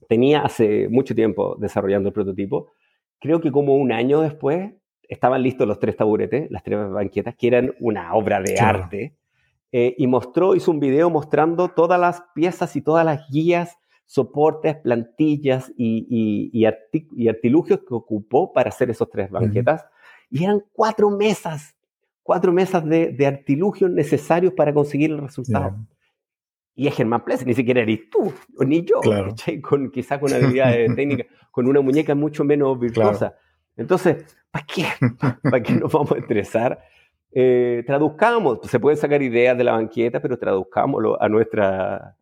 Tenía 0.08 0.44
hace 0.44 0.88
mucho 0.88 1.14
tiempo 1.14 1.58
desarrollando 1.60 2.08
el 2.08 2.14
prototipo. 2.14 2.72
Creo 3.20 3.42
que 3.42 3.52
como 3.52 3.76
un 3.76 3.92
año 3.92 4.22
después 4.22 4.72
estaban 5.04 5.44
listos 5.44 5.68
los 5.68 5.78
tres 5.78 5.98
taburetes, 5.98 6.50
las 6.50 6.64
tres 6.64 6.90
banquetas, 6.90 7.36
que 7.36 7.48
eran 7.48 7.76
una 7.82 8.14
obra 8.14 8.40
de 8.40 8.58
arte. 8.62 9.18
Eh, 9.74 9.94
y 9.98 10.08
mostró, 10.08 10.56
hizo 10.56 10.72
un 10.72 10.80
video 10.80 11.10
mostrando 11.10 11.68
todas 11.68 12.00
las 12.00 12.24
piezas 12.34 12.78
y 12.78 12.82
todas 12.82 13.04
las 13.04 13.30
guías, 13.30 13.78
soportes, 14.06 14.76
plantillas 14.78 15.72
y, 15.76 16.50
y, 16.52 17.28
artilugios 17.28 17.80
que 17.80 17.94
ocupó 17.94 18.54
para 18.54 18.70
hacer 18.70 18.90
esos 18.90 19.10
tres 19.10 19.30
banquetas. 19.30 19.86
Y 20.30 20.44
eran 20.44 20.64
cuatro 20.74 21.10
mesas, 21.10 21.76
cuatro 22.24 22.52
mesas 22.52 22.86
de, 22.86 23.26
artilugios 23.26 23.90
necesarios 23.90 24.54
para 24.54 24.74
conseguir 24.74 25.12
el 25.12 25.20
resultado. 25.20 25.76
Y 26.76 26.88
es 26.88 26.96
Germán 26.96 27.24
Pless, 27.24 27.46
ni 27.46 27.54
siquiera 27.54 27.82
eres 27.82 28.10
tú, 28.10 28.34
ni 28.60 28.84
yo, 28.84 29.00
con, 29.62 29.92
quizás 29.92 30.20
con 30.20 30.34
habilidades 30.34 30.94
técnicas, 30.96 31.28
con 31.52 31.68
una 31.68 31.82
muñeca 31.82 32.14
mucho 32.16 32.44
menos 32.44 32.78
virtuosa. 32.78 33.36
Entonces, 33.78 34.26
¿para 34.52 34.66
qué? 34.66 34.86
¿Para 35.44 35.64
qué 35.64 35.74
nos 35.74 35.92
vamos 35.92 36.12
a 36.12 36.18
estresar? 36.18 36.84
Eh, 37.32 37.84
traduzcamos, 37.86 38.60
se 38.64 38.80
pueden 38.80 38.98
sacar 38.98 39.22
ideas 39.22 39.58
de 39.58 39.64
la 39.64 39.74
banqueta, 39.74 40.22
pero 40.22 40.38
traduzcámoslo 40.38 41.22
a 41.22 41.30
nuestra, 41.30 42.18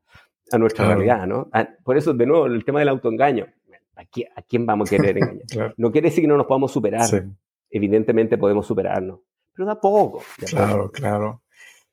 a 0.53 0.57
nuestra 0.59 0.85
realidad, 0.85 1.25
¿no? 1.25 1.49
Ah, 1.51 1.67
por 1.83 1.97
eso, 1.97 2.13
de 2.13 2.25
nuevo, 2.25 2.45
el 2.45 2.63
tema 2.63 2.79
del 2.79 2.89
autoengaño. 2.89 3.47
¿A 3.95 4.05
quién, 4.05 4.27
a 4.35 4.41
quién 4.41 4.65
vamos 4.65 4.91
a 4.91 4.97
querer 4.97 5.17
engañar? 5.17 5.73
No 5.77 5.91
quiere 5.91 6.09
decir 6.09 6.23
que 6.23 6.27
no 6.27 6.37
nos 6.37 6.47
podamos 6.47 6.71
superar. 6.71 7.07
Evidentemente 7.69 8.37
podemos 8.37 8.67
superarnos, 8.67 9.19
pero 9.53 9.67
da 9.67 9.79
poco. 9.79 10.23
Claro, 10.45 10.91
claro. 10.91 11.41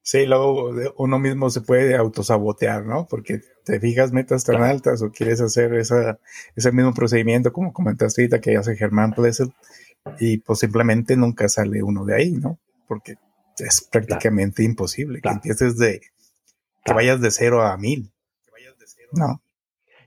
Sí, 0.02 0.26
luego 0.26 0.72
uno 0.96 1.18
mismo 1.18 1.50
se 1.50 1.60
puede 1.60 1.94
autosabotear, 1.94 2.84
¿no? 2.84 3.06
Porque 3.08 3.40
te 3.64 3.80
fijas 3.80 4.12
metas 4.12 4.44
tan 4.44 4.62
altas 4.62 5.02
o 5.02 5.10
quieres 5.10 5.40
hacer 5.40 5.74
esa, 5.74 6.18
ese 6.56 6.72
mismo 6.72 6.92
procedimiento 6.94 7.52
como 7.52 7.72
comentaste 7.72 8.22
ahorita 8.22 8.40
que 8.40 8.56
hace 8.56 8.76
Germán 8.76 9.12
Plessel 9.12 9.52
y 10.18 10.38
pues 10.38 10.58
simplemente 10.58 11.16
nunca 11.16 11.48
sale 11.48 11.82
uno 11.82 12.04
de 12.04 12.14
ahí, 12.14 12.32
¿no? 12.32 12.58
Porque 12.88 13.16
es 13.58 13.86
prácticamente 13.90 14.62
imposible 14.64 15.20
que 15.20 15.28
empieces 15.28 15.76
de, 15.76 16.00
que 16.84 16.92
vayas 16.92 17.20
de 17.20 17.30
cero 17.30 17.62
a 17.62 17.76
mil. 17.76 18.10
No. 19.12 19.40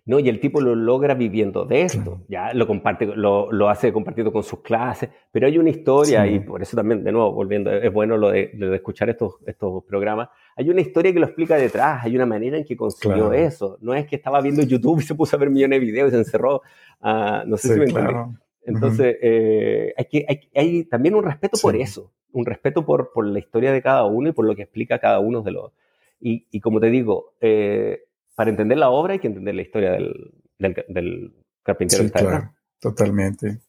No, 0.06 0.20
y 0.20 0.28
el 0.28 0.42
tipo 0.42 0.60
lo 0.60 0.76
logra 0.76 1.14
viviendo 1.14 1.64
de 1.64 1.84
esto, 1.84 2.26
ya 2.28 2.54
lo 2.54 2.68
comparte, 2.68 3.06
lo, 3.06 3.50
lo, 3.54 3.70
hace 3.70 3.94
compartiendo 3.94 4.34
con 4.34 4.44
sus 4.44 4.60
clases, 4.60 5.10
pero 5.32 5.48
hay 5.48 5.58
una 5.58 5.70
historia 5.70 6.28
y 6.28 6.42
por 6.42 6.62
eso 6.62 6.76
también, 6.76 7.06
de 7.06 7.14
nuevo, 7.14 7.32
volviendo, 7.32 7.72
es 7.72 7.92
bueno 7.92 8.18
lo 8.18 8.30
de, 8.30 8.52
escuchar 8.74 9.10
estos, 9.10 9.36
estos 9.46 9.82
programas, 9.86 10.28
hay 10.58 10.70
una 10.70 10.82
historia 10.82 11.14
que 11.14 11.20
lo 11.20 11.26
explica 11.26 11.56
detrás, 11.56 12.04
hay 12.04 12.18
una 12.18 12.26
manera 12.26 12.58
en 12.58 12.66
que 12.66 12.76
consiguió 12.76 13.32
eso, 13.32 13.78
no 13.80 13.94
es 13.94 14.06
que 14.06 14.18
estaba 14.18 14.42
viendo 14.42 14.62
YouTube 14.62 15.00
y 15.00 15.04
se 15.04 15.16
puso 15.16 15.38
a 15.38 15.40
ver 15.40 15.50
millones 15.50 15.80
de 15.80 15.86
videos 15.86 16.10
y 16.10 16.12
se 16.12 16.18
encerró, 16.18 16.62
no 17.02 17.56
sé 17.56 17.74
si 17.74 17.80
me 17.80 17.86
claro. 17.86 18.34
Entonces, 18.66 19.18
eh, 19.22 19.94
hay, 19.98 20.06
que, 20.06 20.26
hay, 20.28 20.40
hay, 20.54 20.84
también 20.86 21.16
un 21.16 21.24
respeto 21.24 21.58
por 21.62 21.78
eso, 21.78 22.12
un 22.34 22.46
respeto 22.46 22.86
por, 22.86 23.12
por 23.14 23.26
la 23.26 23.40
historia 23.40 23.72
de 23.72 23.82
cada 23.82 24.04
uno 24.06 24.30
y 24.30 24.32
por 24.34 24.46
lo 24.46 24.56
que 24.56 24.64
explica 24.64 25.00
cada 25.00 25.20
uno 25.20 25.42
de 25.42 25.52
los... 25.52 25.72
Y, 26.20 26.48
y 26.52 26.62
como 26.62 26.80
te 26.80 26.90
digo, 26.90 27.34
eh, 27.42 28.04
para 28.36 28.50
entender 28.50 28.78
la 28.78 28.90
obra 28.90 29.14
hay 29.14 29.20
que 29.20 29.28
entender 29.28 29.56
la 29.56 29.62
historia 29.62 29.92
del, 29.92 30.34
del, 30.60 31.34
carpintero. 31.64 32.04
Sí, 32.04 32.12
claro, 32.12 32.54
totalmente. 32.80 33.60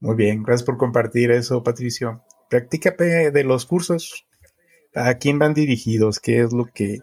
Muy 0.00 0.16
bien, 0.16 0.42
gracias 0.42 0.64
por 0.64 0.76
compartir 0.76 1.30
eso, 1.30 1.62
Patricio. 1.62 2.22
Practica 2.48 2.90
de 2.92 3.44
los 3.44 3.66
cursos. 3.66 4.26
¿A 4.94 5.18
quién 5.18 5.38
van 5.38 5.54
dirigidos? 5.54 6.20
¿Qué 6.20 6.40
es 6.40 6.52
lo 6.52 6.66
que...? 6.66 7.00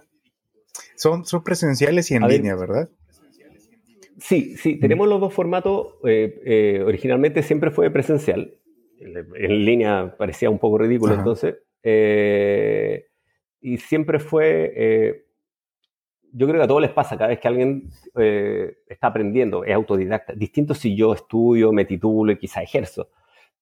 Son, 0.95 1.25
son 1.25 1.43
presenciales 1.43 2.09
y 2.09 2.15
en 2.15 2.27
línea, 2.27 2.55
¿verdad? 2.55 2.89
Sí, 4.19 4.55
sí, 4.57 4.79
tenemos 4.79 5.07
los 5.07 5.19
dos 5.19 5.33
formatos. 5.33 5.95
Eh, 6.05 6.41
eh, 6.45 6.83
originalmente 6.85 7.43
siempre 7.43 7.71
fue 7.71 7.91
presencial. 7.91 8.57
En 8.99 9.65
línea 9.65 10.15
parecía 10.17 10.49
un 10.49 10.59
poco 10.59 10.77
ridículo 10.77 11.13
entonces. 11.13 11.55
Eh, 11.83 13.07
y 13.59 13.77
siempre 13.77 14.19
fue 14.19 15.25
yo 16.33 16.47
creo 16.47 16.59
que 16.59 16.65
a 16.65 16.67
todos 16.67 16.81
les 16.81 16.91
pasa 16.91 17.15
cada 17.15 17.29
vez 17.29 17.39
que 17.39 17.47
alguien 17.47 17.89
eh, 18.15 18.77
está 18.87 19.07
aprendiendo, 19.07 19.63
es 19.63 19.73
autodidacta. 19.73 20.33
Distinto 20.33 20.73
si 20.73 20.95
yo 20.95 21.13
estudio, 21.13 21.71
me 21.71 21.85
titulo 21.85 22.31
y 22.31 22.37
quizá 22.37 22.61
ejerzo, 22.61 23.09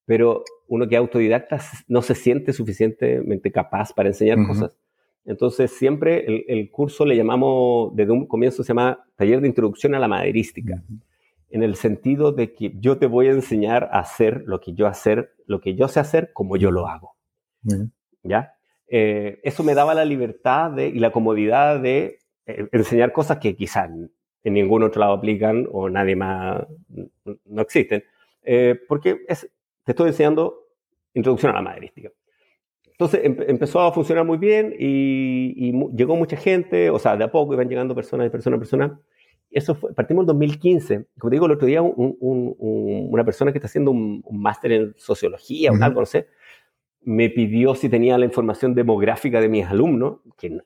pero 0.06 0.44
uno 0.68 0.88
que 0.88 0.96
es 0.96 1.00
autodidacta 1.00 1.60
no 1.88 2.02
se 2.02 2.16
siente 2.16 2.54
suficientemente 2.54 3.52
capaz 3.52 3.94
para 3.94 4.10
enseñar 4.10 4.38
cosas. 4.48 4.76
Entonces 5.26 5.72
siempre 5.72 6.46
el, 6.48 6.72
curso 6.72 7.06
le 7.06 7.16
llamamos, 7.16 7.96
desde 7.96 8.12
un 8.12 8.26
comienzo 8.26 8.64
se 8.64 8.70
llama 8.70 9.06
Taller 9.16 9.42
de 9.42 9.48
Introducción 9.48 9.94
a 9.94 10.00
la 10.00 10.08
Maderística, 10.08 10.82
en 11.50 11.64
el 11.64 11.76
sentido 11.76 12.32
de 12.32 12.54
que 12.54 12.74
yo 12.80 12.98
te 12.98 13.06
voy 13.06 13.28
a 13.28 13.32
enseñar 13.32 13.90
a 13.92 14.00
hacer 14.00 14.44
lo 14.46 14.62
que 14.62 14.74
yo 14.74 14.88
hacer, 14.88 15.34
lo 15.46 15.60
que 15.60 15.76
yo 15.76 15.88
sé 15.90 16.00
hacer 16.00 16.32
como 16.34 16.58
yo 16.58 16.72
lo 16.72 16.88
hago. 16.88 17.16
¿Ya? 18.24 18.54
Eh, 18.88 19.40
eso 19.44 19.64
me 19.64 19.76
daba 19.76 19.94
la 19.94 20.06
libertad 20.06 20.72
de, 20.72 20.88
y 20.88 21.00
la 21.00 21.12
comodidad 21.12 21.80
de 21.80 22.21
eh, 22.52 22.70
enseñar 22.72 23.12
cosas 23.12 23.40
que 23.40 23.56
quizás 23.56 23.90
en 24.44 24.54
ningún 24.54 24.84
otro 24.84 25.00
lado 25.00 25.14
aplican 25.14 25.68
o 25.72 25.90
nadie 25.90 26.16
más 26.16 26.66
no 27.46 27.62
existen, 27.62 28.04
eh, 28.44 28.80
porque 28.88 29.22
te 29.84 29.92
estoy 29.92 30.10
enseñando 30.10 30.68
introducción 31.14 31.52
a 31.52 31.56
la 31.56 31.62
maderística. 31.62 32.10
Entonces 33.02 33.22
empezó 33.24 33.80
a 33.82 33.92
funcionar 33.92 34.26
muy 34.26 34.38
bien 34.38 34.76
y, 34.78 35.72
llegó 35.96 36.16
mucha 36.16 36.38
gente, 36.38 36.92
o 36.92 37.00
sea, 37.00 37.18
de 37.18 37.24
a 37.24 37.32
poco 37.32 37.54
iban 37.54 37.68
llegando 37.68 37.96
personas 37.96 38.26
de 38.26 38.30
persona 38.30 38.58
a 38.58 38.60
persona. 38.60 39.00
Eso 39.50 39.74
fue, 39.74 39.92
partimos 39.94 40.22
en 40.24 40.28
2015. 40.28 41.08
Como 41.18 41.30
te 41.32 41.36
digo, 41.36 41.48
el 41.48 41.54
otro 41.54 41.68
día 41.68 41.82
una 41.82 43.26
persona 43.26 43.52
que 43.52 43.58
está 43.58 43.66
haciendo 43.66 43.90
un, 43.90 44.24
máster 44.32 44.72
en 44.72 44.94
sociología 44.98 45.72
o 45.72 45.84
algo, 45.84 46.02
no 46.02 46.06
sé, 46.06 46.28
me 47.02 47.30
pidió 47.32 47.74
si 47.74 47.90
tenía 47.90 48.20
la 48.20 48.26
información 48.26 48.76
demográfica 48.76 49.42
de 49.42 49.50
mis 49.50 49.66
alumnos, 49.66 50.20
que 50.38 50.60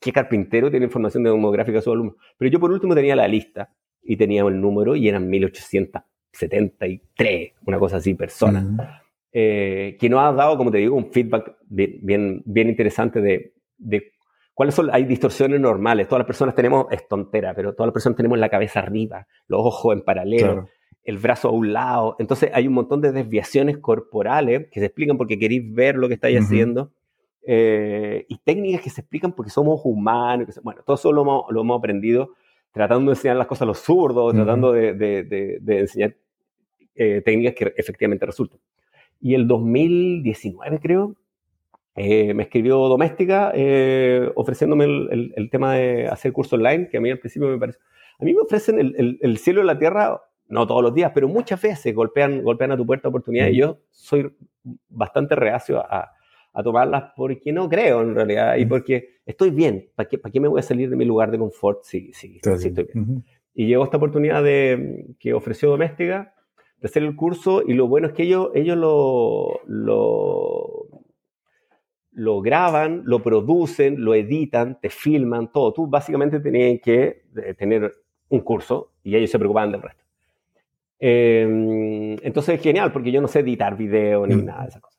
qué 0.00 0.12
carpintero 0.12 0.70
tiene 0.70 0.86
información 0.86 1.24
demográfica 1.24 1.76
de 1.78 1.82
su 1.82 1.92
alumno. 1.92 2.16
Pero 2.38 2.50
yo 2.50 2.58
por 2.60 2.70
último 2.70 2.94
tenía 2.94 3.16
la 3.16 3.26
lista 3.28 3.70
y 4.02 4.16
tenía 4.16 4.42
el 4.42 4.58
número 4.60 4.94
y 4.96 5.08
eran 5.08 5.28
1873, 5.28 7.52
una 7.66 7.78
cosa 7.78 7.98
así, 7.98 8.14
personas. 8.14 8.66
Eh, 9.32 9.96
que 10.00 10.08
nos 10.08 10.20
ha 10.20 10.32
dado, 10.32 10.56
como 10.56 10.70
te 10.70 10.78
digo, 10.78 10.96
un 10.96 11.12
feedback 11.12 11.58
bien, 11.68 12.42
bien 12.46 12.68
interesante 12.68 13.20
de, 13.20 13.52
de, 13.76 14.12
cuáles 14.54 14.74
son, 14.74 14.88
hay 14.92 15.04
distorsiones 15.04 15.60
normales. 15.60 16.08
Todas 16.08 16.20
las 16.20 16.26
personas 16.26 16.54
tenemos, 16.54 16.86
es 16.90 17.06
tontera, 17.06 17.52
pero 17.54 17.74
todas 17.74 17.88
las 17.88 17.92
personas 17.92 18.16
tenemos 18.16 18.38
la 18.38 18.48
cabeza 18.48 18.80
arriba, 18.80 19.26
los 19.48 19.60
ojos 19.60 19.94
en 19.94 20.00
paralelo. 20.02 20.70
el 21.04 21.18
brazo 21.18 21.48
a 21.48 21.52
un 21.52 21.72
lado. 21.72 22.16
Entonces 22.18 22.50
hay 22.52 22.66
un 22.66 22.74
montón 22.74 23.00
de 23.00 23.12
desviaciones 23.12 23.78
corporales 23.78 24.66
que 24.72 24.80
se 24.80 24.86
explican 24.86 25.16
porque 25.16 25.38
queréis 25.38 25.72
ver 25.72 25.94
lo 25.96 26.08
que 26.08 26.14
estáis 26.14 26.40
haciendo 26.40 26.90
eh, 27.48 28.26
y 28.28 28.38
técnicas 28.38 28.82
que 28.82 28.90
se 28.90 29.02
explican 29.02 29.32
porque 29.32 29.50
somos 29.50 29.80
humanos. 29.84 30.60
Bueno, 30.64 30.82
todo 30.84 30.96
eso 30.96 31.12
lo 31.12 31.22
hemos, 31.22 31.44
lo 31.50 31.60
hemos, 31.60 31.78
aprendido 31.78 32.32
tratando 32.72 33.10
de 33.10 33.16
enseñar 33.16 33.36
las 33.36 33.46
cosas 33.46 33.62
a 33.62 33.66
los 33.66 33.78
zurdos, 33.78 34.34
tratando 34.34 34.72
de, 34.72 34.92
de, 34.92 35.58
de, 35.60 35.78
enseñar 35.78 36.14
eh, 36.94 37.22
técnicas 37.24 37.54
que 37.54 37.72
efectivamente 37.76 38.26
resultan. 38.26 38.58
Y 39.18 39.34
el 39.34 39.46
2019, 39.46 40.78
creo, 40.80 41.16
eh, 41.94 42.34
me 42.34 42.42
escribió 42.42 42.76
Doméstica 42.88 43.54
ofreciéndome 44.34 44.84
el, 44.84 45.32
el, 45.36 45.48
tema 45.48 45.74
de 45.74 46.08
hacer 46.08 46.32
curso 46.32 46.56
online, 46.56 46.88
que 46.88 46.98
a 46.98 47.00
mí 47.00 47.10
al 47.10 47.18
principio 47.18 47.48
me 47.48 47.58
parece... 47.58 47.78
A 48.18 48.24
mí 48.24 48.34
me 48.34 48.40
ofrecen 48.40 48.78
el, 48.78 49.18
el 49.20 49.38
cielo 49.38 49.62
y 49.62 49.66
la 49.66 49.78
tierra, 49.78 50.20
no 50.48 50.66
todos 50.66 50.82
los 50.82 50.94
días, 50.94 51.12
pero 51.14 51.28
muchas 51.28 51.60
veces 51.62 51.94
golpean, 51.94 52.42
golpean 52.42 52.72
a 52.72 52.76
tu 52.76 52.84
puerta 52.84 53.08
oportunidades. 53.08 53.54
Y 53.54 53.58
yo 53.58 53.78
soy 53.90 54.34
bastante 54.88 55.34
reacio 55.34 55.78
a, 55.80 56.15
a 56.56 56.62
tomarlas 56.62 57.12
porque 57.14 57.52
no 57.52 57.68
creo 57.68 58.00
en 58.00 58.14
realidad 58.14 58.56
y 58.56 58.64
porque 58.64 59.18
estoy 59.26 59.50
bien. 59.50 59.90
¿Para 59.94 60.08
qué, 60.08 60.16
¿Para 60.16 60.32
qué 60.32 60.40
me 60.40 60.48
voy 60.48 60.58
a 60.58 60.62
salir 60.62 60.88
de 60.88 60.96
mi 60.96 61.04
lugar 61.04 61.30
de 61.30 61.38
confort 61.38 61.82
si, 61.84 62.14
si, 62.14 62.36
estoy 62.42 62.72
bien? 62.72 63.24
Y 63.54 63.66
llegó 63.66 63.84
esta 63.84 63.98
oportunidad 63.98 64.42
de, 64.42 65.04
que 65.20 65.34
ofreció 65.34 65.68
Doméstica 65.68 66.32
de 66.78 66.86
hacer 66.88 67.02
el 67.02 67.14
curso 67.14 67.62
y 67.66 67.74
lo 67.74 67.88
bueno 67.88 68.08
es 68.08 68.14
que 68.14 68.22
ellos, 68.22 68.50
ellos 68.54 68.78
lo, 68.78 69.60
lo, 69.66 70.86
lo 72.12 72.40
graban, 72.40 73.02
lo 73.04 73.22
producen, 73.22 74.02
lo 74.02 74.14
editan, 74.14 74.80
te 74.80 74.88
filman, 74.88 75.52
todo. 75.52 75.74
Tú 75.74 75.86
básicamente 75.86 76.40
tenías 76.40 76.80
que 76.82 77.24
eh, 77.36 77.52
tener 77.52 77.92
un 78.30 78.40
curso 78.40 78.92
y 79.02 79.14
ellos 79.14 79.30
se 79.30 79.38
preocupaban 79.38 79.72
del 79.72 79.82
resto. 79.82 80.02
Eh, 80.98 82.16
entonces 82.22 82.54
es 82.54 82.62
genial 82.62 82.92
porque 82.92 83.12
yo 83.12 83.20
no 83.20 83.28
sé 83.28 83.40
editar 83.40 83.76
video 83.76 84.26
ni 84.26 84.36
nada 84.36 84.62
de 84.62 84.68
esas 84.68 84.80
cosas. 84.80 84.96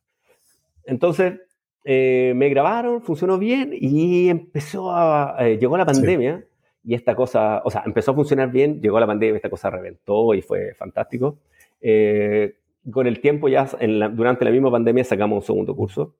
Entonces 0.83 1.46
eh, 1.89 2.33
me 2.35 2.49
grabaron, 2.49 3.01
funcionó 3.01 3.39
bien 3.39 3.69
y 3.71 4.27
empezó 4.27 4.91
a, 4.91 5.37
eh, 5.39 5.57
llegó 5.57 5.77
la 5.77 5.85
pandemia 5.85 6.43
y 6.83 6.93
esta 6.93 7.15
cosa, 7.15 7.61
o 7.63 7.71
sea, 7.71 7.83
empezó 7.85 8.11
a 8.11 8.13
funcionar 8.13 8.51
bien, 8.51 8.81
llegó 8.81 8.99
la 8.99 9.07
pandemia, 9.07 9.37
esta 9.37 9.49
cosa 9.49 9.69
reventó 9.69 10.33
y 10.33 10.41
fue 10.41 10.73
fantástico. 10.73 11.39
Eh, 11.79 12.57
con 12.91 13.07
el 13.07 13.21
tiempo 13.21 13.47
ya, 13.47 13.69
durante 14.11 14.43
la 14.43 14.51
misma 14.51 14.69
pandemia 14.69 15.05
sacamos 15.05 15.37
un 15.37 15.45
segundo 15.45 15.77
curso, 15.77 16.17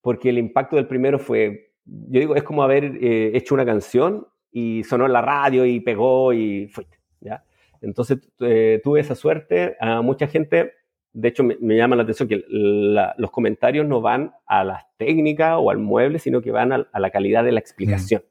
porque 0.00 0.30
el 0.30 0.38
impacto 0.38 0.76
del 0.76 0.86
primero 0.86 1.18
fue, 1.18 1.74
yo 1.84 2.20
digo, 2.20 2.34
es 2.34 2.42
como 2.42 2.62
haber 2.62 2.96
hecho 3.02 3.54
una 3.54 3.66
canción 3.66 4.26
y 4.50 4.82
sonó 4.84 5.04
en 5.04 5.12
la 5.12 5.20
radio 5.20 5.66
y 5.66 5.80
pegó 5.80 6.32
y 6.32 6.68
fuiste, 6.68 6.96
¿ya? 7.20 7.44
Entonces 7.82 8.18
tuve 8.38 9.00
esa 9.00 9.14
suerte, 9.14 9.76
a 9.78 10.00
mucha 10.00 10.26
gente, 10.26 10.72
de 11.14 11.28
hecho 11.28 11.44
me, 11.44 11.76
llama 11.76 11.96
la 11.96 12.04
atención 12.04 12.28
que 12.28 12.42
los 12.48 13.30
comentarios 13.30 13.86
no 13.86 14.00
van 14.00 14.32
a 14.46 14.64
las 14.64 14.84
técnicas 14.96 15.56
o 15.58 15.70
al 15.70 15.78
mueble, 15.78 16.18
sino 16.18 16.40
que 16.40 16.50
van 16.50 16.72
a, 16.72 16.86
la 16.98 17.10
calidad 17.10 17.44
de 17.44 17.52
la 17.52 17.60
explicación. 17.60 18.22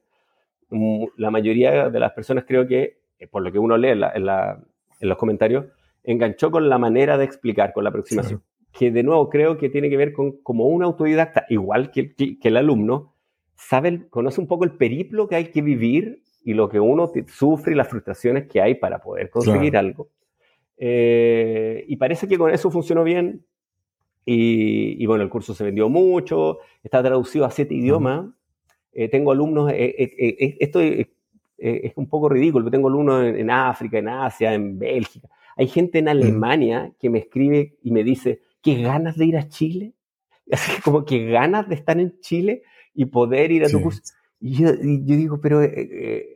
Mm, 0.70 1.04
la 1.16 1.30
mayoría 1.30 1.90
de 1.90 2.00
las 2.00 2.12
personas 2.12 2.44
creo 2.46 2.66
que, 2.66 2.98
eh, 3.18 3.26
por 3.28 3.42
lo 3.42 3.52
que 3.52 3.58
uno 3.58 3.76
lee 3.76 3.90
en, 3.90 4.26
los 5.00 5.18
comentarios, 5.18 5.66
enganchó 6.02 6.50
con 6.50 6.68
la 6.68 6.78
manera 6.78 7.18
de 7.18 7.24
explicar, 7.24 7.72
con 7.72 7.84
la 7.84 7.90
aproximación. 7.90 8.42
Que 8.72 8.90
de 8.90 9.02
nuevo 9.02 9.28
creo 9.28 9.58
que 9.58 9.68
tiene 9.68 9.90
que 9.90 9.96
ver 9.96 10.12
con 10.12 10.42
como 10.42 10.66
un 10.66 10.82
autodidacta, 10.82 11.46
igual 11.50 11.90
que, 11.90 12.14
el 12.42 12.56
alumno, 12.56 13.14
sabe, 13.54 14.08
conoce 14.08 14.40
un 14.40 14.48
poco 14.48 14.64
el 14.64 14.72
periplo 14.72 15.28
que 15.28 15.36
hay 15.36 15.50
que 15.50 15.62
vivir 15.62 16.22
y 16.42 16.54
lo 16.54 16.68
que 16.68 16.80
uno 16.80 17.12
sufre 17.28 17.74
y 17.74 17.76
las 17.76 17.88
frustraciones 17.88 18.48
que 18.48 18.60
hay 18.60 18.74
para 18.74 19.00
poder 19.00 19.30
conseguir 19.30 19.76
algo. 19.76 20.08
Eh, 20.76 21.84
y 21.86 21.96
parece 21.96 22.26
que 22.26 22.38
con 22.38 22.50
eso 22.50 22.70
funcionó 22.70 23.04
bien. 23.04 23.44
Y, 24.24 25.04
bueno, 25.06 25.24
el 25.24 25.30
curso 25.30 25.52
se 25.52 25.64
vendió 25.64 25.88
mucho, 25.88 26.58
está 26.82 27.02
traducido 27.02 27.44
a 27.44 27.50
siete 27.50 27.74
idiomas. 27.74 28.26
Eh, 28.92 29.08
tengo 29.08 29.32
alumnos, 29.32 29.72
eh, 29.72 30.56
esto 30.60 30.80
es, 30.80 31.08
un 31.96 32.08
poco 32.08 32.28
ridículo, 32.28 32.70
tengo 32.70 32.88
alumnos 32.88 33.24
en, 33.24 33.50
África, 33.50 33.98
en 33.98 34.08
Asia, 34.08 34.54
en 34.54 34.78
Bélgica. 34.78 35.28
Hay 35.56 35.66
gente 35.66 35.98
en 35.98 36.08
Alemania 36.08 36.92
que 37.00 37.10
me 37.10 37.18
escribe 37.18 37.78
y 37.82 37.90
me 37.90 38.04
dice, 38.04 38.42
¿qué 38.62 38.80
ganas 38.80 39.16
de 39.16 39.26
ir 39.26 39.36
a 39.36 39.48
Chile? 39.48 39.94
Así 40.52 40.80
como 40.82 41.04
que 41.04 41.26
ganas 41.26 41.68
de 41.68 41.74
estar 41.74 41.98
en 41.98 42.20
Chile 42.20 42.62
y 42.94 43.06
poder 43.06 43.50
ir 43.50 43.64
a 43.64 43.68
tu 43.68 43.80
curso. 43.80 44.02
Y 44.44 44.56
yo, 44.56 44.72
digo, 44.72 45.40
pero, 45.40 45.60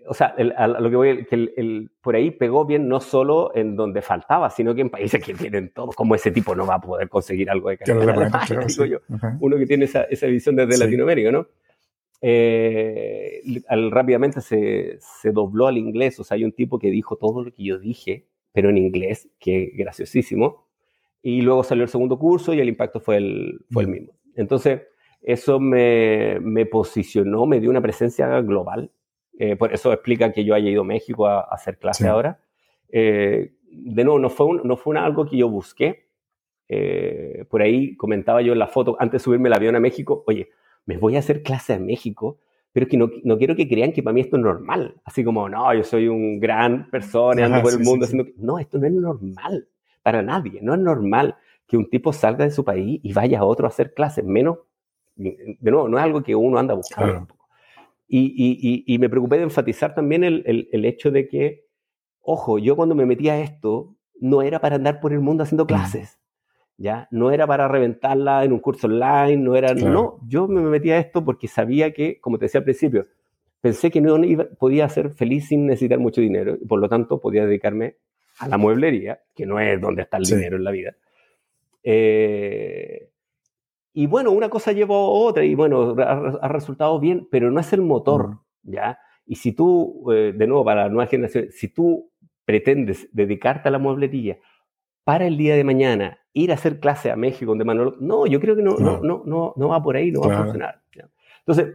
o 0.07 0.15
sea, 0.15 0.37
a 0.57 0.69
lo 0.69 0.89
que 0.89 0.95
voy, 0.95 1.25
que 1.25 1.35
el, 1.35 1.91
por 2.01 2.15
ahí 2.15 2.31
pegó 2.31 2.65
bien 2.65 2.87
no 2.87 3.01
solo 3.01 3.51
en 3.57 3.75
donde 3.75 4.01
faltaba, 4.01 4.49
sino 4.49 4.77
que 4.77 4.83
en 4.83 4.91
países 4.91 5.21
que 5.21 5.35
tienen 5.35 5.73
todo, 5.75 5.89
como 5.89 6.15
ese 6.15 6.31
tipo 6.31 6.55
no 6.55 6.65
va 6.65 6.77
a 6.77 6.81
poder 6.81 7.09
conseguir 7.09 7.51
algo 7.51 7.69
de 7.69 7.79
calidad. 7.79 8.31
Uno 9.41 9.57
que 9.57 9.67
tiene 9.67 9.87
esa, 9.87 10.05
esa 10.05 10.29
visión 10.29 10.55
desde 10.55 10.79
Latinoamérica, 10.79 11.33
¿no? 11.33 11.49
Eh, 12.23 13.43
al, 13.67 13.91
rápidamente 13.91 14.41
se, 14.41 14.99
se, 15.01 15.33
dobló 15.33 15.67
al 15.67 15.77
inglés, 15.77 16.21
o 16.21 16.23
sea, 16.25 16.37
hay 16.37 16.45
un 16.45 16.53
tipo 16.53 16.79
que 16.79 16.93
dijo 16.93 17.17
todo 17.17 17.43
lo 17.43 17.53
que 17.53 17.65
yo 17.65 17.77
dije, 17.81 18.29
pero 18.53 18.71
en 18.71 18.79
inglés, 18.79 19.29
que 19.41 19.73
graciosísimo. 19.75 20.69
Y 21.23 21.41
luego 21.41 21.65
salió 21.65 21.83
el 21.83 21.91
segundo 21.91 22.21
curso 22.21 22.55
y 22.55 22.61
el 22.61 22.69
impacto 22.69 23.01
fue 23.01 23.17
el, 23.17 23.65
fue 23.73 23.83
el 23.83 23.89
mm. 23.89 23.93
mismo. 23.93 24.13
Entonces, 24.37 24.83
eso 25.27 25.61
me, 25.61 26.39
me 26.41 26.65
posicionó, 26.65 27.45
me 27.45 27.61
dio 27.61 27.69
una 27.69 27.83
presencia 27.83 28.41
global. 28.41 28.91
Eh, 29.39 29.57
por 29.57 29.75
eso 29.75 29.93
explica 29.93 30.33
que 30.33 30.45
yo 30.45 30.55
haya 30.55 30.71
ido 30.71 30.83
a 30.83 30.85
México 30.85 31.27
a, 31.27 31.41
hacer 31.41 31.79
clase 31.79 32.09
ahora. 32.09 32.41
Eh, 32.89 33.53
de 33.69 34.05
nuevo, 34.05 34.19
no 34.19 34.31
fue, 34.31 34.47
no 34.63 34.77
fue 34.77 34.97
algo 34.97 35.27
que 35.27 35.37
yo 35.37 35.51
busqué. 35.51 36.07
por 37.51 37.61
ahí 37.61 37.97
comentaba 37.97 38.41
yo 38.41 38.53
en 38.53 38.61
la 38.61 38.69
foto, 38.69 38.97
antes 38.99 39.21
de 39.21 39.25
subirme 39.25 39.49
el 39.49 39.55
avión 39.55 39.77
a 39.77 39.81
México, 39.81 40.25
oye, 40.27 40.49
me 40.87 40.97
voy 40.97 41.17
a 41.17 41.19
hacer 41.19 41.43
clase 41.43 41.75
a 41.75 41.79
México, 41.81 42.39
pero 42.73 42.87
que 42.87 42.97
no, 42.97 43.11
no, 43.25 43.37
quiero 43.37 43.57
que 43.57 43.69
crean 43.69 43.93
que 43.93 44.05
para 44.05 44.15
mí 44.15 44.21
esto 44.21 44.37
es 44.37 44.43
normal. 44.43 44.95
Así 45.05 45.25
como, 45.25 45.49
no, 45.49 45.75
yo 45.75 45.83
soy 45.83 46.07
un 46.07 46.39
gran 46.39 46.89
persona, 46.89 47.47
ando 47.47 47.63
por 47.63 47.73
el 47.73 47.81
mundo 47.81 48.05
haciendo... 48.05 48.31
No, 48.37 48.59
esto 48.59 48.79
no 48.79 48.87
es 48.87 48.93
normal 48.93 49.67
para 50.03 50.23
nadie. 50.23 50.61
No 50.63 50.75
es 50.75 50.81
normal 50.81 51.37
que 51.67 51.77
un 51.77 51.91
tipo 51.91 52.13
salga 52.13 52.45
de 52.45 52.53
su 52.53 52.65
país 52.65 53.01
y 53.03 53.13
vaya 53.13 53.41
a 53.41 53.45
otro 53.45 53.67
a 53.67 53.71
hacer 53.71 53.93
clases, 53.93 54.25
menos, 54.25 54.59
de 55.17 55.71
nuevo, 55.71 55.89
no 55.89 55.99
es 55.99 56.05
algo 56.05 56.23
que 56.23 56.35
uno 56.35 56.59
anda 56.59 56.75
buscando. 56.75 57.27
Y, 58.09 58.33
y, 58.37 58.85
y, 58.87 58.99
me 58.99 59.09
preocupé 59.09 59.39
de 59.39 59.45
enfatizar 59.45 59.95
también 59.95 60.23
el, 60.23 60.45
el, 60.47 60.69
el, 60.71 60.85
hecho 60.85 61.11
de 61.11 61.27
que, 61.27 61.65
ojo, 62.21 62.59
yo 62.59 62.77
cuando 62.77 62.95
me 62.95 63.05
metí 63.05 63.29
a 63.29 63.41
esto, 63.41 63.97
no 64.21 64.43
era 64.43 64.61
para 64.61 64.77
andar 64.77 65.01
por 65.01 65.13
el 65.13 65.19
mundo 65.21 65.43
haciendo 65.43 65.67
clases. 65.67 66.21
¿ya? 66.79 67.09
No 67.11 67.31
era 67.31 67.47
para 67.47 67.69
reventarla 67.69 68.45
en 68.45 68.53
un 68.53 68.61
curso 68.61 68.87
online, 68.87 69.39
no 69.39 69.57
era, 69.57 69.75
no, 69.75 70.19
yo 70.27 70.47
me 70.47 70.61
metí 70.63 70.91
a 70.91 70.99
esto 70.99 71.25
porque 71.25 71.49
sabía 71.49 71.93
que, 71.93 72.21
como 72.21 72.39
te 72.39 72.47
decía 72.47 72.59
al 72.59 72.65
principio, 72.65 73.07
pensé 73.61 73.91
que 73.91 74.01
no 74.01 74.17
podía 74.59 74.89
ser 74.89 75.11
feliz 75.11 75.49
sin 75.49 75.67
necesitar 75.67 75.99
mucho 75.99 76.21
dinero 76.21 76.57
y 76.61 76.67
por 76.67 76.81
lo 76.81 76.89
tanto 76.89 77.21
podía 77.21 77.47
dedicarme 77.47 77.97
a 78.39 78.49
la 78.49 78.59
mueblería, 78.59 79.21
que 79.35 79.47
no 79.47 79.59
es 79.59 79.81
donde 79.81 80.03
está 80.03 80.19
el 80.19 80.25
dinero 80.25 80.57
en 80.57 80.65
la 80.65 80.71
vida. 80.71 80.97
Eh, 81.83 83.11
y 83.99 84.07
bueno, 84.07 84.31
una 84.31 84.51
cosa 84.51 84.73
llevó 84.73 84.95
a 84.95 85.09
otra 85.09 85.43
y 85.43 85.55
bueno, 85.55 85.97
ha, 85.99 86.49
resultado 86.49 87.01
bien, 87.01 87.27
pero 87.31 87.51
no 87.51 87.61
es 87.61 87.73
el 87.73 87.81
motor. 87.81 88.41
¿ya? 88.63 88.99
Y 89.25 89.37
si 89.37 89.53
tú, 89.53 90.13
eh, 90.13 90.35
de 90.37 90.47
nuevo, 90.47 90.67
para 90.67 90.83
la 90.83 90.89
nueva 90.91 91.07
generación, 91.07 91.47
si 91.51 91.69
tú 91.69 92.13
pretendes 92.45 93.09
dedicarte 93.11 93.71
a 93.71 93.73
la 93.73 93.79
mueblería 93.79 94.39
para 95.03 95.27
el 95.27 95.39
día 95.39 95.57
de 95.57 95.65
mañana 95.65 96.19
ir 96.35 96.51
a 96.51 96.57
hacer 96.57 96.79
clase 96.79 97.11
a 97.11 97.17
México 97.17 97.53
donde 97.53 97.65
Manolo. 97.65 97.97
No, 97.99 98.27
yo 98.27 98.39
creo 98.39 98.55
que 98.55 98.63
no, 98.63 98.77
no, 98.77 99.01
no, 99.01 99.23
no, 99.25 99.55
no 99.57 99.69
va 99.69 99.83
por 99.83 99.97
ahí, 99.97 100.13
no 100.13 100.21
va 100.21 100.35
a 100.35 100.43
funcionar. 100.43 100.83
Entonces, 101.39 101.75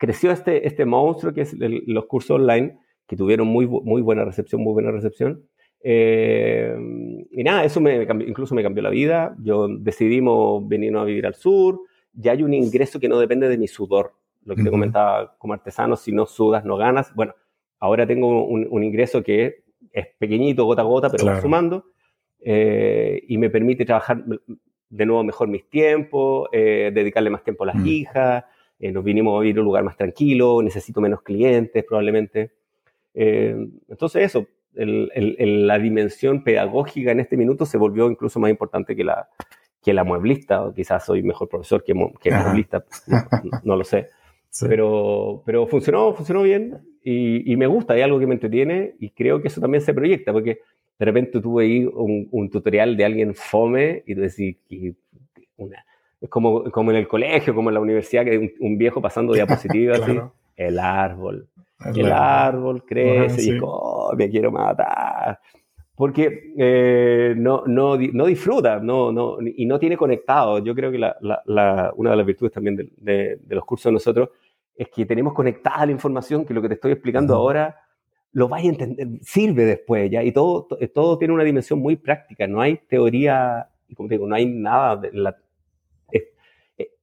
creció 0.00 0.32
este, 0.32 0.66
este 0.66 0.84
monstruo 0.84 1.32
que 1.32 1.42
es 1.42 1.54
los 1.54 2.06
cursos 2.06 2.40
online, 2.40 2.76
que 3.06 3.16
tuvieron 3.16 3.46
muy, 3.46 3.68
muy 3.68 4.02
buena 4.02 4.24
recepción, 4.24 4.64
muy 4.64 4.72
buena 4.72 4.90
recepción. 4.90 5.46
Eh, 5.82 6.76
y 7.30 7.44
nada, 7.44 7.64
eso 7.64 7.80
me 7.80 8.02
incluso 8.26 8.54
me 8.54 8.62
cambió 8.62 8.82
la 8.82 8.90
vida. 8.90 9.36
Yo 9.42 9.68
decidimos 9.68 10.66
venirnos 10.66 11.02
a 11.02 11.04
vivir 11.04 11.26
al 11.26 11.34
sur. 11.34 11.80
Ya 12.12 12.32
hay 12.32 12.42
un 12.42 12.54
ingreso 12.54 12.98
que 12.98 13.08
no 13.08 13.18
depende 13.18 13.48
de 13.48 13.58
mi 13.58 13.68
sudor. 13.68 14.14
Lo 14.44 14.54
que 14.54 14.62
te 14.62 14.70
comentaba 14.70 15.36
como 15.38 15.54
artesano, 15.54 15.96
si 15.96 16.12
no 16.12 16.24
sudas, 16.24 16.64
no 16.64 16.76
ganas. 16.76 17.12
Bueno, 17.14 17.34
ahora 17.80 18.06
tengo 18.06 18.44
un, 18.46 18.84
ingreso 18.84 19.22
que 19.22 19.64
es 19.92 20.06
pequeñito, 20.18 20.64
gota 20.64 20.82
a 20.82 20.84
gota, 20.84 21.10
pero 21.10 21.26
va 21.26 21.40
sumando. 21.40 21.86
Eh, 22.40 23.24
y 23.26 23.38
me 23.38 23.50
permite 23.50 23.84
trabajar 23.84 24.22
de 24.24 25.06
nuevo 25.06 25.24
mejor 25.24 25.48
mis 25.48 25.68
tiempos, 25.68 26.48
eh, 26.52 26.92
dedicarle 26.94 27.28
más 27.28 27.42
tiempo 27.42 27.64
a 27.64 27.68
las 27.68 27.76
mm. 27.76 27.86
hijas, 27.86 28.44
eh, 28.78 28.92
nos 28.92 29.02
vinimos 29.02 29.36
a 29.36 29.40
vivir 29.40 29.56
a 29.56 29.60
un 29.60 29.64
lugar 29.64 29.82
más 29.82 29.96
tranquilo, 29.96 30.62
necesito 30.62 31.00
menos 31.00 31.22
clientes 31.22 31.84
probablemente. 31.84 32.52
entonces 33.14 34.22
eso, 34.22 34.46
la 34.76 35.78
dimensión 35.78 36.44
pedagógica 36.44 37.12
en 37.12 37.20
este 37.20 37.36
minuto 37.36 37.64
se 37.66 37.78
volvió 37.78 38.10
incluso 38.10 38.38
más 38.38 38.50
importante 38.50 38.94
que 38.94 39.04
la, 39.04 39.28
que 39.82 39.94
la 39.94 40.04
mueblista, 40.04 40.62
o 40.62 40.74
quizás 40.74 41.04
soy 41.04 41.22
mejor 41.22 41.48
profesor 41.48 41.82
que, 41.82 41.94
que 42.20 42.30
mueblista, 42.30 42.84
no, 43.62 43.76
lo 43.76 43.84
sé. 43.84 44.08
Pero, 44.60 45.42
pero 45.44 45.66
funcionó, 45.66 46.14
funcionó 46.14 46.42
bien 46.42 46.78
y, 47.02 47.52
y, 47.52 47.56
me 47.56 47.66
gusta, 47.66 47.94
hay 47.94 48.00
algo 48.00 48.18
que 48.18 48.26
me 48.26 48.34
entretiene 48.34 48.94
y 48.98 49.10
creo 49.10 49.42
que 49.42 49.48
eso 49.48 49.60
también 49.60 49.82
se 49.82 49.92
proyecta, 49.92 50.32
porque 50.32 50.60
de 50.98 51.04
repente 51.04 51.40
tuve 51.40 51.64
ahí 51.64 51.84
un, 51.84 52.50
tutorial 52.50 52.96
de 52.96 53.04
alguien 53.04 53.34
fome 53.34 54.02
y 54.06 54.14
decís, 54.14 54.56
una, 55.56 55.84
como, 56.28 56.70
como 56.70 56.90
en 56.90 56.96
el 56.96 57.08
colegio, 57.08 57.54
como 57.54 57.70
en 57.70 57.74
la 57.74 57.80
universidad, 57.80 58.24
que 58.24 58.56
un, 58.60 58.78
viejo 58.78 59.02
pasando 59.02 59.34
diapositivas, 59.34 60.00
así, 60.02 60.18
el 60.56 60.78
árbol, 60.78 61.48
el, 61.84 62.12
árbol 62.12 62.84
crece 62.84 63.54
y 63.54 63.58
oh, 63.62 64.12
me 64.16 64.28
quiero 64.28 64.50
matar. 64.50 65.40
Porque 65.94 66.52
eh, 66.58 67.34
no, 67.36 67.64
no, 67.66 67.96
no, 67.96 68.26
disfruta 68.26 68.78
no, 68.80 69.10
no, 69.12 69.38
y 69.40 69.64
no 69.64 69.78
tiene 69.78 69.96
conectado. 69.96 70.58
Yo 70.58 70.74
creo 70.74 70.90
que 70.90 70.98
la, 70.98 71.16
la, 71.20 71.92
una 71.96 72.10
de 72.10 72.16
las 72.16 72.26
virtudes 72.26 72.52
también 72.52 72.76
de, 72.76 73.38
de, 73.40 73.54
los 73.54 73.64
cursos 73.64 73.86
de 73.86 73.92
nosotros 73.92 74.28
es 74.74 74.88
que 74.94 75.06
tenemos 75.06 75.32
conectada 75.32 75.86
la 75.86 75.92
información, 75.92 76.44
que 76.44 76.52
lo 76.52 76.60
que 76.60 76.68
te 76.68 76.74
estoy 76.74 76.92
explicando 76.92 77.34
ahora 77.34 77.76
lo 78.32 78.48
vais 78.48 78.66
a 78.66 78.68
entender, 78.68 79.08
sirve 79.22 79.64
después, 79.64 80.10
¿ya? 80.10 80.22
Y 80.22 80.30
todo, 80.30 80.68
todo 80.94 81.16
tiene 81.16 81.32
una 81.32 81.44
dimensión 81.44 81.78
muy 81.78 81.96
práctica, 81.96 82.46
no 82.46 82.60
hay 82.60 82.76
teoría, 82.76 83.70
como 83.94 84.10
digo, 84.10 84.26
no 84.26 84.34
hay 84.34 84.44
nada 84.44 84.96
de 84.96 85.10
la, 85.14 85.34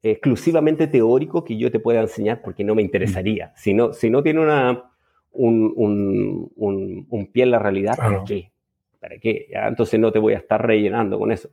exclusivamente 0.02 0.88
teórico 0.88 1.44
que 1.44 1.58
yo 1.58 1.72
te 1.72 1.80
pueda 1.80 2.02
enseñar 2.02 2.42
porque 2.42 2.64
no 2.64 2.76
me 2.76 2.82
interesaría. 2.82 3.54
Si 3.56 3.74
no, 3.74 3.94
si 3.94 4.10
no 4.10 4.22
tiene 4.22 4.42
una, 4.42 4.92
un, 5.32 5.74
un, 5.76 7.06
un, 7.10 7.32
pie 7.32 7.44
en 7.44 7.52
la 7.52 7.60
realidad, 7.60 7.98
¿para 7.98 8.24
qué? 8.24 8.52
¿Para 9.00 9.18
qué? 9.18 9.48
¿Ya? 9.52 9.68
Entonces 9.68 10.00
no 10.00 10.12
te 10.12 10.20
voy 10.20 10.34
a 10.34 10.38
estar 10.38 10.66
rellenando 10.66 11.18
con 11.18 11.32
eso. 11.32 11.50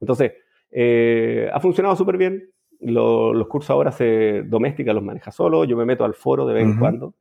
Entonces, 0.00 0.32
eh, 0.70 1.50
ha 1.52 1.60
funcionado 1.60 1.96
súper 1.96 2.16
bien. 2.16 2.50
los 2.80 3.48
cursos 3.48 3.70
ahora 3.70 3.90
se 3.90 4.42
doméstica, 4.44 4.92
los 4.92 5.02
maneja 5.02 5.32
solo. 5.32 5.64
Yo 5.64 5.76
me 5.76 5.84
meto 5.84 6.04
al 6.04 6.14
foro 6.14 6.46
de 6.46 6.54
vez 6.54 6.64
en 6.64 6.78
cuando 6.78 7.14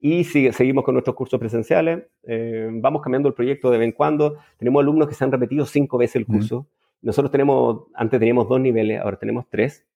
y 0.00 0.24
seguimos 0.24 0.84
con 0.84 0.94
nuestros 0.94 1.16
cursos 1.16 1.40
presenciales. 1.40 2.04
Eh, 2.24 2.68
vamos 2.70 3.02
cambiando 3.02 3.28
el 3.28 3.34
proyecto 3.34 3.70
de 3.70 3.78
vez 3.78 3.86
en 3.86 3.92
cuando. 3.92 4.36
Tenemos 4.58 4.80
alumnos 4.80 5.08
que 5.08 5.14
se 5.14 5.24
han 5.24 5.32
repetido 5.32 5.64
cinco 5.66 5.98
veces 5.98 6.16
el 6.16 6.26
curso. 6.26 6.66
Nosotros 7.06 7.30
tenemos, 7.30 7.84
antes 7.94 8.18
teníamos 8.18 8.48
dos 8.48 8.60
niveles, 8.60 9.00
ahora 9.00 9.16
tenemos 9.16 9.46
tres. 9.48 9.86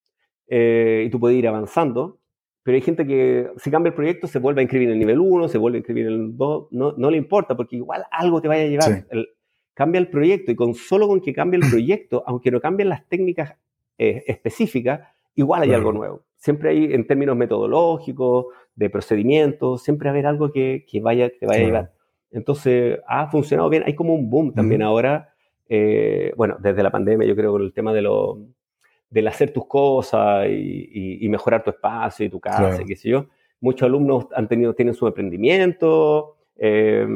Eh, 0.46 1.02
y 1.06 1.10
tú 1.10 1.18
puedes 1.18 1.36
ir 1.36 1.48
avanzando. 1.48 2.20
pero 2.62 2.76
hay 2.76 2.82
gente 2.82 3.04
que 3.04 3.50
si 3.56 3.68
cambia 3.68 3.88
el 3.88 3.94
proyecto 3.94 4.28
se 4.28 4.38
vuelve 4.38 4.60
a 4.60 4.62
inscribir 4.62 4.88
en 4.88 4.92
el 4.92 5.00
nivel 5.00 5.18
1, 5.18 5.48
se 5.48 5.58
vuelve 5.58 5.78
a 5.78 5.80
inscribir 5.80 6.06
en 6.06 6.12
el 6.12 6.36
2, 6.36 6.68
no, 6.70 6.92
no 6.96 7.10
le 7.10 7.16
importa 7.16 7.56
porque 7.56 7.74
igual 7.74 8.04
algo 8.12 8.40
te 8.40 8.46
vaya 8.46 8.62
a 8.62 8.66
llevar. 8.66 9.06
cambia 9.74 9.98
el 9.98 10.08
proyecto 10.08 10.52
y 10.52 10.54
con 10.54 10.74
solo 10.74 11.08
con 11.08 11.20
que 11.20 11.32
cambie 11.32 11.58
el 11.58 11.68
proyecto, 11.70 12.22
aunque 12.28 12.52
no 12.52 12.60
cambien 12.60 12.88
las 12.88 13.04
técnicas 13.08 13.56
eh, 13.98 14.22
específicas, 14.28 15.00
igual 15.34 15.62
hay 15.62 15.72
algo 15.72 15.90
nuevo. 15.90 16.22
Siempre 16.36 16.70
hay 16.70 16.94
en 16.94 17.08
términos 17.08 17.36
metodológicos, 17.36 18.46
de 18.76 18.88
procedimientos, 18.88 19.82
siempre 19.82 20.06
va 20.06 20.10
a 20.10 20.14
haber 20.14 20.26
algo 20.26 20.52
que, 20.52 20.86
que 20.88 21.00
vaya, 21.00 21.28
que 21.28 21.44
vaya 21.44 21.60
a 21.60 21.66
llevar. 21.66 21.92
Entonces, 22.30 23.00
ha 23.08 23.28
funcionado 23.28 23.68
bien. 23.68 23.82
Hay 23.84 23.96
como 23.96 24.14
un 24.14 24.30
boom 24.30 24.54
también 24.54 24.80
ahora, 24.80 25.29
eh, 25.70 26.34
bueno, 26.36 26.56
desde 26.60 26.82
la 26.82 26.90
pandemia 26.90 27.26
yo 27.26 27.34
creo 27.34 27.52
con 27.52 27.62
el 27.62 27.72
tema 27.72 27.94
de 27.94 28.02
lo, 28.02 28.38
del 29.08 29.28
hacer 29.28 29.52
tus 29.52 29.66
cosas 29.66 30.48
y, 30.50 31.26
mejorar 31.30 31.64
tu 31.64 31.70
espacio 31.70 32.26
y 32.26 32.28
tu 32.28 32.40
casa, 32.40 32.82
y 32.82 32.84
qué 32.84 32.96
sé 32.96 33.08
yo. 33.08 33.26
Muchos 33.60 33.86
alumnos 33.86 34.26
han 34.34 34.48
tenido, 34.48 34.74
tienen 34.74 34.94
su 34.94 35.06
emprendimiento, 35.06 36.36
eh, 36.56 37.06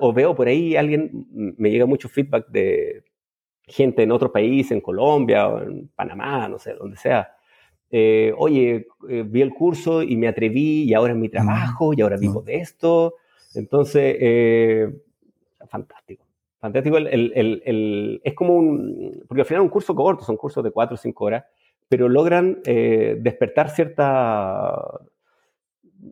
o 0.00 0.12
veo 0.12 0.34
por 0.34 0.48
ahí 0.48 0.76
alguien, 0.76 1.54
me 1.56 1.70
llega 1.70 1.86
mucho 1.86 2.08
feedback 2.08 2.48
de 2.48 3.04
gente 3.70 4.02
en 4.02 4.12
otro 4.12 4.30
país, 4.30 4.70
en 4.72 4.80
Colombia 4.80 5.48
o 5.48 5.62
en 5.62 5.88
Panamá, 5.94 6.48
no 6.48 6.58
sé, 6.58 6.74
donde 6.74 6.96
sea. 6.96 7.30
Eh, 7.90 8.32
oye, 8.36 8.86
eh, 9.08 9.24
vi 9.26 9.42
el 9.42 9.52
curso 9.52 10.02
y 10.02 10.16
me 10.16 10.28
atreví 10.28 10.84
y 10.84 10.94
ahora 10.94 11.12
es 11.12 11.18
mi 11.18 11.28
trabajo 11.28 11.92
y 11.92 12.00
ahora 12.00 12.16
vivo 12.16 12.42
de 12.42 12.56
esto. 12.56 13.14
Entonces, 13.54 14.16
eh, 14.20 14.92
fantástico. 15.68 16.24
Fantástico. 16.60 16.98
El, 16.98 18.20
es 18.22 18.34
como 18.34 18.54
un. 18.54 19.24
Porque 19.26 19.42
al 19.42 19.46
final 19.46 19.62
es 19.62 19.64
un 19.64 19.70
curso 19.70 19.94
corto, 19.94 20.24
son 20.24 20.36
cursos 20.36 20.62
de 20.62 20.70
4 20.70 20.94
o 20.94 20.98
5 20.98 21.24
horas, 21.24 21.44
pero 21.88 22.08
logran 22.08 22.60
despertar 22.62 23.70
cierta. 23.70 25.00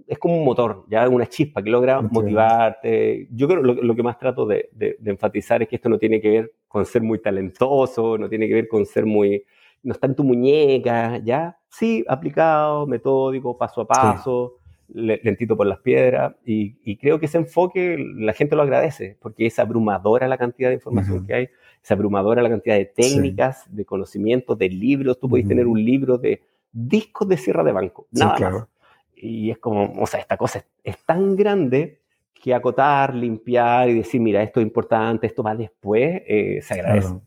Es 0.06 0.18
como 0.18 0.36
un 0.36 0.44
motor, 0.44 0.84
ya 0.88 1.08
una 1.08 1.26
chispa 1.26 1.62
que 1.62 1.70
logra 1.70 2.00
motivarte. 2.02 3.28
Yo 3.30 3.48
creo 3.48 3.62
lo, 3.62 3.74
lo 3.74 3.94
que 3.94 4.02
más 4.02 4.18
trato 4.18 4.44
de, 4.44 4.68
de, 4.72 4.96
enfatizar 5.04 5.62
es 5.62 5.68
que 5.68 5.76
esto 5.76 5.88
no 5.88 5.98
tiene 5.98 6.20
que 6.20 6.30
ver 6.30 6.52
con 6.66 6.84
ser 6.84 7.02
muy 7.02 7.20
talentoso, 7.20 8.18
no 8.18 8.28
tiene 8.28 8.48
que 8.48 8.54
ver 8.54 8.68
con 8.68 8.84
ser 8.84 9.06
muy. 9.06 9.44
No 9.82 9.92
está 9.92 10.06
en 10.06 10.14
tu 10.14 10.24
muñeca, 10.24 11.18
¿ya? 11.18 11.58
Sí, 11.68 12.04
aplicado, 12.08 12.86
metódico, 12.86 13.56
paso 13.56 13.82
a 13.82 13.86
paso 13.86 14.57
lentito 14.92 15.56
por 15.56 15.66
las 15.66 15.80
piedras, 15.80 16.34
y, 16.44 16.96
creo 16.96 17.20
que 17.20 17.26
ese 17.26 17.38
enfoque 17.38 17.96
la 17.98 18.32
gente 18.32 18.56
lo 18.56 18.62
agradece, 18.62 19.16
porque 19.20 19.46
es 19.46 19.58
abrumadora 19.58 20.28
la 20.28 20.38
cantidad 20.38 20.68
de 20.68 20.74
información 20.74 21.26
que 21.26 21.34
hay, 21.34 21.48
es 21.82 21.90
abrumadora 21.90 22.42
la 22.42 22.48
cantidad 22.48 22.76
de 22.76 22.86
técnicas, 22.86 23.64
de 23.68 23.84
conocimientos, 23.84 24.58
de 24.58 24.68
libros, 24.68 25.18
tú 25.18 25.28
puedes 25.28 25.46
tener 25.46 25.66
un 25.66 25.84
libro 25.84 26.18
de 26.18 26.42
discos 26.72 27.28
de 27.28 27.36
sierra 27.36 27.62
de 27.64 27.72
banco, 27.72 28.06
nada 28.10 28.38
más. 28.38 28.66
Y 29.14 29.50
es 29.50 29.58
como, 29.58 30.00
o 30.00 30.06
sea, 30.06 30.20
esta 30.20 30.36
cosa 30.36 30.64
es, 30.84 31.04
tan 31.04 31.34
grande 31.36 32.00
que 32.32 32.54
acotar, 32.54 33.14
limpiar 33.14 33.88
y 33.88 33.94
decir, 33.94 34.20
mira, 34.20 34.42
esto 34.42 34.60
es 34.60 34.66
importante, 34.66 35.26
esto 35.26 35.42
va 35.42 35.56
después, 35.56 36.22
eh, 36.26 36.60
se 36.62 36.74
agradece. 36.74 37.08
Claro. 37.08 37.22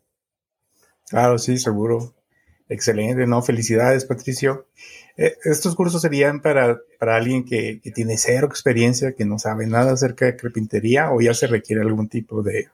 claro, 1.09 1.37
sí, 1.37 1.57
seguro. 1.57 2.13
Excelente, 2.71 3.27
¿no? 3.27 3.41
Felicidades, 3.41 4.05
Patricio. 4.05 4.67
Eh, 5.17 5.33
estos 5.43 5.75
cursos 5.75 6.01
serían 6.01 6.41
para, 6.41 6.79
para 6.99 7.17
alguien 7.17 7.43
que, 7.43 7.81
que, 7.81 7.91
tiene 7.91 8.15
cero 8.15 8.47
experiencia, 8.47 9.13
que 9.13 9.25
no 9.25 9.39
sabe 9.39 9.67
nada 9.67 9.91
acerca 9.91 10.25
de 10.25 10.37
carpintería 10.37 11.11
o 11.11 11.19
ya 11.19 11.33
se 11.33 11.47
requiere 11.47 11.81
algún 11.81 12.07
tipo 12.07 12.41
de... 12.41 12.69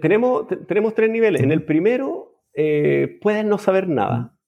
tenemos, 0.00 0.46
tenemos 0.68 0.94
tres 0.94 1.10
niveles. 1.10 1.42
En 1.42 1.50
el 1.50 1.64
primero, 1.64 2.40
eh, 2.54 3.18
puedes 3.20 3.44
no 3.44 3.58
saber 3.58 3.88
nada 3.88 4.38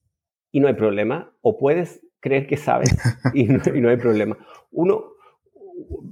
y 0.52 0.60
no 0.60 0.68
hay 0.68 0.74
problema, 0.74 1.34
o 1.40 1.58
puedes 1.58 2.06
creer 2.20 2.46
que 2.46 2.56
sabes 2.56 2.96
y 3.34 3.46
no, 3.46 3.60
y 3.74 3.80
no 3.80 3.88
hay 3.88 3.96
problema. 3.96 4.38
Uno, 4.70 5.06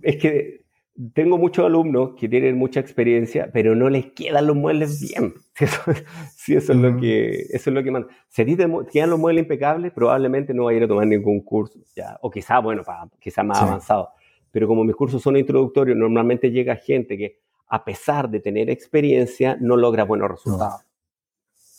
es 0.03 0.17
que 0.17 0.64
tengo 1.13 1.39
muchos 1.39 1.67
alumnos 1.67 2.13
que 2.19 2.29
tienen 2.29 2.57
mucha 2.57 2.79
experiencia, 2.79 3.51
pero 3.53 3.75
no 3.75 3.91
les 3.91 4.13
quedan 4.13 4.47
los 4.47 4.57
muebles 4.57 5.01
bien. 5.01 5.35
Si 6.37 6.55
eso, 6.55 6.73
es 6.73 6.79
lo 6.79 7.01
que, 7.01 7.47
eso 7.51 7.71
es 7.71 7.75
lo 7.75 7.83
que 7.83 7.91
manda. 7.91 8.09
Si 8.29 8.43
a 8.43 8.45
ti 8.45 8.55
te 8.55 8.67
quedan 8.93 9.11
los 9.11 9.19
muebles 9.19 9.43
impecables, 9.43 9.93
probablemente 9.93 10.53
no 10.53 10.65
va 10.65 10.73
a 10.73 10.75
ir 10.75 10.83
a 10.83 10.89
tomar 10.89 11.07
ningún 11.07 11.41
curso, 11.41 11.79
¿ya? 11.97 12.19
o 12.21 12.31
quizá, 12.31 12.59
bueno, 12.59 12.85
para, 12.85 13.09
quizá 13.19 13.43
más 13.43 13.63
avanzado. 13.63 14.11
Pero 14.51 14.69
como 14.69 14.85
mis 14.85 14.95
cursos 14.95 15.23
son 15.23 15.37
introductorios, 15.37 15.97
normalmente 15.97 16.51
llega 16.51 16.77
gente 16.77 17.17
que, 17.17 17.39
a 17.67 17.85
pesar 17.85 18.29
de 18.29 18.41
tener 18.41 18.69
experiencia, 18.69 19.57
no 19.61 19.77
logra 19.77 20.05
buenos 20.05 20.31
resultados. 20.31 20.83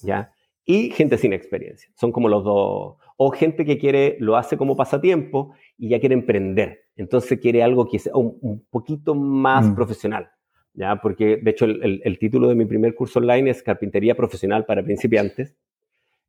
¿Ya? 0.01 0.31
Y 0.65 0.89
gente 0.89 1.17
sin 1.17 1.31
experiencia. 1.31 1.89
Son 1.95 2.11
como 2.11 2.27
los 2.27 2.43
dos. 2.43 2.95
O 3.17 3.31
gente 3.31 3.65
que 3.65 3.77
quiere, 3.77 4.17
lo 4.19 4.35
hace 4.35 4.57
como 4.57 4.75
pasatiempo 4.75 5.53
y 5.77 5.89
ya 5.89 5.99
quiere 5.99 6.15
emprender. 6.15 6.84
Entonces 6.95 7.39
quiere 7.39 7.63
algo 7.63 7.87
que 7.87 7.99
sea 7.99 8.15
un, 8.15 8.65
poquito 8.69 9.15
más 9.15 9.67
mm. 9.67 9.75
profesional. 9.75 10.29
¿ya? 10.73 10.95
Porque, 10.97 11.37
de 11.37 11.51
hecho, 11.51 11.65
el, 11.65 12.17
título 12.19 12.47
de 12.47 12.55
mi 12.55 12.65
primer 12.65 12.95
curso 12.95 13.19
online 13.19 13.49
es 13.49 13.63
Carpintería 13.63 14.15
Profesional 14.15 14.65
para 14.65 14.83
Principiantes. 14.83 15.55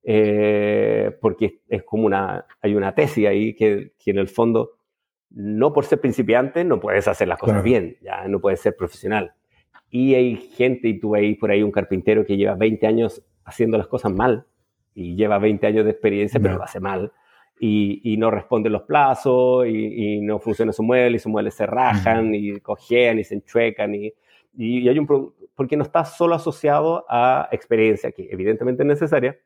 Eh, 0.08 1.16
porque 1.20 1.62
es 1.68 1.82
como 1.82 2.06
una, 2.06 2.46
hay 2.60 2.76
una 2.76 2.94
tesis 2.94 3.26
ahí 3.26 3.54
que, 3.54 3.92
que, 3.98 4.12
en 4.12 4.18
el 4.18 4.28
fondo, 4.28 4.78
no 5.30 5.72
por 5.72 5.84
ser 5.84 6.00
principiante 6.00 6.62
no 6.62 6.78
puedes 6.78 7.08
hacer 7.08 7.26
las 7.26 7.40
cosas 7.40 7.60
bien, 7.64 7.96
ya 8.00 8.28
no 8.28 8.40
puedes 8.40 8.60
ser 8.60 8.76
profesional. 8.76 9.32
Y 9.90 10.14
hay 10.14 10.36
gente, 10.36 10.86
y 10.88 11.00
tú 11.00 11.10
veis 11.10 11.36
por 11.38 11.50
ahí 11.50 11.62
un 11.62 11.72
carpintero 11.72 12.24
que 12.24 12.36
lleva 12.36 12.54
20 12.54 12.86
años 12.86 13.24
haciendo 13.44 13.78
las 13.78 13.88
cosas 13.88 14.12
mal, 14.12 14.46
y 14.96 15.14
lleva 15.14 15.38
20 15.38 15.66
años 15.66 15.84
de 15.84 15.90
experiencia, 15.90 16.40
pero 16.40 16.56
lo 16.56 16.62
hace 16.62 16.80
mal. 16.80 17.12
Y, 17.58 18.16
no 18.18 18.30
responde 18.30 18.68
los 18.68 18.82
plazos, 18.82 19.66
y, 19.66 20.20
no 20.20 20.38
funciona 20.38 20.72
su 20.72 20.82
mueble, 20.82 21.16
y 21.16 21.18
sus 21.18 21.32
muebles 21.32 21.54
se 21.54 21.66
rajan, 21.66 22.34
y 22.34 22.60
cojean, 22.60 23.18
y 23.18 23.24
se 23.24 23.34
enchuecan, 23.36 23.94
y, 23.94 24.12
y, 24.56 24.88
hay 24.88 24.98
un 24.98 25.06
porque 25.54 25.76
no 25.76 25.84
está 25.84 26.04
solo 26.04 26.34
asociado 26.34 27.04
a 27.08 27.48
experiencia, 27.50 28.12
que 28.12 28.28
evidentemente 28.30 28.82
es 28.82 28.86
necesaria, 28.86 29.36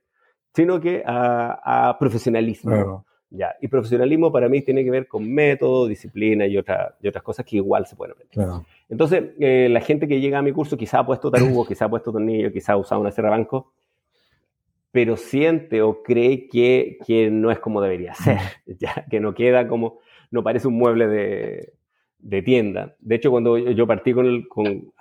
sino 0.52 0.80
que 0.80 1.02
a, 1.06 1.96
profesionalismo. 1.98 3.04
Ya, 3.32 3.54
y 3.60 3.68
profesionalismo 3.68 4.32
para 4.32 4.48
mí 4.48 4.60
tiene 4.60 4.82
que 4.82 4.90
ver 4.90 5.06
con 5.06 5.32
método, 5.32 5.86
disciplina 5.86 6.48
y, 6.48 6.58
otra, 6.58 6.96
y 7.00 7.06
otras 7.06 7.22
cosas 7.22 7.46
que 7.46 7.56
igual 7.56 7.86
se 7.86 7.94
pueden 7.94 8.16
aprender. 8.16 8.64
Entonces, 8.88 9.22
eh, 9.38 9.68
la 9.70 9.80
gente 9.80 10.08
que 10.08 10.20
llega 10.20 10.40
a 10.40 10.42
mi 10.42 10.50
curso 10.50 10.76
quizá 10.76 10.98
ha 10.98 11.06
puesto 11.06 11.30
tarugo, 11.30 11.64
quizá 11.64 11.84
ha 11.84 11.88
puesto 11.88 12.10
tornillo, 12.10 12.50
quizá 12.50 12.72
ha 12.72 12.76
usado 12.76 13.00
una 13.00 13.12
sierra 13.12 13.30
banco, 13.30 13.70
pero 14.92 15.16
siente 15.16 15.82
o 15.82 16.02
cree 16.02 16.48
que, 16.48 16.98
que 17.06 17.30
no 17.30 17.50
es 17.50 17.58
como 17.58 17.80
debería 17.80 18.14
ser, 18.14 18.38
ya 18.66 19.06
que 19.10 19.20
no 19.20 19.34
queda 19.34 19.68
como, 19.68 20.00
no 20.30 20.42
parece 20.42 20.68
un 20.68 20.74
mueble 20.74 21.06
de, 21.06 21.72
de 22.18 22.42
tienda. 22.42 22.96
De 23.00 23.16
hecho, 23.16 23.30
cuando 23.30 23.58
yo 23.58 23.86
partí 23.86 24.12
con 24.12 24.26
el... 24.26 24.48
Con, 24.48 24.92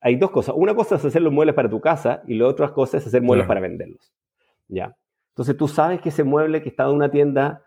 hay 0.00 0.16
dos 0.16 0.30
cosas. 0.30 0.54
Una 0.56 0.74
cosa 0.74 0.96
es 0.96 1.04
hacer 1.04 1.22
los 1.22 1.32
muebles 1.32 1.54
para 1.54 1.68
tu 1.68 1.80
casa 1.80 2.22
y 2.28 2.34
la 2.34 2.46
otra 2.46 2.72
cosa 2.72 2.98
es 2.98 3.06
hacer 3.06 3.22
muebles 3.22 3.46
para 3.46 3.60
venderlos. 3.60 4.12
¿Ya? 4.68 4.96
Entonces 5.30 5.56
tú 5.56 5.68
sabes 5.68 6.00
que 6.00 6.10
ese 6.10 6.22
mueble 6.22 6.62
que 6.62 6.68
está 6.68 6.84
en 6.84 6.90
una 6.90 7.10
tienda 7.10 7.64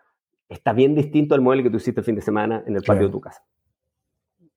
está 0.48 0.72
bien 0.72 0.94
distinto 0.94 1.34
al 1.34 1.40
mueble 1.40 1.62
que 1.62 1.70
tú 1.70 1.76
hiciste 1.76 2.00
el 2.00 2.04
fin 2.04 2.14
de 2.14 2.22
semana 2.22 2.64
en 2.66 2.76
el 2.76 2.82
patio 2.82 3.06
de 3.06 3.12
tu 3.12 3.20
casa. 3.20 3.44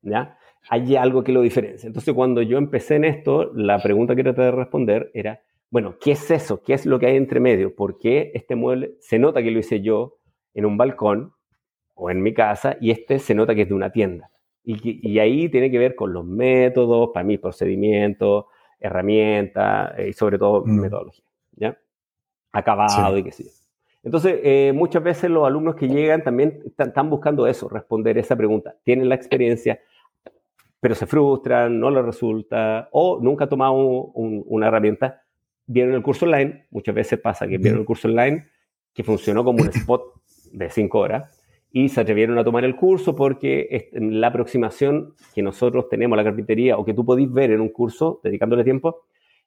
¿Ya? 0.02 0.38
Hay 0.70 0.96
algo 0.96 1.24
que 1.24 1.34
lo 1.34 1.42
diferencia. 1.42 1.88
Entonces 1.88 2.14
cuando 2.14 2.42
yo 2.42 2.58
empecé 2.58 2.96
en 2.96 3.06
esto, 3.06 3.52
la 3.54 3.80
pregunta 3.80 4.16
que 4.16 4.24
traté 4.24 4.44
de 4.44 4.52
responder 4.52 5.12
era, 5.14 5.42
bueno, 5.74 5.96
¿qué 6.00 6.12
es 6.12 6.30
eso? 6.30 6.62
¿Qué 6.62 6.76
es 6.76 6.86
lo 6.86 7.00
que 7.00 7.08
hay 7.08 7.16
entre 7.18 7.40
medio? 7.40 7.76
¿Por 7.76 7.98
qué 7.98 8.32
este 8.36 8.56
mueble 8.56 8.94
se 9.00 9.18
nota 9.18 9.42
que 9.42 9.50
lo 9.50 9.58
hice 9.58 9.82
yo 9.82 10.20
en 10.54 10.68
un 10.68 10.78
balcón 10.78 11.34
o 11.96 12.12
en 12.12 12.22
mi 12.22 12.32
casa 12.32 12.78
y 12.80 12.92
este 12.92 13.18
se 13.18 13.34
nota 13.34 13.56
que 13.56 13.64
es 13.64 13.70
de 13.70 13.74
una 13.74 13.92
tienda? 13.92 14.30
Y, 14.64 15.18
ahí 15.18 15.50
tiene 15.50 15.72
que 15.72 15.80
ver 15.80 15.96
con 15.96 16.14
los 16.14 16.26
métodos, 16.26 17.10
para 17.12 17.24
mí, 17.24 17.40
procedimientos, 17.40 18.46
herramientas 18.80 19.98
eh, 19.98 20.10
y 20.10 20.14
sobre 20.14 20.38
todo 20.38 20.64
mm. 20.64 20.80
metodología, 20.80 21.26
¿ya? 21.54 21.76
Acabado 22.52 23.18
y 23.18 23.24
qué 23.24 23.32
sé 23.32 23.46
yo. 23.46 23.50
Entonces, 24.04 24.42
eh, 24.44 24.74
muchas 24.76 25.02
veces 25.02 25.32
los 25.32 25.44
alumnos 25.44 25.74
que 25.74 25.88
llegan 25.88 26.24
también 26.24 26.62
están, 26.78 27.10
buscando 27.10 27.48
eso, 27.48 27.68
responder 27.68 28.20
esa 28.20 28.36
pregunta. 28.36 28.76
Tienen 28.84 29.10
la 29.10 29.16
experiencia, 29.16 29.80
pero 30.80 30.94
se 30.94 31.08
frustran, 31.08 31.80
no 31.80 31.90
les 31.90 32.06
resulta, 32.06 32.90
o 32.92 33.20
nunca 33.20 33.46
han 33.46 33.50
tomado 33.50 33.74
una 33.74 34.68
herramienta 34.68 35.23
vieron 35.66 35.94
el 35.96 36.02
curso 36.02 36.26
online, 36.26 36.66
muchas 36.72 36.96
veces 36.96 37.20
pasa 37.20 37.48
que 37.48 37.58
vieron 37.58 37.80
el 37.80 37.86
curso 37.86 38.08
online 38.08 38.48
que 38.94 39.04
funcionó 39.04 39.44
como 39.44 39.64
un 39.64 39.70
spot 39.74 40.04
de 40.52 40.70
cinco 40.70 41.00
horas 41.00 41.40
y 41.72 41.90
se 41.90 42.02
atrevieron 42.02 42.38
a 42.38 42.44
tomar 42.44 42.64
el 42.64 42.76
curso 42.76 43.16
porque 43.16 43.90
la 43.94 44.28
aproximación 44.28 45.16
que 45.34 45.42
nosotros 45.42 45.90
tenemos 45.90 46.16
a 46.16 46.18
la 46.18 46.24
carpintería 46.24 46.78
o 46.78 46.86
que 46.86 46.94
tú 46.94 47.04
podéis 47.04 47.32
ver 47.32 47.52
en 47.52 47.62
un 47.62 47.70
curso 47.70 48.20
dedicándole 48.24 48.64
tiempo 48.64 49.06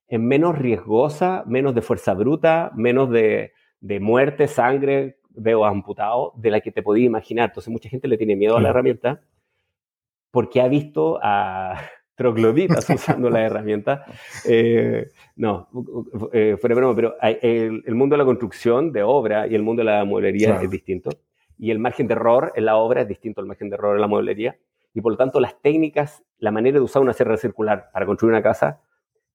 es 0.09 0.19
menos 0.19 0.59
riesgosa, 0.59 1.45
menos 1.47 1.75
de 1.75 1.83
fuerza 1.83 2.15
bruta, 2.15 2.73
menos 2.75 3.11
de, 3.11 3.53
de 3.81 4.01
muerte, 4.01 4.49
sangre, 4.49 5.19
veo 5.31 5.65
amputado 5.65 6.33
de 6.37 6.51
la 6.51 6.61
que 6.61 6.73
te 6.73 6.83
podías 6.83 7.07
imaginar. 7.07 7.51
Entonces 7.51 7.73
mucha 7.73 7.89
gente 7.89 8.09
le 8.09 8.17
tiene 8.17 8.37
miedo 8.37 8.57
a 8.57 8.61
la 8.61 8.71
herramienta 8.71 9.21
porque 10.31 10.61
ha 10.61 10.69
visto 10.69 11.19
a 11.23 11.81
trogloditas 12.17 12.89
usando 12.91 13.31
la 13.31 13.43
herramienta. 13.43 14.05
Eh, 14.45 15.09
no, 15.37 15.69
eh, 16.33 16.57
fuera 16.61 16.75
de 16.75 16.81
broma, 16.81 16.97
pero 16.97 17.15
el, 17.21 17.95
mundo 17.95 18.15
de 18.15 18.19
la 18.19 18.25
construcción 18.25 18.91
de 18.91 19.03
obra 19.05 19.47
y 19.47 19.55
el 19.55 19.63
mundo 19.63 19.81
de 19.81 19.85
la 19.85 20.05
mueblería 20.05 20.61
es 20.61 20.71
distinto. 20.71 21.11
Y 21.59 21.71
el 21.71 21.79
margen 21.79 22.09
de 22.09 22.15
error 22.15 22.53
en 22.57 22.65
la 22.65 22.77
obra 22.77 23.03
es 23.03 23.09
distinto 23.09 23.41
al 23.41 23.47
margen 23.47 23.71
de 23.71 23.77
error 23.77 23.95
en 23.95 24.01
la 24.01 24.09
mueblería. 24.09 24.57
Y 24.93 25.01
por 25.01 25.13
lo 25.13 25.19
tanto, 25.19 25.41
las 25.41 25.61
técnicas, 25.61 26.25
la 26.39 26.51
manera 26.51 26.79
de 26.79 26.85
usar 26.85 27.03
una 27.03 27.13
sierra 27.13 27.37
circular 27.37 27.91
para 27.93 28.07
construir 28.07 28.33
una 28.33 28.43
casa 28.43 28.81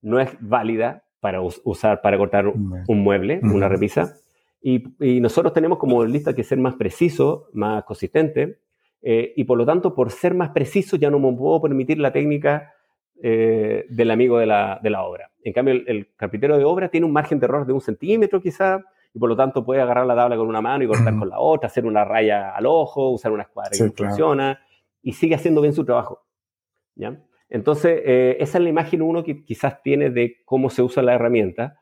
no 0.01 0.19
es 0.19 0.29
válida 0.39 1.03
para 1.19 1.39
usar, 1.41 2.01
para 2.01 2.17
cortar 2.17 2.47
un 2.47 3.03
mueble, 3.03 3.39
una 3.43 3.69
repisa. 3.69 4.15
Y, 4.61 4.83
nosotros 5.19 5.53
tenemos 5.53 5.77
como 5.77 6.03
lista 6.05 6.33
que 6.33 6.43
ser 6.43 6.57
más 6.57 6.75
preciso, 6.75 7.47
más 7.53 7.83
consistente, 7.83 8.59
eh, 9.01 9.33
y 9.35 9.43
por 9.45 9.57
lo 9.57 9.65
tanto, 9.65 9.95
por 9.95 10.11
ser 10.11 10.33
más 10.35 10.49
preciso, 10.49 10.95
ya 10.97 11.09
no 11.09 11.19
me 11.19 11.35
puedo 11.35 11.61
permitir 11.61 11.97
la 11.97 12.11
técnica 12.11 12.73
eh, 13.21 13.85
del 13.89 14.11
amigo 14.11 14.37
de 14.37 14.45
la, 14.45 14.79
de 14.81 14.89
la, 14.89 15.03
obra. 15.03 15.31
En 15.43 15.53
cambio, 15.53 15.75
el, 15.85 16.09
carpintero 16.15 16.57
de 16.57 16.63
obra 16.63 16.89
tiene 16.89 17.05
un 17.05 17.13
margen 17.13 17.39
de 17.39 17.45
error 17.45 17.65
de 17.65 17.73
un 17.73 17.81
centímetro 17.81 18.41
quizá, 18.41 18.79
y 19.13 19.19
por 19.19 19.29
lo 19.29 19.35
tanto 19.35 19.65
puede 19.65 19.81
agarrar 19.81 20.05
la 20.05 20.15
tabla 20.15 20.37
con 20.37 20.47
una 20.47 20.61
mano 20.61 20.83
y 20.83 20.87
cortar 20.87 21.17
con 21.17 21.29
la 21.29 21.39
otra, 21.39 21.67
hacer 21.67 21.85
una 21.85 22.05
raya 22.05 22.55
al 22.55 22.65
ojo, 22.65 23.09
usar 23.09 23.31
una 23.31 23.43
escuadra 23.43 23.71
que 23.71 23.91
funciona, 23.91 24.59
y 25.01 25.13
sigue 25.13 25.35
haciendo 25.35 25.61
bien 25.61 25.73
su 25.73 25.83
trabajo. 25.83 26.23
¿ya? 26.95 27.21
Entonces, 27.49 28.01
eh, 28.05 28.37
esa 28.39 28.59
es 28.59 28.63
la 28.63 28.69
imagen 28.69 29.01
uno 29.01 29.23
que 29.23 29.43
quizás 29.43 29.81
tiene 29.81 30.09
de 30.09 30.37
cómo 30.45 30.69
se 30.69 30.81
usa 30.81 31.03
la 31.03 31.13
herramienta, 31.13 31.79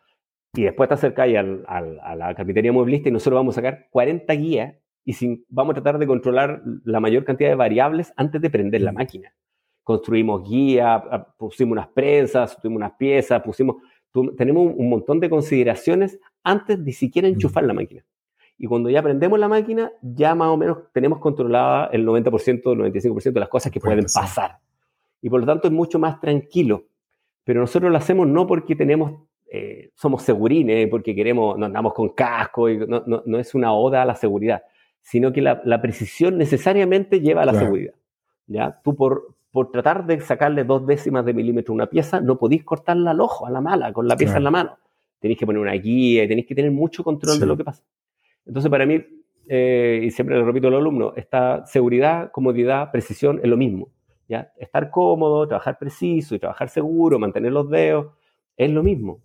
y 0.56 0.64
después 0.64 0.90
te 0.90 0.96
acercáis 0.96 1.38
a 1.38 2.16
la 2.16 2.34
carpintería 2.34 2.72
mueblista 2.72 3.10
y 3.10 3.12
nosotros 3.12 3.38
vamos 3.38 3.56
a 3.56 3.62
sacar 3.62 3.88
40 3.92 4.34
guías 4.34 4.76
y 5.10 5.44
vamos 5.50 5.72
a 5.72 5.82
tratar 5.82 5.98
de 5.98 6.06
controlar 6.06 6.62
la 6.84 7.00
mayor 7.00 7.24
cantidad 7.24 7.50
de 7.50 7.56
variables 7.56 8.14
antes 8.16 8.40
de 8.40 8.50
prender 8.52 8.82
la 8.82 8.92
máquina. 8.92 9.34
Construimos 9.84 10.48
guía, 10.48 11.04
pusimos 11.36 11.72
unas 11.72 11.88
prensas, 11.88 12.54
pusimos 12.56 12.76
unas 12.76 12.92
piezas, 12.92 13.42
pusimos, 13.42 13.78
tenemos 14.38 14.72
un, 14.76 14.88
montón 14.88 15.20
de 15.20 15.28
consideraciones 15.28 16.20
antes 16.44 16.86
de 16.86 16.92
siquiera 16.92 17.28
enchufar 17.28 17.64
la 17.64 17.74
máquina. 17.74 18.06
Y 18.56 18.68
cuando 18.68 18.92
ya 18.92 19.02
prendemos 19.02 19.40
la 19.40 19.48
máquina, 19.48 19.92
ya 20.04 20.36
más 20.36 20.50
o 20.50 20.58
menos 20.58 20.78
tenemos 20.94 21.18
controlada 21.18 21.88
el 21.88 22.06
90%, 22.06 22.86
el 22.86 22.94
95% 22.94 23.34
de 23.34 23.40
las 23.40 23.50
cosas 23.50 23.72
que 23.72 23.80
pueden 23.80 24.06
pasar. 24.14 24.60
Y 25.24 25.30
por 25.32 25.40
lo 25.40 25.48
tanto 25.48 25.70
es 25.70 25.74
mucho 25.74 25.98
más 25.98 26.20
tranquilo. 26.20 26.84
Pero 27.44 27.62
nosotros 27.62 27.92
lo 27.92 27.98
hacemos 27.98 28.28
no 28.28 28.46
porque 28.46 28.76
tenemos 28.76 29.22
eh, 29.52 29.90
somos 29.96 30.22
segurines 30.22 30.88
porque 30.90 31.16
queremos, 31.16 31.58
no 31.58 31.66
andamos 31.66 31.96
con 31.96 32.10
casco, 32.10 32.70
y 32.70 32.78
no, 32.78 33.04
no, 33.08 33.40
es 33.40 33.56
una 33.56 33.74
oda 33.74 34.04
a 34.04 34.06
la 34.06 34.16
seguridad, 34.16 34.62
sino 35.02 35.32
que 35.32 35.42
la, 35.42 35.62
la 35.66 35.82
precisión 35.82 36.38
necesariamente 36.38 37.20
lleva 37.22 37.44
a 37.44 37.46
la 37.46 37.54
seguridad. 37.54 37.94
¿ya? 38.48 38.80
Tú 38.84 38.96
por, 38.96 39.36
por 39.52 39.72
tratar 39.72 40.06
de 40.06 40.20
sacarle 40.22 40.64
dos 40.64 40.86
décimas 40.86 41.26
de 41.26 41.34
milímetro 41.34 41.74
a 41.74 41.76
una 41.76 41.86
pieza, 41.88 42.20
no 42.20 42.38
podéis 42.38 42.64
cortarla 42.64 43.12
al 43.12 43.22
ojo, 43.22 43.46
a 43.46 43.50
la 43.50 43.62
mala, 43.62 43.94
con 43.94 44.08
la 44.08 44.18
pieza 44.18 44.38
en 44.38 44.44
la 44.44 44.52
mano. 44.52 44.78
Tenéis 45.20 45.40
que 45.40 45.46
poner 45.46 45.62
una 45.62 45.74
guía 45.74 46.24
y 46.24 46.28
tenéis 46.28 46.48
que 46.48 46.56
tener 46.56 46.72
mucho 46.72 47.04
control 47.04 47.40
de 47.40 47.46
lo 47.46 47.58
que 47.58 47.64
pasa. 47.64 47.84
Entonces, 48.46 48.70
para 48.70 48.86
mí, 48.86 49.02
eh, 49.48 50.02
y 50.04 50.12
siempre 50.12 50.38
le 50.38 50.44
repito 50.44 50.68
a 50.68 50.72
los 50.72 50.80
alumnos, 50.80 51.14
esta 51.16 51.66
seguridad, 51.66 52.32
comodidad, 52.32 52.92
precisión 52.92 53.40
es 53.44 53.50
lo 53.50 53.58
mismo. 53.58 53.90
¿ya? 54.28 54.52
Estar 54.58 54.90
cómodo, 54.92 55.48
trabajar 55.48 55.78
preciso 55.78 56.36
y 56.36 56.40
trabajar 56.40 56.70
seguro, 56.70 57.20
mantener 57.20 57.52
los 57.52 57.70
dedos, 57.70 58.14
es 58.56 58.70
lo 58.72 58.84
mismo. 58.84 59.22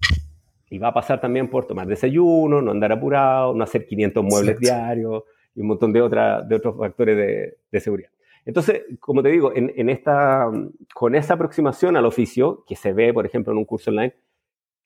Y 0.70 0.78
va 0.78 0.88
a 0.88 0.94
pasar 0.94 1.20
también 1.20 1.48
por 1.48 1.66
tomar 1.66 1.86
desayuno, 1.86 2.60
no 2.60 2.70
andar 2.70 2.90
apurado, 2.90 3.54
no 3.54 3.62
hacer 3.62 3.86
500 3.86 4.24
muebles 4.24 4.58
diarios 4.58 5.22
y 5.54 5.60
un 5.60 5.68
montón 5.68 5.92
de, 5.92 6.02
otra, 6.02 6.42
de 6.42 6.56
otros 6.56 6.76
factores 6.76 7.16
de, 7.16 7.58
de 7.70 7.80
seguridad. 7.80 8.10
Entonces, 8.44 8.82
como 9.00 9.22
te 9.22 9.30
digo, 9.30 9.52
en, 9.54 9.72
en, 9.74 9.88
esta, 9.88 10.50
con 10.94 11.14
esa 11.14 11.34
aproximación 11.34 11.96
al 11.96 12.04
oficio, 12.04 12.64
que 12.66 12.76
se 12.76 12.92
ve, 12.92 13.12
por 13.14 13.24
ejemplo, 13.24 13.52
en 13.52 13.58
un 13.58 13.64
curso 13.64 13.90
online, 13.90 14.14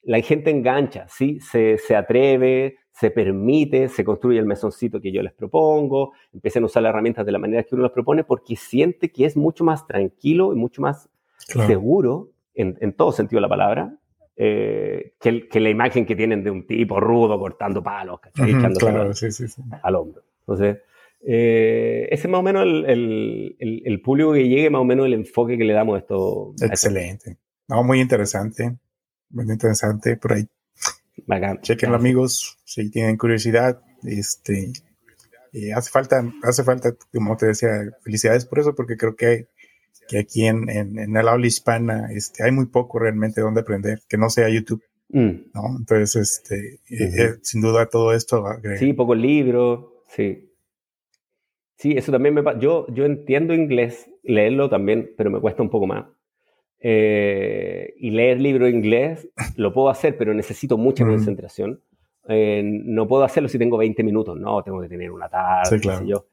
la 0.03 0.20
gente 0.20 0.51
engancha, 0.51 1.07
¿sí? 1.09 1.40
se, 1.40 1.77
se 1.77 1.97
atreve, 1.97 2.77
se 2.93 3.11
permite, 3.11 3.89
se 3.89 4.05
construye 4.05 4.39
el 4.39 4.47
mesoncito 4.47 5.01
que 5.01 5.12
yo 5.12 5.23
les 5.23 5.32
propongo, 5.32 6.12
empiezan 6.32 6.62
a 6.62 6.66
usar 6.66 6.82
las 6.82 6.90
herramientas 6.90 7.27
de 7.27 7.32
la 7.32 7.39
manera 7.39 7.62
que 7.62 7.74
uno 7.74 7.82
las 7.82 7.93
propone, 7.93 8.24
porque 8.24 8.57
siente 8.57 9.11
que 9.11 9.24
es 9.24 9.36
mucho 9.36 9.65
más 9.65 9.86
tranquilo 9.86 10.53
y 10.53 10.57
mucho 10.57 10.82
más 10.82 11.09
seguro, 11.36 12.31
en, 12.55 12.77
en, 12.81 12.93
todo 12.93 13.12
sentido 13.12 13.39
de 13.39 13.43
la 13.43 13.49
palabra, 13.49 13.97
eh, 14.36 15.15
que, 15.20 15.61
la 15.61 15.70
imagen 15.70 16.07
que 16.07 16.15
tienen 16.16 16.43
de 16.45 16.51
un 16.51 16.66
tipo 16.66 17.01
rudo 17.01 17.39
cortando 17.39 17.82
palos, 17.82 18.20
claro, 18.78 19.12
sí, 19.12 19.31
sí, 19.31 19.47
al 19.82 19.95
hombro. 19.97 20.23
Entonces, 20.49 20.79
eh, 21.27 22.09
ese 22.11 22.27
es 22.27 22.31
más 22.31 22.41
o 22.41 22.43
menos 22.43 22.62
el, 22.65 23.57
el, 23.59 24.01
público 24.01 24.33
que 24.33 24.49
llegue, 24.49 24.70
más 24.70 24.81
o 24.81 24.85
menos 24.85 25.07
el 25.07 25.15
enfoque 25.15 25.59
que 25.59 25.65
le 25.65 25.75
damos 25.75 25.97
a 25.97 25.99
esto. 25.99 26.55
Excelente. 26.62 27.37
No, 27.69 27.85
muy 27.85 28.01
interesante. 28.01 28.77
Muy 29.31 29.45
interesante 29.45 30.16
por 30.16 30.33
ahí. 30.33 30.49
Chequen 31.61 31.93
amigos, 31.93 32.59
si 32.65 32.91
tienen 32.91 33.16
curiosidad. 33.19 33.83
Este, 34.05 34.73
eh, 35.53 35.73
hace 35.75 35.91
falta, 35.91 36.25
hace 36.43 36.65
falta, 36.65 36.95
como 37.12 37.37
te 37.37 37.47
decía, 37.47 37.69
felicidades 38.03 38.47
por 38.47 38.61
eso, 38.61 38.75
porque 38.75 38.97
creo 38.97 39.16
que 39.16 39.27
hay, 39.27 39.47
que 40.09 40.19
aquí 40.19 40.47
en, 40.47 40.70
en, 40.70 41.16
el 41.16 41.29
aula 41.29 41.47
hispana 41.47 42.09
este, 42.12 42.43
hay 42.43 42.53
muy 42.53 42.66
poco 42.66 42.99
realmente 42.99 43.43
donde 43.43 43.61
aprender, 43.61 44.01
que 44.09 44.16
no 44.16 44.31
sea 44.31 44.49
YouTube. 44.49 44.83
Mm. 45.11 45.51
¿no? 45.55 45.77
Entonces, 45.79 46.16
este, 46.16 46.81
eh, 46.89 47.12
eh, 47.19 47.35
sin 47.43 47.61
duda 47.61 47.87
todo 47.87 48.15
esto... 48.15 48.45
Sí, 48.79 48.93
poco 48.95 49.15
libro, 49.15 49.98
sí. 50.09 50.52
Sí, 51.76 51.93
eso 51.97 52.10
también 52.10 52.35
me 52.35 52.43
pasa. 52.43 52.59
Yo, 52.59 52.86
yo 52.89 53.05
entiendo 53.05 53.55
inglés, 53.55 54.10
leerlo 54.24 54.68
también, 54.68 55.14
pero 55.16 55.30
me 55.30 55.40
cuesta 55.40 55.62
un 55.62 55.70
poco 55.70 55.86
más. 55.86 56.06
Eh, 56.80 57.94
y 57.98 58.10
leer 58.10 58.40
libro 58.40 58.66
en 58.66 58.76
inglés 58.76 59.28
lo 59.56 59.72
puedo 59.72 59.89
hacer, 59.89 60.16
pero 60.16 60.35
necesito 60.35 60.76
mucha 60.76 61.05
concentración. 61.05 61.80
no 62.26 63.09
puedo 63.09 63.22
hacerlo 63.22 63.48
si 63.48 63.59
tengo 63.59 63.78
20 63.78 64.02
minutos, 64.02 64.39
no, 64.39 64.62
tengo 64.62 64.80
que 64.80 64.89
tener 64.89 65.10
una 65.10 65.28
tarde, 65.28 65.76
sí, 65.76 65.80
claro. 65.80 66.05
yo. 66.05 66.26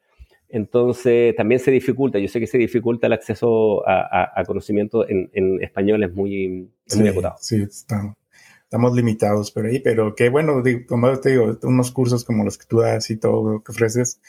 Entonces, 0.49 1.35
también 1.35 1.59
se 1.59 1.71
dificulta. 1.71 2.19
Yo 2.19 2.27
sé 2.27 2.39
que 2.39 2.47
se 2.47 2.57
dificulta 2.57 3.07
el 3.07 3.13
acceso 3.13 3.83
a, 3.87 4.43
conocimiento 4.45 5.05
en, 5.07 5.61
español, 5.61 6.03
es 6.03 6.13
muy, 6.13 6.69
sí, 6.85 7.07
acotado. 7.07 7.35
Sí, 7.39 7.65
estamos, 8.75 8.93
limitados 8.93 9.51
por 9.51 9.65
ahí, 9.65 9.79
pero 9.79 10.15
que 10.15 10.27
bueno, 10.29 10.61
como 10.87 11.17
te 11.19 11.29
digo, 11.29 11.57
unos 11.63 11.91
cursos 11.91 12.25
como 12.25 12.43
los 12.43 12.57
que 12.57 12.65
tú 12.65 12.79
das 12.79 13.09
y 13.09 13.17
todo 13.17 13.53
lo 13.53 13.63
que 13.63 13.71
ofreces, 13.71 14.19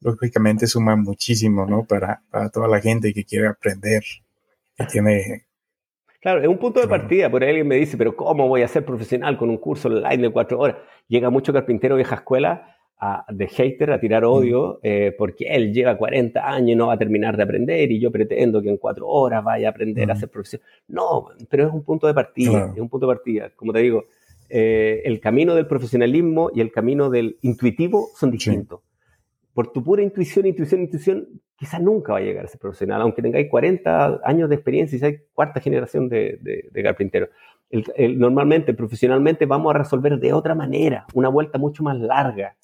lógicamente 0.00 0.68
suman 0.68 1.02
muchísimo, 1.02 1.66
¿no? 1.66 1.84
Para, 1.84 2.22
toda 2.52 2.68
la 2.68 2.80
gente 2.80 3.12
que 3.12 3.24
quiere 3.24 3.48
aprender, 3.48 4.04
que 4.76 4.84
tiene 4.84 5.46
Claro, 6.20 6.40
es 6.40 6.48
un 6.48 6.58
punto 6.58 6.80
de 6.80 6.88
partida. 6.88 7.30
Por 7.30 7.42
ahí 7.42 7.50
alguien 7.50 7.66
me 7.66 7.76
dice, 7.76 7.96
pero 7.96 8.14
¿cómo 8.14 8.48
voy 8.48 8.62
a 8.62 8.68
ser 8.68 8.84
profesional 8.84 9.36
con 9.36 9.50
un 9.50 9.58
curso 9.58 9.88
online 9.88 10.18
de 10.18 10.30
cuatro 10.30 10.60
horas? 10.60 10.76
Llega 11.08 11.30
mucho 11.30 11.52
carpintero 11.52 11.96
vieja 11.96 12.16
escuela 12.16 12.77
de 13.28 13.46
hater 13.46 13.92
a 13.92 14.00
tirar 14.00 14.24
odio 14.24 14.80
eh, 14.82 15.14
porque 15.16 15.46
él 15.48 15.72
lleva 15.72 15.96
40 15.96 16.48
años 16.48 16.70
y 16.70 16.74
no 16.74 16.88
va 16.88 16.94
a 16.94 16.98
terminar 16.98 17.36
de 17.36 17.44
aprender 17.44 17.92
y 17.92 18.00
yo 18.00 18.10
pretendo 18.10 18.60
que 18.60 18.70
en 18.70 18.76
cuatro 18.76 19.06
horas 19.06 19.44
vaya 19.44 19.68
a 19.68 19.70
aprender 19.70 20.10
a 20.10 20.16
ser 20.16 20.28
profesional. 20.28 20.66
No, 20.88 21.28
pero 21.48 21.68
es 21.68 21.72
un 21.72 21.84
punto 21.84 22.08
de 22.08 22.14
partida, 22.14 22.72
es 22.74 22.80
un 22.80 22.88
punto 22.88 23.06
de 23.06 23.14
partida. 23.14 23.50
Como 23.54 23.72
te 23.72 23.80
digo, 23.80 24.06
eh, 24.48 25.02
el 25.04 25.20
camino 25.20 25.54
del 25.54 25.66
profesionalismo 25.66 26.50
y 26.52 26.60
el 26.60 26.72
camino 26.72 27.08
del 27.08 27.38
intuitivo 27.42 28.08
son 28.16 28.32
distintos. 28.32 28.80
Por 29.54 29.72
tu 29.72 29.82
pura 29.82 30.02
intuición, 30.02 30.46
intuición, 30.46 30.80
intuición, 30.80 31.28
quizás 31.56 31.80
nunca 31.80 32.12
va 32.12 32.18
a 32.18 32.22
llegar 32.22 32.46
a 32.46 32.48
ser 32.48 32.60
profesional, 32.60 33.00
aunque 33.02 33.22
tengáis 33.22 33.48
40 33.48 34.20
años 34.24 34.48
de 34.48 34.56
experiencia 34.56 34.96
y 34.96 34.98
seáis 34.98 35.20
cuarta 35.34 35.60
generación 35.60 36.08
de, 36.08 36.38
de, 36.40 36.68
de 36.70 36.82
carpintero. 36.82 37.28
El, 37.70 38.18
normalmente, 38.18 38.72
profesionalmente, 38.72 39.44
vamos 39.44 39.74
a 39.74 39.78
resolver 39.78 40.18
de 40.18 40.32
otra 40.32 40.54
manera, 40.54 41.06
una 41.12 41.28
vuelta 41.28 41.58
mucho 41.58 41.82
más 41.82 41.98
larga 41.98 42.56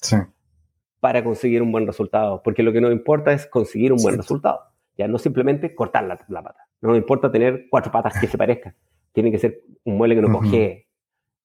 para 0.99 1.23
conseguir 1.23 1.61
un 1.61 1.71
buen 1.71 1.85
resultado, 1.85 2.41
porque 2.43 2.63
lo 2.63 2.73
que 2.73 2.81
nos 2.81 2.91
importa 2.91 3.31
es 3.31 3.45
conseguir 3.45 3.93
un 3.93 4.01
buen 4.01 4.17
resultado, 4.17 4.61
ya 4.97 5.07
no 5.07 5.19
simplemente 5.19 5.75
cortar 5.75 6.05
la, 6.05 6.17
pata, 6.17 6.67
no 6.81 6.89
nos 6.89 6.97
importa 6.97 7.31
tener 7.31 7.67
cuatro 7.69 7.91
patas 7.91 8.19
que 8.19 8.27
se 8.27 8.37
parezcan, 8.37 8.73
tiene 9.13 9.31
que 9.31 9.37
ser 9.37 9.61
un 9.83 9.97
mueble 9.97 10.15
que 10.15 10.21
no 10.21 10.31
coge. 10.31 10.81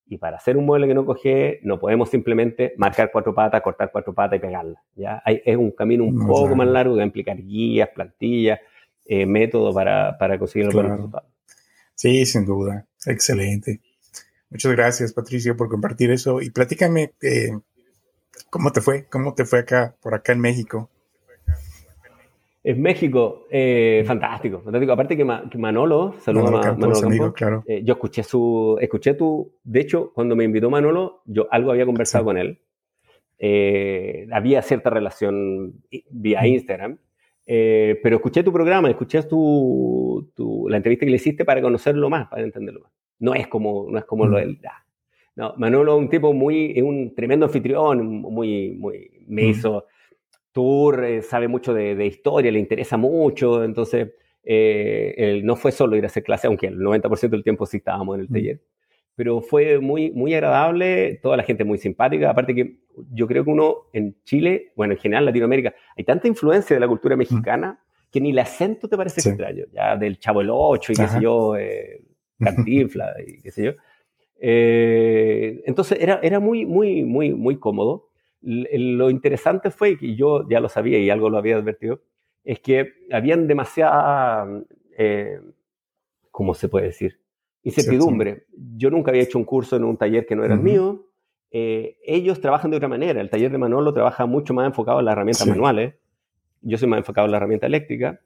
Y 0.07 0.17
para 0.17 0.39
hacer 0.39 0.57
un 0.57 0.67
mueble 0.67 0.89
que 0.89 0.95
no 0.95 1.07
coge, 1.07 1.61
no 1.63 1.79
podemos 1.79 2.09
simplemente 2.09 2.75
marcar 2.77 3.13
cuatro 3.13 3.33
patas, 3.33 3.63
cortar 3.63 3.93
cuatro 3.93 4.13
patas 4.13 4.39
y 4.39 4.41
pegarlas. 4.41 4.83
¿ya? 4.97 5.23
es 5.25 5.57
un 5.57 5.71
camino 5.71 6.03
un 6.03 6.27
poco 6.27 6.57
más 6.57 6.67
largo 6.67 6.95
que 6.95 6.99
va 6.99 7.05
a 7.05 7.07
implicar 7.07 7.37
guías, 7.37 7.91
plantillas, 7.95 8.59
eh, 9.05 9.25
métodos 9.25 9.73
para, 9.73 10.19
para 10.19 10.37
conseguir 10.37 10.67
el 10.67 10.75
buen 10.75 10.89
resultado. 10.89 11.29
Sí, 11.95 12.27
sin 12.27 12.45
duda. 12.45 12.89
Excelente. 13.07 13.81
Muchas 14.51 14.73
gracias, 14.73 15.13
Patricio, 15.13 15.57
por 15.57 15.69
compartir 15.69 16.11
eso. 16.11 16.41
Y 16.43 16.51
platícame, 16.51 17.13
eh, 17.23 17.51
¿cómo 18.51 18.73
te 18.73 18.81
fue? 18.81 19.05
¿Cómo 19.05 19.33
te 19.35 19.45
fue 19.45 19.61
acá, 19.61 19.95
por 20.03 20.13
acá 20.13 20.33
en 20.33 20.41
México? 20.41 20.91
En 22.63 22.83
México, 22.83 23.47
eh, 23.49 24.03
fantástico, 24.07 24.61
fantástico. 24.61 24.93
Aparte 24.93 25.17
que, 25.17 25.25
Manolo, 25.25 26.17
saludos 26.21 26.67
a 26.67 26.73
Manolo 26.75 27.33
claro. 27.33 27.65
Eh, 27.67 27.83
yo 27.85 27.95
escuché 27.95 28.23
su, 28.23 28.77
escuché 28.81 29.15
tu, 29.15 29.55
de 29.63 29.81
hecho, 29.81 30.13
cuando 30.13 30.37
me 30.37 30.45
invitó 30.45 30.69
Manolo, 30.69 31.23
yo 31.25 31.47
algo 31.51 31.71
había 31.71 31.87
conversado 31.87 32.25
con 32.25 32.37
él. 32.37 32.61
había 34.33 34.61
cierta 34.63 34.91
relación 34.91 35.75
vía 36.11 36.47
Instagram, 36.47 36.99
pero 37.47 38.17
escuché 38.17 38.43
tu 38.43 38.53
programa, 38.53 38.91
escuché 38.91 39.23
tu, 39.23 40.00
tu, 40.21 40.31
tu, 40.35 40.69
la 40.69 40.77
entrevista 40.77 41.07
que 41.07 41.11
le 41.11 41.17
hiciste 41.17 41.45
para 41.45 41.63
conocerlo 41.63 42.11
más, 42.11 42.29
para 42.29 42.43
entenderlo 42.43 42.81
más. 42.81 42.93
No 43.19 43.35
es 43.35 43.49
como, 43.49 43.87
no 43.91 43.99
es 43.99 44.05
como 44.05 44.27
lo 44.27 44.39
del... 44.39 44.59
No, 45.37 45.55
Manolo 45.57 45.97
es 45.97 46.03
un 46.03 46.09
tipo 46.09 46.33
muy, 46.33 46.73
es 46.77 46.83
un 46.83 47.15
tremendo 47.15 47.47
anfitrión, 47.47 48.05
muy, 48.05 48.73
muy, 48.73 49.11
me 49.27 49.47
hizo 49.47 49.87
tour, 50.53 51.05
eh, 51.05 51.23
sabe 51.23 51.49
mucho 51.49 51.73
de, 51.73 51.95
de, 51.95 52.07
historia, 52.07 52.51
le 52.51 52.59
interesa 52.59 52.97
mucho, 52.97 53.63
entonces 53.63 54.13
eh, 54.43 55.15
él 55.17 55.45
no 55.45 55.57
fue 55.57 55.73
solo 55.73 55.97
ir 55.97 56.05
a 56.05 56.09
hacer 56.09 56.25
clase, 56.25 56.47
aunque 56.47 56.67
el 56.67 56.79
90% 56.79 57.31
del 57.31 57.45
tiempo 57.45 57.67
sí 57.67 57.79
estábamos 57.79 58.17
en 58.17 58.23
el 58.23 58.29
taller, 58.29 58.61
pero 59.15 59.41
fue 59.41 59.79
muy, 59.79 60.11
muy 60.11 60.35
agradable, 60.35 61.21
toda 61.23 61.37
la 61.37 61.43
gente 61.45 61.65
muy 61.65 61.79
simpática, 61.79 62.31
aparte 62.31 62.55
que 62.55 62.79
yo 63.13 63.27
creo 63.27 63.45
que 63.45 63.51
uno 63.51 63.87
en 63.93 64.17
Chile, 64.25 64.73
bueno, 64.75 64.95
en 64.95 64.99
general 64.99 65.27
Latinoamérica, 65.27 65.75
hay 65.97 66.05
tanta 66.05 66.27
influencia 66.27 66.75
de 66.75 66.81
la 66.81 66.89
cultura 66.89 67.17
mexicana 67.17 67.79
que 68.11 68.21
ni 68.21 68.31
el 68.31 68.39
acento 68.39 68.89
te 68.89 68.97
parece 68.97 69.29
extraño, 69.29 69.65
ya 69.73 69.97
del 69.97 70.19
Chavo 70.19 70.41
el 70.41 70.51
Ocho 70.51 70.93
y 70.93 70.97
qué 70.97 71.07
sé 71.07 71.21
yo, 71.21 71.57
eh, 71.57 72.03
Cantinfla 72.39 73.15
y 73.27 73.41
qué 73.41 73.51
sé 73.51 73.65
yo. 73.65 73.73
Eh, 74.41 75.63
entonces 75.67 75.99
era, 76.01 76.19
era 76.23 76.41
muy, 76.41 76.65
muy, 76.65 77.05
muy, 77.05 77.35
muy 77.35 77.59
cómodo. 77.59 78.09
lo 78.43 79.11
interesante 79.11 79.71
fue, 79.71 79.99
que 79.99 80.17
yo 80.17 80.49
ya 80.49 80.61
lo 80.61 80.69
sabía 80.69 80.99
y 80.99 81.11
algo 81.11 81.31
lo 81.31 81.39
había 81.39 81.57
advertido, 81.57 82.01
es 82.43 82.61
que 82.61 82.95
habían 83.13 83.47
demasiada, 83.47 84.47
eh, 84.97 85.41
¿cómo 86.31 86.55
se 86.55 86.69
puede 86.69 86.87
decir? 86.87 87.21
Incertidumbre. 87.63 88.47
Yo 88.77 88.91
nunca 88.91 89.11
había 89.11 89.23
hecho 89.23 89.39
un 89.39 89.45
curso 89.45 89.77
en 89.77 89.85
un 89.85 89.97
taller 89.99 90.25
que 90.25 90.35
no 90.35 90.45
era 90.45 90.55
el 90.55 90.61
mío. 90.61 91.07
Eh, 91.51 91.99
ellos 92.05 92.41
trabajan 92.41 92.71
de 92.71 92.79
otra 92.79 92.89
manera. 92.89 93.21
El 93.21 93.29
taller 93.29 93.53
de 93.53 93.59
Manolo 93.59 93.93
trabaja 93.93 94.25
mucho 94.25 94.55
más 94.55 94.67
enfocado 94.67 95.01
en 95.01 95.05
las 95.05 95.13
herramientas 95.13 95.47
manuales. 95.47 95.95
Yo 96.63 96.79
soy 96.79 96.89
más 96.89 96.99
enfocado 96.99 97.27
en 97.27 97.33
la 97.33 97.37
herramienta 97.39 97.67
eléctrica. 97.67 98.21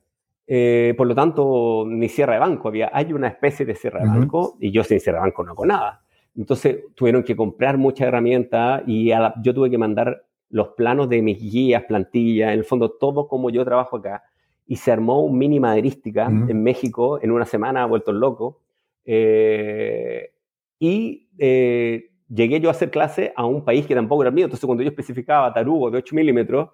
Eh, 0.47 0.95
por 0.97 1.07
lo 1.07 1.15
tanto, 1.15 1.85
ni 1.87 2.09
cierre 2.09 2.35
de 2.35 2.39
banco 2.39 2.69
había. 2.69 2.91
Hay 2.93 3.13
una 3.13 3.29
especie 3.29 3.65
de 3.65 3.75
cierre 3.75 4.01
de 4.01 4.07
banco 4.07 4.57
y 4.61 4.71
yo 4.71 4.85
sin 4.85 5.01
cierre 5.01 5.19
de 5.19 5.23
banco 5.23 5.45
no 5.45 5.53
hago 5.53 5.67
nada. 5.67 6.03
Entonces 6.37 6.85
tuvieron 6.95 7.23
que 7.23 7.37
comprar 7.37 7.79
muchas 7.79 8.09
herramientas 8.09 8.83
y 8.87 9.11
yo 9.43 9.55
tuve 9.55 9.71
que 9.71 9.79
mandar 9.79 10.25
los 10.51 10.69
planos 10.69 11.09
de 11.09 11.23
mis 11.23 11.41
guías, 11.41 11.85
plantillas, 11.85 12.53
en 12.53 12.59
el 12.59 12.65
fondo 12.65 12.91
todo 12.91 13.29
como 13.29 13.51
yo 13.51 13.65
trabajo 13.65 13.97
acá. 13.97 14.25
Y 14.67 14.77
se 14.77 14.91
armó 14.91 15.23
un 15.23 15.39
mini 15.39 15.61
maderística 15.61 16.27
en 16.27 16.63
México 16.63 17.21
en 17.23 17.31
una 17.31 17.45
semana, 17.45 17.87
vuelto 17.87 18.13
loco. 18.13 18.61
Eh, 19.05 20.33
y 20.79 21.29
eh, 21.39 22.11
llegué 22.29 22.61
yo 22.61 22.69
a 22.69 22.73
hacer 22.73 22.91
clase 22.91 23.33
a 23.37 23.45
un 23.45 23.65
país 23.65 23.87
que 23.87 23.95
tampoco 23.95 24.23
era 24.23 24.31
mío. 24.31 24.47
Entonces 24.47 24.67
cuando 24.67 24.83
yo 24.83 24.91
especificaba 24.91 25.53
tarugo 25.53 25.91
de 25.91 25.99
8 25.99 26.15
milímetros, 26.17 26.71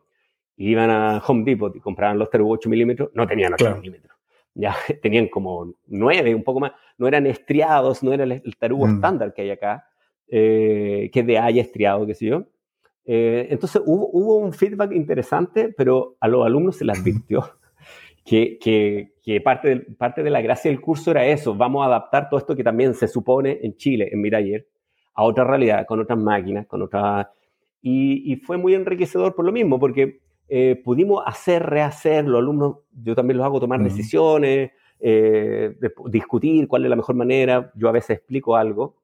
iban 0.69 0.91
a 0.91 1.23
Home 1.27 1.45
Depot 1.45 1.74
y 1.74 1.81
compraban 1.81 2.19
los 2.19 2.28
tarugos 2.28 2.59
8 2.59 2.69
milímetros, 2.69 3.11
no 3.15 3.27
tenían 3.27 3.55
8 3.55 3.77
milímetros. 3.77 4.16
Ya 4.55 4.77
tenían 5.03 5.28
como 5.28 5.74
9, 5.87 6.35
un 6.35 6.45
poco 6.45 6.61
más. 6.61 6.73
No 6.99 7.09
eran 7.09 7.27
estriados, 7.27 8.03
no 8.03 8.12
era 8.12 8.24
el, 8.24 8.57
tarugo 8.59 8.87
mm. 8.87 8.95
estándar 8.95 9.32
que 9.32 9.43
hay 9.43 9.51
acá, 9.51 9.87
eh, 10.28 11.09
que 11.12 11.20
es 11.20 11.27
de 11.27 11.39
haya 11.39 11.62
estriado, 11.62 12.07
qué 12.07 12.15
sé 12.15 12.27
yo. 12.27 12.45
Eh, 13.07 13.49
entonces 13.51 13.81
hubo, 13.85 14.11
hubo, 14.12 14.37
un 14.37 14.53
feedback 14.53 14.93
interesante, 14.93 15.73
pero 15.74 16.16
a 16.20 16.28
los 16.28 16.45
alumnos 16.45 16.77
se 16.77 16.85
les 16.85 17.01
advirtió 17.01 17.43
que, 18.24 18.59
que, 18.59 19.15
que, 19.23 19.41
parte, 19.41 19.69
de, 19.69 19.81
parte 19.81 20.23
de 20.23 20.28
la 20.28 20.43
gracia 20.43 20.70
del 20.70 20.81
curso 20.81 21.11
era 21.11 21.27
eso, 21.27 21.55
vamos 21.55 21.82
a 21.82 21.87
adaptar 21.87 22.28
todo 22.28 22.39
esto 22.39 22.55
que 22.55 22.62
también 22.62 22.93
se 22.95 23.09
supone 23.09 23.59
en 23.62 23.77
Chile, 23.77 24.11
en 24.12 24.20
mi 24.20 24.31
taller, 24.31 24.69
a 25.15 25.24
otra 25.24 25.45
realidad, 25.45 25.87
con 25.87 26.01
otras 26.01 26.19
máquinas, 26.19 26.66
con 26.66 26.82
otras... 26.82 27.27
Y, 27.81 28.31
y 28.31 28.37
fue 28.37 28.59
muy 28.59 28.74
enriquecedor 28.74 29.35
por 29.35 29.47
lo 29.47 29.53
mismo, 29.53 29.81
porque 29.81 30.20
eh, 30.52 30.74
pudimos 30.85 31.22
hacer, 31.24 31.62
rehacer, 31.62 32.24
los 32.24 32.40
alumnos, 32.40 32.78
yo 33.05 33.14
también 33.14 33.36
los 33.39 33.47
hago 33.47 33.60
tomar 33.60 33.81
decisiones, 33.81 34.72
eh, 34.98 35.77
discutir 36.06 36.66
cuál 36.66 36.82
es 36.82 36.90
la 36.90 36.97
mejor 36.97 37.14
manera, 37.14 37.70
yo 37.77 37.89
a 37.89 37.93
veces 37.93 38.18
explico 38.18 38.56
algo 38.56 38.97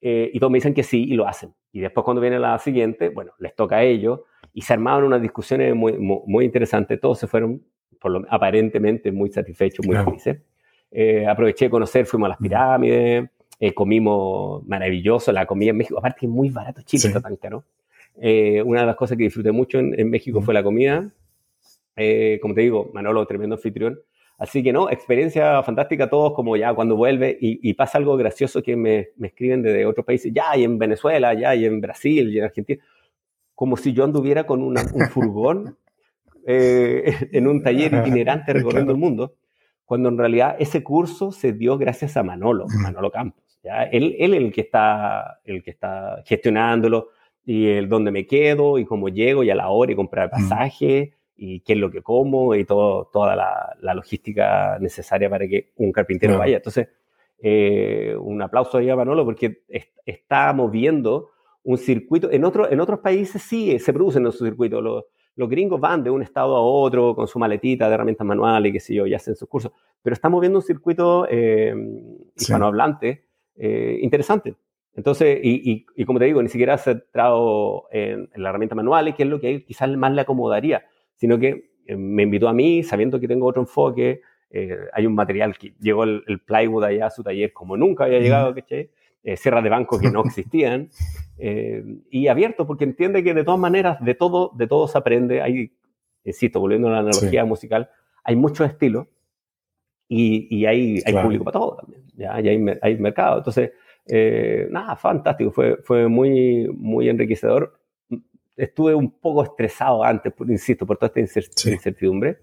eh, 0.00 0.30
y 0.32 0.40
todos 0.40 0.50
me 0.50 0.56
dicen 0.56 0.72
que 0.72 0.82
sí 0.82 1.04
y 1.04 1.12
lo 1.12 1.28
hacen. 1.28 1.52
Y 1.72 1.80
después 1.80 2.04
cuando 2.04 2.22
viene 2.22 2.38
la 2.38 2.58
siguiente, 2.58 3.10
bueno, 3.10 3.32
les 3.38 3.54
toca 3.54 3.76
a 3.76 3.82
ellos 3.82 4.20
y 4.54 4.62
se 4.62 4.72
armaron 4.72 5.04
unas 5.04 5.20
discusiones 5.20 5.74
muy, 5.74 5.98
muy, 5.98 6.42
interesantes, 6.46 6.98
todos 6.98 7.18
se 7.18 7.26
fueron 7.26 7.62
por 8.00 8.10
lo, 8.10 8.24
aparentemente 8.30 9.12
muy 9.12 9.30
satisfechos, 9.30 9.86
muy 9.86 9.96
felices. 9.96 10.40
aproveché 11.28 11.66
de 11.66 11.70
conocer, 11.70 12.06
fuimos 12.06 12.28
a 12.28 12.30
las 12.30 12.38
pirámides, 12.38 13.28
comimos 13.74 14.66
maravilloso, 14.66 15.32
la 15.32 15.44
comida 15.44 15.72
en 15.72 15.76
México, 15.76 15.98
aparte 15.98 16.20
que 16.20 16.26
es 16.26 16.32
muy 16.32 16.48
barato, 16.48 16.80
Chile 16.80 17.08
está 17.08 17.20
tan 17.20 17.36
caro. 17.36 17.62
Eh, 18.20 18.62
una 18.62 18.80
de 18.80 18.86
las 18.86 18.96
cosas 18.96 19.16
que 19.16 19.24
disfruté 19.24 19.52
mucho 19.52 19.78
en, 19.78 20.10
México 20.10 20.40
fue 20.42 20.54
la 20.54 20.62
comida. 20.62 21.12
Eh, 21.96 22.38
como 22.40 22.54
te 22.54 22.62
digo, 22.62 22.90
Manolo, 22.92 23.26
tremendo 23.26 23.56
anfitrión. 23.56 24.00
Así 24.38 24.62
que 24.62 24.72
no, 24.72 24.90
experiencia 24.90 25.62
fantástica 25.62 26.10
todos, 26.10 26.34
como 26.34 26.56
ya 26.56 26.74
cuando 26.74 26.96
vuelve 26.96 27.36
y, 27.40 27.72
pasa 27.74 27.98
algo 27.98 28.16
gracioso 28.16 28.62
que 28.62 28.74
me, 28.74 29.10
me, 29.16 29.28
escriben 29.28 29.62
desde 29.62 29.86
otros 29.86 30.04
países, 30.04 30.32
ya 30.34 30.56
y 30.56 30.64
en 30.64 30.78
Venezuela, 30.78 31.32
ya 31.34 31.54
y 31.54 31.64
en 31.64 31.80
Brasil 31.80 32.32
y 32.32 32.38
en 32.38 32.44
Argentina, 32.44 32.82
como 33.54 33.76
si 33.76 33.92
yo 33.92 34.02
anduviera 34.02 34.44
con 34.44 34.62
un 34.62 34.76
furgón 35.10 35.78
eh, 36.46 37.28
en 37.30 37.46
un 37.46 37.62
taller 37.62 37.94
itinerante 37.94 38.52
recorriendo 38.54 38.90
el 38.90 38.98
mundo, 38.98 39.36
cuando 39.84 40.08
en 40.08 40.18
realidad 40.18 40.56
ese 40.58 40.82
curso 40.82 41.30
se 41.30 41.52
dio 41.52 41.78
gracias 41.78 42.16
a 42.16 42.24
Manolo, 42.24 42.66
Manolo 42.82 43.12
Campos. 43.12 43.44
¿ya? 43.62 43.84
Él, 43.84 44.16
él 44.18 44.34
es 44.34 44.40
el 44.40 44.52
que 44.52 44.62
está, 44.62 45.40
el 45.44 45.62
que 45.62 45.70
está 45.70 46.22
gestionándolo, 46.24 47.10
y 47.44 47.68
el 47.68 47.88
dónde 47.88 48.10
me 48.10 48.26
quedo 48.26 48.78
y 48.78 48.84
cómo 48.84 49.08
llego 49.08 49.42
y 49.42 49.50
a 49.50 49.54
la 49.54 49.68
hora 49.68 49.92
y 49.92 49.96
comprar 49.96 50.30
pasaje 50.30 51.14
y 51.36 51.60
qué 51.60 51.72
es 51.72 51.78
lo 51.78 51.90
que 51.90 52.02
como 52.02 52.54
y 52.54 52.64
todo, 52.64 53.10
toda 53.12 53.34
la, 53.34 53.76
la 53.80 53.94
logística 53.94 54.78
necesaria 54.80 55.28
para 55.28 55.48
que 55.48 55.72
un 55.76 55.90
carpintero 55.90 56.38
vaya. 56.38 56.58
Entonces, 56.58 56.88
eh, 57.44 58.14
un 58.20 58.40
aplauso 58.40 58.78
ahí 58.78 58.88
a 58.88 58.94
Manolo 58.94 59.24
porque 59.24 59.64
está 60.06 60.52
moviendo 60.52 61.30
un 61.64 61.78
circuito. 61.78 62.30
En, 62.30 62.44
otro, 62.44 62.70
en 62.70 62.80
otros 62.80 63.00
países 63.00 63.42
sí 63.42 63.78
se 63.80 63.92
producen 63.92 64.26
esos 64.26 64.46
circuitos. 64.46 64.82
Los, 64.82 65.04
los 65.34 65.48
gringos 65.48 65.80
van 65.80 66.04
de 66.04 66.10
un 66.10 66.22
estado 66.22 66.54
a 66.56 66.60
otro 66.60 67.16
con 67.16 67.26
su 67.26 67.40
maletita 67.40 67.88
de 67.88 67.94
herramientas 67.94 68.26
manuales 68.26 68.70
y 68.70 68.72
qué 68.72 68.80
sé 68.80 68.94
yo, 68.94 69.06
y 69.06 69.14
hacen 69.14 69.34
sus 69.34 69.48
cursos. 69.48 69.72
Pero 70.02 70.14
está 70.14 70.28
moviendo 70.28 70.58
un 70.58 70.64
circuito 70.64 71.26
eh, 71.28 71.74
hispanohablante 72.36 73.24
eh, 73.56 73.98
interesante. 74.02 74.54
Entonces, 74.94 75.40
y, 75.42 75.86
y, 75.96 76.04
como 76.04 76.18
te 76.18 76.26
digo, 76.26 76.42
ni 76.42 76.48
siquiera 76.48 76.76
se 76.76 76.92
centrado 76.92 77.84
en, 77.90 78.28
en, 78.34 78.42
la 78.42 78.50
herramienta 78.50 78.74
manual, 78.74 79.14
que 79.14 79.22
es 79.22 79.28
lo 79.28 79.40
que 79.40 79.64
quizás 79.64 79.88
más 79.96 80.12
le 80.12 80.20
acomodaría, 80.20 80.84
sino 81.14 81.38
que 81.38 81.70
eh, 81.86 81.96
me 81.96 82.24
invitó 82.24 82.48
a 82.48 82.52
mí, 82.52 82.82
sabiendo 82.82 83.18
que 83.18 83.28
tengo 83.28 83.46
otro 83.46 83.62
enfoque, 83.62 84.20
eh, 84.54 84.76
hay 84.92 85.06
un 85.06 85.14
material 85.14 85.56
que 85.56 85.74
llegó 85.80 86.04
el, 86.04 86.40
plywood 86.44 86.84
allá 86.84 87.06
a 87.06 87.10
su 87.10 87.22
taller 87.22 87.54
como 87.54 87.74
nunca 87.76 88.04
había 88.04 88.20
llegado, 88.20 88.54
¿cachai? 88.54 88.90
Eh, 89.24 89.36
de 89.42 89.68
banco 89.70 89.98
que 89.98 90.10
no 90.10 90.22
existían, 90.26 90.90
eh, 91.38 91.82
y 92.10 92.28
abierto, 92.28 92.66
porque 92.66 92.84
entiende 92.84 93.24
que 93.24 93.32
de 93.32 93.44
todas 93.44 93.58
maneras, 93.58 93.98
de 94.04 94.14
todo, 94.14 94.50
de 94.54 94.66
todo 94.66 94.88
se 94.88 94.98
aprende, 94.98 95.40
hay, 95.40 95.72
insisto, 96.24 96.60
volviendo 96.60 96.88
a 96.88 96.92
la 96.92 96.98
analogía 96.98 97.46
musical, 97.46 97.88
hay 98.24 98.36
muchos 98.36 98.68
estilos, 98.68 99.06
y, 100.06 100.54
y 100.54 100.66
hay, 100.66 101.02
hay 101.06 101.14
público 101.14 101.44
para 101.44 101.58
todo 101.58 101.76
también, 101.76 102.02
¿ya? 102.14 102.38
Y 102.38 102.48
hay, 102.48 102.78
hay 102.82 102.98
mercado, 102.98 103.38
entonces 103.38 103.72
eh, 104.06 104.66
nada, 104.70 104.96
fantástico, 104.96 105.50
fue, 105.50 105.76
fue 105.78 106.08
muy, 106.08 106.68
muy 106.74 107.08
enriquecedor. 107.08 107.78
Estuve 108.56 108.94
un 108.94 109.10
poco 109.10 109.42
estresado 109.44 110.04
antes, 110.04 110.32
por, 110.32 110.50
insisto, 110.50 110.86
por 110.86 110.98
toda 110.98 111.12
esta 111.14 111.40
incertidumbre, 111.70 112.38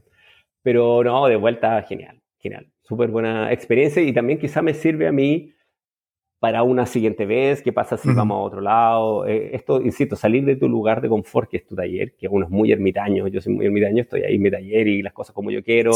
pero 0.61 1.03
no, 1.03 1.27
de 1.27 1.35
vuelta, 1.35 1.81
genial, 1.83 2.21
genial. 2.39 2.67
Súper 2.81 3.09
buena 3.09 3.51
experiencia 3.51 4.01
y 4.01 4.13
también 4.13 4.39
quizá 4.39 4.61
me 4.61 4.73
sirve 4.73 5.07
a 5.07 5.11
mí 5.11 5.53
para 6.39 6.63
una 6.63 6.85
siguiente 6.85 7.25
vez, 7.25 7.61
qué 7.61 7.73
pasa 7.73 7.97
si 7.97 8.11
vamos 8.13 8.35
a 8.35 8.39
otro 8.39 8.61
lado. 8.61 9.27
Eh, 9.27 9.53
esto, 9.53 9.81
insisto, 9.81 10.15
salir 10.15 10.45
de 10.45 10.55
tu 10.55 10.69
lugar 10.69 11.01
de 11.01 11.09
confort, 11.09 11.49
que 11.49 11.57
es 11.57 11.67
tu 11.67 11.75
taller, 11.75 12.15
que 12.15 12.27
uno 12.29 12.45
es 12.45 12.51
muy 12.51 12.71
ermitaño, 12.71 13.27
yo 13.27 13.41
soy 13.41 13.53
muy 13.53 13.65
ermitaño, 13.65 14.01
estoy 14.01 14.23
ahí 14.23 14.35
en 14.35 14.41
mi 14.41 14.49
taller 14.49 14.87
y 14.87 15.01
las 15.01 15.13
cosas 15.13 15.35
como 15.35 15.51
yo 15.51 15.61
quiero, 15.61 15.91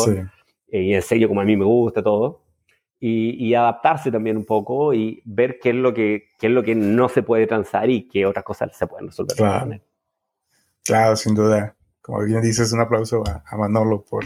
eh, 0.69 0.81
y 0.81 0.93
en 0.93 1.01
serio 1.01 1.29
como 1.29 1.39
a 1.39 1.45
mí 1.45 1.55
me 1.55 1.65
gusta 1.65 2.03
todo 2.03 2.41
y, 3.05 3.53
adaptarse 3.53 4.11
también 4.11 4.37
un 4.37 4.45
poco 4.45 4.93
y 4.93 5.21
ver 5.25 5.59
qué 5.61 5.71
es 5.71 5.75
lo 5.75 5.93
que, 5.93 6.29
qué 6.39 6.47
es 6.47 6.53
lo 6.53 6.63
que 6.63 6.73
no 6.73 7.09
se 7.09 7.21
puede 7.21 7.47
transar 7.47 7.89
y 7.89 8.07
qué 8.07 8.25
otras 8.25 8.45
cosas 8.45 8.77
se 8.77 8.87
pueden 8.87 9.07
resolver. 9.07 9.35
Claro, 9.35 9.79
claro 10.85 11.15
sin 11.17 11.35
duda. 11.35 11.75
Como 12.01 12.23
bien 12.23 12.41
dices, 12.41 12.71
un 12.71 12.79
aplauso 12.79 13.21
a, 13.27 13.57
Manolo 13.57 14.05
por, 14.05 14.23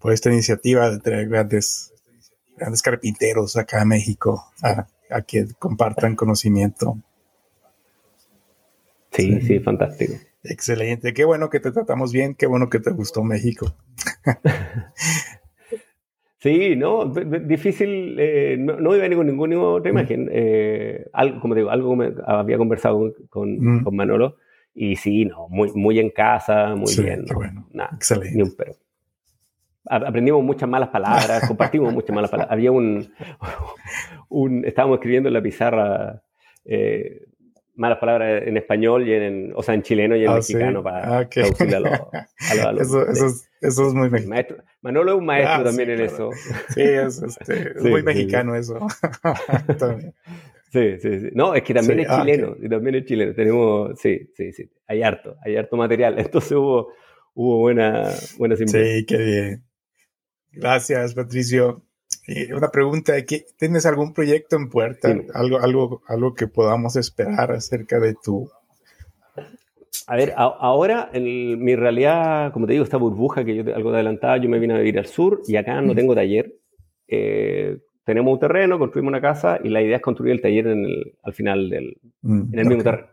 por 0.00 0.12
esta 0.12 0.28
iniciativa 0.28 0.90
de 0.90 0.98
tener 0.98 1.28
grandes, 1.28 1.94
grandes 2.56 2.82
carpinteros 2.82 3.56
acá 3.56 3.82
en 3.82 3.88
México 3.88 4.44
a, 4.60 4.88
a 5.08 5.22
que 5.22 5.46
compartan 5.56 6.16
conocimiento. 6.16 6.98
Sí, 9.12 9.40
sí, 9.40 9.60
fantástico. 9.60 10.14
Excelente, 10.42 11.14
qué 11.14 11.24
bueno 11.24 11.48
que 11.48 11.60
te 11.60 11.70
tratamos 11.70 12.12
bien, 12.12 12.34
qué 12.34 12.46
bueno 12.46 12.70
que 12.70 12.80
te 12.80 12.90
gustó 12.90 13.22
México. 13.22 13.72
Sí, 16.40 16.74
no, 16.74 17.04
difícil, 17.04 18.16
eh, 18.18 18.56
no, 18.58 18.80
no, 18.80 18.96
iba 18.96 19.14
con 19.14 19.26
ninguna 19.26 19.60
otra 19.60 19.92
mm. 19.92 19.94
imagen. 19.94 20.28
Eh, 20.32 21.06
algo, 21.12 21.38
como 21.38 21.54
digo, 21.54 21.68
algo 21.68 21.94
me 21.94 22.14
había 22.24 22.56
conversado 22.56 23.12
con, 23.28 23.58
mm. 23.58 23.84
con, 23.84 23.94
Manolo 23.94 24.38
y 24.74 24.96
sí, 24.96 25.26
no, 25.26 25.48
muy, 25.50 25.70
muy 25.74 25.98
en 25.98 26.08
casa, 26.08 26.74
muy 26.74 26.90
bien. 26.96 27.26
bueno. 27.34 27.68
Nada, 27.72 27.90
Excelente. 27.94 28.34
Ni 28.34 28.42
un 28.42 28.54
pero. 28.56 28.72
aprendimos 29.84 30.42
muchas 30.42 30.66
malas 30.66 30.88
palabras, 30.88 31.46
compartimos 31.46 31.92
muchas 31.92 32.14
malas 32.14 32.30
palabras. 32.30 32.54
Había 32.54 32.72
un, 32.72 33.12
un 34.30 34.64
estábamos 34.64 34.96
escribiendo 34.96 35.28
en 35.28 35.34
la 35.34 35.42
pizarra 35.42 36.22
eh, 36.64 37.26
malas 37.80 37.98
palabras 37.98 38.42
en 38.46 38.58
español 38.58 39.08
y 39.08 39.14
en, 39.14 39.52
o 39.56 39.62
sea, 39.62 39.74
en 39.74 39.82
chileno 39.82 40.14
y 40.14 40.24
en 40.24 40.30
ah, 40.30 40.34
mexicano 40.34 40.82
para 40.82 41.18
ah, 41.18 41.28
traducirle 41.28 41.76
a 41.76 41.80
los, 41.80 42.80
eso, 42.80 43.08
eso, 43.08 43.88
es, 43.88 43.94
muy 43.94 44.10
mexicano. 44.10 44.62
Manolo 44.82 45.12
es 45.12 45.18
un 45.18 45.24
maestro 45.24 45.54
ah, 45.54 45.64
también 45.64 45.90
en 45.90 46.00
eso. 46.02 46.30
Sí, 46.74 46.82
es, 46.82 47.22
este, 47.22 47.80
muy 47.80 48.02
mexicano 48.02 48.54
eso. 48.54 48.78
Sí, 50.72 51.00
sí, 51.00 51.18
sí. 51.18 51.30
No, 51.34 51.52
es 51.52 51.64
que 51.64 51.74
también 51.74 51.98
es 51.98 52.06
chileno, 52.06 52.54
y 52.62 52.68
también 52.68 52.94
es 52.94 53.04
chileno. 53.04 53.34
Tenemos, 53.34 53.98
sí, 53.98 54.30
sí, 54.36 54.52
sí. 54.52 54.70
Hay 54.86 55.02
harto, 55.02 55.34
hay 55.44 55.56
harto 55.56 55.76
material. 55.76 56.16
Entonces 56.16 56.52
hubo, 56.52 56.92
hubo 57.34 57.58
buena, 57.58 58.08
buena 58.38 58.54
Sí, 58.54 59.04
qué 59.04 59.16
bien. 59.16 59.64
Gracias, 60.52 61.12
Patricio. 61.12 61.82
Una 62.54 62.68
pregunta, 62.68 63.14
¿tienes 63.58 63.86
algún 63.86 64.12
proyecto 64.12 64.56
en 64.56 64.68
puerta? 64.68 65.08
Algo, 65.34 65.58
algo, 65.60 66.02
algo 66.06 66.34
que 66.34 66.46
podamos 66.46 66.96
esperar 66.96 67.52
acerca 67.52 67.98
de 67.98 68.14
tu... 68.14 68.50
A 70.06 70.16
ver, 70.16 70.32
ahora 70.36 71.10
en 71.12 71.62
mi 71.62 71.76
realidad, 71.76 72.52
como 72.52 72.66
te 72.66 72.72
digo, 72.72 72.84
esta 72.84 72.96
burbuja 72.96 73.44
que 73.44 73.56
yo 73.56 73.74
algo 73.74 73.90
adelantada, 73.90 74.38
yo 74.38 74.48
me 74.48 74.58
vine 74.58 74.74
a 74.74 74.78
vivir 74.78 74.98
al 74.98 75.06
sur 75.06 75.42
y 75.46 75.56
acá 75.56 75.80
no 75.80 75.94
tengo 75.94 76.14
taller. 76.14 76.52
Eh, 77.06 77.78
tenemos 78.04 78.32
un 78.32 78.40
terreno, 78.40 78.78
construimos 78.78 79.10
una 79.10 79.20
casa 79.20 79.60
y 79.62 79.68
la 79.68 79.82
idea 79.82 79.96
es 79.96 80.02
construir 80.02 80.32
el 80.32 80.40
taller 80.40 80.66
en 80.66 80.84
el, 80.84 81.14
al 81.22 81.32
final 81.32 81.70
del 81.70 81.96
mm, 82.22 82.52
en 82.52 82.58
el 82.58 82.66
mismo 82.66 82.82
terreno. 82.82 83.08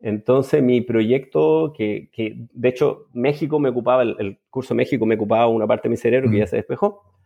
Entonces 0.00 0.62
mi 0.62 0.80
proyecto, 0.80 1.72
que, 1.76 2.08
que, 2.12 2.46
de 2.52 2.68
hecho 2.68 3.06
México 3.12 3.58
me 3.58 3.70
ocupaba, 3.70 4.02
el, 4.02 4.38
curso 4.48 4.74
México 4.74 5.06
me 5.06 5.16
ocupaba 5.16 5.48
una 5.48 5.66
parte 5.66 5.88
de 5.88 5.90
mi 5.90 5.96
cerebro 5.96 6.30
que 6.30 6.36
mm. 6.36 6.40
ya 6.40 6.46
se 6.46 6.56
despejó. 6.56 7.17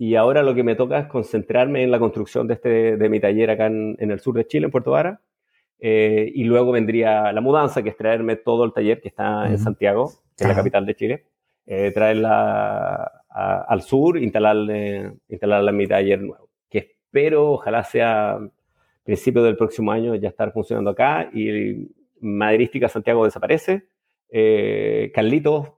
Y 0.00 0.14
ahora 0.14 0.42
lo 0.42 0.54
que 0.54 0.62
me 0.62 0.76
toca 0.76 0.98
es 0.98 1.06
concentrarme 1.08 1.82
en 1.82 1.90
la 1.90 1.98
construcción 1.98 2.46
de, 2.46 2.54
este, 2.54 2.96
de 2.96 3.08
mi 3.10 3.20
taller 3.20 3.50
acá 3.50 3.66
en, 3.66 3.96
en 3.98 4.10
el 4.10 4.18
sur 4.18 4.34
de 4.34 4.46
Chile, 4.46 4.64
en 4.64 4.70
Puerto 4.70 4.92
Vara. 4.92 5.20
Eh, 5.78 6.32
y 6.34 6.44
luego 6.44 6.72
vendría 6.72 7.30
la 7.32 7.42
mudanza, 7.42 7.82
que 7.82 7.90
es 7.90 7.98
traerme 7.98 8.36
todo 8.36 8.64
el 8.64 8.72
taller 8.72 9.02
que 9.02 9.08
está 9.08 9.46
en 9.46 9.58
Santiago, 9.58 10.10
que 10.38 10.44
es 10.44 10.48
la 10.48 10.56
capital 10.56 10.86
de 10.86 10.94
Chile. 10.94 11.24
Eh, 11.66 11.90
traerla 11.90 13.12
al 13.28 13.82
sur, 13.82 14.16
instalarle, 14.16 15.12
instalarla 15.28 15.70
en 15.70 15.76
mi 15.76 15.86
taller 15.86 16.22
nuevo, 16.22 16.48
que 16.70 16.78
espero, 16.78 17.52
ojalá 17.52 17.84
sea 17.84 18.38
principio 19.04 19.42
del 19.42 19.58
próximo 19.58 19.92
año 19.92 20.14
ya 20.14 20.30
estar 20.30 20.50
funcionando 20.50 20.88
acá 20.92 21.28
y 21.30 21.90
Madrística 22.22 22.88
Santiago 22.88 23.26
desaparece. 23.26 23.84
Eh, 24.30 25.12
Carlitos, 25.14 25.72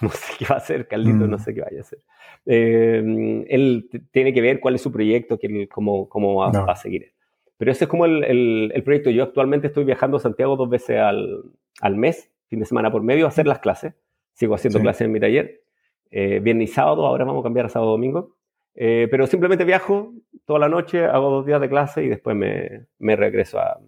no 0.00 0.08
sé 0.10 0.32
qué 0.38 0.46
va 0.48 0.56
a 0.56 0.58
hacer, 0.58 0.86
Carlitos 0.86 1.28
no 1.28 1.36
mm. 1.36 1.40
sé 1.40 1.54
qué 1.54 1.60
vaya 1.60 1.78
a 1.78 1.80
hacer. 1.80 1.98
Eh, 2.46 3.44
él 3.48 3.88
tiene 4.12 4.32
que 4.32 4.40
ver 4.40 4.60
cuál 4.60 4.76
es 4.76 4.82
su 4.82 4.92
proyecto, 4.92 5.38
que 5.38 5.68
cómo, 5.68 6.08
cómo 6.08 6.36
va, 6.36 6.48
a 6.48 6.76
seguir. 6.76 7.12
Pero 7.58 7.72
ese 7.72 7.84
es 7.84 7.90
como 7.90 8.04
el, 8.04 8.70
el, 8.72 8.82
proyecto. 8.82 9.10
Yo 9.10 9.24
actualmente 9.24 9.66
estoy 9.66 9.84
viajando 9.84 10.18
a 10.18 10.20
Santiago 10.20 10.56
dos 10.56 10.68
veces 10.68 10.98
al, 10.98 11.42
al 11.80 11.96
mes, 11.96 12.30
fin 12.48 12.60
de 12.60 12.66
semana 12.66 12.92
por 12.92 13.02
medio, 13.02 13.24
a 13.24 13.28
hacer 13.28 13.46
las 13.46 13.58
clases. 13.58 13.94
Sigo 14.34 14.54
haciendo 14.54 14.80
clases 14.80 15.02
en 15.02 15.12
mi 15.12 15.20
taller 15.20 15.62
eh, 16.10 16.40
viernes 16.40 16.70
y 16.70 16.72
sábado, 16.72 17.06
ahora 17.06 17.24
vamos 17.24 17.40
a 17.40 17.44
cambiar 17.44 17.66
a 17.66 17.68
sábado 17.68 17.92
domingo. 17.92 18.36
Eh, 18.74 19.08
pero 19.10 19.26
simplemente 19.26 19.64
viajo 19.64 20.12
toda 20.44 20.58
la 20.58 20.68
noche, 20.68 21.04
hago 21.04 21.30
dos 21.30 21.46
días 21.46 21.60
de 21.60 21.68
clase 21.68 22.04
y 22.04 22.08
después 22.08 22.36
me, 22.36 22.86
me 22.98 23.16
regreso 23.16 23.58
a, 23.58 23.80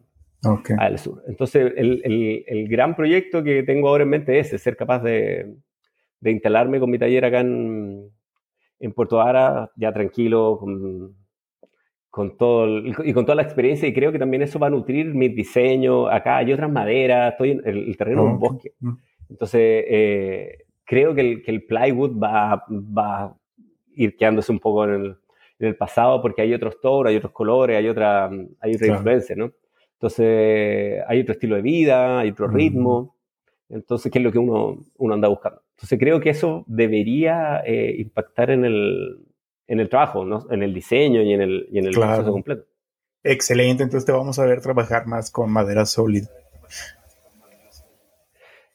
al 0.78 0.98
sur. 0.98 1.22
Entonces, 1.28 1.72
el, 1.76 2.00
el, 2.04 2.44
el, 2.46 2.68
gran 2.68 2.96
proyecto 2.96 3.42
que 3.42 3.62
tengo 3.62 3.88
ahora 3.88 4.04
en 4.04 4.10
mente 4.10 4.38
es 4.38 4.48
ser 4.48 4.76
capaz 4.76 5.00
de, 5.00 5.54
de 6.20 6.30
instalarme 6.32 6.80
con 6.80 6.90
mi 6.90 6.98
taller 6.98 7.24
acá 7.24 7.40
en, 7.40 8.10
en 8.80 8.92
Puerto 8.92 9.20
Ara, 9.20 9.70
ya 9.76 9.92
tranquilo, 9.92 10.58
con, 10.58 11.14
con 12.10 12.36
todo 12.36 12.66
y 13.04 13.12
con 13.12 13.24
toda 13.24 13.36
la 13.36 13.42
experiencia 13.42 13.88
y 13.88 13.94
creo 13.94 14.10
que 14.10 14.18
también 14.18 14.42
eso 14.42 14.58
va 14.58 14.68
a 14.68 14.70
nutrir 14.70 15.14
mi 15.14 15.28
diseño. 15.28 16.08
Acá 16.08 16.38
hay 16.38 16.52
otras 16.52 16.70
maderas, 16.70 17.32
estoy 17.32 17.52
en 17.52 17.62
el, 17.64 17.96
terreno 17.96 18.24
de 18.24 18.30
un 18.30 18.38
bosque. 18.38 18.72
Entonces, 19.28 19.84
eh, 19.88 20.64
creo 20.84 21.14
que 21.14 21.20
el, 21.20 21.42
que 21.42 21.50
el 21.50 21.64
plywood 21.64 22.18
va, 22.18 22.64
va, 22.68 23.24
a 23.24 23.36
ir 23.94 24.16
quedándose 24.16 24.50
un 24.50 24.58
poco 24.58 24.84
en 24.84 24.90
el, 24.90 25.16
en 25.58 25.68
el, 25.68 25.76
pasado 25.76 26.22
porque 26.22 26.42
hay 26.42 26.54
otros 26.54 26.80
tonos, 26.80 27.10
hay 27.10 27.16
otros 27.16 27.32
colores, 27.32 27.76
hay 27.76 27.88
otra, 27.88 28.30
hay 28.60 28.74
otra 28.74 28.86
influencia, 28.86 29.36
¿no? 29.36 29.52
Entonces, 29.94 31.02
hay 31.06 31.20
otro 31.20 31.32
estilo 31.32 31.56
de 31.56 31.62
vida, 31.62 32.20
hay 32.20 32.30
otro 32.30 32.46
ritmo. 32.46 33.16
Entonces, 33.68 34.10
¿qué 34.10 34.18
es 34.18 34.24
lo 34.24 34.32
que 34.32 34.38
uno, 34.38 34.78
uno 34.96 35.14
anda 35.14 35.28
buscando? 35.28 35.60
Entonces, 35.78 36.00
creo 36.00 36.18
que 36.18 36.30
eso 36.30 36.64
debería 36.66 37.62
eh, 37.64 37.94
impactar 37.98 38.50
en 38.50 38.64
el, 38.64 39.24
en 39.68 39.78
el 39.78 39.88
trabajo, 39.88 40.24
¿no? 40.24 40.44
en 40.50 40.64
el 40.64 40.74
diseño 40.74 41.22
y 41.22 41.32
en 41.32 41.40
el, 41.40 41.68
y 41.70 41.78
en 41.78 41.86
el 41.86 41.94
proceso 41.94 42.32
completo. 42.32 42.64
Excelente, 43.22 43.84
entonces 43.84 44.04
te 44.04 44.10
vamos 44.10 44.40
a 44.40 44.44
ver 44.44 44.60
trabajar 44.60 45.06
más 45.06 45.30
con 45.30 45.52
madera 45.52 45.86
sólida. 45.86 46.26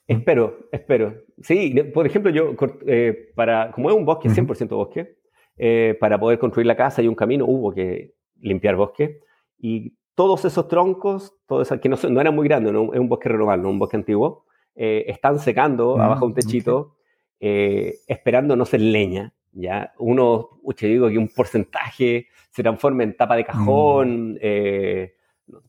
Espero, 0.07 0.59
espero. 0.71 1.13
Sí, 1.41 1.75
por 1.93 2.07
ejemplo, 2.07 2.31
yo, 2.31 2.55
eh, 2.87 3.31
para, 3.35 3.71
como 3.71 3.89
es 3.89 3.95
un 3.97 4.05
bosque, 4.05 4.29
100% 4.29 4.69
bosque, 4.69 5.17
eh, 5.57 5.97
para 5.99 6.17
poder 6.17 6.39
construir 6.39 6.67
la 6.67 6.77
casa 6.77 7.01
y 7.01 7.09
un 7.09 7.15
camino 7.15 7.43
hubo 7.45 7.73
que 7.73 8.13
limpiar 8.39 8.77
bosque. 8.77 9.19
Y 9.57 9.97
todos 10.15 10.45
esos 10.45 10.69
troncos, 10.69 11.35
todos 11.47 11.67
que 11.81 11.89
no, 11.89 11.97
no 12.09 12.21
eran 12.21 12.33
muy 12.33 12.47
grandes, 12.47 12.71
no, 12.71 12.93
es 12.93 12.99
un 12.99 13.09
bosque 13.09 13.27
renovado, 13.27 13.61
no 13.61 13.69
un 13.71 13.79
bosque 13.79 13.97
antiguo, 13.97 14.45
eh, 14.75 15.05
están 15.07 15.39
secando 15.39 16.01
abajo 16.01 16.21
de 16.21 16.25
un 16.27 16.33
techito, 16.33 16.95
esperando 17.39 18.55
no 18.55 18.65
ser 18.65 18.81
leña. 18.81 19.33
¿ya? 19.51 19.93
Uno, 19.99 20.59
uche, 20.63 20.87
digo 20.87 21.09
que 21.09 21.17
un 21.17 21.29
porcentaje 21.29 22.27
se 22.49 22.63
transforma 22.63 23.03
en 23.03 23.15
tapa 23.15 23.35
de 23.35 23.45
cajón. 23.45 24.33
Mm 24.33 24.37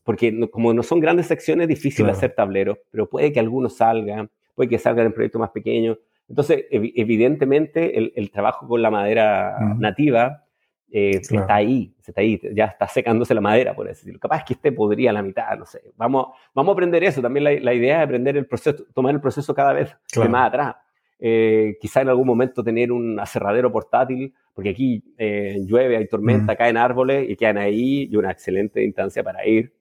porque 0.03 0.49
como 0.49 0.73
no 0.73 0.83
son 0.83 0.99
grandes 0.99 1.27
secciones, 1.27 1.63
es 1.65 1.69
difícil 1.69 2.09
hacer 2.09 2.33
tableros, 2.33 2.77
pero 2.91 3.09
puede 3.09 3.31
que 3.31 3.39
algunos 3.39 3.77
salgan, 3.77 4.29
puede 4.53 4.69
que 4.69 4.77
salgan 4.77 5.07
en 5.07 5.13
proyectos 5.13 5.39
más 5.39 5.51
pequeños. 5.51 5.97
Entonces, 6.27 6.65
evidentemente, 6.71 7.97
el, 8.15 8.31
trabajo 8.31 8.67
con 8.67 8.81
la 8.81 8.89
madera 8.89 9.57
nativa 9.77 10.44
eh, 10.91 11.17
está 11.21 11.55
ahí, 11.55 11.93
está 12.05 12.21
ahí, 12.21 12.39
ya 12.53 12.65
está 12.65 12.87
secándose 12.87 13.33
la 13.33 13.41
madera, 13.41 13.75
por 13.75 13.87
decirlo. 13.87 14.19
Capaz 14.19 14.43
que 14.45 14.53
este 14.53 14.71
podría 14.71 15.11
la 15.11 15.21
mitad, 15.21 15.57
no 15.57 15.65
sé. 15.65 15.81
Vamos, 15.97 16.27
vamos 16.53 16.71
a 16.71 16.73
aprender 16.73 17.03
eso. 17.03 17.21
También 17.21 17.43
la, 17.63 17.73
idea 17.73 17.97
es 17.97 18.03
aprender 18.05 18.37
el 18.37 18.45
proceso, 18.45 18.85
tomar 18.93 19.13
el 19.13 19.21
proceso 19.21 19.53
cada 19.53 19.73
vez 19.73 19.95
más 20.29 20.47
atrás. 20.47 20.75
Eh, 21.19 21.77
quizá 21.79 22.01
en 22.01 22.09
algún 22.09 22.27
momento 22.27 22.63
tener 22.63 22.91
un 22.91 23.19
aserradero 23.19 23.71
portátil, 23.71 24.33
porque 24.53 24.69
aquí 24.69 25.03
eh, 25.17 25.57
llueve, 25.65 25.97
hay 25.97 26.07
tormenta, 26.07 26.55
caen 26.55 26.77
árboles 26.77 27.29
y 27.29 27.35
quedan 27.35 27.57
ahí 27.57 28.07
y 28.11 28.15
una 28.15 28.31
excelente 28.31 28.83
instancia 28.83 29.23
para 29.23 29.45
ir, 29.45 29.73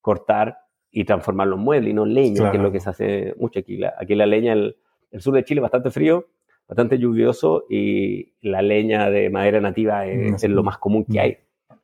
cortar 0.00 0.58
y 0.90 1.04
transformar 1.04 1.48
los 1.48 1.58
muebles 1.58 1.90
y 1.90 1.94
no 1.94 2.06
leña, 2.06 2.50
que 2.50 2.56
es 2.56 2.62
lo 2.62 2.72
que 2.72 2.80
se 2.80 2.90
hace 2.90 3.34
mucho 3.38 3.58
aquí. 3.58 3.76
La, 3.76 3.94
aquí 3.98 4.14
la 4.14 4.26
leña, 4.26 4.52
el, 4.52 4.76
el, 5.10 5.20
sur 5.20 5.34
de 5.34 5.44
Chile 5.44 5.58
es 5.58 5.62
bastante 5.62 5.90
frío, 5.90 6.26
bastante 6.68 6.98
lluvioso 6.98 7.66
y 7.68 8.34
la 8.40 8.62
leña 8.62 9.10
de 9.10 9.30
madera 9.30 9.60
nativa 9.60 10.06
es, 10.06 10.42
lo 10.44 10.62
más 10.62 10.78
común 10.78 11.04
que 11.04 11.20
hay. 11.20 11.38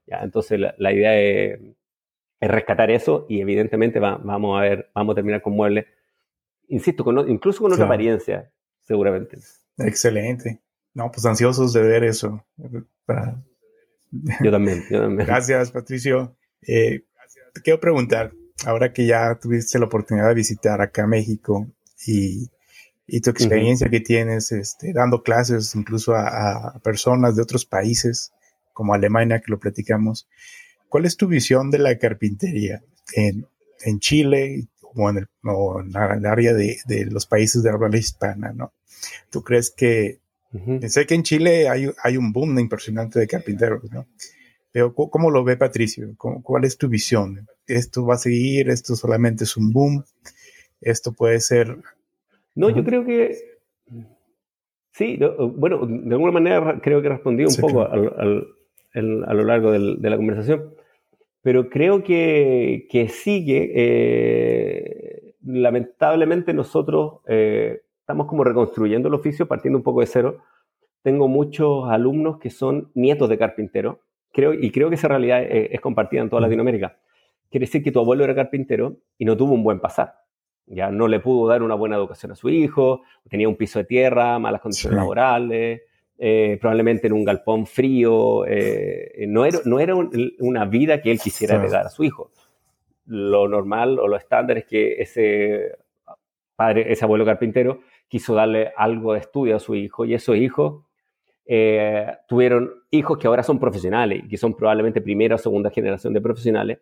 ¿ya? 0.06 0.20
Entonces 0.22 0.58
la, 0.58 0.92
idea 0.92 1.18
es, 1.18 1.60
rescatar 2.40 2.90
eso 2.90 3.26
y 3.28 3.40
evidentemente 3.40 4.00
vamos 4.00 4.58
a 4.58 4.62
ver, 4.62 4.90
vamos 4.94 5.12
a 5.12 5.16
terminar 5.16 5.42
con 5.42 5.54
muebles, 5.54 5.86
insisto, 6.68 7.04
con, 7.04 7.30
incluso 7.30 7.62
con 7.62 7.72
otra 7.72 7.84
apariencia 7.84 8.50
seguramente. 8.80 9.38
Excelente. 9.78 10.60
No, 10.94 11.10
pues 11.10 11.24
ansiosos 11.24 11.72
de 11.72 11.82
ver 11.82 12.04
eso. 12.04 12.44
Yo 14.42 14.50
también, 14.50 14.82
yo 14.90 15.00
también. 15.00 15.26
Gracias, 15.26 15.70
Patricio. 15.70 16.36
Eh, 16.66 17.04
te 17.54 17.62
quiero 17.62 17.80
preguntar, 17.80 18.32
ahora 18.66 18.92
que 18.92 19.06
ya 19.06 19.38
tuviste 19.40 19.78
la 19.78 19.86
oportunidad 19.86 20.28
de 20.28 20.34
visitar 20.34 20.80
acá 20.80 21.06
México 21.06 21.66
y, 22.06 22.50
y 23.06 23.20
tu 23.20 23.30
experiencia 23.30 23.88
que 23.88 24.00
tienes 24.00 24.52
este, 24.52 24.92
dando 24.92 25.22
clases 25.22 25.74
incluso 25.74 26.14
a, 26.14 26.80
personas 26.82 27.36
de 27.36 27.42
otros 27.42 27.66
países, 27.66 28.32
como 28.72 28.94
Alemania, 28.94 29.40
que 29.40 29.50
lo 29.50 29.58
platicamos, 29.58 30.28
¿cuál 30.88 31.04
es 31.04 31.16
tu 31.16 31.26
visión 31.26 31.70
de 31.70 31.78
la 31.78 31.98
carpintería 31.98 32.82
en, 33.14 33.46
en 33.84 34.00
Chile 34.00 34.68
o 34.94 35.10
en 35.10 35.18
el, 35.18 35.28
en 35.44 36.18
el 36.18 36.26
área 36.26 36.54
de, 36.54 36.78
de, 36.86 37.06
los 37.06 37.26
países 37.26 37.62
de 37.62 37.70
habla 37.70 37.96
hispana, 37.96 38.52
¿no? 38.52 38.72
¿Tú 39.30 39.42
crees 39.42 39.70
que, 39.70 40.20
sé 40.88 41.06
que 41.06 41.14
en 41.14 41.22
Chile 41.22 41.68
hay, 41.68 41.90
hay, 42.02 42.16
un 42.16 42.32
boom 42.32 42.58
impresionante 42.58 43.18
de 43.18 43.26
carpinteros, 43.26 43.90
¿no? 43.90 44.06
Pero 44.70 44.94
¿cómo 44.94 45.30
lo 45.30 45.44
ve 45.44 45.56
Patricio? 45.56 46.14
¿Cuál 46.16 46.64
es 46.64 46.78
tu 46.78 46.88
visión? 46.88 47.46
¿Esto 47.66 48.06
va 48.06 48.14
a 48.14 48.18
seguir? 48.18 48.70
¿Esto 48.70 48.96
solamente 48.96 49.44
es 49.44 49.56
un 49.56 49.70
boom? 49.70 50.04
¿Esto 50.80 51.12
puede 51.12 51.40
ser...? 51.40 51.76
No, 52.54 52.70
yo 52.70 52.84
creo 52.84 53.04
que... 53.04 53.34
Sí, 54.90 55.18
bueno, 55.54 55.86
de 55.86 56.14
alguna 56.14 56.32
manera 56.32 56.80
creo 56.82 57.00
que 57.00 57.08
respondí 57.08 57.44
un 57.44 57.56
poco 57.58 57.82
al, 57.82 58.46
a 58.94 59.34
lo 59.34 59.44
largo 59.44 59.70
de 59.72 60.10
la 60.10 60.16
conversación, 60.16 60.74
pero 61.42 61.68
creo 61.68 62.04
que, 62.04 62.86
que 62.90 63.08
sigue. 63.08 63.72
Eh, 63.74 65.34
lamentablemente 65.44 66.54
nosotros 66.54 67.20
eh, 67.26 67.82
estamos 68.00 68.26
como 68.26 68.44
reconstruyendo 68.44 69.08
el 69.08 69.14
oficio, 69.14 69.48
partiendo 69.48 69.78
un 69.78 69.82
poco 69.82 70.00
de 70.00 70.06
cero, 70.06 70.38
tengo 71.02 71.28
muchos 71.28 71.88
alumnos 71.90 72.38
que 72.38 72.50
son 72.50 72.90
nietos 72.94 73.28
de 73.28 73.38
carpintero, 73.38 74.00
creo, 74.32 74.54
y 74.54 74.70
creo 74.70 74.88
que 74.88 74.94
esa 74.94 75.08
realidad 75.08 75.42
es, 75.42 75.80
compartida 75.80 76.22
en 76.22 76.30
toda 76.30 76.42
Latinoamérica. 76.42 76.96
Quiere 77.50 77.66
decir 77.66 77.82
que 77.82 77.90
tu 77.92 77.98
abuelo 77.98 78.24
era 78.24 78.34
carpintero 78.34 78.96
y 79.18 79.24
no 79.24 79.36
tuvo 79.36 79.54
un 79.54 79.64
buen 79.64 79.80
pasar. 79.80 80.14
Ya 80.66 80.90
no 80.90 81.08
le 81.08 81.20
pudo 81.20 81.48
dar 81.48 81.62
una 81.62 81.74
buena 81.74 81.96
educación 81.96 82.32
a 82.32 82.36
su 82.36 82.48
hijo, 82.48 83.02
tenía 83.28 83.48
un 83.48 83.56
piso 83.56 83.78
de 83.78 83.84
tierra, 83.84 84.38
malas 84.38 84.60
condiciones 84.60 84.96
laborales, 84.98 85.82
eh, 86.18 86.56
probablemente 86.60 87.08
en 87.08 87.12
un 87.14 87.24
galpón 87.24 87.66
frío. 87.66 88.46
Eh, 88.46 89.26
no 89.28 89.44
era, 89.44 89.58
no 89.64 89.80
era 89.80 89.94
una 89.94 90.64
vida 90.66 91.00
que 91.02 91.10
él 91.10 91.18
quisiera 91.18 91.56
heredar 91.56 91.86
a 91.86 91.90
su 91.90 92.04
hijo. 92.04 92.30
Lo 93.06 93.48
normal 93.48 93.98
o 93.98 94.06
lo 94.06 94.16
estándar 94.16 94.58
es 94.58 94.64
que 94.64 95.00
ese 95.02 95.76
padre, 96.54 96.92
ese 96.92 97.04
abuelo 97.04 97.24
carpintero, 97.24 97.80
quiso 98.08 98.34
darle 98.34 98.72
algo 98.76 99.14
de 99.14 99.20
estudio 99.20 99.56
a 99.56 99.58
su 99.58 99.74
hijo 99.74 100.04
y 100.04 100.14
esos 100.14 100.36
hijos 100.36 100.84
eh, 101.44 102.06
tuvieron 102.28 102.70
hijos 102.90 103.18
que 103.18 103.26
ahora 103.26 103.42
son 103.42 103.58
profesionales 103.58 104.22
y 104.24 104.28
que 104.28 104.36
son 104.36 104.54
probablemente 104.54 105.00
primera 105.00 105.34
o 105.34 105.38
segunda 105.38 105.70
generación 105.70 106.12
de 106.12 106.20
profesionales 106.20 106.78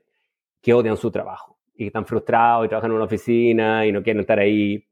que 0.60 0.74
odian 0.74 0.96
su 0.96 1.10
trabajo 1.10 1.59
y 1.74 1.86
están 1.86 2.06
frustrados 2.06 2.66
y 2.66 2.68
trabajan 2.68 2.90
en 2.90 2.96
una 2.96 3.06
oficina 3.06 3.86
y 3.86 3.92
no 3.92 4.02
quieren 4.02 4.20
estar 4.20 4.38
ahí. 4.38 4.84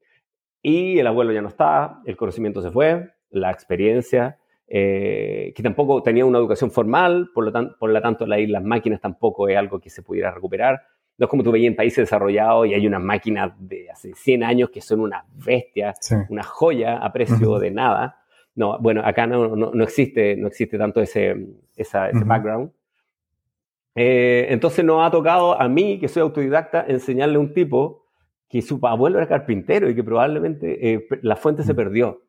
Y 0.63 0.99
el 0.99 1.07
abuelo 1.07 1.33
ya 1.33 1.43
no 1.43 1.49
está, 1.49 2.01
el 2.05 2.17
conocimiento 2.17 2.63
se 2.63 2.71
fue, 2.71 3.11
la 3.31 3.51
experiencia, 3.51 4.39
eh, 4.67 5.53
que 5.55 5.63
tampoco 5.63 6.03
tenía 6.03 6.25
una 6.25 6.39
educación 6.39 6.71
formal, 6.71 7.31
por 7.35 7.45
lo, 7.45 7.79
por 7.79 7.91
lo 7.91 8.03
tanto 8.03 8.27
las 8.27 8.63
máquinas 8.63 9.01
tampoco 9.01 9.49
es 9.49 9.57
algo 9.57 9.81
que 9.81 9.91
se 9.91 10.03
pudiera 10.03 10.31
recuperar. 10.31 10.83
No 11.17 11.25
es 11.25 11.31
como 11.31 11.43
tú 11.43 11.51
veías 11.51 11.69
en 11.69 11.77
países 11.77 11.99
desarrollados 11.99 12.67
y 12.67 12.75
hay 12.75 12.87
unas 12.87 13.03
máquinas 13.03 13.53
de 13.59 13.91
hace 13.91 14.15
100 14.15 14.45
años 14.45 14.71
que 14.71 14.81
son 14.81 15.01
unas 15.01 15.25
bestias, 15.33 15.99
una 16.29 16.45
joya 16.45 16.99
a 16.99 17.13
precio 17.13 17.59
de 17.59 17.71
nada. 17.71 18.19
No, 18.55 18.79
bueno, 18.79 19.03
acá 19.05 19.27
no, 19.27 19.57
no, 19.57 19.85
existe, 19.85 20.37
no 20.37 20.49
existe 20.49 20.79
tanto 20.79 21.01
ese, 21.01 21.35
ese 21.75 21.99
background. 22.25 22.71
Eh, 23.95 24.47
entonces 24.51 24.85
nos 24.85 25.05
ha 25.05 25.11
tocado 25.11 25.61
a 25.61 25.69
mí, 25.69 25.99
que 25.99 26.09
soy 26.09 26.23
autodidacta, 26.23 26.85
enseñarle 26.87 27.37
a 27.37 27.41
un 27.41 27.53
tipo 27.53 28.05
que 28.49 28.63
su 28.63 28.79
abuelo 28.83 29.19
era 29.19 29.29
carpintero 29.29 29.91
y 29.91 29.95
que 29.95 30.05
probablemente 30.05 30.95
eh, 30.95 31.09
la 31.23 31.37
fuente 31.37 31.63
se 31.63 31.75
perdió. 31.75 32.23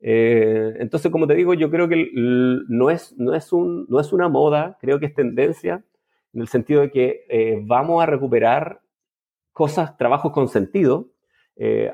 Eh, 0.00 0.74
entonces, 0.78 1.10
como 1.10 1.26
te 1.26 1.34
digo, 1.34 1.54
yo 1.54 1.70
creo 1.70 1.88
que 1.88 2.10
no 2.14 2.90
es, 2.90 3.14
no, 3.18 3.34
es 3.34 3.52
un, 3.52 3.86
no 3.88 4.00
es 4.00 4.12
una 4.12 4.28
moda, 4.28 4.78
creo 4.80 5.00
que 5.00 5.06
es 5.06 5.14
tendencia 5.14 5.84
en 6.32 6.40
el 6.40 6.48
sentido 6.48 6.82
de 6.82 6.90
que 6.90 7.64
vamos 7.64 8.02
a 8.02 8.06
recuperar 8.06 8.80
cosas, 9.52 9.96
trabajos 9.96 10.32
con 10.32 10.48
sentido. 10.48 11.08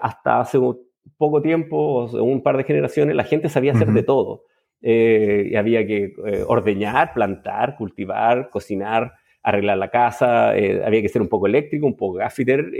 Hasta 0.00 0.40
hace 0.40 0.58
un 0.58 0.80
poco 1.16 1.40
tiempo, 1.42 2.06
un 2.06 2.42
par 2.42 2.56
de 2.56 2.64
generaciones, 2.64 3.14
la 3.14 3.24
gente 3.24 3.48
sabía 3.48 3.72
hacer 3.72 3.92
de 3.92 4.02
todo. 4.02 4.42
Eh, 4.82 5.50
y 5.52 5.56
había 5.56 5.86
que 5.86 6.14
ordeñar, 6.46 7.14
plantar, 7.14 7.76
cultivar, 7.76 8.50
cocinar, 8.50 9.14
arreglar 9.42 9.78
la 9.78 9.90
casa, 9.90 10.50
había 10.50 11.02
que 11.02 11.08
ser 11.08 11.22
un 11.22 11.28
poco 11.28 11.46
eléctrico, 11.46 11.86
un 11.86 11.96
poco 11.96 12.14
gaffiter, 12.14 12.70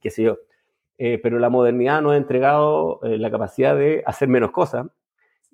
qué 0.00 0.10
sé 0.10 0.24
yo. 0.24 0.38
pero 0.96 1.38
la 1.38 1.48
modernidad 1.48 2.02
nos 2.02 2.12
ha 2.12 2.16
entregado 2.16 3.00
la 3.02 3.30
capacidad 3.30 3.76
de 3.76 4.02
hacer 4.06 4.28
menos 4.28 4.50
cosas 4.50 4.86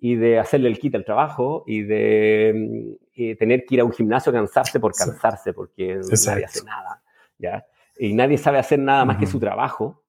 y 0.01 0.17
de 0.17 0.39
hacerle 0.39 0.69
el 0.69 0.79
kit 0.79 0.95
al 0.95 1.05
trabajo 1.05 1.63
y 1.67 1.83
de 1.83 2.97
mm, 3.15 3.37
tener 3.39 3.65
que 3.67 3.75
ir 3.75 3.81
a 3.83 3.85
un 3.85 3.93
gimnasio 3.93 4.31
a 4.31 4.35
cansarse 4.35 4.81
por 4.81 4.95
cansarse, 4.95 5.53
porque 5.53 6.01
nadie 6.27 6.45
hace 6.45 6.65
nada, 6.65 7.03
¿ya? 7.39 7.67
Y 7.99 8.15
nadie 8.15 8.39
sabe 8.39 8.59
hacer 8.59 8.79
nada 8.79 9.05
más 9.05 9.19
que 9.19 9.27
su 9.27 9.39
trabajo. 9.39 10.00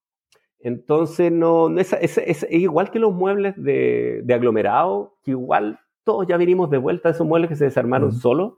Entonces, 0.64 1.32
no, 1.32 1.76
es, 1.80 1.94
es, 1.94 2.48
igual 2.52 2.92
que 2.92 3.00
los 3.00 3.14
muebles 3.14 3.56
de, 3.58 4.22
de, 4.24 4.34
aglomerado, 4.34 5.18
que 5.24 5.32
igual 5.32 5.80
todos 6.04 6.28
ya 6.28 6.38
vinimos 6.38 6.70
de 6.70 6.78
vuelta 6.78 7.10
a 7.10 7.12
esos 7.14 7.26
muebles 7.26 7.50
que 7.50 7.56
se 7.56 7.66
desarmaron 7.66 8.12
solos, 8.12 8.54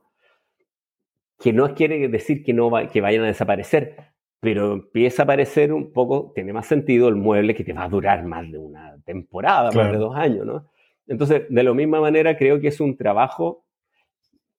que 1.39 1.53
no 1.53 1.73
quiere 1.73 2.07
decir 2.09 2.43
que, 2.43 2.53
no 2.53 2.71
que 2.91 3.01
vayan 3.01 3.23
a 3.23 3.27
desaparecer, 3.27 3.97
pero 4.39 4.73
empieza 4.73 5.21
a 5.21 5.25
aparecer 5.25 5.71
un 5.71 5.93
poco, 5.93 6.33
tiene 6.35 6.51
más 6.51 6.67
sentido 6.67 7.07
el 7.07 7.15
mueble 7.15 7.55
que 7.55 7.63
te 7.63 7.73
va 7.73 7.85
a 7.85 7.89
durar 7.89 8.25
más 8.25 8.51
de 8.51 8.57
una 8.57 8.97
temporada, 9.05 9.71
más 9.71 9.91
de 9.91 9.97
dos 9.97 10.15
años, 10.15 10.45
¿no? 10.45 10.65
Entonces, 11.07 11.43
de 11.49 11.63
la 11.63 11.73
misma 11.73 12.01
manera, 12.01 12.37
creo 12.37 12.59
que 12.59 12.67
es 12.67 12.79
un 12.79 12.97
trabajo 12.97 13.62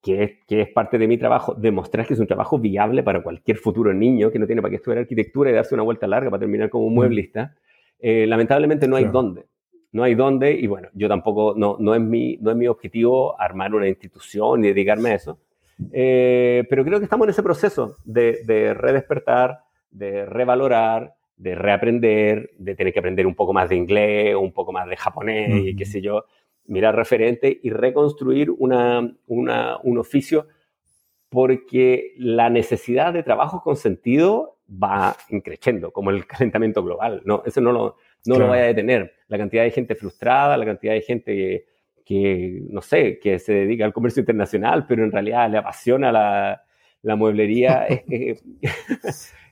que 0.04 0.22
es, 0.22 0.32
que 0.46 0.60
es, 0.60 0.68
parte 0.68 0.98
de 0.98 1.08
mi 1.08 1.16
trabajo, 1.16 1.54
demostrar 1.54 2.06
que 2.06 2.12
es 2.12 2.20
un 2.20 2.26
trabajo 2.26 2.58
viable 2.58 3.02
para 3.02 3.22
cualquier 3.22 3.56
futuro 3.56 3.94
niño 3.94 4.30
que 4.30 4.38
no 4.38 4.46
tiene 4.46 4.60
para 4.60 4.70
qué 4.70 4.76
estudiar 4.76 4.98
arquitectura 4.98 5.50
y 5.50 5.54
darse 5.54 5.74
una 5.74 5.82
vuelta 5.82 6.06
larga 6.06 6.30
para 6.30 6.40
terminar 6.40 6.68
como 6.68 6.84
un 6.84 6.92
mm. 6.92 6.96
mueblista. 6.96 7.54
Eh, 7.98 8.26
lamentablemente 8.26 8.86
no 8.86 8.96
hay 8.96 9.06
dónde. 9.06 9.46
No 9.92 10.02
hay 10.02 10.14
dónde 10.14 10.52
y 10.52 10.66
bueno, 10.66 10.88
yo 10.92 11.08
tampoco, 11.08 11.54
no, 11.56 11.76
no, 11.80 11.94
es, 11.94 12.02
mi, 12.02 12.36
no 12.42 12.50
es 12.50 12.56
mi 12.56 12.66
objetivo 12.66 13.40
armar 13.40 13.74
una 13.74 13.88
institución 13.88 14.62
y 14.62 14.68
dedicarme 14.68 15.12
a 15.12 15.14
eso. 15.14 15.38
Eh, 15.90 16.64
pero 16.68 16.84
creo 16.84 16.98
que 16.98 17.04
estamos 17.04 17.24
en 17.26 17.30
ese 17.30 17.42
proceso 17.42 17.96
de, 18.04 18.40
de 18.44 18.74
redespertar, 18.74 19.60
de 19.90 20.26
revalorar, 20.26 21.14
de 21.38 21.54
reaprender, 21.54 22.50
de 22.58 22.74
tener 22.74 22.92
que 22.92 22.98
aprender 22.98 23.26
un 23.26 23.34
poco 23.34 23.54
más 23.54 23.70
de 23.70 23.76
inglés, 23.76 24.34
un 24.34 24.52
poco 24.52 24.70
más 24.70 24.86
de 24.86 24.96
japonés 24.96 25.64
y 25.64 25.74
qué 25.74 25.86
sé 25.86 26.02
yo, 26.02 26.24
mirar 26.66 26.96
referente 26.96 27.60
y 27.62 27.70
reconstruir 27.70 28.50
una, 28.50 29.16
un 29.26 29.98
oficio 29.98 30.48
porque 31.28 32.14
la 32.16 32.48
necesidad 32.48 33.12
de 33.12 33.24
trabajo 33.24 33.60
con 33.62 33.76
sentido 33.76 34.58
va 34.70 35.16
increciendo, 35.30 35.92
como 35.92 36.10
el 36.10 36.26
calentamiento 36.28 36.82
global. 36.82 37.22
No, 37.24 37.42
eso 37.44 37.60
no 37.60 37.72
lo, 37.72 37.96
no 38.26 38.38
lo 38.38 38.48
vaya 38.48 38.64
a 38.64 38.66
detener. 38.66 39.12
La 39.28 39.38
cantidad 39.38 39.64
de 39.64 39.70
gente 39.70 39.94
frustrada, 39.94 40.56
la 40.56 40.64
cantidad 40.64 40.94
de 40.94 41.02
gente 41.02 41.66
que, 42.04 42.62
no 42.68 42.80
sé, 42.80 43.18
que 43.18 43.38
se 43.38 43.52
dedica 43.52 43.84
al 43.84 43.92
comercio 43.92 44.20
internacional, 44.20 44.86
pero 44.86 45.04
en 45.04 45.10
realidad 45.12 45.50
le 45.50 45.58
apasiona 45.58 46.12
la, 46.12 46.62
la 47.02 47.16
mueblería, 47.16 47.86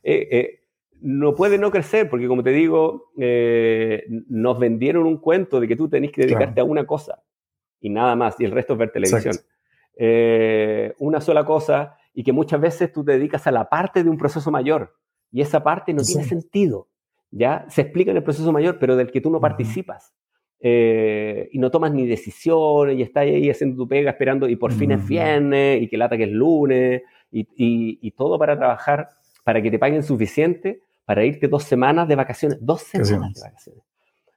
es, 0.02 0.60
no 1.02 1.34
puede 1.34 1.58
no 1.58 1.70
crecer, 1.70 2.08
porque 2.08 2.28
como 2.28 2.42
te 2.42 2.50
digo, 2.50 3.10
eh, 3.18 4.04
nos 4.28 4.58
vendieron 4.58 5.04
un 5.06 5.18
cuento 5.18 5.60
de 5.60 5.66
que 5.66 5.76
tú 5.76 5.88
tenés 5.88 6.12
que 6.12 6.22
dedicarte 6.22 6.60
a 6.60 6.64
una 6.64 6.86
cosa 6.86 7.22
y 7.80 7.90
nada 7.90 8.14
más, 8.14 8.40
y 8.40 8.44
el 8.44 8.52
resto 8.52 8.74
es 8.74 8.78
ver 8.78 8.92
televisión. 8.92 9.34
Eh, 9.96 10.94
una 10.98 11.20
sola 11.20 11.44
cosa 11.44 11.96
y 12.14 12.22
que 12.22 12.32
muchas 12.32 12.60
veces 12.60 12.92
tú 12.92 13.04
te 13.04 13.12
dedicas 13.12 13.46
a 13.46 13.50
la 13.50 13.68
parte 13.68 14.04
de 14.04 14.08
un 14.08 14.16
proceso 14.16 14.50
mayor 14.50 14.94
y 15.32 15.40
esa 15.40 15.62
parte 15.62 15.92
no 15.92 16.02
tiene 16.02 16.24
sentido. 16.24 16.88
¿ya? 17.30 17.66
Se 17.68 17.82
explica 17.82 18.12
en 18.12 18.18
el 18.18 18.22
proceso 18.22 18.52
mayor, 18.52 18.78
pero 18.78 18.96
del 18.96 19.10
que 19.10 19.20
tú 19.20 19.30
no 19.30 19.40
participas. 19.40 20.14
Eh, 20.60 21.48
y 21.50 21.58
no 21.58 21.72
tomas 21.72 21.92
ni 21.92 22.06
decisiones 22.06 22.96
y 22.96 23.02
estás 23.02 23.22
ahí 23.24 23.50
haciendo 23.50 23.76
tu 23.76 23.88
pega 23.88 24.12
esperando 24.12 24.48
y 24.48 24.54
por 24.54 24.70
fin 24.70 24.92
es 24.92 25.04
viernes 25.08 25.82
y 25.82 25.88
que 25.88 25.96
lata 25.96 26.16
que 26.16 26.22
es 26.22 26.30
lunes 26.30 27.02
y, 27.32 27.48
y 27.56 28.10
todo 28.12 28.38
para 28.38 28.56
trabajar, 28.56 29.08
para 29.42 29.60
que 29.60 29.72
te 29.72 29.80
paguen 29.80 30.04
suficiente 30.04 30.82
para 31.12 31.26
irte 31.26 31.46
dos 31.46 31.64
semanas 31.64 32.08
de 32.08 32.16
vacaciones, 32.16 32.56
dos 32.62 32.80
semanas 32.80 33.34
de 33.34 33.40
vacaciones, 33.42 33.82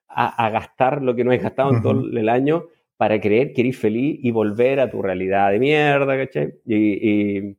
a, 0.09 0.49
gastar 0.49 1.01
lo 1.01 1.15
que 1.15 1.23
no 1.23 1.31
has 1.31 1.41
gastado 1.41 1.73
en 1.73 1.81
todo 1.81 2.01
el 2.01 2.27
año 2.27 2.65
para 2.97 3.17
creer 3.21 3.53
que 3.53 3.61
eres 3.61 3.77
feliz 3.77 4.19
y 4.21 4.29
volver 4.31 4.81
a 4.81 4.91
tu 4.91 5.01
realidad 5.01 5.51
de 5.51 5.59
mierda, 5.59 6.17
¿cachai? 6.17 6.55
Y, 6.65 7.55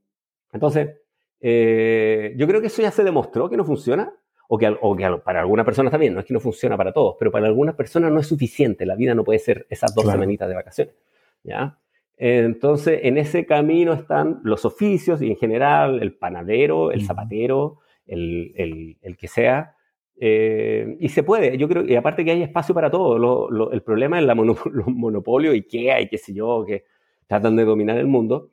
entonces, 0.52 0.98
eh, 1.40 2.34
yo 2.36 2.46
creo 2.46 2.60
que 2.60 2.66
eso 2.66 2.82
ya 2.82 2.90
se 2.90 3.04
demostró 3.04 3.48
que 3.48 3.56
no 3.56 3.64
funciona, 3.64 4.12
o 4.48 4.58
que, 4.58 4.76
o 4.78 4.94
que 4.94 5.10
para 5.24 5.40
algunas 5.40 5.64
personas 5.64 5.90
también, 5.90 6.12
no 6.12 6.20
es 6.20 6.26
que 6.26 6.34
no 6.34 6.40
funciona 6.40 6.76
para 6.76 6.92
todos, 6.92 7.16
pero 7.18 7.30
para 7.30 7.46
algunas 7.46 7.74
personas 7.74 8.12
no 8.12 8.20
es 8.20 8.26
suficiente, 8.26 8.84
la 8.84 8.96
vida 8.96 9.14
no 9.14 9.24
puede 9.24 9.38
ser 9.38 9.66
esas 9.70 9.94
dos 9.94 10.04
semanitas 10.04 10.46
de 10.46 10.54
vacaciones, 10.56 10.94
¿ya? 11.42 11.78
Entonces, 12.18 13.00
en 13.02 13.16
ese 13.16 13.46
camino 13.46 13.94
están 13.94 14.40
los 14.42 14.66
oficios 14.66 15.22
y 15.22 15.30
en 15.30 15.36
general 15.36 16.02
el 16.02 16.12
panadero, 16.12 16.92
el 16.92 17.06
zapatero, 17.06 17.78
el, 18.06 18.96
el, 19.02 19.16
que 19.16 19.28
sea. 19.28 19.74
Eh, 20.18 20.96
y 20.98 21.08
se 21.08 21.22
puede, 21.22 21.58
yo 21.58 21.68
creo, 21.68 21.84
y 21.84 21.94
aparte 21.94 22.24
que 22.24 22.30
hay 22.30 22.42
espacio 22.42 22.74
para 22.74 22.90
todo. 22.90 23.70
el 23.70 23.82
problema 23.82 24.18
es 24.18 24.24
la 24.24 24.34
los 24.34 24.88
monopolios 24.88 25.54
y 25.54 25.62
qué 25.62 25.92
hay, 25.92 26.08
qué 26.08 26.18
sé 26.18 26.32
yo, 26.32 26.64
que 26.66 26.84
tratan 27.26 27.56
de 27.56 27.64
dominar 27.64 27.98
el 27.98 28.06
mundo. 28.06 28.50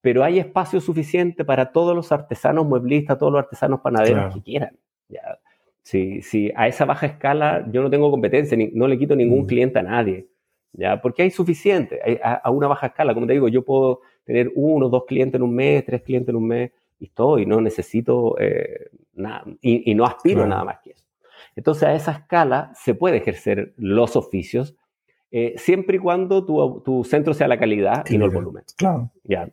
Pero 0.00 0.24
hay 0.24 0.38
espacio 0.38 0.80
suficiente 0.80 1.44
para 1.44 1.70
todos 1.70 1.94
los 1.94 2.10
artesanos 2.10 2.66
mueblistas, 2.66 3.18
todos 3.18 3.32
los 3.32 3.40
artesanos 3.40 3.80
panaderos 3.80 4.34
que 4.34 4.42
quieran. 4.42 4.76
Ya. 5.08 5.38
Si, 5.82 6.22
si, 6.22 6.50
a 6.56 6.68
esa 6.68 6.84
baja 6.84 7.06
escala 7.06 7.66
yo 7.70 7.82
no 7.82 7.90
tengo 7.90 8.10
competencia, 8.10 8.56
ni, 8.56 8.68
no 8.68 8.88
le 8.88 8.98
quito 8.98 9.14
ningún 9.14 9.44
mm. 9.44 9.46
cliente 9.46 9.78
a 9.78 9.82
nadie. 9.82 10.28
¿ya? 10.72 11.00
Porque 11.00 11.22
hay 11.22 11.30
suficiente, 11.30 12.00
a, 12.22 12.34
a, 12.34 12.50
una 12.50 12.66
baja 12.66 12.88
escala. 12.88 13.14
Como 13.14 13.26
te 13.26 13.34
digo, 13.34 13.48
yo 13.48 13.64
puedo 13.64 14.00
tener 14.24 14.50
uno, 14.54 14.88
dos 14.88 15.04
clientes 15.06 15.38
en 15.38 15.42
un 15.42 15.54
mes, 15.54 15.84
tres 15.84 16.02
clientes 16.02 16.30
en 16.30 16.36
un 16.36 16.48
mes 16.48 16.72
y 17.38 17.46
no 17.46 17.60
necesito 17.60 18.36
eh, 18.38 18.90
nada, 19.14 19.44
y, 19.60 19.94
no 19.94 20.04
aspiro 20.04 20.44
a 20.44 20.46
nada 20.46 20.64
más 20.64 20.78
que 20.82 20.90
eso. 20.90 21.04
Entonces, 21.56 21.84
a 21.84 21.94
esa 21.94 22.12
escala 22.12 22.72
se 22.74 22.94
puede 22.94 23.18
ejercer 23.18 23.74
los 23.76 24.16
oficios, 24.16 24.76
eh, 25.30 25.54
siempre 25.56 25.96
y 25.96 26.00
cuando 26.00 26.44
tu, 26.44 27.04
centro 27.04 27.34
sea 27.34 27.48
la 27.48 27.58
calidad 27.58 28.04
y 28.08 28.18
no 28.18 28.26
el 28.26 28.30
volumen. 28.30 28.64
Claro. 28.76 29.10
¿ya? 29.24 29.48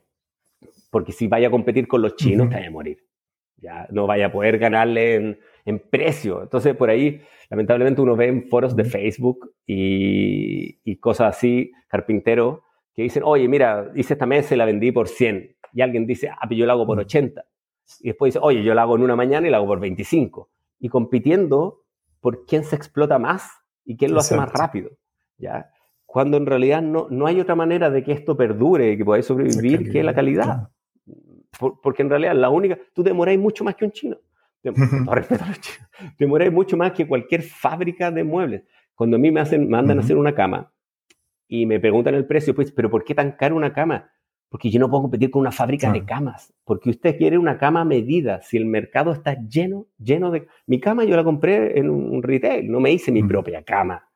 Porque 0.91 1.11
si 1.11 1.27
vaya 1.27 1.47
a 1.47 1.51
competir 1.51 1.87
con 1.87 2.01
los 2.01 2.15
chinos, 2.15 2.49
te 2.49 2.55
vaya 2.55 2.67
a 2.67 2.71
morir. 2.71 3.03
¿ya? 3.57 3.87
No 3.91 4.07
vaya 4.07 4.27
a 4.27 4.31
poder 4.31 4.57
ganarle 4.57 5.15
en, 5.15 5.39
en 5.65 5.79
precio. 5.79 6.43
Entonces, 6.43 6.75
por 6.75 6.89
ahí, 6.89 7.21
lamentablemente, 7.49 8.01
uno 8.01 8.15
ve 8.15 8.27
en 8.27 8.47
foros 8.49 8.75
de 8.75 8.83
Facebook 8.83 9.53
y, 9.65 10.79
y 10.83 10.97
cosas 10.97 11.35
así, 11.35 11.71
carpintero, 11.87 12.63
que 12.93 13.03
dicen, 13.03 13.23
oye, 13.25 13.47
mira, 13.47 13.91
hice 13.95 14.13
esta 14.13 14.25
mesa 14.25 14.55
y 14.55 14.57
la 14.57 14.65
vendí 14.65 14.91
por 14.91 15.07
100. 15.07 15.55
Y 15.73 15.81
alguien 15.81 16.05
dice, 16.05 16.29
ah, 16.29 16.39
pero 16.43 16.55
yo 16.55 16.65
la 16.65 16.73
hago 16.73 16.85
por 16.85 16.99
80. 16.99 17.43
Y 18.01 18.09
después 18.09 18.33
dice, 18.33 18.39
oye, 18.43 18.63
yo 18.63 18.73
la 18.73 18.83
hago 18.83 18.95
en 18.95 19.03
una 19.03 19.15
mañana 19.15 19.47
y 19.47 19.51
la 19.51 19.57
hago 19.57 19.67
por 19.67 19.79
25. 19.79 20.49
Y 20.79 20.89
compitiendo 20.89 21.83
por 22.19 22.45
quién 22.45 22.63
se 22.63 22.75
explota 22.75 23.17
más 23.19 23.51
y 23.85 23.97
quién 23.97 24.13
lo 24.13 24.19
hace 24.19 24.35
más 24.35 24.51
rápido. 24.51 24.91
¿ya? 25.37 25.69
Cuando 26.05 26.37
en 26.37 26.45
realidad 26.45 26.81
no, 26.81 27.07
no 27.09 27.27
hay 27.27 27.39
otra 27.39 27.55
manera 27.55 27.89
de 27.89 28.03
que 28.03 28.11
esto 28.11 28.35
perdure 28.35 28.91
y 28.91 28.97
que 28.97 29.05
podáis 29.05 29.25
sobrevivir 29.25 29.91
que 29.91 30.03
la 30.03 30.13
calidad. 30.13 30.69
porque 31.81 32.03
en 32.03 32.09
realidad 32.09 32.35
la 32.35 32.49
única, 32.49 32.77
tú 32.93 33.03
demoráis 33.03 33.39
mucho 33.39 33.63
más 33.63 33.75
que 33.75 33.85
un 33.85 33.91
chino. 33.91 34.17
Demoráis 36.17 36.51
mucho 36.51 36.75
más 36.75 36.91
que 36.91 37.07
cualquier 37.07 37.43
fábrica 37.43 38.11
de 38.11 38.23
muebles. 38.23 38.63
Cuando 38.93 39.15
a 39.15 39.19
mí 39.19 39.31
me, 39.31 39.39
hacen, 39.39 39.69
mandan 39.69 39.99
a 39.99 40.01
hacer 40.01 40.17
una 40.17 40.35
cama 40.35 40.73
y 41.47 41.65
me 41.65 41.79
preguntan 41.79 42.15
el 42.15 42.25
precio, 42.25 42.53
pues, 42.53 42.71
pero 42.71 42.89
¿por 42.89 43.03
qué 43.03 43.15
tan 43.15 43.31
caro 43.33 43.55
una 43.55 43.73
cama? 43.73 44.11
Porque 44.49 44.71
yo 44.71 44.79
no 44.79 44.89
puedo 44.89 45.03
competir 45.03 45.29
con 45.29 45.41
una 45.41 45.51
fábrica 45.51 45.91
de 45.91 46.03
camas. 46.05 46.53
Porque 46.65 46.89
usted 46.89 47.17
quiere 47.17 47.37
una 47.37 47.57
cama 47.57 47.85
medida. 47.85 48.41
Si 48.41 48.57
el 48.57 48.65
mercado 48.65 49.11
está 49.11 49.37
lleno, 49.47 49.85
lleno 49.99 50.31
de... 50.31 50.47
Mi 50.65 50.79
cama 50.79 51.03
yo 51.03 51.15
la 51.15 51.23
compré 51.23 51.77
en 51.77 51.89
un 51.89 52.23
retail, 52.23 52.69
no 52.69 52.79
me 52.79 52.91
hice 52.91 53.11
mi 53.11 53.21
propia 53.23 53.63
cama. 53.63 54.09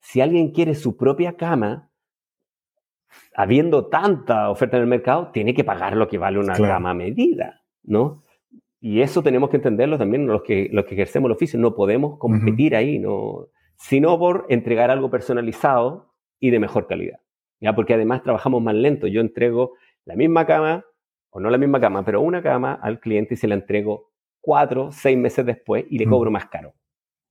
Si 0.00 0.20
alguien 0.20 0.52
quiere 0.52 0.74
su 0.74 0.96
propia 0.96 1.36
cama, 1.36 1.90
habiendo 3.34 3.86
tanta 3.86 4.50
oferta 4.50 4.78
en 4.78 4.84
el 4.84 4.88
mercado, 4.88 5.30
tiene 5.32 5.54
que 5.54 5.64
pagar 5.64 5.96
lo 5.96 6.08
que 6.08 6.18
vale 6.18 6.38
una 6.38 6.54
cama 6.54 6.94
medida, 6.94 7.62
¿no? 7.82 8.22
Y 8.80 9.00
eso 9.00 9.22
tenemos 9.22 9.48
que 9.50 9.56
entenderlo 9.58 9.96
también 9.96 10.26
los 10.26 10.42
que, 10.42 10.68
los 10.72 10.86
que 10.86 10.94
ejercemos 10.94 11.28
el 11.28 11.36
oficio. 11.36 11.58
No 11.58 11.74
podemos 11.74 12.18
competir 12.18 12.74
ahí, 12.74 12.98
no, 12.98 13.46
sino 13.76 14.18
por 14.18 14.46
entregar 14.48 14.90
algo 14.90 15.08
personalizado 15.10 16.12
y 16.40 16.50
de 16.50 16.58
mejor 16.58 16.88
calidad. 16.88 17.20
¿Ya? 17.62 17.74
Porque 17.74 17.94
además 17.94 18.22
trabajamos 18.22 18.60
más 18.62 18.74
lento. 18.74 19.06
Yo 19.06 19.22
entrego 19.22 19.72
la 20.04 20.16
misma 20.16 20.44
cama, 20.44 20.84
o 21.30 21.40
no 21.40 21.48
la 21.48 21.56
misma 21.56 21.80
cama, 21.80 22.04
pero 22.04 22.20
una 22.20 22.42
cama 22.42 22.74
al 22.74 23.00
cliente 23.00 23.34
y 23.34 23.36
se 23.38 23.48
la 23.48 23.54
entrego 23.54 24.10
cuatro, 24.40 24.90
seis 24.92 25.16
meses 25.16 25.46
después 25.46 25.86
y 25.88 25.98
le 25.98 26.06
cobro 26.06 26.30
más 26.30 26.46
caro. 26.46 26.74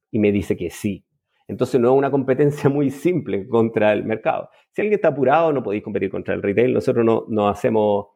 Y 0.09 0.17
me 0.17 0.31
dice 0.31 0.57
que 0.57 0.71
sí. 0.71 1.05
Entonces 1.47 1.79
no 1.79 1.91
es 1.91 1.97
una 1.97 2.09
competencia 2.09 2.69
muy 2.69 2.89
simple 2.89 3.47
contra 3.47 3.91
el 3.91 4.05
mercado. 4.05 4.49
Si 4.71 4.81
alguien 4.81 4.95
está 4.95 5.09
apurado, 5.09 5.51
no 5.51 5.61
podéis 5.61 5.83
competir 5.83 6.09
contra 6.09 6.33
el 6.33 6.41
retail. 6.41 6.73
Nosotros 6.73 7.05
no, 7.05 7.25
no 7.27 7.49
hacemos 7.49 8.07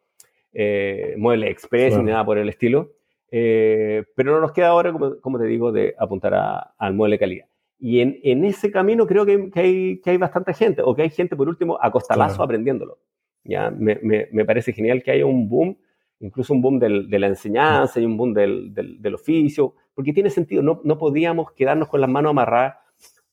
eh, 0.53 1.15
muebles 1.17 1.51
express 1.51 1.97
ni 1.97 2.05
nada 2.05 2.25
por 2.25 2.37
el 2.37 2.47
estilo. 2.47 2.93
Eh, 3.29 4.05
pero 4.15 4.31
no 4.31 4.39
nos 4.39 4.53
queda 4.53 4.69
ahora, 4.69 4.93
como, 5.21 5.37
te 5.37 5.45
digo, 5.45 5.73
de 5.73 5.93
apuntar 5.99 6.33
al 6.77 6.93
mueble 6.93 7.19
calidad. 7.19 7.47
Y 7.77 7.99
en, 7.99 8.19
en 8.23 8.45
ese 8.45 8.71
camino 8.71 9.05
creo 9.05 9.25
que, 9.25 9.49
que, 9.49 9.59
hay, 9.59 10.01
que 10.01 10.11
hay 10.11 10.17
bastante 10.17 10.53
gente, 10.53 10.81
o 10.83 10.95
que 10.95 11.03
hay 11.03 11.09
gente, 11.09 11.35
por 11.35 11.47
último, 11.47 11.77
a 11.81 11.91
costalazo 11.91 12.41
aprendiéndolo. 12.41 12.99
¿ya? 13.43 13.69
Me, 13.69 13.99
me, 14.01 14.27
me, 14.31 14.45
parece 14.45 14.73
genial 14.73 15.03
que 15.03 15.11
haya 15.11 15.25
un 15.25 15.49
boom, 15.49 15.77
incluso 16.19 16.53
un 16.53 16.61
boom 16.61 16.79
del, 16.79 17.09
de 17.09 17.19
la 17.19 17.27
enseñanza 17.27 17.99
y 17.99 18.05
un 18.05 18.17
boom 18.17 18.33
del, 18.33 18.73
del, 18.73 19.01
del, 19.01 19.15
oficio, 19.15 19.75
porque 19.93 20.13
tiene 20.13 20.29
sentido, 20.29 20.61
no, 20.61 20.81
no 20.83 20.97
podíamos 20.97 21.51
quedarnos 21.51 21.89
con 21.89 22.01
las 22.01 22.09
manos 22.09 22.31
amarradas 22.31 22.77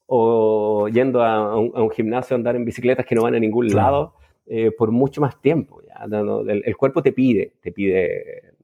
o 0.06 0.88
yendo 0.88 1.22
a 1.22 1.58
un, 1.58 1.72
a 1.74 1.82
un, 1.82 1.90
gimnasio 1.90 2.34
a 2.34 2.38
andar 2.38 2.56
en 2.56 2.64
bicicletas 2.64 3.06
que 3.06 3.14
no 3.14 3.22
van 3.22 3.34
a 3.34 3.40
ningún 3.40 3.68
lado 3.68 4.14
eh, 4.46 4.70
por 4.76 4.90
mucho 4.90 5.20
más 5.20 5.40
tiempo. 5.40 5.80
¿ya? 5.82 6.04
El, 6.04 6.62
el, 6.64 6.76
cuerpo 6.76 7.02
te 7.02 7.12
pide, 7.12 7.54
te 7.62 7.72
pide, 7.72 8.54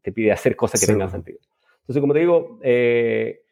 te 0.00 0.12
pide 0.12 0.32
hacer 0.32 0.56
cosas 0.56 0.80
que 0.80 0.86
sí. 0.86 0.92
tengan 0.92 1.10
sentido. 1.10 1.38
Entonces, 1.80 2.00
como 2.00 2.14
te 2.14 2.20
digo, 2.20 2.58
eh, 2.62 3.42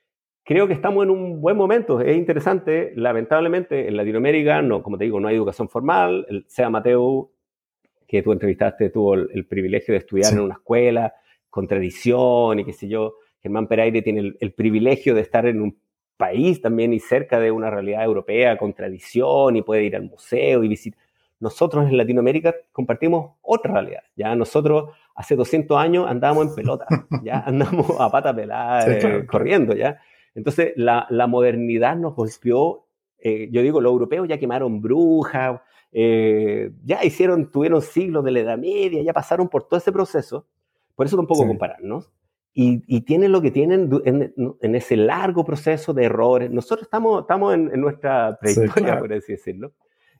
creo 0.46 0.68
que 0.68 0.74
estamos 0.74 1.04
en 1.04 1.10
un 1.10 1.40
buen 1.40 1.56
momento. 1.56 2.00
Es 2.00 2.16
interesante, 2.16 2.92
lamentablemente 2.94 3.88
en 3.88 3.96
Latinoamérica, 3.96 4.62
no, 4.62 4.82
como 4.82 4.96
te 4.96 5.04
digo, 5.04 5.18
no 5.18 5.26
hay 5.26 5.34
educación 5.34 5.68
formal. 5.68 6.24
El 6.30 6.44
SEA 6.46 6.70
Mateo, 6.70 7.32
que 8.06 8.22
tú 8.22 8.32
entrevistaste, 8.32 8.88
tuvo 8.90 9.14
el, 9.14 9.28
el 9.34 9.44
privilegio 9.46 9.92
de 9.92 9.98
estudiar 9.98 10.30
sí. 10.30 10.36
en 10.36 10.42
una 10.42 10.54
escuela 10.54 11.12
con 11.50 11.66
tradición 11.66 12.60
y 12.60 12.64
qué 12.64 12.72
sé 12.72 12.86
yo. 12.86 13.16
Germán 13.42 13.66
Pereire 13.66 14.02
tiene 14.02 14.20
el, 14.20 14.36
el, 14.40 14.52
privilegio 14.52 15.14
de 15.14 15.20
estar 15.20 15.46
en 15.46 15.60
un 15.60 15.78
país 16.16 16.62
también 16.62 16.92
y 16.92 17.00
cerca 17.00 17.40
de 17.40 17.50
una 17.50 17.68
realidad 17.68 18.04
europea 18.04 18.56
con 18.56 18.72
tradición 18.72 19.56
y 19.56 19.62
puede 19.62 19.82
ir 19.82 19.96
al 19.96 20.04
museo 20.04 20.62
y 20.62 20.68
visitar. 20.68 21.00
Nosotros 21.40 21.88
en 21.88 21.96
Latinoamérica 21.96 22.54
compartimos 22.72 23.32
otra 23.42 23.72
realidad. 23.72 24.02
Ya 24.14 24.34
nosotros 24.36 24.90
hace 25.14 25.34
200 25.34 25.76
años 25.76 26.06
andábamos 26.08 26.48
en 26.48 26.54
pelota, 26.54 26.86
ya 27.22 27.40
andamos 27.46 27.90
a 27.98 28.10
pata 28.10 28.34
pelada, 28.34 28.82
sí, 28.82 29.00
claro. 29.00 29.16
eh, 29.18 29.26
corriendo, 29.26 29.74
ya. 29.74 30.00
Entonces, 30.36 30.74
la, 30.76 31.06
la 31.10 31.26
modernidad 31.26 31.96
nos 31.96 32.14
golpeó. 32.14 32.86
Eh, 33.18 33.48
yo 33.50 33.62
digo, 33.62 33.80
los 33.80 33.90
europeos 33.90 34.28
ya 34.28 34.38
quemaron 34.38 34.82
brujas, 34.82 35.62
eh, 35.92 36.70
ya 36.84 37.02
hicieron, 37.02 37.50
tuvieron 37.50 37.80
siglos 37.80 38.22
de 38.22 38.30
la 38.30 38.40
Edad 38.40 38.58
Media, 38.58 39.02
ya 39.02 39.14
pasaron 39.14 39.48
por 39.48 39.66
todo 39.66 39.78
ese 39.78 39.90
proceso. 39.90 40.46
Por 40.94 41.06
eso 41.06 41.16
tampoco 41.16 41.42
sí. 41.42 41.48
compararnos. 41.48 42.12
Y, 42.52 42.82
y, 42.86 43.02
tienen 43.02 43.32
lo 43.32 43.42
que 43.42 43.50
tienen 43.50 43.90
en, 44.04 44.32
en, 44.62 44.74
ese 44.74 44.96
largo 44.96 45.44
proceso 45.44 45.92
de 45.92 46.04
errores. 46.04 46.50
Nosotros 46.50 46.86
estamos, 46.86 47.22
estamos 47.22 47.54
en, 47.54 47.70
en 47.72 47.80
nuestra 47.80 48.38
prehistoria, 48.38 48.72
sí, 48.72 48.80
claro. 48.80 49.00
por 49.00 49.12
así 49.12 49.32
decirlo. 49.32 49.72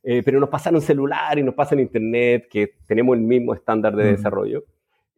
Eh, 0.03 0.23
pero 0.23 0.39
nos 0.39 0.51
pasan 0.51 0.75
un 0.75 0.83
celular 0.83 1.39
y 1.39 1.43
nos 1.43 1.55
pasan 1.55 1.81
internet, 1.81 2.47
que 2.51 2.75
tenemos 2.87 3.17
el 3.17 3.23
mismo 3.23 3.55
estándar 3.55 3.97
de 3.97 4.13
desarrollo. 4.13 4.65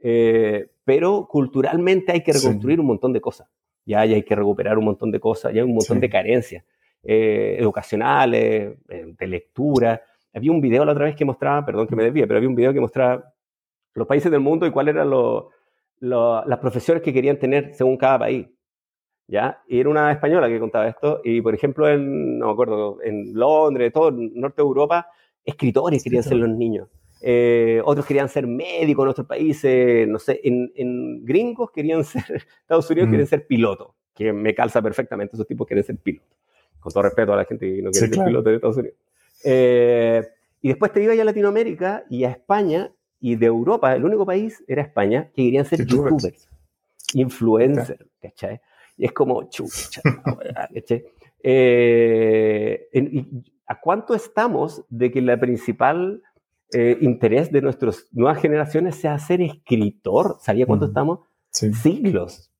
Eh, 0.00 0.70
pero 0.84 1.26
culturalmente 1.28 2.12
hay 2.12 2.22
que 2.22 2.32
reconstruir 2.32 2.76
sí. 2.76 2.80
un 2.80 2.86
montón 2.86 3.12
de 3.12 3.20
cosas 3.20 3.48
ya, 3.88 4.00
hay 4.00 4.22
que 4.22 4.36
recuperar 4.36 4.78
un 4.78 4.84
montón 4.84 5.10
de 5.10 5.18
cosas, 5.18 5.52
ya 5.52 5.62
hay 5.62 5.66
un 5.66 5.74
montón 5.74 5.96
sí. 5.96 6.00
de 6.00 6.10
carencias 6.10 6.64
eh, 7.02 7.56
educacionales, 7.58 8.76
eh, 8.88 9.14
de 9.18 9.26
lectura. 9.26 10.02
Había 10.34 10.52
un 10.52 10.60
video 10.60 10.84
la 10.84 10.92
otra 10.92 11.06
vez 11.06 11.16
que 11.16 11.24
mostraba, 11.24 11.64
perdón 11.64 11.86
que 11.86 11.96
me 11.96 12.04
desvíe, 12.04 12.26
pero 12.26 12.36
había 12.36 12.48
un 12.48 12.54
video 12.54 12.72
que 12.72 12.80
mostraba 12.80 13.32
los 13.94 14.06
países 14.06 14.30
del 14.30 14.40
mundo 14.40 14.66
y 14.66 14.70
cuáles 14.70 14.94
eran 14.94 15.08
lo, 15.08 15.50
lo, 16.00 16.44
las 16.44 16.58
profesiones 16.58 17.02
que 17.02 17.12
querían 17.12 17.38
tener 17.38 17.74
según 17.74 17.96
cada 17.96 18.18
país. 18.18 18.46
¿Ya? 19.26 19.62
Y 19.68 19.78
era 19.80 19.90
una 19.90 20.10
española 20.10 20.48
que 20.48 20.58
contaba 20.58 20.88
esto, 20.88 21.20
y 21.22 21.42
por 21.42 21.54
ejemplo, 21.54 21.86
en, 21.86 22.38
no 22.38 22.46
me 22.46 22.52
acuerdo, 22.52 22.98
en 23.02 23.34
Londres, 23.34 23.92
todo 23.92 24.08
el 24.08 24.32
norte 24.34 24.62
de 24.62 24.66
Europa, 24.66 25.06
escritores 25.44 26.02
querían 26.02 26.22
ser 26.22 26.38
los 26.38 26.48
niños. 26.48 26.88
Eh, 27.20 27.80
otros 27.84 28.06
querían 28.06 28.28
ser 28.28 28.46
médicos 28.46 29.04
en 29.04 29.08
otros 29.08 29.26
países, 29.26 30.06
no 30.06 30.18
sé, 30.18 30.40
en, 30.44 30.72
en 30.76 31.24
gringos 31.24 31.70
querían 31.72 32.04
ser, 32.04 32.44
Estados 32.60 32.88
Unidos 32.90 33.08
mm. 33.08 33.10
quieren 33.10 33.26
ser 33.26 33.46
pilotos, 33.46 33.88
que 34.14 34.32
me 34.32 34.54
calza 34.54 34.80
perfectamente, 34.80 35.34
esos 35.34 35.46
tipos 35.46 35.66
quieren 35.66 35.84
ser 35.84 35.96
pilotos, 35.96 36.36
con 36.78 36.92
todo 36.92 37.02
respeto 37.02 37.32
a 37.32 37.36
la 37.36 37.44
gente 37.44 37.66
que 37.66 37.82
no 37.82 37.90
quiere 37.90 37.92
sí, 37.92 37.98
ser 38.00 38.10
claro. 38.10 38.28
piloto 38.28 38.50
de 38.50 38.54
Estados 38.56 38.76
Unidos. 38.76 38.96
Eh, 39.44 40.28
y 40.60 40.68
después 40.68 40.92
te 40.92 41.02
iba 41.02 41.14
ya 41.14 41.22
a 41.22 41.24
Latinoamérica 41.24 42.04
y 42.08 42.24
a 42.24 42.30
España 42.30 42.92
y 43.20 43.34
de 43.34 43.46
Europa, 43.46 43.94
el 43.94 44.04
único 44.04 44.24
país 44.24 44.62
era 44.68 44.82
España, 44.82 45.30
que 45.34 45.42
querían 45.44 45.64
ser 45.64 45.80
youtubers, 45.80 46.22
youtubers 46.22 46.48
influencers. 47.14 48.04
¿cachai? 48.20 48.60
Y 48.96 49.06
es 49.06 49.12
como, 49.12 49.48
chucha, 49.48 50.02
¿cachai? 50.74 51.04
Eh, 51.42 52.88
en, 52.92 53.44
¿A 53.66 53.78
cuánto 53.80 54.14
estamos 54.14 54.84
de 54.88 55.10
que 55.10 55.20
la 55.20 55.38
principal 55.38 56.22
eh, 56.72 56.98
interés 57.00 57.50
de 57.50 57.62
nuestras 57.62 58.06
nuevas 58.12 58.40
generaciones 58.40 58.96
sea 58.96 59.18
ser 59.18 59.40
escritor. 59.40 60.36
¿Sabía 60.40 60.66
cuánto 60.66 60.86
estamos? 60.86 61.20
Sí. 61.50 61.72
Siglos. 61.72 62.52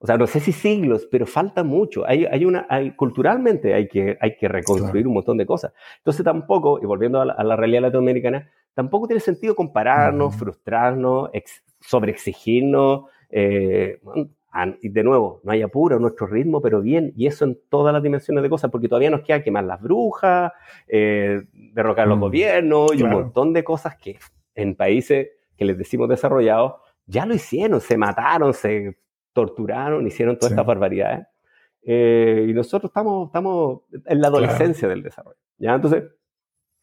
O 0.00 0.06
sea, 0.06 0.16
no 0.16 0.26
sé 0.26 0.38
si 0.38 0.52
siglos, 0.52 1.08
pero 1.10 1.26
falta 1.26 1.64
mucho. 1.64 2.06
Hay, 2.06 2.24
hay 2.24 2.44
una, 2.44 2.66
hay, 2.70 2.92
culturalmente 2.94 3.74
hay 3.74 3.88
que, 3.88 4.16
hay 4.20 4.36
que 4.36 4.46
reconstruir 4.46 5.02
claro. 5.02 5.08
un 5.08 5.14
montón 5.14 5.36
de 5.38 5.46
cosas. 5.46 5.72
Entonces 5.98 6.24
tampoco, 6.24 6.78
y 6.80 6.86
volviendo 6.86 7.20
a 7.20 7.24
la, 7.24 7.32
a 7.32 7.42
la 7.42 7.56
realidad 7.56 7.82
latinoamericana, 7.82 8.48
tampoco 8.74 9.08
tiene 9.08 9.20
sentido 9.20 9.56
compararnos, 9.56 10.36
frustrarnos, 10.36 11.30
ex, 11.32 11.64
sobreexigirnos. 11.80 13.06
Eh, 13.28 14.00
y 14.80 14.88
de 14.88 15.04
nuevo, 15.04 15.40
no 15.44 15.52
hay 15.52 15.62
apuro, 15.62 15.98
nuestro 15.98 16.26
ritmo, 16.26 16.60
pero 16.60 16.80
bien, 16.80 17.12
y 17.16 17.26
eso 17.26 17.44
en 17.44 17.58
todas 17.68 17.92
las 17.92 18.02
dimensiones 18.02 18.42
de 18.42 18.50
cosas, 18.50 18.70
porque 18.70 18.88
todavía 18.88 19.10
nos 19.10 19.20
queda 19.20 19.42
quemar 19.42 19.64
las 19.64 19.80
brujas, 19.80 20.52
eh, 20.86 21.42
derrocar 21.52 22.06
mm, 22.06 22.10
los 22.10 22.18
gobiernos 22.18 22.94
y 22.94 22.98
claro. 22.98 23.16
un 23.16 23.22
montón 23.22 23.52
de 23.52 23.62
cosas 23.62 23.96
que 23.96 24.18
en 24.54 24.74
países 24.74 25.28
que 25.56 25.64
les 25.64 25.76
decimos 25.76 26.08
desarrollados 26.08 26.74
ya 27.06 27.26
lo 27.26 27.34
hicieron, 27.34 27.80
se 27.80 27.96
mataron, 27.96 28.52
se 28.54 28.98
torturaron, 29.32 30.06
hicieron 30.06 30.36
todas 30.36 30.50
sí. 30.50 30.54
estas 30.54 30.66
barbaridades. 30.66 31.26
Eh, 31.82 32.46
y 32.48 32.52
nosotros 32.52 32.90
estamos, 32.90 33.28
estamos 33.28 33.82
en 34.04 34.20
la 34.20 34.28
adolescencia 34.28 34.80
claro. 34.80 34.94
del 34.94 35.02
desarrollo. 35.02 35.38
¿ya? 35.58 35.74
Entonces, 35.74 36.04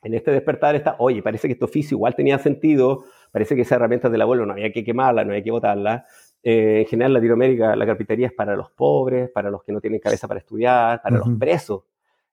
en 0.06 0.14
este 0.14 0.32
despertar 0.32 0.76
está, 0.76 0.96
oye, 1.00 1.24
parece 1.24 1.48
que 1.48 1.54
este 1.54 1.66
oficio 1.66 1.96
igual 1.96 2.16
tenía 2.16 2.38
sentido, 2.38 3.06
parece 3.32 3.56
que 3.56 3.62
esas 3.62 3.78
herramientas 3.78 4.12
del 4.12 4.22
abuelo 4.22 4.46
no 4.46 4.54
había 4.54 4.72
que 4.72 4.84
quemarlas, 4.84 5.26
no 5.26 5.32
había 5.32 5.44
que 5.44 5.52
botarlas, 5.52 6.04
eh, 6.48 6.82
en 6.82 6.86
general, 6.86 7.12
Latinoamérica, 7.12 7.76
la 7.76 7.88
carpintería 7.88 8.28
es 8.28 8.34
para 8.34 8.56
los 8.56 8.70
pobres, 8.70 9.32
para 9.32 9.50
los 9.50 9.64
que 9.64 9.72
no 9.72 9.82
tienen 9.82 10.00
cabeza 10.00 10.28
para 10.28 10.40
estudiar, 10.40 11.02
para 11.02 11.16
uh 11.16 11.24
-huh. 11.24 11.30
los 11.30 11.40
presos. 11.40 11.84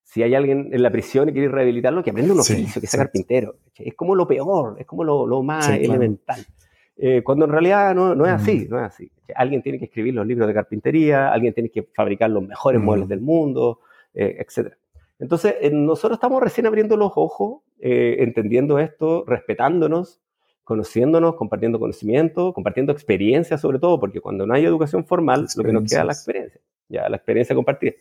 Si 0.02 0.22
hay 0.22 0.34
alguien 0.34 0.68
en 0.70 0.82
la 0.82 0.90
prisión 0.90 1.30
y 1.30 1.32
quiere 1.32 1.48
rehabilitarlo, 1.48 2.02
que 2.02 2.10
aprenda 2.10 2.34
un 2.34 2.40
oficio, 2.40 2.74
sí, 2.74 2.80
que 2.82 2.86
sea 2.86 3.04
carpintero. 3.04 3.54
Es 3.74 3.94
como 3.94 4.14
lo 4.14 4.28
peor, 4.28 4.76
es 4.78 4.84
como 4.84 5.02
lo, 5.02 5.26
lo 5.26 5.42
más 5.42 5.64
sí, 5.64 5.84
elemental. 5.86 6.36
Claro. 6.36 6.50
eh, 6.98 7.22
cuando 7.24 7.46
en 7.46 7.52
realidad 7.52 7.94
no, 7.94 8.14
no, 8.14 8.26
es 8.26 8.32
así, 8.32 8.66
no 8.68 8.78
es 8.78 8.84
así. 8.84 9.10
Alguien 9.34 9.62
tiene 9.62 9.78
que 9.78 9.86
escribir 9.86 10.12
los 10.12 10.26
libros 10.26 10.46
de 10.46 10.52
carpintería, 10.52 11.32
alguien 11.32 11.54
tiene 11.54 11.70
que 11.70 11.82
fabricar 11.94 12.28
los 12.28 12.46
mejores 12.46 12.82
muebles 12.82 13.08
del 13.08 13.22
mundo, 13.22 13.80
eh, 14.12 14.44
etc. 14.44 14.74
Entonces, 15.18 15.54
nosotros 15.72 16.18
estamos 16.18 16.42
recién 16.42 16.66
abriendo 16.66 16.98
los 16.98 17.12
ojos, 17.14 17.62
entendiendo 17.80 18.78
esto, 18.78 19.24
respetándonos, 19.26 20.20
conociéndonos, 20.64 21.34
compartiendo 21.34 21.78
conocimiento, 21.78 22.52
compartiendo 22.52 22.92
experiencia 22.92 23.58
sobre 23.58 23.78
todo, 23.78 23.98
porque 23.98 24.20
cuando 24.20 24.46
no 24.46 24.54
hay 24.54 24.64
educación 24.64 25.04
formal, 25.04 25.46
lo 25.56 25.64
que 25.64 25.72
nos 25.72 25.90
queda 25.90 26.00
es 26.00 26.06
la 26.06 26.12
experiencia, 26.12 26.60
ya 26.88 27.08
la 27.08 27.16
experiencia 27.16 27.54
compartida. 27.54 27.92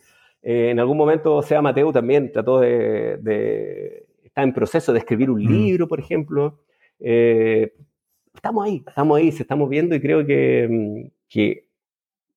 Eh, 0.41 0.69
en 0.71 0.79
algún 0.79 0.97
momento, 0.97 1.41
sea 1.41 1.61
Mateo 1.61 1.91
también 1.91 2.31
trató 2.31 2.59
de, 2.59 4.05
está 4.23 4.43
en 4.43 4.53
proceso 4.53 4.93
de 4.93 4.99
escribir 4.99 5.29
un 5.29 5.43
mm. 5.43 5.47
libro, 5.47 5.87
por 5.87 5.99
ejemplo. 5.99 6.59
Eh, 6.99 7.73
estamos 8.33 8.65
ahí, 8.65 8.83
estamos 8.87 9.17
ahí, 9.17 9.31
se 9.31 9.43
estamos 9.43 9.69
viendo 9.69 9.95
y 9.95 10.01
creo 10.01 10.25
que, 10.25 10.67
mm, 10.69 11.11
que 11.27 11.67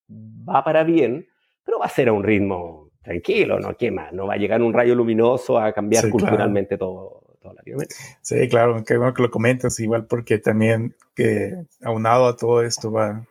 va 0.08 0.64
para 0.64 0.84
bien, 0.84 1.26
pero 1.64 1.78
va 1.78 1.86
a 1.86 1.90
ser 1.90 2.08
a 2.08 2.12
un 2.12 2.22
ritmo 2.22 2.90
tranquilo, 3.02 3.60
no 3.60 3.76
quema, 3.76 4.10
no 4.12 4.26
va 4.26 4.34
a 4.34 4.38
llegar 4.38 4.62
un 4.62 4.72
rayo 4.72 4.94
luminoso 4.94 5.58
a 5.58 5.72
cambiar 5.72 6.08
culturalmente 6.10 6.78
todo, 6.78 7.22
Sí, 8.22 8.48
claro, 8.48 8.82
qué 8.84 8.96
bueno 8.96 9.14
que 9.14 9.22
lo 9.22 9.30
comentas, 9.30 9.78
igual 9.80 10.06
porque 10.06 10.38
también 10.38 10.94
que 11.14 11.66
aunado 11.82 12.26
a 12.26 12.36
todo 12.36 12.62
esto 12.62 12.90
va 12.90 13.26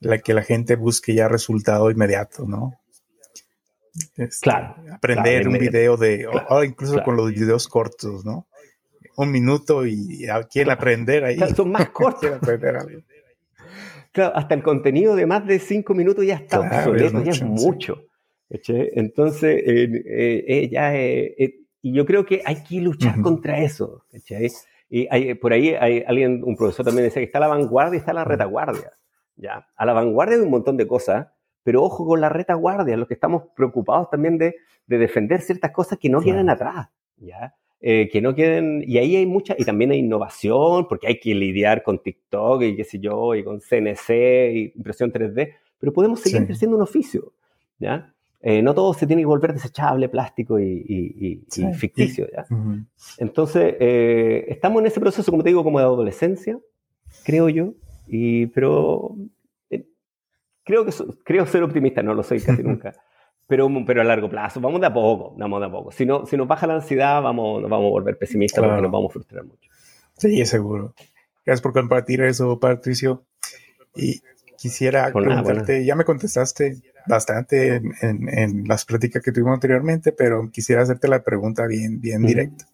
la 0.00 0.18
que 0.18 0.34
la 0.34 0.42
gente 0.42 0.76
busque 0.76 1.14
ya 1.14 1.28
resultado 1.28 1.90
inmediato, 1.90 2.46
¿no? 2.46 2.80
Este, 4.16 4.42
claro. 4.42 4.76
Aprender 4.92 5.46
un 5.46 5.58
video 5.58 5.96
de, 5.96 6.26
o, 6.26 6.64
incluso 6.64 7.02
con 7.02 7.16
los 7.16 7.30
videos 7.30 7.68
cortos, 7.68 8.24
¿no? 8.24 8.46
Un 9.16 9.30
minuto 9.30 9.86
y 9.86 10.26
quieren 10.50 10.72
aprender 10.72 11.24
ahí. 11.24 11.38
son 11.54 11.70
más 11.72 11.90
cortos. 11.90 12.38
claro, 14.12 14.32
hasta 14.34 14.54
el 14.54 14.62
contenido 14.62 15.14
de 15.16 15.26
más 15.26 15.46
de 15.46 15.58
cinco 15.58 15.94
minutos 15.94 16.24
ya 16.24 16.36
está 16.36 16.60
obsoleto, 16.60 17.22
ya 17.22 17.32
es 17.32 17.42
mucho. 17.42 18.06
Entonces, 18.48 19.62
eh, 19.64 20.44
eh, 20.48 20.68
ya 20.70 20.96
eh, 20.96 21.59
y 21.82 21.92
yo 21.92 22.04
creo 22.04 22.24
que 22.24 22.42
hay 22.44 22.62
que 22.62 22.80
luchar 22.80 23.20
contra 23.22 23.58
eso. 23.58 24.04
Y 24.88 25.06
hay, 25.10 25.34
por 25.34 25.52
ahí 25.52 25.70
hay 25.70 26.02
alguien, 26.06 26.42
un 26.44 26.56
profesor 26.56 26.84
también 26.84 27.04
decía 27.04 27.20
que 27.20 27.26
está 27.26 27.40
la 27.40 27.48
vanguardia 27.48 27.96
y 27.96 28.00
está 28.00 28.12
la 28.12 28.24
retaguardia. 28.24 28.92
¿ya? 29.36 29.66
A 29.76 29.86
la 29.86 29.92
vanguardia 29.92 30.36
de 30.36 30.42
un 30.42 30.50
montón 30.50 30.76
de 30.76 30.86
cosas, 30.86 31.28
pero 31.62 31.82
ojo 31.82 32.06
con 32.06 32.20
la 32.20 32.28
retaguardia, 32.28 32.96
los 32.96 33.08
que 33.08 33.14
estamos 33.14 33.44
preocupados 33.54 34.10
también 34.10 34.36
de, 34.38 34.56
de 34.86 34.98
defender 34.98 35.40
ciertas 35.42 35.70
cosas 35.70 35.98
que 35.98 36.08
no 36.08 36.20
queden 36.20 36.50
atrás. 36.50 36.88
¿ya? 37.16 37.54
Eh, 37.82 38.10
que 38.10 38.20
no 38.20 38.34
queden, 38.34 38.84
y 38.86 38.98
ahí 38.98 39.16
hay 39.16 39.24
mucha, 39.24 39.54
y 39.56 39.64
también 39.64 39.90
hay 39.90 40.00
innovación, 40.00 40.86
porque 40.86 41.06
hay 41.06 41.18
que 41.18 41.34
lidiar 41.34 41.82
con 41.82 42.02
TikTok 42.02 42.60
y 42.62 42.76
qué 42.76 42.84
sé 42.84 42.98
yo, 42.98 43.34
y 43.34 43.42
con 43.42 43.60
CNC 43.60 44.10
y 44.52 44.72
impresión 44.76 45.10
3D, 45.10 45.54
pero 45.78 45.90
podemos 45.90 46.20
seguir 46.20 46.44
creciendo 46.46 46.76
un 46.76 46.82
oficio, 46.82 47.32
¿ya? 47.78 48.12
Eh, 48.42 48.62
no 48.62 48.74
todo 48.74 48.94
se 48.94 49.06
tiene 49.06 49.20
que 49.22 49.26
volver 49.26 49.52
desechable, 49.52 50.08
plástico 50.08 50.58
y, 50.58 51.44
ficticio. 51.74 52.26
¿ya? 52.32 52.46
Entonces, 53.18 53.74
eh, 53.78 54.46
estamos 54.48 54.80
en 54.80 54.86
ese 54.86 55.00
proceso, 55.00 55.30
como 55.30 55.42
te 55.42 55.50
digo, 55.50 55.62
como 55.62 55.78
de 55.78 55.84
adolescencia, 55.84 56.58
creo 57.22 57.50
yo, 57.50 57.74
y, 58.06 58.46
pero 58.46 59.14
eh, 59.68 59.84
creo, 60.64 60.86
que 60.86 60.92
creo 61.22 61.44
ser 61.46 61.62
optimista, 61.62 62.02
no 62.02 62.14
lo 62.14 62.22
soy 62.22 62.40
casi 62.40 62.62
nunca, 62.62 62.94
pero, 63.46 63.68
pero 63.86 64.00
a 64.00 64.04
largo 64.04 64.30
plazo, 64.30 64.58
vamos 64.58 64.80
de 64.80 64.86
a 64.86 64.92
poco, 64.94 65.34
vamos 65.36 65.60
de 65.60 65.66
a 65.66 65.70
poco. 65.70 65.92
Si, 65.92 66.06
no, 66.06 66.24
si 66.24 66.38
nos 66.38 66.48
baja 66.48 66.66
la 66.66 66.76
ansiedad, 66.76 67.20
vamos, 67.20 67.60
nos 67.60 67.70
vamos 67.70 67.88
a 67.88 67.90
volver 67.90 68.16
pesimistas 68.16 68.64
porque 68.64 68.80
nos 68.80 68.90
vamos 68.90 69.10
a 69.10 69.12
frustrar 69.12 69.44
mucho. 69.44 69.70
Sí, 70.16 70.44
seguro. 70.46 70.94
Gracias 71.44 71.60
por 71.60 71.74
compartir 71.74 72.22
eso, 72.22 72.58
Patricio. 72.58 73.24
Y 73.94 74.20
quisiera 74.56 75.12
preguntarte, 75.12 75.84
ya 75.84 75.94
me 75.94 76.04
contestaste 76.04 76.89
bastante 77.06 77.76
en, 78.02 78.64
las 78.66 78.84
pláticas 78.84 79.22
que 79.22 79.32
tuvimos 79.32 79.54
anteriormente, 79.54 80.12
pero 80.12 80.50
quisiera 80.50 80.82
hacerte 80.82 81.08
la 81.08 81.22
pregunta 81.22 81.66
bien, 81.66 82.00
bien 82.00 82.22
directa. 82.22 82.66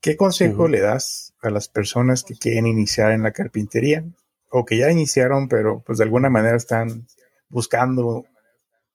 ¿Qué 0.00 0.16
consejo 0.16 0.68
le 0.68 0.80
das 0.80 1.34
a 1.42 1.50
las 1.50 1.68
personas 1.68 2.24
que 2.24 2.34
quieren 2.34 2.66
iniciar 2.66 3.12
en 3.12 3.22
la 3.22 3.32
carpintería 3.32 4.04
o 4.50 4.64
que 4.64 4.78
ya 4.78 4.90
iniciaron, 4.90 5.48
pero 5.48 5.82
pues 5.84 5.98
de 5.98 6.04
alguna 6.04 6.30
manera 6.30 6.56
están 6.56 7.06
buscando 7.48 8.24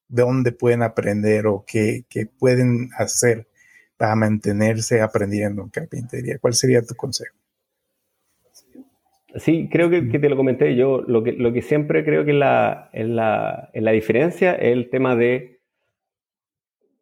de 0.07 0.21
dónde 0.21 0.51
pueden 0.51 0.81
aprender 0.81 1.47
o 1.47 1.63
qué, 1.67 2.05
qué 2.09 2.25
pueden 2.25 2.89
hacer 2.97 3.47
para 3.97 4.15
mantenerse 4.15 5.01
aprendiendo 5.01 5.61
en 5.63 5.69
carpintería? 5.69 6.37
¿Cuál 6.39 6.53
sería 6.53 6.81
tu 6.81 6.95
consejo? 6.95 7.35
Sí, 9.35 9.67
creo 9.71 9.89
que, 9.89 10.01
te 10.01 10.29
lo 10.29 10.37
comenté 10.37 10.75
yo. 10.75 11.01
Lo 11.07 11.23
que, 11.23 11.33
lo 11.33 11.51
que 11.51 11.61
siempre 11.61 12.05
creo 12.05 12.23
que 12.23 12.31
en 12.31 12.39
la, 12.39 12.89
en 12.93 13.15
la, 13.15 13.69
en 13.73 13.83
la 13.83 13.91
diferencia 13.91 14.53
es 14.53 14.73
el 14.73 14.89
tema 14.89 15.15
de, 15.15 15.61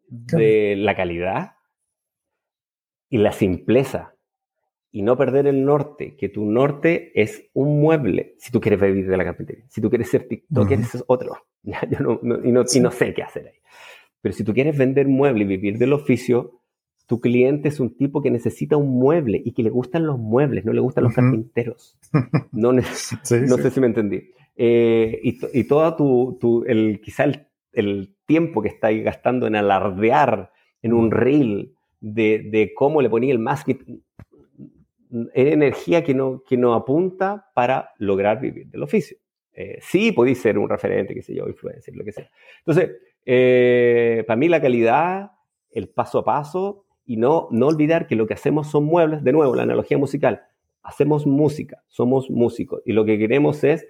de 0.07 0.75
la 0.77 0.95
calidad 0.95 1.53
y 3.09 3.17
la 3.17 3.33
simpleza. 3.33 4.15
Y 4.93 5.03
no 5.03 5.17
perder 5.17 5.47
el 5.47 5.63
norte, 5.63 6.17
que 6.17 6.29
tu 6.29 6.45
norte 6.45 7.11
es 7.15 7.49
un 7.53 7.79
mueble 7.79 8.35
si 8.39 8.51
tú 8.51 8.59
quieres 8.59 8.79
vivir 8.79 9.07
de 9.07 9.17
la 9.17 9.23
carpintería. 9.23 9.65
Si 9.69 9.81
tú 9.81 9.89
quieres 9.89 10.09
ser 10.09 10.27
TikTok, 10.27 10.67
quieres 10.67 11.03
otro. 11.07 11.37
Yo 11.63 11.99
no, 11.99 12.19
y, 12.43 12.51
no, 12.51 12.63
y 12.73 12.79
no 12.79 12.91
sé 12.91 13.13
qué 13.13 13.23
hacer 13.23 13.47
ahí. 13.47 13.59
Pero 14.21 14.33
si 14.33 14.43
tú 14.43 14.53
quieres 14.53 14.77
vender 14.77 15.07
mueble 15.07 15.43
y 15.43 15.47
vivir 15.47 15.77
del 15.77 15.93
oficio, 15.93 16.60
tu 17.11 17.19
cliente 17.19 17.67
es 17.67 17.81
un 17.81 17.97
tipo 17.97 18.21
que 18.21 18.31
necesita 18.31 18.77
un 18.77 18.97
mueble 18.97 19.41
y 19.43 19.51
que 19.51 19.63
le 19.63 19.69
gustan 19.69 20.07
los 20.07 20.17
muebles, 20.17 20.63
no 20.63 20.71
le 20.71 20.79
gustan 20.79 21.03
los 21.03 21.13
carpinteros. 21.13 21.99
No, 22.53 22.71
no 22.71 22.81
sé 22.81 23.69
si 23.69 23.81
me 23.81 23.87
entendí. 23.87 24.31
Eh, 24.55 25.19
y, 25.21 25.37
y 25.51 25.65
todo 25.65 26.37
tu, 26.39 26.63
el, 26.65 27.01
quizá 27.03 27.25
el, 27.73 28.15
tiempo 28.25 28.61
que 28.61 28.69
estáis 28.69 29.03
gastando 29.03 29.45
en 29.45 29.57
alardear 29.57 30.53
en 30.81 30.93
un 30.93 31.11
reel 31.11 31.75
de, 31.99 32.47
de 32.49 32.73
cómo 32.73 33.01
le 33.01 33.09
ponía 33.09 33.33
el 33.33 33.39
masking, 33.39 34.01
es 35.33 35.47
energía 35.51 36.05
que 36.05 36.13
no, 36.13 36.43
que 36.47 36.55
no 36.55 36.73
apunta 36.75 37.49
para 37.53 37.89
lograr 37.97 38.39
vivir 38.39 38.67
del 38.67 38.83
oficio. 38.83 39.17
Eh, 39.51 39.79
sí, 39.81 40.13
podéis 40.13 40.41
ser 40.41 40.57
un 40.57 40.69
referente, 40.69 41.13
qué 41.13 41.21
sé 41.21 41.35
yo, 41.35 41.45
influencer, 41.45 41.93
lo 41.93 42.05
que 42.05 42.13
sea. 42.13 42.31
Entonces, 42.59 42.91
eh, 43.25 44.23
para 44.25 44.37
mí 44.37 44.47
la 44.47 44.61
calidad, 44.61 45.31
el 45.71 45.89
paso 45.89 46.19
a 46.19 46.23
paso 46.23 46.85
y 47.11 47.17
no, 47.17 47.49
no 47.51 47.67
olvidar 47.67 48.07
que 48.07 48.15
lo 48.15 48.25
que 48.25 48.35
hacemos 48.35 48.71
son 48.71 48.85
muebles, 48.85 49.21
de 49.21 49.33
nuevo, 49.33 49.53
la 49.53 49.63
analogía 49.63 49.97
musical, 49.97 50.43
hacemos 50.81 51.27
música, 51.27 51.83
somos 51.89 52.29
músicos 52.29 52.81
y 52.85 52.93
lo 52.93 53.03
que 53.03 53.19
queremos 53.19 53.65
es 53.65 53.85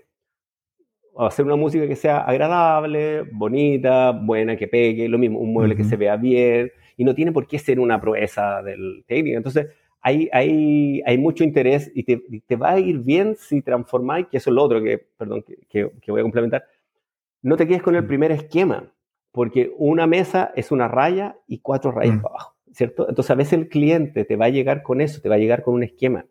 hacer 1.15 1.45
una 1.45 1.55
música 1.55 1.87
que 1.87 1.95
sea 1.95 2.21
agradable, 2.21 3.21
bonita, 3.31 4.09
buena, 4.09 4.55
que 4.55 4.67
pegue, 4.67 5.07
lo 5.07 5.19
mismo, 5.19 5.37
un 5.37 5.53
mueble 5.53 5.75
que 5.75 5.83
se 5.83 5.97
vea 5.97 6.15
bien 6.15 6.71
y 6.97 7.03
no 7.03 7.13
tiene 7.13 7.31
por 7.31 7.45
qué 7.45 7.59
ser 7.59 7.79
una 7.79 8.01
proeza 8.01 8.63
del 8.63 9.03
técnico. 9.05 9.37
Entonces, 9.37 9.67
hay, 10.01 10.27
hay, 10.33 11.03
hay 11.05 11.17
mucho 11.19 11.43
interés 11.43 11.91
y 11.93 12.01
te, 12.01 12.23
te, 12.47 12.55
va 12.55 12.71
a 12.71 12.79
ir 12.79 12.97
bien 12.97 13.35
si 13.37 13.61
transformáis, 13.61 14.25
que 14.31 14.37
eso 14.37 14.49
es 14.49 14.55
lo 14.55 14.63
otro 14.63 14.81
que, 14.81 14.97
perdón, 14.97 15.43
que, 15.69 15.91
que, 16.01 16.11
voy 16.11 16.21
a 16.21 16.23
complementar, 16.23 16.63
no 17.43 17.55
te 17.55 17.67
quedes 17.67 17.83
con 17.83 17.95
el 17.95 18.07
primer 18.07 18.31
esquema, 18.31 18.91
porque 19.31 19.71
una 19.77 20.07
mesa 20.07 20.51
es 20.55 20.71
una 20.71 20.87
raya 20.87 21.37
y 21.47 21.59
cuatro 21.59 21.91
rayas 21.91 22.19
para 22.19 22.33
abajo. 22.33 22.55
¿Cierto? 22.71 23.07
Entonces 23.09 23.31
a 23.31 23.35
veces 23.35 23.53
el 23.53 23.69
cliente 23.69 24.25
te 24.25 24.35
va 24.35 24.45
a 24.45 24.49
llegar 24.49 24.83
con 24.83 25.01
eso, 25.01 25.21
te 25.21 25.29
va 25.29 25.35
a 25.35 25.39
llegar 25.39 25.63
con 25.63 25.73
un 25.73 25.83
esquema, 25.83 26.25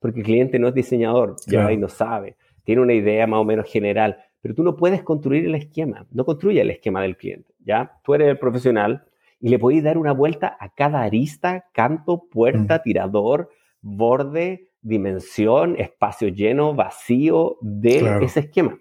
porque 0.00 0.20
el 0.20 0.24
cliente 0.24 0.58
no 0.58 0.68
es 0.68 0.74
diseñador, 0.74 1.36
ya 1.46 1.66
ahí 1.66 1.76
no 1.76 1.88
sabe, 1.88 2.36
tiene 2.64 2.82
una 2.82 2.94
idea 2.94 3.26
más 3.26 3.40
o 3.40 3.44
menos 3.44 3.70
general, 3.70 4.18
pero 4.40 4.54
tú 4.54 4.62
no 4.62 4.76
puedes 4.76 5.02
construir 5.02 5.46
el 5.46 5.54
esquema, 5.54 6.06
no 6.10 6.24
construye 6.24 6.60
el 6.60 6.70
esquema 6.70 7.02
del 7.02 7.16
cliente, 7.16 7.54
¿ya? 7.60 7.98
Tú 8.04 8.14
eres 8.14 8.28
el 8.28 8.38
profesional 8.38 9.04
y 9.40 9.48
le 9.48 9.58
podéis 9.58 9.82
dar 9.82 9.98
una 9.98 10.12
vuelta 10.12 10.56
a 10.58 10.70
cada 10.70 11.02
arista, 11.02 11.66
canto, 11.72 12.28
puerta, 12.30 12.76
mm. 12.76 12.82
tirador, 12.82 13.50
borde, 13.80 14.68
dimensión, 14.80 15.76
espacio 15.78 16.28
lleno, 16.28 16.74
vacío 16.74 17.56
de 17.60 18.18
ese 18.22 18.40
esquema. 18.40 18.78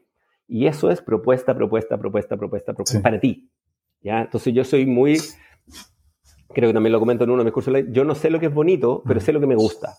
Y 0.47 0.67
eso 0.67 0.91
es 0.91 1.01
propuesta, 1.01 1.55
propuesta, 1.55 1.97
propuesta, 1.97 2.37
propuesta, 2.37 2.73
propuesta 2.73 3.01
para 3.01 3.19
ti. 3.19 3.49
¿ya? 4.01 4.21
Entonces 4.21 4.53
yo 4.53 4.63
soy 4.63 4.85
muy 4.85 5.17
creo 6.53 6.69
que 6.69 6.73
también 6.73 6.93
lo 6.93 6.99
comento 6.99 7.23
en 7.23 7.29
uno 7.29 7.39
de 7.39 7.45
mis 7.45 7.53
cursos, 7.53 7.73
yo 7.89 8.03
no 8.03 8.15
sé 8.15 8.29
lo 8.29 8.39
que 8.39 8.47
es 8.47 8.53
bonito, 8.53 9.03
pero 9.05 9.19
sé 9.19 9.33
lo 9.33 9.39
que 9.39 9.47
me 9.47 9.55
gusta, 9.55 9.93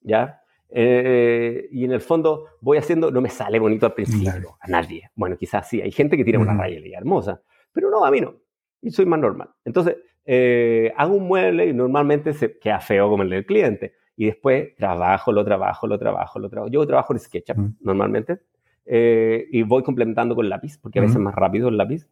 ¿ya? 0.00 0.40
Eh, 0.70 1.68
y 1.70 1.84
en 1.84 1.92
el 1.92 2.00
fondo 2.00 2.46
voy 2.60 2.78
haciendo, 2.78 3.10
no 3.10 3.20
me 3.20 3.30
sale 3.30 3.58
bonito 3.58 3.86
al 3.86 3.94
principio, 3.94 4.56
a 4.60 4.68
nadie. 4.68 5.10
Bueno, 5.14 5.36
quizás 5.36 5.68
sí, 5.68 5.80
hay 5.80 5.92
gente 5.92 6.16
que 6.16 6.24
tiene 6.24 6.38
una 6.38 6.54
raya 6.54 6.80
hermosa, 6.98 7.40
pero 7.72 7.90
no, 7.90 8.04
a 8.04 8.10
mí 8.10 8.20
no. 8.20 8.34
Y 8.82 8.90
soy 8.90 9.06
más 9.06 9.20
normal. 9.20 9.50
Entonces, 9.64 9.96
eh, 10.24 10.92
hago 10.96 11.14
un 11.14 11.28
mueble 11.28 11.66
y 11.66 11.72
normalmente 11.72 12.32
se 12.32 12.58
queda 12.58 12.80
feo 12.80 13.08
como 13.08 13.22
el 13.22 13.30
del 13.30 13.46
cliente. 13.46 13.94
Y 14.16 14.26
después 14.26 14.74
trabajo, 14.76 15.32
lo 15.32 15.44
trabajo, 15.44 15.86
lo 15.86 15.98
trabajo, 15.98 16.38
lo 16.38 16.48
trabajo. 16.48 16.70
Yo 16.70 16.86
trabajo 16.86 17.12
en 17.12 17.18
SketchUp 17.18 17.56
normalmente 17.80 18.40
eh, 18.84 19.46
y 19.50 19.62
voy 19.62 19.82
complementando 19.82 20.34
con 20.34 20.48
lápiz, 20.48 20.78
porque 20.78 20.98
a 20.98 21.02
veces 21.02 21.16
es 21.16 21.22
más 21.22 21.34
rápido 21.34 21.68
el 21.68 21.76
lápiz 21.76 22.06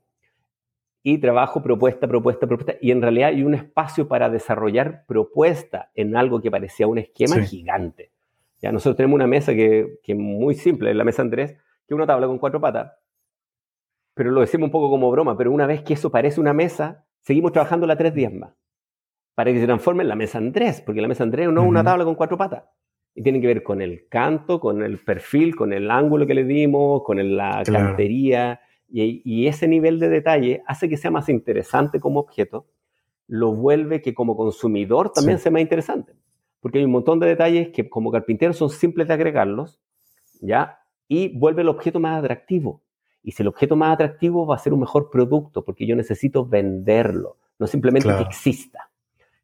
y 1.02 1.18
trabajo 1.18 1.62
propuesta, 1.62 2.06
propuesta, 2.06 2.46
propuesta. 2.46 2.74
Y 2.80 2.90
en 2.90 3.02
realidad 3.02 3.28
hay 3.30 3.42
un 3.42 3.54
espacio 3.54 4.08
para 4.08 4.30
desarrollar 4.30 5.04
propuesta 5.06 5.90
en 5.94 6.16
algo 6.16 6.40
que 6.40 6.50
parecía 6.50 6.86
un 6.86 6.98
esquema 6.98 7.36
gigante. 7.42 8.12
Ya 8.60 8.70
nosotros 8.70 8.96
tenemos 8.96 9.16
una 9.16 9.26
mesa 9.26 9.52
que, 9.52 9.98
que 10.02 10.12
es 10.12 10.18
muy 10.18 10.54
simple, 10.54 10.94
la 10.94 11.04
mesa 11.04 11.22
Andrés, 11.22 11.52
que 11.52 11.94
es 11.94 11.96
una 11.96 12.06
tabla 12.06 12.28
con 12.28 12.38
cuatro 12.38 12.60
patas, 12.60 12.92
pero 14.14 14.30
lo 14.30 14.40
decimos 14.40 14.66
un 14.66 14.72
poco 14.72 14.90
como 14.90 15.10
broma, 15.10 15.36
pero 15.36 15.50
una 15.50 15.66
vez 15.66 15.82
que 15.82 15.94
eso 15.94 16.10
parece 16.10 16.40
una 16.40 16.52
mesa, 16.52 17.04
seguimos 17.20 17.52
trabajando 17.52 17.86
la 17.86 17.96
tres 17.96 18.14
días 18.14 18.32
más, 18.32 18.52
para 19.34 19.52
que 19.52 19.58
se 19.58 19.66
transforme 19.66 20.02
en 20.02 20.08
la 20.08 20.14
mesa 20.14 20.38
Andrés, 20.38 20.80
porque 20.80 21.00
la 21.00 21.08
mesa 21.08 21.24
Andrés 21.24 21.50
no 21.50 21.62
es 21.62 21.68
una 21.68 21.82
tabla 21.82 22.04
con 22.04 22.14
cuatro 22.14 22.36
patas, 22.36 22.64
y 23.14 23.22
tiene 23.22 23.40
que 23.40 23.46
ver 23.48 23.62
con 23.62 23.82
el 23.82 24.06
canto, 24.08 24.60
con 24.60 24.82
el 24.82 24.98
perfil, 24.98 25.56
con 25.56 25.72
el 25.72 25.90
ángulo 25.90 26.26
que 26.26 26.34
le 26.34 26.44
dimos, 26.44 27.02
con 27.02 27.36
la 27.36 27.62
cantería, 27.64 28.60
y, 28.92 29.46
ese 29.46 29.68
nivel 29.68 29.98
de 29.98 30.08
detalle 30.08 30.62
hace 30.66 30.88
que 30.88 30.96
sea 30.96 31.10
más 31.10 31.28
interesante 31.28 31.98
como 31.98 32.20
objeto, 32.20 32.66
lo 33.26 33.54
vuelve 33.54 34.02
que 34.02 34.12
como 34.12 34.36
consumidor 34.36 35.12
también 35.12 35.38
sea 35.38 35.50
más 35.50 35.62
interesante, 35.62 36.12
porque 36.60 36.78
hay 36.78 36.84
un 36.84 36.90
montón 36.90 37.18
de 37.18 37.26
detalles 37.26 37.70
que 37.70 37.88
como 37.88 38.10
carpintero 38.12 38.52
son 38.52 38.68
simples 38.68 39.08
de 39.08 39.14
agregarlos, 39.14 39.80
¿ya? 40.40 40.80
Y 41.08 41.36
vuelve 41.38 41.62
el 41.62 41.68
objeto 41.68 42.00
más 42.00 42.18
atractivo. 42.18 42.82
Y 43.22 43.32
si 43.32 43.42
el 43.42 43.48
objeto 43.48 43.76
más 43.76 43.94
atractivo 43.94 44.46
va 44.46 44.56
a 44.56 44.58
ser 44.58 44.72
un 44.72 44.80
mejor 44.80 45.08
producto, 45.10 45.64
porque 45.64 45.86
yo 45.86 45.96
necesito 45.96 46.44
venderlo, 46.44 47.38
no 47.58 47.66
simplemente 47.66 48.08
que 48.08 48.22
exista. 48.22 48.90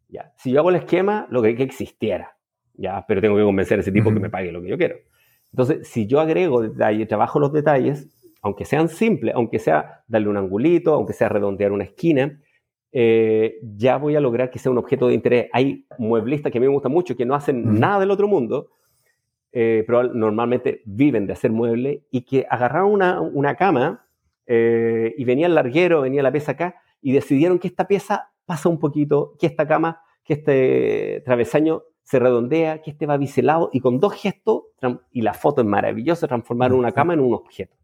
¿ya? 0.09 0.33
Si 0.37 0.51
yo 0.51 0.61
hago 0.61 0.71
el 0.71 0.77
esquema, 0.77 1.27
lo 1.31 1.41
que 1.41 1.49
hay 1.49 1.57
que 1.57 1.63
existiera, 1.63 2.37
¿ya? 2.75 3.05
pero 3.07 3.21
tengo 3.21 3.37
que 3.37 3.45
convencer 3.45 3.79
a 3.79 3.83
ese 3.83 3.93
tipo 3.93 4.13
que 4.13 4.21
me 4.21 4.31
pague 4.31 4.53
lo 4.53 4.61
que 4.61 4.69
yo 4.69 4.77
quiero. 4.77 4.97
Entonces, 5.53 5.89
si 5.89 6.07
yo 6.07 6.21
agrego 6.21 6.63
detalle, 6.63 7.07
trabajo 7.07 7.39
los 7.39 7.53
detalles, 7.53 8.09
aunque 8.43 8.65
sean 8.65 8.89
simples, 8.89 9.35
aunque 9.35 9.59
sea 9.59 10.05
darle 10.07 10.29
un 10.29 10.37
angulito, 10.37 10.95
aunque 10.95 11.13
sea 11.13 11.29
redondear 11.29 11.73
una 11.73 11.85
esquina, 11.85 12.41
eh, 12.91 13.59
ya 13.63 13.99
voy 13.99 14.17
a 14.17 14.21
lograr 14.21 14.51
que 14.51 14.59
sea 14.59 14.73
un 14.73 14.79
objeto 14.79 15.09
de 15.09 15.15
interés. 15.15 15.49
Hay 15.53 15.87
mueblistas 15.99 16.51
que 16.51 16.59
a 16.59 16.61
mí 16.61 16.67
me 16.67 16.73
gustan 16.73 16.93
mucho 16.93 17.17
que 17.17 17.27
no 17.27 17.35
hacen 17.35 17.79
nada 17.79 18.01
del 18.01 18.11
otro 18.11 18.29
mundo, 18.29 18.71
eh, 19.53 19.85
pero 19.87 20.05
normalmente 20.15 20.83
viven 20.85 21.27
de 21.27 21.33
hacer 21.33 21.51
muebles 21.51 22.01
y 22.11 22.23
que 22.23 22.47
agarraron 22.49 22.93
una, 22.93 23.55
cama 23.57 24.07
eh, 24.47 25.15
y 25.17 25.25
venía 25.25 25.47
el 25.47 25.55
larguero, 25.55 26.03
venía 26.03 26.23
la 26.23 26.33
pieza 26.33 26.53
acá 26.53 26.77
y 27.01 27.13
decidieron 27.13 27.59
que 27.59 27.69
esta 27.69 27.87
pieza 27.87 28.31
pasa 28.47 28.69
un 28.69 28.79
poquito, 28.79 29.35
que 29.39 29.47
esta 29.47 29.67
cama, 29.67 30.03
que 30.25 30.35
este 30.35 31.23
travesaño 31.25 31.83
se 32.03 32.19
redondea, 32.19 32.81
que 32.81 32.91
este 32.91 33.05
va 33.05 33.19
biselado 33.19 33.69
y 33.73 33.81
con 33.81 34.01
dos 34.01 34.15
gestos, 34.15 34.63
y 35.13 35.21
la 35.21 35.35
foto 35.35 35.61
es 35.61 35.67
maravillosa, 35.67 36.27
transformaron 36.27 36.79
una 36.79 36.93
cama 36.93 37.13
en 37.13 37.21
un 37.21 37.35
objeto. 37.35 37.78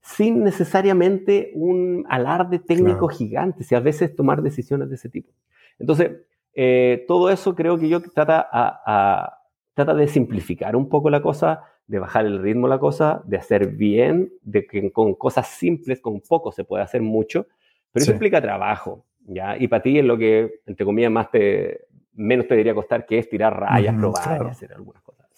Sin 0.00 0.42
necesariamente 0.42 1.50
un 1.54 2.06
alarde 2.08 2.58
técnico 2.58 3.08
gigante, 3.08 3.64
si 3.64 3.74
a 3.74 3.80
veces 3.80 4.14
tomar 4.16 4.42
decisiones 4.42 4.88
de 4.88 4.94
ese 4.94 5.08
tipo. 5.08 5.32
Entonces, 5.78 6.12
eh, 6.54 7.04
todo 7.06 7.30
eso 7.30 7.54
creo 7.54 7.78
que 7.78 7.88
yo 7.88 8.00
trata 8.00 8.48
a 8.50 9.38
trata 9.78 9.94
de 9.94 10.08
simplificar 10.08 10.74
un 10.74 10.88
poco 10.88 11.08
la 11.08 11.22
cosa, 11.22 11.62
de 11.86 12.00
bajar 12.00 12.26
el 12.26 12.42
ritmo 12.42 12.66
la 12.66 12.80
cosa, 12.80 13.22
de 13.26 13.36
hacer 13.36 13.68
bien, 13.68 14.32
de 14.42 14.66
que 14.66 14.90
con 14.90 15.14
cosas 15.14 15.46
simples, 15.46 16.00
con 16.00 16.20
poco 16.20 16.50
se 16.50 16.64
puede 16.64 16.82
hacer 16.82 17.00
mucho, 17.00 17.46
pero 17.92 18.02
eso 18.02 18.10
implica 18.10 18.42
trabajo, 18.42 19.04
¿ya? 19.24 19.56
Y 19.56 19.68
para 19.68 19.80
ti 19.80 20.00
es 20.00 20.04
lo 20.04 20.18
que, 20.18 20.62
entre 20.66 20.84
comillas, 20.84 21.12
más 21.12 21.30
te, 21.30 21.82
menos 22.14 22.48
te 22.48 22.54
debería 22.54 22.74
costar, 22.74 23.06
que 23.06 23.18
es 23.18 23.28
tirar 23.28 23.56
rayas, 23.56 23.94
probar 23.94 24.46
y 24.46 24.50
hacer 24.50 24.72
algunas 24.72 25.00
cosas. 25.00 25.28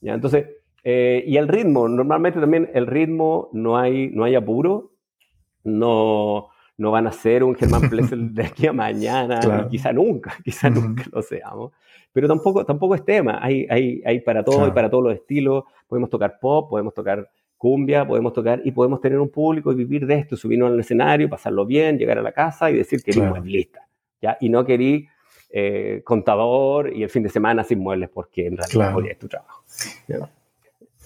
¿ya? 0.00 0.14
Entonces, 0.14 0.46
eh, 0.84 1.24
y 1.26 1.36
el 1.36 1.48
ritmo, 1.48 1.88
normalmente 1.88 2.38
también 2.38 2.70
el 2.74 2.86
ritmo 2.86 3.48
no 3.52 3.76
hay, 3.76 4.10
no 4.10 4.24
hay 4.24 4.34
apuro, 4.34 4.92
no, 5.64 6.50
no 6.76 6.90
van 6.90 7.06
a 7.06 7.12
ser 7.12 7.42
un 7.42 7.54
Germán 7.54 7.88
Plessel 7.90 8.34
de 8.34 8.44
aquí 8.44 8.66
a 8.66 8.72
mañana, 8.72 9.40
quizá 9.70 9.92
nunca, 9.92 10.34
quizá 10.44 10.70
nunca 10.70 11.04
lo 11.10 11.22
seamos 11.22 11.72
pero 12.14 12.28
tampoco, 12.28 12.64
tampoco 12.64 12.94
es 12.94 13.04
tema. 13.04 13.40
Hay, 13.42 13.66
hay, 13.68 14.00
hay 14.06 14.20
para 14.20 14.44
todo 14.44 14.68
y 14.68 14.70
para 14.70 14.88
todos 14.88 15.02
los 15.02 15.14
estilos. 15.14 15.64
Podemos 15.88 16.08
tocar 16.08 16.38
pop, 16.40 16.70
podemos 16.70 16.94
tocar 16.94 17.28
cumbia, 17.58 18.06
podemos 18.06 18.32
tocar 18.32 18.62
y 18.64 18.70
podemos 18.70 19.00
tener 19.00 19.18
un 19.18 19.28
público 19.28 19.72
y 19.72 19.74
vivir 19.74 20.06
de 20.06 20.20
esto, 20.20 20.36
subirnos 20.36 20.70
al 20.70 20.78
escenario, 20.78 21.28
pasarlo 21.28 21.66
bien, 21.66 21.98
llegar 21.98 22.18
a 22.18 22.22
la 22.22 22.30
casa 22.30 22.70
y 22.70 22.76
decir 22.76 23.02
que 23.02 23.10
eres 23.10 23.28
mueblista. 23.28 23.88
¿ya? 24.22 24.36
Y 24.40 24.48
no 24.48 24.64
querí 24.64 25.08
eh, 25.50 26.02
contador 26.04 26.92
y 26.94 27.02
el 27.02 27.10
fin 27.10 27.24
de 27.24 27.30
semana 27.30 27.64
sin 27.64 27.80
muebles 27.80 28.10
porque 28.10 28.46
en 28.46 28.58
realidad 28.58 29.10
es 29.10 29.18
tu 29.18 29.26
trabajo. 29.26 29.64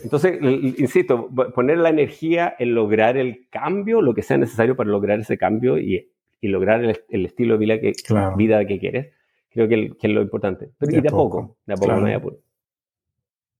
Entonces, 0.02 0.39
insisto, 0.43 1.28
poner 1.55 1.78
la 1.78 1.89
energía 1.89 2.55
en 2.59 2.75
lograr 2.75 3.17
el 3.17 3.49
cambio, 3.51 4.01
lo 4.01 4.15
que 4.15 4.23
sea 4.23 4.39
necesario 4.39 4.77
para 4.77 4.91
lograr 4.91 5.20
ese 5.20 5.39
cambio 5.39 5.78
y, 5.78 6.10
y 6.41 6.49
lograr 6.49 6.85
el, 6.85 7.25
estilo 7.27 7.55
de 7.55 7.59
vida 7.59 7.81
que, 7.81 7.93
vida 8.36 8.65
que 8.65 8.78
quieres 8.78 9.09
Creo 9.51 9.68
que, 9.68 9.93
es 10.01 10.10
lo 10.10 10.23
importante. 10.23 10.70
Pero 10.78 10.97
y 10.97 11.01
de 11.01 11.09
a 11.09 11.10
poco, 11.10 11.57
de 11.67 11.75
a 11.75 11.77
poco, 11.77 11.93
no 11.97 12.07
hay 12.07 12.15
apuro. 12.15 12.39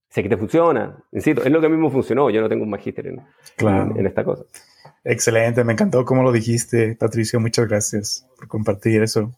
Sé 0.09 0.23
que 0.23 0.29
te 0.29 0.37
funciona, 0.37 1.03
insisto, 1.11 1.43
es 1.43 1.51
lo 1.51 1.59
que 1.59 1.67
a 1.67 1.69
mí 1.69 1.77
me 1.77 1.89
funcionó. 1.89 2.29
Yo 2.29 2.41
no 2.41 2.49
tengo 2.49 2.63
un 2.63 2.69
magíster 2.69 3.07
en, 3.07 3.21
en, 3.59 4.05
esta 4.07 4.23
cosa. 4.23 4.43
Excelente, 5.03 5.63
me 5.63 5.73
encantó 5.73 6.05
cómo 6.05 6.23
lo 6.23 6.31
dijiste, 6.31 6.95
Patricio. 6.95 7.39
Muchas 7.39 7.67
gracias 7.67 8.27
por 8.37 8.47
compartir 8.47 9.03
eso. 9.03 9.31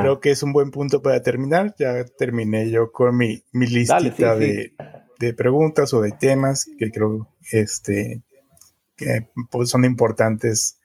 Creo 0.00 0.20
que 0.20 0.30
es 0.30 0.42
un 0.42 0.52
buen 0.52 0.70
punto 0.70 1.00
para 1.02 1.22
terminar. 1.22 1.74
Ya 1.78 2.04
terminé 2.04 2.70
yo 2.70 2.92
con 2.92 3.16
mi, 3.16 3.42
mi 3.52 3.66
listita 3.66 4.36
de, 4.36 4.74
de, 5.18 5.34
preguntas 5.34 5.94
o 5.94 6.02
de 6.02 6.12
temas 6.12 6.68
que 6.78 6.90
creo 6.90 7.28
este, 7.50 8.22
que 8.96 9.28
pues, 9.50 9.70
son 9.70 9.84
importantes 9.84 10.78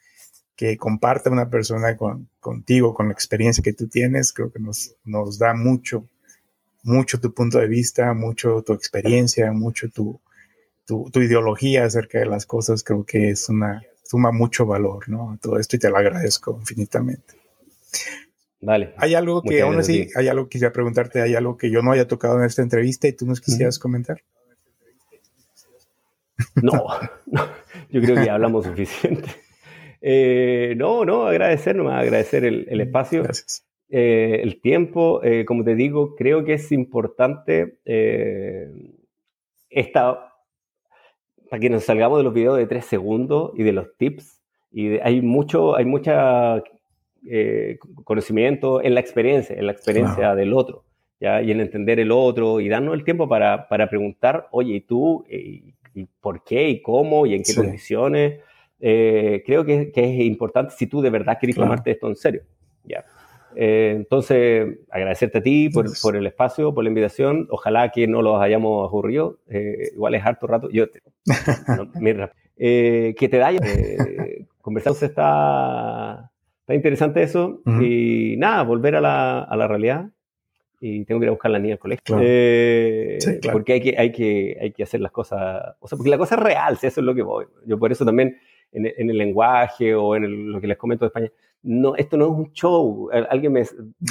que 0.56 0.78
comparta 0.78 1.32
una 1.32 1.50
persona 1.50 1.98
con, 1.98 2.30
contigo, 2.40 2.94
con 2.94 3.08
la 3.08 3.14
experiencia 3.14 3.64
que 3.64 3.74
tú 3.74 3.88
tienes, 3.88 4.32
creo 4.32 4.52
que 4.52 4.60
nos, 4.60 4.96
nos 5.04 5.40
da 5.40 5.56
mucho, 5.56 6.06
mucho 6.84 7.20
tu 7.20 7.34
punto 7.34 7.58
de 7.58 7.68
vista, 7.68 8.14
mucho 8.14 8.62
tu 8.62 8.74
experiencia, 8.74 9.52
mucho 9.54 9.90
tu, 9.90 10.20
tu, 10.86 11.10
ideología 11.20 11.86
acerca 11.86 12.20
de 12.20 12.28
las 12.28 12.46
cosas, 12.46 12.84
creo 12.84 13.04
que 13.04 13.32
es 13.32 13.50
una, 13.50 13.82
suma 14.04 14.32
mucho 14.32 14.66
valor, 14.66 15.10
¿no? 15.10 15.38
Todo 15.42 15.58
esto 15.58 15.78
y 15.78 15.80
te 15.80 15.90
lo 15.90 15.98
agradezco 15.98 16.56
infinitamente. 16.60 17.34
Vale. 18.62 18.94
Hay 18.98 19.16
algo 19.16 19.42
que 19.42 19.62
aún 19.62 19.80
así, 19.80 20.08
hay 20.16 20.28
algo 20.28 20.46
que 20.46 20.50
quisiera 20.50 20.72
preguntarte, 20.72 21.22
hay 21.22 21.34
algo 21.34 21.58
que 21.58 21.72
yo 21.72 21.82
no 21.82 21.92
haya 21.92 22.08
tocado 22.08 22.38
en 22.40 22.46
esta 22.46 22.62
entrevista 22.62 23.08
y 23.08 23.14
tú 23.14 23.26
nos 23.26 23.42
quisieras 23.42 23.80
comentar. 23.80 24.22
No, 26.56 26.72
no, 27.28 27.46
yo 27.92 28.02
creo 28.02 28.16
que 28.16 28.26
ya 28.26 28.34
hablamos 28.34 28.66
suficiente. 28.66 29.30
Eh, 30.02 30.74
no, 30.76 31.06
no, 31.06 31.28
agradecer 31.28 31.76
nomás, 31.76 32.02
agradecer 32.02 32.44
el, 32.46 32.66
el 32.68 32.82
espacio, 32.82 33.24
eh, 33.90 34.40
el 34.42 34.60
tiempo. 34.60 35.24
Eh, 35.24 35.46
como 35.46 35.64
te 35.64 35.76
digo, 35.76 36.16
creo 36.16 36.44
que 36.44 36.54
es 36.54 36.72
importante 36.72 37.78
esta, 39.70 40.34
para 41.50 41.60
que 41.60 41.70
nos 41.70 41.84
salgamos 41.84 42.18
de 42.18 42.24
los 42.24 42.34
videos 42.34 42.58
de 42.58 42.66
tres 42.66 42.86
segundos 42.86 43.52
y 43.56 43.62
de 43.62 43.72
los 43.72 43.96
tips. 43.98 44.42
Y 44.72 44.98
hay 45.00 45.22
mucho, 45.22 45.76
hay 45.76 45.86
mucha 45.86 46.64
conocimiento 48.04 48.82
en 48.82 48.96
la 48.96 49.00
experiencia, 49.00 49.56
en 49.56 49.66
la 49.66 49.72
experiencia 49.72 50.36
del 50.36 50.54
otro. 50.54 50.86
¿ya? 51.20 51.42
Y 51.42 51.52
en 51.52 51.62
entender 51.62 52.00
el 52.00 52.12
otro 52.12 52.60
y 52.60 52.68
darnos 52.68 52.96
el 52.96 53.04
tiempo 53.04 53.30
para, 53.30 53.68
para 53.68 53.90
preguntar, 53.90 54.48
oye, 54.52 54.76
¿y 54.76 54.82
tú? 54.82 55.24
¿Y, 55.30 55.76
por 56.22 56.44
qué? 56.44 56.70
¿Y 56.70 56.82
cómo? 56.82 57.26
¿Y 57.26 57.36
en 57.36 57.44
qué 57.44 57.54
condiciones? 57.54 58.40
Eh, 58.80 59.44
creo 59.46 59.64
que, 59.64 59.92
es 59.94 60.20
importante 60.22 60.74
si 60.76 60.88
tú 60.88 61.02
de 61.02 61.12
verdad 61.12 61.38
quieres 61.40 61.56
tomarte 61.56 61.92
esto 61.92 62.08
en 62.08 62.16
serio. 62.16 62.42
¿ya? 62.84 63.06
Eh, 63.56 63.94
entonces, 63.96 64.80
agradecerte 64.90 65.38
a 65.38 65.44
ti 65.44 65.70
por, 65.70 65.86
por, 66.02 66.16
el 66.16 66.26
espacio, 66.26 66.74
por 66.74 66.84
la 66.84 66.90
invitación. 66.90 67.48
Ojalá 67.52 67.92
que 67.92 68.08
no 68.08 68.22
los 68.22 68.42
hayamos 68.42 68.88
aburrido. 68.88 69.40
Eh, 69.50 69.92
igual 69.94 70.16
es 70.16 70.26
harto 70.26 70.48
rato. 70.48 70.70
Yo, 70.72 70.88
que 72.58 73.14
te 73.16 73.38
da 73.38 73.52
conversamos 74.62 75.04
está, 75.04 76.31
está 76.62 76.74
interesante 76.74 77.24
eso. 77.24 77.62
Y 77.82 78.36
nada, 78.38 78.64
volver 78.64 78.96
a 78.96 79.02
la, 79.02 79.40
a 79.44 79.56
la 79.56 79.68
realidad 79.68 80.10
y 80.84 81.06
tengo 81.06 81.20
que 81.20 81.26
ir 81.26 81.30
a 81.30 81.34
buscar 81.34 81.52
a 81.52 81.54
la 81.54 81.60
niña 81.60 81.76
al 81.76 81.80
colegio. 81.80 82.04
Porque 83.52 83.74
hay 83.74 83.82
que, 83.82 83.96
hay, 83.98 84.12
que, 84.12 84.58
hay 84.60 84.72
que 84.72 84.84
hacer 84.84 85.00
las 85.00 85.12
cosas, 85.12 85.76
o 85.80 85.88
sea, 85.88 85.96
porque 85.96 86.10
la 86.10 86.18
cosa 86.18 86.36
es 86.36 86.42
real, 86.42 86.78
si 86.78 86.88
eso 86.88 87.02
es 87.02 87.06
lo 87.06 87.14
que 87.14 87.22
voy. 87.22 87.46
Yo 87.68 87.78
por 87.78 87.92
eso 87.92 88.04
también 88.04 88.38
en, 88.72 89.10
el 89.10 89.18
lenguaje 89.18 89.94
o 89.94 90.16
en 90.16 90.52
lo 90.52 90.60
que 90.60 90.68
les 90.68 90.78
comento 90.78 91.06
de 91.06 91.08
España. 91.08 91.32
No, 91.62 91.96
esto 91.96 92.18
no 92.18 92.26
es 92.26 92.32
un 92.32 92.52
show. 92.54 93.10
Alguien 93.30 93.54
me 93.54 93.64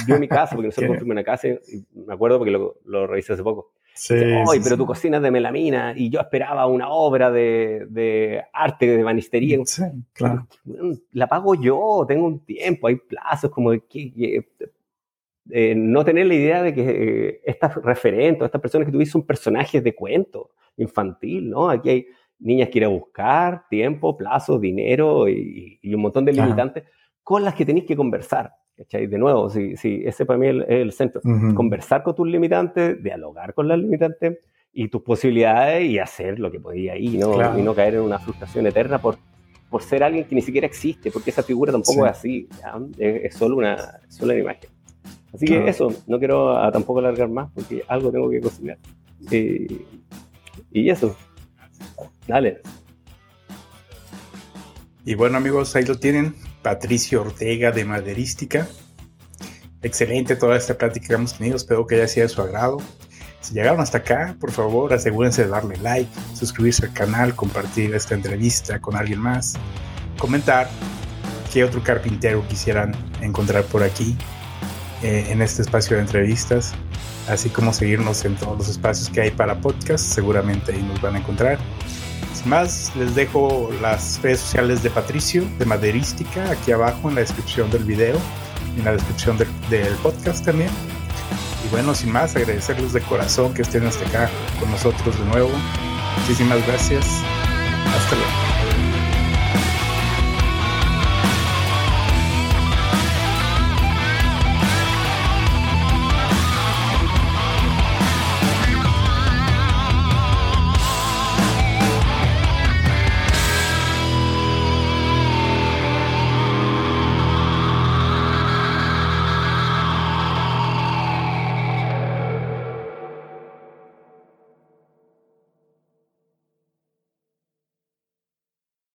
vio 0.07 0.17
mi 0.17 0.27
casa, 0.29 0.55
porque 0.55 0.67
nosotros 0.67 0.87
construimos 0.87 1.15
una 1.15 1.23
casa, 1.25 1.49
y 1.49 1.59
me 1.93 2.13
acuerdo 2.13 2.37
porque 2.37 2.51
lo, 2.51 2.77
lo 2.85 3.05
revisé 3.05 3.33
hace 3.33 3.43
poco. 3.43 3.73
Sí, 4.01 4.15
pero 4.63 4.77
tu 4.77 4.87
cocina 4.87 5.17
es 5.17 5.23
de 5.23 5.29
melamina 5.29 5.93
y 5.95 6.09
yo 6.09 6.21
esperaba 6.21 6.65
una 6.65 6.89
obra 6.89 7.29
de, 7.29 7.85
de 7.87 8.43
arte, 8.51 8.97
de 8.97 9.03
banistería. 9.03 9.59
Sí, 9.63 9.83
claro. 10.11 10.47
La 11.11 11.27
pago 11.27 11.53
yo, 11.53 12.03
tengo 12.07 12.25
un 12.25 12.43
tiempo, 12.43 12.87
hay 12.87 12.95
plazos, 12.95 13.51
como 13.51 13.69
de 13.69 13.81
que, 13.81 14.43
eh, 15.51 15.75
no 15.75 16.03
tener 16.03 16.25
la 16.25 16.33
idea 16.33 16.63
de 16.63 16.73
que 16.73 16.81
eh, 16.81 17.41
estas 17.45 17.75
referentes, 17.75 18.43
estas 18.43 18.59
personas 18.59 18.87
que 18.87 18.91
tuviste 18.91 19.11
son 19.11 19.21
personajes 19.21 19.83
de 19.83 19.93
cuento 19.93 20.49
infantil, 20.77 21.51
¿no? 21.51 21.69
Aquí 21.69 21.89
hay 21.91 22.07
niñas 22.39 22.69
que 22.69 22.79
ir 22.79 22.85
a 22.85 22.87
buscar, 22.87 23.67
tiempo, 23.69 24.17
plazo, 24.17 24.57
dinero 24.57 25.29
y, 25.29 25.79
un 25.93 26.01
montón 26.01 26.25
de 26.25 26.33
limitantes 26.33 26.85
con 27.21 27.43
las 27.43 27.53
que 27.53 27.67
tenéis 27.67 27.85
que 27.85 27.95
conversar. 27.95 28.51
¿Cachai? 28.81 29.05
De 29.05 29.17
nuevo, 29.17 29.49
si, 29.49 29.77
si 29.77 30.01
ese 30.05 30.25
para 30.25 30.39
mí 30.39 30.47
es 30.47 30.55
el, 30.67 30.91
centro. 30.91 31.21
Conversar 31.53 32.01
con 32.01 32.15
tus 32.15 32.27
limitantes, 32.27 33.01
dialogar 33.01 33.53
con 33.53 33.67
las 33.67 33.77
limitantes 33.77 34.39
y 34.73 34.87
tus 34.87 35.03
posibilidades 35.03 35.87
y 35.87 35.99
hacer 35.99 36.39
lo 36.39 36.51
que 36.51 36.59
podía 36.59 36.97
y 36.97 37.17
no, 37.17 37.57
y 37.57 37.61
no 37.61 37.75
caer 37.75 37.95
en 37.95 38.01
una 38.01 38.17
frustración 38.17 38.65
eterna 38.65 38.99
por, 38.99 39.17
por 39.69 39.83
ser 39.83 40.03
alguien 40.03 40.25
que 40.25 40.33
ni 40.33 40.41
siquiera 40.41 40.65
existe, 40.65 41.11
porque 41.11 41.29
esa 41.29 41.43
figura 41.43 41.71
tampoco 41.71 42.05
es 42.05 42.11
así, 42.11 42.49
es, 42.97 43.35
solo, 43.35 43.57
una, 43.57 43.99
solo 44.07 44.33
una 44.33 44.41
imagen. 44.41 44.69
Así 45.33 45.45
que 45.45 45.67
eso, 45.67 45.93
no 46.07 46.17
quiero 46.17 46.57
tampoco 46.71 46.99
alargar 46.99 47.29
más 47.29 47.51
porque 47.53 47.83
algo 47.87 48.11
tengo 48.11 48.29
que 48.29 48.41
cocinar. 48.41 48.77
y 49.29 50.89
eso. 50.89 51.15
Dale. 52.27 52.61
Y 55.05 55.15
bueno 55.15 55.37
amigos, 55.37 55.75
ahí 55.75 55.85
lo 55.85 55.99
tienen. 55.99 56.33
Patricio 56.61 57.21
Ortega 57.21 57.71
de 57.71 57.85
Maderística. 57.85 58.67
Excelente 59.81 60.35
toda 60.35 60.57
esta 60.57 60.77
plática 60.77 61.07
que 61.07 61.13
hemos 61.13 61.37
tenido. 61.37 61.55
Espero 61.55 61.87
que 61.87 61.95
haya 61.95 62.07
sido 62.07 62.27
de 62.27 62.33
su 62.33 62.41
agrado. 62.41 62.77
Si 63.41 63.55
llegaron 63.55 63.79
hasta 63.79 63.99
acá, 63.99 64.35
por 64.39 64.51
favor 64.51 64.93
asegúrense 64.93 65.43
de 65.43 65.49
darle 65.49 65.75
like, 65.77 66.09
suscribirse 66.35 66.85
al 66.85 66.93
canal, 66.93 67.35
compartir 67.35 67.93
esta 67.95 68.13
entrevista 68.13 68.79
con 68.79 68.95
alguien 68.95 69.19
más, 69.19 69.55
comentar 70.19 70.69
qué 71.51 71.63
otro 71.63 71.83
carpintero 71.83 72.47
quisieran 72.47 72.93
encontrar 73.19 73.63
por 73.65 73.81
aquí 73.81 74.15
eh, 75.01 75.25
en 75.29 75.41
este 75.41 75.63
espacio 75.63 75.97
de 75.97 76.03
entrevistas, 76.03 76.73
así 77.27 77.49
como 77.49 77.73
seguirnos 77.73 78.23
en 78.25 78.35
todos 78.35 78.59
los 78.59 78.69
espacios 78.69 79.09
que 79.09 79.21
hay 79.21 79.31
para 79.31 79.59
podcast, 79.59 80.05
seguramente 80.05 80.73
ahí 80.73 80.83
nos 80.83 81.01
van 81.01 81.15
a 81.15 81.19
encontrar. 81.19 81.57
Más, 82.45 82.91
les 82.95 83.13
dejo 83.15 83.69
las 83.81 84.21
redes 84.21 84.39
sociales 84.39 84.83
de 84.83 84.89
Patricio, 84.89 85.43
de 85.59 85.65
Maderística, 85.65 86.49
aquí 86.49 86.71
abajo 86.71 87.09
en 87.09 87.15
la 87.15 87.21
descripción 87.21 87.69
del 87.69 87.83
video, 87.83 88.17
en 88.77 88.85
la 88.85 88.93
descripción 88.93 89.37
del 89.37 89.93
podcast 90.03 90.43
también. 90.45 90.69
Y 91.65 91.69
bueno, 91.69 91.93
sin 91.93 92.11
más, 92.11 92.35
agradecerles 92.35 92.93
de 92.93 93.01
corazón 93.01 93.53
que 93.53 93.61
estén 93.61 93.85
hasta 93.85 94.07
acá 94.07 94.29
con 94.59 94.71
nosotros 94.71 95.17
de 95.19 95.25
nuevo. 95.25 95.51
Muchísimas 96.19 96.65
gracias. 96.65 97.05
Hasta 97.95 98.15
luego. 98.15 98.50